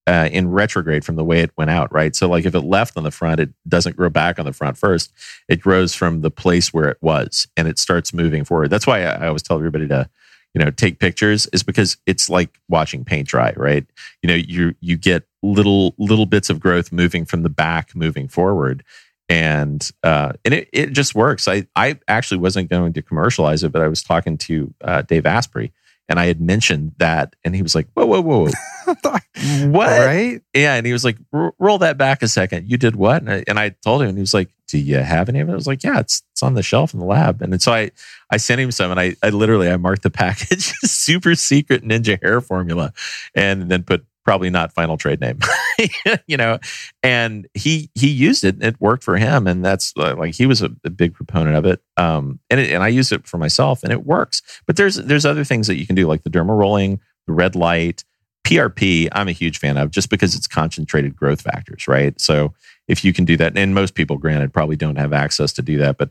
uh, 0.07 0.29
in 0.33 0.51
retrograde 0.51 1.05
from 1.05 1.17
the 1.17 1.25
way 1.25 1.41
it 1.41 1.53
went 1.57 1.71
out, 1.71 1.93
right? 1.93 2.15
So, 2.17 2.29
like 2.29 2.45
if 2.45 2.55
it 2.55 2.61
left 2.61 2.97
on 2.97 3.05
the 3.05 3.11
front, 3.11 3.41
it 3.41 3.51
doesn't 3.69 3.97
grow 3.97 4.11
back 4.11 4.39
on 4.39 4.45
the 4.45 4.53
front 4.53 4.77
first. 4.77 5.13
It 5.49 5.61
grows 5.61 5.95
from 5.95 6.23
the 6.23 6.31
place 6.31 6.75
where 6.75 6.89
it 6.89 6.99
was, 7.01 7.47
and 7.57 7.69
it 7.69 7.79
starts 7.79 8.13
moving 8.13 8.45
forward. 8.45 8.71
That's 8.71 8.87
why 8.87 9.03
I, 9.03 9.29
always 9.29 9.43
tell 9.43 9.57
everybody 9.57 9.87
to, 9.89 10.09
you 10.55 10.65
know, 10.65 10.71
take 10.71 10.99
pictures, 10.99 11.47
is 11.53 11.63
because 11.63 11.97
it's 12.07 12.29
like 12.29 12.59
watching 12.69 13.05
paint 13.05 13.29
dry, 13.29 13.53
right? 13.57 13.87
You 14.23 14.29
know, 14.29 14.35
you 14.35 14.75
you 14.81 14.97
get 14.97 15.25
little 15.43 15.95
little 15.99 16.27
bits 16.27 16.51
of 16.51 16.61
growth 16.61 16.93
moving 16.93 17.25
from 17.25 17.43
the 17.43 17.51
back, 17.51 17.95
moving 17.95 18.29
forward, 18.29 18.85
and 19.29 19.91
uh, 20.03 20.33
and 20.45 20.55
it 20.55 20.69
it 20.73 20.93
just 20.93 21.15
works. 21.15 21.49
I 21.49 21.67
I 21.77 21.99
actually 22.09 22.39
wasn't 22.39 22.71
going 22.71 22.93
to 22.95 23.03
commercialize 23.03 23.63
it, 23.65 23.73
but 23.73 23.83
I 23.83 23.89
was 23.89 24.03
talking 24.03 24.39
to 24.39 24.75
uh, 24.83 25.03
Dave 25.03 25.27
Asprey 25.27 25.73
and 26.09 26.19
I 26.19 26.27
had 26.27 26.41
mentioned 26.41 26.93
that, 26.99 27.37
and 27.45 27.55
he 27.55 27.63
was 27.63 27.75
like, 27.75 27.89
"Whoa, 27.95 28.05
whoa, 28.05 28.21
whoa, 28.21 28.49
what?" 28.87 30.01
Right? 30.07 30.43
Yeah, 30.53 30.75
and 30.75 30.87
he 30.87 30.93
was 30.93 31.05
like, 31.05 31.17
"Roll 31.33 31.79
that 31.79 31.97
back 31.97 32.23
a 32.23 32.29
second. 32.29 32.69
You 32.69 32.77
did 32.77 32.97
what?" 32.97 33.23
And 33.23 33.31
I, 33.31 33.45
and 33.47 33.59
I, 33.59 33.71
told 33.71 34.03
him, 34.03 34.09
and 34.09 34.19
he 34.19 34.21
was 34.21 34.35
like, 34.35 34.51
"Do 34.69 34.79
you 34.79 34.99
have 34.99 35.29
any 35.29 35.41
of 35.41 35.49
it?" 35.49 35.53
I 35.53 35.55
was 35.55 35.67
like, 35.67 35.83
"Yeah, 35.83 36.01
it's 36.01 36.23
it's 36.33 36.43
on 36.43 36.55
the 36.55 36.63
shelf 36.63 36.93
in 36.93 37.01
the 37.01 37.07
lab." 37.07 37.41
And 37.41 37.63
so 37.63 37.73
I 37.73 37.93
I 38.31 38.37
sent 38.37 38.61
him 38.61 38.73
some, 38.73 38.91
and 38.91 39.01
I 39.01 39.17
I 39.23 39.31
literally 39.31 39.71
I 39.71 39.77
marked 39.77 40.03
the 40.03 40.11
package 40.25 40.73
super 40.83 41.35
secret 41.35 41.83
ninja 41.83 42.21
hair 42.23 42.41
formula, 42.41 42.93
and 43.35 43.71
then 43.71 43.83
put 43.83 44.05
probably 44.25 44.51
not 44.51 44.73
final 44.73 44.97
trade 44.97 45.21
name 45.21 45.39
you 46.27 46.37
know 46.37 46.59
and 47.03 47.49
he 47.55 47.91
he 47.95 48.09
used 48.09 48.45
it 48.45 48.63
it 48.63 48.81
worked 48.81 49.03
for 49.03 49.17
him 49.17 49.47
and 49.47 49.65
that's 49.65 49.93
uh, 49.97 50.15
like 50.17 50.35
he 50.35 50.47
was 50.47 50.63
a, 50.63 50.71
a 50.85 50.91
big 50.91 51.15
proponent 51.15 51.57
of 51.57 51.67
it 51.67 51.83
um 51.97 52.39
and 52.51 52.61
it, 52.61 52.71
and 52.71 52.83
I 52.83 52.89
used 52.89 53.13
it 53.13 53.27
for 53.27 53.39
myself 53.39 53.83
and 53.83 53.93
it 53.93 54.07
works. 54.07 54.43
But 54.67 54.77
there's 54.77 54.97
there's 54.97 55.27
other 55.27 55.45
things 55.45 55.67
that 55.67 55.77
you 55.77 55.87
can 55.87 55.97
do 55.97 56.07
like 56.07 56.23
the 56.23 56.31
dermal 56.31 56.59
rolling 56.59 57.01
the 57.27 57.33
red 57.33 57.57
light 57.57 58.05
PRP 58.47 59.09
I'm 59.13 59.29
a 59.29 59.33
huge 59.33 59.59
fan 59.59 59.77
of 59.77 59.91
just 59.91 60.11
because 60.11 60.35
it's 60.35 60.47
concentrated 60.47 61.17
growth 61.17 61.43
factors 61.43 61.89
right? 61.89 62.19
So 62.21 62.55
if 62.89 63.05
you 63.05 63.13
can 63.13 63.25
do 63.25 63.37
that 63.39 63.57
and 63.57 63.75
most 63.75 63.95
people 63.95 64.19
granted 64.19 64.53
probably 64.53 64.77
don't 64.77 64.97
have 64.97 65.13
access 65.13 65.53
to 65.55 65.63
do 65.63 65.79
that 65.79 65.99
but 65.99 66.11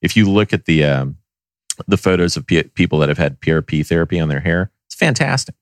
if 0.00 0.16
you 0.16 0.30
look 0.30 0.52
at 0.52 0.64
the 0.64 0.84
um, 0.84 1.16
the 1.86 1.96
photos 1.96 2.36
of 2.36 2.46
P- 2.46 2.62
people 2.62 2.98
that 3.00 3.08
have 3.08 3.18
had 3.18 3.40
PRP 3.40 3.86
therapy 3.86 4.18
on 4.18 4.28
their 4.28 4.40
hair 4.40 4.70
it's 4.86 4.94
fantastic 4.94 5.54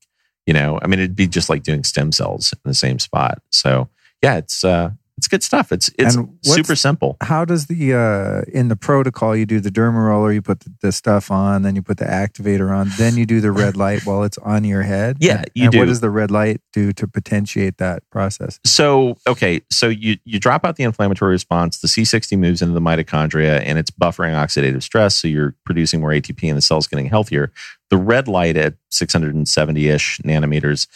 you 0.47 0.55
know, 0.55 0.79
I 0.83 0.87
mean, 0.87 1.01
it'd 1.01 1.17
be 1.17 1.27
just 1.27 1.51
like 1.51 1.63
doing 1.63 1.85
stem 1.85 2.13
cells 2.13 2.53
in 2.53 2.61
the 2.65 2.75
same 2.75 2.99
spot. 2.99 3.43
So 3.51 3.89
yeah, 4.23 4.37
it's 4.37 4.65
uh, 4.65 4.91
it's 5.19 5.29
good 5.29 5.43
stuff. 5.43 5.73
It's 5.73 5.91
it's 5.99 6.19
super 6.43 6.77
simple. 6.77 7.17
How 7.23 7.45
does 7.47 7.67
the 7.67 7.95
uh, 7.95 8.43
in 8.53 8.69
the 8.69 8.77
protocol 8.77 9.35
you 9.35 9.47
do 9.47 9.61
the 9.61 9.71
derma 9.71 10.09
roller, 10.09 10.31
you 10.31 10.43
put 10.43 10.61
the, 10.61 10.75
the, 10.83 10.93
stuff 10.93 11.31
on, 11.31 11.63
then 11.63 11.75
you 11.75 11.83
put 11.83 11.97
the 11.97 12.05
activator 12.05 12.71
on, 12.71 12.91
then 12.99 13.17
you 13.17 13.25
do 13.25 13.41
the 13.41 13.51
red 13.51 13.77
light 13.85 14.05
while 14.05 14.23
it's 14.25 14.37
on 14.39 14.65
your 14.65 14.83
head. 14.83 15.17
Yeah, 15.19 15.39
and, 15.39 15.51
you 15.55 15.65
and 15.65 15.73
do. 15.73 15.79
What 15.79 15.87
does 15.87 16.01
the 16.01 16.11
red 16.11 16.31
light 16.31 16.61
do 16.73 16.93
to 16.93 17.09
potentiate 17.09 17.79
that 17.79 18.03
process? 18.11 18.61
So 18.65 19.17
okay, 19.27 19.63
so 19.71 19.89
you 19.89 20.19
you 20.25 20.39
drop 20.39 20.67
out 20.67 20.77
the 20.77 20.85
inflammatory 20.85 21.33
response. 21.33 21.79
The 21.79 21.89
C60 21.89 22.39
moves 22.39 22.61
into 22.61 22.75
the 22.75 22.81
mitochondria, 22.81 23.63
and 23.65 23.79
it's 23.79 23.91
buffering 23.91 24.35
oxidative 24.35 24.83
stress. 24.83 25.17
So 25.17 25.29
you're 25.29 25.55
producing 25.65 26.01
more 26.01 26.11
ATP, 26.11 26.47
and 26.47 26.59
the 26.59 26.63
cell's 26.63 26.87
getting 26.87 27.07
healthier. 27.07 27.53
The 27.89 27.97
red 27.97 28.29
light 28.29 28.57
at 28.57 28.75
670 28.91 29.89
ish 29.89 30.19
nanometers 30.25 30.89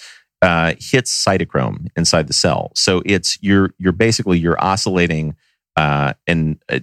uh, 0.43 0.75
hits 0.79 1.25
cytochrome 1.25 1.89
inside 1.97 2.27
the 2.27 2.33
cell. 2.33 2.73
So 2.75 3.03
it's 3.05 3.39
you're 3.43 3.75
you're 3.79 3.93
basically 3.93 4.39
you're 4.39 4.63
oscillating 4.63 5.37
uh, 5.77 6.15
an, 6.27 6.59
a, 6.71 6.83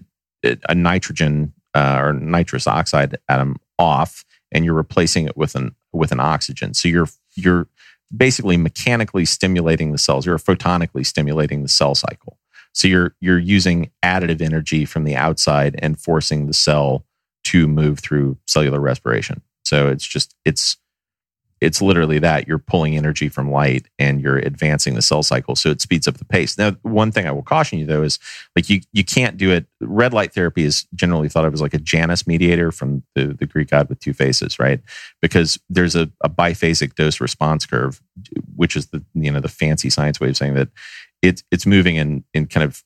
a 0.70 0.76
nitrogen 0.76 1.54
uh, 1.74 2.00
or 2.00 2.14
nitrous 2.14 2.68
oxide 2.68 3.18
atom 3.30 3.58
off, 3.80 4.26
and 4.52 4.64
you're 4.64 4.74
replacing 4.74 5.28
it 5.28 5.38
with 5.38 5.56
an 5.56 5.76
with 5.92 6.12
an 6.12 6.20
oxygen. 6.20 6.74
So 6.74 6.88
you're 6.88 7.10
you're 7.36 7.68
basically 8.16 8.58
mechanically 8.58 9.26
stimulating 9.26 9.92
the 9.92 9.98
cells. 9.98 10.26
You're 10.26 10.38
photonically 10.38 11.06
stimulating 11.06 11.64
the 11.64 11.70
cell 11.70 11.96
cycle. 11.96 12.38
So 12.74 12.88
you're 12.88 13.16
you're 13.20 13.40
using 13.40 13.92
additive 14.04 14.42
energy 14.42 14.86
from 14.86 15.04
the 15.04 15.16
outside 15.16 15.76
and 15.80 16.00
forcing 16.00 16.46
the 16.46 16.54
cell 16.54 17.06
to 17.46 17.68
move 17.68 18.00
through 18.00 18.38
cellular 18.46 18.80
respiration. 18.80 19.42
So 19.64 19.88
it's 19.90 20.06
just 20.06 20.36
it's 20.46 20.78
it's 21.60 21.82
literally 21.82 22.20
that 22.20 22.48
you're 22.48 22.58
pulling 22.58 22.96
energy 22.96 23.30
from 23.30 23.52
light 23.52 23.88
and 23.98 24.22
you're 24.22 24.38
advancing 24.38 24.94
the 24.94 25.02
cell 25.02 25.24
cycle 25.24 25.56
so 25.56 25.70
it 25.70 25.82
speeds 25.82 26.08
up 26.08 26.18
the 26.18 26.26
pace 26.26 26.58
now 26.58 26.72
one 26.82 27.12
thing 27.12 27.28
i 27.28 27.32
will 27.32 27.44
caution 27.44 27.80
you 27.80 27.86
though 27.86 28.04
is 28.04 28.20
like 28.56 28.70
you 28.70 28.82
you 28.94 29.04
can't 29.04 29.38
do 29.38 29.52
it 29.52 29.66
red 29.82 30.14
light 30.14 30.34
therapy 30.34 30.64
is 30.64 30.86
generally 30.96 31.30
thought 31.30 31.46
of 31.46 31.54
as 31.54 31.62
like 31.62 31.74
a 31.74 31.80
janus 31.80 32.28
mediator 32.28 32.72
from 32.72 33.04
the, 33.16 33.28
the 33.28 33.46
greek 33.46 33.70
god 33.70 33.90
with 33.90 34.00
two 34.00 34.14
faces 34.14 34.60
right 34.60 34.82
because 35.22 35.60
there's 35.70 35.96
a, 35.96 36.10
a 36.24 36.30
biphasic 36.30 36.96
dose 36.96 37.20
response 37.20 37.66
curve 37.66 38.02
which 38.56 38.76
is 38.76 38.88
the 38.88 39.04
you 39.14 39.32
know 39.32 39.40
the 39.40 39.48
fancy 39.48 39.90
science 39.90 40.20
way 40.20 40.30
of 40.30 40.38
saying 40.38 40.54
that 40.54 40.70
it's 41.22 41.44
it's 41.52 41.66
moving 41.66 41.96
in 41.96 42.24
in 42.34 42.46
kind 42.46 42.64
of 42.64 42.84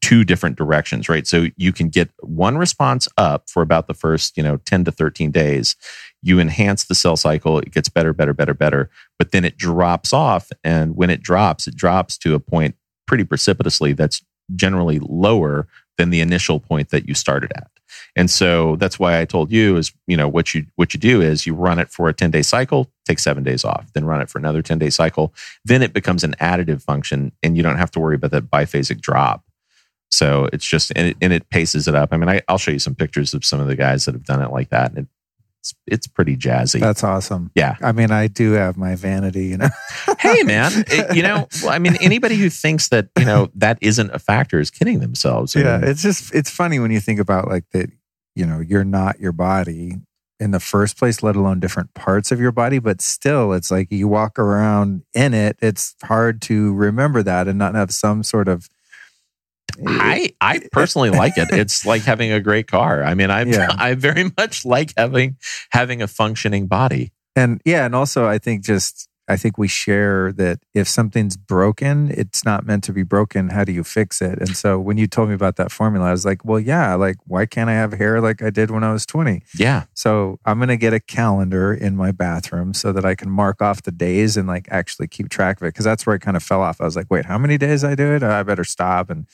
two 0.00 0.24
different 0.24 0.56
directions, 0.56 1.08
right? 1.08 1.26
So 1.26 1.46
you 1.56 1.72
can 1.72 1.88
get 1.88 2.10
one 2.20 2.56
response 2.56 3.08
up 3.18 3.48
for 3.48 3.62
about 3.62 3.86
the 3.86 3.94
first, 3.94 4.36
you 4.36 4.42
know, 4.42 4.56
10 4.58 4.84
to 4.84 4.92
13 4.92 5.30
days. 5.30 5.76
You 6.22 6.40
enhance 6.40 6.84
the 6.84 6.94
cell 6.94 7.16
cycle, 7.16 7.58
it 7.58 7.72
gets 7.72 7.88
better, 7.88 8.12
better, 8.12 8.34
better, 8.34 8.54
better, 8.54 8.90
but 9.18 9.32
then 9.32 9.44
it 9.44 9.56
drops 9.56 10.12
off. 10.12 10.50
And 10.64 10.96
when 10.96 11.10
it 11.10 11.22
drops, 11.22 11.66
it 11.66 11.76
drops 11.76 12.18
to 12.18 12.34
a 12.34 12.40
point 12.40 12.76
pretty 13.06 13.24
precipitously 13.24 13.92
that's 13.92 14.22
generally 14.54 14.98
lower 15.00 15.68
than 15.96 16.10
the 16.10 16.20
initial 16.20 16.60
point 16.60 16.90
that 16.90 17.06
you 17.06 17.14
started 17.14 17.52
at. 17.56 17.70
And 18.14 18.30
so 18.30 18.76
that's 18.76 18.98
why 18.98 19.20
I 19.20 19.24
told 19.24 19.50
you 19.50 19.76
is, 19.76 19.92
you 20.06 20.16
know, 20.16 20.28
what 20.28 20.54
you 20.54 20.66
what 20.76 20.92
you 20.92 21.00
do 21.00 21.20
is 21.20 21.46
you 21.46 21.54
run 21.54 21.78
it 21.78 21.90
for 21.90 22.08
a 22.08 22.14
10-day 22.14 22.42
cycle, 22.42 22.90
take 23.06 23.18
7 23.18 23.42
days 23.42 23.64
off, 23.64 23.92
then 23.94 24.04
run 24.04 24.20
it 24.20 24.28
for 24.28 24.38
another 24.38 24.62
10-day 24.62 24.90
cycle, 24.90 25.32
then 25.64 25.82
it 25.82 25.92
becomes 25.92 26.22
an 26.22 26.34
additive 26.40 26.82
function 26.82 27.32
and 27.42 27.56
you 27.56 27.62
don't 27.62 27.78
have 27.78 27.90
to 27.92 28.00
worry 28.00 28.16
about 28.16 28.30
that 28.32 28.50
biphasic 28.50 29.00
drop 29.00 29.42
so 30.10 30.48
it's 30.52 30.66
just 30.66 30.92
and 30.96 31.08
it, 31.08 31.16
and 31.20 31.32
it 31.32 31.48
paces 31.50 31.86
it 31.86 31.94
up. 31.94 32.10
I 32.12 32.16
mean, 32.16 32.28
I, 32.28 32.42
will 32.48 32.58
show 32.58 32.70
you 32.70 32.78
some 32.78 32.94
pictures 32.94 33.34
of 33.34 33.44
some 33.44 33.60
of 33.60 33.66
the 33.66 33.76
guys 33.76 34.04
that 34.04 34.14
have 34.14 34.24
done 34.24 34.42
it 34.42 34.50
like 34.50 34.70
that. 34.70 34.92
And 34.92 35.06
it's 35.68 35.74
it's 35.86 36.06
pretty 36.06 36.36
jazzy. 36.36 36.80
That's 36.80 37.04
awesome. 37.04 37.50
Yeah. 37.54 37.76
I 37.82 37.92
mean, 37.92 38.10
I 38.10 38.28
do 38.28 38.52
have 38.52 38.76
my 38.76 38.94
vanity, 38.96 39.46
you 39.46 39.58
know. 39.58 39.68
hey 40.18 40.42
man, 40.42 40.72
it- 40.88 41.14
you 41.16 41.22
know, 41.22 41.48
I 41.68 41.78
mean, 41.78 41.96
anybody 42.00 42.36
who 42.36 42.50
thinks 42.50 42.88
that 42.88 43.08
you 43.18 43.24
know 43.24 43.50
that 43.54 43.78
isn't 43.80 44.10
a 44.14 44.18
factor 44.18 44.58
is 44.60 44.70
kidding 44.70 45.00
themselves. 45.00 45.56
I 45.56 45.60
yeah, 45.60 45.78
mean, 45.78 45.90
it's 45.90 46.02
just 46.02 46.34
it's 46.34 46.50
funny 46.50 46.78
when 46.78 46.90
you 46.90 47.00
think 47.00 47.20
about 47.20 47.48
like 47.48 47.64
that. 47.72 47.90
You 48.34 48.46
know, 48.46 48.60
you're 48.60 48.84
not 48.84 49.18
your 49.18 49.32
body 49.32 49.96
in 50.38 50.52
the 50.52 50.60
first 50.60 50.96
place, 50.96 51.24
let 51.24 51.34
alone 51.34 51.58
different 51.58 51.92
parts 51.94 52.30
of 52.30 52.38
your 52.40 52.52
body. 52.52 52.78
But 52.78 53.00
still, 53.00 53.52
it's 53.52 53.70
like 53.70 53.90
you 53.90 54.06
walk 54.06 54.38
around 54.38 55.02
in 55.12 55.34
it. 55.34 55.56
It's 55.60 55.96
hard 56.04 56.40
to 56.42 56.72
remember 56.74 57.24
that 57.24 57.48
and 57.48 57.58
not 57.58 57.74
have 57.74 57.90
some 57.92 58.22
sort 58.22 58.46
of. 58.48 58.68
I 59.86 60.30
I 60.40 60.60
personally 60.72 61.10
like 61.10 61.36
it. 61.36 61.48
It's 61.58 61.84
like 61.84 62.02
having 62.02 62.30
a 62.30 62.40
great 62.40 62.66
car. 62.66 63.02
I 63.02 63.14
mean, 63.14 63.30
I 63.30 63.42
Yeah. 63.44 63.68
I 63.78 63.94
very 63.94 64.30
much 64.36 64.64
like 64.64 64.92
having 64.96 65.36
having 65.70 66.02
a 66.02 66.08
functioning 66.08 66.66
body. 66.66 67.12
And 67.34 67.60
yeah, 67.64 67.84
and 67.84 67.94
also 67.94 68.26
I 68.26 68.38
think 68.38 68.64
just 68.64 69.08
I 69.28 69.36
think 69.36 69.58
we 69.58 69.68
share 69.68 70.32
that 70.32 70.60
if 70.74 70.88
something's 70.88 71.36
broken, 71.36 72.10
it's 72.10 72.44
not 72.44 72.66
meant 72.66 72.82
to 72.84 72.92
be 72.92 73.02
broken. 73.02 73.50
How 73.50 73.62
do 73.62 73.72
you 73.72 73.84
fix 73.84 74.22
it? 74.22 74.38
And 74.38 74.56
so 74.56 74.80
when 74.80 74.96
you 74.96 75.06
told 75.06 75.28
me 75.28 75.34
about 75.34 75.56
that 75.56 75.70
formula, 75.70 76.06
I 76.06 76.12
was 76.12 76.24
like, 76.24 76.44
well, 76.44 76.58
yeah, 76.58 76.94
like 76.94 77.16
why 77.26 77.44
can't 77.44 77.68
I 77.68 77.74
have 77.74 77.92
hair 77.92 78.20
like 78.22 78.42
I 78.42 78.48
did 78.48 78.70
when 78.70 78.82
I 78.82 78.92
was 78.92 79.04
20? 79.04 79.42
Yeah, 79.58 79.84
So 79.92 80.38
I'm 80.46 80.58
going 80.58 80.68
to 80.68 80.76
get 80.78 80.94
a 80.94 81.00
calendar 81.00 81.74
in 81.74 81.94
my 81.94 82.10
bathroom 82.10 82.72
so 82.72 82.90
that 82.92 83.04
I 83.04 83.14
can 83.14 83.30
mark 83.30 83.60
off 83.60 83.82
the 83.82 83.92
days 83.92 84.36
and 84.36 84.48
like 84.48 84.66
actually 84.70 85.08
keep 85.08 85.28
track 85.28 85.60
of 85.60 85.66
it. 85.66 85.74
Cause 85.74 85.84
that's 85.84 86.06
where 86.06 86.16
I 86.16 86.18
kind 86.18 86.36
of 86.36 86.42
fell 86.42 86.62
off. 86.62 86.80
I 86.80 86.84
was 86.84 86.96
like, 86.96 87.10
wait, 87.10 87.26
how 87.26 87.36
many 87.36 87.58
days 87.58 87.84
I 87.84 87.94
do 87.94 88.14
it? 88.14 88.22
I 88.22 88.42
better 88.42 88.64
stop. 88.64 89.10
And 89.10 89.26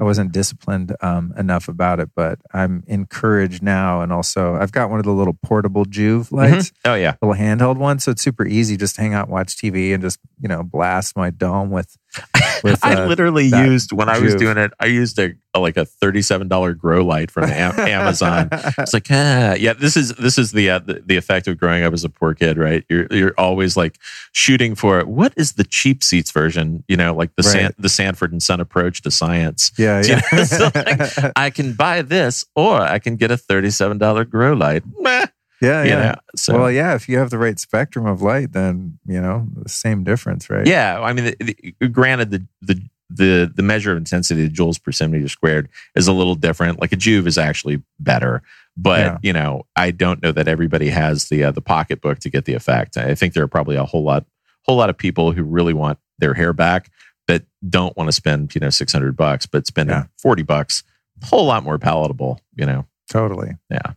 I 0.00 0.04
wasn't 0.04 0.32
disciplined 0.32 0.96
um, 1.02 1.34
enough 1.36 1.68
about 1.68 2.00
it, 2.00 2.08
but 2.16 2.38
I'm 2.54 2.82
encouraged 2.86 3.62
now. 3.62 4.00
And 4.00 4.10
also, 4.10 4.54
I've 4.54 4.72
got 4.72 4.88
one 4.88 4.98
of 4.98 5.04
the 5.04 5.12
little 5.12 5.36
portable 5.42 5.84
Joovv 5.84 6.32
lights, 6.32 6.72
oh 6.86 6.94
yeah. 6.94 7.16
little 7.20 7.36
handheld 7.36 7.76
one. 7.76 7.98
So 7.98 8.10
it's 8.10 8.22
super 8.22 8.46
easy. 8.46 8.78
Just 8.78 8.96
hang 8.96 9.12
out, 9.12 9.28
watch 9.28 9.54
TV, 9.56 9.92
and 9.92 10.02
just, 10.02 10.18
you 10.40 10.48
know, 10.48 10.62
blast 10.62 11.16
my 11.16 11.28
dome 11.28 11.70
with. 11.70 11.96
with 12.62 12.84
I 12.84 12.94
uh, 12.94 13.06
literally 13.06 13.46
used 13.46 13.92
when 13.92 14.08
I 14.08 14.18
was 14.18 14.34
Joovv. 14.34 14.38
doing 14.38 14.58
it. 14.58 14.72
I 14.80 14.86
used 14.86 15.18
a, 15.18 15.34
a 15.54 15.60
like 15.60 15.76
a 15.76 15.84
thirty 15.84 16.22
seven 16.22 16.48
dollar 16.48 16.74
grow 16.74 17.04
light 17.04 17.30
from 17.30 17.44
Am- 17.44 17.78
Amazon. 17.88 18.48
It's 18.52 18.92
like, 18.94 19.06
ah, 19.10 19.54
yeah. 19.54 19.72
This 19.72 19.96
is 19.96 20.14
this 20.14 20.38
is 20.38 20.52
the, 20.52 20.70
uh, 20.70 20.78
the 20.80 21.02
the 21.04 21.16
effect 21.16 21.48
of 21.48 21.58
growing 21.58 21.82
up 21.84 21.92
as 21.92 22.04
a 22.04 22.08
poor 22.08 22.34
kid, 22.34 22.56
right? 22.58 22.84
You're 22.88 23.06
you're 23.10 23.34
always 23.38 23.76
like 23.76 23.98
shooting 24.32 24.74
for 24.74 25.04
what 25.04 25.32
is 25.36 25.52
the 25.54 25.64
cheap 25.64 26.02
seats 26.04 26.30
version? 26.30 26.84
You 26.88 26.96
know, 26.96 27.14
like 27.14 27.34
the 27.36 27.42
San, 27.42 27.72
the 27.78 27.88
Sanford 27.88 28.32
and 28.32 28.42
Son 28.42 28.60
approach 28.60 29.02
to 29.02 29.10
science. 29.10 29.72
yeah, 29.78 30.00
You 30.04 30.08
yeah. 30.14 30.20
know, 30.32 30.44
so 30.44 30.70
like, 30.74 31.32
I 31.36 31.50
can 31.50 31.72
buy 31.74 32.02
this, 32.02 32.44
or 32.54 32.80
I 32.80 32.98
can 32.98 33.16
get 33.16 33.30
a 33.30 33.36
thirty 33.36 33.70
seven 33.70 33.98
dollar 33.98 34.24
grow 34.24 34.52
light. 34.52 34.82
Meh, 34.98 35.26
yeah, 35.60 35.82
yeah. 35.84 36.02
know, 36.02 36.14
so 36.36 36.58
well, 36.58 36.70
yeah, 36.70 36.94
if 36.94 37.08
you 37.08 37.18
have 37.18 37.30
the 37.30 37.38
right 37.38 37.58
spectrum 37.58 38.06
of 38.06 38.22
light, 38.22 38.52
then, 38.52 38.98
you 39.06 39.20
know, 39.20 39.46
the 39.54 39.68
same 39.68 40.04
difference, 40.04 40.48
right? 40.50 40.66
yeah. 40.66 41.00
I 41.00 41.12
mean, 41.12 41.34
the, 41.38 41.74
the, 41.80 41.88
granted, 41.88 42.30
the 42.30 42.46
the 42.62 42.82
the 43.12 43.52
the 43.54 43.62
measure 43.62 43.90
of 43.92 43.98
intensity, 43.98 44.46
the 44.46 44.52
joules 44.54 44.80
per 44.82 44.92
centimeter 44.92 45.28
squared, 45.28 45.68
is 45.96 46.06
a 46.08 46.12
little 46.12 46.34
different. 46.36 46.80
Like 46.80 46.92
a 46.92 46.96
Joovv 46.96 47.26
is 47.26 47.38
actually 47.38 47.82
better, 47.98 48.42
but 48.76 49.00
Yeah. 49.00 49.18
you 49.22 49.32
know, 49.32 49.66
I 49.76 49.90
don't 49.90 50.22
know 50.22 50.30
that 50.32 50.46
everybody 50.48 50.88
has 50.90 51.28
the 51.28 51.44
uh, 51.44 51.50
the 51.50 51.60
pocketbook 51.60 52.20
to 52.20 52.30
get 52.30 52.44
the 52.44 52.54
effect. 52.54 52.96
I 52.96 53.14
think 53.14 53.34
there 53.34 53.42
are 53.42 53.48
probably 53.48 53.76
a 53.76 53.84
whole 53.84 54.04
lot 54.04 54.26
whole 54.64 54.76
lot 54.76 54.90
of 54.90 54.96
people 54.96 55.32
who 55.32 55.42
really 55.42 55.74
want 55.74 55.98
their 56.18 56.34
hair 56.34 56.52
back 56.52 56.90
that 57.26 57.42
don't 57.68 57.96
want 57.96 58.06
to 58.08 58.12
spend 58.12 58.54
you 58.54 58.60
know 58.60 58.70
six 58.70 58.92
hundred 58.92 59.16
bucks, 59.16 59.44
but 59.44 59.66
spending 59.66 59.96
Yeah. 59.96 60.04
forty 60.22 60.42
bucks, 60.44 60.84
a 61.22 61.26
whole 61.26 61.46
lot 61.46 61.64
more 61.64 61.78
palatable. 61.78 62.40
You 62.54 62.66
know, 62.66 62.86
Totally. 63.10 63.56
Yeah. 63.70 63.94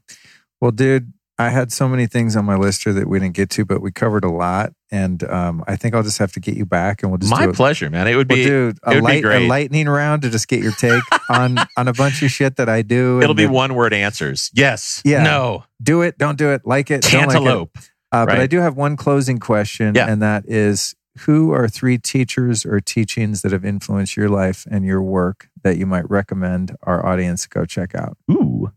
Well, 0.59 0.71
dude, 0.71 1.12
I 1.39 1.49
had 1.49 1.71
so 1.71 1.87
many 1.89 2.05
things 2.05 2.35
on 2.35 2.45
my 2.45 2.55
list 2.55 2.83
here 2.83 2.93
that 2.93 3.07
we 3.07 3.19
didn't 3.19 3.33
get 3.35 3.49
to, 3.51 3.65
but 3.65 3.81
we 3.81 3.91
covered 3.91 4.23
a 4.23 4.29
lot. 4.29 4.71
And 4.91 5.23
um, 5.23 5.63
I 5.67 5.75
think 5.75 5.95
I'll 5.95 6.03
just 6.03 6.19
have 6.19 6.31
to 6.33 6.39
get 6.39 6.55
you 6.55 6.65
back 6.65 7.01
and 7.01 7.11
we'll 7.11 7.17
just 7.17 7.31
my 7.31 7.45
do 7.45 7.49
a, 7.49 7.53
pleasure, 7.53 7.89
man. 7.89 8.07
It 8.07 8.15
would 8.15 8.29
we'll 8.29 8.37
be 8.37 8.43
do 8.45 8.67
it 8.67 8.77
a, 8.83 9.01
light, 9.01 9.25
a 9.25 9.47
lightning 9.47 9.89
round 9.89 10.21
to 10.21 10.29
just 10.29 10.47
get 10.47 10.61
your 10.61 10.73
take 10.73 11.01
on 11.29 11.57
on 11.77 11.87
a 11.87 11.93
bunch 11.93 12.21
of 12.21 12.29
shit 12.29 12.57
that 12.57 12.69
I 12.69 12.83
do. 12.83 13.15
and 13.15 13.23
it'll 13.23 13.33
be 13.33 13.47
one 13.47 13.73
word 13.73 13.93
answers. 13.93 14.51
Yes, 14.53 15.01
Yeah. 15.03 15.23
no, 15.23 15.63
Do 15.81 16.03
it, 16.03 16.19
don't 16.19 16.37
do 16.37 16.51
it, 16.51 16.61
like 16.65 16.91
it, 16.91 17.01
don't 17.01 17.13
like 17.13 17.29
it. 17.29 17.31
cantaloupe. 17.33 17.77
Uh, 18.11 18.25
But 18.27 18.39
I 18.39 18.45
do 18.45 18.59
have 18.59 18.77
one 18.77 18.95
closing 18.95 19.39
question, 19.39 19.95
Yeah. 19.95 20.05
and 20.11 20.21
that 20.21 20.43
is 20.47 20.93
who 21.21 21.51
are 21.51 21.67
three 21.67 21.97
teachers 21.97 22.63
or 22.63 22.79
teachings 22.79 23.41
that 23.41 23.51
have 23.51 23.65
influenced 23.65 24.15
your 24.15 24.29
life 24.29 24.67
and 24.69 24.85
your 24.85 25.01
work 25.01 25.47
that 25.63 25.77
you 25.77 25.87
might 25.87 26.07
recommend 26.11 26.75
our 26.83 27.03
audience 27.03 27.47
go 27.47 27.65
check 27.65 27.95
out? 27.95 28.17
Ooh. 28.31 28.71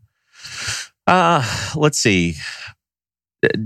Uh, 1.07 1.43
let's 1.75 1.97
see. 1.97 2.35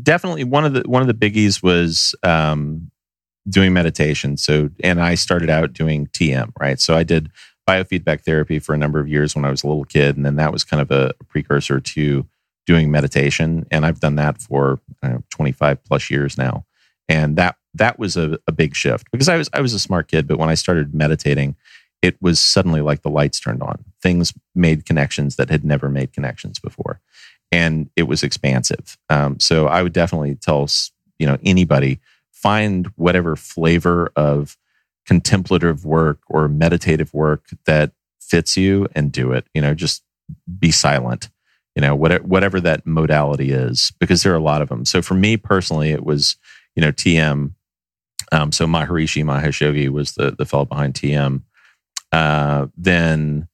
Definitely 0.04 0.44
one 0.44 0.66
of 0.66 0.74
the 0.74 0.84
one 0.86 1.02
of 1.02 1.08
the 1.08 1.14
biggies 1.14 1.64
was 1.64 2.16
um, 2.24 2.92
doing 3.50 3.74
meditation. 3.74 4.38
So, 4.38 4.70
and 4.84 5.02
I 5.02 5.16
started 5.16 5.50
out 5.50 5.74
doing 5.74 6.08
TM, 6.08 6.52
right? 6.60 6.80
So 6.80 6.96
I 6.96 7.04
did 7.04 7.32
biofeedback 7.68 8.22
therapy 8.22 8.60
for 8.60 8.74
a 8.74 8.78
number 8.78 9.00
of 9.00 9.08
years 9.08 9.36
when 9.36 9.46
I 9.46 9.52
was 9.52 9.64
a 9.64 9.68
little 9.68 9.86
kid, 9.86 10.18
and 10.18 10.26
then 10.26 10.36
that 10.36 10.52
was 10.52 10.64
kind 10.64 10.82
of 10.82 10.92
a 10.92 11.14
precursor 11.30 11.80
to 11.80 12.28
doing 12.68 12.92
meditation. 12.92 13.66
And 13.72 13.86
I've 13.86 14.00
done 14.00 14.16
that 14.16 14.42
for 14.42 14.80
know, 15.04 15.24
25 15.32 15.84
plus 15.86 16.10
years 16.12 16.38
now, 16.38 16.66
and 17.10 17.38
that 17.38 17.56
that 17.74 17.98
was 17.98 18.18
a, 18.18 18.38
a 18.48 18.52
big 18.52 18.76
shift 18.76 19.10
because 19.12 19.30
I 19.30 19.38
was 19.38 19.50
I 19.54 19.62
was 19.62 19.74
a 19.74 19.80
smart 19.80 20.10
kid, 20.10 20.28
but 20.28 20.38
when 20.38 20.50
I 20.50 20.56
started 20.56 20.94
meditating, 20.94 21.56
it 22.02 22.18
was 22.22 22.40
suddenly 22.40 22.82
like 22.82 23.04
the 23.04 23.10
lights 23.10 23.40
turned 23.40 23.64
on. 23.64 23.86
Things 24.02 24.34
made 24.56 24.86
connections 24.86 25.38
that 25.38 25.50
had 25.50 25.64
never 25.64 25.90
made 25.90 26.14
connections 26.14 26.60
before, 26.60 27.00
and 27.52 27.90
it 27.96 28.04
was 28.04 28.24
expansive. 28.24 28.98
Um, 29.10 29.40
so 29.40 29.68
I 29.68 29.84
would 29.84 29.94
definitely 29.94 30.36
tell 30.36 30.68
you 31.20 31.28
know 31.28 31.38
anybody 31.44 32.00
find 32.32 32.88
whatever 32.96 33.36
flavor 33.36 34.12
of 34.16 34.58
contemplative 35.06 35.86
work 35.86 36.20
or 36.28 36.48
meditative 36.48 37.14
work 37.14 37.46
that 37.66 37.92
fits 38.20 38.58
you 38.58 38.88
and 38.96 39.12
do 39.12 39.32
it. 39.32 39.46
You 39.54 39.62
know, 39.62 39.74
just 39.74 40.04
be 40.60 40.72
silent. 40.72 41.30
You 41.76 41.82
know, 41.82 41.96
whatever 41.96 42.24
whatever 42.24 42.60
that 42.62 42.86
modality 42.86 43.52
is, 43.52 43.92
because 44.00 44.24
there 44.24 44.34
are 44.34 44.38
a 44.38 44.44
lot 44.44 44.62
of 44.62 44.70
them. 44.70 44.86
So 44.86 45.02
for 45.02 45.14
me 45.14 45.38
personally, 45.38 45.92
it 45.92 46.04
was 46.04 46.36
you 46.76 46.82
know 46.82 46.92
TM. 46.92 47.54
Um, 48.34 48.52
so 48.52 48.66
Maharishi 48.66 49.24
Mahesh 49.24 49.62
Yogi 49.62 49.90
was 49.90 50.14
the 50.14 50.32
the 50.32 50.46
fellow 50.46 50.66
behind 50.66 50.96
TM. 50.96 51.44
Uh, 52.12 52.68
then 52.76 53.48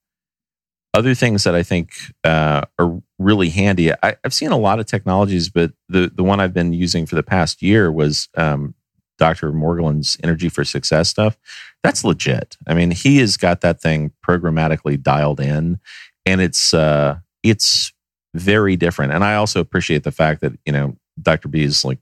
other 0.96 1.14
things 1.14 1.44
that 1.44 1.54
I 1.54 1.62
think 1.62 1.92
uh, 2.24 2.62
are 2.80 3.02
really 3.20 3.50
handy. 3.50 3.92
I, 3.92 4.16
I've 4.24 4.34
seen 4.34 4.52
a 4.52 4.58
lot 4.58 4.80
of 4.80 4.86
technologies, 4.86 5.50
but 5.50 5.72
the 5.90 6.12
the 6.14 6.24
one 6.24 6.40
I've 6.40 6.54
been 6.54 6.74
using 6.74 7.06
for 7.06 7.16
the 7.16 7.24
past 7.24 7.62
year 7.62 7.92
was 7.92 8.30
um, 8.36 8.76
Dr. 9.18 9.52
Morgullin's 9.52 10.18
Energy 10.24 10.50
for 10.50 10.64
Success 10.64 11.10
stuff. 11.10 11.38
That's 11.84 12.04
legit. 12.04 12.58
I 12.68 12.74
mean, 12.74 12.92
he 12.92 13.18
has 13.18 13.38
got 13.38 13.62
that 13.62 13.82
thing 13.82 14.12
programmatically 14.26 15.02
dialed 15.02 15.40
in, 15.40 15.80
and 16.26 16.42
it's 16.42 16.74
uh, 16.74 17.18
it's 17.44 17.92
very 18.34 18.76
different. 18.76 19.14
And 19.14 19.24
I 19.24 19.36
also 19.36 19.60
appreciate 19.60 20.04
the 20.04 20.12
fact 20.12 20.42
that 20.42 20.54
you 20.66 20.74
know 20.74 20.96
Dr. 21.22 21.48
B 21.48 21.64
is 21.64 21.84
like 21.84 22.00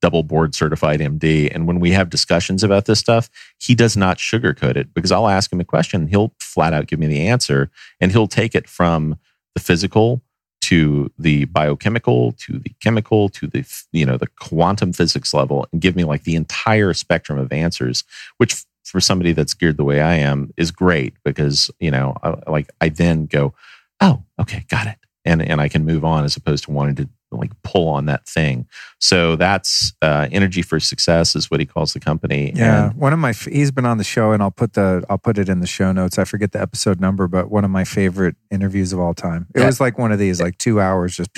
double 0.00 0.22
board 0.22 0.54
certified 0.54 1.00
MD. 1.00 1.50
And 1.54 1.66
when 1.66 1.80
we 1.80 1.92
have 1.92 2.10
discussions 2.10 2.62
about 2.62 2.84
this 2.84 2.98
stuff, 2.98 3.30
he 3.58 3.74
does 3.74 3.96
not 3.96 4.18
sugarcoat 4.18 4.76
it 4.76 4.92
because 4.92 5.10
I'll 5.10 5.28
ask 5.28 5.50
him 5.50 5.60
a 5.60 5.64
question. 5.64 6.08
He'll 6.08 6.34
flat 6.40 6.74
out 6.74 6.88
give 6.88 6.98
me 6.98 7.06
the 7.06 7.26
answer 7.26 7.70
and 8.00 8.12
he'll 8.12 8.26
take 8.28 8.54
it 8.54 8.68
from 8.68 9.16
the 9.54 9.62
physical 9.62 10.20
to 10.64 11.10
the 11.18 11.44
biochemical 11.46 12.32
to 12.32 12.58
the 12.58 12.70
chemical 12.80 13.28
to 13.28 13.46
the 13.46 13.64
you 13.92 14.06
know 14.06 14.16
the 14.16 14.28
quantum 14.38 14.92
physics 14.92 15.34
level 15.34 15.66
and 15.72 15.80
give 15.80 15.96
me 15.96 16.04
like 16.04 16.24
the 16.24 16.36
entire 16.36 16.92
spectrum 16.94 17.38
of 17.38 17.52
answers 17.52 18.04
which 18.38 18.64
for 18.84 19.00
somebody 19.00 19.32
that's 19.32 19.54
geared 19.54 19.76
the 19.76 19.84
way 19.84 20.00
I 20.00 20.14
am 20.16 20.52
is 20.56 20.70
great 20.70 21.14
because 21.24 21.70
you 21.80 21.90
know 21.90 22.16
I, 22.22 22.50
like 22.50 22.70
I 22.80 22.88
then 22.90 23.26
go 23.26 23.54
oh 24.00 24.22
okay 24.40 24.64
got 24.68 24.86
it. 24.86 24.96
And 25.24 25.40
and 25.42 25.60
I 25.60 25.68
can 25.68 25.86
move 25.86 26.04
on 26.04 26.24
as 26.24 26.36
opposed 26.36 26.64
to 26.64 26.70
wanting 26.70 26.96
to 26.96 27.08
like 27.38 27.52
pull 27.62 27.88
on 27.88 28.06
that 28.06 28.26
thing 28.26 28.66
so 29.00 29.36
that's 29.36 29.92
uh, 30.02 30.26
energy 30.32 30.62
for 30.62 30.80
success 30.80 31.36
is 31.36 31.50
what 31.50 31.60
he 31.60 31.66
calls 31.66 31.92
the 31.92 32.00
company 32.00 32.52
Yeah, 32.54 32.86
And- 32.90 32.94
one 32.96 33.12
of 33.12 33.18
my 33.18 33.32
he's 33.32 33.70
been 33.70 33.84
on 33.86 33.98
the 33.98 34.04
show, 34.04 34.32
and 34.32 34.42
I'll 34.42 34.50
put 34.50 34.72
the 34.74 35.04
I'll 35.10 35.18
put 35.18 35.38
it 35.38 35.48
in 35.48 35.60
the 35.60 35.66
show 35.66 35.92
notes. 35.92 36.18
I 36.18 36.24
forget 36.24 36.52
the 36.52 36.60
episode 36.60 37.00
number, 37.00 37.28
but 37.28 37.50
one 37.50 37.64
of 37.64 37.70
my 37.70 37.84
favorite 37.84 38.36
interviews 38.50 38.92
of 38.92 38.98
all 39.00 39.12
time. 39.14 39.46
It 39.54 39.60
was 39.60 39.80
like 39.80 39.98
one 39.98 40.12
of 40.12 40.18
these, 40.18 40.40
like 40.40 40.56
two 40.58 40.80
hours, 40.80 41.16
just 41.16 41.30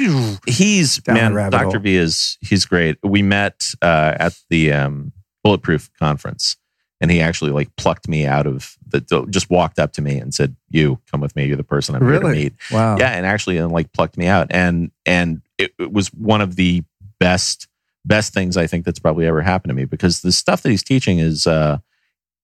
he's 0.47 1.01
man 1.07 1.33
dr 1.51 1.57
hole. 1.65 1.79
v 1.81 1.97
is 1.97 2.39
he's 2.41 2.65
great 2.67 2.97
we 3.03 3.23
met 3.23 3.65
uh, 3.83 4.15
at 4.19 4.35
the 4.51 4.73
um, 4.73 5.13
bulletproof 5.43 5.91
conference 5.99 6.57
and 7.01 7.11
he 7.11 7.21
actually 7.21 7.51
like 7.51 7.75
plucked 7.77 8.09
me 8.09 8.27
out 8.27 8.47
of 8.47 8.77
the 8.89 9.01
just 9.31 9.51
walked 9.51 9.79
up 9.79 9.93
to 9.93 10.03
me 10.03 10.19
and 10.19 10.33
said 10.35 10.57
you 10.71 10.99
come 11.11 11.21
with 11.21 11.35
me 11.37 11.45
you're 11.47 11.57
the 11.57 11.63
person 11.65 11.95
i'm 11.95 12.03
here 12.03 12.13
to 12.21 12.27
Really? 12.27 12.35
meet 12.45 12.53
wow. 12.73 12.97
yeah 12.99 13.11
and 13.11 13.27
actually 13.27 13.59
and 13.59 13.71
like 13.73 13.93
plucked 13.93 14.17
me 14.17 14.27
out 14.27 14.47
and 14.51 14.91
and 15.05 15.43
it, 15.59 15.73
it 15.79 15.93
was 15.93 16.09
one 16.09 16.41
of 16.41 16.57
the 16.57 16.83
best 17.19 17.69
best 18.05 18.33
things 18.33 18.57
i 18.57 18.67
think 18.67 18.85
that's 18.85 18.99
probably 18.99 19.27
ever 19.27 19.43
happened 19.43 19.71
to 19.71 19.75
me 19.75 19.85
because 19.85 20.21
the 20.23 20.33
stuff 20.33 20.63
that 20.63 20.71
he's 20.71 20.83
teaching 20.85 21.19
is 21.19 21.47
uh 21.47 21.79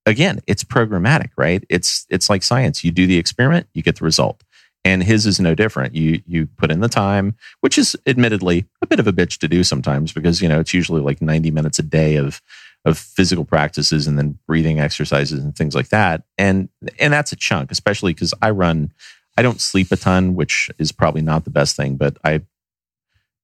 again 0.06 0.40
it's 0.47 0.64
programmatic 0.64 1.31
right 1.36 1.64
it's 1.68 2.06
it's 2.10 2.28
like 2.28 2.42
science 2.42 2.82
you 2.84 2.90
do 2.90 3.06
the 3.06 3.16
experiment 3.18 3.66
you 3.74 3.82
get 3.82 3.97
the 3.97 4.05
result 4.05 4.42
and 4.84 5.05
his 5.05 5.26
is 5.26 5.39
no 5.39 5.55
different. 5.55 5.94
You 5.94 6.22
you 6.26 6.48
put 6.56 6.72
in 6.72 6.81
the 6.81 6.89
time, 6.89 7.36
which 7.60 7.78
is 7.78 7.94
admittedly 8.05 8.64
a 8.82 8.86
bit 8.89 8.98
of 8.98 9.06
a 9.06 9.12
bitch 9.12 9.39
to 9.39 9.47
do 9.47 9.62
sometimes 9.62 10.12
because 10.12 10.42
you 10.42 10.48
know 10.48 10.58
it's 10.58 10.74
usually 10.74 11.00
like 11.00 11.22
ninety 11.22 11.52
minutes 11.52 11.78
a 11.78 11.84
day 11.84 12.16
of 12.16 12.42
of 12.85 12.99
physical 12.99 13.44
practices 13.44 14.07
and 14.07 14.19
then 14.19 14.39
breathing 14.47 14.81
exercises 14.81 15.43
and 15.43 15.57
things 15.57 15.75
like 15.75 15.89
that, 15.89 16.25
and 16.39 16.69
and 16.99 17.12
that's 17.12 17.33
a 17.33 17.36
chunk, 17.36 17.70
especially 17.70 18.15
because 18.15 18.35
I 18.43 18.51
run. 18.51 18.93
I 19.36 19.41
don't 19.41 19.62
sleep 19.62 19.91
a 19.91 19.97
ton, 19.97 20.35
which 20.35 20.70
is 20.78 20.93
probably 20.93 21.23
not 21.23 21.44
the 21.44 21.51
best 21.51 21.75
thing, 21.75 21.97
but 21.97 22.19
I 22.25 22.43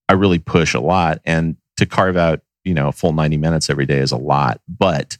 I 0.08 0.14
really 0.14 0.38
push 0.38 0.74
a 0.74 0.80
lot, 0.80 1.20
and 1.24 1.56
to 1.76 1.86
carve 1.86 2.16
out 2.16 2.40
you 2.64 2.74
know 2.74 2.88
a 2.88 2.92
full 2.92 3.12
ninty 3.12 3.38
minutes 3.38 3.70
every 3.70 3.86
day 3.86 3.98
is 3.98 4.12
a 4.12 4.16
lot, 4.16 4.60
but 4.68 5.16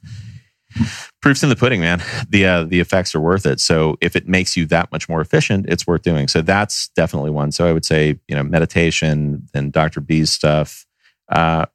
proof's 1.22 1.42
in 1.42 1.48
the 1.48 1.56
pudding, 1.56 1.80
man. 1.80 2.02
The 2.28 2.46
uh, 2.46 2.64
the 2.64 2.80
effects 2.80 3.14
are 3.14 3.20
worth 3.20 3.46
it. 3.46 3.60
So 3.60 3.96
if 4.00 4.16
it 4.16 4.28
makes 4.28 4.56
you 4.56 4.66
that 4.66 4.92
much 4.92 5.08
more 5.08 5.20
efficient, 5.20 5.66
it's 5.68 5.86
worth 5.86 6.02
doing. 6.02 6.28
So 6.28 6.42
that's 6.42 6.88
definitely 6.90 7.30
one. 7.30 7.52
So 7.52 7.66
I 7.66 7.72
would 7.72 7.84
say 7.84 8.18
you 8.28 8.34
know 8.36 8.42
meditation 8.42 9.48
and 9.54 9.72
Dr. 9.72 10.00
B's 10.00 10.30
stuff. 10.30 10.86
Uh, 11.28 11.66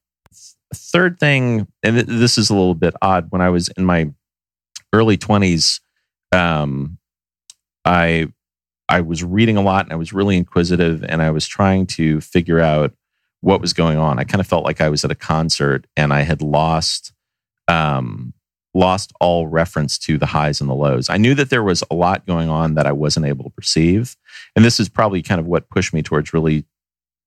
third 0.74 1.19
thing, 1.19 1.68
and 1.84 1.95
th- 1.95 2.08
this 2.08 2.38
is 2.38 2.50
a 2.50 2.53
little 2.53 2.76
bit 2.76 2.93
odd. 3.02 3.27
When 3.30 3.42
I 3.42 3.50
was 3.50 3.69
in 3.69 3.85
my 3.85 4.11
early 4.93 5.18
twenties, 5.18 5.82
um, 6.32 6.98
I 7.85 8.27
I 8.90 9.02
was 9.02 9.24
reading 9.24 9.58
a 9.58 9.61
lot 9.61 9.85
and 9.85 9.93
I 9.93 9.98
was 9.98 10.14
really 10.14 10.38
inquisitive 10.38 11.03
and 11.08 11.22
I 11.22 11.32
was 11.32 11.48
trying 11.48 11.88
to 11.88 12.22
figure 12.22 12.60
out 12.60 12.93
what 13.42 13.61
was 13.61 13.74
going 13.74 13.98
on. 13.98 14.19
I 14.19 14.24
kind 14.24 14.40
of 14.40 14.48
felt 14.48 14.66
like 14.66 14.82
I 14.82 14.90
was 14.90 15.03
at 15.03 15.11
a 15.11 15.16
concert 15.16 15.88
and 15.98 16.14
I 16.14 16.22
had 16.22 16.42
lost 16.42 17.14
um, 17.68 18.34
lost 18.74 19.14
all 19.19 19.48
reference 19.48 19.98
to 20.00 20.18
the 20.18 20.26
highs 20.26 20.60
and 20.60 20.69
the 20.69 20.76
lows. 20.76 21.10
I 21.10 21.18
knew 21.18 21.35
that 21.35 21.50
there 21.50 21.64
was 21.64 21.84
a 21.92 21.95
lot 21.95 22.26
going 22.26 22.50
on 22.50 22.74
that 22.76 22.88
I 22.88 22.92
wasn't 22.92 23.26
able 23.26 23.45
to 23.45 23.52
perceive. 23.52 24.16
And 24.56 24.66
this 24.66 24.80
is 24.80 24.90
probably 24.90 25.22
kind 25.22 25.40
of 25.40 25.45
what 25.45 25.69
pushed 25.69 25.93
me 25.93 26.02
towards 26.02 26.34
really 26.34 26.66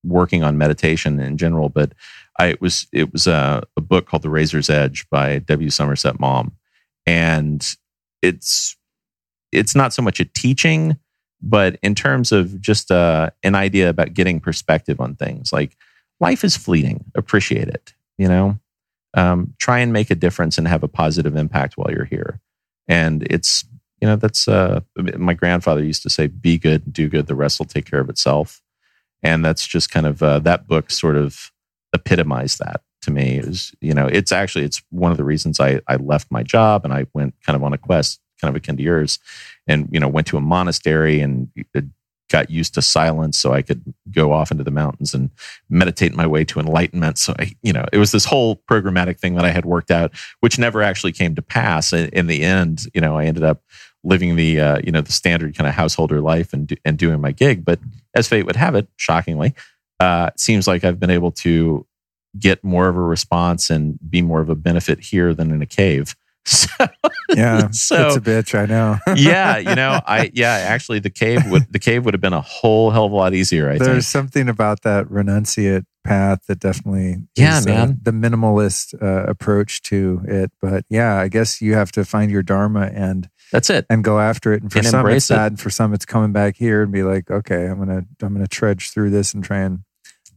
working 0.04 0.42
on 0.42 0.58
meditation 0.58 1.20
in 1.20 1.36
general. 1.36 1.68
But 1.68 1.92
I, 2.38 2.46
it 2.46 2.60
was 2.60 2.86
it 2.92 3.12
was 3.12 3.26
a, 3.26 3.62
a 3.76 3.80
book 3.80 4.06
called 4.06 4.22
The 4.22 4.30
Razor's 4.30 4.70
Edge 4.70 5.08
by 5.10 5.38
W. 5.40 5.70
Somerset 5.70 6.20
Maugham. 6.20 6.52
And 7.06 7.66
it's 8.22 8.76
it's 9.52 9.74
not 9.74 9.92
so 9.92 10.02
much 10.02 10.20
a 10.20 10.24
teaching, 10.24 10.96
but 11.40 11.78
in 11.82 11.94
terms 11.94 12.32
of 12.32 12.60
just 12.60 12.90
uh, 12.90 13.30
an 13.42 13.54
idea 13.54 13.88
about 13.88 14.14
getting 14.14 14.40
perspective 14.40 15.00
on 15.00 15.14
things, 15.14 15.52
like 15.52 15.76
life 16.20 16.44
is 16.44 16.56
fleeting, 16.56 17.04
appreciate 17.14 17.68
it, 17.68 17.94
you 18.18 18.28
know? 18.28 18.58
um, 19.16 19.54
try 19.58 19.78
and 19.78 19.92
make 19.92 20.10
a 20.10 20.14
difference 20.14 20.58
and 20.58 20.68
have 20.68 20.82
a 20.82 20.88
positive 20.88 21.36
impact 21.36 21.76
while 21.76 21.90
you're 21.90 22.04
here. 22.04 22.40
And 22.86 23.26
it's, 23.30 23.64
you 24.00 24.06
know, 24.06 24.16
that's, 24.16 24.46
uh, 24.46 24.80
my 25.16 25.32
grandfather 25.32 25.82
used 25.82 26.02
to 26.02 26.10
say, 26.10 26.26
be 26.26 26.58
good, 26.58 26.92
do 26.92 27.08
good, 27.08 27.26
the 27.26 27.34
rest 27.34 27.58
will 27.58 27.66
take 27.66 27.90
care 27.90 28.00
of 28.00 28.10
itself. 28.10 28.62
And 29.22 29.44
that's 29.44 29.66
just 29.66 29.90
kind 29.90 30.06
of, 30.06 30.22
uh, 30.22 30.38
that 30.40 30.68
book 30.68 30.90
sort 30.90 31.16
of 31.16 31.50
epitomized 31.92 32.58
that 32.58 32.82
to 33.02 33.10
me 33.10 33.38
is, 33.38 33.72
you 33.80 33.94
know, 33.94 34.06
it's 34.06 34.32
actually, 34.32 34.64
it's 34.64 34.82
one 34.90 35.10
of 35.10 35.16
the 35.16 35.24
reasons 35.24 35.60
I, 35.60 35.80
I 35.86 35.96
left 35.96 36.30
my 36.30 36.42
job 36.42 36.84
and 36.84 36.92
I 36.92 37.06
went 37.14 37.34
kind 37.44 37.56
of 37.56 37.62
on 37.62 37.72
a 37.72 37.78
quest, 37.78 38.20
kind 38.40 38.50
of 38.50 38.56
akin 38.56 38.76
to 38.76 38.82
yours 38.82 39.18
and, 39.66 39.88
you 39.90 40.00
know, 40.00 40.08
went 40.08 40.26
to 40.28 40.36
a 40.36 40.40
monastery 40.40 41.20
and 41.20 41.48
uh, 41.74 41.82
got 42.28 42.50
used 42.50 42.74
to 42.74 42.82
silence 42.82 43.38
so 43.38 43.52
I 43.52 43.62
could 43.62 43.94
go 44.10 44.32
off 44.32 44.50
into 44.50 44.64
the 44.64 44.70
mountains 44.70 45.14
and 45.14 45.30
meditate 45.70 46.14
my 46.14 46.26
way 46.26 46.44
to 46.46 46.58
enlightenment. 46.58 47.18
So 47.18 47.34
I, 47.38 47.54
you 47.62 47.72
know, 47.72 47.86
it 47.92 47.98
was 47.98 48.10
this 48.10 48.24
whole 48.24 48.56
programmatic 48.68 49.20
thing 49.20 49.36
that 49.36 49.44
I 49.44 49.50
had 49.50 49.64
worked 49.64 49.92
out, 49.92 50.12
which 50.40 50.58
never 50.58 50.82
actually 50.82 51.12
came 51.12 51.36
to 51.36 51.42
pass. 51.42 51.92
In 51.92 52.26
the 52.26 52.42
end, 52.42 52.86
you 52.94 53.00
know, 53.00 53.16
I 53.16 53.26
ended 53.26 53.44
up 53.44 53.62
living 54.02 54.36
the, 54.36 54.60
uh, 54.60 54.78
you 54.82 54.90
know, 54.90 55.00
the 55.00 55.12
standard 55.12 55.56
kind 55.56 55.68
of 55.68 55.74
householder 55.74 56.20
life 56.20 56.52
and, 56.52 56.76
and 56.84 56.98
doing 56.98 57.20
my 57.20 57.32
gig. 57.32 57.64
But 57.64 57.78
as 58.14 58.28
fate 58.28 58.44
would 58.46 58.56
have 58.56 58.74
it, 58.74 58.88
shockingly, 58.96 59.54
uh, 60.00 60.30
it 60.34 60.40
seems 60.40 60.66
like 60.66 60.84
I've 60.84 61.00
been 61.00 61.10
able 61.10 61.32
to 61.32 61.86
get 62.38 62.62
more 62.62 62.88
of 62.88 62.96
a 62.96 63.02
response 63.02 63.70
and 63.70 63.98
be 64.08 64.22
more 64.22 64.40
of 64.40 64.50
a 64.50 64.54
benefit 64.54 65.00
here 65.00 65.34
than 65.34 65.50
in 65.50 65.62
a 65.62 65.66
cave. 65.66 66.14
So, 66.46 66.68
yeah, 67.34 67.70
so 67.72 68.06
it's 68.06 68.16
a 68.16 68.20
bitch. 68.20 68.56
I 68.56 68.66
know. 68.66 68.98
yeah, 69.16 69.56
you 69.56 69.74
know, 69.74 70.00
I 70.06 70.30
yeah, 70.32 70.52
actually, 70.52 71.00
the 71.00 71.10
cave 71.10 71.42
would 71.50 71.72
the 71.72 71.80
cave 71.80 72.04
would 72.04 72.14
have 72.14 72.20
been 72.20 72.32
a 72.32 72.40
whole 72.40 72.92
hell 72.92 73.06
of 73.06 73.10
a 73.10 73.16
lot 73.16 73.34
easier. 73.34 73.68
I 73.68 73.72
think 73.72 73.82
There's 73.82 73.94
think. 73.94 74.04
something 74.04 74.48
about 74.48 74.82
that 74.82 75.06
renunciate 75.06 75.86
path 76.04 76.46
that 76.46 76.60
definitely 76.60 77.16
yeah, 77.34 77.58
is, 77.58 77.66
man, 77.66 77.90
uh, 77.90 77.94
the 78.00 78.12
minimalist 78.12 78.94
uh, 79.02 79.28
approach 79.28 79.82
to 79.82 80.22
it. 80.24 80.52
But 80.62 80.84
yeah, 80.88 81.16
I 81.16 81.26
guess 81.26 81.60
you 81.60 81.74
have 81.74 81.90
to 81.92 82.04
find 82.04 82.30
your 82.30 82.44
dharma 82.44 82.92
and 82.94 83.28
that's 83.52 83.70
it, 83.70 83.86
and 83.88 84.02
go 84.02 84.18
after 84.18 84.52
it. 84.52 84.62
And 84.62 84.72
for 84.72 84.78
and 84.78 84.86
some, 84.86 85.06
it's 85.08 85.30
it. 85.30 85.58
for 85.58 85.70
some, 85.70 85.94
it's 85.94 86.04
coming 86.04 86.32
back 86.32 86.56
here 86.56 86.82
and 86.82 86.92
be 86.92 87.02
like, 87.02 87.30
okay, 87.30 87.66
I'm 87.66 87.78
gonna 87.78 88.04
I'm 88.22 88.32
gonna 88.32 88.46
trudge 88.46 88.90
through 88.90 89.10
this 89.10 89.34
and 89.34 89.42
try 89.44 89.60
and 89.60 89.80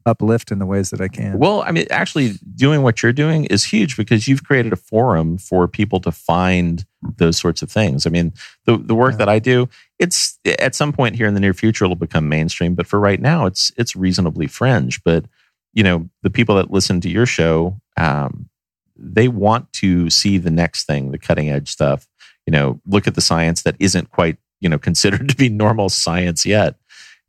uplift 0.06 0.52
in 0.52 0.60
the 0.60 0.66
ways 0.66 0.90
that 0.90 1.02
I 1.02 1.08
can. 1.08 1.38
Well, 1.38 1.62
I 1.62 1.72
mean, 1.72 1.86
actually, 1.90 2.34
doing 2.56 2.82
what 2.82 3.02
you're 3.02 3.14
doing 3.14 3.46
is 3.46 3.64
huge 3.64 3.96
because 3.96 4.28
you've 4.28 4.44
created 4.44 4.74
a 4.74 4.78
forum 4.78 5.38
for 5.38 5.68
people 5.68 6.00
to 6.02 6.12
find 6.12 6.86
those 7.18 7.38
sorts 7.38 7.62
of 7.62 7.72
things. 7.72 8.06
I 8.06 8.10
mean, 8.10 8.34
the 8.66 8.78
the 8.78 8.96
work 8.96 9.14
yeah. 9.14 9.18
that 9.18 9.30
I 9.30 9.40
do, 9.40 9.70
it's 10.00 10.40
at 10.60 10.76
some 10.76 10.92
point 10.92 11.16
here 11.16 11.28
in 11.28 11.34
the 11.34 11.40
near 11.40 11.54
future 11.54 11.86
it'll 11.86 11.96
become 11.96 12.28
mainstream, 12.28 12.76
but 12.76 12.88
for 12.88 13.00
right 13.00 13.22
now, 13.22 13.46
it's 13.46 13.72
it's 13.78 13.96
reasonably 13.96 14.48
fringe. 14.48 15.02
But 15.04 15.26
you 15.74 15.84
know, 15.84 16.10
the 16.24 16.30
people 16.30 16.56
that 16.56 16.72
listen 16.72 17.00
to 17.02 17.10
your 17.10 17.26
show, 17.26 17.80
um, 17.96 18.50
they 18.98 19.28
want 19.28 19.72
to 19.74 20.10
see 20.10 20.38
the 20.38 20.52
next 20.52 20.86
thing, 20.86 21.12
the 21.12 21.20
cutting 21.20 21.50
edge 21.50 21.70
stuff. 21.70 22.08
You 22.50 22.58
know, 22.58 22.82
look 22.88 23.08
at 23.08 23.16
the 23.16 23.22
science 23.22 23.62
that 23.62 23.76
isn't 23.80 24.10
quite 24.12 24.38
you 24.60 24.70
know 24.70 24.80
considered 24.90 25.30
to 25.30 25.36
be 25.36 25.50
normal 25.50 25.90
science 25.90 26.46
yet 26.46 26.76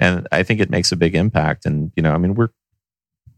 and 0.00 0.26
I 0.32 0.42
think 0.42 0.60
it 0.60 0.70
makes 0.70 0.90
a 0.90 0.96
big 0.96 1.14
impact. 1.14 1.66
And 1.66 1.92
you 1.94 2.02
know, 2.02 2.12
I 2.12 2.18
mean, 2.18 2.34
we're 2.34 2.48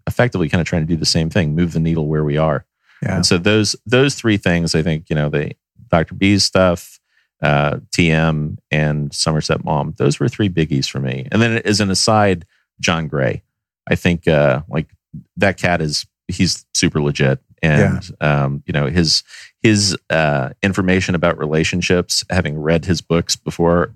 effectively 0.06 0.48
kind 0.48 0.60
of 0.60 0.66
trying 0.66 0.82
to 0.82 0.88
do 0.88 0.96
the 0.96 1.04
same 1.04 1.28
thing, 1.28 1.54
move 1.54 1.72
the 1.72 1.80
needle 1.80 2.06
where 2.06 2.24
we 2.24 2.38
are. 2.38 2.64
Yeah. 3.02 3.16
And 3.16 3.26
so 3.26 3.36
those 3.36 3.76
those 3.84 4.14
three 4.14 4.36
things, 4.36 4.74
I 4.74 4.82
think, 4.82 5.10
you 5.10 5.16
know, 5.16 5.28
the 5.28 5.54
Dr. 5.88 6.14
B's 6.14 6.44
stuff, 6.44 7.00
uh, 7.42 7.78
TM, 7.90 8.56
and 8.70 9.12
Somerset 9.12 9.64
Maugham, 9.64 9.94
those 9.98 10.20
were 10.20 10.28
three 10.28 10.48
biggies 10.48 10.88
for 10.88 11.00
me. 11.00 11.26
And 11.32 11.42
then 11.42 11.60
as 11.64 11.80
an 11.80 11.90
aside, 11.90 12.46
John 12.80 13.08
Gray, 13.08 13.42
I 13.88 13.96
think 13.96 14.28
uh, 14.28 14.62
like 14.68 14.94
that 15.36 15.58
cat 15.58 15.82
is 15.82 16.06
he's 16.28 16.64
super 16.74 17.02
legit, 17.02 17.40
and 17.60 18.08
yeah. 18.20 18.44
um, 18.44 18.62
you 18.66 18.72
know 18.72 18.86
his 18.86 19.24
his 19.62 19.96
uh, 20.10 20.50
information 20.62 21.14
about 21.14 21.38
relationships, 21.38 22.24
having 22.30 22.58
read 22.58 22.84
his 22.84 23.00
books 23.00 23.36
before. 23.36 23.92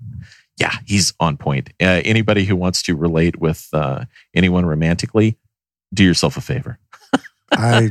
Yeah, 0.57 0.73
he's 0.85 1.13
on 1.19 1.37
point. 1.37 1.69
Uh, 1.81 2.01
anybody 2.03 2.45
who 2.45 2.55
wants 2.55 2.81
to 2.83 2.95
relate 2.95 3.39
with 3.39 3.67
uh, 3.73 4.05
anyone 4.33 4.65
romantically, 4.65 5.37
do 5.93 6.03
yourself 6.03 6.37
a 6.37 6.41
favor. 6.41 6.79
I 7.51 7.89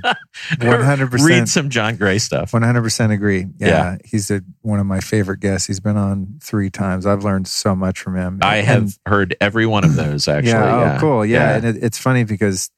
100% 0.55 1.25
read 1.27 1.49
some 1.49 1.71
John 1.71 1.97
Gray 1.97 2.19
stuff. 2.19 2.53
100% 2.53 3.13
agree. 3.13 3.47
Yeah, 3.59 3.69
yeah. 3.69 3.99
he's 4.05 4.31
a, 4.31 4.43
one 4.63 4.81
of 4.81 4.87
my 4.87 5.01
favorite 5.01 5.41
guests. 5.41 5.67
He's 5.67 5.81
been 5.81 5.97
on 5.97 6.39
three 6.43 6.71
times. 6.71 7.07
I've 7.07 7.25
learned 7.25 7.47
so 7.47 7.75
much 7.75 8.01
from 8.01 8.17
him. 8.17 8.41
I 8.43 8.57
and, 8.59 8.67
have 8.67 8.99
heard 9.07 9.37
every 9.41 9.67
one 9.67 9.85
of 9.85 9.95
those 9.95 10.29
actually. 10.29 10.51
Yeah, 10.51 10.77
oh, 10.77 10.81
yeah. 10.81 11.01
cool. 11.01 11.25
Yeah, 11.25 11.39
yeah. 11.39 11.57
and 11.57 11.67
it, 11.67 11.85
it's 11.85 11.99
funny 11.99 12.25
because 12.25 12.71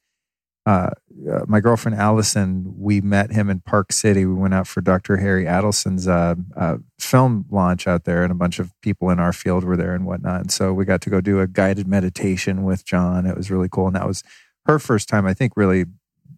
uh, 0.67 0.91
uh, 1.31 1.45
my 1.47 1.61
girlfriend 1.61 1.99
Allison, 1.99 2.75
we 2.77 3.01
met 3.01 3.33
him 3.33 3.51
in 3.51 3.61
Park 3.61 3.93
City. 3.93 4.25
We 4.25 4.35
went 4.35 4.55
out 4.55 4.67
for 4.67 4.81
Dr. 4.81 5.17
Harry 5.17 5.45
Adelson's 5.45 6.07
uh, 6.07 6.35
uh, 6.57 6.77
film 6.99 7.47
launch 7.51 7.87
out 7.87 8.05
there, 8.05 8.23
and 8.23 8.31
a 8.31 8.37
bunch 8.37 8.59
of 8.59 8.73
people 8.83 9.11
in 9.11 9.19
our 9.19 9.33
field 9.33 9.65
were 9.65 9.77
there 9.77 9.95
and 9.95 10.07
whatnot. 10.07 10.41
And 10.41 10.53
so 10.53 10.73
we 10.73 10.85
got 10.85 11.01
to 11.03 11.11
go 11.11 11.21
do 11.21 11.41
a 11.41 11.47
guided 11.47 11.89
meditation 11.89 12.65
with 12.65 12.85
John. 12.85 13.27
It 13.27 13.37
was 13.37 13.51
really 13.51 13.69
cool, 13.71 13.87
and 13.87 13.97
that 13.97 14.07
was 14.07 14.23
her 14.67 14.79
first 14.79 15.09
time, 15.09 15.27
I 15.27 15.35
think, 15.35 15.55
really 15.57 15.87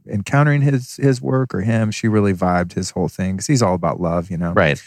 encountering 0.09 0.63
his 0.63 0.97
his 0.97 1.21
work 1.21 1.55
or 1.55 1.61
him. 1.61 1.91
She 1.91 2.09
really 2.09 2.33
vibed 2.33 2.73
his 2.73 2.91
whole 2.91 3.09
thing 3.09 3.37
because 3.37 3.47
he's 3.47 3.63
all 3.63 3.75
about 3.75 4.01
love, 4.01 4.31
you 4.31 4.37
know. 4.37 4.53
Right. 4.53 4.83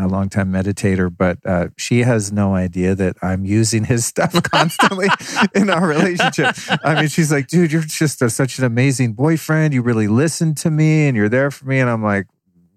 A 0.00 0.06
longtime 0.06 0.52
meditator, 0.52 1.14
but 1.14 1.38
uh, 1.44 1.68
she 1.76 2.00
has 2.00 2.30
no 2.30 2.54
idea 2.54 2.94
that 2.94 3.16
I'm 3.20 3.44
using 3.44 3.82
his 3.82 4.06
stuff 4.06 4.32
constantly 4.44 5.08
in 5.56 5.70
our 5.70 5.88
relationship. 5.88 6.54
I 6.84 6.94
mean, 6.94 7.08
she's 7.08 7.32
like, 7.32 7.48
"Dude, 7.48 7.72
you're 7.72 7.82
just 7.82 8.22
a, 8.22 8.30
such 8.30 8.58
an 8.58 8.64
amazing 8.64 9.14
boyfriend. 9.14 9.74
You 9.74 9.82
really 9.82 10.06
listen 10.06 10.54
to 10.56 10.70
me, 10.70 11.08
and 11.08 11.16
you're 11.16 11.28
there 11.28 11.50
for 11.50 11.66
me." 11.66 11.80
And 11.80 11.90
I'm 11.90 12.04
like, 12.04 12.26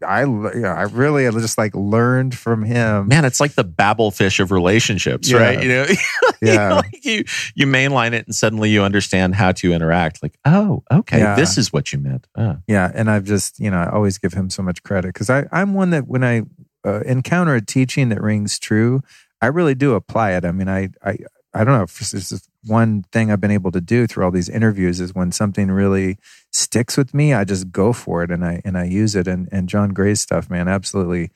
I, 0.03 0.21
you 0.23 0.61
know, 0.61 0.69
I 0.69 0.83
really 0.83 1.29
just 1.31 1.57
like 1.57 1.75
learned 1.75 2.37
from 2.37 2.63
him. 2.63 3.07
Man, 3.07 3.25
it's 3.25 3.39
like 3.39 3.53
the 3.53 3.63
Babel 3.63 4.11
fish 4.11 4.39
of 4.39 4.51
relationships, 4.51 5.29
yeah. 5.29 5.37
right? 5.37 5.61
You 5.61 5.69
know, 5.69 5.85
yeah. 6.41 6.73
like 6.75 7.05
you 7.05 7.23
you 7.55 7.67
mainline 7.67 8.13
it, 8.13 8.25
and 8.25 8.35
suddenly 8.35 8.69
you 8.69 8.83
understand 8.83 9.35
how 9.35 9.51
to 9.53 9.73
interact. 9.73 10.23
Like, 10.23 10.37
oh, 10.45 10.83
okay, 10.91 11.19
yeah. 11.19 11.35
this 11.35 11.57
is 11.57 11.71
what 11.71 11.93
you 11.93 11.99
meant. 11.99 12.27
Oh. 12.35 12.57
Yeah, 12.67 12.91
and 12.93 13.09
I've 13.09 13.25
just 13.25 13.59
you 13.59 13.69
know 13.69 13.77
I 13.77 13.91
always 13.91 14.17
give 14.17 14.33
him 14.33 14.49
so 14.49 14.63
much 14.63 14.83
credit 14.83 15.13
because 15.13 15.29
I 15.29 15.45
I'm 15.51 15.73
one 15.73 15.91
that 15.91 16.07
when 16.07 16.23
I 16.23 16.43
uh, 16.85 17.01
encounter 17.01 17.55
a 17.55 17.61
teaching 17.61 18.09
that 18.09 18.21
rings 18.21 18.59
true, 18.59 19.01
I 19.41 19.47
really 19.47 19.75
do 19.75 19.93
apply 19.93 20.31
it. 20.31 20.45
I 20.45 20.51
mean, 20.51 20.69
I 20.69 20.89
I 21.03 21.17
I 21.53 21.63
don't 21.63 21.77
know 21.77 21.83
if 21.83 21.99
this 21.99 22.13
is 22.13 22.47
one 22.63 23.03
thing 23.11 23.31
I've 23.31 23.41
been 23.41 23.51
able 23.51 23.71
to 23.71 23.81
do 23.81 24.07
through 24.07 24.23
all 24.23 24.31
these 24.31 24.49
interviews 24.49 24.99
is 24.99 25.15
when 25.15 25.31
something 25.31 25.69
really 25.69 26.17
sticks 26.51 26.95
with 26.95 27.13
me, 27.13 27.33
I 27.33 27.43
just 27.43 27.71
go 27.71 27.91
for 27.91 28.23
it 28.23 28.31
and 28.31 28.45
I 28.45 28.61
and 28.63 28.77
I 28.77 28.85
use 28.85 29.15
it. 29.15 29.27
And 29.27 29.49
and 29.51 29.67
John 29.67 29.89
Gray's 29.89 30.21
stuff, 30.21 30.49
man, 30.49 30.67
absolutely 30.67 31.31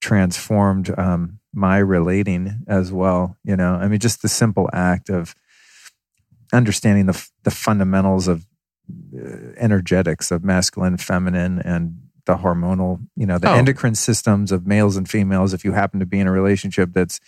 transformed 0.00 0.96
um, 0.98 1.40
my 1.54 1.78
relating 1.78 2.62
as 2.68 2.92
well. 2.92 3.36
You 3.44 3.56
know, 3.56 3.74
I 3.74 3.88
mean, 3.88 3.98
just 3.98 4.22
the 4.22 4.28
simple 4.28 4.68
act 4.72 5.08
of 5.08 5.34
understanding 6.52 7.06
the 7.06 7.28
the 7.42 7.50
fundamentals 7.50 8.28
of 8.28 8.46
uh, 9.16 9.52
energetics 9.56 10.30
of 10.30 10.44
masculine, 10.44 10.96
feminine, 10.96 11.60
and 11.60 12.05
the 12.26 12.36
hormonal, 12.36 13.00
you 13.16 13.26
know, 13.26 13.38
the 13.38 13.50
Oh. 13.50 13.54
endocrine 13.54 13.94
systems 13.94 14.52
of 14.52 14.66
males 14.66 14.96
and 14.96 15.08
females. 15.08 15.54
If 15.54 15.64
you 15.64 15.72
happen 15.72 16.00
to 16.00 16.06
be 16.06 16.20
in 16.20 16.26
a 16.26 16.32
relationship 16.32 16.90
that's 16.92 17.18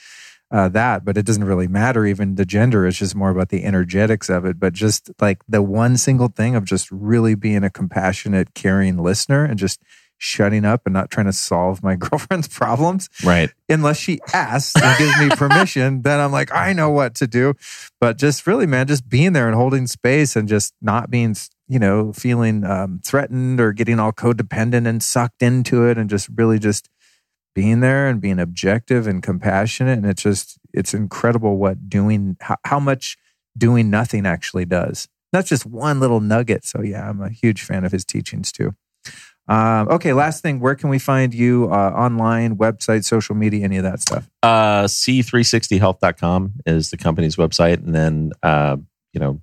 uh, 0.51 0.67
that, 0.67 1.05
but 1.05 1.19
it 1.19 1.27
doesn't 1.27 1.45
really 1.45 1.69
matter. 1.69 2.07
Even 2.07 2.37
the 2.37 2.45
gender 2.47 2.87
is 2.87 2.97
just 2.99 3.15
more 3.15 3.29
about 3.29 3.51
the 3.51 3.65
energetics 3.65 4.31
of 4.31 4.47
it. 4.47 4.59
But 4.59 4.73
just 4.73 5.11
like 5.21 5.43
the 5.47 5.61
one 5.61 5.99
single 5.99 6.29
thing 6.29 6.55
of 6.57 6.65
just 6.65 6.91
really 6.91 7.35
being 7.35 7.65
a 7.65 7.69
compassionate, 7.71 8.55
caring 8.55 8.97
listener 8.97 9.45
and 9.45 9.59
just 9.59 9.79
shutting 10.17 10.65
up 10.65 10.83
and 10.87 10.95
not 10.95 11.11
trying 11.11 11.27
to 11.27 11.35
solve 11.35 11.83
my 11.83 11.95
girlfriend's 12.05 12.49
problems 12.49 13.11
Right. 13.23 13.51
unless 13.69 13.99
she 13.99 14.21
asks 14.33 14.73
and 14.83 14.97
gives 14.99 15.21
me 15.21 15.29
permission, 15.37 16.01
then 16.09 16.19
I'm 16.19 16.33
like, 16.33 16.51
I 16.51 16.73
know 16.73 16.89
what 16.89 17.15
to 17.17 17.27
do. 17.27 17.53
But 18.01 18.17
just 18.17 18.47
really, 18.47 18.65
man, 18.67 18.87
just 18.87 19.07
being 19.07 19.35
there 19.35 19.49
and 19.49 19.55
holding 19.55 19.87
space 19.87 20.35
and 20.35 20.49
just 20.49 20.73
not 20.81 21.11
being, 21.11 21.37
you 21.69 21.79
know, 21.79 22.13
feeling 22.13 22.65
um, 22.65 23.01
threatened 23.05 23.61
or 23.61 23.73
getting 23.73 24.01
all 24.01 24.13
codependent 24.13 24.89
and 24.89 25.03
sucked 25.03 25.43
into 25.43 25.85
it 25.85 25.99
and 25.99 26.09
just 26.09 26.29
really 26.35 26.59
just 26.59 26.89
being 27.55 27.81
there 27.81 28.09
and 28.09 28.21
being 28.21 28.39
objective 28.39 29.07
and 29.07 29.23
compassionate. 29.23 29.99
And 29.99 30.07
it's 30.07 30.23
just, 30.23 30.59
it's 30.73 30.95
incredible 30.95 31.59
what 31.59 31.89
doing, 31.89 32.37
how, 32.41 32.57
how 32.65 32.81
much 32.81 33.19
doing 33.57 33.91
nothing 33.91 34.27
actually 34.27 34.65
does. 34.65 35.09
That's 35.33 35.49
just 35.49 35.67
one 35.67 36.01
little 36.01 36.21
nugget. 36.21 36.65
So, 36.65 36.83
yeah, 36.83 37.09
I'm 37.09 37.21
a 37.21 37.29
huge 37.29 37.63
fan 37.63 37.85
of 37.85 37.93
his 37.93 38.05
teachings 38.05 38.51
too. 38.51 38.75
Um, 39.47 39.89
okay, 39.89 40.13
last 40.13 40.43
thing, 40.43 40.61
where 40.61 40.75
can 40.75 40.91
we 40.91 40.99
find 40.99 41.35
you 41.35 41.69
uh, 41.73 41.91
online, 41.91 42.57
website, 42.57 43.05
social 43.05 43.35
media, 43.35 43.65
any 43.65 43.79
of 43.79 43.83
that 43.83 44.01
stuff? 44.01 44.29
Uh, 44.43 44.85
C360health.com 44.85 46.55
is 46.67 46.91
the 46.91 46.99
company's 46.99 47.37
website. 47.37 47.85
And 47.85 47.95
then, 47.95 48.33
uh, 48.43 48.77
you 49.13 49.21
know, 49.21 49.41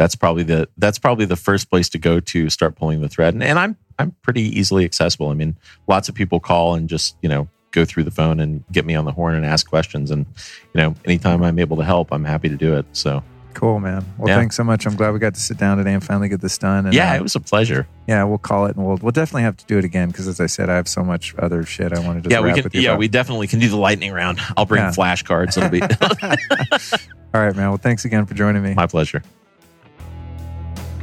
that's 0.00 0.14
probably 0.16 0.42
the, 0.44 0.66
that's 0.78 0.98
probably 0.98 1.26
the 1.26 1.36
first 1.36 1.68
place 1.68 1.90
to 1.90 1.98
go 1.98 2.20
to 2.20 2.48
start 2.48 2.74
pulling 2.74 3.02
the 3.02 3.08
thread. 3.10 3.34
And, 3.34 3.42
and 3.42 3.58
I'm, 3.58 3.76
I'm 3.98 4.12
pretty 4.22 4.40
easily 4.58 4.86
accessible. 4.86 5.28
I 5.28 5.34
mean, 5.34 5.56
lots 5.88 6.08
of 6.08 6.14
people 6.14 6.40
call 6.40 6.74
and 6.74 6.88
just, 6.88 7.16
you 7.20 7.28
know, 7.28 7.48
go 7.72 7.84
through 7.84 8.04
the 8.04 8.10
phone 8.10 8.40
and 8.40 8.64
get 8.72 8.86
me 8.86 8.94
on 8.94 9.04
the 9.04 9.12
horn 9.12 9.34
and 9.34 9.44
ask 9.44 9.68
questions. 9.68 10.10
And, 10.10 10.24
you 10.72 10.80
know, 10.80 10.94
anytime 11.04 11.42
I'm 11.42 11.58
able 11.58 11.76
to 11.76 11.84
help, 11.84 12.12
I'm 12.12 12.24
happy 12.24 12.48
to 12.48 12.56
do 12.56 12.76
it. 12.78 12.86
So 12.94 13.22
Cool, 13.52 13.78
man. 13.78 14.02
Well, 14.16 14.28
Yeah. 14.28 14.36
thanks 14.38 14.56
so 14.56 14.64
much. 14.64 14.86
I'm 14.86 14.96
glad 14.96 15.12
we 15.12 15.18
got 15.18 15.34
to 15.34 15.40
sit 15.40 15.58
down 15.58 15.76
today 15.76 15.92
and 15.92 16.02
finally 16.02 16.30
get 16.30 16.40
this 16.40 16.56
done. 16.56 16.86
And, 16.86 16.94
yeah, 16.94 17.12
uh, 17.12 17.16
it 17.16 17.22
was 17.22 17.34
a 17.34 17.40
pleasure. 17.40 17.86
yeah, 18.08 18.24
we'll 18.24 18.38
call 18.38 18.64
it, 18.66 18.76
and 18.76 18.86
we'll 18.86 18.96
we'll 19.02 19.10
definitely 19.12 19.42
have 19.42 19.56
to 19.58 19.66
do 19.66 19.76
it 19.76 19.84
again 19.84 20.08
because, 20.08 20.28
as 20.28 20.40
I 20.40 20.46
said, 20.46 20.70
I 20.70 20.76
have 20.76 20.88
so 20.88 21.02
much 21.04 21.34
other 21.38 21.62
shit 21.64 21.92
I 21.92 21.98
wanted 21.98 22.24
to. 22.24 22.30
Yeah, 22.30 22.40
we 22.40 22.52
wrap 22.52 22.70
can. 22.70 22.80
Yeah, 22.80 22.90
about. 22.90 23.00
we 23.00 23.08
definitely 23.08 23.48
can 23.48 23.58
do 23.58 23.68
the 23.68 23.76
lightning 23.76 24.12
round. 24.12 24.38
I'll 24.56 24.64
bring 24.66 24.82
Yeah. 24.82 24.92
flashcards. 24.92 25.58
It'll 25.58 25.68
be 25.68 25.82
All 27.34 27.40
right, 27.44 27.54
man. 27.54 27.68
Well, 27.68 27.76
thanks 27.76 28.04
again 28.06 28.24
for 28.24 28.32
joining 28.34 28.62
me. 28.62 28.72
my 28.74 28.86
pleasure. 28.86 29.22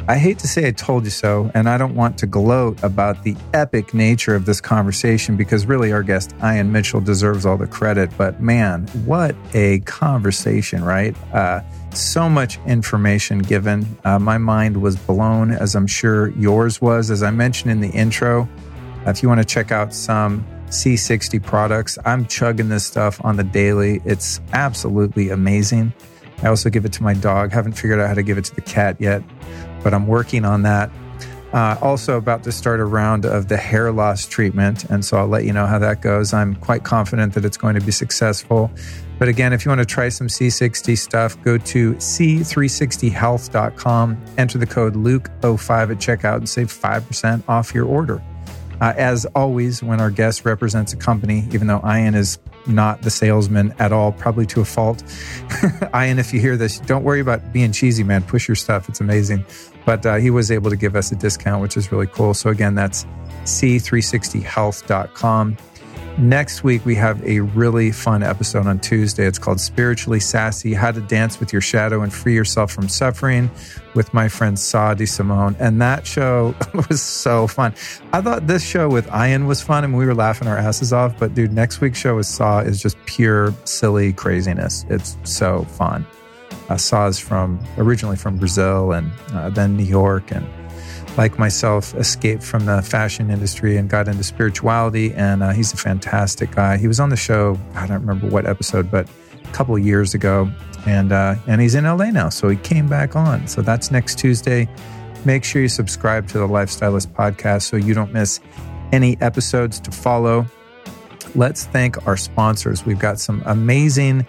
I 0.10 0.18
hate 0.18 0.40
to 0.40 0.48
say 0.48 0.66
I 0.66 0.72
told 0.72 1.04
you 1.04 1.10
so, 1.10 1.52
and 1.54 1.68
I 1.68 1.78
don't 1.78 1.94
want 1.94 2.18
to 2.20 2.28
gloat 2.28 2.82
about 2.82 3.24
the 3.24 3.36
epic 3.54 3.94
nature 3.94 4.36
of 4.36 4.46
this 4.46 4.62
conversation 4.62 5.36
because 5.36 5.66
really 5.66 5.92
our 5.92 6.02
guest, 6.02 6.34
Ian 6.42 6.72
Mitchell, 6.72 7.02
deserves 7.02 7.46
all 7.46 7.58
the 7.58 7.68
credit. 7.68 8.10
But 8.18 8.40
man, 8.42 8.88
what 9.04 9.36
a 9.54 9.82
conversation, 9.82 10.82
right? 10.82 11.14
Uh, 11.34 11.60
so 11.92 12.30
much 12.30 12.58
information 12.66 13.40
given. 13.40 13.86
Uh, 14.06 14.18
my 14.18 14.38
mind 14.38 14.82
was 14.82 14.96
blown, 14.96 15.52
as 15.52 15.76
I'm 15.76 15.88
sure 15.88 16.30
yours 16.38 16.80
was. 16.80 17.12
As 17.12 17.22
I 17.22 17.32
mentioned 17.32 17.72
in 17.72 17.82
the 17.82 17.90
intro, 17.90 18.48
if 19.06 19.22
you 19.22 19.28
want 19.28 19.42
to 19.42 19.46
check 19.46 19.74
out 19.74 19.94
some 19.94 20.48
C60 20.68 21.44
products, 21.44 21.98
I'm 22.06 22.26
chugging 22.28 22.70
this 22.70 22.86
stuff 22.86 23.20
on 23.26 23.36
the 23.36 23.44
daily. 23.44 24.02
It's 24.06 24.40
absolutely 24.54 25.32
amazing. 25.32 25.92
I 26.44 26.48
also 26.48 26.70
give 26.70 26.86
it 26.86 26.94
to 26.94 27.04
my 27.04 27.14
dog. 27.14 27.52
Haven't 27.52 27.74
figured 27.74 28.00
out 28.00 28.08
how 28.08 28.14
to 28.14 28.24
give 28.24 28.38
it 28.38 28.46
to 28.46 28.56
the 28.56 28.62
cat 28.62 28.96
yet, 29.00 29.24
but 29.88 29.94
I'm 29.94 30.06
working 30.06 30.44
on 30.44 30.64
that. 30.64 30.92
Uh, 31.54 31.78
also, 31.82 32.18
about 32.18 32.44
to 32.44 32.52
start 32.52 32.82
a 32.82 32.84
round 32.84 33.26
of 33.26 33.48
the 33.48 33.56
hair 33.56 33.94
loss 33.94 34.28
treatment. 34.28 34.84
And 34.90 35.06
so 35.06 35.16
I'll 35.16 35.30
let 35.30 35.46
you 35.46 35.54
know 35.54 35.66
how 35.66 35.80
that 35.80 36.02
goes. 36.02 36.34
I'm 36.34 36.56
quite 36.56 36.84
confident 36.84 37.36
that 37.36 37.46
it's 37.46 37.56
going 37.56 37.76
to 37.76 37.82
be 37.82 37.94
successful. 37.94 38.70
But 39.18 39.30
again, 39.30 39.54
if 39.54 39.64
you 39.64 39.70
want 39.70 39.80
to 39.80 39.86
try 39.86 40.10
some 40.10 40.28
C60 40.28 40.98
stuff, 40.98 41.42
go 41.42 41.58
to 41.58 41.94
c360health.com, 41.94 44.26
enter 44.38 44.58
the 44.58 44.68
code 44.68 44.96
Luke05 44.96 45.92
at 45.92 45.98
checkout, 46.00 46.36
and 46.36 46.50
save 46.50 46.68
5% 46.68 47.48
off 47.48 47.74
your 47.74 47.86
order. 47.86 48.22
Uh, 48.82 48.94
as 48.98 49.26
always, 49.28 49.82
when 49.82 50.02
our 50.02 50.12
guest 50.12 50.44
represents 50.44 50.92
a 50.92 50.98
company, 50.98 51.48
even 51.54 51.68
though 51.68 51.80
Ian 51.86 52.14
is 52.14 52.40
not 52.68 53.04
the 53.04 53.10
salesman 53.10 53.74
at 53.80 53.94
all, 53.94 54.12
probably 54.12 54.46
to 54.48 54.60
a 54.60 54.66
fault. 54.66 55.02
Ian, 55.96 56.20
if 56.20 56.34
you 56.34 56.42
hear 56.42 56.58
this, 56.58 56.80
don't 56.80 57.04
worry 57.04 57.22
about 57.22 57.54
being 57.54 57.72
cheesy, 57.72 58.04
man. 58.04 58.24
Push 58.24 58.50
your 58.50 58.56
stuff. 58.56 58.90
It's 58.90 59.00
amazing. 59.00 59.46
But 59.88 60.06
uh, 60.06 60.18
he 60.18 60.30
was 60.30 60.52
able 60.52 60.70
to 60.70 60.76
give 60.76 60.96
us 60.98 61.14
a 61.14 61.16
discount, 61.16 61.62
which 61.62 61.78
is 61.78 61.94
really 61.94 62.08
cool. 62.08 62.34
So, 62.34 62.50
again, 62.50 62.76
that's 62.76 63.06
c360health.com. 63.46 65.58
Next 66.18 66.62
week, 66.62 66.84
we 66.84 66.94
have 66.96 67.24
a 67.24 67.40
really 67.40 67.94
fun 67.94 68.22
episode 68.22 68.68
on 68.68 68.80
Tuesday. 68.80 69.26
It's 69.26 69.40
called 69.40 69.62
Spiritually 69.62 70.20
Sassy 70.20 70.74
How 70.74 70.92
to 70.92 71.00
Dance 71.00 71.40
with 71.40 71.54
Your 71.54 71.62
Shadow 71.62 72.02
and 72.02 72.14
Free 72.14 72.34
Yourself 72.34 72.74
from 72.74 72.90
Suffering 72.90 73.50
with 73.96 74.14
my 74.14 74.28
friend 74.28 74.60
Sah 74.60 74.94
D'Simone. 74.94 75.56
And 75.58 75.82
that 75.82 76.06
show 76.06 76.54
was 76.90 77.02
so 77.02 77.48
fun. 77.48 77.74
I 78.12 78.20
thought 78.20 78.48
this 78.48 78.68
show 78.68 78.90
with 78.90 79.08
Ian 79.16 79.48
was 79.48 79.62
fun 79.62 79.86
and 79.86 79.96
we 79.96 80.06
were 80.06 80.16
laughing 80.16 80.50
our 80.50 80.58
asses 80.58 80.92
off. 80.92 81.18
But 81.18 81.34
dude, 81.34 81.54
next 81.54 81.80
week's 81.80 82.00
show 82.00 82.18
with 82.18 82.26
Sah 82.26 82.60
is 82.60 82.82
just 82.82 82.98
pure 83.06 83.54
silly 83.64 84.12
craziness. 84.12 84.86
It's 84.90 85.16
so 85.24 85.64
fun. 85.64 86.06
Uh, 86.70 86.78
Sah 86.78 87.08
is 87.08 87.20
from 87.20 87.60
originally 87.78 88.18
from 88.18 88.38
Brazil 88.38 88.92
and 88.92 89.12
uh, 89.34 89.50
then 89.50 89.78
New 89.78 89.84
York 89.84 90.32
and 90.32 90.46
like 91.18 91.40
myself, 91.40 91.96
escaped 91.96 92.44
from 92.44 92.66
the 92.66 92.82
fashion 92.84 93.32
industry 93.32 93.76
and 93.76 93.90
got 93.90 94.08
into 94.08 94.24
spirituality. 94.24 95.14
And 95.16 95.42
uh, 95.42 95.50
he's 95.50 95.74
a 95.74 95.78
fantastic 95.78 96.52
guy. 96.52 96.78
He 96.78 96.88
was 96.88 97.00
on 97.00 97.10
the 97.10 97.18
show, 97.18 97.60
I 97.74 97.88
don't 97.88 98.02
remember 98.02 98.28
what 98.28 98.46
episode, 98.46 98.92
but 98.92 99.10
a 99.44 99.48
couple 99.52 99.76
of 99.76 99.84
years 99.84 100.14
ago. 100.14 100.50
And, 100.86 101.12
uh, 101.12 101.36
and 101.48 101.60
he's 101.60 101.76
in 101.76 101.84
LA 101.84 102.12
now. 102.12 102.30
So 102.30 102.48
he 102.48 102.56
came 102.58 102.88
back 102.88 103.16
on. 103.16 103.48
So 103.48 103.62
that's 103.62 103.92
next 103.92 104.20
Tuesday. 104.20 104.70
Make 105.26 105.44
sure 105.44 105.62
you 105.62 105.68
subscribe 105.68 106.28
to 106.30 106.38
the 106.38 106.48
Lifestylist 106.48 107.08
podcast 107.08 107.64
so 107.64 107.76
you 107.76 107.94
don't 107.94 108.14
miss 108.14 108.40
any 108.92 109.18
episodes 109.20 109.80
to 109.82 109.92
follow. 109.92 110.46
Let's 111.36 111.66
thank 111.66 112.08
our 112.08 112.16
sponsors. 112.16 112.86
We've 112.86 113.00
got 113.00 113.20
some 113.20 113.42
amazing 113.46 114.26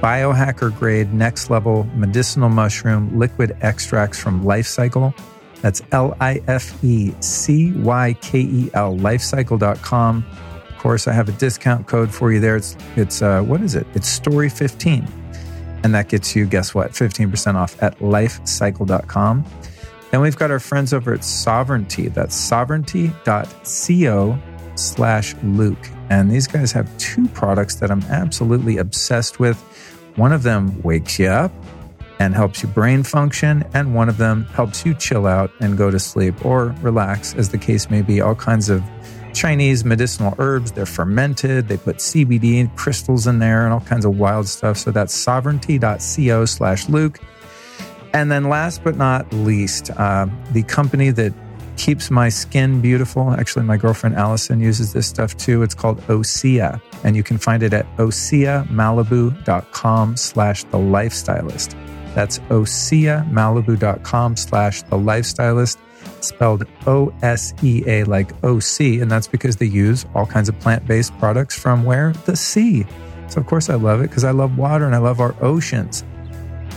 biohacker 0.00 0.76
grade, 0.78 1.12
next 1.12 1.50
level 1.50 1.84
medicinal 1.94 2.48
mushroom 2.48 3.18
liquid 3.18 3.56
extracts 3.62 4.18
from 4.18 4.44
Lifecykel. 4.44 5.14
That's 5.62 5.82
L 5.92 6.16
I 6.20 6.42
F 6.46 6.82
E 6.84 7.14
C 7.20 7.72
Y 7.72 8.14
K 8.20 8.40
E 8.40 8.70
L, 8.74 8.96
lifecykel.com. 8.96 10.26
Of 10.68 10.78
course, 10.78 11.08
I 11.08 11.12
have 11.12 11.28
a 11.28 11.32
discount 11.32 11.86
code 11.86 12.12
for 12.12 12.32
you 12.32 12.40
there. 12.40 12.56
It's, 12.56 12.76
it's 12.96 13.22
uh, 13.22 13.42
what 13.42 13.62
is 13.62 13.74
it? 13.74 13.86
It's 13.94 14.08
Story 14.08 14.48
15. 14.48 15.06
And 15.82 15.94
that 15.94 16.08
gets 16.08 16.36
you, 16.36 16.46
guess 16.46 16.74
what? 16.74 16.92
15% 16.92 17.54
off 17.54 17.80
at 17.82 17.98
lifecykel.com. 17.98 19.44
Then 20.10 20.20
we've 20.20 20.36
got 20.36 20.50
our 20.50 20.60
friends 20.60 20.92
over 20.92 21.14
at 21.14 21.24
Sovereignty. 21.24 22.08
That's 22.08 22.34
sovereignty.co 22.34 24.38
slash 24.74 25.34
Luke. 25.42 25.90
And 26.10 26.30
these 26.30 26.46
guys 26.46 26.72
have 26.72 26.96
two 26.98 27.28
products 27.28 27.76
that 27.76 27.90
I'm 27.90 28.02
absolutely 28.02 28.78
obsessed 28.78 29.40
with. 29.40 29.58
One 30.16 30.32
of 30.32 30.42
them 30.42 30.80
wakes 30.82 31.18
you 31.18 31.28
up 31.28 31.52
and 32.18 32.34
helps 32.34 32.62
you 32.62 32.68
brain 32.68 33.02
function, 33.02 33.64
and 33.74 33.94
one 33.94 34.08
of 34.08 34.16
them 34.16 34.44
helps 34.46 34.86
you 34.86 34.94
chill 34.94 35.26
out 35.26 35.50
and 35.60 35.76
go 35.76 35.90
to 35.90 35.98
sleep 35.98 36.46
or 36.46 36.74
relax, 36.80 37.34
as 37.34 37.50
the 37.50 37.58
case 37.58 37.90
may 37.90 38.00
be. 38.00 38.20
All 38.20 38.34
kinds 38.34 38.70
of 38.70 38.82
Chinese 39.36 39.84
medicinal 39.84 40.34
herbs. 40.38 40.72
They're 40.72 40.86
fermented. 40.86 41.68
They 41.68 41.76
put 41.76 41.96
CBD 41.96 42.58
and 42.58 42.74
crystals 42.74 43.26
in 43.26 43.38
there 43.38 43.64
and 43.64 43.72
all 43.72 43.80
kinds 43.80 44.06
of 44.06 44.18
wild 44.18 44.48
stuff. 44.48 44.78
So 44.78 44.90
that's 44.90 45.12
sovereignty.co 45.12 46.44
slash 46.46 46.88
Luke. 46.88 47.20
And 48.14 48.32
then 48.32 48.48
last 48.48 48.82
but 48.82 48.96
not 48.96 49.30
least, 49.34 49.90
uh, 49.90 50.26
the 50.52 50.62
company 50.62 51.10
that 51.10 51.34
keeps 51.76 52.10
my 52.10 52.28
skin 52.28 52.80
beautiful. 52.80 53.30
Actually, 53.32 53.64
my 53.64 53.76
girlfriend 53.76 54.16
Allison 54.16 54.58
uses 54.60 54.92
this 54.92 55.06
stuff 55.06 55.36
too. 55.36 55.62
It's 55.62 55.74
called 55.74 56.00
Osea. 56.02 56.80
And 57.04 57.16
you 57.16 57.22
can 57.22 57.38
find 57.38 57.62
it 57.62 57.72
at 57.72 57.86
oseamalibu.com 57.96 60.16
slash 60.16 60.64
the 60.64 60.78
lifestylist. 60.78 61.74
That's 62.14 62.38
oseamalibu.com 62.38 64.36
slash 64.36 64.82
the 64.82 64.96
lifestylist, 64.96 65.78
spelled 66.20 66.64
O 66.86 67.14
S 67.22 67.54
E 67.62 67.82
A 67.86 68.04
like 68.04 68.32
OC. 68.44 68.80
And 69.00 69.10
that's 69.10 69.28
because 69.28 69.56
they 69.56 69.66
use 69.66 70.06
all 70.14 70.26
kinds 70.26 70.48
of 70.48 70.58
plant 70.60 70.86
based 70.86 71.16
products 71.18 71.58
from 71.58 71.84
where? 71.84 72.12
The 72.24 72.36
sea. 72.36 72.86
So, 73.28 73.40
of 73.40 73.46
course, 73.46 73.68
I 73.68 73.74
love 73.74 74.00
it 74.00 74.08
because 74.08 74.24
I 74.24 74.30
love 74.30 74.56
water 74.56 74.86
and 74.86 74.94
I 74.94 74.98
love 74.98 75.20
our 75.20 75.34
oceans. 75.42 76.04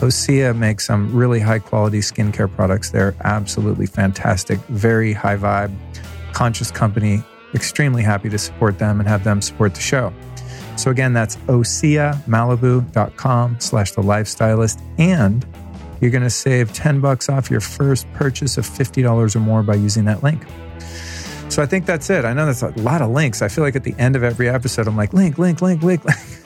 Osea 0.00 0.56
makes 0.56 0.86
some 0.86 1.14
really 1.14 1.40
high 1.40 1.58
quality 1.58 1.98
skincare 2.00 2.50
products. 2.50 2.88
They're 2.90 3.14
absolutely 3.22 3.84
fantastic, 3.86 4.58
very 4.68 5.12
high 5.12 5.36
vibe, 5.36 5.76
conscious 6.32 6.70
company. 6.70 7.22
Extremely 7.54 8.02
happy 8.02 8.30
to 8.30 8.38
support 8.38 8.78
them 8.78 8.98
and 9.00 9.08
have 9.08 9.24
them 9.24 9.42
support 9.42 9.74
the 9.74 9.80
show. 9.80 10.12
So 10.76 10.90
again, 10.90 11.12
that's 11.12 11.36
oseamalibu.com 11.36 13.60
slash 13.60 13.92
the 13.92 14.02
lifestylist. 14.02 14.82
And 14.98 15.46
you're 16.00 16.10
going 16.10 16.22
to 16.22 16.30
save 16.30 16.72
10 16.72 17.02
bucks 17.02 17.28
off 17.28 17.50
your 17.50 17.60
first 17.60 18.10
purchase 18.14 18.56
of 18.56 18.66
$50 18.66 19.36
or 19.36 19.40
more 19.40 19.62
by 19.62 19.74
using 19.74 20.06
that 20.06 20.22
link. 20.22 20.42
So 21.50 21.62
I 21.62 21.66
think 21.66 21.84
that's 21.84 22.08
it. 22.08 22.24
I 22.24 22.32
know 22.32 22.46
that's 22.46 22.62
a 22.62 22.70
lot 22.80 23.02
of 23.02 23.10
links. 23.10 23.42
I 23.42 23.48
feel 23.48 23.64
like 23.64 23.76
at 23.76 23.84
the 23.84 23.94
end 23.98 24.16
of 24.16 24.22
every 24.22 24.48
episode, 24.48 24.88
I'm 24.88 24.96
like, 24.96 25.12
link, 25.12 25.36
link, 25.36 25.60
link, 25.60 25.82
link, 25.82 26.02
link. 26.04 26.16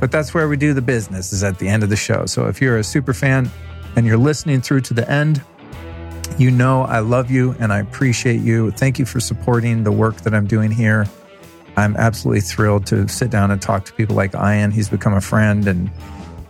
but 0.00 0.10
that's 0.10 0.34
where 0.34 0.48
we 0.48 0.56
do 0.56 0.74
the 0.74 0.82
business 0.82 1.32
is 1.32 1.42
at 1.42 1.58
the 1.58 1.68
end 1.68 1.82
of 1.82 1.90
the 1.90 1.96
show. 1.96 2.26
So 2.26 2.46
if 2.46 2.60
you're 2.60 2.78
a 2.78 2.84
super 2.84 3.14
fan 3.14 3.50
and 3.96 4.06
you're 4.06 4.16
listening 4.16 4.60
through 4.60 4.82
to 4.82 4.94
the 4.94 5.10
end, 5.10 5.42
you 6.38 6.50
know 6.50 6.82
I 6.82 6.98
love 7.00 7.30
you 7.30 7.54
and 7.58 7.72
I 7.72 7.78
appreciate 7.78 8.40
you. 8.40 8.70
Thank 8.72 8.98
you 8.98 9.06
for 9.06 9.20
supporting 9.20 9.84
the 9.84 9.92
work 9.92 10.16
that 10.18 10.34
I'm 10.34 10.46
doing 10.46 10.70
here. 10.70 11.06
I'm 11.76 11.96
absolutely 11.96 12.40
thrilled 12.40 12.86
to 12.86 13.06
sit 13.08 13.30
down 13.30 13.50
and 13.50 13.60
talk 13.60 13.84
to 13.86 13.92
people 13.92 14.16
like 14.16 14.34
Ian. 14.34 14.70
He's 14.70 14.88
become 14.88 15.14
a 15.14 15.20
friend 15.20 15.66
and 15.66 15.90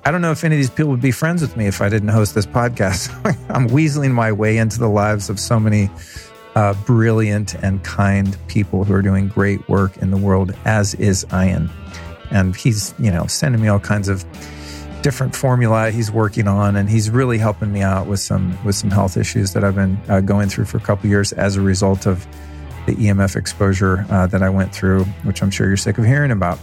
I 0.05 0.13
don't 0.13 0.21
know 0.21 0.31
if 0.31 0.45
any 0.45 0.55
of 0.55 0.61
these 0.61 0.71
people 0.71 0.93
would 0.93 1.01
be 1.01 1.11
friends 1.11 1.43
with 1.43 1.57
me 1.57 1.67
if 1.67 1.81
I 1.81 1.89
didn't 1.89 2.11
host 2.11 2.37
this 2.37 2.47
podcast. 2.47 3.11
I'm 3.49 3.69
weaseling 3.69 4.13
my 4.13 4.31
way 4.31 4.59
into 4.59 4.79
the 4.79 4.89
lives 4.89 5.29
of 5.29 5.41
so 5.41 5.59
many 5.59 5.91
uh, 6.55 6.75
brilliant 6.85 7.55
and 7.55 7.83
kind 7.83 8.37
people 8.47 8.85
who 8.85 8.95
are 8.95 9.03
doing 9.03 9.27
great 9.29 9.69
work 9.69 9.97
in 9.99 10.13
the 10.13 10.17
world, 10.17 10.55
as 10.65 10.95
is 10.95 11.27
Ian. 11.33 11.69
And 12.31 12.55
he's, 12.57 12.95
you 12.99 13.11
know, 13.11 13.27
sending 13.27 13.61
me 13.61 13.69
all 13.69 13.81
kinds 13.81 14.09
of 14.09 14.25
different 15.03 15.37
formula 15.37 15.91
he's 15.91 16.11
working 16.11 16.49
on, 16.49 16.77
and 16.77 16.91
he's 16.91 17.11
really 17.11 17.39
helping 17.39 17.73
me 17.73 17.83
out 17.83 18.07
with 18.07 18.21
some 18.21 18.59
with 18.65 18.75
some 18.75 18.91
health 18.91 19.17
issues 19.17 19.53
that 19.53 19.63
I've 19.63 19.77
been 19.77 19.99
uh, 20.09 20.21
going 20.21 20.49
through 20.49 20.65
for 20.65 20.79
a 20.79 20.81
couple 20.81 21.09
years 21.09 21.33
as 21.33 21.57
a 21.57 21.61
result 21.61 22.07
of 22.07 22.27
the 22.87 22.95
EMF 22.95 23.37
exposure 23.37 24.07
uh, 24.11 24.27
that 24.29 24.43
I 24.43 24.49
went 24.49 24.75
through, 24.75 25.05
which 25.25 25.43
I'm 25.43 25.51
sure 25.51 25.67
you're 25.67 25.77
sick 25.77 25.99
of 25.99 26.05
hearing 26.05 26.31
about. 26.31 26.59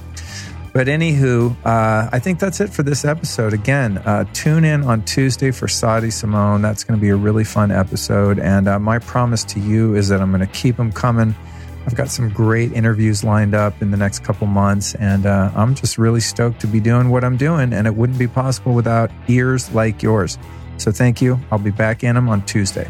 But 0.74 0.88
anywho, 0.88 1.56
uh, 1.64 2.10
I 2.12 2.20
think 2.20 2.40
that's 2.40 2.60
it 2.60 2.72
for 2.72 2.82
this 2.82 3.06
episode. 3.06 3.54
Again, 3.54 4.00
uh, 4.00 4.26
tune 4.34 4.66
in 4.66 4.84
on 4.84 5.04
Tuesday 5.04 5.52
for 5.52 5.68
Sah 5.68 6.00
D'Simone. 6.00 6.64
That's 6.64 6.84
going 6.84 7.00
to 7.00 7.02
be 7.02 7.10
a 7.10 7.16
really 7.16 7.44
fun 7.44 7.72
episode. 7.72 8.40
And 8.40 8.68
uh, 8.68 8.80
my 8.80 8.98
promise 8.98 9.44
to 9.46 9.60
you 9.60 9.94
is 9.94 10.10
that 10.10 10.20
I'm 10.20 10.32
going 10.32 10.46
to 10.46 10.54
keep 10.54 10.78
them 10.78 10.92
coming. 10.92 11.36
I've 11.86 11.96
got 11.96 12.10
some 12.10 12.30
great 12.30 12.72
interviews 12.72 13.24
lined 13.24 13.54
up 13.54 13.82
in 13.82 13.92
the 13.92 13.98
next 13.98 14.24
couple 14.24 14.48
months, 14.48 14.96
and 14.96 15.26
uh, 15.26 15.52
I'm 15.56 15.76
just 15.76 15.98
really 15.98 16.22
stoked 16.22 16.62
to 16.62 16.68
be 16.68 16.80
doing 16.80 17.10
what 17.10 17.24
I'm 17.24 17.38
doing. 17.38 17.74
And 17.74 17.88
it 17.88 17.96
wouldn't 17.96 18.18
be 18.18 18.28
possible 18.28 18.74
without 18.74 19.12
ears 19.28 19.72
like 19.74 20.02
yours. 20.02 20.38
So 20.78 20.92
thank 20.92 21.22
you. 21.22 21.40
I'll 21.52 21.60
be 21.60 21.72
back 21.72 22.04
in 22.04 22.16
them 22.16 22.30
on 22.30 22.46
Tuesday. 22.46 22.90